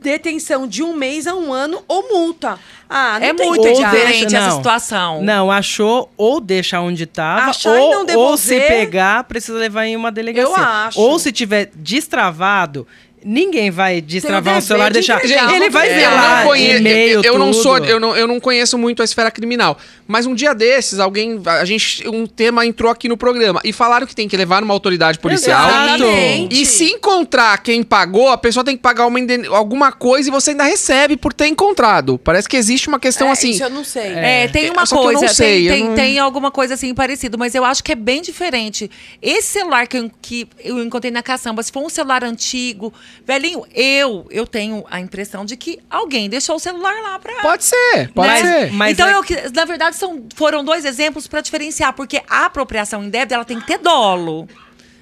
detenção 0.00 0.66
de 0.66 0.82
um 0.82 0.94
mês 0.94 1.26
a 1.26 1.34
um 1.34 1.52
ano 1.52 1.82
ou 1.88 2.08
multa. 2.08 2.58
Ah, 2.88 3.18
não 3.20 3.26
É 3.26 3.34
tem 3.34 3.48
muito 3.48 3.72
diferente 3.74 4.34
essa 4.34 4.52
situação. 4.52 5.22
Não, 5.22 5.50
achou 5.50 6.10
ou 6.16 6.40
deixa 6.40 6.80
onde 6.80 7.04
tava, 7.04 7.50
Achar 7.50 7.76
e 7.76 7.80
ou, 7.80 8.04
não 8.04 8.16
ou 8.18 8.36
se 8.36 8.58
pegar, 8.60 9.24
precisa 9.24 9.58
levar 9.58 9.84
em 9.86 9.96
uma 9.96 10.10
delegacia. 10.10 10.54
Eu 10.54 10.56
acho. 10.56 11.00
Ou 11.00 11.18
se 11.18 11.30
tiver 11.30 11.70
destravado, 11.74 12.86
Ninguém 13.24 13.70
vai 13.70 14.00
destravar 14.00 14.54
Tem 14.54 14.62
o 14.62 14.62
celular 14.66 14.86
e 14.86 14.88
de 14.88 14.94
deixar. 14.94 15.18
entregar. 15.18 15.54
ele 15.54 15.70
vai 15.70 15.88
ver 15.88 16.04
eu 16.04 16.10
lá, 16.10 16.38
não 16.40 16.46
conheço, 16.48 16.78
e-mail, 16.80 17.10
eu, 17.18 17.22
eu 17.22 17.38
não 17.38 17.52
sou, 17.52 17.78
eu 17.78 17.98
não, 18.00 18.16
eu 18.16 18.26
não 18.26 18.38
conheço 18.40 18.78
muito 18.78 19.02
a 19.02 19.04
esfera 19.04 19.30
criminal, 19.30 19.76
mas 20.06 20.24
um 20.26 20.34
dia 20.34 20.54
desses 20.54 20.98
alguém, 20.98 21.40
a 21.46 21.64
gente, 21.64 22.08
um 22.08 22.26
tema 22.26 22.64
entrou 22.64 22.90
aqui 22.90 23.08
no 23.08 23.16
programa 23.16 23.60
e 23.64 23.72
falaram 23.72 24.06
que 24.06 24.14
tem 24.14 24.28
que 24.28 24.36
levar 24.36 24.60
numa 24.60 24.72
autoridade 24.74 25.18
policial. 25.18 25.68
Exato. 25.68 26.04
Exatamente. 26.04 26.62
E 26.62 26.66
se 26.66 26.84
encontrar 26.84 27.58
quem 27.62 27.82
pagou, 27.82 28.28
a 28.30 28.38
pessoa 28.38 28.64
tem 28.64 28.76
que 28.76 28.82
pagar 28.82 29.06
uma 29.06 29.18
alguma 29.50 29.90
coisa 29.92 30.28
e 30.28 30.30
você 30.32 30.50
ainda 30.52 30.64
recebe 30.64 31.16
por 31.16 31.32
ter 31.32 31.48
encontrado. 31.48 32.18
Parece 32.18 32.48
que 32.48 32.56
existe 32.56 32.88
uma 32.88 33.00
questão 33.00 33.28
É, 33.28 33.32
assim. 33.32 33.50
Isso 33.50 33.64
eu 33.64 33.70
não 33.70 33.84
sei. 33.84 34.12
É, 34.14 34.48
tem 34.48 34.70
uma 34.70 34.86
coisa, 34.86 35.28
sei, 35.28 35.68
eu 35.68 35.72
tem, 35.72 35.80
tem, 35.80 35.88
não- 35.88 35.94
tem 35.96 36.18
alguma 36.18 36.50
coisa 36.50 36.74
assim 36.74 36.94
parecida, 36.94 37.36
mas 37.36 37.54
eu 37.54 37.64
acho 37.64 37.82
que 37.82 37.92
é 37.92 37.96
bem 37.96 38.22
diferente. 38.22 38.90
Esse 39.20 39.48
celular 39.48 39.86
que 39.86 39.96
eu, 39.98 40.10
que 40.22 40.48
eu 40.62 40.82
encontrei 40.82 41.10
na 41.10 41.22
caçamba, 41.22 41.62
se 41.62 41.72
for 41.72 41.84
um 41.84 41.88
celular 41.88 42.22
antigo, 42.24 42.92
velhinho, 43.26 43.64
eu 43.74 44.26
eu 44.30 44.46
tenho 44.46 44.84
a 44.90 45.00
impressão 45.00 45.44
de 45.44 45.56
que 45.56 45.78
alguém 45.90 46.28
deixou 46.28 46.56
o 46.56 46.58
celular 46.58 46.94
lá 47.02 47.18
pra. 47.18 47.34
Pode 47.42 47.64
ser, 47.64 48.10
pode 48.14 48.28
né? 48.28 48.40
ser. 48.66 48.72
Mas 48.72 48.92
então, 48.92 49.08
é- 49.08 49.14
eu, 49.14 49.22
que- 49.22 49.50
na 49.54 49.64
verdade, 49.64 49.96
são, 49.96 50.24
foram 50.34 50.64
dois 50.64 50.84
exemplos 50.84 51.26
para 51.26 51.40
diferenciar, 51.40 51.92
porque 51.92 52.22
a 52.28 52.46
apropriação 52.46 53.04
indébita 53.04 53.34
ela 53.34 53.44
tem 53.44 53.60
que 53.60 53.66
ter 53.66 53.78
dolo. 53.78 54.48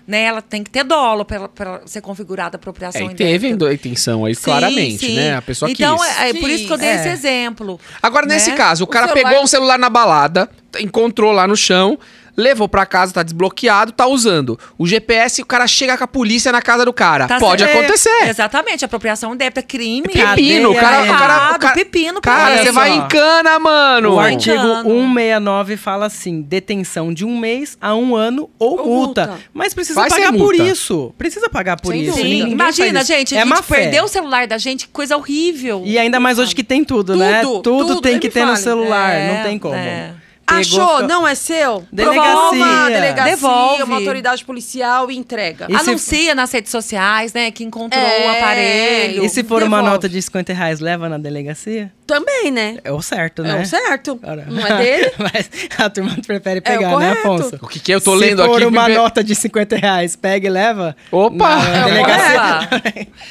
Né? 0.08 0.22
Ela 0.22 0.40
tem 0.40 0.62
que 0.62 0.70
ter 0.70 0.84
dolo 0.84 1.24
para 1.24 1.80
ser 1.84 2.00
configurada 2.00 2.56
a 2.56 2.58
apropriação 2.58 3.00
É, 3.00 3.04
e 3.04 3.06
indébita. 3.08 3.24
teve 3.58 3.66
a 3.68 3.74
intenção 3.74 4.24
aí, 4.24 4.36
Sim, 4.36 4.42
claramente, 4.44 5.04
sim. 5.04 5.16
né? 5.16 5.34
A 5.34 5.42
pessoa 5.42 5.68
então, 5.68 5.98
quis. 5.98 6.18
é, 6.20 6.30
é 6.30 6.34
por 6.34 6.48
isso 6.48 6.64
que 6.64 6.72
eu 6.72 6.76
dei 6.76 6.92
Sim. 6.92 6.98
esse 7.00 7.08
É. 7.08 7.12
exemplo. 7.12 7.80
Agora, 8.00 8.24
né? 8.24 8.34
nesse 8.34 8.52
caso, 8.52 8.84
o, 8.84 8.86
O 8.86 8.88
cara 8.88 9.08
celular- 9.08 9.28
pegou 9.30 9.42
um 9.42 9.46
celular 9.48 9.76
na 9.80 9.90
balada, 9.90 10.48
encontrou 10.78 11.32
lá 11.32 11.48
no 11.48 11.56
chão, 11.56 11.98
levou 12.36 12.68
pra 12.68 12.84
casa, 12.84 13.12
tá 13.14 13.22
desbloqueado, 13.22 13.92
tá 13.92 14.06
usando. 14.06 14.58
O 14.76 14.86
GPS, 14.86 15.40
o 15.42 15.46
cara 15.46 15.66
chega 15.66 15.96
com 15.96 16.04
a 16.04 16.06
polícia 16.06 16.52
na 16.52 16.60
casa 16.60 16.84
do 16.84 16.92
cara. 16.92 17.26
Tá 17.26 17.38
Pode 17.38 17.62
certo. 17.62 17.78
acontecer. 17.78 18.28
Exatamente, 18.28 18.84
apropriação 18.84 19.34
indébita 19.34 19.60
é 19.60 19.62
crime. 19.62 20.06
Pepino, 20.08 20.70
o 20.70 20.74
cara, 20.74 21.02
o 21.02 21.06
cara, 21.06 21.56
o 21.56 21.58
cara, 21.58 21.74
pepino, 21.74 22.20
cara, 22.20 22.62
você 22.62 22.72
vai 22.72 22.90
em 22.90 23.08
cana, 23.08 23.58
mano. 23.58 24.14
O 24.14 24.20
artigo 24.20 24.56
engano. 24.56 24.82
169 24.84 25.76
fala 25.76 26.06
assim: 26.06 26.42
detenção 26.42 27.12
de 27.12 27.24
um 27.24 27.38
mês 27.38 27.76
a 27.80 27.94
um 27.94 28.14
ano 28.14 28.50
ou, 28.58 28.78
Ou 28.78 28.86
multa. 28.86 29.26
multa. 29.26 29.40
Mas 29.52 29.72
precisa 29.74 30.00
Vai 30.00 30.10
pagar 30.10 30.32
por 30.32 30.54
isso. 30.54 31.14
Precisa 31.16 31.48
pagar 31.48 31.80
por 31.80 31.92
Sem 31.92 32.02
isso. 32.02 32.16
Sim, 32.16 32.48
imagina, 32.50 33.02
gente, 33.04 33.34
é 33.34 33.42
a 33.42 33.44
gente 33.46 33.62
perdeu 33.62 34.04
o 34.04 34.08
celular 34.08 34.46
da 34.46 34.58
gente, 34.58 34.86
que 34.86 34.92
coisa 34.92 35.16
horrível. 35.16 35.82
E 35.84 35.98
ainda 35.98 36.20
mais 36.20 36.38
hoje 36.38 36.54
que 36.54 36.64
tem 36.64 36.84
tudo, 36.84 37.16
né? 37.16 37.40
Tudo, 37.42 37.62
Tudo, 37.62 37.86
tudo, 37.86 38.00
tem 38.00 38.18
que 38.18 38.28
ter 38.28 38.40
no 38.40 38.48
fale. 38.52 38.58
celular, 38.62 39.10
É, 39.12 39.36
não 39.36 39.42
tem 39.44 39.58
como. 39.58 39.74
é. 39.74 40.12
Pegou, 40.46 40.60
Achou? 40.60 41.02
Não 41.08 41.26
é 41.26 41.34
seu? 41.34 41.84
Delegacia. 41.90 42.22
Prova 42.30 42.54
uma 42.54 42.88
delegacia, 42.88 43.34
Devolve. 43.34 43.82
uma 43.82 43.96
autoridade 43.96 44.44
policial 44.44 45.10
e 45.10 45.16
entrega. 45.16 45.66
E 45.68 45.76
se- 45.76 45.90
Anuncia 45.90 46.34
nas 46.36 46.52
redes 46.52 46.70
sociais, 46.70 47.32
né, 47.32 47.50
que 47.50 47.64
encontrou 47.64 48.00
É, 48.00 48.26
o 48.26 48.30
aparelho. 48.30 49.24
E 49.24 49.28
se 49.28 49.42
for 49.42 49.62
uma 49.64 49.78
Devolve. 49.78 49.90
nota 49.90 50.08
de 50.08 50.22
50 50.22 50.52
reais, 50.52 50.78
leva 50.78 51.08
na 51.08 51.18
delegacia? 51.18 51.90
Também, 52.06 52.52
né? 52.52 52.78
É 52.84 52.92
o 52.92 53.02
certo, 53.02 53.42
É 53.42 53.48
né? 53.48 53.62
o 53.62 53.66
certo. 53.66 54.20
Ora. 54.22 54.46
Não 54.48 54.64
é 54.64 54.76
dele? 54.78 55.12
Mas 55.18 55.50
a 55.76 55.90
turma 55.90 56.16
prefere 56.24 56.58
É 56.58 56.60
pegar, 56.60 56.96
né, 56.96 57.16
correto. 57.16 57.18
Afonso? 57.18 57.58
O 57.60 57.66
que 57.66 57.80
que 57.80 57.92
eu 57.92 58.00
tô 58.00 58.12
Se 58.12 58.18
lendo 58.24 58.44
for 58.44 58.56
aqui? 58.58 58.66
uma 58.66 58.84
Bibi? 58.84 58.94
nota 58.98 59.24
de 59.24 59.34
50 59.34 59.76
reais, 59.76 60.14
pega 60.14 60.46
e 60.46 60.50
leva. 60.50 60.96
Opa! 61.10 61.56
Na 61.56 61.76
É 61.78 61.84
delegacia. 61.86 62.68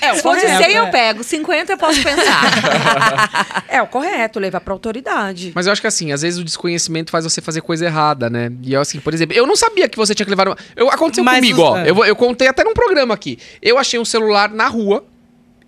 É 0.01 0.11
o 0.11 0.15
Se 0.17 0.21
for 0.21 0.35
de 0.35 0.41
correto. 0.41 0.63
100 0.65 0.75
eu 0.75 0.87
pego, 0.89 1.23
50 1.23 1.71
eu 1.71 1.77
posso 1.77 2.03
pensar. 2.03 3.63
É 3.69 3.81
o 3.81 3.87
correto, 3.87 4.39
levar 4.39 4.61
pra 4.61 4.73
autoridade. 4.73 5.51
Mas 5.55 5.65
eu 5.65 5.71
acho 5.73 5.81
que 5.81 5.87
assim, 5.87 6.11
às 6.11 6.21
vezes 6.21 6.39
o 6.39 6.43
desconhecimento 6.43 7.04
faz 7.11 7.23
você 7.23 7.41
fazer 7.41 7.61
coisa 7.61 7.85
errada, 7.85 8.29
né? 8.29 8.51
E 8.61 8.73
eu, 8.73 8.81
assim, 8.81 8.99
por 8.99 9.13
exemplo, 9.13 9.35
eu 9.35 9.45
não 9.47 9.55
sabia 9.55 9.87
que 9.87 9.97
você 9.97 10.13
tinha 10.15 10.25
que 10.25 10.29
levar. 10.29 10.47
Uma... 10.47 10.57
Eu, 10.75 10.89
aconteceu 10.89 11.23
Mas 11.23 11.35
comigo, 11.35 11.61
os- 11.61 11.67
ó. 11.69 11.77
é. 11.77 11.89
Eu, 11.89 12.05
eu 12.05 12.15
contei 12.15 12.47
até 12.47 12.63
num 12.63 12.73
programa 12.73 13.13
aqui. 13.13 13.37
Eu 13.61 13.77
achei 13.77 13.99
um 13.99 14.05
celular 14.05 14.49
na 14.49 14.67
rua. 14.67 15.03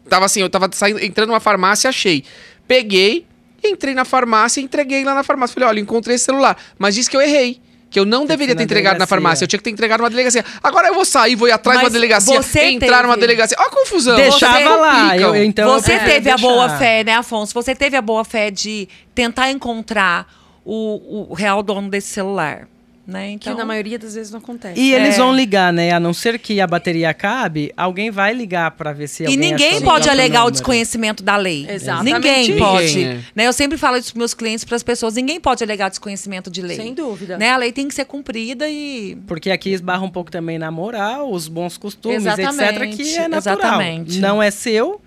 Tava 0.09 0.25
assim, 0.25 0.39
eu 0.41 0.49
tava 0.49 0.69
saindo, 0.71 1.03
entrando 1.03 1.29
numa 1.29 1.39
farmácia, 1.39 1.89
achei. 1.89 2.23
Peguei, 2.67 3.25
entrei 3.63 3.93
na 3.93 4.05
farmácia 4.05 4.61
e 4.61 4.63
entreguei 4.63 5.03
lá 5.03 5.13
na 5.13 5.23
farmácia. 5.23 5.53
Falei, 5.53 5.69
olha, 5.69 5.79
encontrei 5.79 6.15
esse 6.15 6.25
celular. 6.25 6.57
Mas 6.77 6.95
disse 6.95 7.09
que 7.09 7.17
eu 7.17 7.21
errei. 7.21 7.59
Que 7.89 7.97
eu 7.97 8.03
não 8.05 8.23
que 8.23 8.27
deveria 8.27 8.53
ter 8.53 8.59
na 8.59 8.63
entregado 8.65 8.93
na 8.93 8.97
delegacia. 8.99 9.07
farmácia. 9.07 9.43
Eu 9.45 9.47
tinha 9.47 9.57
que 9.59 9.63
ter 9.63 9.69
entregado 9.69 9.99
numa 10.01 10.09
delegacia. 10.09 10.43
Agora 10.61 10.89
eu 10.89 10.93
vou 10.93 11.05
sair, 11.05 11.35
vou 11.35 11.47
ir 11.47 11.53
atrás 11.53 11.79
de 11.79 11.85
uma 11.85 11.89
delegacia, 11.89 12.41
você 12.41 12.63
entrar 12.65 13.03
numa 13.03 13.13
teve- 13.15 13.27
delegacia. 13.27 13.55
Ó 13.57 13.63
a 13.63 13.69
confusão. 13.69 14.17
Deixava 14.17 14.55
Vocês 14.57 14.69
lá. 14.69 15.17
Eu, 15.17 15.33
eu- 15.35 15.43
então 15.45 15.69
eu 15.73 15.79
Você 15.79 15.91
prefiro 15.91 16.11
teve 16.11 16.29
a 16.29 16.35
deixar. 16.35 16.47
boa 16.49 16.69
fé, 16.77 17.03
né, 17.05 17.15
Afonso? 17.15 17.53
Você 17.53 17.73
teve 17.73 17.95
a 17.95 18.01
boa 18.01 18.25
fé 18.25 18.51
de 18.51 18.89
tentar 19.15 19.49
encontrar 19.51 20.27
o, 20.69 21.27
o 21.29 21.33
real 21.33 21.63
dono 21.63 21.89
desse 21.89 22.07
celular, 22.09 22.67
né? 23.07 23.27
Que 23.39 23.47
Então, 23.49 23.55
na 23.55 23.63
maioria 23.63 23.97
das 23.97 24.15
vezes 24.15 24.31
não 24.33 24.39
acontece. 24.39 24.77
E 24.77 24.93
eles 24.93 25.15
É. 25.15 25.17
vão 25.17 25.33
ligar, 25.33 25.71
né? 25.71 25.91
A 25.91 25.99
não 25.99 26.13
ser 26.13 26.37
que 26.37 26.59
a 26.59 26.67
bateria 26.67 27.09
acabe, 27.09 27.71
alguém 27.77 28.11
vai 28.11 28.33
ligar 28.33 28.71
pra 28.71 28.91
ver 28.91 29.07
se 29.07 29.23
E 29.23 29.27
alguém 29.27 29.37
ninguém 29.51 29.81
pode 29.81 30.09
alegar 30.09 30.43
o 30.43 30.51
desconhecimento 30.51 31.23
da 31.23 31.37
lei. 31.37 31.65
Exatamente 31.69 32.13
Ninguém 32.15 32.41
isso. 32.49 32.57
pode. 32.59 32.85
Ninguém, 32.97 33.05
é. 33.07 33.19
Né? 33.33 33.47
Eu 33.47 33.53
sempre 33.53 33.77
falo 33.77 33.95
isso 33.95 34.11
para 34.11 34.19
meus 34.19 34.33
clientes, 34.33 34.65
para 34.65 34.75
as 34.75 34.83
pessoas. 34.83 35.13
Ninguém 35.15 35.39
pode 35.39 35.63
alegar 35.63 35.87
desconhecimento 35.89 36.51
de 36.51 36.61
lei. 36.61 36.75
Sem 36.75 36.93
dúvida. 36.93 37.37
Né? 37.37 37.51
A 37.51 37.55
lei 37.57 37.71
tem 37.71 37.87
que 37.87 37.95
ser 37.95 38.03
cumprida 38.03 38.67
e 38.67 39.17
Porque 39.25 39.51
aqui 39.51 39.69
esbarra 39.69 40.03
um 40.03 40.09
pouco 40.09 40.29
também 40.29 40.59
na 40.59 40.69
moral, 40.69 41.31
os 41.31 41.47
bons 41.47 41.77
costumes, 41.77 42.25
etc. 42.25 42.39
Exatamente, 42.39 42.97
Que 42.97 43.15
é 43.17 43.27
natural. 43.29 43.57
exatamente. 43.57 44.19
Não 44.19 44.43
é 44.43 44.51
seu, 44.51 44.99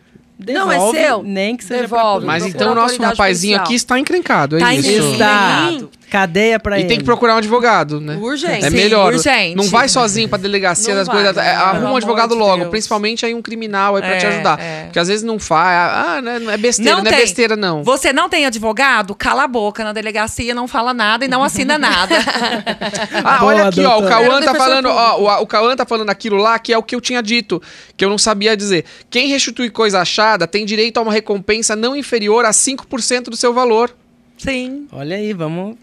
Não 0.46 0.70
é 0.70 0.74
devolve, 0.74 0.98
seu, 0.98 1.22
nem 1.22 1.56
que 1.56 1.64
seja 1.64 1.82
devolve. 1.82 2.24
pra 2.24 2.32
Mas 2.34 2.46
então 2.46 2.72
o 2.72 2.74
nosso 2.74 3.00
rapazinho 3.00 3.56
policial. 3.58 3.64
aqui 3.64 3.74
está 3.74 3.98
encrencado, 3.98 4.56
é 4.56 4.60
Tá 4.60 4.74
isso. 4.74 4.88
encrencado. 4.90 5.90
Sim. 6.10 6.20
Cadeia 6.20 6.58
pra 6.58 6.76
E 6.78 6.80
ele. 6.82 6.88
tem 6.88 6.98
que 6.98 7.04
procurar 7.04 7.34
um 7.34 7.38
advogado, 7.38 8.00
né? 8.00 8.16
Urgente. 8.16 8.64
É 8.66 8.70
Sim, 8.70 8.76
melhor. 8.76 9.12
urgente. 9.14 9.54
Não 9.56 9.64
vai 9.64 9.88
sozinho 9.88 10.28
pra 10.28 10.36
delegacia 10.38 10.92
Não 10.94 11.00
das 11.00 11.06
vai, 11.06 11.16
coisas. 11.16 11.36
não 11.36 11.42
é, 11.42 11.54
vai. 11.54 11.54
arruma 11.64 11.92
um 11.92 11.96
advogado 11.96 12.34
logo. 12.34 12.58
Deus. 12.58 12.70
Principalmente 12.70 13.24
aí 13.24 13.32
um 13.34 13.40
criminal 13.42 13.96
aí 13.96 14.02
pra 14.02 14.18
te 14.18 14.26
É, 14.26 14.28
ajudar. 14.28 14.60
é. 14.60 14.82
Porque 14.84 14.98
às 14.98 15.08
vezes 15.08 15.22
não 15.22 15.38
faz. 15.38 15.70
Ah, 16.08 16.20
né, 16.22 16.38
não 16.38 16.50
é 16.50 16.56
besteira, 16.56 16.92
não, 16.96 17.00
é 17.06 17.10
tem. 17.10 17.18
besteira, 17.20 17.56
não. 17.56 17.82
Você 17.84 18.12
não 18.12 18.28
tem 18.28 18.44
advogado? 18.46 19.14
Cala 19.14 19.44
a 19.44 19.48
boca 19.48 19.84
na 19.84 19.92
delegacia, 19.92 20.54
não 20.54 20.66
fala 20.66 20.92
nada 20.92 21.24
e 21.24 21.28
não 21.28 21.42
assina 21.44 21.78
nada. 21.78 22.14
Ah, 23.24 23.38
Boa, 23.38 23.52
olha 23.52 23.68
aqui, 23.68 23.84
ó. 23.84 23.98
O. 23.98 24.08
Cauã 24.08 24.40
tá 24.40 24.54
falando, 24.54 24.86
ó. 24.86 25.18
O, 25.20 25.42
o 25.42 25.46
Cauã 25.46 25.76
tá 25.76 25.84
falando 25.86 26.10
aquilo 26.10 26.36
lá 26.36 26.58
que 26.58 26.72
é 26.72 26.78
o 26.78 26.82
que 26.82 26.94
eu 26.94 27.00
tinha 27.00 27.22
dito, 27.22 27.62
que 27.96 28.04
eu 28.04 28.08
não 28.08 28.18
sabia 28.18 28.56
dizer. 28.56 28.84
Quem 29.08 29.28
restitui 29.28 29.70
coisa 29.70 30.00
achada 30.00 30.46
tem 30.46 30.64
direito 30.64 30.98
a 30.98 31.02
uma 31.02 31.12
recompensa 31.12 31.76
não 31.76 31.94
inferior 31.94 32.44
a 32.44 32.50
5% 32.50 33.24
do 33.24 33.36
seu 33.36 33.52
valor. 33.52 33.94
Sim. 34.38 34.86
Olha 34.92 35.16
aí, 35.16 35.32
vamos 35.32 35.76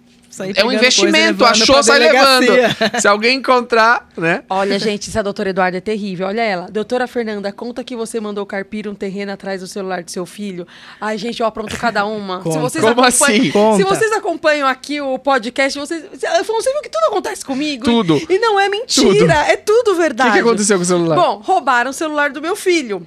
É 0.46 0.50
um 0.50 0.54
coisa 0.54 0.74
e 0.74 0.76
investimento, 0.76 1.46
achou, 1.46 1.82
sai 1.84 2.00
levando. 2.00 2.48
Se 3.00 3.08
alguém 3.08 3.38
encontrar, 3.38 4.08
né? 4.18 4.44
Olha, 4.50 4.78
gente, 4.80 5.10
essa 5.10 5.24
doutora 5.24 5.50
Eduarda 5.50 5.78
é 5.78 5.82
terrível. 5.82 6.28
Olha 6.28 6.42
ela. 6.42 6.68
Doutora 6.70 7.08
Fernanda, 7.08 7.52
conta 7.52 7.84
que 7.84 7.96
você 7.96 8.20
mandou 8.20 8.46
carpir 8.46 8.88
um 8.88 8.96
terreno 8.96 9.32
atrás 9.32 9.62
do 9.62 9.68
celular 9.68 10.04
do 10.04 10.12
seu 10.12 10.26
filho. 10.26 10.68
Ai, 11.00 11.18
gente, 11.18 11.40
eu 11.40 11.48
apronto 11.48 11.76
cada 11.78 12.06
uma. 12.06 12.40
Conta. 12.40 12.52
Se 12.52 12.60
vocês 12.60 12.84
Como 12.84 13.02
acompanham, 13.02 13.40
assim? 13.40 13.52
Conta. 13.52 13.78
Se 13.78 13.84
vocês 13.84 14.12
acompanham 14.12 14.68
aqui 14.68 15.02
o 15.02 15.18
podcast, 15.20 15.78
vocês. 15.80 16.04
Você 16.12 16.72
viu 16.72 16.82
que 16.82 16.90
tudo 16.90 17.06
acontece 17.08 17.46
comigo? 17.46 17.84
Tudo. 17.86 18.22
E 18.30 18.40
não 18.40 18.60
é 18.60 18.70
mentira. 18.70 19.14
Tudo. 19.14 19.32
É 19.32 19.56
tudo 19.58 19.92
O 19.92 19.96
verdade. 19.96 20.30
que, 20.32 20.36
que 20.38 20.42
aconteceu 20.42 20.78
com 20.78 20.84
o 20.84 20.86
celular? 20.86 21.16
Bom, 21.16 21.42
roubaram 21.44 21.92
o 21.92 21.94
celular 21.94 22.30
do 22.30 22.42
meu 22.42 22.56
filho. 22.56 23.06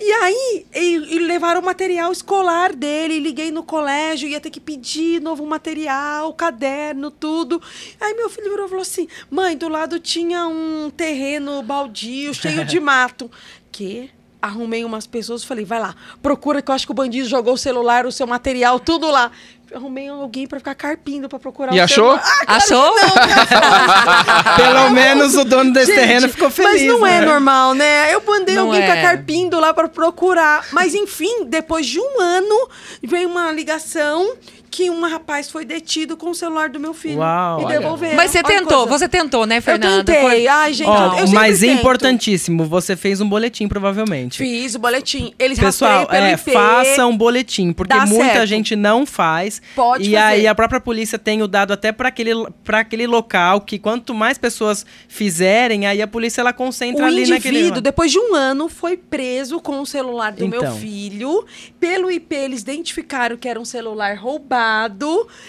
E 0.00 0.12
aí, 0.12 0.66
e, 0.74 0.94
e 1.16 1.18
levaram 1.18 1.60
o 1.60 1.64
material 1.64 2.12
escolar 2.12 2.74
dele. 2.74 3.18
Liguei 3.18 3.50
no 3.50 3.64
colégio, 3.64 4.28
ia 4.28 4.40
ter 4.40 4.50
que 4.50 4.60
pedir 4.60 5.20
novo 5.20 5.44
material, 5.44 6.32
caderno, 6.34 7.10
tudo. 7.10 7.60
Aí 8.00 8.14
meu 8.14 8.30
filho 8.30 8.50
virou 8.50 8.66
e 8.66 8.68
falou 8.68 8.82
assim: 8.82 9.08
mãe, 9.28 9.56
do 9.56 9.68
lado 9.68 9.98
tinha 9.98 10.46
um 10.46 10.88
terreno 10.90 11.62
baldio, 11.62 12.32
cheio 12.32 12.64
de 12.64 12.78
mato. 12.80 13.28
Que? 13.72 14.10
Arrumei 14.40 14.84
umas 14.84 15.04
pessoas, 15.04 15.42
falei, 15.42 15.64
vai 15.64 15.80
lá, 15.80 15.96
procura 16.22 16.62
que 16.62 16.70
eu 16.70 16.74
acho 16.74 16.86
que 16.86 16.92
o 16.92 16.94
bandido 16.94 17.28
jogou 17.28 17.54
o 17.54 17.58
celular, 17.58 18.06
o 18.06 18.12
seu 18.12 18.24
material, 18.24 18.78
tudo 18.78 19.10
lá. 19.10 19.32
Arrumei 19.74 20.08
alguém 20.08 20.46
pra 20.46 20.58
ficar 20.58 20.74
carpindo 20.74 21.28
pra 21.28 21.38
procurar 21.38 21.74
E 21.74 21.78
o 21.78 21.82
achou? 21.84 22.12
Ah, 22.12 22.18
claro 22.18 22.46
Achou? 22.46 22.96
não, 22.96 24.56
Pelo 24.56 24.90
menos 24.90 25.34
o 25.36 25.44
dono 25.44 25.72
desse 25.72 25.86
Gente, 25.92 26.00
terreno 26.00 26.28
ficou 26.28 26.50
feliz. 26.50 26.82
Mas 26.82 26.82
não 26.84 27.06
é 27.06 27.20
né? 27.20 27.26
normal, 27.26 27.74
né? 27.74 28.14
Eu 28.14 28.22
mandei 28.26 28.54
Não 28.54 28.66
alguém 28.66 28.82
é. 28.82 28.90
a 28.92 29.02
carpindo 29.02 29.60
lá 29.60 29.74
pra 29.74 29.88
procurar. 29.88 30.66
Mas 30.72 30.94
enfim, 30.94 31.44
depois 31.44 31.86
de 31.86 32.00
um 32.00 32.20
ano, 32.20 32.68
veio 33.02 33.28
uma 33.28 33.52
ligação 33.52 34.34
que 34.70 34.90
um 34.90 35.00
rapaz 35.08 35.50
foi 35.50 35.64
detido 35.64 36.16
com 36.16 36.30
o 36.30 36.34
celular 36.34 36.68
do 36.68 36.78
meu 36.78 36.92
filho. 36.94 37.18
Uau, 37.18 37.62
e 37.62 37.66
devolveram. 37.66 38.16
Mas 38.16 38.30
você 38.30 38.42
tentou, 38.42 38.86
coisa. 38.86 38.98
você 38.98 39.08
tentou, 39.08 39.46
né, 39.46 39.58
Eu 39.58 39.62
Fernanda? 39.62 40.04
tentei. 40.04 40.22
Foi- 40.22 40.46
Ai, 40.46 40.72
gente, 40.72 40.88
Ó, 40.88 40.96
eu, 40.96 41.02
eu 41.02 41.12
o 41.12 41.16
sempre 41.26 41.34
mais 41.34 41.60
tento. 41.60 41.78
importantíssimo, 41.80 42.64
você 42.64 42.96
fez 42.96 43.20
um 43.20 43.28
boletim, 43.28 43.66
provavelmente. 43.68 44.38
Fiz 44.38 44.74
o 44.74 44.78
boletim. 44.78 45.32
Eles 45.38 45.58
Pessoal, 45.58 46.06
é, 46.10 46.32
IP. 46.34 46.52
faça 46.52 47.06
um 47.06 47.16
boletim, 47.16 47.72
porque 47.72 47.94
muita 48.06 48.24
certo. 48.24 48.46
gente 48.46 48.76
não 48.76 49.04
faz. 49.06 49.60
Pode 49.74 50.02
e 50.04 50.06
fazer. 50.14 50.16
aí 50.16 50.46
a 50.46 50.54
própria 50.54 50.80
polícia 50.80 51.18
tem 51.18 51.42
o 51.42 51.48
dado 51.48 51.72
até 51.72 51.90
para 51.92 52.08
aquele, 52.08 52.32
pra 52.62 52.80
aquele 52.80 53.06
local 53.06 53.60
que 53.62 53.78
quanto 53.78 54.14
mais 54.14 54.38
pessoas 54.38 54.84
fizerem, 55.08 55.86
aí 55.86 56.00
a 56.02 56.06
polícia 56.06 56.40
ela 56.40 56.52
concentra 56.52 57.04
O 57.04 57.06
ali 57.06 57.22
indivíduo, 57.22 57.62
naquele. 57.70 57.80
depois 57.80 58.12
de 58.12 58.18
um 58.18 58.34
ano, 58.34 58.68
foi 58.68 58.96
preso 58.96 59.60
com 59.60 59.80
o 59.80 59.86
celular 59.86 60.32
do 60.32 60.46
meu 60.46 60.60
Então. 60.60 60.76
filho. 60.76 61.44
Pelo 61.80 62.10
IP, 62.10 62.34
eles 62.34 62.62
identificaram 62.62 63.36
que 63.36 63.48
era 63.48 63.58
um 63.58 63.64
celular 63.64 64.16
roubado. 64.16 64.57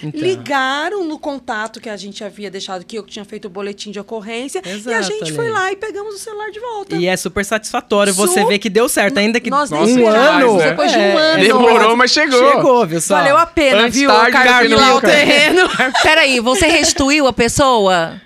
Então. 0.03 0.22
Ligaram 0.22 1.03
no 1.06 1.18
contato 1.19 1.80
que 1.80 1.90
a 1.90 1.98
gente 1.98 2.23
havia 2.23 2.49
deixado, 2.52 2.84
que 2.86 2.98
eu 2.98 3.03
tinha 3.03 3.26
feito 3.26 3.45
o 3.45 3.49
boletim 3.49 3.91
de 3.91 3.99
ocorrência. 3.99 4.61
e 4.65 4.69
a 4.69 4.73
Exato, 4.76 5.03
gente 5.03 5.34
foi 5.34 5.45
Ale. 5.45 5.53
lá 5.53 5.72
e 5.72 5.76
pegamos 5.76 6.15
o 6.15 6.18
celular 6.18 6.52
de 6.52 6.60
volta. 6.60 6.95
E 6.95 7.06
é 7.07 7.15
super 7.18 7.44
satisfatório 7.45 8.14
você 8.14 8.41
Su- 8.41 8.48
ver 8.48 8.60
que 8.60 8.69
deu 8.69 8.88
certo, 8.90 9.18
ainda 9.18 9.40
que 9.40 9.49
nem 9.49 9.60
um 9.60 10.07
ano. 10.07 10.57
né? 10.57 10.69
depois 10.69 10.91
de 10.91 10.98
um 10.98 11.02
É, 11.02 11.15
ano. 11.34 11.44
Demorou, 11.44 11.95
mas 11.95 12.11
chegou. 12.11 12.52
Chegou, 12.52 12.86
viu 12.86 13.02
só? 13.02 13.15
Valeu 13.15 13.38
a 13.38 13.45
pena, 13.45 13.84
Antes 13.84 13.99
viu? 13.99 14.10
tarde 14.10 14.76
lá 14.76 14.95
o 14.95 15.02
terreno. 15.02 15.61
Peraí, 16.03 16.40
você 16.40 16.68
restituiu 16.68 17.27
a 17.27 17.34
pessoa? 17.34 18.22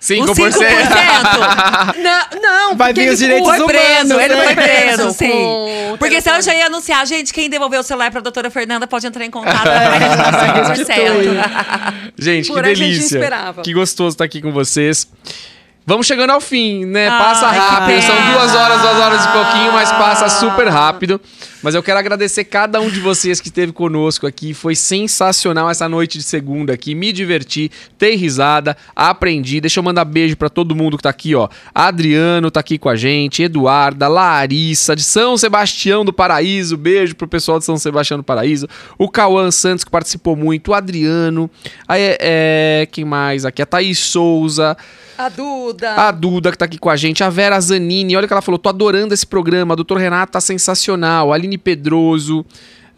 5%. 0.00 0.22
Os 0.22 0.30
5%. 0.38 1.96
não, 2.02 2.40
não. 2.40 2.76
Vai 2.76 2.92
vir 2.92 3.02
ele 3.02 3.10
os 3.10 3.18
direitos 3.18 3.48
foi 3.48 3.58
Foi 3.58 3.66
preso, 3.66 4.14
humanos, 4.14 4.24
ele 4.24 4.34
né? 4.34 4.44
foi 4.44 4.54
preso, 4.62 5.10
sim. 5.12 5.96
Porque 5.98 6.20
senão 6.20 6.36
eu 6.36 6.42
já 6.42 6.54
ia 6.54 6.66
anunciar, 6.66 7.06
gente, 7.06 7.32
quem 7.32 7.48
devolveu 7.48 7.80
o 7.80 7.82
celular 7.82 8.10
pra 8.10 8.20
doutora 8.20 8.50
Fernanda 8.50 8.86
pode 8.86 9.06
entrar 9.06 9.24
em 9.24 9.30
contato. 9.30 9.66
5%. 9.66 12.12
Gente, 12.18 12.48
Por 12.52 12.62
que 12.62 12.74
delícia. 12.74 13.18
esperava. 13.18 13.62
Que 13.62 13.72
gostoso 13.72 14.14
estar 14.14 14.24
aqui 14.24 14.42
com 14.42 14.52
vocês. 14.52 15.08
Vamos 15.88 16.04
chegando 16.04 16.30
ao 16.30 16.40
fim, 16.40 16.84
né? 16.84 17.08
Passa 17.10 17.46
rápido. 17.46 18.02
São 18.02 18.16
duas 18.32 18.52
horas, 18.56 18.80
duas 18.80 18.98
horas 18.98 19.24
e 19.24 19.28
pouquinho, 19.28 19.72
mas 19.72 19.88
passa 19.92 20.28
super 20.28 20.66
rápido. 20.66 21.20
Mas 21.66 21.74
eu 21.74 21.82
quero 21.82 21.98
agradecer 21.98 22.44
cada 22.44 22.80
um 22.80 22.88
de 22.88 23.00
vocês 23.00 23.40
que 23.40 23.48
esteve 23.48 23.72
conosco 23.72 24.24
aqui. 24.24 24.54
Foi 24.54 24.76
sensacional 24.76 25.68
essa 25.68 25.88
noite 25.88 26.16
de 26.16 26.22
segunda 26.22 26.72
aqui. 26.72 26.94
Me 26.94 27.12
diverti, 27.12 27.72
dei 27.98 28.14
risada, 28.14 28.76
aprendi. 28.94 29.60
Deixa 29.60 29.80
eu 29.80 29.82
mandar 29.82 30.04
beijo 30.04 30.36
pra 30.36 30.48
todo 30.48 30.76
mundo 30.76 30.96
que 30.96 31.02
tá 31.02 31.10
aqui, 31.10 31.34
ó. 31.34 31.48
Adriano 31.74 32.52
tá 32.52 32.60
aqui 32.60 32.78
com 32.78 32.88
a 32.88 32.94
gente, 32.94 33.42
Eduarda, 33.42 34.06
Larissa, 34.06 34.94
de 34.94 35.02
São 35.02 35.36
Sebastião 35.36 36.04
do 36.04 36.12
Paraíso. 36.12 36.76
Beijo 36.76 37.16
pro 37.16 37.26
pessoal 37.26 37.58
de 37.58 37.64
São 37.64 37.76
Sebastião 37.76 38.18
do 38.18 38.22
Paraíso. 38.22 38.68
O 38.96 39.08
Cauã 39.08 39.50
Santos, 39.50 39.82
que 39.82 39.90
participou 39.90 40.36
muito. 40.36 40.70
O 40.70 40.74
Adriano. 40.74 41.50
Aí, 41.88 42.00
é, 42.00 42.18
é, 42.20 42.88
quem 42.92 43.04
mais 43.04 43.44
aqui? 43.44 43.60
A 43.60 43.66
Thaís 43.66 43.98
Souza. 43.98 44.76
A 45.18 45.30
Duda. 45.30 45.94
A 45.94 46.10
Duda, 46.10 46.52
que 46.52 46.58
tá 46.58 46.66
aqui 46.66 46.78
com 46.78 46.90
a 46.90 46.96
gente. 46.96 47.24
A 47.24 47.30
Vera 47.30 47.58
Zanini. 47.58 48.14
Olha 48.14 48.26
o 48.26 48.28
que 48.28 48.34
ela 48.34 48.42
falou. 48.42 48.58
Tô 48.58 48.68
adorando 48.68 49.14
esse 49.14 49.26
programa. 49.26 49.72
O 49.72 49.76
Dr. 49.82 49.96
Renato 49.96 50.32
tá 50.32 50.40
sensacional. 50.40 51.32
A 51.32 51.34
Aline 51.34 51.55
Pedroso. 51.58 52.44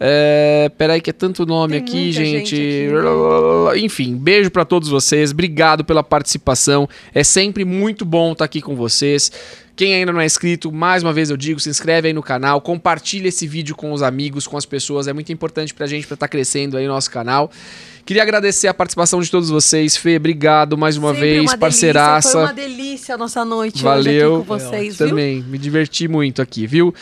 É, 0.01 0.71
peraí, 0.79 1.01
que 1.01 1.11
é 1.11 1.13
tanto 1.13 1.45
nome 1.45 1.73
Tem 1.75 1.83
aqui, 1.83 2.13
gente. 2.13 2.57
gente 2.57 2.91
aqui. 3.75 3.85
Enfim, 3.85 4.17
beijo 4.17 4.51
pra 4.51 4.65
todos 4.65 4.89
vocês. 4.89 5.33
Obrigado 5.33 5.85
pela 5.85 6.05
participação. 6.05 6.89
É 7.13 7.25
sempre 7.25 7.65
muito 7.65 8.05
bom 8.05 8.33
estar 8.33 8.45
aqui 8.45 8.61
com 8.61 8.77
vocês. 8.77 9.33
Quem 9.75 9.95
ainda 9.95 10.13
não 10.13 10.21
é 10.21 10.27
inscrito, 10.27 10.73
mais 10.73 11.05
uma 11.05 11.13
vez 11.13 11.31
eu 11.31 11.37
digo, 11.37 11.61
se 11.61 11.69
inscreve 11.71 12.09
aí 12.09 12.13
no 12.13 12.23
canal, 12.23 12.61
compartilha 12.61 13.29
esse 13.29 13.47
vídeo 13.47 13.77
com 13.77 13.93
os 13.93 14.03
amigos, 14.03 14.45
com 14.45 14.57
as 14.57 14.67
pessoas, 14.67 15.07
é 15.07 15.13
muito 15.13 15.33
importante 15.33 15.73
pra 15.73 15.87
gente 15.87 16.05
pra 16.05 16.15
estar 16.15 16.27
crescendo 16.27 16.77
aí 16.77 16.85
o 16.85 16.89
nosso 16.89 17.09
canal. 17.09 17.49
Queria 18.05 18.25
agradecer 18.25 18.67
a 18.67 18.75
participação 18.75 19.21
de 19.21 19.31
todos 19.31 19.51
vocês. 19.51 19.97
Fê, 19.97 20.17
obrigado 20.17 20.77
mais 20.77 20.97
uma 20.97 21.11
Sempre 21.11 21.21
vez, 21.21 21.37
delícia, 21.37 21.59
parceiraça. 21.59 22.33
Foi 22.33 22.43
uma 22.43 22.53
delícia 22.53 23.15
a 23.15 23.19
nossa 23.19 23.45
noite 23.45 23.81
Valeu. 23.81 24.01
hoje 24.01 24.19
aqui 24.19 24.47
com 24.49 24.59
vocês? 24.59 24.97
Também, 24.97 25.43
me 25.43 25.59
diverti 25.59 26.09
muito 26.09 26.43
aqui, 26.43 26.67
viu? 26.67 26.93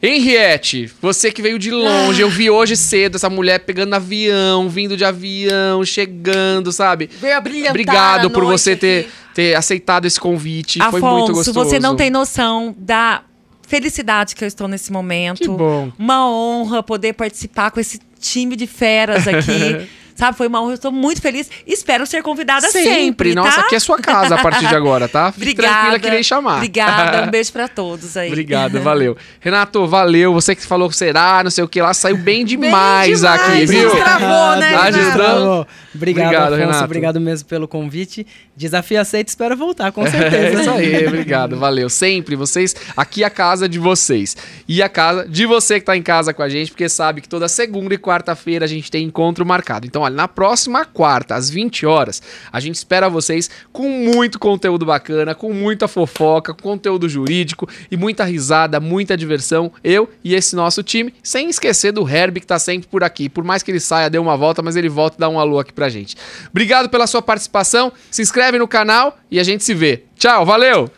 Henriette, 0.00 0.90
você 1.02 1.32
que 1.32 1.42
veio 1.42 1.58
de 1.58 1.72
longe, 1.72 2.20
eu 2.20 2.30
vi 2.30 2.48
hoje 2.48 2.76
cedo 2.76 3.16
essa 3.16 3.28
mulher 3.28 3.60
pegando 3.60 3.94
avião, 3.94 4.68
vindo 4.68 4.96
de 4.96 5.04
avião, 5.04 5.84
chegando, 5.84 6.70
sabe? 6.70 7.10
Veio 7.20 7.36
a 7.36 7.40
brilhantar 7.40 7.70
Obrigado 7.70 8.30
por 8.30 8.44
você 8.44 8.76
ter, 8.76 9.00
aqui. 9.00 9.10
ter 9.34 9.54
aceitado 9.56 10.06
esse 10.06 10.20
convite. 10.20 10.78
Foi 10.78 11.00
muito 11.00 11.06
Afonso, 11.06 11.32
gostoso. 11.32 11.52
você 11.64 11.80
não 11.80 11.96
tem 11.96 12.10
noção 12.10 12.74
da 12.78 13.22
felicidade 13.66 14.36
que 14.36 14.44
eu 14.44 14.48
estou 14.48 14.68
nesse 14.68 14.92
momento. 14.92 15.40
Que 15.40 15.48
bom. 15.48 15.90
Uma 15.98 16.30
honra 16.30 16.80
poder 16.82 17.14
participar 17.14 17.72
com 17.72 17.80
esse 17.80 18.00
time 18.20 18.54
de 18.54 18.66
feras 18.68 19.26
aqui. 19.26 19.88
Sabe, 20.18 20.36
foi 20.36 20.48
uma 20.48 20.60
honra, 20.60 20.72
eu 20.72 20.74
estou 20.74 20.90
muito 20.90 21.20
feliz. 21.22 21.48
Espero 21.66 22.04
ser 22.06 22.22
convidada 22.24 22.68
sempre, 22.70 23.34
Nossa, 23.34 23.60
tá? 23.60 23.66
aqui 23.66 23.76
é 23.76 23.78
sua 23.80 23.98
casa 23.98 24.34
a 24.34 24.38
partir 24.42 24.66
de 24.66 24.74
agora, 24.74 25.06
tá? 25.06 25.30
Fique 25.30 25.42
Obrigada. 25.52 25.72
tranquila 25.74 25.98
que 26.00 26.06
irei 26.08 26.22
chamar. 26.24 26.56
Obrigada, 26.56 27.22
um 27.26 27.30
beijo 27.30 27.52
pra 27.52 27.68
todos 27.68 28.16
aí. 28.16 28.28
Obrigado, 28.28 28.80
valeu. 28.80 29.16
Renato, 29.38 29.86
valeu. 29.86 30.32
Você 30.32 30.56
que 30.56 30.66
falou 30.66 30.88
que 30.88 30.96
será, 30.96 31.44
não 31.44 31.50
sei 31.50 31.62
o 31.62 31.68
que 31.68 31.80
lá, 31.80 31.92
saiu 31.94 32.16
bem 32.16 32.38
Bem 32.38 32.44
demais, 32.44 33.24
aqui, 33.24 33.44
demais, 33.44 33.70
viu? 33.70 33.90
Destravou, 33.90 34.56
né, 34.56 34.70
Tá 34.72 34.84
Renato? 34.84 34.98
Obrigado, 35.18 35.66
Obrigado, 35.94 36.42
Afonso. 36.46 36.56
Renato. 36.56 36.84
Obrigado 36.84 37.20
mesmo 37.20 37.48
pelo 37.48 37.66
convite. 37.66 38.26
Desafio 38.56 39.00
aceito, 39.00 39.28
espero 39.28 39.56
voltar, 39.56 39.90
com 39.92 40.06
É 40.06 40.10
certeza. 40.10 40.60
isso 40.60 40.70
aí, 40.70 41.06
obrigado, 41.06 41.56
valeu. 41.56 41.88
Sempre 41.88 42.36
vocês, 42.36 42.74
aqui 42.96 43.22
é 43.22 43.26
a 43.26 43.30
casa 43.30 43.68
de 43.68 43.78
vocês. 43.78 44.36
E 44.68 44.82
a 44.82 44.88
casa 44.88 45.28
de 45.28 45.46
você 45.46 45.80
que 45.80 45.86
tá 45.86 45.96
em 45.96 46.02
casa 46.02 46.32
com 46.34 46.42
a 46.42 46.48
gente, 46.48 46.70
porque 46.70 46.88
sabe 46.88 47.20
que 47.20 47.28
toda 47.28 47.48
segunda 47.48 47.94
e 47.94 47.98
quarta-feira 47.98 48.64
a 48.64 48.68
gente 48.68 48.90
tem 48.90 49.04
encontro 49.04 49.44
marcado. 49.46 49.86
Então, 49.86 50.04
olha, 50.08 50.16
na 50.16 50.26
próxima 50.26 50.84
quarta, 50.84 51.34
às 51.34 51.48
20 51.48 51.86
horas, 51.86 52.20
a 52.50 52.58
gente 52.58 52.74
espera 52.74 53.08
vocês 53.08 53.48
com 53.72 53.88
muito 53.88 54.38
conteúdo 54.38 54.84
bacana, 54.84 55.34
com 55.34 55.52
muita 55.52 55.86
fofoca, 55.86 56.52
com 56.52 56.62
conteúdo 56.62 57.08
jurídico 57.08 57.68
e 57.90 57.96
muita 57.96 58.24
risada, 58.24 58.80
muita 58.80 59.16
diversão. 59.16 59.72
Eu 59.84 60.08
e 60.24 60.34
esse 60.34 60.56
nosso 60.56 60.82
time, 60.82 61.14
sem 61.22 61.48
esquecer 61.48 61.92
do 61.92 62.08
Herbie 62.08 62.40
que 62.40 62.46
tá 62.46 62.58
sempre 62.58 62.88
por 62.88 63.04
aqui. 63.04 63.28
Por 63.28 63.44
mais 63.44 63.62
que 63.62 63.70
ele 63.70 63.80
saia, 63.80 64.10
dê 64.10 64.18
uma 64.18 64.36
volta, 64.36 64.62
mas 64.62 64.76
ele 64.76 64.88
volta 64.88 65.16
e 65.16 65.20
dá 65.20 65.28
um 65.28 65.38
alô 65.38 65.58
aqui 65.58 65.72
pra 65.72 65.88
gente. 65.88 66.16
Obrigado 66.50 66.88
pela 66.88 67.06
sua 67.06 67.22
participação. 67.22 67.92
Se 68.10 68.22
inscreve 68.22 68.58
no 68.58 68.66
canal 68.66 69.18
e 69.30 69.38
a 69.38 69.44
gente 69.44 69.64
se 69.64 69.74
vê. 69.74 70.04
Tchau, 70.16 70.44
valeu! 70.44 70.90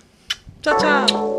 Tchau, 0.63 0.77
tchau. 0.77 1.30